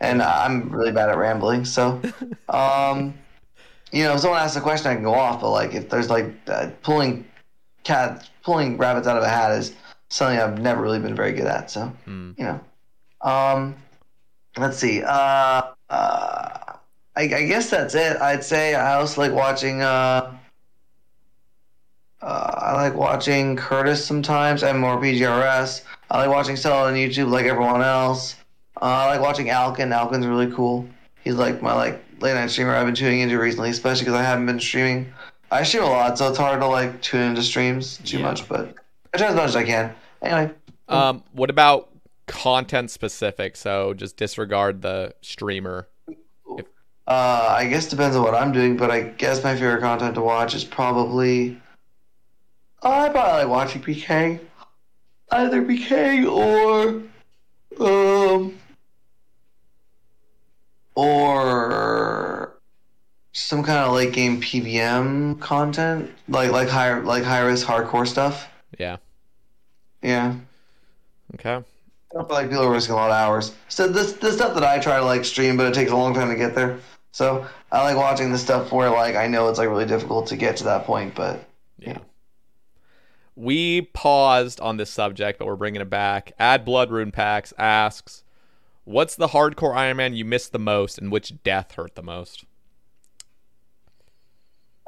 and 0.00 0.20
I'm 0.20 0.68
really 0.68 0.92
bad 0.92 1.08
at 1.08 1.16
rambling. 1.16 1.64
So, 1.64 2.02
um, 2.50 3.14
you 3.92 4.04
know, 4.04 4.14
if 4.14 4.20
someone 4.20 4.40
asks 4.40 4.56
a 4.56 4.60
question, 4.60 4.90
I 4.90 4.94
can 4.94 5.04
go 5.04 5.14
off. 5.14 5.40
But 5.40 5.50
like, 5.50 5.74
if 5.74 5.88
there's 5.88 6.10
like 6.10 6.26
uh, 6.46 6.70
pulling 6.82 7.24
cat 7.84 8.28
pulling 8.42 8.76
rabbits 8.78 9.06
out 9.06 9.16
of 9.16 9.22
a 9.22 9.28
hat 9.28 9.52
is 9.52 9.74
something 10.10 10.38
I've 10.38 10.58
never 10.60 10.80
really 10.82 10.98
been 10.98 11.14
very 11.14 11.32
good 11.32 11.46
at. 11.46 11.70
So, 11.70 11.92
Hmm. 12.04 12.32
you 12.36 12.44
know, 12.44 12.60
um, 13.20 13.76
let's 14.56 14.78
see. 14.78 15.02
Uh, 15.02 15.62
uh, 15.90 16.58
I, 17.16 17.22
I 17.22 17.26
guess 17.46 17.70
that's 17.70 17.94
it. 17.94 18.16
I'd 18.20 18.44
say 18.44 18.74
I 18.74 18.94
also 18.94 19.20
like 19.22 19.32
watching. 19.32 19.82
Uh, 19.82 20.34
uh, 22.20 22.54
I 22.56 22.72
like 22.82 22.94
watching 22.94 23.56
Curtis 23.56 24.04
sometimes. 24.04 24.62
I'm 24.62 24.78
more 24.80 24.98
PGRS. 24.98 25.82
I 26.10 26.18
like 26.18 26.30
watching 26.30 26.56
Stella 26.56 26.88
on 26.88 26.94
YouTube 26.94 27.30
like 27.30 27.46
everyone 27.46 27.82
else. 27.82 28.34
Uh, 28.80 28.84
I 28.86 29.06
like 29.06 29.20
watching 29.20 29.46
Alkin. 29.46 29.92
Alkin's 29.92 30.26
really 30.26 30.50
cool. 30.52 30.88
He's 31.22 31.34
like 31.36 31.62
my 31.62 31.74
like 31.74 32.02
late 32.20 32.34
night 32.34 32.50
streamer 32.50 32.74
I've 32.74 32.86
been 32.86 32.94
tuning 32.94 33.20
into 33.20 33.38
recently, 33.38 33.70
especially 33.70 34.04
because 34.04 34.14
I 34.14 34.22
haven't 34.22 34.46
been 34.46 34.60
streaming. 34.60 35.12
I 35.50 35.62
stream 35.62 35.84
a 35.84 35.86
lot, 35.86 36.18
so 36.18 36.28
it's 36.28 36.38
hard 36.38 36.60
to 36.60 36.66
like 36.66 37.00
tune 37.00 37.22
into 37.22 37.42
streams 37.42 37.98
too 38.04 38.18
Yeah. 38.18 38.24
much, 38.24 38.48
but 38.48 38.74
I 39.14 39.18
try 39.18 39.28
as 39.28 39.34
much 39.34 39.46
as 39.46 39.56
I 39.56 39.64
can. 39.64 39.94
Anyway, 40.22 40.50
Um, 40.88 41.22
what 41.32 41.48
about 41.50 41.88
content 42.26 42.90
specific? 42.90 43.56
So 43.56 43.94
just 43.94 44.16
disregard 44.16 44.82
the 44.82 45.14
streamer. 45.22 45.88
uh, 47.06 47.54
I 47.56 47.66
guess 47.68 47.88
depends 47.88 48.16
on 48.16 48.22
what 48.22 48.34
I'm 48.34 48.52
doing, 48.52 48.76
but 48.76 48.90
I 48.90 49.00
guess 49.00 49.42
my 49.42 49.54
favorite 49.54 49.80
content 49.80 50.14
to 50.16 50.20
watch 50.20 50.54
is 50.54 50.64
probably. 50.64 51.60
Uh, 52.82 52.88
I 52.90 53.08
probably 53.08 53.42
like 53.44 53.48
watching 53.48 53.82
PK, 53.82 54.38
either 55.32 55.62
PK 55.62 56.24
or, 56.30 57.02
um, 57.84 58.54
or 60.98 62.58
some 63.32 63.62
kind 63.62 63.78
of 63.78 63.94
late 63.94 64.12
game 64.12 64.40
PVM 64.40 65.40
content, 65.40 66.10
like 66.28 66.50
like 66.50 66.68
high 66.68 66.98
like 66.98 67.22
high 67.22 67.40
risk 67.40 67.64
hardcore 67.64 68.06
stuff. 68.06 68.48
Yeah. 68.80 68.96
Yeah. 70.02 70.34
Okay. 71.34 71.54
I 71.54 72.14
don't 72.14 72.26
feel 72.26 72.36
like 72.36 72.48
people 72.48 72.64
are 72.64 72.72
risking 72.72 72.94
a 72.94 72.96
lot 72.96 73.10
of 73.10 73.16
hours. 73.16 73.54
So 73.68 73.86
this 73.86 74.14
the 74.14 74.32
stuff 74.32 74.54
that 74.54 74.64
I 74.64 74.80
try 74.80 74.98
to 74.98 75.04
like 75.04 75.24
stream, 75.24 75.56
but 75.56 75.66
it 75.66 75.74
takes 75.74 75.92
a 75.92 75.96
long 75.96 76.14
time 76.14 76.30
to 76.30 76.36
get 76.36 76.56
there. 76.56 76.80
So 77.12 77.46
I 77.70 77.84
like 77.84 77.96
watching 77.96 78.32
the 78.32 78.38
stuff 78.38 78.72
where 78.72 78.90
like 78.90 79.14
I 79.14 79.28
know 79.28 79.48
it's 79.48 79.58
like 79.58 79.68
really 79.68 79.86
difficult 79.86 80.26
to 80.28 80.36
get 80.36 80.56
to 80.56 80.64
that 80.64 80.84
point, 80.84 81.14
but 81.14 81.44
Yeah. 81.78 81.98
We 83.36 83.82
paused 83.82 84.58
on 84.58 84.78
this 84.78 84.90
subject, 84.90 85.38
but 85.38 85.46
we're 85.46 85.54
bringing 85.54 85.80
it 85.80 85.88
back. 85.88 86.32
Add 86.40 86.64
Blood 86.64 86.90
Rune 86.90 87.12
Packs 87.12 87.54
asks, 87.56 88.24
"What's 88.88 89.16
the 89.16 89.28
hardcore 89.28 89.76
Iron 89.76 89.98
Man 89.98 90.14
you 90.14 90.24
missed 90.24 90.52
the 90.52 90.58
most, 90.58 90.98
and 90.98 91.12
which 91.12 91.34
death 91.42 91.72
hurt 91.72 91.94
the 91.94 92.02
most?" 92.02 92.46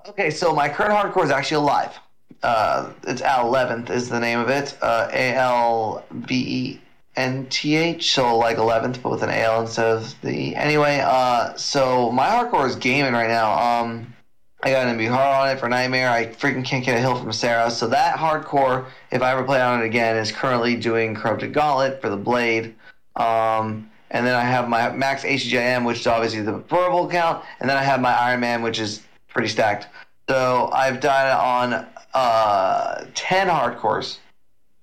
okay. 0.06 0.30
So 0.30 0.54
my 0.54 0.70
current 0.70 0.92
hardcore 0.92 1.24
is 1.24 1.30
actually 1.30 1.58
alive. 1.58 1.98
Uh, 2.42 2.92
it's 3.06 3.20
Al 3.20 3.46
Eleventh 3.46 3.90
is 3.90 4.08
the 4.08 4.18
name 4.18 4.38
of 4.38 4.48
it. 4.48 4.76
Uh, 4.80 5.08
A 5.12 5.34
L 5.34 6.02
V 6.10 6.34
E 6.34 6.80
N 7.16 7.46
T 7.50 7.76
H. 7.76 8.14
So 8.14 8.38
like 8.38 8.56
eleventh, 8.56 9.02
but 9.02 9.10
with 9.10 9.22
an 9.22 9.28
A 9.28 9.42
L 9.42 9.60
instead 9.60 9.86
of 9.86 10.14
the. 10.22 10.56
Anyway, 10.56 11.02
uh, 11.04 11.54
so 11.56 12.10
my 12.10 12.26
hardcore 12.26 12.66
is 12.66 12.76
gaming 12.76 13.12
right 13.12 13.28
now. 13.28 13.52
Um, 13.52 14.14
I 14.62 14.70
got 14.70 14.86
an 14.86 14.98
MB 14.98 15.08
hard 15.08 15.48
on 15.50 15.56
it 15.56 15.60
for 15.60 15.68
Nightmare. 15.68 16.10
I 16.10 16.26
freaking 16.26 16.64
can't 16.64 16.84
get 16.84 16.96
a 16.96 17.00
hill 17.00 17.16
from 17.16 17.32
Sarah. 17.32 17.70
So 17.70 17.86
that 17.88 18.16
hardcore, 18.16 18.86
if 19.10 19.20
I 19.20 19.32
ever 19.32 19.42
play 19.42 19.60
on 19.60 19.82
it 19.82 19.84
again, 19.84 20.16
is 20.16 20.32
currently 20.32 20.76
doing 20.76 21.14
Corrupted 21.14 21.52
Gauntlet 21.52 22.00
for 22.00 22.08
the 22.08 22.16
Blade. 22.16 22.74
Um, 23.16 23.89
and 24.10 24.26
then 24.26 24.34
I 24.34 24.42
have 24.42 24.68
my 24.68 24.90
max 24.90 25.22
HGIM, 25.24 25.84
which 25.86 26.00
is 26.00 26.06
obviously 26.06 26.42
the 26.42 26.58
verbal 26.58 27.08
count. 27.08 27.44
And 27.60 27.70
then 27.70 27.76
I 27.76 27.82
have 27.82 28.00
my 28.00 28.12
Iron 28.12 28.40
Man, 28.40 28.62
which 28.62 28.80
is 28.80 29.02
pretty 29.28 29.48
stacked. 29.48 29.86
So 30.28 30.70
I've 30.72 31.00
died 31.00 31.32
on 31.32 31.86
uh, 32.14 33.04
10 33.14 33.48
hardcores. 33.48 34.18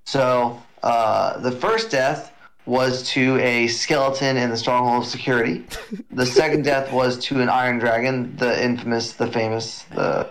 So 0.06 0.62
uh, 0.84 1.40
the 1.40 1.52
first 1.52 1.92
death 1.92 2.34
was 2.66 3.04
to 3.10 3.38
a 3.40 3.68
skeleton 3.68 4.38
in 4.38 4.50
the 4.50 4.58
stronghold 4.58 5.04
of 5.04 5.10
security. 5.10 5.66
The 6.12 6.26
second 6.26 6.64
death 6.64 6.92
was 6.92 7.18
to 7.26 7.42
an 7.42 7.50
iron 7.50 7.80
dragon, 7.80 8.36
the 8.38 8.62
infamous, 8.64 9.14
the 9.14 9.28
famous, 9.28 9.84
the 9.84 10.30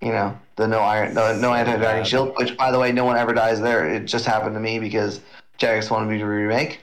you 0.00 0.12
know, 0.12 0.38
the 0.56 0.68
no 0.68 0.80
iron, 0.80 1.14
the 1.14 1.34
no 1.38 1.52
anti 1.52 1.76
dragon 1.76 2.04
shield. 2.04 2.34
Which, 2.36 2.56
by 2.56 2.70
the 2.70 2.78
way, 2.78 2.92
no 2.92 3.04
one 3.04 3.16
ever 3.16 3.32
dies 3.32 3.60
there. 3.60 3.88
It 3.88 4.04
just 4.04 4.26
happened 4.26 4.54
to 4.54 4.60
me 4.60 4.78
because 4.78 5.20
Jagex 5.58 5.90
wanted 5.90 6.08
me 6.08 6.18
to 6.18 6.24
remake. 6.24 6.80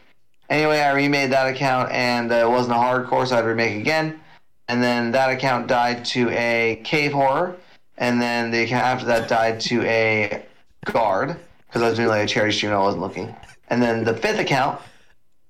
Anyway, 0.49 0.79
I 0.79 0.93
remade 0.93 1.31
that 1.31 1.47
account, 1.47 1.91
and 1.91 2.31
uh, 2.31 2.35
it 2.35 2.49
wasn't 2.49 2.75
a 2.75 2.79
hardcore, 2.79 3.27
so 3.27 3.37
I'd 3.37 3.45
remake 3.45 3.79
again. 3.79 4.19
And 4.67 4.81
then 4.81 5.11
that 5.11 5.29
account 5.29 5.67
died 5.67 6.05
to 6.05 6.29
a 6.31 6.81
cave 6.83 7.13
horror, 7.13 7.55
and 7.97 8.21
then 8.21 8.51
the 8.51 8.63
account 8.63 8.83
after 8.83 9.05
that 9.07 9.27
died 9.27 9.59
to 9.61 9.81
a 9.83 10.45
guard 10.85 11.37
because 11.67 11.81
I 11.81 11.89
was 11.89 11.97
doing 11.97 12.09
like 12.09 12.23
a 12.23 12.27
charity 12.27 12.53
stream 12.53 12.71
and 12.71 12.79
I 12.79 12.83
wasn't 12.83 13.01
looking. 13.01 13.35
And 13.69 13.81
then 13.81 14.03
the 14.03 14.13
fifth 14.13 14.39
account, 14.39 14.79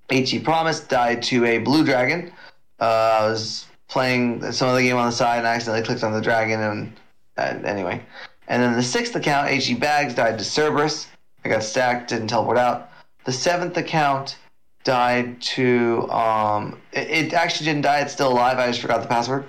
HE 0.09 0.39
Promise, 0.39 0.81
died 0.81 1.21
to 1.23 1.45
a 1.45 1.59
blue 1.59 1.85
dragon. 1.85 2.31
Uh, 2.79 3.19
I 3.21 3.27
was 3.27 3.65
playing 3.87 4.51
some 4.51 4.69
other 4.69 4.81
game 4.81 4.95
on 4.95 5.07
the 5.07 5.11
side 5.11 5.39
and 5.39 5.47
I 5.47 5.53
accidentally 5.53 5.85
clicked 5.85 6.03
on 6.03 6.13
the 6.13 6.21
dragon 6.21 6.59
and 6.59 6.93
uh, 7.37 7.67
anyway. 7.67 8.01
And 8.47 8.61
then 8.61 8.73
the 8.75 8.83
sixth 8.83 9.15
account, 9.15 9.49
HE 9.49 9.75
Bags, 9.75 10.13
died 10.13 10.37
to 10.39 10.43
Cerberus. 10.43 11.07
I 11.43 11.49
got 11.49 11.63
stacked, 11.63 12.09
didn't 12.09 12.27
teleport 12.27 12.57
out. 12.57 12.89
The 13.25 13.33
seventh 13.33 13.77
account 13.77 14.37
died 14.85 15.41
to 15.41 16.09
um 16.09 16.79
it, 16.93 17.09
it 17.09 17.33
actually 17.33 17.65
didn't 17.65 17.81
die, 17.81 17.99
it's 17.99 18.13
still 18.13 18.31
alive, 18.31 18.57
I 18.57 18.67
just 18.67 18.79
forgot 18.79 19.01
the 19.01 19.07
password. 19.09 19.43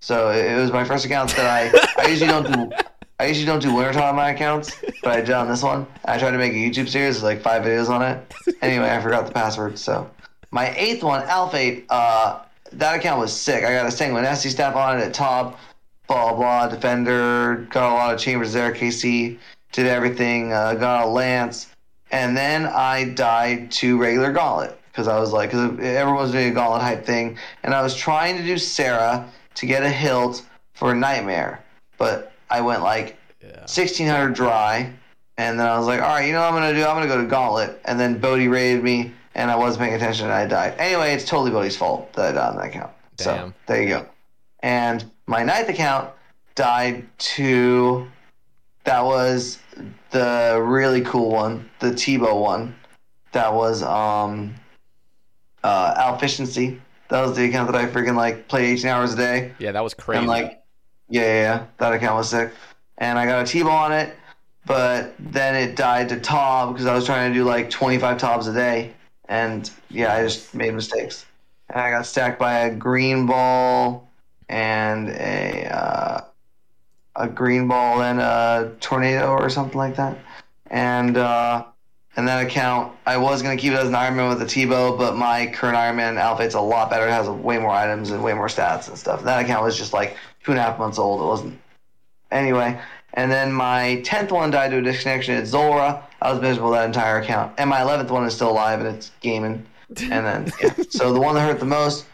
So 0.00 0.30
it, 0.30 0.52
it 0.52 0.56
was 0.56 0.72
my 0.72 0.84
first 0.84 1.04
account 1.04 1.30
that 1.36 1.46
I 1.46 2.02
I 2.02 2.08
usually 2.08 2.30
don't 2.30 2.50
do 2.50 2.70
I 3.20 3.26
usually 3.26 3.46
don't 3.46 3.60
do 3.60 3.74
winter 3.74 4.00
on 4.00 4.14
my 4.14 4.30
accounts, 4.30 4.80
but 5.02 5.12
I 5.12 5.20
did 5.20 5.30
on 5.30 5.48
this 5.48 5.62
one. 5.62 5.86
I 6.04 6.18
tried 6.18 6.30
to 6.30 6.38
make 6.38 6.52
a 6.52 6.56
YouTube 6.56 6.88
series 6.88 7.16
with 7.16 7.24
like 7.24 7.42
five 7.42 7.64
videos 7.64 7.88
on 7.88 8.00
it. 8.02 8.32
Anyway, 8.62 8.88
I 8.88 9.00
forgot 9.00 9.26
the 9.26 9.32
password. 9.32 9.76
So 9.76 10.08
my 10.52 10.72
eighth 10.76 11.02
one, 11.02 11.26
Alphate, 11.26 11.84
uh, 11.90 12.40
that 12.72 12.96
account 12.96 13.20
was 13.20 13.32
sick. 13.32 13.64
I 13.64 13.72
got 13.72 13.86
a 13.86 13.88
Sanguinesti 13.88 14.50
staff 14.50 14.76
on 14.76 14.98
it 14.98 15.02
at 15.02 15.14
top, 15.14 15.58
blah 16.06 16.34
blah, 16.34 16.68
defender, 16.68 17.66
got 17.70 17.92
a 17.92 17.94
lot 17.94 18.14
of 18.14 18.20
chambers 18.20 18.52
there, 18.52 18.72
KC, 18.72 19.38
did 19.72 19.86
everything, 19.86 20.52
uh, 20.52 20.74
got 20.74 21.04
a 21.04 21.08
lance, 21.08 21.68
and 22.10 22.36
then 22.36 22.66
I 22.66 23.04
died 23.04 23.70
to 23.72 23.98
regular 23.98 24.32
gauntlet 24.32 24.78
because 24.90 25.08
I 25.08 25.18
was 25.18 25.32
like, 25.32 25.50
because 25.50 25.78
everyone's 25.80 26.32
doing 26.32 26.48
a 26.50 26.54
gauntlet 26.54 26.82
hype 26.82 27.04
thing, 27.04 27.38
and 27.62 27.74
I 27.74 27.82
was 27.82 27.94
trying 27.94 28.36
to 28.36 28.42
do 28.42 28.58
Sarah 28.58 29.28
to 29.54 29.66
get 29.66 29.82
a 29.82 29.88
hilt 29.88 30.44
for 30.74 30.94
Nightmare, 30.94 31.62
but 31.98 32.32
I 32.50 32.60
went 32.60 32.82
like 32.82 33.16
1600 33.40 34.34
dry, 34.34 34.92
and 35.36 35.58
then 35.58 35.66
I 35.66 35.78
was 35.78 35.86
like, 35.86 36.00
all 36.00 36.08
right, 36.08 36.26
you 36.26 36.32
know 36.32 36.40
what 36.40 36.52
I'm 36.52 36.54
gonna 36.54 36.74
do? 36.74 36.84
I'm 36.84 36.96
gonna 36.96 37.06
go 37.06 37.20
to 37.22 37.28
Gauntlet, 37.28 37.80
and 37.84 37.98
then 37.98 38.20
B0aty 38.20 38.50
raided 38.50 38.82
me, 38.82 39.12
and 39.34 39.50
I 39.50 39.56
wasn't 39.56 39.82
paying 39.84 39.94
attention, 39.94 40.26
and 40.26 40.34
I 40.34 40.46
died. 40.46 40.74
Anyway, 40.78 41.12
it's 41.12 41.24
totally 41.24 41.50
B0aty's 41.50 41.76
fault 41.76 42.12
that 42.14 42.30
I 42.30 42.32
died 42.32 42.48
on 42.50 42.56
that 42.56 42.66
account. 42.66 42.92
So 43.18 43.52
there 43.66 43.82
you 43.82 43.88
go. 43.88 44.06
And 44.60 45.04
my 45.26 45.42
ninth 45.42 45.68
account 45.68 46.10
died 46.54 47.06
to 47.18 48.06
that 48.84 49.04
was 49.04 49.58
the 50.10 50.60
really 50.62 51.02
cool 51.02 51.30
one, 51.30 51.68
the 51.80 51.94
T-bow 51.94 52.38
one. 52.40 52.74
That 53.32 53.52
was 53.52 53.82
um 53.82 54.54
uh 55.62 55.94
Alficiency. 55.98 56.80
That 57.08 57.22
was 57.22 57.36
the 57.36 57.44
account 57.46 57.70
that 57.72 57.80
I 57.80 57.86
freaking 57.86 58.16
like 58.16 58.48
played 58.48 58.78
18 58.78 58.90
hours 58.90 59.14
a 59.14 59.16
day. 59.16 59.52
Yeah, 59.58 59.72
that 59.72 59.82
was 59.82 59.94
crazy. 59.94 60.18
And 60.18 60.26
like, 60.26 60.62
yeah, 61.08 61.22
yeah, 61.22 61.42
yeah, 61.42 61.66
that 61.78 61.92
account 61.92 62.16
was 62.16 62.30
sick. 62.30 62.52
And 62.98 63.18
I 63.18 63.26
got 63.26 63.42
a 63.42 63.46
T-bow 63.46 63.70
on 63.70 63.92
it, 63.92 64.16
but 64.66 65.14
then 65.18 65.54
it 65.54 65.76
died 65.76 66.08
to 66.10 66.20
Tob 66.20 66.74
because 66.74 66.86
I 66.86 66.94
was 66.94 67.06
trying 67.06 67.32
to 67.32 67.38
do 67.38 67.44
like 67.44 67.70
25 67.70 68.18
Tobs 68.18 68.46
a 68.46 68.52
day. 68.52 68.92
And 69.28 69.70
yeah, 69.90 70.14
I 70.14 70.22
just 70.22 70.54
made 70.54 70.74
mistakes. 70.74 71.26
And 71.70 71.80
I 71.80 71.90
got 71.90 72.06
stacked 72.06 72.38
by 72.38 72.60
a 72.60 72.74
green 72.74 73.26
ball 73.26 74.08
and 74.48 75.10
a 75.10 75.68
uh, 75.70 76.20
a 77.18 77.28
green 77.28 77.68
ball 77.68 78.02
and 78.02 78.20
a 78.20 78.72
tornado 78.80 79.30
or 79.30 79.50
something 79.50 79.76
like 79.76 79.96
that. 79.96 80.18
And 80.70 81.16
uh, 81.16 81.64
and 82.16 82.26
that 82.26 82.44
account, 82.44 82.96
I 83.06 83.16
was 83.16 83.42
gonna 83.42 83.56
keep 83.56 83.72
it 83.72 83.76
as 83.76 83.88
an 83.88 83.94
Iron 83.94 84.16
Man 84.16 84.28
with 84.28 84.40
a 84.42 84.46
T-bow, 84.46 84.96
but 84.96 85.16
my 85.16 85.46
current 85.46 85.76
Iron 85.76 85.96
Man 85.96 86.18
outfit's 86.18 86.54
a 86.54 86.60
lot 86.60 86.90
better. 86.90 87.06
It 87.06 87.12
has 87.12 87.28
way 87.28 87.58
more 87.58 87.70
items 87.70 88.10
and 88.10 88.22
way 88.22 88.34
more 88.34 88.48
stats 88.48 88.88
and 88.88 88.96
stuff. 88.98 89.22
That 89.24 89.44
account 89.44 89.64
was 89.64 89.76
just 89.76 89.92
like 89.92 90.16
two 90.44 90.52
and 90.52 90.58
a 90.58 90.62
half 90.62 90.78
months 90.78 90.98
old. 90.98 91.20
It 91.20 91.24
wasn't. 91.24 91.60
Anyway, 92.30 92.78
and 93.14 93.30
then 93.30 93.52
my 93.52 94.00
tenth 94.02 94.30
one 94.30 94.50
died 94.50 94.70
to 94.70 94.78
a 94.78 94.82
disconnection 94.82 95.34
at 95.34 95.46
Zulrah. 95.46 96.04
I 96.20 96.32
was 96.32 96.40
miserable 96.40 96.70
that 96.72 96.86
entire 96.86 97.18
account. 97.18 97.54
And 97.58 97.70
my 97.70 97.82
eleventh 97.82 98.10
one 98.10 98.24
is 98.24 98.34
still 98.34 98.50
alive 98.50 98.80
and 98.80 98.96
it's 98.96 99.10
gaming. 99.20 99.64
And 100.02 100.26
then 100.26 100.52
yeah. 100.60 100.74
so 100.90 101.14
the 101.14 101.20
one 101.20 101.34
that 101.34 101.40
hurt 101.40 101.60
the 101.60 101.64
most, 101.64 102.04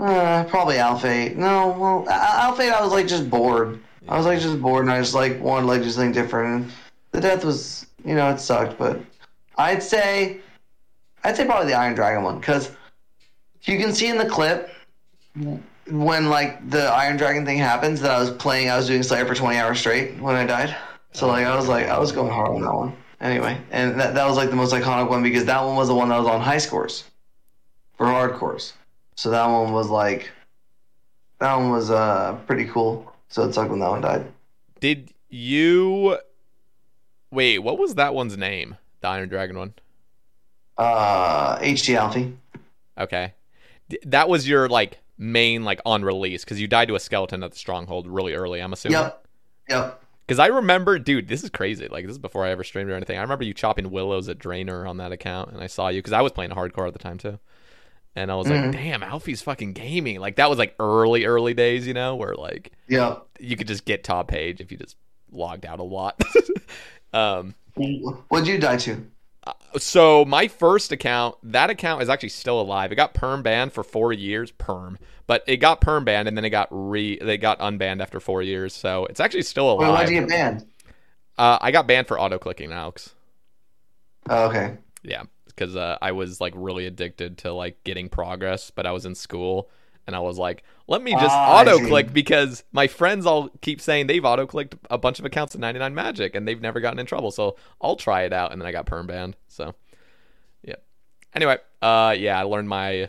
uh, 0.00 0.42
probably 0.44 0.74
Alphate. 0.74 1.36
No, 1.36 1.68
well, 1.68 2.08
Al- 2.08 2.52
Alphate, 2.52 2.72
I 2.72 2.82
was 2.82 2.90
like 2.90 3.06
just 3.06 3.30
bored. 3.30 3.80
I 4.08 4.16
was 4.16 4.26
like 4.26 4.40
just 4.40 4.60
bored, 4.60 4.84
and 4.84 4.92
I 4.92 5.00
just 5.00 5.14
like 5.14 5.40
wanted 5.40 5.66
like 5.66 5.82
do 5.82 5.90
something 5.90 6.12
different. 6.12 6.62
And 6.62 6.72
the 7.12 7.20
death 7.20 7.44
was, 7.44 7.86
you 8.04 8.14
know, 8.14 8.30
it 8.30 8.38
sucked, 8.38 8.78
but 8.78 9.00
I'd 9.56 9.82
say, 9.82 10.40
I'd 11.24 11.36
say 11.36 11.44
probably 11.44 11.68
the 11.68 11.78
Iron 11.78 11.94
Dragon 11.94 12.22
one 12.22 12.38
because 12.38 12.70
you 13.62 13.78
can 13.78 13.92
see 13.92 14.08
in 14.08 14.18
the 14.18 14.28
clip 14.28 14.70
when 15.90 16.28
like 16.28 16.68
the 16.70 16.84
Iron 16.84 17.16
Dragon 17.16 17.44
thing 17.44 17.58
happens 17.58 18.00
that 18.00 18.10
I 18.10 18.20
was 18.20 18.30
playing. 18.30 18.70
I 18.70 18.76
was 18.76 18.86
doing 18.86 19.02
Slayer 19.02 19.26
for 19.26 19.34
20 19.34 19.56
hours 19.58 19.78
straight 19.78 20.18
when 20.20 20.36
I 20.36 20.46
died. 20.46 20.74
So 21.12 21.26
like 21.28 21.46
I 21.46 21.56
was 21.56 21.68
like 21.68 21.86
I 21.86 21.98
was 21.98 22.12
going 22.12 22.30
hard 22.32 22.50
on 22.50 22.62
that 22.62 22.74
one. 22.74 22.96
Anyway, 23.20 23.58
and 23.70 23.98
that 23.98 24.14
that 24.14 24.26
was 24.26 24.36
like 24.36 24.50
the 24.50 24.56
most 24.56 24.74
iconic 24.74 25.08
one 25.08 25.22
because 25.22 25.46
that 25.46 25.64
one 25.64 25.74
was 25.74 25.88
the 25.88 25.94
one 25.94 26.10
that 26.10 26.18
was 26.18 26.26
on 26.26 26.40
high 26.40 26.58
scores 26.58 27.04
for 27.96 28.06
hardcores. 28.06 28.72
So 29.14 29.30
that 29.30 29.46
one 29.46 29.72
was 29.72 29.88
like 29.88 30.30
that 31.38 31.54
one 31.56 31.70
was 31.70 31.90
uh 31.90 32.38
pretty 32.46 32.66
cool. 32.66 33.12
So 33.28 33.42
it 33.42 33.52
sucked 33.54 33.70
when 33.70 33.80
that 33.80 33.90
one 33.90 34.00
died. 34.00 34.32
Did 34.80 35.12
you 35.28 36.18
wait? 37.30 37.58
What 37.58 37.78
was 37.78 37.94
that 37.96 38.14
one's 38.14 38.36
name? 38.36 38.76
The 39.00 39.08
Iron 39.08 39.28
Dragon 39.28 39.58
one. 39.58 39.74
Uh, 40.78 41.58
HC 41.60 41.90
Alfie. 41.90 42.36
Okay, 42.98 43.34
D- 43.88 43.98
that 44.04 44.28
was 44.28 44.48
your 44.48 44.68
like 44.68 44.98
main 45.18 45.64
like 45.64 45.80
on 45.86 46.02
release 46.04 46.44
because 46.44 46.60
you 46.60 46.66
died 46.68 46.88
to 46.88 46.94
a 46.94 47.00
skeleton 47.00 47.42
at 47.42 47.52
the 47.52 47.58
stronghold 47.58 48.06
really 48.06 48.34
early. 48.34 48.60
I'm 48.60 48.72
assuming. 48.72 48.98
Yep. 48.98 49.26
Yep. 49.68 50.02
Because 50.26 50.38
I 50.40 50.46
remember, 50.46 50.98
dude, 50.98 51.28
this 51.28 51.44
is 51.44 51.50
crazy. 51.50 51.88
Like 51.88 52.04
this 52.04 52.12
is 52.12 52.18
before 52.18 52.44
I 52.44 52.50
ever 52.50 52.64
streamed 52.64 52.90
or 52.90 52.94
anything. 52.94 53.16
I 53.18 53.22
remember 53.22 53.44
you 53.44 53.54
chopping 53.54 53.90
willows 53.90 54.28
at 54.28 54.38
Draynor 54.38 54.88
on 54.88 54.96
that 54.96 55.12
account, 55.12 55.52
and 55.52 55.62
I 55.62 55.68
saw 55.68 55.88
you 55.88 55.98
because 56.00 56.12
I 56.12 56.20
was 56.20 56.32
playing 56.32 56.50
hardcore 56.50 56.86
at 56.86 56.92
the 56.92 56.98
time 56.98 57.18
too. 57.18 57.38
And 58.16 58.32
I 58.32 58.34
was 58.34 58.48
Mm-hmm. 58.48 58.62
like, 58.64 58.72
damn, 58.72 59.02
Alfie's 59.02 59.42
fucking 59.42 59.74
gaming. 59.74 60.18
Like 60.20 60.36
that 60.36 60.48
was 60.50 60.58
like 60.58 60.74
early, 60.80 61.26
early 61.26 61.54
days, 61.54 61.86
you 61.86 61.94
know, 61.94 62.16
where 62.16 62.34
like 62.34 62.72
Yep. 62.88 63.26
you 63.38 63.56
could 63.56 63.68
just 63.68 63.84
get 63.84 64.02
top 64.02 64.28
page 64.28 64.60
if 64.60 64.72
you 64.72 64.78
just 64.78 64.96
logged 65.30 65.66
out 65.66 65.78
a 65.80 65.84
lot. 65.84 66.20
um, 67.12 67.54
What'd 68.28 68.48
you 68.48 68.58
die 68.58 68.78
to? 68.78 69.06
so 69.78 70.24
my 70.24 70.48
first 70.48 70.90
account, 70.92 71.36
that 71.42 71.70
account 71.70 72.02
is 72.02 72.08
actually 72.08 72.30
still 72.30 72.60
alive. 72.60 72.90
It 72.90 72.96
got 72.96 73.14
perm 73.14 73.42
banned 73.42 73.72
for 73.72 73.84
four 73.84 74.12
years, 74.12 74.50
perm, 74.50 74.98
but 75.26 75.44
it 75.46 75.58
got 75.58 75.80
perm 75.80 76.04
banned 76.04 76.26
and 76.26 76.36
then 76.36 76.44
it 76.44 76.50
got 76.50 76.68
re, 76.70 77.18
they 77.22 77.36
got 77.38 77.58
unbanned 77.60 78.00
after 78.00 78.18
four 78.18 78.42
years. 78.42 78.72
So 78.74 79.04
it's 79.06 79.20
actually 79.20 79.42
still 79.42 79.66
Wait, 79.76 79.86
alive. 79.86 80.06
why'd 80.06 80.08
you 80.10 80.20
get 80.20 80.28
banned? 80.28 80.66
uh, 81.38 81.58
I 81.60 81.70
got 81.70 81.86
banned 81.86 82.08
for 82.08 82.18
auto 82.18 82.38
clicking, 82.38 82.72
Alex. 82.72 83.14
Oh, 84.28 84.46
okay. 84.48 84.78
Yeah, 85.02 85.24
because 85.56 85.74
uh, 85.74 85.96
I 86.02 86.12
was 86.12 86.40
like 86.40 86.52
really 86.54 86.86
addicted 86.86 87.38
to 87.38 87.52
like 87.52 87.82
getting 87.82 88.08
progress, 88.08 88.70
but 88.70 88.86
I 88.86 88.92
was 88.92 89.06
in 89.06 89.14
school 89.14 89.70
and 90.06 90.14
I 90.14 90.20
was 90.20 90.38
like, 90.38 90.62
let 90.86 91.02
me 91.02 91.12
just 91.12 91.24
Ah, 91.30 91.60
auto 91.60 91.78
click 91.78 92.12
because 92.12 92.62
my 92.72 92.86
friends 92.86 93.26
all 93.26 93.48
keep 93.60 93.80
saying 93.80 94.06
they've 94.06 94.24
auto 94.24 94.46
clicked 94.46 94.76
a 94.90 94.98
bunch 94.98 95.18
of 95.18 95.24
accounts 95.24 95.54
in 95.54 95.60
99 95.60 95.94
Magic 95.94 96.36
and 96.36 96.46
they've 96.46 96.60
never 96.60 96.78
gotten 96.80 96.98
in 96.98 97.06
trouble. 97.06 97.30
So 97.30 97.56
I'll 97.80 97.96
try 97.96 98.22
it 98.22 98.32
out, 98.32 98.52
and 98.52 98.60
then 98.60 98.66
I 98.66 98.72
got 98.72 98.86
perm 98.86 99.06
banned. 99.06 99.36
So 99.48 99.74
yeah. 100.62 100.76
Anyway, 101.34 101.58
uh, 101.82 102.14
yeah, 102.16 102.38
I 102.38 102.44
learned 102.44 102.68
my 102.68 103.08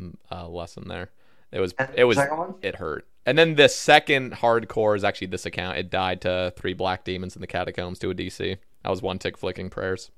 mm, 0.00 0.14
uh, 0.30 0.48
lesson 0.48 0.88
there. 0.88 1.10
It 1.52 1.60
was 1.60 1.74
it 1.94 2.04
was 2.04 2.18
it 2.62 2.76
hurt. 2.76 3.06
And 3.26 3.36
then 3.36 3.54
the 3.54 3.68
second 3.68 4.32
hardcore 4.32 4.96
is 4.96 5.04
actually 5.04 5.26
this 5.26 5.44
account. 5.44 5.76
It 5.76 5.90
died 5.90 6.22
to 6.22 6.54
three 6.56 6.72
black 6.72 7.04
demons 7.04 7.36
in 7.36 7.40
the 7.40 7.46
catacombs 7.46 7.98
to 7.98 8.10
a 8.10 8.14
DC. 8.14 8.56
I 8.82 8.90
was 8.90 9.02
one 9.02 9.18
tick 9.18 9.36
flicking 9.36 9.68
prayers. 9.68 10.10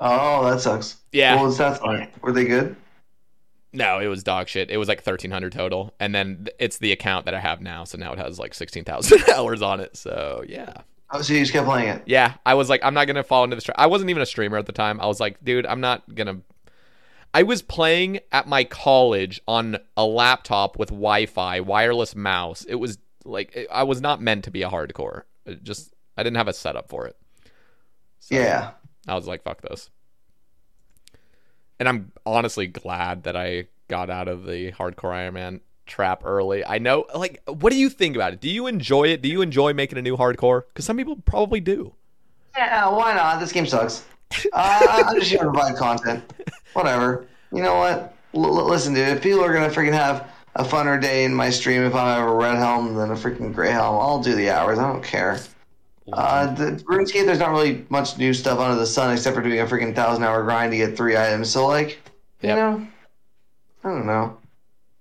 Oh, 0.00 0.48
that 0.50 0.60
sucks. 0.60 0.96
Yeah. 1.12 1.36
What 1.36 1.44
was 1.44 1.58
that 1.58 1.82
like? 1.82 2.22
Were 2.22 2.32
they 2.32 2.44
good? 2.44 2.76
No, 3.72 3.98
it 3.98 4.06
was 4.06 4.22
dog 4.22 4.48
shit. 4.48 4.70
It 4.70 4.76
was 4.78 4.88
like 4.88 5.02
thirteen 5.02 5.30
hundred 5.30 5.52
total, 5.52 5.94
and 6.00 6.14
then 6.14 6.48
it's 6.58 6.78
the 6.78 6.92
account 6.92 7.24
that 7.26 7.34
I 7.34 7.40
have 7.40 7.60
now. 7.60 7.84
So 7.84 7.98
now 7.98 8.12
it 8.12 8.18
has 8.18 8.38
like 8.38 8.54
sixteen 8.54 8.84
thousand 8.84 9.22
hours 9.34 9.60
on 9.62 9.80
it. 9.80 9.96
So 9.96 10.44
yeah, 10.48 10.72
Oh, 11.10 11.20
so 11.22 11.34
you 11.34 11.40
just 11.40 11.52
kept 11.52 11.66
playing 11.66 11.88
it. 11.88 12.02
yeah. 12.06 12.34
I 12.46 12.54
was 12.54 12.68
like, 12.68 12.80
I'm 12.82 12.94
not 12.94 13.06
gonna 13.06 13.22
fall 13.22 13.44
into 13.44 13.56
the. 13.56 13.60
Str- 13.62 13.72
I 13.76 13.86
wasn't 13.86 14.10
even 14.10 14.22
a 14.22 14.26
streamer 14.26 14.56
at 14.56 14.66
the 14.66 14.72
time. 14.72 15.00
I 15.00 15.06
was 15.06 15.20
like, 15.20 15.42
dude, 15.44 15.66
I'm 15.66 15.80
not 15.80 16.14
gonna. 16.14 16.40
I 17.34 17.42
was 17.42 17.60
playing 17.60 18.20
at 18.32 18.48
my 18.48 18.64
college 18.64 19.42
on 19.46 19.76
a 19.96 20.06
laptop 20.06 20.78
with 20.78 20.88
Wi-Fi, 20.88 21.60
wireless 21.60 22.16
mouse. 22.16 22.64
It 22.64 22.76
was 22.76 22.96
like 23.26 23.54
it- 23.54 23.68
I 23.70 23.82
was 23.82 24.00
not 24.00 24.22
meant 24.22 24.44
to 24.44 24.50
be 24.50 24.62
a 24.62 24.70
hardcore. 24.70 25.22
It 25.44 25.62
just 25.64 25.92
I 26.16 26.22
didn't 26.22 26.36
have 26.38 26.48
a 26.48 26.54
setup 26.54 26.88
for 26.88 27.06
it. 27.06 27.16
So- 28.20 28.36
Yeah. 28.36 28.70
I 29.06 29.14
was 29.14 29.26
like, 29.26 29.42
fuck 29.42 29.62
this. 29.62 29.90
And 31.78 31.88
I'm 31.88 32.12
honestly 32.24 32.66
glad 32.66 33.24
that 33.24 33.36
I 33.36 33.66
got 33.88 34.10
out 34.10 34.28
of 34.28 34.46
the 34.46 34.72
hardcore 34.72 35.12
Iron 35.14 35.34
Man 35.34 35.60
trap 35.86 36.22
early. 36.24 36.64
I 36.64 36.78
know, 36.78 37.06
like, 37.14 37.42
what 37.46 37.70
do 37.70 37.78
you 37.78 37.88
think 37.88 38.16
about 38.16 38.32
it? 38.32 38.40
Do 38.40 38.48
you 38.48 38.66
enjoy 38.66 39.04
it? 39.04 39.22
Do 39.22 39.28
you 39.28 39.42
enjoy 39.42 39.72
making 39.72 39.98
a 39.98 40.02
new 40.02 40.16
hardcore? 40.16 40.62
Because 40.68 40.84
some 40.84 40.96
people 40.96 41.16
probably 41.24 41.60
do. 41.60 41.94
Yeah, 42.56 42.88
why 42.88 43.14
not? 43.14 43.40
This 43.40 43.52
game 43.52 43.66
sucks. 43.66 44.04
Uh, 44.52 45.04
I'm 45.06 45.16
just 45.16 45.30
here 45.30 45.38
to 45.38 45.44
provide 45.44 45.76
content. 45.76 46.32
Whatever. 46.72 47.28
You 47.52 47.62
know 47.62 47.76
what? 47.76 48.12
L- 48.34 48.66
listen, 48.66 48.92
dude. 48.92 49.06
If 49.08 49.22
people 49.22 49.42
are 49.42 49.52
gonna 49.52 49.68
freaking 49.68 49.92
have 49.92 50.28
a 50.56 50.64
funner 50.64 51.00
day 51.00 51.24
in 51.24 51.32
my 51.32 51.48
stream, 51.48 51.82
if 51.82 51.94
I 51.94 52.16
have 52.16 52.28
a 52.28 52.34
red 52.34 52.56
helm 52.56 52.96
than 52.96 53.12
a 53.12 53.14
freaking 53.14 53.54
gray 53.54 53.70
helm, 53.70 53.94
I'll 53.96 54.20
do 54.20 54.34
the 54.34 54.50
hours. 54.50 54.80
I 54.80 54.90
don't 54.90 55.02
care. 55.02 55.38
Uh, 56.12 56.54
the 56.54 56.72
RuneScape, 56.84 57.26
there's 57.26 57.38
not 57.40 57.50
really 57.50 57.84
much 57.88 58.16
new 58.18 58.32
stuff 58.32 58.58
under 58.58 58.76
the 58.78 58.86
sun 58.86 59.12
except 59.12 59.34
for 59.36 59.42
doing 59.42 59.60
a 59.60 59.66
freaking 59.66 59.94
thousand 59.94 60.22
hour 60.24 60.42
grind 60.44 60.70
to 60.72 60.76
get 60.76 60.96
three 60.96 61.16
items. 61.16 61.50
So, 61.50 61.66
like, 61.66 61.98
you 62.42 62.48
Yep. 62.50 62.56
know, 62.56 62.86
I 63.84 63.88
don't 63.88 64.06
know. 64.06 64.36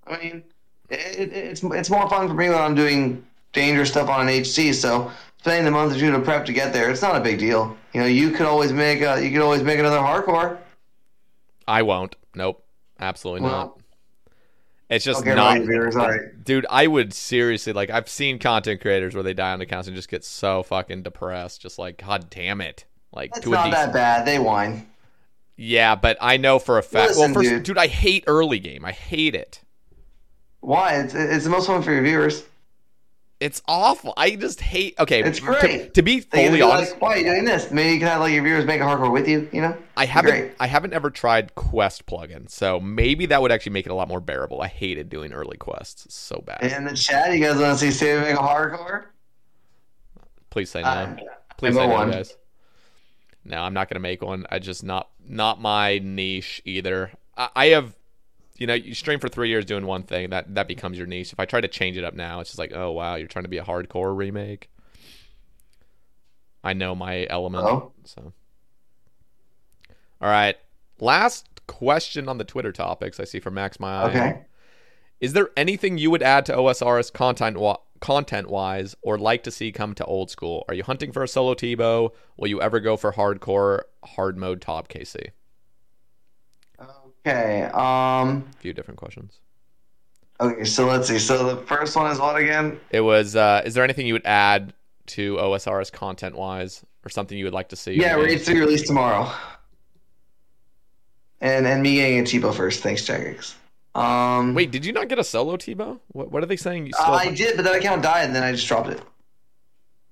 I 0.08 0.18
mean, 0.18 0.44
it, 0.90 1.20
it, 1.20 1.34
it's 1.34 1.64
it's 1.64 1.90
more 1.90 2.10
fun 2.10 2.28
for 2.28 2.34
me 2.34 2.50
when 2.50 2.58
I'm 2.60 2.76
doing 2.76 3.26
dangerous 3.54 3.90
stuff 3.90 4.10
on 4.10 4.28
an 4.28 4.30
HC. 4.44 4.74
So 4.74 5.12
spending 5.40 5.68
a 5.68 5.72
month 5.72 5.96
or 5.96 6.00
two 6.00 6.12
to 6.12 6.20
prep 6.20 6.46
to 6.46 6.54
get 6.54 6.74
there, 6.74 6.90
it's 6.90 7.02
not 7.02 7.16
a 7.16 7.20
big 7.22 7.40
deal. 7.40 7.76
You 7.94 8.02
know, 8.02 8.08
you 8.08 8.32
could 8.32 8.46
always 8.46 8.72
make 8.74 9.02
a, 9.02 9.24
you 9.24 9.32
could 9.32 9.42
always 9.42 9.64
make 9.64 9.80
another 9.80 9.98
hardcore. 9.98 10.58
I 11.68 11.82
won't. 11.82 12.16
Nope. 12.36 12.64
Absolutely 13.00 13.42
not. 13.48 13.78
It's 14.90 15.04
just 15.04 15.22
okay, 15.22 15.34
not. 15.34 15.66
right. 15.66 16.44
Dude, 16.44 16.66
I 16.70 16.86
would 16.86 17.12
seriously, 17.14 17.74
like, 17.74 17.90
I've 17.90 18.08
seen 18.08 18.38
content 18.38 18.82
creators 18.82 19.16
where 19.16 19.24
they 19.24 19.34
die 19.34 19.52
on 19.52 19.62
accounts 19.62 19.88
and 19.88 19.96
just 19.96 20.10
get 20.10 20.24
so 20.24 20.62
fucking 20.62 21.02
depressed. 21.02 21.62
Just 21.62 21.80
like, 21.80 21.98
God 21.98 22.30
damn 22.30 22.62
it. 22.62 22.86
Like, 23.12 23.32
It's 23.36 23.48
not 23.48 23.66
decent. 23.66 23.72
that 23.74 23.94
bad. 23.94 24.26
They 24.28 24.38
whine. 24.38 24.88
Yeah, 25.58 25.96
but 25.96 26.18
I 26.22 26.38
know 26.38 26.60
for 26.60 26.78
a 26.78 26.84
fact. 26.84 27.10
Listen, 27.12 27.24
well, 27.24 27.34
first, 27.34 27.50
dude. 27.50 27.64
dude, 27.64 27.78
I 27.78 27.88
hate 27.88 28.26
early 28.28 28.60
game. 28.60 28.86
I 28.86 28.92
hate 28.92 29.34
it. 29.36 29.62
Why? 30.60 30.96
It's 31.00 31.14
it's 31.14 31.44
the 31.46 31.50
most 31.50 31.68
fun 31.68 31.82
for 31.82 31.94
your 31.94 32.04
viewers. 32.04 32.44
It's 33.42 33.62
awful. 33.68 34.14
I 34.16 34.32
just 34.38 34.62
hate. 34.62 34.96
Okay, 34.98 35.22
It's 35.22 35.40
to- 35.40 35.46
great. 35.46 35.94
To, 35.96 36.02
be 36.02 36.22
fully 36.22 36.62
honest, 36.62 36.94
like, 36.94 37.02
why 37.02 37.10
are 37.14 37.18
you 37.18 37.26
doing 37.26 37.44
this? 37.44 37.70
Maybe 37.70 37.94
you 37.94 38.00
can 38.00 38.08
have 38.08 38.22
like 38.22 38.32
your 38.34 38.44
viewers 38.44 38.66
make 38.66 38.80
a 38.80 38.86
hardcore 38.86 39.12
with 39.12 39.28
you. 39.28 39.50
You 39.52 39.62
know, 39.62 39.78
I 39.98 40.06
haven't. 40.06 40.32
great. 40.32 40.52
I 40.60 40.68
haven't 40.68 40.94
ever 40.94 41.10
tried 41.10 41.54
Quest 41.54 42.06
plugin, 42.06 42.50
so 42.50 42.80
maybe 42.80 43.26
that 43.26 43.42
would 43.42 43.52
actually 43.52 43.74
make 43.74 43.86
it 43.86 43.92
a 43.92 43.94
lot 43.96 44.08
more 44.08 44.22
bearable. 44.22 44.62
I 44.62 44.68
hated 44.68 45.10
doing 45.10 45.34
early 45.34 45.58
quests. 45.58 46.06
It's 46.06 46.16
so 46.16 46.42
bad. 46.46 46.64
In 46.64 46.86
the 46.86 46.96
chat, 46.96 47.34
you 47.34 47.44
guys 47.44 47.58
want 47.58 47.78
to 47.78 47.86
see 47.86 47.92
Save 47.92 48.22
make 48.22 48.36
a 48.36 48.38
hardcore? 48.42 49.06
Please 50.50 50.70
say 50.70 50.82
no. 50.82 50.88
Uh, 50.88 51.16
Please 51.58 51.76
say 51.76 51.86
no, 51.88 51.94
one. 51.94 52.12
guys. 52.12 52.38
No, 53.44 53.58
I'm 53.62 53.74
not 53.74 53.90
gonna 53.90 54.00
make 54.00 54.22
one. 54.22 54.46
I 54.50 54.60
just 54.60 54.84
not 54.84 55.10
not 55.28 55.60
my 55.62 56.00
niche 56.00 56.62
either. 56.66 57.12
I, 57.38 57.50
I 57.56 57.66
have, 57.68 57.94
you 58.58 58.68
know, 58.68 58.74
you 58.74 58.94
stream 58.96 59.20
for 59.20 59.28
three 59.30 59.50
years 59.50 59.66
doing 59.66 59.86
one 59.86 60.04
thing 60.04 60.30
that 60.30 60.56
that 60.56 60.68
becomes 60.68 60.98
your 60.98 61.08
niche. 61.08 61.34
If 61.34 61.40
I 61.40 61.46
try 61.46 61.62
to 61.62 61.68
change 61.68 61.98
it 61.98 62.04
up 62.04 62.14
now, 62.14 62.40
it's 62.40 62.50
just 62.52 62.60
like, 62.60 62.72
oh 62.74 62.92
wow, 62.92 63.16
you're 63.16 63.28
trying 63.28 63.44
to 63.46 63.50
be 63.50 63.58
a 63.58 63.64
hardcore 63.64 64.16
remake. 64.16 64.70
I 66.64 66.74
know 66.74 66.96
my 66.96 67.28
element, 67.30 67.66
Oh. 67.66 67.92
so. 68.04 68.34
All 70.22 70.30
right, 70.30 70.56
last 71.00 71.48
question 71.68 72.28
on 72.30 72.38
the 72.38 72.44
Twitter 72.44 72.72
topics 72.72 73.20
I 73.20 73.26
see 73.26 73.40
from 73.40 73.54
Max 73.56 73.80
My. 73.80 74.04
Okay. 74.10 74.42
Is 75.20 75.34
there 75.34 75.50
anything 75.56 75.98
you 75.98 76.10
would 76.12 76.24
add 76.24 76.46
to 76.48 76.54
OSRS 76.56 77.12
content 77.14 77.58
wa- 77.58 77.78
content 78.00 78.50
wise 78.50 78.96
or 79.02 79.18
like 79.18 79.44
to 79.44 79.52
see 79.52 79.72
come 79.72 79.94
to 79.96 80.06
old 80.06 80.30
school? 80.32 80.66
Are 80.68 80.74
you 80.74 80.84
hunting 80.84 81.12
for 81.12 81.24
a 81.24 81.28
solo 81.28 81.54
T-bow? 81.54 82.12
Will 82.38 82.48
you 82.48 82.62
ever 82.62 82.80
go 82.80 82.98
for 82.98 83.14
hardcore 83.14 83.82
hard 84.04 84.38
mode 84.38 84.62
ToB 84.62 84.88
KC? 84.88 85.30
Okay. 87.26 87.64
Um. 87.64 88.46
A 88.54 88.58
few 88.60 88.74
different 88.74 89.00
questions. 89.00 89.40
Okay. 90.40 90.64
So 90.64 90.86
let's 90.86 91.08
see. 91.08 91.20
So 91.20 91.56
the 91.56 91.62
first 91.64 91.96
one 91.96 92.12
is 92.12 92.20
what 92.20 92.36
again? 92.36 92.80
It 92.92 93.02
was 93.02 93.36
uh 93.36 93.62
is 93.66 93.74
there 93.74 93.84
anything 93.84 94.06
you 94.06 94.14
would 94.14 94.26
add 94.26 94.74
to 95.08 95.36
OSRS 95.36 95.92
content 95.92 96.36
wise 96.36 96.86
or 97.04 97.10
something 97.10 97.38
you 97.38 97.46
would 97.46 97.54
like 97.54 97.70
to 97.70 97.76
see? 97.76 97.94
Yeah, 97.94 98.16
Raid 98.16 98.30
game? 98.30 98.40
three 98.40 98.60
released 98.60 98.88
tomorrow. 98.88 99.32
And 101.42 101.66
and 101.66 101.82
me 101.82 101.96
getting 101.96 102.20
a 102.20 102.24
cheapo 102.24 102.54
first. 102.54 102.84
Thanks, 102.84 103.02
Jagex. 103.04 103.56
Um. 103.96 104.54
Wait, 104.54 104.72
did 104.72 104.86
you 104.86 104.94
not 104.94 105.08
get 105.08 105.20
a 105.20 105.24
solo 105.24 105.58
T-bow? 105.58 106.00
What 106.10 106.32
what 106.32 106.44
are 106.44 106.48
they 106.48 106.58
saying 106.58 106.86
you 106.88 106.94
uh, 107.00 107.02
still 107.02 107.14
I 107.14 107.34
did, 107.34 107.56
but 107.56 107.64
that 107.66 107.76
account 107.76 108.04
died, 108.04 108.26
and 108.26 108.36
then 108.36 108.44
I 108.44 108.52
just 108.52 108.68
dropped 108.68 108.90
it. 108.90 109.02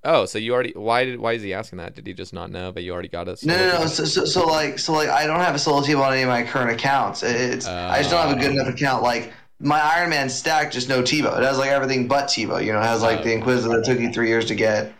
Oh, 0.04 0.26
so 0.26 0.38
you 0.38 0.52
already 0.52 0.72
why 0.76 1.04
did 1.04 1.18
why 1.18 1.32
is 1.32 1.42
he 1.42 1.54
asking 1.54 1.78
that? 1.78 1.94
Did 1.94 2.06
he 2.06 2.12
just 2.12 2.34
not 2.34 2.50
know 2.50 2.70
But 2.72 2.82
you 2.82 2.92
already 2.92 3.08
got 3.08 3.26
us. 3.26 3.44
No, 3.44 3.56
no, 3.56 3.80
no. 3.80 3.86
So, 3.86 4.04
so, 4.04 4.24
so 4.26 4.46
like, 4.46 4.78
so 4.78 4.92
like, 4.92 5.08
I 5.08 5.26
don't 5.26 5.40
have 5.40 5.54
a 5.54 5.58
solo 5.58 5.82
team 5.82 5.98
on 5.98 6.12
any 6.12 6.22
of 6.22 6.28
my 6.28 6.44
current 6.44 6.70
accounts. 6.70 7.22
It's 7.22 7.66
I 7.66 7.98
just 7.98 8.10
don't 8.10 8.28
have 8.28 8.36
a 8.36 8.40
good 8.40 8.50
oh. 8.50 8.60
enough 8.60 8.74
account. 8.74 9.02
Like 9.02 9.32
my 9.60 9.80
Iron 9.80 10.10
Man 10.10 10.28
stack, 10.28 10.70
just 10.70 10.88
no 10.88 11.02
T-bow. 11.02 11.38
It 11.38 11.42
has 11.42 11.58
like 11.58 11.70
everything 11.70 12.06
but 12.06 12.28
T-bow. 12.28 12.58
You 12.58 12.72
know, 12.72 12.80
it 12.80 12.84
has 12.84 13.02
like 13.02 13.22
the 13.22 13.32
oh. 13.32 13.36
Inquisitor 13.36 13.76
that 13.76 13.84
took 13.84 13.98
you 13.98 14.12
three 14.12 14.28
years 14.28 14.44
to 14.46 14.54
get. 14.54 14.92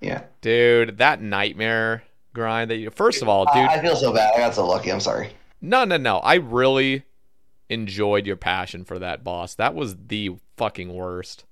Yeah. 0.00 0.22
Dude, 0.40 0.98
that 0.98 1.22
nightmare 1.22 2.02
grind 2.34 2.70
that 2.70 2.76
you 2.76 2.90
first 2.90 3.22
of 3.22 3.28
all, 3.28 3.44
dude 3.46 3.64
I, 3.64 3.74
I 3.74 3.82
feel 3.82 3.96
so 3.96 4.12
bad. 4.12 4.34
I 4.34 4.38
got 4.38 4.54
so 4.54 4.66
lucky. 4.66 4.90
I'm 4.90 5.00
sorry. 5.00 5.30
No, 5.60 5.84
no, 5.84 5.96
no. 5.96 6.18
I 6.18 6.34
really 6.34 7.04
enjoyed 7.68 8.26
your 8.26 8.36
passion 8.36 8.84
for 8.84 8.98
that 8.98 9.22
boss. 9.22 9.54
That 9.54 9.74
was 9.74 9.96
the 10.06 10.36
fucking 10.56 10.92
worst. 10.92 11.44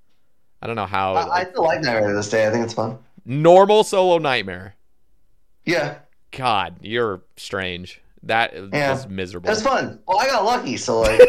I 0.62 0.66
don't 0.66 0.77
know 0.77 0.87
how. 0.87 1.15
I, 1.15 1.20
I 1.23 1.27
like, 1.27 1.49
still 1.51 1.65
like 1.65 1.81
Nightmare 1.83 2.09
to 2.09 2.15
this 2.15 2.31
day. 2.31 2.47
I 2.47 2.51
think 2.51 2.65
it's 2.65 2.74
fun. 2.74 2.99
normal 3.24 3.85
solo 3.85 4.19
nightmare. 4.19 4.74
Yeah, 5.65 5.99
God, 6.31 6.77
you're 6.81 7.23
strange. 7.37 8.01
That 8.23 8.55
is 8.55 8.70
Yeah. 8.73 8.93
was 8.93 9.07
miserable. 9.09 9.49
that's 9.49 9.62
fun. 9.62 10.01
Well, 10.07 10.19
I 10.19 10.27
got 10.27 10.45
lucky, 10.45 10.77
so 10.77 11.01
like, 11.03 11.20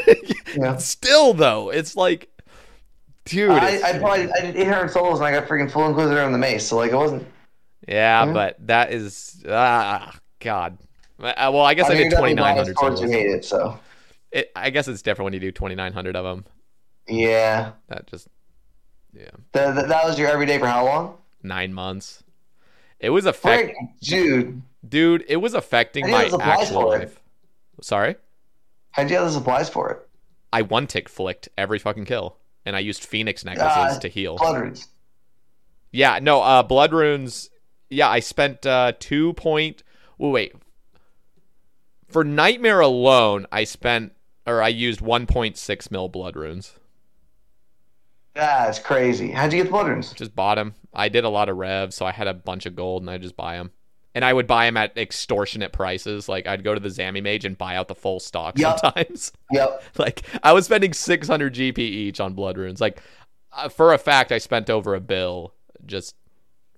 know, 0.56 0.78
Still 0.78 1.34
though, 1.34 1.70
it's 1.72 1.96
like, 1.96 2.30
dude. 3.26 3.52
I, 3.52 3.82
I 3.90 4.00
probably 4.00 4.32
I 4.32 4.42
did 4.42 4.56
800 4.56 4.90
solos 4.90 5.20
and 5.20 5.28
I 5.28 5.32
got 5.32 5.48
freaking 5.48 5.70
full 5.72 5.88
Inquisitor 5.88 6.22
on 6.22 6.32
the 6.32 6.38
mace. 6.38 6.68
So 6.68 6.78
like, 6.78 6.92
it 6.92 6.96
wasn't. 6.96 7.28
yeah, 7.88 8.26
Yeah. 8.26 8.34
but 8.34 8.58
that 8.68 8.92
is 8.92 9.44
ah 9.50 10.18
God. 10.40 10.78
Uh, 11.20 11.34
Well, 11.38 11.62
I 11.62 11.74
guess 11.74 11.88
I, 11.88 11.90
mean, 11.90 11.98
did 11.98 12.06
you 12.06 12.12
got 12.12 12.18
me 12.18 12.20
twenty 12.22 12.34
nine 12.36 12.56
minus 12.56 12.68
hundred 12.68 12.78
towards 12.80 12.96
solos. 13.00 13.12
You 13.12 13.18
hate 13.18 13.30
it, 13.32 13.46
so 13.46 13.80
it, 14.32 14.52
I 14.56 14.70
guess 14.70 14.88
it's 14.88 15.02
different 15.02 15.26
when 15.26 15.34
you 15.34 15.40
do 15.40 15.52
2,900 15.52 16.16
of 16.16 16.24
them. 16.26 16.46
Yeah. 17.08 17.72
That 17.88 18.06
just, 18.08 18.28
yeah, 19.14 19.30
That, 19.54 19.76
that, 19.76 19.88
that 19.88 20.06
was 20.06 20.18
your 20.20 20.30
everyday 20.30 20.58
for 20.60 20.68
how 20.68 20.86
long? 20.86 21.18
nine 21.44 21.74
months. 21.74 22.24
It 23.00 23.10
was 23.12 23.26
affecting. 23.26 23.94
Dude. 24.02 24.62
dude. 24.88 25.24
It 25.28 25.38
was 25.38 25.54
affecting 25.54 26.10
my 26.10 26.26
actual 26.42 26.92
it. 26.94 27.00
life. 27.00 27.20
Sorry, 27.82 28.16
How'd 28.92 29.10
you 29.12 29.18
have 29.18 29.26
the 29.26 29.32
supplies 29.32 29.70
for 29.70 29.92
it? 29.92 30.10
I 30.52 30.64
one 30.64 30.88
tick 30.88 31.08
flicked 31.08 31.48
every 31.58 31.78
fucking 31.78 32.06
kill, 32.06 32.38
and 32.66 32.76
I 32.76 32.80
used 32.80 33.04
Phoenix 33.04 33.46
necklaces 33.46 33.98
Uh, 33.98 34.00
to 34.00 34.08
heal. 34.08 34.38
Blood 34.38 34.62
roots. 34.62 34.88
Yeah, 35.92 36.18
no, 36.22 36.42
uh, 36.42 36.64
blood 36.64 36.92
runes. 36.92 37.50
Yeah, 37.90 38.10
I 38.10 38.20
spent 38.20 38.66
uh, 38.66 38.94
two 39.00 39.34
point. 39.34 39.84
Oh, 40.20 40.32
wait, 40.32 40.54
for 42.08 42.24
nightmare 42.24 42.80
alone, 42.80 43.46
I 43.52 43.64
spent 43.64 44.14
or 44.48 44.62
I 44.64 44.70
used 44.70 45.02
one 45.02 45.28
point 45.28 45.56
six 45.58 45.92
mil 45.92 46.10
blood 46.10 46.36
runes. 46.36 46.74
That's 48.38 48.80
crazy. 48.80 49.32
How'd 49.32 49.52
you 49.52 49.60
get 49.60 49.66
the 49.66 49.72
blood 49.72 49.88
roots? 49.88 50.14
Just 50.14 50.36
bought 50.36 50.56
them. 50.56 50.74
I 50.94 51.10
did 51.10 51.24
a 51.24 51.30
lot 51.30 51.50
of 51.50 51.58
revs, 51.58 51.96
so 51.96 52.06
I 52.06 52.12
had 52.12 52.28
a 52.28 52.34
bunch 52.34 52.66
of 52.66 52.76
gold, 52.76 53.02
and 53.04 53.10
I 53.10 53.18
just 53.18 53.36
buy 53.36 53.58
them. 53.58 53.72
And 54.16 54.24
I 54.26 54.34
would 54.34 54.48
buy 54.48 54.66
them 54.66 54.78
at 54.78 54.98
extortionate 54.98 55.74
prices. 55.74 56.28
Like 56.28 56.48
I'd 56.48 56.64
go 56.64 56.74
to 56.74 56.80
the 56.80 56.90
Zami 56.90 57.22
Mage 57.22 57.46
and 57.46 57.58
buy 57.58 57.76
out 57.76 57.88
the 57.88 57.96
full 57.96 58.20
stock 58.20 58.58
Yup. 58.58 58.80
sometimes. 58.80 59.32
Yep. 59.52 59.84
like 59.98 60.24
I 60.44 60.54
was 60.54 60.66
spending 60.66 60.92
600 60.94 61.54
GP 61.54 61.78
each 61.78 62.20
on 62.20 62.34
blood 62.34 62.58
runes. 62.58 62.82
Like 62.82 63.02
uh, 63.54 63.70
for 63.70 63.94
a 63.94 63.98
fact, 63.98 64.32
I 64.32 64.40
spent 64.40 64.70
over 64.72 64.96
a 64.96 65.00
bill 65.00 65.54
just 65.86 66.16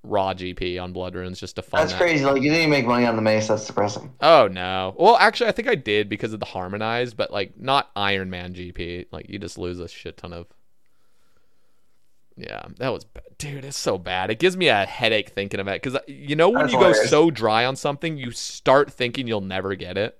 raw 0.03 0.34
GP 0.34 0.81
on 0.81 0.91
blood 0.94 1.15
runes 1.15 1.40
just 1.40 1.56
to 1.57 1.61
fund 1.61 1.81
That's 1.81 1.94
that. 1.94 2.02
crazy. 2.02 2.26
Like 2.26 2.38
you 2.41 2.49
didn't 2.49 2.57
even 2.60 2.69
make 2.72 2.86
money 2.86 3.06
on 3.06 3.15
the 3.15 3.22
mace. 3.22 3.48
That's 3.48 3.65
depressing. 3.65 4.11
Oh 4.22 4.48
no. 4.52 4.94
Well, 4.98 5.15
actually, 5.18 5.48
I 5.48 5.53
think 5.53 5.69
I 5.69 5.76
did 5.76 6.10
because 6.10 6.34
of 6.34 6.40
the 6.41 6.45
harmonized, 6.45 7.15
but 7.15 7.31
like 7.31 7.57
not 7.60 7.90
Iron 7.95 8.30
Man 8.30 8.53
GP. 8.53 9.06
Like 9.14 9.30
you 9.30 9.40
just 9.40 9.57
lose 9.57 9.80
a 9.80 9.88
shit 9.88 10.18
ton 10.18 10.34
of. 10.34 10.48
Yeah, 12.40 12.64
that 12.78 12.90
was 12.90 13.06
dude. 13.38 13.66
It's 13.66 13.78
so 13.78 13.98
bad. 13.98 14.32
It 14.32 14.40
gives 14.40 14.56
me 14.56 14.68
a 14.70 14.86
headache 14.86 15.30
thinking 15.30 15.60
of 15.60 15.68
it 15.68 15.82
because 15.82 15.99
you 16.07 16.36
know 16.36 16.49
when 16.49 16.61
That's 16.61 16.74
you 16.74 16.80
go 16.80 16.94
so 16.94 17.30
dry 17.32 17.66
on 17.66 17.76
something, 17.76 18.18
you 18.18 18.32
start 18.32 18.91
thinking 18.91 19.28
you'll 19.28 19.41
never 19.41 19.76
get 19.76 19.98
it. 19.98 20.18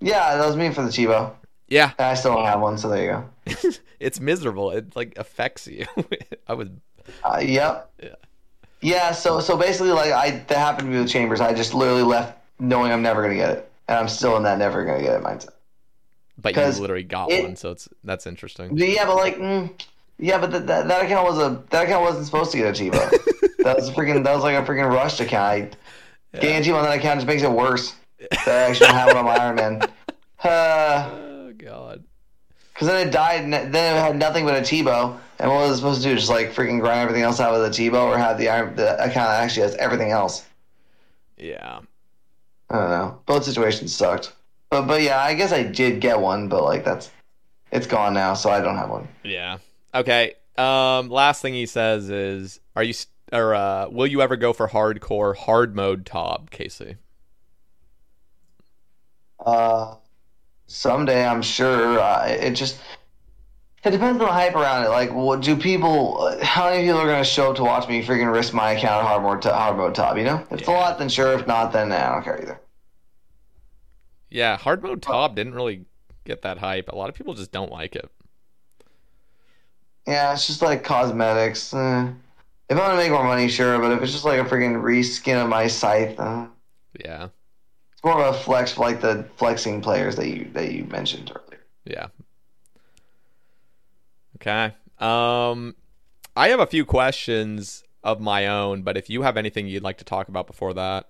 Yeah, 0.00 0.36
that 0.36 0.46
was 0.46 0.56
me 0.56 0.70
for 0.72 0.82
the 0.82 0.88
Chivo. 0.88 1.32
Yeah, 1.68 1.92
And 1.98 2.06
I 2.06 2.14
still 2.14 2.34
don't 2.34 2.46
have 2.46 2.60
one, 2.60 2.78
so 2.78 2.88
there 2.88 3.04
you 3.04 3.54
go. 3.54 3.70
it's 4.00 4.18
miserable. 4.20 4.70
It 4.72 4.96
like 4.96 5.14
affects 5.16 5.66
you. 5.68 5.86
I 6.48 6.54
was 6.54 6.68
Uh, 7.24 7.40
yep. 7.44 7.90
Yeah. 8.02 8.14
Yeah. 8.80 9.12
So 9.12 9.40
so 9.40 9.56
basically, 9.56 9.90
like 9.92 10.12
I 10.12 10.30
that 10.48 10.58
happened 10.58 10.88
to 10.88 10.92
me 10.92 10.98
with 11.00 11.08
Chambers. 11.10 11.40
I 11.40 11.52
just 11.54 11.74
literally 11.74 12.02
left 12.02 12.38
knowing 12.58 12.92
I'm 12.92 13.02
never 13.02 13.22
gonna 13.22 13.34
get 13.36 13.50
it, 13.50 13.72
and 13.88 13.98
I'm 13.98 14.08
still 14.08 14.36
in 14.36 14.42
that 14.44 14.58
never 14.58 14.84
gonna 14.84 15.02
get 15.02 15.14
it 15.16 15.22
mindset. 15.22 15.50
but 16.38 16.56
you 16.56 16.62
literally 16.80 17.02
got 17.04 17.30
it- 17.30 17.42
one, 17.44 17.56
so 17.56 17.70
it's 17.70 17.88
that's 18.04 18.26
interesting. 18.26 18.76
Yeah, 18.76 19.06
but 19.06 19.16
like, 19.16 19.36
mm, 19.36 19.70
yeah, 20.20 20.38
but 20.38 20.50
that, 20.52 20.66
that 20.66 20.88
that 20.88 21.04
account 21.04 21.26
was 21.26 21.38
a 21.38 21.64
that 21.70 21.84
account 21.84 22.02
wasn't 22.02 22.26
supposed 22.26 22.52
to 22.52 22.58
get 22.58 22.68
a 22.68 22.82
Chivo. 22.82 23.10
that 23.64 23.76
was 23.76 23.88
a 23.88 23.92
freaking 23.92 24.22
that 24.22 24.34
was 24.34 24.42
like 24.42 24.56
a 24.56 24.62
freaking 24.62 24.90
rushed 24.92 25.20
account. 25.20 25.76
I, 26.32 26.38
Getting 26.38 26.56
a 26.56 26.60
Chivo 26.60 26.78
on 26.78 26.84
that 26.84 26.98
account 26.98 27.18
just 27.18 27.26
makes 27.26 27.42
it 27.42 27.50
worse. 27.50 27.94
That 28.30 28.48
I 28.48 28.70
actually 28.70 28.86
don't 28.86 28.96
have 28.96 29.08
it 29.08 29.16
on 29.16 29.24
my 29.24 29.36
Iron 29.36 29.56
Man. 29.56 29.82
Uh, 30.42 31.10
Oh 31.12 31.52
god. 31.52 32.02
Because 32.72 32.88
then 32.88 33.06
it 33.06 33.10
died, 33.10 33.44
and 33.44 33.52
then 33.52 33.96
it 33.96 34.00
had 34.00 34.16
nothing 34.16 34.46
but 34.46 34.54
a 34.54 34.64
T-bow. 34.64 35.20
And 35.38 35.50
what 35.50 35.60
was 35.60 35.72
it 35.72 35.76
supposed 35.76 36.02
to 36.02 36.08
do? 36.08 36.14
Just 36.14 36.30
like 36.30 36.54
freaking 36.54 36.80
grind 36.80 37.00
everything 37.00 37.24
else 37.24 37.40
out 37.40 37.52
with 37.52 37.62
a 37.62 37.70
T-bow, 37.70 38.08
or 38.08 38.16
have 38.16 38.38
the 38.38 38.48
iron 38.48 38.74
the 38.74 38.94
account 38.94 39.28
that 39.28 39.42
actually 39.42 39.64
has 39.64 39.74
everything 39.74 40.12
else? 40.12 40.46
Yeah. 41.36 41.80
I 42.70 42.74
don't 42.78 42.88
know. 42.88 43.20
Both 43.26 43.44
situations 43.44 43.94
sucked. 43.94 44.32
But 44.70 44.86
but 44.86 45.02
yeah, 45.02 45.20
I 45.20 45.34
guess 45.34 45.52
I 45.52 45.62
did 45.62 46.00
get 46.00 46.18
one, 46.20 46.48
but 46.48 46.64
like 46.64 46.84
that's 46.84 47.10
it's 47.72 47.86
gone 47.86 48.14
now, 48.14 48.32
so 48.32 48.48
I 48.48 48.60
don't 48.60 48.76
have 48.76 48.88
one. 48.88 49.08
Yeah. 49.24 49.58
Okay. 49.94 50.34
Um. 50.56 51.08
Last 51.08 51.42
thing 51.42 51.54
he 51.54 51.66
says 51.66 52.10
is, 52.10 52.60
"Are 52.76 52.82
you 52.82 52.94
or 53.32 53.54
uh, 53.54 53.88
will 53.88 54.06
you 54.06 54.20
ever 54.22 54.36
go 54.36 54.52
for 54.52 54.68
hardcore 54.68 55.36
hard 55.36 55.74
mode 55.74 56.04
ToB, 56.04 56.50
KC?" 56.50 56.96
Uh, 59.44 59.94
someday 60.66 61.26
I'm 61.26 61.42
sure. 61.42 61.98
Uh, 61.98 62.26
it 62.26 62.52
just 62.52 62.78
it 63.82 63.92
depends 63.92 64.20
on 64.20 64.26
the 64.26 64.32
hype 64.32 64.54
around 64.54 64.84
it. 64.84 64.90
Like, 64.90 65.12
what 65.12 65.40
do 65.40 65.56
people? 65.56 66.36
How 66.42 66.68
many 66.68 66.84
people 66.84 67.00
are 67.00 67.06
going 67.06 67.22
to 67.22 67.28
show 67.28 67.50
up 67.50 67.56
to 67.56 67.64
watch 67.64 67.88
me 67.88 68.02
freaking 68.02 68.30
risk 68.30 68.52
my 68.52 68.72
account 68.72 69.06
hard 69.06 69.22
mode 69.22 69.42
to, 69.42 69.52
hard 69.52 69.78
mode 69.78 69.94
ToB? 69.94 70.18
You 70.18 70.24
know, 70.24 70.46
if 70.50 70.60
it's 70.60 70.68
a 70.68 70.72
lot, 70.72 70.98
then 70.98 71.08
sure. 71.08 71.32
If 71.32 71.46
not, 71.46 71.72
then 71.72 71.88
nah, 71.88 71.96
I 71.96 72.12
don't 72.12 72.22
care 72.22 72.42
either. 72.42 72.60
Yeah, 74.28 74.58
hard 74.58 74.82
mode 74.82 75.00
ToB 75.00 75.34
didn't 75.34 75.54
really 75.54 75.86
get 76.24 76.42
that 76.42 76.58
hype. 76.58 76.90
A 76.90 76.94
lot 76.94 77.08
of 77.08 77.14
people 77.14 77.32
just 77.32 77.52
don't 77.52 77.72
like 77.72 77.96
it. 77.96 78.10
Yeah, 80.06 80.32
it's 80.32 80.46
just 80.46 80.62
like 80.62 80.82
cosmetics. 80.84 81.72
Eh. 81.74 82.08
If 82.68 82.78
I 82.78 82.80
want 82.80 82.92
to 82.92 82.96
make 82.96 83.10
more 83.10 83.24
money, 83.24 83.48
sure, 83.48 83.78
but 83.78 83.90
if 83.92 84.02
it's 84.02 84.12
just 84.12 84.24
like 84.24 84.40
a 84.40 84.44
freaking 84.44 84.80
reskin 84.80 85.42
of 85.42 85.48
my 85.48 85.66
scythe, 85.66 86.18
uh, 86.18 86.46
Yeah. 87.04 87.28
it's 87.92 88.04
more 88.04 88.20
of 88.22 88.34
a 88.34 88.38
flex 88.38 88.72
for 88.72 88.82
like 88.82 89.00
the 89.00 89.24
flexing 89.36 89.80
players 89.80 90.16
that 90.16 90.28
you 90.28 90.48
that 90.52 90.72
you 90.72 90.84
mentioned 90.84 91.32
earlier. 91.34 91.60
Yeah. 91.84 92.06
Okay. 94.36 94.74
Um, 94.98 95.74
I 96.36 96.48
have 96.48 96.60
a 96.60 96.66
few 96.66 96.84
questions 96.84 97.82
of 98.02 98.20
my 98.20 98.46
own, 98.46 98.82
but 98.82 98.96
if 98.96 99.10
you 99.10 99.22
have 99.22 99.36
anything 99.36 99.66
you'd 99.66 99.82
like 99.82 99.98
to 99.98 100.04
talk 100.04 100.28
about 100.28 100.46
before 100.46 100.72
that, 100.74 101.08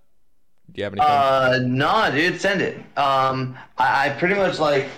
do 0.72 0.80
you 0.80 0.84
have 0.84 0.92
anything? 0.94 1.08
Uh, 1.10 1.58
nah, 1.66 2.10
dude, 2.10 2.40
send 2.40 2.60
it. 2.62 2.76
Um, 2.96 3.56
I, 3.78 4.06
I 4.06 4.10
pretty 4.10 4.34
much 4.34 4.58
like 4.58 4.88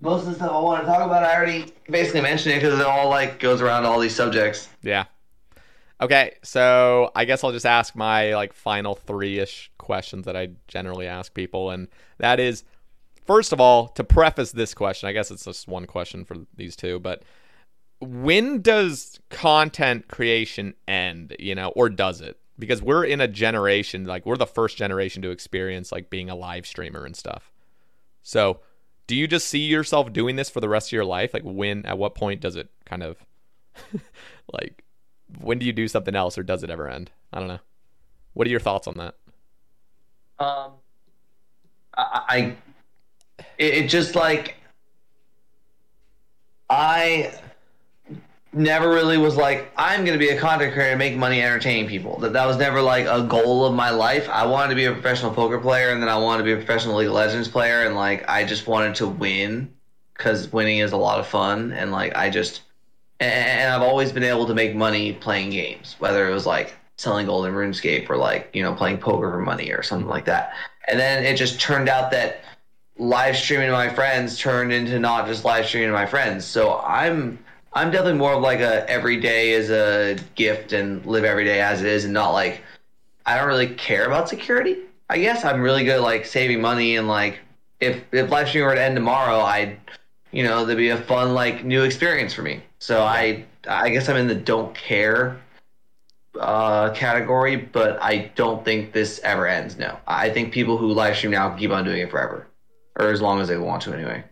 most 0.00 0.22
of 0.22 0.28
the 0.28 0.34
stuff 0.34 0.50
I 0.50 0.60
want 0.60 0.82
to 0.82 0.86
talk 0.86 1.04
about. 1.04 1.22
I 1.22 1.34
already 1.34 1.72
basically 1.88 2.20
mentioned 2.22 2.54
it 2.54 2.62
because 2.62 2.78
it 2.78 2.86
all 2.86 3.08
like 3.08 3.38
goes 3.38 3.60
around 3.60 3.84
all 3.84 4.00
these 4.00 4.14
subjects. 4.14 4.68
Yeah. 4.82 5.04
Okay, 6.00 6.36
so 6.42 7.12
I 7.14 7.26
guess 7.26 7.44
I'll 7.44 7.52
just 7.52 7.66
ask 7.66 7.94
my 7.94 8.34
like 8.34 8.54
final 8.54 8.94
three-ish 8.94 9.70
questions 9.76 10.24
that 10.24 10.34
I 10.34 10.48
generally 10.66 11.06
ask 11.06 11.34
people, 11.34 11.70
and 11.70 11.88
that 12.16 12.40
is, 12.40 12.64
first 13.26 13.52
of 13.52 13.60
all, 13.60 13.88
to 13.88 14.04
preface 14.04 14.52
this 14.52 14.72
question, 14.72 15.10
I 15.10 15.12
guess 15.12 15.30
it's 15.30 15.44
just 15.44 15.68
one 15.68 15.84
question 15.84 16.24
for 16.24 16.36
these 16.56 16.74
two, 16.74 17.00
but 17.00 17.22
when 18.00 18.62
does 18.62 19.20
content 19.28 20.08
creation 20.08 20.74
end? 20.88 21.36
You 21.38 21.54
know, 21.54 21.68
or 21.76 21.90
does 21.90 22.22
it? 22.22 22.38
Because 22.58 22.82
we're 22.82 23.04
in 23.04 23.20
a 23.20 23.28
generation, 23.28 24.06
like 24.06 24.24
we're 24.24 24.36
the 24.36 24.46
first 24.46 24.76
generation 24.76 25.20
to 25.22 25.30
experience 25.30 25.92
like 25.92 26.08
being 26.10 26.30
a 26.30 26.34
live 26.34 26.66
streamer 26.66 27.04
and 27.04 27.14
stuff. 27.14 27.52
So, 28.22 28.60
do 29.10 29.16
you 29.16 29.26
just 29.26 29.48
see 29.48 29.58
yourself 29.58 30.12
doing 30.12 30.36
this 30.36 30.48
for 30.48 30.60
the 30.60 30.68
rest 30.68 30.88
of 30.88 30.92
your 30.92 31.04
life? 31.04 31.34
Like, 31.34 31.42
when? 31.42 31.84
At 31.84 31.98
what 31.98 32.14
point 32.14 32.40
does 32.40 32.54
it 32.54 32.70
kind 32.84 33.02
of 33.02 33.16
like? 34.52 34.84
when 35.38 35.58
do 35.58 35.66
you 35.66 35.72
do 35.72 35.88
something 35.88 36.14
else 36.14 36.38
or 36.38 36.42
does 36.42 36.62
it 36.62 36.70
ever 36.70 36.88
end? 36.88 37.10
I 37.32 37.38
don't 37.38 37.48
know. 37.48 37.60
What 38.34 38.46
are 38.46 38.50
your 38.50 38.60
thoughts 38.60 38.86
on 38.86 38.94
that? 38.98 39.14
Um, 40.38 40.72
I, 41.96 42.22
I 42.28 42.56
it, 43.58 43.74
it 43.74 43.88
just 43.88 44.14
like 44.14 44.56
I 46.68 47.32
never 48.52 48.90
really 48.90 49.16
was 49.16 49.36
like 49.36 49.70
I'm 49.76 50.04
gonna 50.04 50.18
be 50.18 50.30
a 50.30 50.38
content 50.38 50.72
creator 50.72 50.90
and 50.90 50.98
make 50.98 51.16
money 51.16 51.42
entertaining 51.42 51.88
people. 51.88 52.18
That 52.18 52.32
that 52.32 52.46
was 52.46 52.56
never 52.56 52.80
like 52.80 53.06
a 53.06 53.22
goal 53.22 53.64
of 53.64 53.74
my 53.74 53.90
life. 53.90 54.28
I 54.28 54.46
wanted 54.46 54.70
to 54.70 54.74
be 54.74 54.86
a 54.86 54.92
professional 54.92 55.32
poker 55.32 55.58
player, 55.58 55.90
and 55.90 56.02
then 56.02 56.08
I 56.08 56.16
wanted 56.16 56.38
to 56.38 56.44
be 56.44 56.52
a 56.52 56.56
professional 56.56 56.96
League 56.96 57.08
of 57.08 57.14
Legends 57.14 57.48
player, 57.48 57.86
and 57.86 57.94
like 57.94 58.28
I 58.28 58.44
just 58.44 58.66
wanted 58.66 58.94
to 58.96 59.06
win 59.06 59.72
because 60.16 60.52
winning 60.52 60.78
is 60.78 60.92
a 60.92 60.96
lot 60.96 61.20
of 61.20 61.26
fun, 61.26 61.72
and 61.72 61.92
like 61.92 62.16
I 62.16 62.30
just 62.30 62.62
and 63.20 63.72
I've 63.72 63.82
always 63.82 64.12
been 64.12 64.24
able 64.24 64.46
to 64.46 64.54
make 64.54 64.74
money 64.74 65.12
playing 65.12 65.50
games, 65.50 65.96
whether 65.98 66.28
it 66.28 66.32
was 66.32 66.46
like 66.46 66.74
selling 66.96 67.26
gold 67.26 67.46
in 67.46 67.52
RuneScape 67.52 68.10
or 68.10 68.16
like 68.16 68.50
you 68.52 68.62
know 68.62 68.74
playing 68.74 68.98
poker 68.98 69.30
for 69.30 69.40
money 69.40 69.70
or 69.70 69.82
something 69.82 70.08
like 70.08 70.24
that. 70.24 70.54
And 70.88 70.98
then 70.98 71.24
it 71.24 71.36
just 71.36 71.60
turned 71.60 71.88
out 71.88 72.10
that 72.10 72.42
live 72.98 73.36
streaming 73.36 73.66
to 73.66 73.72
my 73.72 73.88
friends 73.88 74.38
turned 74.38 74.72
into 74.72 74.98
not 74.98 75.26
just 75.26 75.44
live 75.44 75.66
streaming 75.66 75.88
to 75.88 75.94
my 75.94 76.06
friends. 76.06 76.44
So 76.44 76.78
I'm 76.80 77.38
I'm 77.72 77.90
definitely 77.90 78.18
more 78.18 78.34
of 78.34 78.42
like 78.42 78.60
a 78.60 78.88
every 78.90 79.18
day 79.18 79.52
is 79.52 79.70
a 79.70 80.16
gift 80.34 80.72
and 80.72 81.04
live 81.06 81.24
every 81.24 81.44
day 81.44 81.60
as 81.60 81.80
it 81.80 81.86
is, 81.86 82.04
and 82.04 82.14
not 82.14 82.30
like 82.30 82.62
I 83.26 83.36
don't 83.36 83.46
really 83.46 83.74
care 83.74 84.06
about 84.06 84.28
security. 84.28 84.76
I 85.08 85.18
guess 85.18 85.44
I'm 85.44 85.60
really 85.60 85.84
good 85.84 85.96
at 85.96 86.02
like 86.02 86.24
saving 86.26 86.60
money 86.60 86.96
and 86.96 87.08
like 87.08 87.38
if 87.80 88.02
if 88.12 88.30
live 88.30 88.48
streaming 88.48 88.68
were 88.68 88.74
to 88.74 88.82
end 88.82 88.96
tomorrow, 88.96 89.40
I'd 89.40 89.78
you 90.32 90.42
know 90.42 90.64
there'd 90.64 90.78
be 90.78 90.90
a 90.90 91.00
fun 91.00 91.34
like 91.34 91.64
new 91.64 91.82
experience 91.82 92.34
for 92.34 92.42
me. 92.42 92.62
So 92.78 93.02
I 93.02 93.44
I 93.68 93.90
guess 93.90 94.08
I'm 94.08 94.16
in 94.16 94.26
the 94.26 94.34
don't 94.34 94.74
care 94.74 95.40
uh, 96.38 96.90
category, 96.92 97.56
but 97.56 98.00
I 98.02 98.30
don't 98.34 98.64
think 98.64 98.92
this 98.92 99.20
ever 99.22 99.46
ends. 99.46 99.78
No, 99.78 99.98
I 100.06 100.30
think 100.30 100.52
people 100.52 100.76
who 100.76 100.92
live 100.92 101.16
stream 101.16 101.32
now 101.32 101.50
keep 101.56 101.70
on 101.70 101.84
doing 101.84 102.00
it 102.00 102.10
forever, 102.10 102.46
or 102.98 103.08
as 103.08 103.20
long 103.20 103.40
as 103.40 103.48
they 103.48 103.58
want 103.58 103.82
to 103.82 103.92
anyway. 103.92 104.24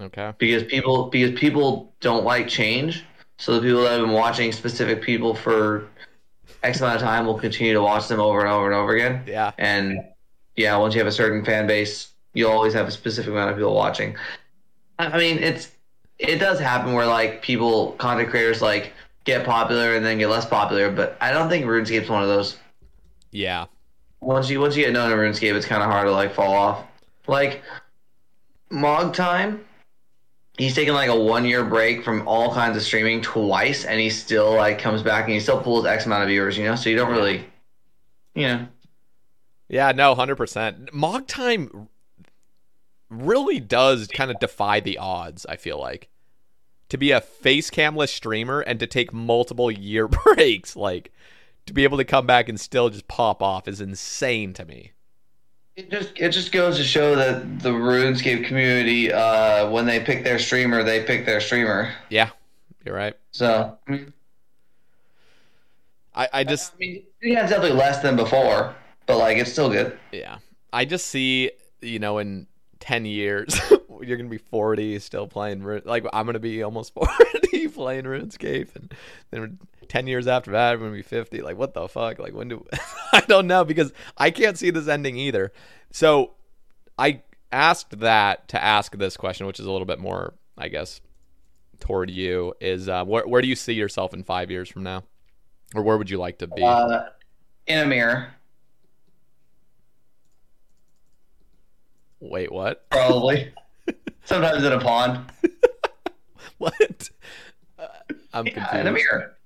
Okay. 0.00 0.32
Because 0.38 0.64
people 0.64 1.06
because 1.06 1.38
people 1.38 1.92
don't 2.00 2.24
like 2.24 2.48
change. 2.48 3.04
So 3.38 3.54
the 3.54 3.60
people 3.60 3.82
that 3.82 3.92
have 3.92 4.00
been 4.00 4.12
watching 4.12 4.52
specific 4.52 5.02
people 5.02 5.34
for 5.34 5.88
X 6.62 6.80
amount 6.80 6.96
of 6.96 7.02
time 7.02 7.26
will 7.26 7.38
continue 7.38 7.72
to 7.72 7.82
watch 7.82 8.08
them 8.08 8.20
over 8.20 8.40
and 8.40 8.48
over 8.48 8.66
and 8.66 8.74
over 8.74 8.94
again. 8.94 9.22
Yeah. 9.26 9.52
And 9.58 9.98
yeah, 10.56 10.76
once 10.76 10.94
you 10.94 11.00
have 11.00 11.08
a 11.08 11.12
certain 11.12 11.44
fan 11.44 11.66
base, 11.66 12.12
you'll 12.34 12.50
always 12.50 12.74
have 12.74 12.86
a 12.86 12.90
specific 12.90 13.30
amount 13.30 13.50
of 13.50 13.56
people 13.56 13.74
watching. 13.74 14.16
I 14.98 15.18
mean, 15.18 15.38
it's 15.38 15.70
it 16.18 16.36
does 16.38 16.60
happen 16.60 16.92
where 16.92 17.06
like 17.06 17.42
people 17.42 17.92
content 17.92 18.30
creators 18.30 18.62
like 18.62 18.92
get 19.24 19.44
popular 19.44 19.94
and 19.94 20.04
then 20.04 20.18
get 20.18 20.28
less 20.28 20.46
popular, 20.46 20.90
but 20.90 21.16
I 21.20 21.32
don't 21.32 21.48
think 21.48 21.66
RuneScape's 21.66 22.08
one 22.08 22.22
of 22.22 22.28
those. 22.28 22.56
Yeah. 23.30 23.66
Once 24.20 24.48
you 24.48 24.60
once 24.60 24.76
you 24.76 24.84
get 24.84 24.92
known 24.92 25.10
in 25.10 25.18
RuneScape, 25.18 25.54
it's 25.54 25.66
kind 25.66 25.82
of 25.82 25.90
hard 25.90 26.06
to 26.06 26.12
like 26.12 26.34
fall 26.34 26.54
off. 26.54 26.84
Like 27.26 27.62
Mog 28.70 29.14
Time, 29.14 29.64
he's 30.58 30.74
taken 30.74 30.94
like 30.94 31.08
a 31.08 31.18
one 31.18 31.44
year 31.44 31.64
break 31.64 32.04
from 32.04 32.26
all 32.26 32.52
kinds 32.52 32.76
of 32.76 32.82
streaming 32.82 33.20
twice, 33.22 33.84
and 33.84 34.00
he 34.00 34.10
still 34.10 34.54
like 34.54 34.78
comes 34.78 35.02
back 35.02 35.24
and 35.24 35.34
he 35.34 35.40
still 35.40 35.60
pulls 35.60 35.86
X 35.86 36.06
amount 36.06 36.22
of 36.22 36.28
viewers. 36.28 36.56
You 36.56 36.64
know, 36.64 36.76
so 36.76 36.90
you 36.90 36.96
don't 36.96 37.10
really, 37.10 37.44
you 38.34 38.46
know. 38.48 38.68
Yeah, 39.68 39.92
no, 39.92 40.14
100%. 40.14 40.92
Mog 40.92 41.26
Time 41.26 41.88
really 43.08 43.58
does 43.58 44.06
kind 44.06 44.30
of 44.30 44.38
defy 44.38 44.80
the 44.80 44.98
odds, 44.98 45.46
I 45.46 45.56
feel 45.56 45.80
like. 45.80 46.10
To 46.90 46.98
be 46.98 47.10
a 47.10 47.22
face 47.22 47.70
camless 47.70 48.12
streamer 48.12 48.60
and 48.60 48.78
to 48.80 48.86
take 48.86 49.14
multiple 49.14 49.70
year 49.70 50.08
breaks, 50.24 50.76
like 50.76 51.10
to 51.66 51.72
be 51.72 51.84
able 51.84 51.96
to 51.98 52.04
come 52.04 52.26
back 52.26 52.48
and 52.48 52.60
still 52.60 52.90
just 52.90 53.08
pop 53.08 53.42
off 53.42 53.66
is 53.66 53.80
insane 53.80 54.52
to 54.54 54.64
me. 54.64 54.91
It 55.74 55.90
just 55.90 56.12
it 56.16 56.30
just 56.30 56.52
goes 56.52 56.76
to 56.76 56.84
show 56.84 57.16
that 57.16 57.60
the 57.60 57.70
RuneScape 57.70 58.44
community, 58.46 59.12
uh, 59.12 59.70
when 59.70 59.86
they 59.86 60.00
pick 60.00 60.22
their 60.22 60.38
streamer, 60.38 60.82
they 60.82 61.02
pick 61.04 61.24
their 61.24 61.40
streamer. 61.40 61.92
Yeah, 62.10 62.30
you're 62.84 62.94
right. 62.94 63.16
So 63.30 63.78
I 63.86 63.90
mean, 63.90 64.12
I, 66.14 66.28
I 66.32 66.44
just 66.44 66.74
I 66.74 66.76
mean, 66.78 67.02
yeah, 67.22 67.42
it's 67.42 67.50
definitely 67.50 67.78
less 67.78 68.02
than 68.02 68.16
before, 68.16 68.74
but 69.06 69.16
like 69.18 69.38
it's 69.38 69.50
still 69.50 69.70
good. 69.70 69.98
Yeah. 70.12 70.38
I 70.72 70.84
just 70.84 71.06
see, 71.06 71.50
you 71.80 71.98
know, 71.98 72.18
in 72.18 72.46
10 72.80 73.04
years, 73.04 73.60
you're 73.70 74.16
going 74.16 74.24
to 74.24 74.30
be 74.30 74.38
40 74.38 74.98
still 75.00 75.26
playing, 75.26 75.62
Rune- 75.62 75.82
like, 75.84 76.04
I'm 76.12 76.24
going 76.24 76.34
to 76.34 76.40
be 76.40 76.62
almost 76.62 76.94
40 76.94 77.68
playing 77.68 78.04
RuneScape. 78.04 78.74
And 78.74 78.92
then 79.30 79.58
10 79.88 80.06
years 80.06 80.26
after 80.26 80.50
that, 80.52 80.72
I'm 80.74 80.78
going 80.80 80.90
to 80.92 80.96
be 80.96 81.02
50. 81.02 81.42
Like, 81.42 81.56
what 81.56 81.74
the 81.74 81.88
fuck? 81.88 82.18
Like, 82.18 82.34
when 82.34 82.48
do 82.48 82.64
I 83.12 83.20
don't 83.20 83.46
know 83.46 83.64
because 83.64 83.92
I 84.16 84.30
can't 84.30 84.58
see 84.58 84.70
this 84.70 84.88
ending 84.88 85.16
either. 85.16 85.52
So 85.90 86.32
I 86.98 87.22
asked 87.50 88.00
that 88.00 88.48
to 88.48 88.62
ask 88.62 88.96
this 88.96 89.16
question, 89.16 89.46
which 89.46 89.60
is 89.60 89.66
a 89.66 89.70
little 89.70 89.86
bit 89.86 89.98
more, 89.98 90.34
I 90.56 90.68
guess, 90.68 91.00
toward 91.80 92.10
you 92.10 92.54
is 92.60 92.88
uh, 92.88 93.04
where, 93.04 93.26
where 93.26 93.42
do 93.42 93.48
you 93.48 93.56
see 93.56 93.72
yourself 93.74 94.14
in 94.14 94.22
five 94.24 94.50
years 94.50 94.68
from 94.68 94.82
now? 94.82 95.04
Or 95.74 95.82
where 95.82 95.96
would 95.98 96.10
you 96.10 96.18
like 96.18 96.38
to 96.38 96.46
be? 96.46 96.62
Uh, 96.62 97.04
in 97.66 97.78
a 97.78 97.86
mirror, 97.86 98.28
Wait, 102.20 102.52
what? 102.52 102.88
probably. 102.90 103.52
Sometimes 104.24 104.62
in 104.64 104.72
a 104.72 104.78
pond. 104.80 105.24
What? 106.58 107.10
Uh, 107.76 107.86
I'm 108.32 108.46
Yeah, 108.46 108.52
confused. 108.52 108.74
in 108.80 108.86
a 108.86 108.92
mirror. 108.92 109.36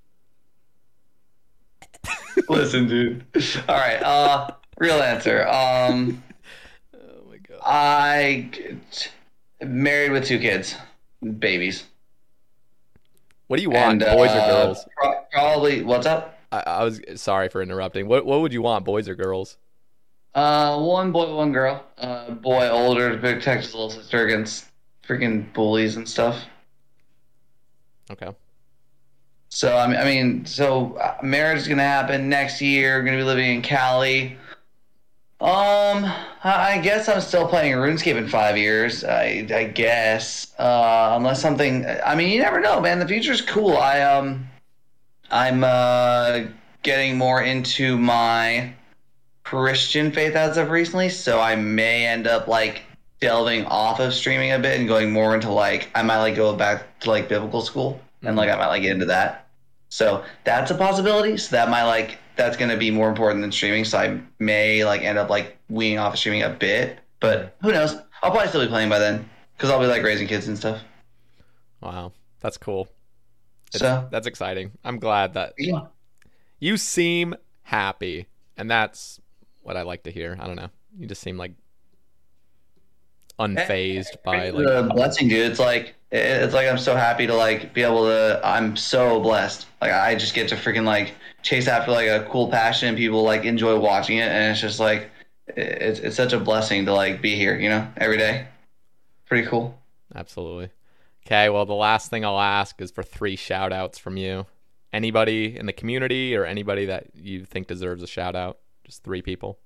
Listen, 2.48 2.86
dude. 2.88 3.24
All 3.68 3.74
right. 3.76 4.02
Uh, 4.02 4.50
real 4.78 4.96
answer. 5.02 5.46
Um, 5.48 6.22
Oh 6.94 7.28
my 7.30 7.36
god. 7.38 7.58
I 7.62 8.50
married 9.64 10.12
with 10.12 10.24
two 10.26 10.38
kids, 10.38 10.74
babies. 11.38 11.84
What 13.48 13.56
do 13.58 13.62
you 13.62 13.70
want, 13.70 14.02
And, 14.02 14.16
boys 14.16 14.30
or 14.30 14.38
uh, 14.40 14.46
girls? 14.64 14.84
pro- 14.96 15.20
probably. 15.32 15.82
What's 15.82 16.06
up? 16.06 16.38
I, 16.52 16.62
I 16.66 16.84
was 16.84 17.00
sorry 17.16 17.48
for 17.48 17.62
interrupting. 17.62 18.06
What 18.08 18.26
what 18.26 18.40
would 18.40 18.52
you 18.52 18.62
want, 18.62 18.84
boys 18.84 19.08
or 19.08 19.14
girls? 19.14 19.56
Uh, 20.34 20.78
one 20.80 21.12
boy, 21.12 21.34
one 21.34 21.52
girl. 21.52 21.82
Uh, 21.96 22.30
boy 22.32 22.68
older 22.68 23.10
to 23.12 23.18
protect 23.18 23.64
his 23.64 23.74
little 23.74 23.90
sister 23.90 24.24
against 24.26 24.66
freaking 25.06 25.50
bullies 25.54 25.96
and 25.96 26.08
stuff. 26.08 26.42
Okay. 28.10 28.30
So 29.48 29.77
I 29.77 30.05
mean, 30.05 30.44
so 30.44 30.97
uh, 30.97 31.16
marriage 31.23 31.60
is 31.60 31.68
gonna 31.68 31.82
happen 31.82 32.28
next 32.28 32.60
year. 32.60 33.02
Gonna 33.02 33.16
be 33.16 33.23
living 33.23 33.55
in 33.55 33.62
Cali. 33.62 34.36
Um, 35.40 36.05
I 36.44 36.74
I 36.74 36.78
guess 36.82 37.09
I'm 37.09 37.20
still 37.20 37.47
playing 37.47 37.73
RuneScape 37.73 38.16
in 38.16 38.28
five 38.28 38.56
years. 38.56 39.05
I 39.05 39.47
I 39.51 39.64
guess, 39.64 40.55
uh, 40.59 41.14
unless 41.16 41.40
something. 41.40 41.86
I 42.05 42.15
mean, 42.15 42.31
you 42.31 42.41
never 42.41 42.60
know, 42.60 42.81
man. 42.81 42.99
The 42.99 43.08
future's 43.08 43.41
cool. 43.41 43.76
I 43.76 44.02
um, 44.02 44.47
I'm 45.31 45.65
uh 45.65 46.41
getting 46.83 47.18
more 47.18 47.42
into 47.42 47.97
my 47.99 48.73
Christian 49.44 50.10
faith 50.12 50.34
as 50.34 50.57
of 50.57 50.70
recently, 50.70 51.08
so 51.08 51.41
I 51.41 51.57
may 51.57 52.07
end 52.07 52.26
up 52.26 52.49
like 52.49 52.83
delving 53.20 53.65
off 53.66 54.00
of 54.00 54.12
streaming 54.12 54.52
a 54.52 54.58
bit 54.58 54.78
and 54.78 54.89
going 54.89 55.12
more 55.12 55.34
into 55.34 55.50
like 55.50 55.89
I 55.94 56.02
might 56.02 56.18
like 56.18 56.36
go 56.36 56.55
back 56.55 57.00
to 57.00 57.10
like 57.10 57.28
biblical 57.28 57.62
school 57.62 58.00
and 58.26 58.36
like 58.36 58.50
I 58.50 58.56
might 58.56 58.68
like 58.68 58.82
get 58.82 58.92
into 58.92 59.06
that. 59.06 59.48
So 59.88 60.24
that's 60.44 60.70
a 60.70 60.74
possibility. 60.74 61.36
So 61.36 61.55
that 61.56 61.68
might 61.70 61.84
like 61.84 62.18
that's 62.36 62.56
gonna 62.56 62.76
be 62.76 62.90
more 62.90 63.08
important 63.08 63.40
than 63.40 63.52
streaming. 63.52 63.84
So 63.84 63.98
I 63.98 64.20
may 64.38 64.84
like 64.84 65.02
end 65.02 65.18
up 65.18 65.30
like 65.30 65.56
weaning 65.68 65.98
off 65.98 66.14
of 66.14 66.18
streaming 66.18 66.42
a 66.42 66.50
bit, 66.50 66.98
but 67.20 67.56
who 67.62 67.72
knows? 67.72 67.94
I'll 68.22 68.30
probably 68.30 68.48
still 68.48 68.62
be 68.62 68.68
playing 68.68 68.88
by 68.88 68.98
then 68.98 69.28
because 69.56 69.70
I'll 69.70 69.80
be 69.80 69.86
like 69.86 70.02
raising 70.02 70.26
kids 70.26 70.48
and 70.48 70.56
stuff. 70.58 70.80
Wow, 71.80 72.12
that's 72.40 72.56
cool. 72.58 72.88
It's- 73.74 73.80
So 73.80 74.08
that's 74.10 74.26
exciting. 74.26 74.72
I'm 74.84 74.98
glad 74.98 75.34
that 75.34 75.55
yeah. 75.58 75.86
you 76.58 76.76
seem 76.76 77.34
happy, 77.62 78.26
and 78.56 78.70
that's 78.70 79.20
what 79.62 79.76
I 79.76 79.82
like 79.82 80.05
to 80.05 80.10
hear. 80.10 80.36
I 80.40 80.46
don't 80.46 80.56
know. 80.56 80.70
You 80.98 81.06
just 81.06 81.20
seem 81.22 81.36
like 81.36 81.52
Eh, 83.39 83.42
unfazed 83.44 84.15
eh, 84.15 84.16
by 84.24 84.36
It's 84.36 84.56
like 84.56 84.66
a 84.66 84.82
blessing, 84.82 85.28
dude. 85.28 85.50
It's 85.50 85.60
like 85.60 85.94
it's 86.10 86.55
like 86.55 86.68
I'm 86.68 86.78
so 86.78 86.97
happy 86.97 87.26
to 87.26 87.34
like 87.34 87.74
be 87.74 87.82
able 87.82 88.05
to. 88.05 88.40
I'm 88.44 88.76
so 88.76 89.20
blessed. 89.20 89.66
Like 89.81 89.92
I 89.92 90.15
just 90.15 90.34
get 90.34 90.48
to 90.48 90.56
freaking 90.56 90.84
like 90.84 91.15
chase 91.42 91.68
after 91.68 91.90
like 91.90 92.08
a 92.08 92.26
cool 92.31 92.50
passion. 92.50 92.89
and 92.89 92.97
People 92.97 93.23
like 93.23 93.44
enjoy 93.44 93.78
watching 93.78 94.18
it, 94.18 94.28
and 94.28 94.52
it's 94.52 94.60
just 94.60 94.81
like 94.81 95.10
it's 95.48 95.98
it's 96.00 96.16
such 96.16 96.32
a 96.32 96.40
blessing 96.40 96.86
to 96.86 96.94
like 96.94 97.20
be 97.20 97.34
here. 97.34 97.58
You 97.58 97.68
know, 97.68 97.89
every 97.97 98.16
day. 98.16 98.47
Pretty 99.26 99.48
cool. 99.48 99.76
absolutely. 100.15 100.70
Okay, 101.26 101.48
well 101.48 101.66
the 101.66 101.74
last 101.74 102.10
thing 102.10 102.24
I'll 102.24 102.39
ask 102.39 102.81
is 102.81 102.92
for 102.92 103.02
three 103.02 103.34
shout 103.34 103.73
outs 103.73 103.98
from 103.98 104.16
you. 104.16 104.47
Anybody 104.92 105.58
in 105.58 105.66
the 105.66 105.73
community 105.73 106.36
or 106.36 106.44
anybody 106.44 106.86
that 106.86 107.08
you 107.15 107.44
think 107.44 107.66
deserves 107.66 108.05
a 108.05 108.06
shout 108.06 108.36
out? 108.36 108.58
Just 108.84 109.02
three 109.02 109.20
people. 109.20 109.58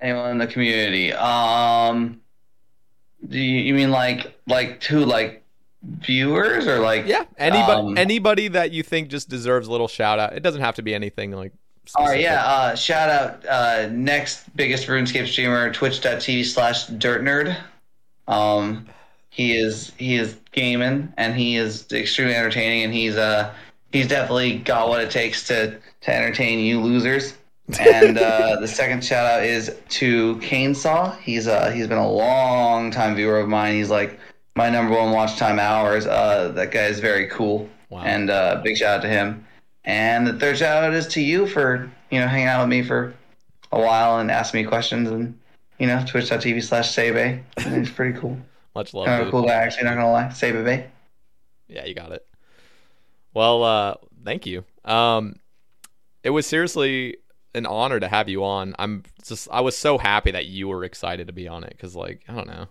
Anyone 0.00 0.30
in 0.30 0.38
the 0.38 0.46
community? 0.46 1.12
Um, 1.12 2.20
do 3.26 3.38
you, 3.38 3.60
you 3.60 3.74
mean 3.74 3.90
like 3.90 4.38
like 4.46 4.80
two 4.80 5.04
like 5.04 5.42
viewers 5.82 6.66
or 6.66 6.80
like 6.80 7.06
Yeah, 7.06 7.24
anybody 7.38 7.80
um, 7.80 7.98
anybody 7.98 8.48
that 8.48 8.72
you 8.72 8.82
think 8.82 9.08
just 9.08 9.28
deserves 9.28 9.68
a 9.68 9.70
little 9.70 9.88
shout 9.88 10.18
out. 10.18 10.34
It 10.34 10.42
doesn't 10.42 10.60
have 10.60 10.76
to 10.76 10.82
be 10.82 10.94
anything 10.94 11.32
like. 11.32 11.52
All 11.94 12.06
right, 12.06 12.20
yeah. 12.20 12.44
Uh, 12.44 12.74
shout 12.74 13.08
out 13.08 13.46
uh, 13.46 13.88
next 13.92 14.44
biggest 14.56 14.88
RuneScape 14.88 15.28
streamer, 15.28 15.72
twitch.tv 15.72 16.44
slash 16.44 16.86
dirt 16.86 17.22
nerd. 17.22 17.56
Um, 18.26 18.88
he 19.36 19.54
is 19.54 19.92
he 19.98 20.16
is 20.16 20.34
gaming 20.52 21.12
and 21.18 21.34
he 21.34 21.56
is 21.56 21.86
extremely 21.92 22.34
entertaining 22.34 22.84
and 22.84 22.94
he's 22.94 23.16
uh 23.16 23.52
he's 23.92 24.08
definitely 24.08 24.56
got 24.58 24.88
what 24.88 25.02
it 25.02 25.10
takes 25.10 25.46
to 25.48 25.78
to 26.00 26.14
entertain 26.14 26.58
you 26.58 26.80
losers. 26.80 27.34
And 27.80 28.18
uh, 28.18 28.60
the 28.60 28.68
second 28.68 29.04
shout 29.04 29.26
out 29.26 29.44
is 29.44 29.74
to 29.88 30.36
Canesaw. 30.36 31.18
He's 31.18 31.48
uh 31.48 31.70
he's 31.70 31.86
been 31.86 31.98
a 31.98 32.10
long 32.10 32.90
time 32.90 33.16
viewer 33.16 33.40
of 33.40 33.48
mine. 33.48 33.74
He's 33.74 33.90
like 33.90 34.18
my 34.54 34.70
number 34.70 34.94
one 34.96 35.12
watch 35.12 35.36
time 35.36 35.58
hours. 35.58 36.06
Uh, 36.06 36.52
that 36.54 36.70
guy 36.70 36.84
is 36.84 37.00
very 37.00 37.26
cool. 37.28 37.68
Wow. 37.90 38.02
And 38.02 38.30
uh, 38.30 38.60
big 38.62 38.76
shout 38.76 38.98
out 38.98 39.02
to 39.02 39.08
him. 39.08 39.46
And 39.84 40.26
the 40.26 40.32
third 40.34 40.58
shout 40.58 40.84
out 40.84 40.94
is 40.94 41.06
to 41.08 41.20
you 41.20 41.46
for 41.46 41.90
you 42.10 42.20
know 42.20 42.28
hanging 42.28 42.48
out 42.48 42.60
with 42.60 42.68
me 42.68 42.82
for 42.82 43.14
a 43.72 43.80
while 43.80 44.18
and 44.18 44.30
asking 44.30 44.62
me 44.62 44.68
questions 44.68 45.10
and 45.10 45.38
you 45.78 45.86
know 45.86 46.04
twitch.tv 46.06 46.62
slash 46.62 46.94
Sebe. 46.94 47.42
It's 47.56 47.90
pretty 47.90 48.18
cool. 48.18 48.38
Much 48.74 48.94
love. 48.94 49.06
Kind 49.06 49.22
of 49.22 49.28
a 49.28 49.30
cool 49.30 49.42
guy, 49.42 49.54
actually. 49.54 49.84
Not 49.84 49.94
gonna 49.94 50.12
lie, 50.12 50.24
Sebe. 50.26 50.86
Yeah, 51.66 51.84
you 51.84 51.94
got 51.94 52.12
it. 52.12 52.26
Well, 53.34 53.64
uh, 53.64 53.94
thank 54.24 54.46
you. 54.46 54.64
Um, 54.84 55.36
it 56.22 56.30
was 56.30 56.46
seriously 56.46 57.16
an 57.56 57.66
honor 57.66 57.98
to 57.98 58.08
have 58.08 58.28
you 58.28 58.44
on. 58.44 58.74
I'm 58.78 59.02
just, 59.24 59.48
I 59.50 59.60
was 59.62 59.76
so 59.76 59.98
happy 59.98 60.30
that 60.30 60.46
you 60.46 60.68
were 60.68 60.84
excited 60.84 61.26
to 61.26 61.32
be 61.32 61.48
on 61.48 61.64
it 61.64 61.70
because, 61.70 61.96
like, 61.96 62.22
I 62.28 62.34
don't 62.34 62.46
know, 62.46 62.66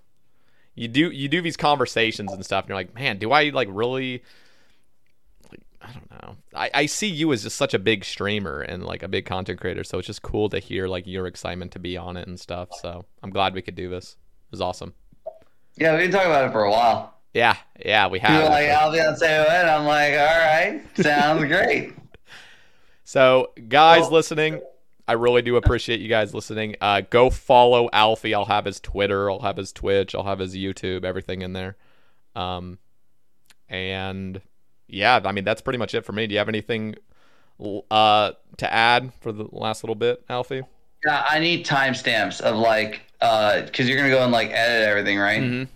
you 0.75 0.87
do 0.87 1.09
you 1.11 1.27
do 1.27 1.41
these 1.41 1.57
conversations 1.57 2.31
and 2.31 2.43
stuff, 2.45 2.63
and 2.65 2.69
you're 2.69 2.77
like, 2.77 2.93
man, 2.95 3.17
do 3.17 3.31
I 3.31 3.49
like 3.49 3.67
really? 3.71 4.23
Like, 5.51 5.61
I 5.81 5.91
don't 5.91 6.11
know. 6.11 6.35
I, 6.53 6.69
I 6.73 6.85
see 6.85 7.07
you 7.07 7.31
as 7.33 7.43
just 7.43 7.55
such 7.57 7.73
a 7.73 7.79
big 7.79 8.05
streamer 8.05 8.61
and 8.61 8.83
like 8.83 9.03
a 9.03 9.07
big 9.07 9.25
content 9.25 9.59
creator, 9.59 9.83
so 9.83 9.97
it's 9.99 10.07
just 10.07 10.21
cool 10.21 10.49
to 10.49 10.59
hear 10.59 10.87
like 10.87 11.07
your 11.07 11.27
excitement 11.27 11.71
to 11.73 11.79
be 11.79 11.97
on 11.97 12.17
it 12.17 12.27
and 12.27 12.39
stuff. 12.39 12.69
So 12.81 13.05
I'm 13.23 13.29
glad 13.31 13.53
we 13.53 13.61
could 13.61 13.75
do 13.75 13.89
this. 13.89 14.17
It 14.47 14.51
was 14.51 14.61
awesome. 14.61 14.93
Yeah, 15.77 15.91
we've 15.93 16.03
been 16.03 16.11
talking 16.11 16.29
about 16.29 16.47
it 16.47 16.51
for 16.51 16.63
a 16.63 16.71
while. 16.71 17.13
Yeah, 17.33 17.57
yeah, 17.85 18.07
we 18.07 18.19
have. 18.19 18.49
like, 18.49 18.69
I'll 18.69 18.93
be 18.93 19.01
on 19.01 19.13
Sebe, 19.15 19.49
and 19.49 19.69
I'm 19.69 19.85
like, 19.85 20.13
all 20.13 20.19
right, 20.39 20.81
sounds 20.95 21.43
great. 21.47 21.93
So, 23.03 23.51
guys 23.67 24.01
Well- 24.03 24.11
listening, 24.11 24.61
I 25.07 25.13
really 25.13 25.41
do 25.41 25.55
appreciate 25.55 25.99
you 25.99 26.07
guys 26.07 26.33
listening. 26.33 26.75
Uh, 26.81 27.01
go 27.09 27.29
follow 27.29 27.89
Alfie. 27.93 28.33
I'll 28.33 28.45
have 28.45 28.65
his 28.65 28.79
Twitter. 28.79 29.29
I'll 29.29 29.41
have 29.41 29.57
his 29.57 29.71
Twitch. 29.71 30.15
I'll 30.15 30.23
have 30.23 30.39
his 30.39 30.55
YouTube. 30.55 31.03
Everything 31.05 31.41
in 31.43 31.53
there. 31.53 31.75
Um, 32.35 32.79
and 33.69 34.41
yeah, 34.87 35.19
I 35.23 35.31
mean 35.31 35.43
that's 35.43 35.61
pretty 35.61 35.79
much 35.79 35.93
it 35.93 36.05
for 36.05 36.11
me. 36.11 36.27
Do 36.27 36.33
you 36.33 36.39
have 36.39 36.49
anything 36.49 36.95
uh 37.89 38.31
to 38.57 38.73
add 38.73 39.13
for 39.21 39.31
the 39.31 39.47
last 39.51 39.83
little 39.83 39.95
bit, 39.95 40.23
Alfie? 40.29 40.63
Yeah, 41.05 41.25
I 41.29 41.39
need 41.39 41.65
timestamps 41.65 42.41
of 42.41 42.55
like, 42.57 43.01
uh, 43.21 43.61
because 43.61 43.87
you're 43.87 43.97
gonna 43.97 44.09
go 44.09 44.23
and 44.23 44.31
like 44.31 44.49
edit 44.49 44.87
everything, 44.87 45.19
right? 45.19 45.41
Mhm. 45.41 45.67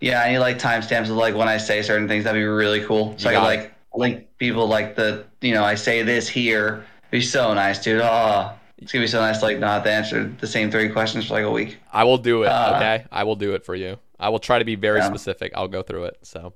Yeah, 0.00 0.22
I 0.22 0.30
need 0.32 0.38
like 0.38 0.58
timestamps 0.58 1.10
of 1.10 1.16
like 1.16 1.34
when 1.34 1.48
I 1.48 1.58
say 1.58 1.82
certain 1.82 2.08
things. 2.08 2.24
That'd 2.24 2.40
be 2.40 2.44
really 2.44 2.84
cool. 2.84 3.14
So 3.18 3.28
You 3.30 3.36
I 3.36 3.38
could 3.40 3.44
like 3.46 3.74
link 3.94 4.28
people 4.38 4.66
like 4.68 4.94
the 4.96 5.26
you 5.40 5.52
know 5.52 5.64
I 5.64 5.74
say 5.74 6.02
this 6.02 6.28
here. 6.28 6.86
Be 7.10 7.20
so 7.20 7.52
nice, 7.54 7.82
dude. 7.82 8.00
Oh, 8.02 8.52
it's 8.78 8.92
gonna 8.92 9.02
be 9.04 9.08
so 9.08 9.20
nice 9.20 9.38
to 9.38 9.44
like 9.44 9.58
not 9.58 9.84
to 9.84 9.90
answer 9.92 10.32
the 10.40 10.46
same 10.46 10.70
three 10.70 10.88
questions 10.88 11.26
for 11.26 11.34
like 11.34 11.44
a 11.44 11.50
week. 11.50 11.78
I 11.92 12.04
will 12.04 12.18
do 12.18 12.44
it. 12.44 12.46
Uh, 12.46 12.74
okay, 12.76 13.04
I 13.10 13.24
will 13.24 13.36
do 13.36 13.54
it 13.54 13.64
for 13.64 13.74
you. 13.74 13.98
I 14.18 14.28
will 14.28 14.38
try 14.38 14.58
to 14.58 14.64
be 14.64 14.74
very 14.76 14.98
Yeah. 15.00 15.08
specific. 15.08 15.52
I'll 15.54 15.68
go 15.68 15.82
through 15.82 16.04
it. 16.04 16.18
So 16.22 16.52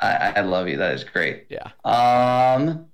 I, 0.00 0.32
I 0.36 0.40
love 0.42 0.68
you. 0.68 0.76
That 0.76 0.94
is 0.94 1.04
great. 1.04 1.46
yeah. 1.48 1.68
Um. 1.84 2.86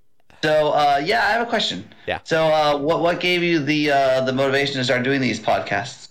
So 0.43 0.73
uh, 0.73 1.01
yeah, 1.05 1.27
I 1.27 1.31
have 1.33 1.47
a 1.47 1.51
question. 1.51 1.89
Yeah. 2.07 2.21
So 2.25 2.45
uh, 2.47 2.79
what 2.79 3.01
what 3.01 3.19
gave 3.21 3.43
you 3.43 3.59
the 3.59 3.91
uh, 3.91 4.21
the 4.23 4.33
motivation 4.33 4.77
to 4.77 4.85
start 4.85 5.03
doing 5.03 5.21
these 5.21 5.41
podcasts? 5.41 6.09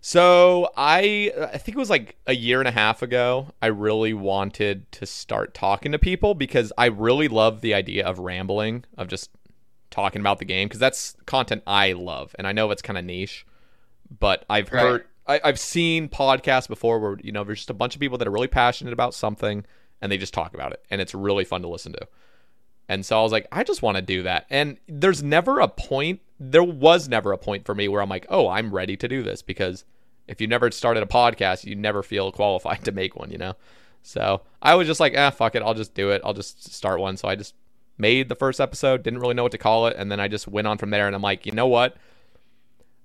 So 0.00 0.70
I 0.76 1.32
I 1.52 1.58
think 1.58 1.76
it 1.76 1.80
was 1.80 1.90
like 1.90 2.16
a 2.26 2.34
year 2.34 2.60
and 2.60 2.68
a 2.68 2.72
half 2.72 3.02
ago. 3.02 3.48
I 3.60 3.66
really 3.66 4.14
wanted 4.14 4.90
to 4.92 5.06
start 5.06 5.52
talking 5.52 5.90
to 5.92 5.98
people 5.98 6.34
because 6.34 6.72
I 6.78 6.86
really 6.86 7.28
love 7.28 7.60
the 7.60 7.74
idea 7.74 8.06
of 8.06 8.18
rambling, 8.20 8.84
of 8.96 9.08
just 9.08 9.30
talking 9.96 10.20
about 10.20 10.38
the 10.38 10.44
game 10.44 10.68
because 10.68 10.78
that's 10.80 11.16
content 11.26 11.62
I 11.66 11.92
love, 11.92 12.34
and 12.38 12.46
I 12.46 12.52
know 12.52 12.70
it's 12.70 12.82
kind 12.82 12.98
of 12.98 13.04
niche, 13.04 13.46
but 14.20 14.44
I've 14.50 14.68
Right. 14.70 14.78
heard 14.80 15.06
I, 15.26 15.40
I've 15.42 15.58
seen 15.58 16.08
podcasts 16.08 16.68
before 16.68 16.98
where 17.00 17.16
you 17.22 17.32
know 17.32 17.44
there's 17.44 17.60
just 17.60 17.70
a 17.70 17.74
bunch 17.74 17.94
of 17.96 18.00
people 18.00 18.18
that 18.18 18.28
are 18.28 18.32
really 18.32 18.46
passionate 18.48 18.92
about 18.92 19.14
something 19.14 19.64
and 20.00 20.12
they 20.12 20.18
just 20.18 20.34
talk 20.34 20.54
about 20.54 20.72
it, 20.72 20.84
and 20.90 21.00
it's 21.00 21.14
really 21.14 21.44
fun 21.44 21.62
to 21.62 21.68
listen 21.68 21.92
to. 21.94 22.06
And 22.88 23.04
so 23.04 23.18
I 23.18 23.22
was 23.22 23.32
like, 23.32 23.48
I 23.50 23.64
just 23.64 23.82
want 23.82 23.96
to 23.96 24.02
do 24.02 24.22
that. 24.24 24.46
And 24.50 24.78
there's 24.86 25.22
never 25.22 25.58
a 25.60 25.68
point, 25.68 26.20
there 26.38 26.62
was 26.62 27.08
never 27.08 27.32
a 27.32 27.38
point 27.38 27.64
for 27.64 27.74
me 27.74 27.88
where 27.88 28.00
I'm 28.02 28.08
like, 28.08 28.26
oh, 28.28 28.48
I'm 28.48 28.72
ready 28.72 28.96
to 28.98 29.08
do 29.08 29.22
this 29.24 29.42
because 29.42 29.84
if 30.28 30.40
you 30.40 30.46
never 30.46 30.70
started 30.70 31.02
a 31.02 31.06
podcast, 31.06 31.64
you 31.64 31.74
never 31.74 32.02
feel 32.02 32.30
qualified 32.40 32.84
to 32.84 32.92
make 32.92 33.16
one, 33.16 33.30
you 33.30 33.38
know? 33.38 33.54
So 34.02 34.42
I 34.62 34.76
was 34.76 34.86
just 34.86 35.00
like, 35.00 35.14
ah, 35.16 35.30
fuck 35.30 35.56
it. 35.56 35.62
I'll 35.62 35.74
just 35.74 35.94
do 35.94 36.10
it. 36.10 36.22
I'll 36.24 36.34
just 36.34 36.72
start 36.72 37.00
one. 37.00 37.16
So 37.16 37.26
I 37.26 37.34
just 37.34 37.54
made 37.98 38.28
the 38.28 38.34
first 38.34 38.60
episode, 38.60 39.02
didn't 39.02 39.20
really 39.20 39.34
know 39.34 39.42
what 39.42 39.52
to 39.52 39.58
call 39.58 39.86
it. 39.86 39.96
And 39.96 40.10
then 40.10 40.20
I 40.20 40.28
just 40.28 40.46
went 40.48 40.66
on 40.66 40.78
from 40.78 40.90
there. 40.90 41.06
And 41.06 41.16
I'm 41.16 41.22
like, 41.22 41.46
you 41.46 41.52
know 41.52 41.66
what? 41.66 41.96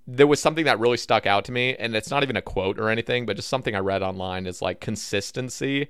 There 0.07 0.27
was 0.27 0.39
something 0.39 0.65
that 0.65 0.79
really 0.79 0.97
stuck 0.97 1.25
out 1.25 1.45
to 1.45 1.51
me. 1.51 1.75
And 1.75 1.95
it's 1.95 2.09
not 2.09 2.23
even 2.23 2.35
a 2.35 2.41
quote 2.41 2.79
or 2.79 2.89
anything, 2.89 3.25
but 3.25 3.35
just 3.35 3.47
something 3.49 3.75
I 3.75 3.79
read 3.79 4.01
online 4.01 4.47
is 4.47 4.61
like 4.61 4.81
consistency 4.81 5.87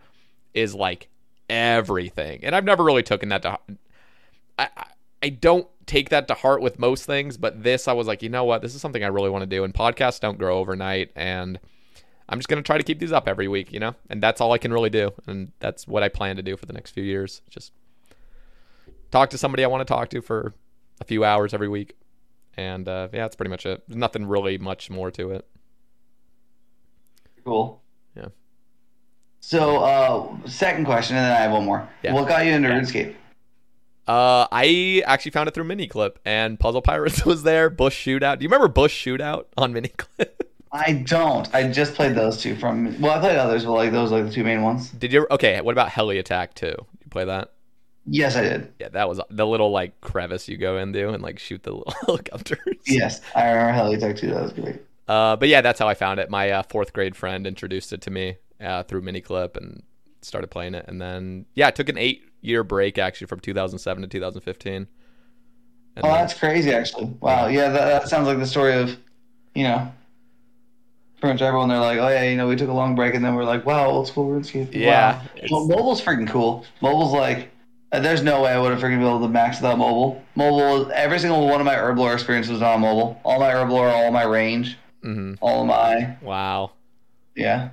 is 0.53 0.75
like 0.75 1.07
everything. 1.49 2.41
And 2.43 2.55
I've 2.55 2.65
never 2.65 2.83
really 2.83 3.03
taken 3.03 3.29
that 3.29 3.41
to 3.43 3.57
I, 4.57 4.69
I- 5.21 5.29
don't 5.29 5.67
take 5.85 6.09
that 6.09 6.27
to 6.29 6.33
heart 6.33 6.61
with 6.61 6.79
most 6.79 7.05
things, 7.05 7.37
but 7.37 7.63
this 7.63 7.87
I 7.87 7.93
was 7.93 8.07
like, 8.07 8.23
you 8.23 8.29
know 8.29 8.43
what, 8.43 8.61
this 8.61 8.73
is 8.73 8.81
something 8.81 9.03
I 9.03 9.07
really 9.07 9.29
want 9.29 9.43
to 9.43 9.45
do. 9.45 9.63
And 9.63 9.73
podcasts 9.73 10.19
don't 10.19 10.37
grow 10.37 10.57
overnight, 10.57 11.11
and 11.15 11.59
I'm 12.29 12.39
just 12.39 12.47
gonna 12.47 12.61
try 12.63 12.77
to 12.77 12.83
keep 12.83 12.97
these 12.99 13.11
up 13.11 13.27
every 13.27 13.47
week, 13.47 13.71
you 13.71 13.79
know. 13.79 13.93
And 14.09 14.21
that's 14.21 14.41
all 14.41 14.51
I 14.51 14.57
can 14.57 14.73
really 14.73 14.89
do, 14.89 15.11
and 15.27 15.51
that's 15.59 15.87
what 15.87 16.01
I 16.01 16.09
plan 16.09 16.37
to 16.37 16.41
do 16.41 16.57
for 16.57 16.65
the 16.65 16.73
next 16.73 16.91
few 16.91 17.03
years. 17.03 17.41
Just 17.49 17.71
talk 19.11 19.29
to 19.31 19.37
somebody 19.37 19.63
I 19.63 19.67
want 19.67 19.85
to 19.87 19.93
talk 19.93 20.09
to 20.09 20.21
for 20.21 20.53
a 20.99 21.05
few 21.05 21.23
hours 21.23 21.53
every 21.53 21.69
week, 21.69 21.95
and 22.57 22.87
uh, 22.87 23.09
yeah, 23.13 23.23
that's 23.23 23.35
pretty 23.35 23.49
much 23.49 23.65
it. 23.65 23.83
There's 23.87 23.97
nothing 23.97 24.25
really 24.25 24.57
much 24.57 24.89
more 24.89 25.11
to 25.11 25.31
it. 25.31 25.47
Cool. 27.45 27.81
Yeah. 28.15 28.27
So, 29.39 29.77
uh, 29.77 30.47
second 30.47 30.85
question, 30.85 31.17
and 31.17 31.25
then 31.25 31.31
I 31.33 31.41
have 31.41 31.51
one 31.51 31.65
more. 31.65 31.87
Yeah. 32.03 32.13
What 32.13 32.27
got 32.27 32.45
you 32.45 32.51
into 32.51 32.69
RuneScape? 32.69 33.15
Uh, 34.07 34.47
I 34.51 35.03
actually 35.05 35.31
found 35.31 35.47
it 35.47 35.53
through 35.53 35.65
Miniclip, 35.65 36.15
and 36.25 36.59
Puzzle 36.59 36.81
Pirates 36.81 37.25
was 37.25 37.43
there. 37.43 37.69
Bush 37.69 38.05
Shootout. 38.05 38.39
Do 38.39 38.43
you 38.43 38.49
remember 38.49 38.67
Bush 38.67 39.05
Shootout 39.05 39.45
on 39.57 39.73
Miniclip? 39.73 40.29
I 40.71 40.93
don't. 40.93 41.53
I 41.53 41.69
just 41.69 41.95
played 41.95 42.15
those 42.15 42.37
two 42.41 42.55
from. 42.55 42.99
Well, 43.01 43.17
I 43.17 43.19
played 43.19 43.37
others, 43.37 43.65
but 43.65 43.73
like 43.73 43.91
those 43.91 44.11
are 44.11 44.19
like 44.19 44.27
the 44.27 44.31
two 44.31 44.43
main 44.43 44.61
ones. 44.61 44.89
Did 44.89 45.11
you? 45.11 45.27
Okay. 45.29 45.59
What 45.59 45.73
about 45.73 45.89
Heli 45.89 46.17
Attack 46.17 46.53
2? 46.55 46.65
Did 46.65 46.77
you 46.77 47.09
play 47.09 47.25
that? 47.25 47.51
Yes, 48.07 48.35
I 48.35 48.41
did. 48.41 48.73
Yeah, 48.79 48.89
that 48.89 49.07
was 49.07 49.21
the 49.29 49.45
little 49.45 49.69
like 49.71 49.99
crevice 50.01 50.47
you 50.47 50.57
go 50.57 50.77
into 50.77 51.09
and 51.09 51.21
like 51.21 51.37
shoot 51.39 51.61
the 51.63 51.71
little 51.75 51.93
helicopters. 52.05 52.59
Yes, 52.87 53.21
I 53.35 53.49
remember 53.49 53.73
Heli 53.73 53.95
Attack 53.95 54.17
2. 54.17 54.27
That 54.31 54.41
was 54.41 54.53
great. 54.53 54.81
Uh, 55.07 55.35
but 55.35 55.49
yeah, 55.49 55.61
that's 55.61 55.79
how 55.79 55.87
I 55.87 55.93
found 55.93 56.19
it. 56.19 56.29
My 56.29 56.49
uh, 56.51 56.63
fourth 56.63 56.93
grade 56.93 57.15
friend 57.15 57.45
introduced 57.45 57.93
it 57.93 58.01
to 58.01 58.09
me 58.11 58.37
uh, 58.59 58.83
through 58.83 59.01
Miniclip 59.03 59.55
and 59.57 59.83
started 60.21 60.47
playing 60.49 60.73
it. 60.75 60.85
And 60.87 60.99
then 61.01 61.45
yeah, 61.53 61.67
I 61.67 61.71
took 61.71 61.89
an 61.89 61.97
eight 61.97 62.23
year 62.41 62.63
break 62.63 62.97
actually 62.97 63.27
from 63.27 63.39
2007 63.39 64.01
to 64.01 64.07
2015. 64.07 64.73
And 64.73 64.87
Oh, 65.97 66.01
then- 66.01 66.11
that's 66.13 66.33
crazy, 66.33 66.71
actually. 66.71 67.05
Wow. 67.19 67.47
Yeah, 67.47 67.69
that, 67.69 67.85
that 68.01 68.07
sounds 68.09 68.25
like 68.27 68.39
the 68.39 68.47
story 68.47 68.73
of, 68.73 68.97
you 69.53 69.63
know, 69.63 69.91
pretty 71.19 71.33
much 71.33 71.41
everyone. 71.41 71.69
They're 71.69 71.77
like, 71.79 71.99
oh 71.99 72.07
yeah, 72.07 72.23
you 72.23 72.37
know, 72.37 72.47
we 72.47 72.55
took 72.55 72.69
a 72.69 72.73
long 72.73 72.95
break, 72.95 73.13
and 73.13 73.23
then 73.23 73.35
we're 73.35 73.43
like, 73.43 73.65
wow, 73.65 73.85
old 73.87 74.07
school 74.07 74.29
RuneScape. 74.29 74.73
Yeah, 74.73 75.17
Wow. 75.21 75.23
Well, 75.51 75.67
mobile's 75.67 76.01
freaking 76.01 76.27
cool. 76.27 76.65
Mobile's 76.81 77.11
like, 77.13 77.51
there's 77.91 78.23
no 78.23 78.41
way 78.43 78.51
I 78.51 78.59
would 78.59 78.71
have 78.71 78.79
freaking 78.81 78.99
been 78.99 79.07
able 79.07 79.19
to 79.21 79.27
max 79.27 79.57
without 79.57 79.77
mobile. 79.77 80.23
Mobile, 80.35 80.91
every 80.93 81.19
single 81.19 81.45
one 81.47 81.59
of 81.59 81.65
my 81.65 81.75
Herblore 81.75 82.13
experiences 82.13 82.51
was 82.53 82.61
on 82.61 82.81
mobile. 82.81 83.19
All 83.23 83.39
my 83.39 83.49
Herblore, 83.51 83.91
all 83.91 84.11
my 84.11 84.23
range, 84.23 84.77
Mhm. 85.03 85.37
all 85.41 85.61
of 85.61 85.67
my, 85.67 86.15
wow, 86.21 86.71
yeah, 87.35 87.69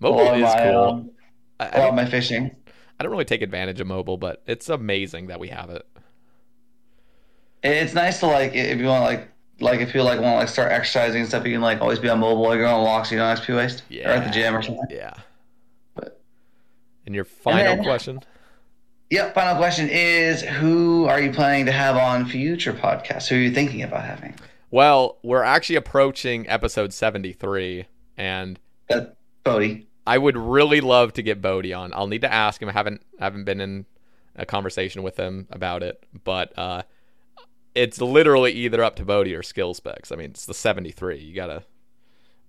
mobile 0.00 0.20
all 0.20 0.34
is 0.34 0.42
my, 0.42 0.62
cool. 0.62 0.84
um, 0.84 1.10
I, 1.58 1.66
I 1.68 1.84
all 1.86 1.92
my 1.92 2.04
fishing. 2.06 2.54
I 2.98 3.02
don't 3.02 3.10
really 3.12 3.24
take 3.24 3.42
advantage 3.42 3.80
of 3.80 3.86
mobile, 3.86 4.16
but 4.16 4.42
it's 4.46 4.68
amazing 4.68 5.26
that 5.26 5.40
we 5.40 5.48
have 5.48 5.68
it. 5.70 5.84
It's 7.62 7.94
nice 7.94 8.20
to 8.20 8.26
like 8.26 8.54
if 8.54 8.78
you 8.78 8.86
want 8.86 9.02
like 9.04 9.28
like 9.58 9.80
if 9.80 9.94
you 9.94 10.02
like 10.02 10.20
want 10.20 10.34
to 10.34 10.38
like 10.38 10.48
start 10.48 10.70
exercising 10.70 11.20
and 11.22 11.28
stuff, 11.28 11.44
you 11.44 11.52
can 11.52 11.60
like 11.62 11.80
always 11.80 11.98
be 11.98 12.08
on 12.08 12.20
mobile 12.20 12.42
while 12.42 12.54
you're 12.56 12.66
on 12.66 12.82
walks. 12.84 13.10
You 13.10 13.18
don't 13.18 13.28
have 13.28 13.38
XP 13.44 13.56
waste. 13.56 13.82
Yeah. 13.88 14.08
Or 14.10 14.12
at 14.14 14.24
the 14.24 14.30
gym 14.30 14.54
or 14.54 14.62
something. 14.62 14.84
Yeah. 14.90 15.14
But- 15.94 16.20
And 17.06 17.14
your 17.14 17.24
final 17.24 17.76
then- 17.76 17.82
question? 17.84 18.20
Yep. 19.10 19.34
Final 19.34 19.56
question 19.56 19.88
is: 19.88 20.42
Who 20.42 21.06
are 21.06 21.20
you 21.20 21.32
planning 21.32 21.66
to 21.66 21.72
have 21.72 21.96
on 21.96 22.26
future 22.26 22.72
podcasts? 22.72 23.28
Who 23.28 23.36
are 23.36 23.40
you 23.40 23.52
thinking 23.52 23.82
about 23.82 24.04
having? 24.04 24.34
Well, 24.70 25.18
we're 25.22 25.44
actually 25.44 25.76
approaching 25.76 26.48
episode 26.48 26.92
73, 26.92 27.86
and 28.16 28.58
B0aty. 28.90 29.86
I 30.06 30.18
would 30.18 30.36
really 30.36 30.80
love 30.80 31.12
to 31.14 31.22
get 31.22 31.40
B0aty 31.40 31.76
on. 31.76 31.92
I'll 31.94 32.06
need 32.06 32.22
to 32.22 32.32
ask 32.32 32.60
him. 32.60 32.68
I 32.68 32.72
haven't 32.72 33.02
haven't 33.18 33.44
been 33.44 33.60
in 33.60 33.86
a 34.34 34.44
conversation 34.46 35.02
with 35.02 35.16
him 35.16 35.46
about 35.50 35.82
it, 35.82 36.04
but 36.24 36.56
uh, 36.58 36.82
it's 37.74 38.00
literally 38.00 38.52
either 38.52 38.82
up 38.82 38.96
to 38.96 39.04
B0aty 39.04 39.38
or 39.38 39.42
skill 39.42 39.74
specs. 39.74 40.12
I 40.12 40.16
mean, 40.16 40.30
it's 40.30 40.46
the 40.46 40.54
73. 40.54 41.18
You 41.18 41.34
gotta. 41.34 41.62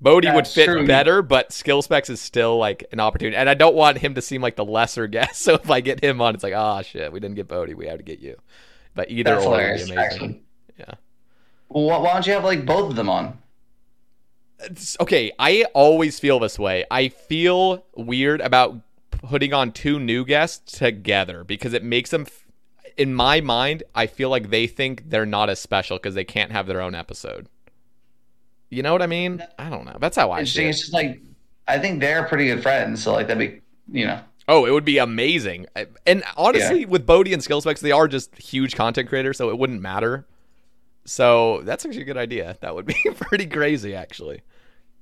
B0aty 0.04 0.34
would 0.36 0.48
fit 0.48 0.66
true. 0.66 0.86
better, 0.86 1.22
but 1.22 1.52
skill 1.52 1.82
specs 1.82 2.10
is 2.10 2.22
still 2.22 2.58
like 2.58 2.86
an 2.92 3.00
opportunity, 3.00 3.36
and 3.36 3.50
I 3.50 3.56
don't 3.56 3.76
want 3.76 3.98
him 3.98 4.14
to 4.16 4.22
seem 4.22 4.42
like 4.42 4.56
the 4.56 4.66
lesser 4.66 5.08
guest. 5.08 5.42
So 5.42 5.56
if 5.56 5.70
I 5.70 5.82
get 5.82 6.04
him 6.04 6.22
on, 6.22 6.36
it's 6.36 6.44
like, 6.44 6.54
oh 6.56 6.82
shit, 6.84 7.12
we 7.12 7.20
didn't 7.20 7.36
get 7.36 7.48
B0aty, 7.48 7.76
we 7.76 7.88
have 7.88 7.98
to 7.98 8.04
get 8.04 8.20
you. 8.20 8.38
But 8.94 9.10
either 9.12 9.36
That's 9.36 9.46
or 9.46 9.52
would 9.52 9.76
be 9.88 9.92
amazing. 9.94 10.42
Yeah. 10.78 10.94
Well, 11.70 11.86
why 11.86 11.98
why 11.98 12.14
don't 12.14 12.28
you 12.28 12.34
have 12.34 12.44
like 12.44 12.66
both 12.66 12.90
of 12.92 12.96
them 12.96 13.10
on? 13.10 13.38
It's- 14.64 14.98
okay, 15.00 15.32
I 15.38 15.66
always 15.74 16.20
feel 16.20 16.40
this 16.40 16.58
way. 16.58 16.86
I 16.90 17.10
feel 17.10 17.86
weird 17.96 18.42
about 18.42 18.80
putting 19.12 19.54
on 19.54 19.72
two 19.72 20.00
new 20.00 20.26
guests 20.26 20.78
together 20.78 21.44
because 21.44 21.74
it 21.74 21.84
makes 21.84 22.12
them 22.12 22.24
f- 22.24 22.46
in 22.98 23.14
my 23.14 23.42
mind, 23.42 23.84
I 23.94 24.08
feel 24.08 24.30
like 24.30 24.50
they 24.50 24.66
think 24.68 25.10
they're 25.10 25.26
not 25.26 25.50
as 25.50 25.60
special 25.60 25.98
because 25.98 26.16
they 26.16 26.24
can't 26.24 26.52
have 26.52 26.66
their 26.68 26.82
own 26.82 26.96
episode. 26.96 27.48
You 28.70 28.84
know 28.84 28.92
what 28.92 29.02
I 29.02 29.08
mean? 29.08 29.44
I 29.58 29.70
don't 29.70 29.86
know. 29.86 29.98
That's 30.00 30.18
how 30.18 30.32
I 30.32 30.44
see 30.44 30.66
it. 30.66 30.70
It's 30.70 30.80
just 30.82 30.94
like 30.94 31.22
I 31.68 31.80
think 31.80 32.00
they're 32.00 32.24
pretty 32.24 32.48
good 32.48 32.62
friends, 32.62 33.04
so 33.04 33.14
like 33.14 33.28
that'd 33.28 33.40
be 33.40 33.62
you 33.92 34.06
know. 34.06 34.20
Oh, 34.50 34.66
it 34.66 34.72
would 34.72 34.86
be 34.86 34.98
amazing. 34.98 35.66
And 36.06 36.24
honestly, 36.38 36.86
with 36.86 37.06
B0aty 37.06 37.34
and 37.34 37.44
Skill 37.44 37.60
Specs, 37.60 37.82
they 37.82 37.92
are 37.92 38.08
just 38.08 38.34
huge 38.38 38.76
content 38.76 39.10
creators, 39.10 39.38
so 39.38 39.50
it 39.50 39.58
wouldn't 39.58 39.82
matter. 39.82 40.26
So 41.04 41.62
that's 41.64 41.86
actually 41.86 42.04
a 42.04 42.06
good 42.06 42.18
idea. 42.18 42.58
That 42.62 42.74
would 42.74 42.86
be 42.86 42.96
pretty 43.16 43.46
crazy, 43.48 43.94
actually, 43.94 44.42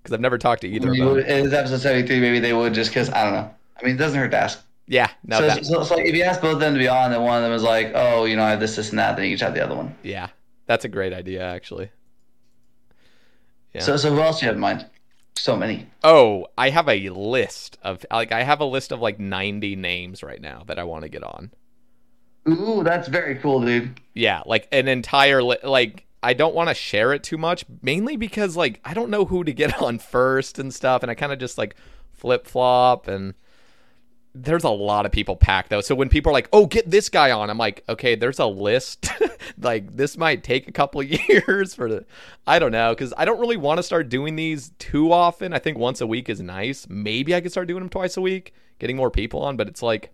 because 0.01 0.13
I've 0.13 0.21
never 0.21 0.37
talked 0.37 0.61
to 0.61 0.67
either 0.67 0.89
of 0.89 0.97
them. 0.97 1.17
It 1.19 1.27
is 1.27 1.53
episode 1.53 1.77
seventy 1.77 2.07
three. 2.07 2.19
Maybe 2.19 2.39
they 2.39 2.53
would 2.53 2.73
just 2.73 2.89
because 2.89 3.09
I 3.09 3.23
don't 3.23 3.33
know. 3.33 3.51
I 3.79 3.85
mean, 3.85 3.95
it 3.95 3.97
doesn't 3.97 4.17
hurt 4.19 4.31
to 4.31 4.37
ask. 4.37 4.63
Yeah, 4.87 5.09
no, 5.23 5.39
so, 5.39 5.47
that, 5.47 5.65
so 5.65 5.81
it's 5.81 5.89
like 5.89 6.05
if 6.05 6.15
you 6.15 6.21
ask 6.21 6.41
both 6.41 6.53
of 6.53 6.59
them 6.59 6.73
to 6.73 6.79
be 6.79 6.87
on, 6.87 7.11
and 7.11 7.23
one 7.23 7.37
of 7.37 7.43
them 7.43 7.53
is 7.53 7.63
like, 7.63 7.91
"Oh, 7.95 8.25
you 8.25 8.35
know, 8.35 8.43
I 8.43 8.51
have 8.51 8.59
this, 8.59 8.75
this, 8.75 8.91
and 8.91 8.99
that," 8.99 9.15
then 9.15 9.25
you 9.25 9.31
each 9.31 9.41
have 9.41 9.55
the 9.55 9.63
other 9.63 9.75
one. 9.75 9.95
yeah, 10.03 10.29
that's 10.67 10.85
a 10.85 10.89
great 10.89 11.11
idea, 11.11 11.41
actually. 11.43 11.89
Yeah. 13.75 13.81
So, 13.81 13.97
so 13.97 14.09
who 14.15 14.21
else 14.21 14.39
do 14.39 14.45
you 14.45 14.47
have 14.47 14.55
in 14.55 14.61
mind? 14.61 14.85
So 15.35 15.57
many. 15.57 15.85
Oh, 16.01 16.47
I 16.57 16.69
have 16.69 16.87
a 16.87 17.09
list 17.09 17.77
of 17.83 18.05
like 18.09 18.31
I 18.31 18.43
have 18.43 18.61
a 18.61 18.65
list 18.65 18.93
of 18.93 19.01
like 19.01 19.19
90 19.19 19.75
names 19.75 20.23
right 20.23 20.39
now 20.39 20.63
that 20.67 20.79
I 20.79 20.85
want 20.85 21.03
to 21.03 21.09
get 21.09 21.23
on. 21.23 21.51
Ooh, 22.47 22.83
that's 22.83 23.09
very 23.09 23.35
cool, 23.35 23.59
dude. 23.59 23.99
Yeah, 24.13 24.43
like 24.45 24.69
an 24.71 24.87
entire 24.87 25.43
li- 25.43 25.57
like 25.61 26.05
I 26.23 26.33
don't 26.33 26.55
want 26.55 26.69
to 26.69 26.73
share 26.73 27.11
it 27.11 27.21
too 27.21 27.37
much, 27.37 27.65
mainly 27.81 28.15
because 28.15 28.55
like 28.55 28.79
I 28.85 28.93
don't 28.93 29.09
know 29.09 29.25
who 29.25 29.43
to 29.43 29.51
get 29.51 29.81
on 29.81 29.99
first 29.99 30.57
and 30.57 30.73
stuff, 30.73 31.03
and 31.03 31.11
I 31.11 31.15
kind 31.15 31.33
of 31.33 31.39
just 31.39 31.57
like 31.57 31.75
flip 32.13 32.47
flop 32.47 33.09
and 33.09 33.33
there's 34.35 34.65
a 34.65 34.69
lot 34.69 35.05
of 35.05 35.13
people 35.13 35.37
packed 35.37 35.69
though. 35.69 35.79
So 35.79 35.95
when 35.95 36.09
people 36.09 36.29
are 36.29 36.33
like, 36.33 36.49
"Oh, 36.51 36.65
get 36.65 36.91
this 36.91 37.07
guy 37.07 37.31
on," 37.31 37.49
I'm 37.49 37.57
like, 37.57 37.83
"Okay, 37.87 38.15
there's 38.15 38.39
a 38.39 38.45
list. 38.45 39.07
like 39.57 39.95
this 39.95 40.17
might 40.17 40.43
take 40.43 40.67
a 40.67 40.73
couple 40.73 40.99
of 40.99 41.07
years 41.29 41.73
for 41.73 41.89
the 41.89 42.05
I 42.45 42.59
don't 42.59 42.73
know 42.73 42.93
cuz 42.93 43.13
I 43.17 43.23
don't 43.23 43.39
really 43.39 43.57
want 43.57 43.77
to 43.77 43.83
start 43.83 44.09
doing 44.09 44.35
these 44.35 44.71
too 44.77 45.13
often. 45.13 45.53
I 45.53 45.59
think 45.59 45.77
once 45.77 46.01
a 46.01 46.07
week 46.07 46.29
is 46.29 46.41
nice. 46.41 46.85
Maybe 46.89 47.33
I 47.33 47.39
could 47.39 47.51
start 47.51 47.69
doing 47.69 47.81
them 47.81 47.89
twice 47.89 48.17
a 48.17 48.21
week, 48.21 48.53
getting 48.77 48.97
more 48.97 49.09
people 49.09 49.41
on, 49.41 49.55
but 49.55 49.69
it's 49.69 49.81
like 49.81 50.11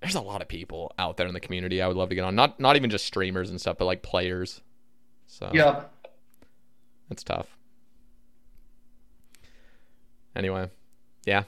there's 0.00 0.16
a 0.16 0.20
lot 0.20 0.42
of 0.42 0.48
people 0.48 0.92
out 0.98 1.16
there 1.16 1.28
in 1.28 1.34
the 1.34 1.40
community 1.40 1.80
I 1.80 1.86
would 1.86 1.96
love 1.96 2.08
to 2.08 2.14
get 2.16 2.24
on. 2.24 2.34
Not 2.34 2.58
not 2.58 2.74
even 2.74 2.90
just 2.90 3.06
streamers 3.06 3.50
and 3.50 3.60
stuff, 3.60 3.78
but 3.78 3.84
like 3.84 4.02
players. 4.02 4.62
So 5.26 5.50
Yeah. 5.54 5.84
It's 7.08 7.22
tough. 7.24 7.56
Anyway, 10.34 10.70
yeah. 11.24 11.42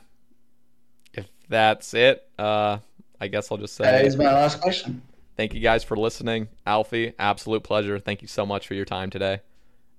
That's 1.53 1.93
it, 1.93 2.27
uh, 2.39 2.79
I 3.21 3.29
guess 3.29 3.53
I'll 3.53 3.59
just 3.59 3.75
say 3.77 3.85
That 3.85 4.07
is 4.07 4.17
my 4.17 4.25
last 4.25 4.59
question. 4.63 5.03
thank 5.37 5.53
you 5.53 5.61
guys 5.61 5.85
for 5.85 5.99
listening. 5.99 6.49
Alfie, 6.67 7.13
absolute 7.19 7.63
pleasure. 7.63 7.99
Thank 7.99 8.23
you 8.23 8.29
so 8.29 8.47
much 8.47 8.67
for 8.67 8.73
your 8.73 8.87
time 8.87 9.11
today. 9.11 9.41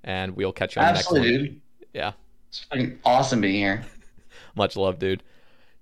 And 0.03 0.35
we'll 0.35 0.51
catch 0.51 0.75
you 0.75 0.81
on 0.81 0.87
the 0.87 0.93
next 0.93 1.05
Absolutely, 1.05 1.31
one. 1.37 1.43
dude. 1.45 1.61
Yeah. 1.93 2.11
It's 2.49 2.63
fucking 2.63 2.97
awesome 3.05 3.39
being 3.41 3.53
here. 3.53 3.85
Much 4.55 4.75
love, 4.75 4.97
dude. 4.97 5.21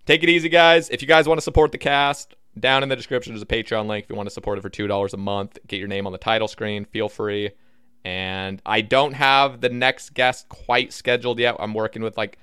Take 0.05 0.23
it 0.23 0.29
easy, 0.29 0.49
guys. 0.49 0.89
If 0.89 1.01
you 1.01 1.07
guys 1.07 1.25
want 1.25 1.37
to 1.37 1.41
support 1.41 1.71
the 1.71 1.77
cast, 1.77 2.35
down 2.59 2.83
in 2.83 2.89
the 2.89 2.95
description 2.97 3.31
there's 3.33 3.41
a 3.41 3.45
Patreon 3.45 3.87
link. 3.87 4.03
If 4.03 4.09
you 4.09 4.17
want 4.17 4.27
to 4.27 4.33
support 4.33 4.57
it 4.57 4.61
for 4.61 4.69
$2 4.69 5.13
a 5.13 5.17
month, 5.17 5.57
get 5.67 5.79
your 5.79 5.87
name 5.87 6.05
on 6.05 6.11
the 6.11 6.17
title 6.17 6.49
screen, 6.49 6.83
feel 6.83 7.07
free. 7.07 7.51
And 8.03 8.61
I 8.65 8.81
don't 8.81 9.13
have 9.13 9.61
the 9.61 9.69
next 9.69 10.13
guest 10.15 10.49
quite 10.49 10.91
scheduled 10.91 11.39
yet. 11.39 11.55
I'm 11.59 11.73
working 11.73 12.01
with 12.01 12.17
like 12.17 12.37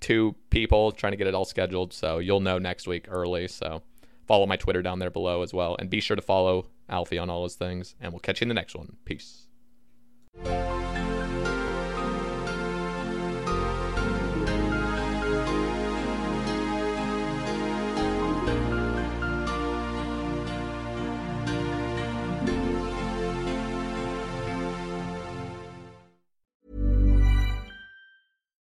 two 0.00 0.34
people 0.50 0.92
trying 0.92 1.12
to 1.12 1.16
get 1.16 1.26
it 1.26 1.34
all 1.34 1.44
scheduled. 1.44 1.92
So 1.92 2.18
you'll 2.18 2.40
know 2.40 2.58
next 2.58 2.86
week 2.86 3.06
early. 3.08 3.48
So 3.48 3.82
follow 4.26 4.46
my 4.46 4.56
Twitter 4.56 4.82
down 4.82 4.98
there 4.98 5.10
below 5.10 5.42
as 5.42 5.52
well. 5.52 5.76
And 5.78 5.90
be 5.90 6.00
sure 6.00 6.16
to 6.16 6.22
follow 6.22 6.68
Alfie 6.88 7.18
on 7.18 7.30
all 7.30 7.44
his 7.44 7.54
things. 7.54 7.94
And 8.00 8.12
we'll 8.12 8.20
catch 8.20 8.40
you 8.40 8.44
in 8.44 8.48
the 8.48 8.54
next 8.54 8.74
one. 8.74 8.96
Peace. 9.04 9.46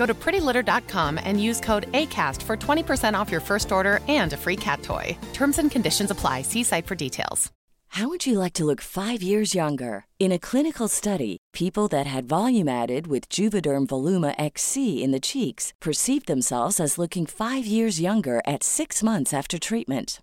Go 0.00 0.06
to 0.06 0.14
prettylitter.com 0.14 1.20
and 1.22 1.42
use 1.48 1.60
code 1.60 1.92
ACAST 1.92 2.40
for 2.48 2.56
20% 2.56 3.18
off 3.18 3.30
your 3.30 3.42
first 3.42 3.70
order 3.70 4.00
and 4.08 4.32
a 4.32 4.36
free 4.44 4.56
cat 4.56 4.82
toy. 4.82 5.14
Terms 5.34 5.58
and 5.58 5.70
conditions 5.70 6.10
apply. 6.10 6.40
See 6.40 6.62
site 6.62 6.86
for 6.86 6.94
details. 6.94 7.52
How 7.88 8.08
would 8.08 8.24
you 8.24 8.38
like 8.38 8.54
to 8.54 8.64
look 8.64 8.80
five 8.80 9.20
years 9.22 9.54
younger? 9.54 10.06
In 10.18 10.32
a 10.32 10.38
clinical 10.38 10.88
study, 10.88 11.36
people 11.52 11.86
that 11.88 12.06
had 12.06 12.28
volume 12.28 12.68
added 12.68 13.08
with 13.08 13.28
Juvederm 13.28 13.86
Voluma 13.88 14.34
XC 14.38 15.02
in 15.04 15.10
the 15.10 15.26
cheeks 15.32 15.74
perceived 15.82 16.26
themselves 16.26 16.80
as 16.80 16.98
looking 16.98 17.26
five 17.26 17.66
years 17.66 18.00
younger 18.00 18.40
at 18.46 18.62
six 18.62 19.02
months 19.02 19.34
after 19.34 19.58
treatment. 19.58 20.22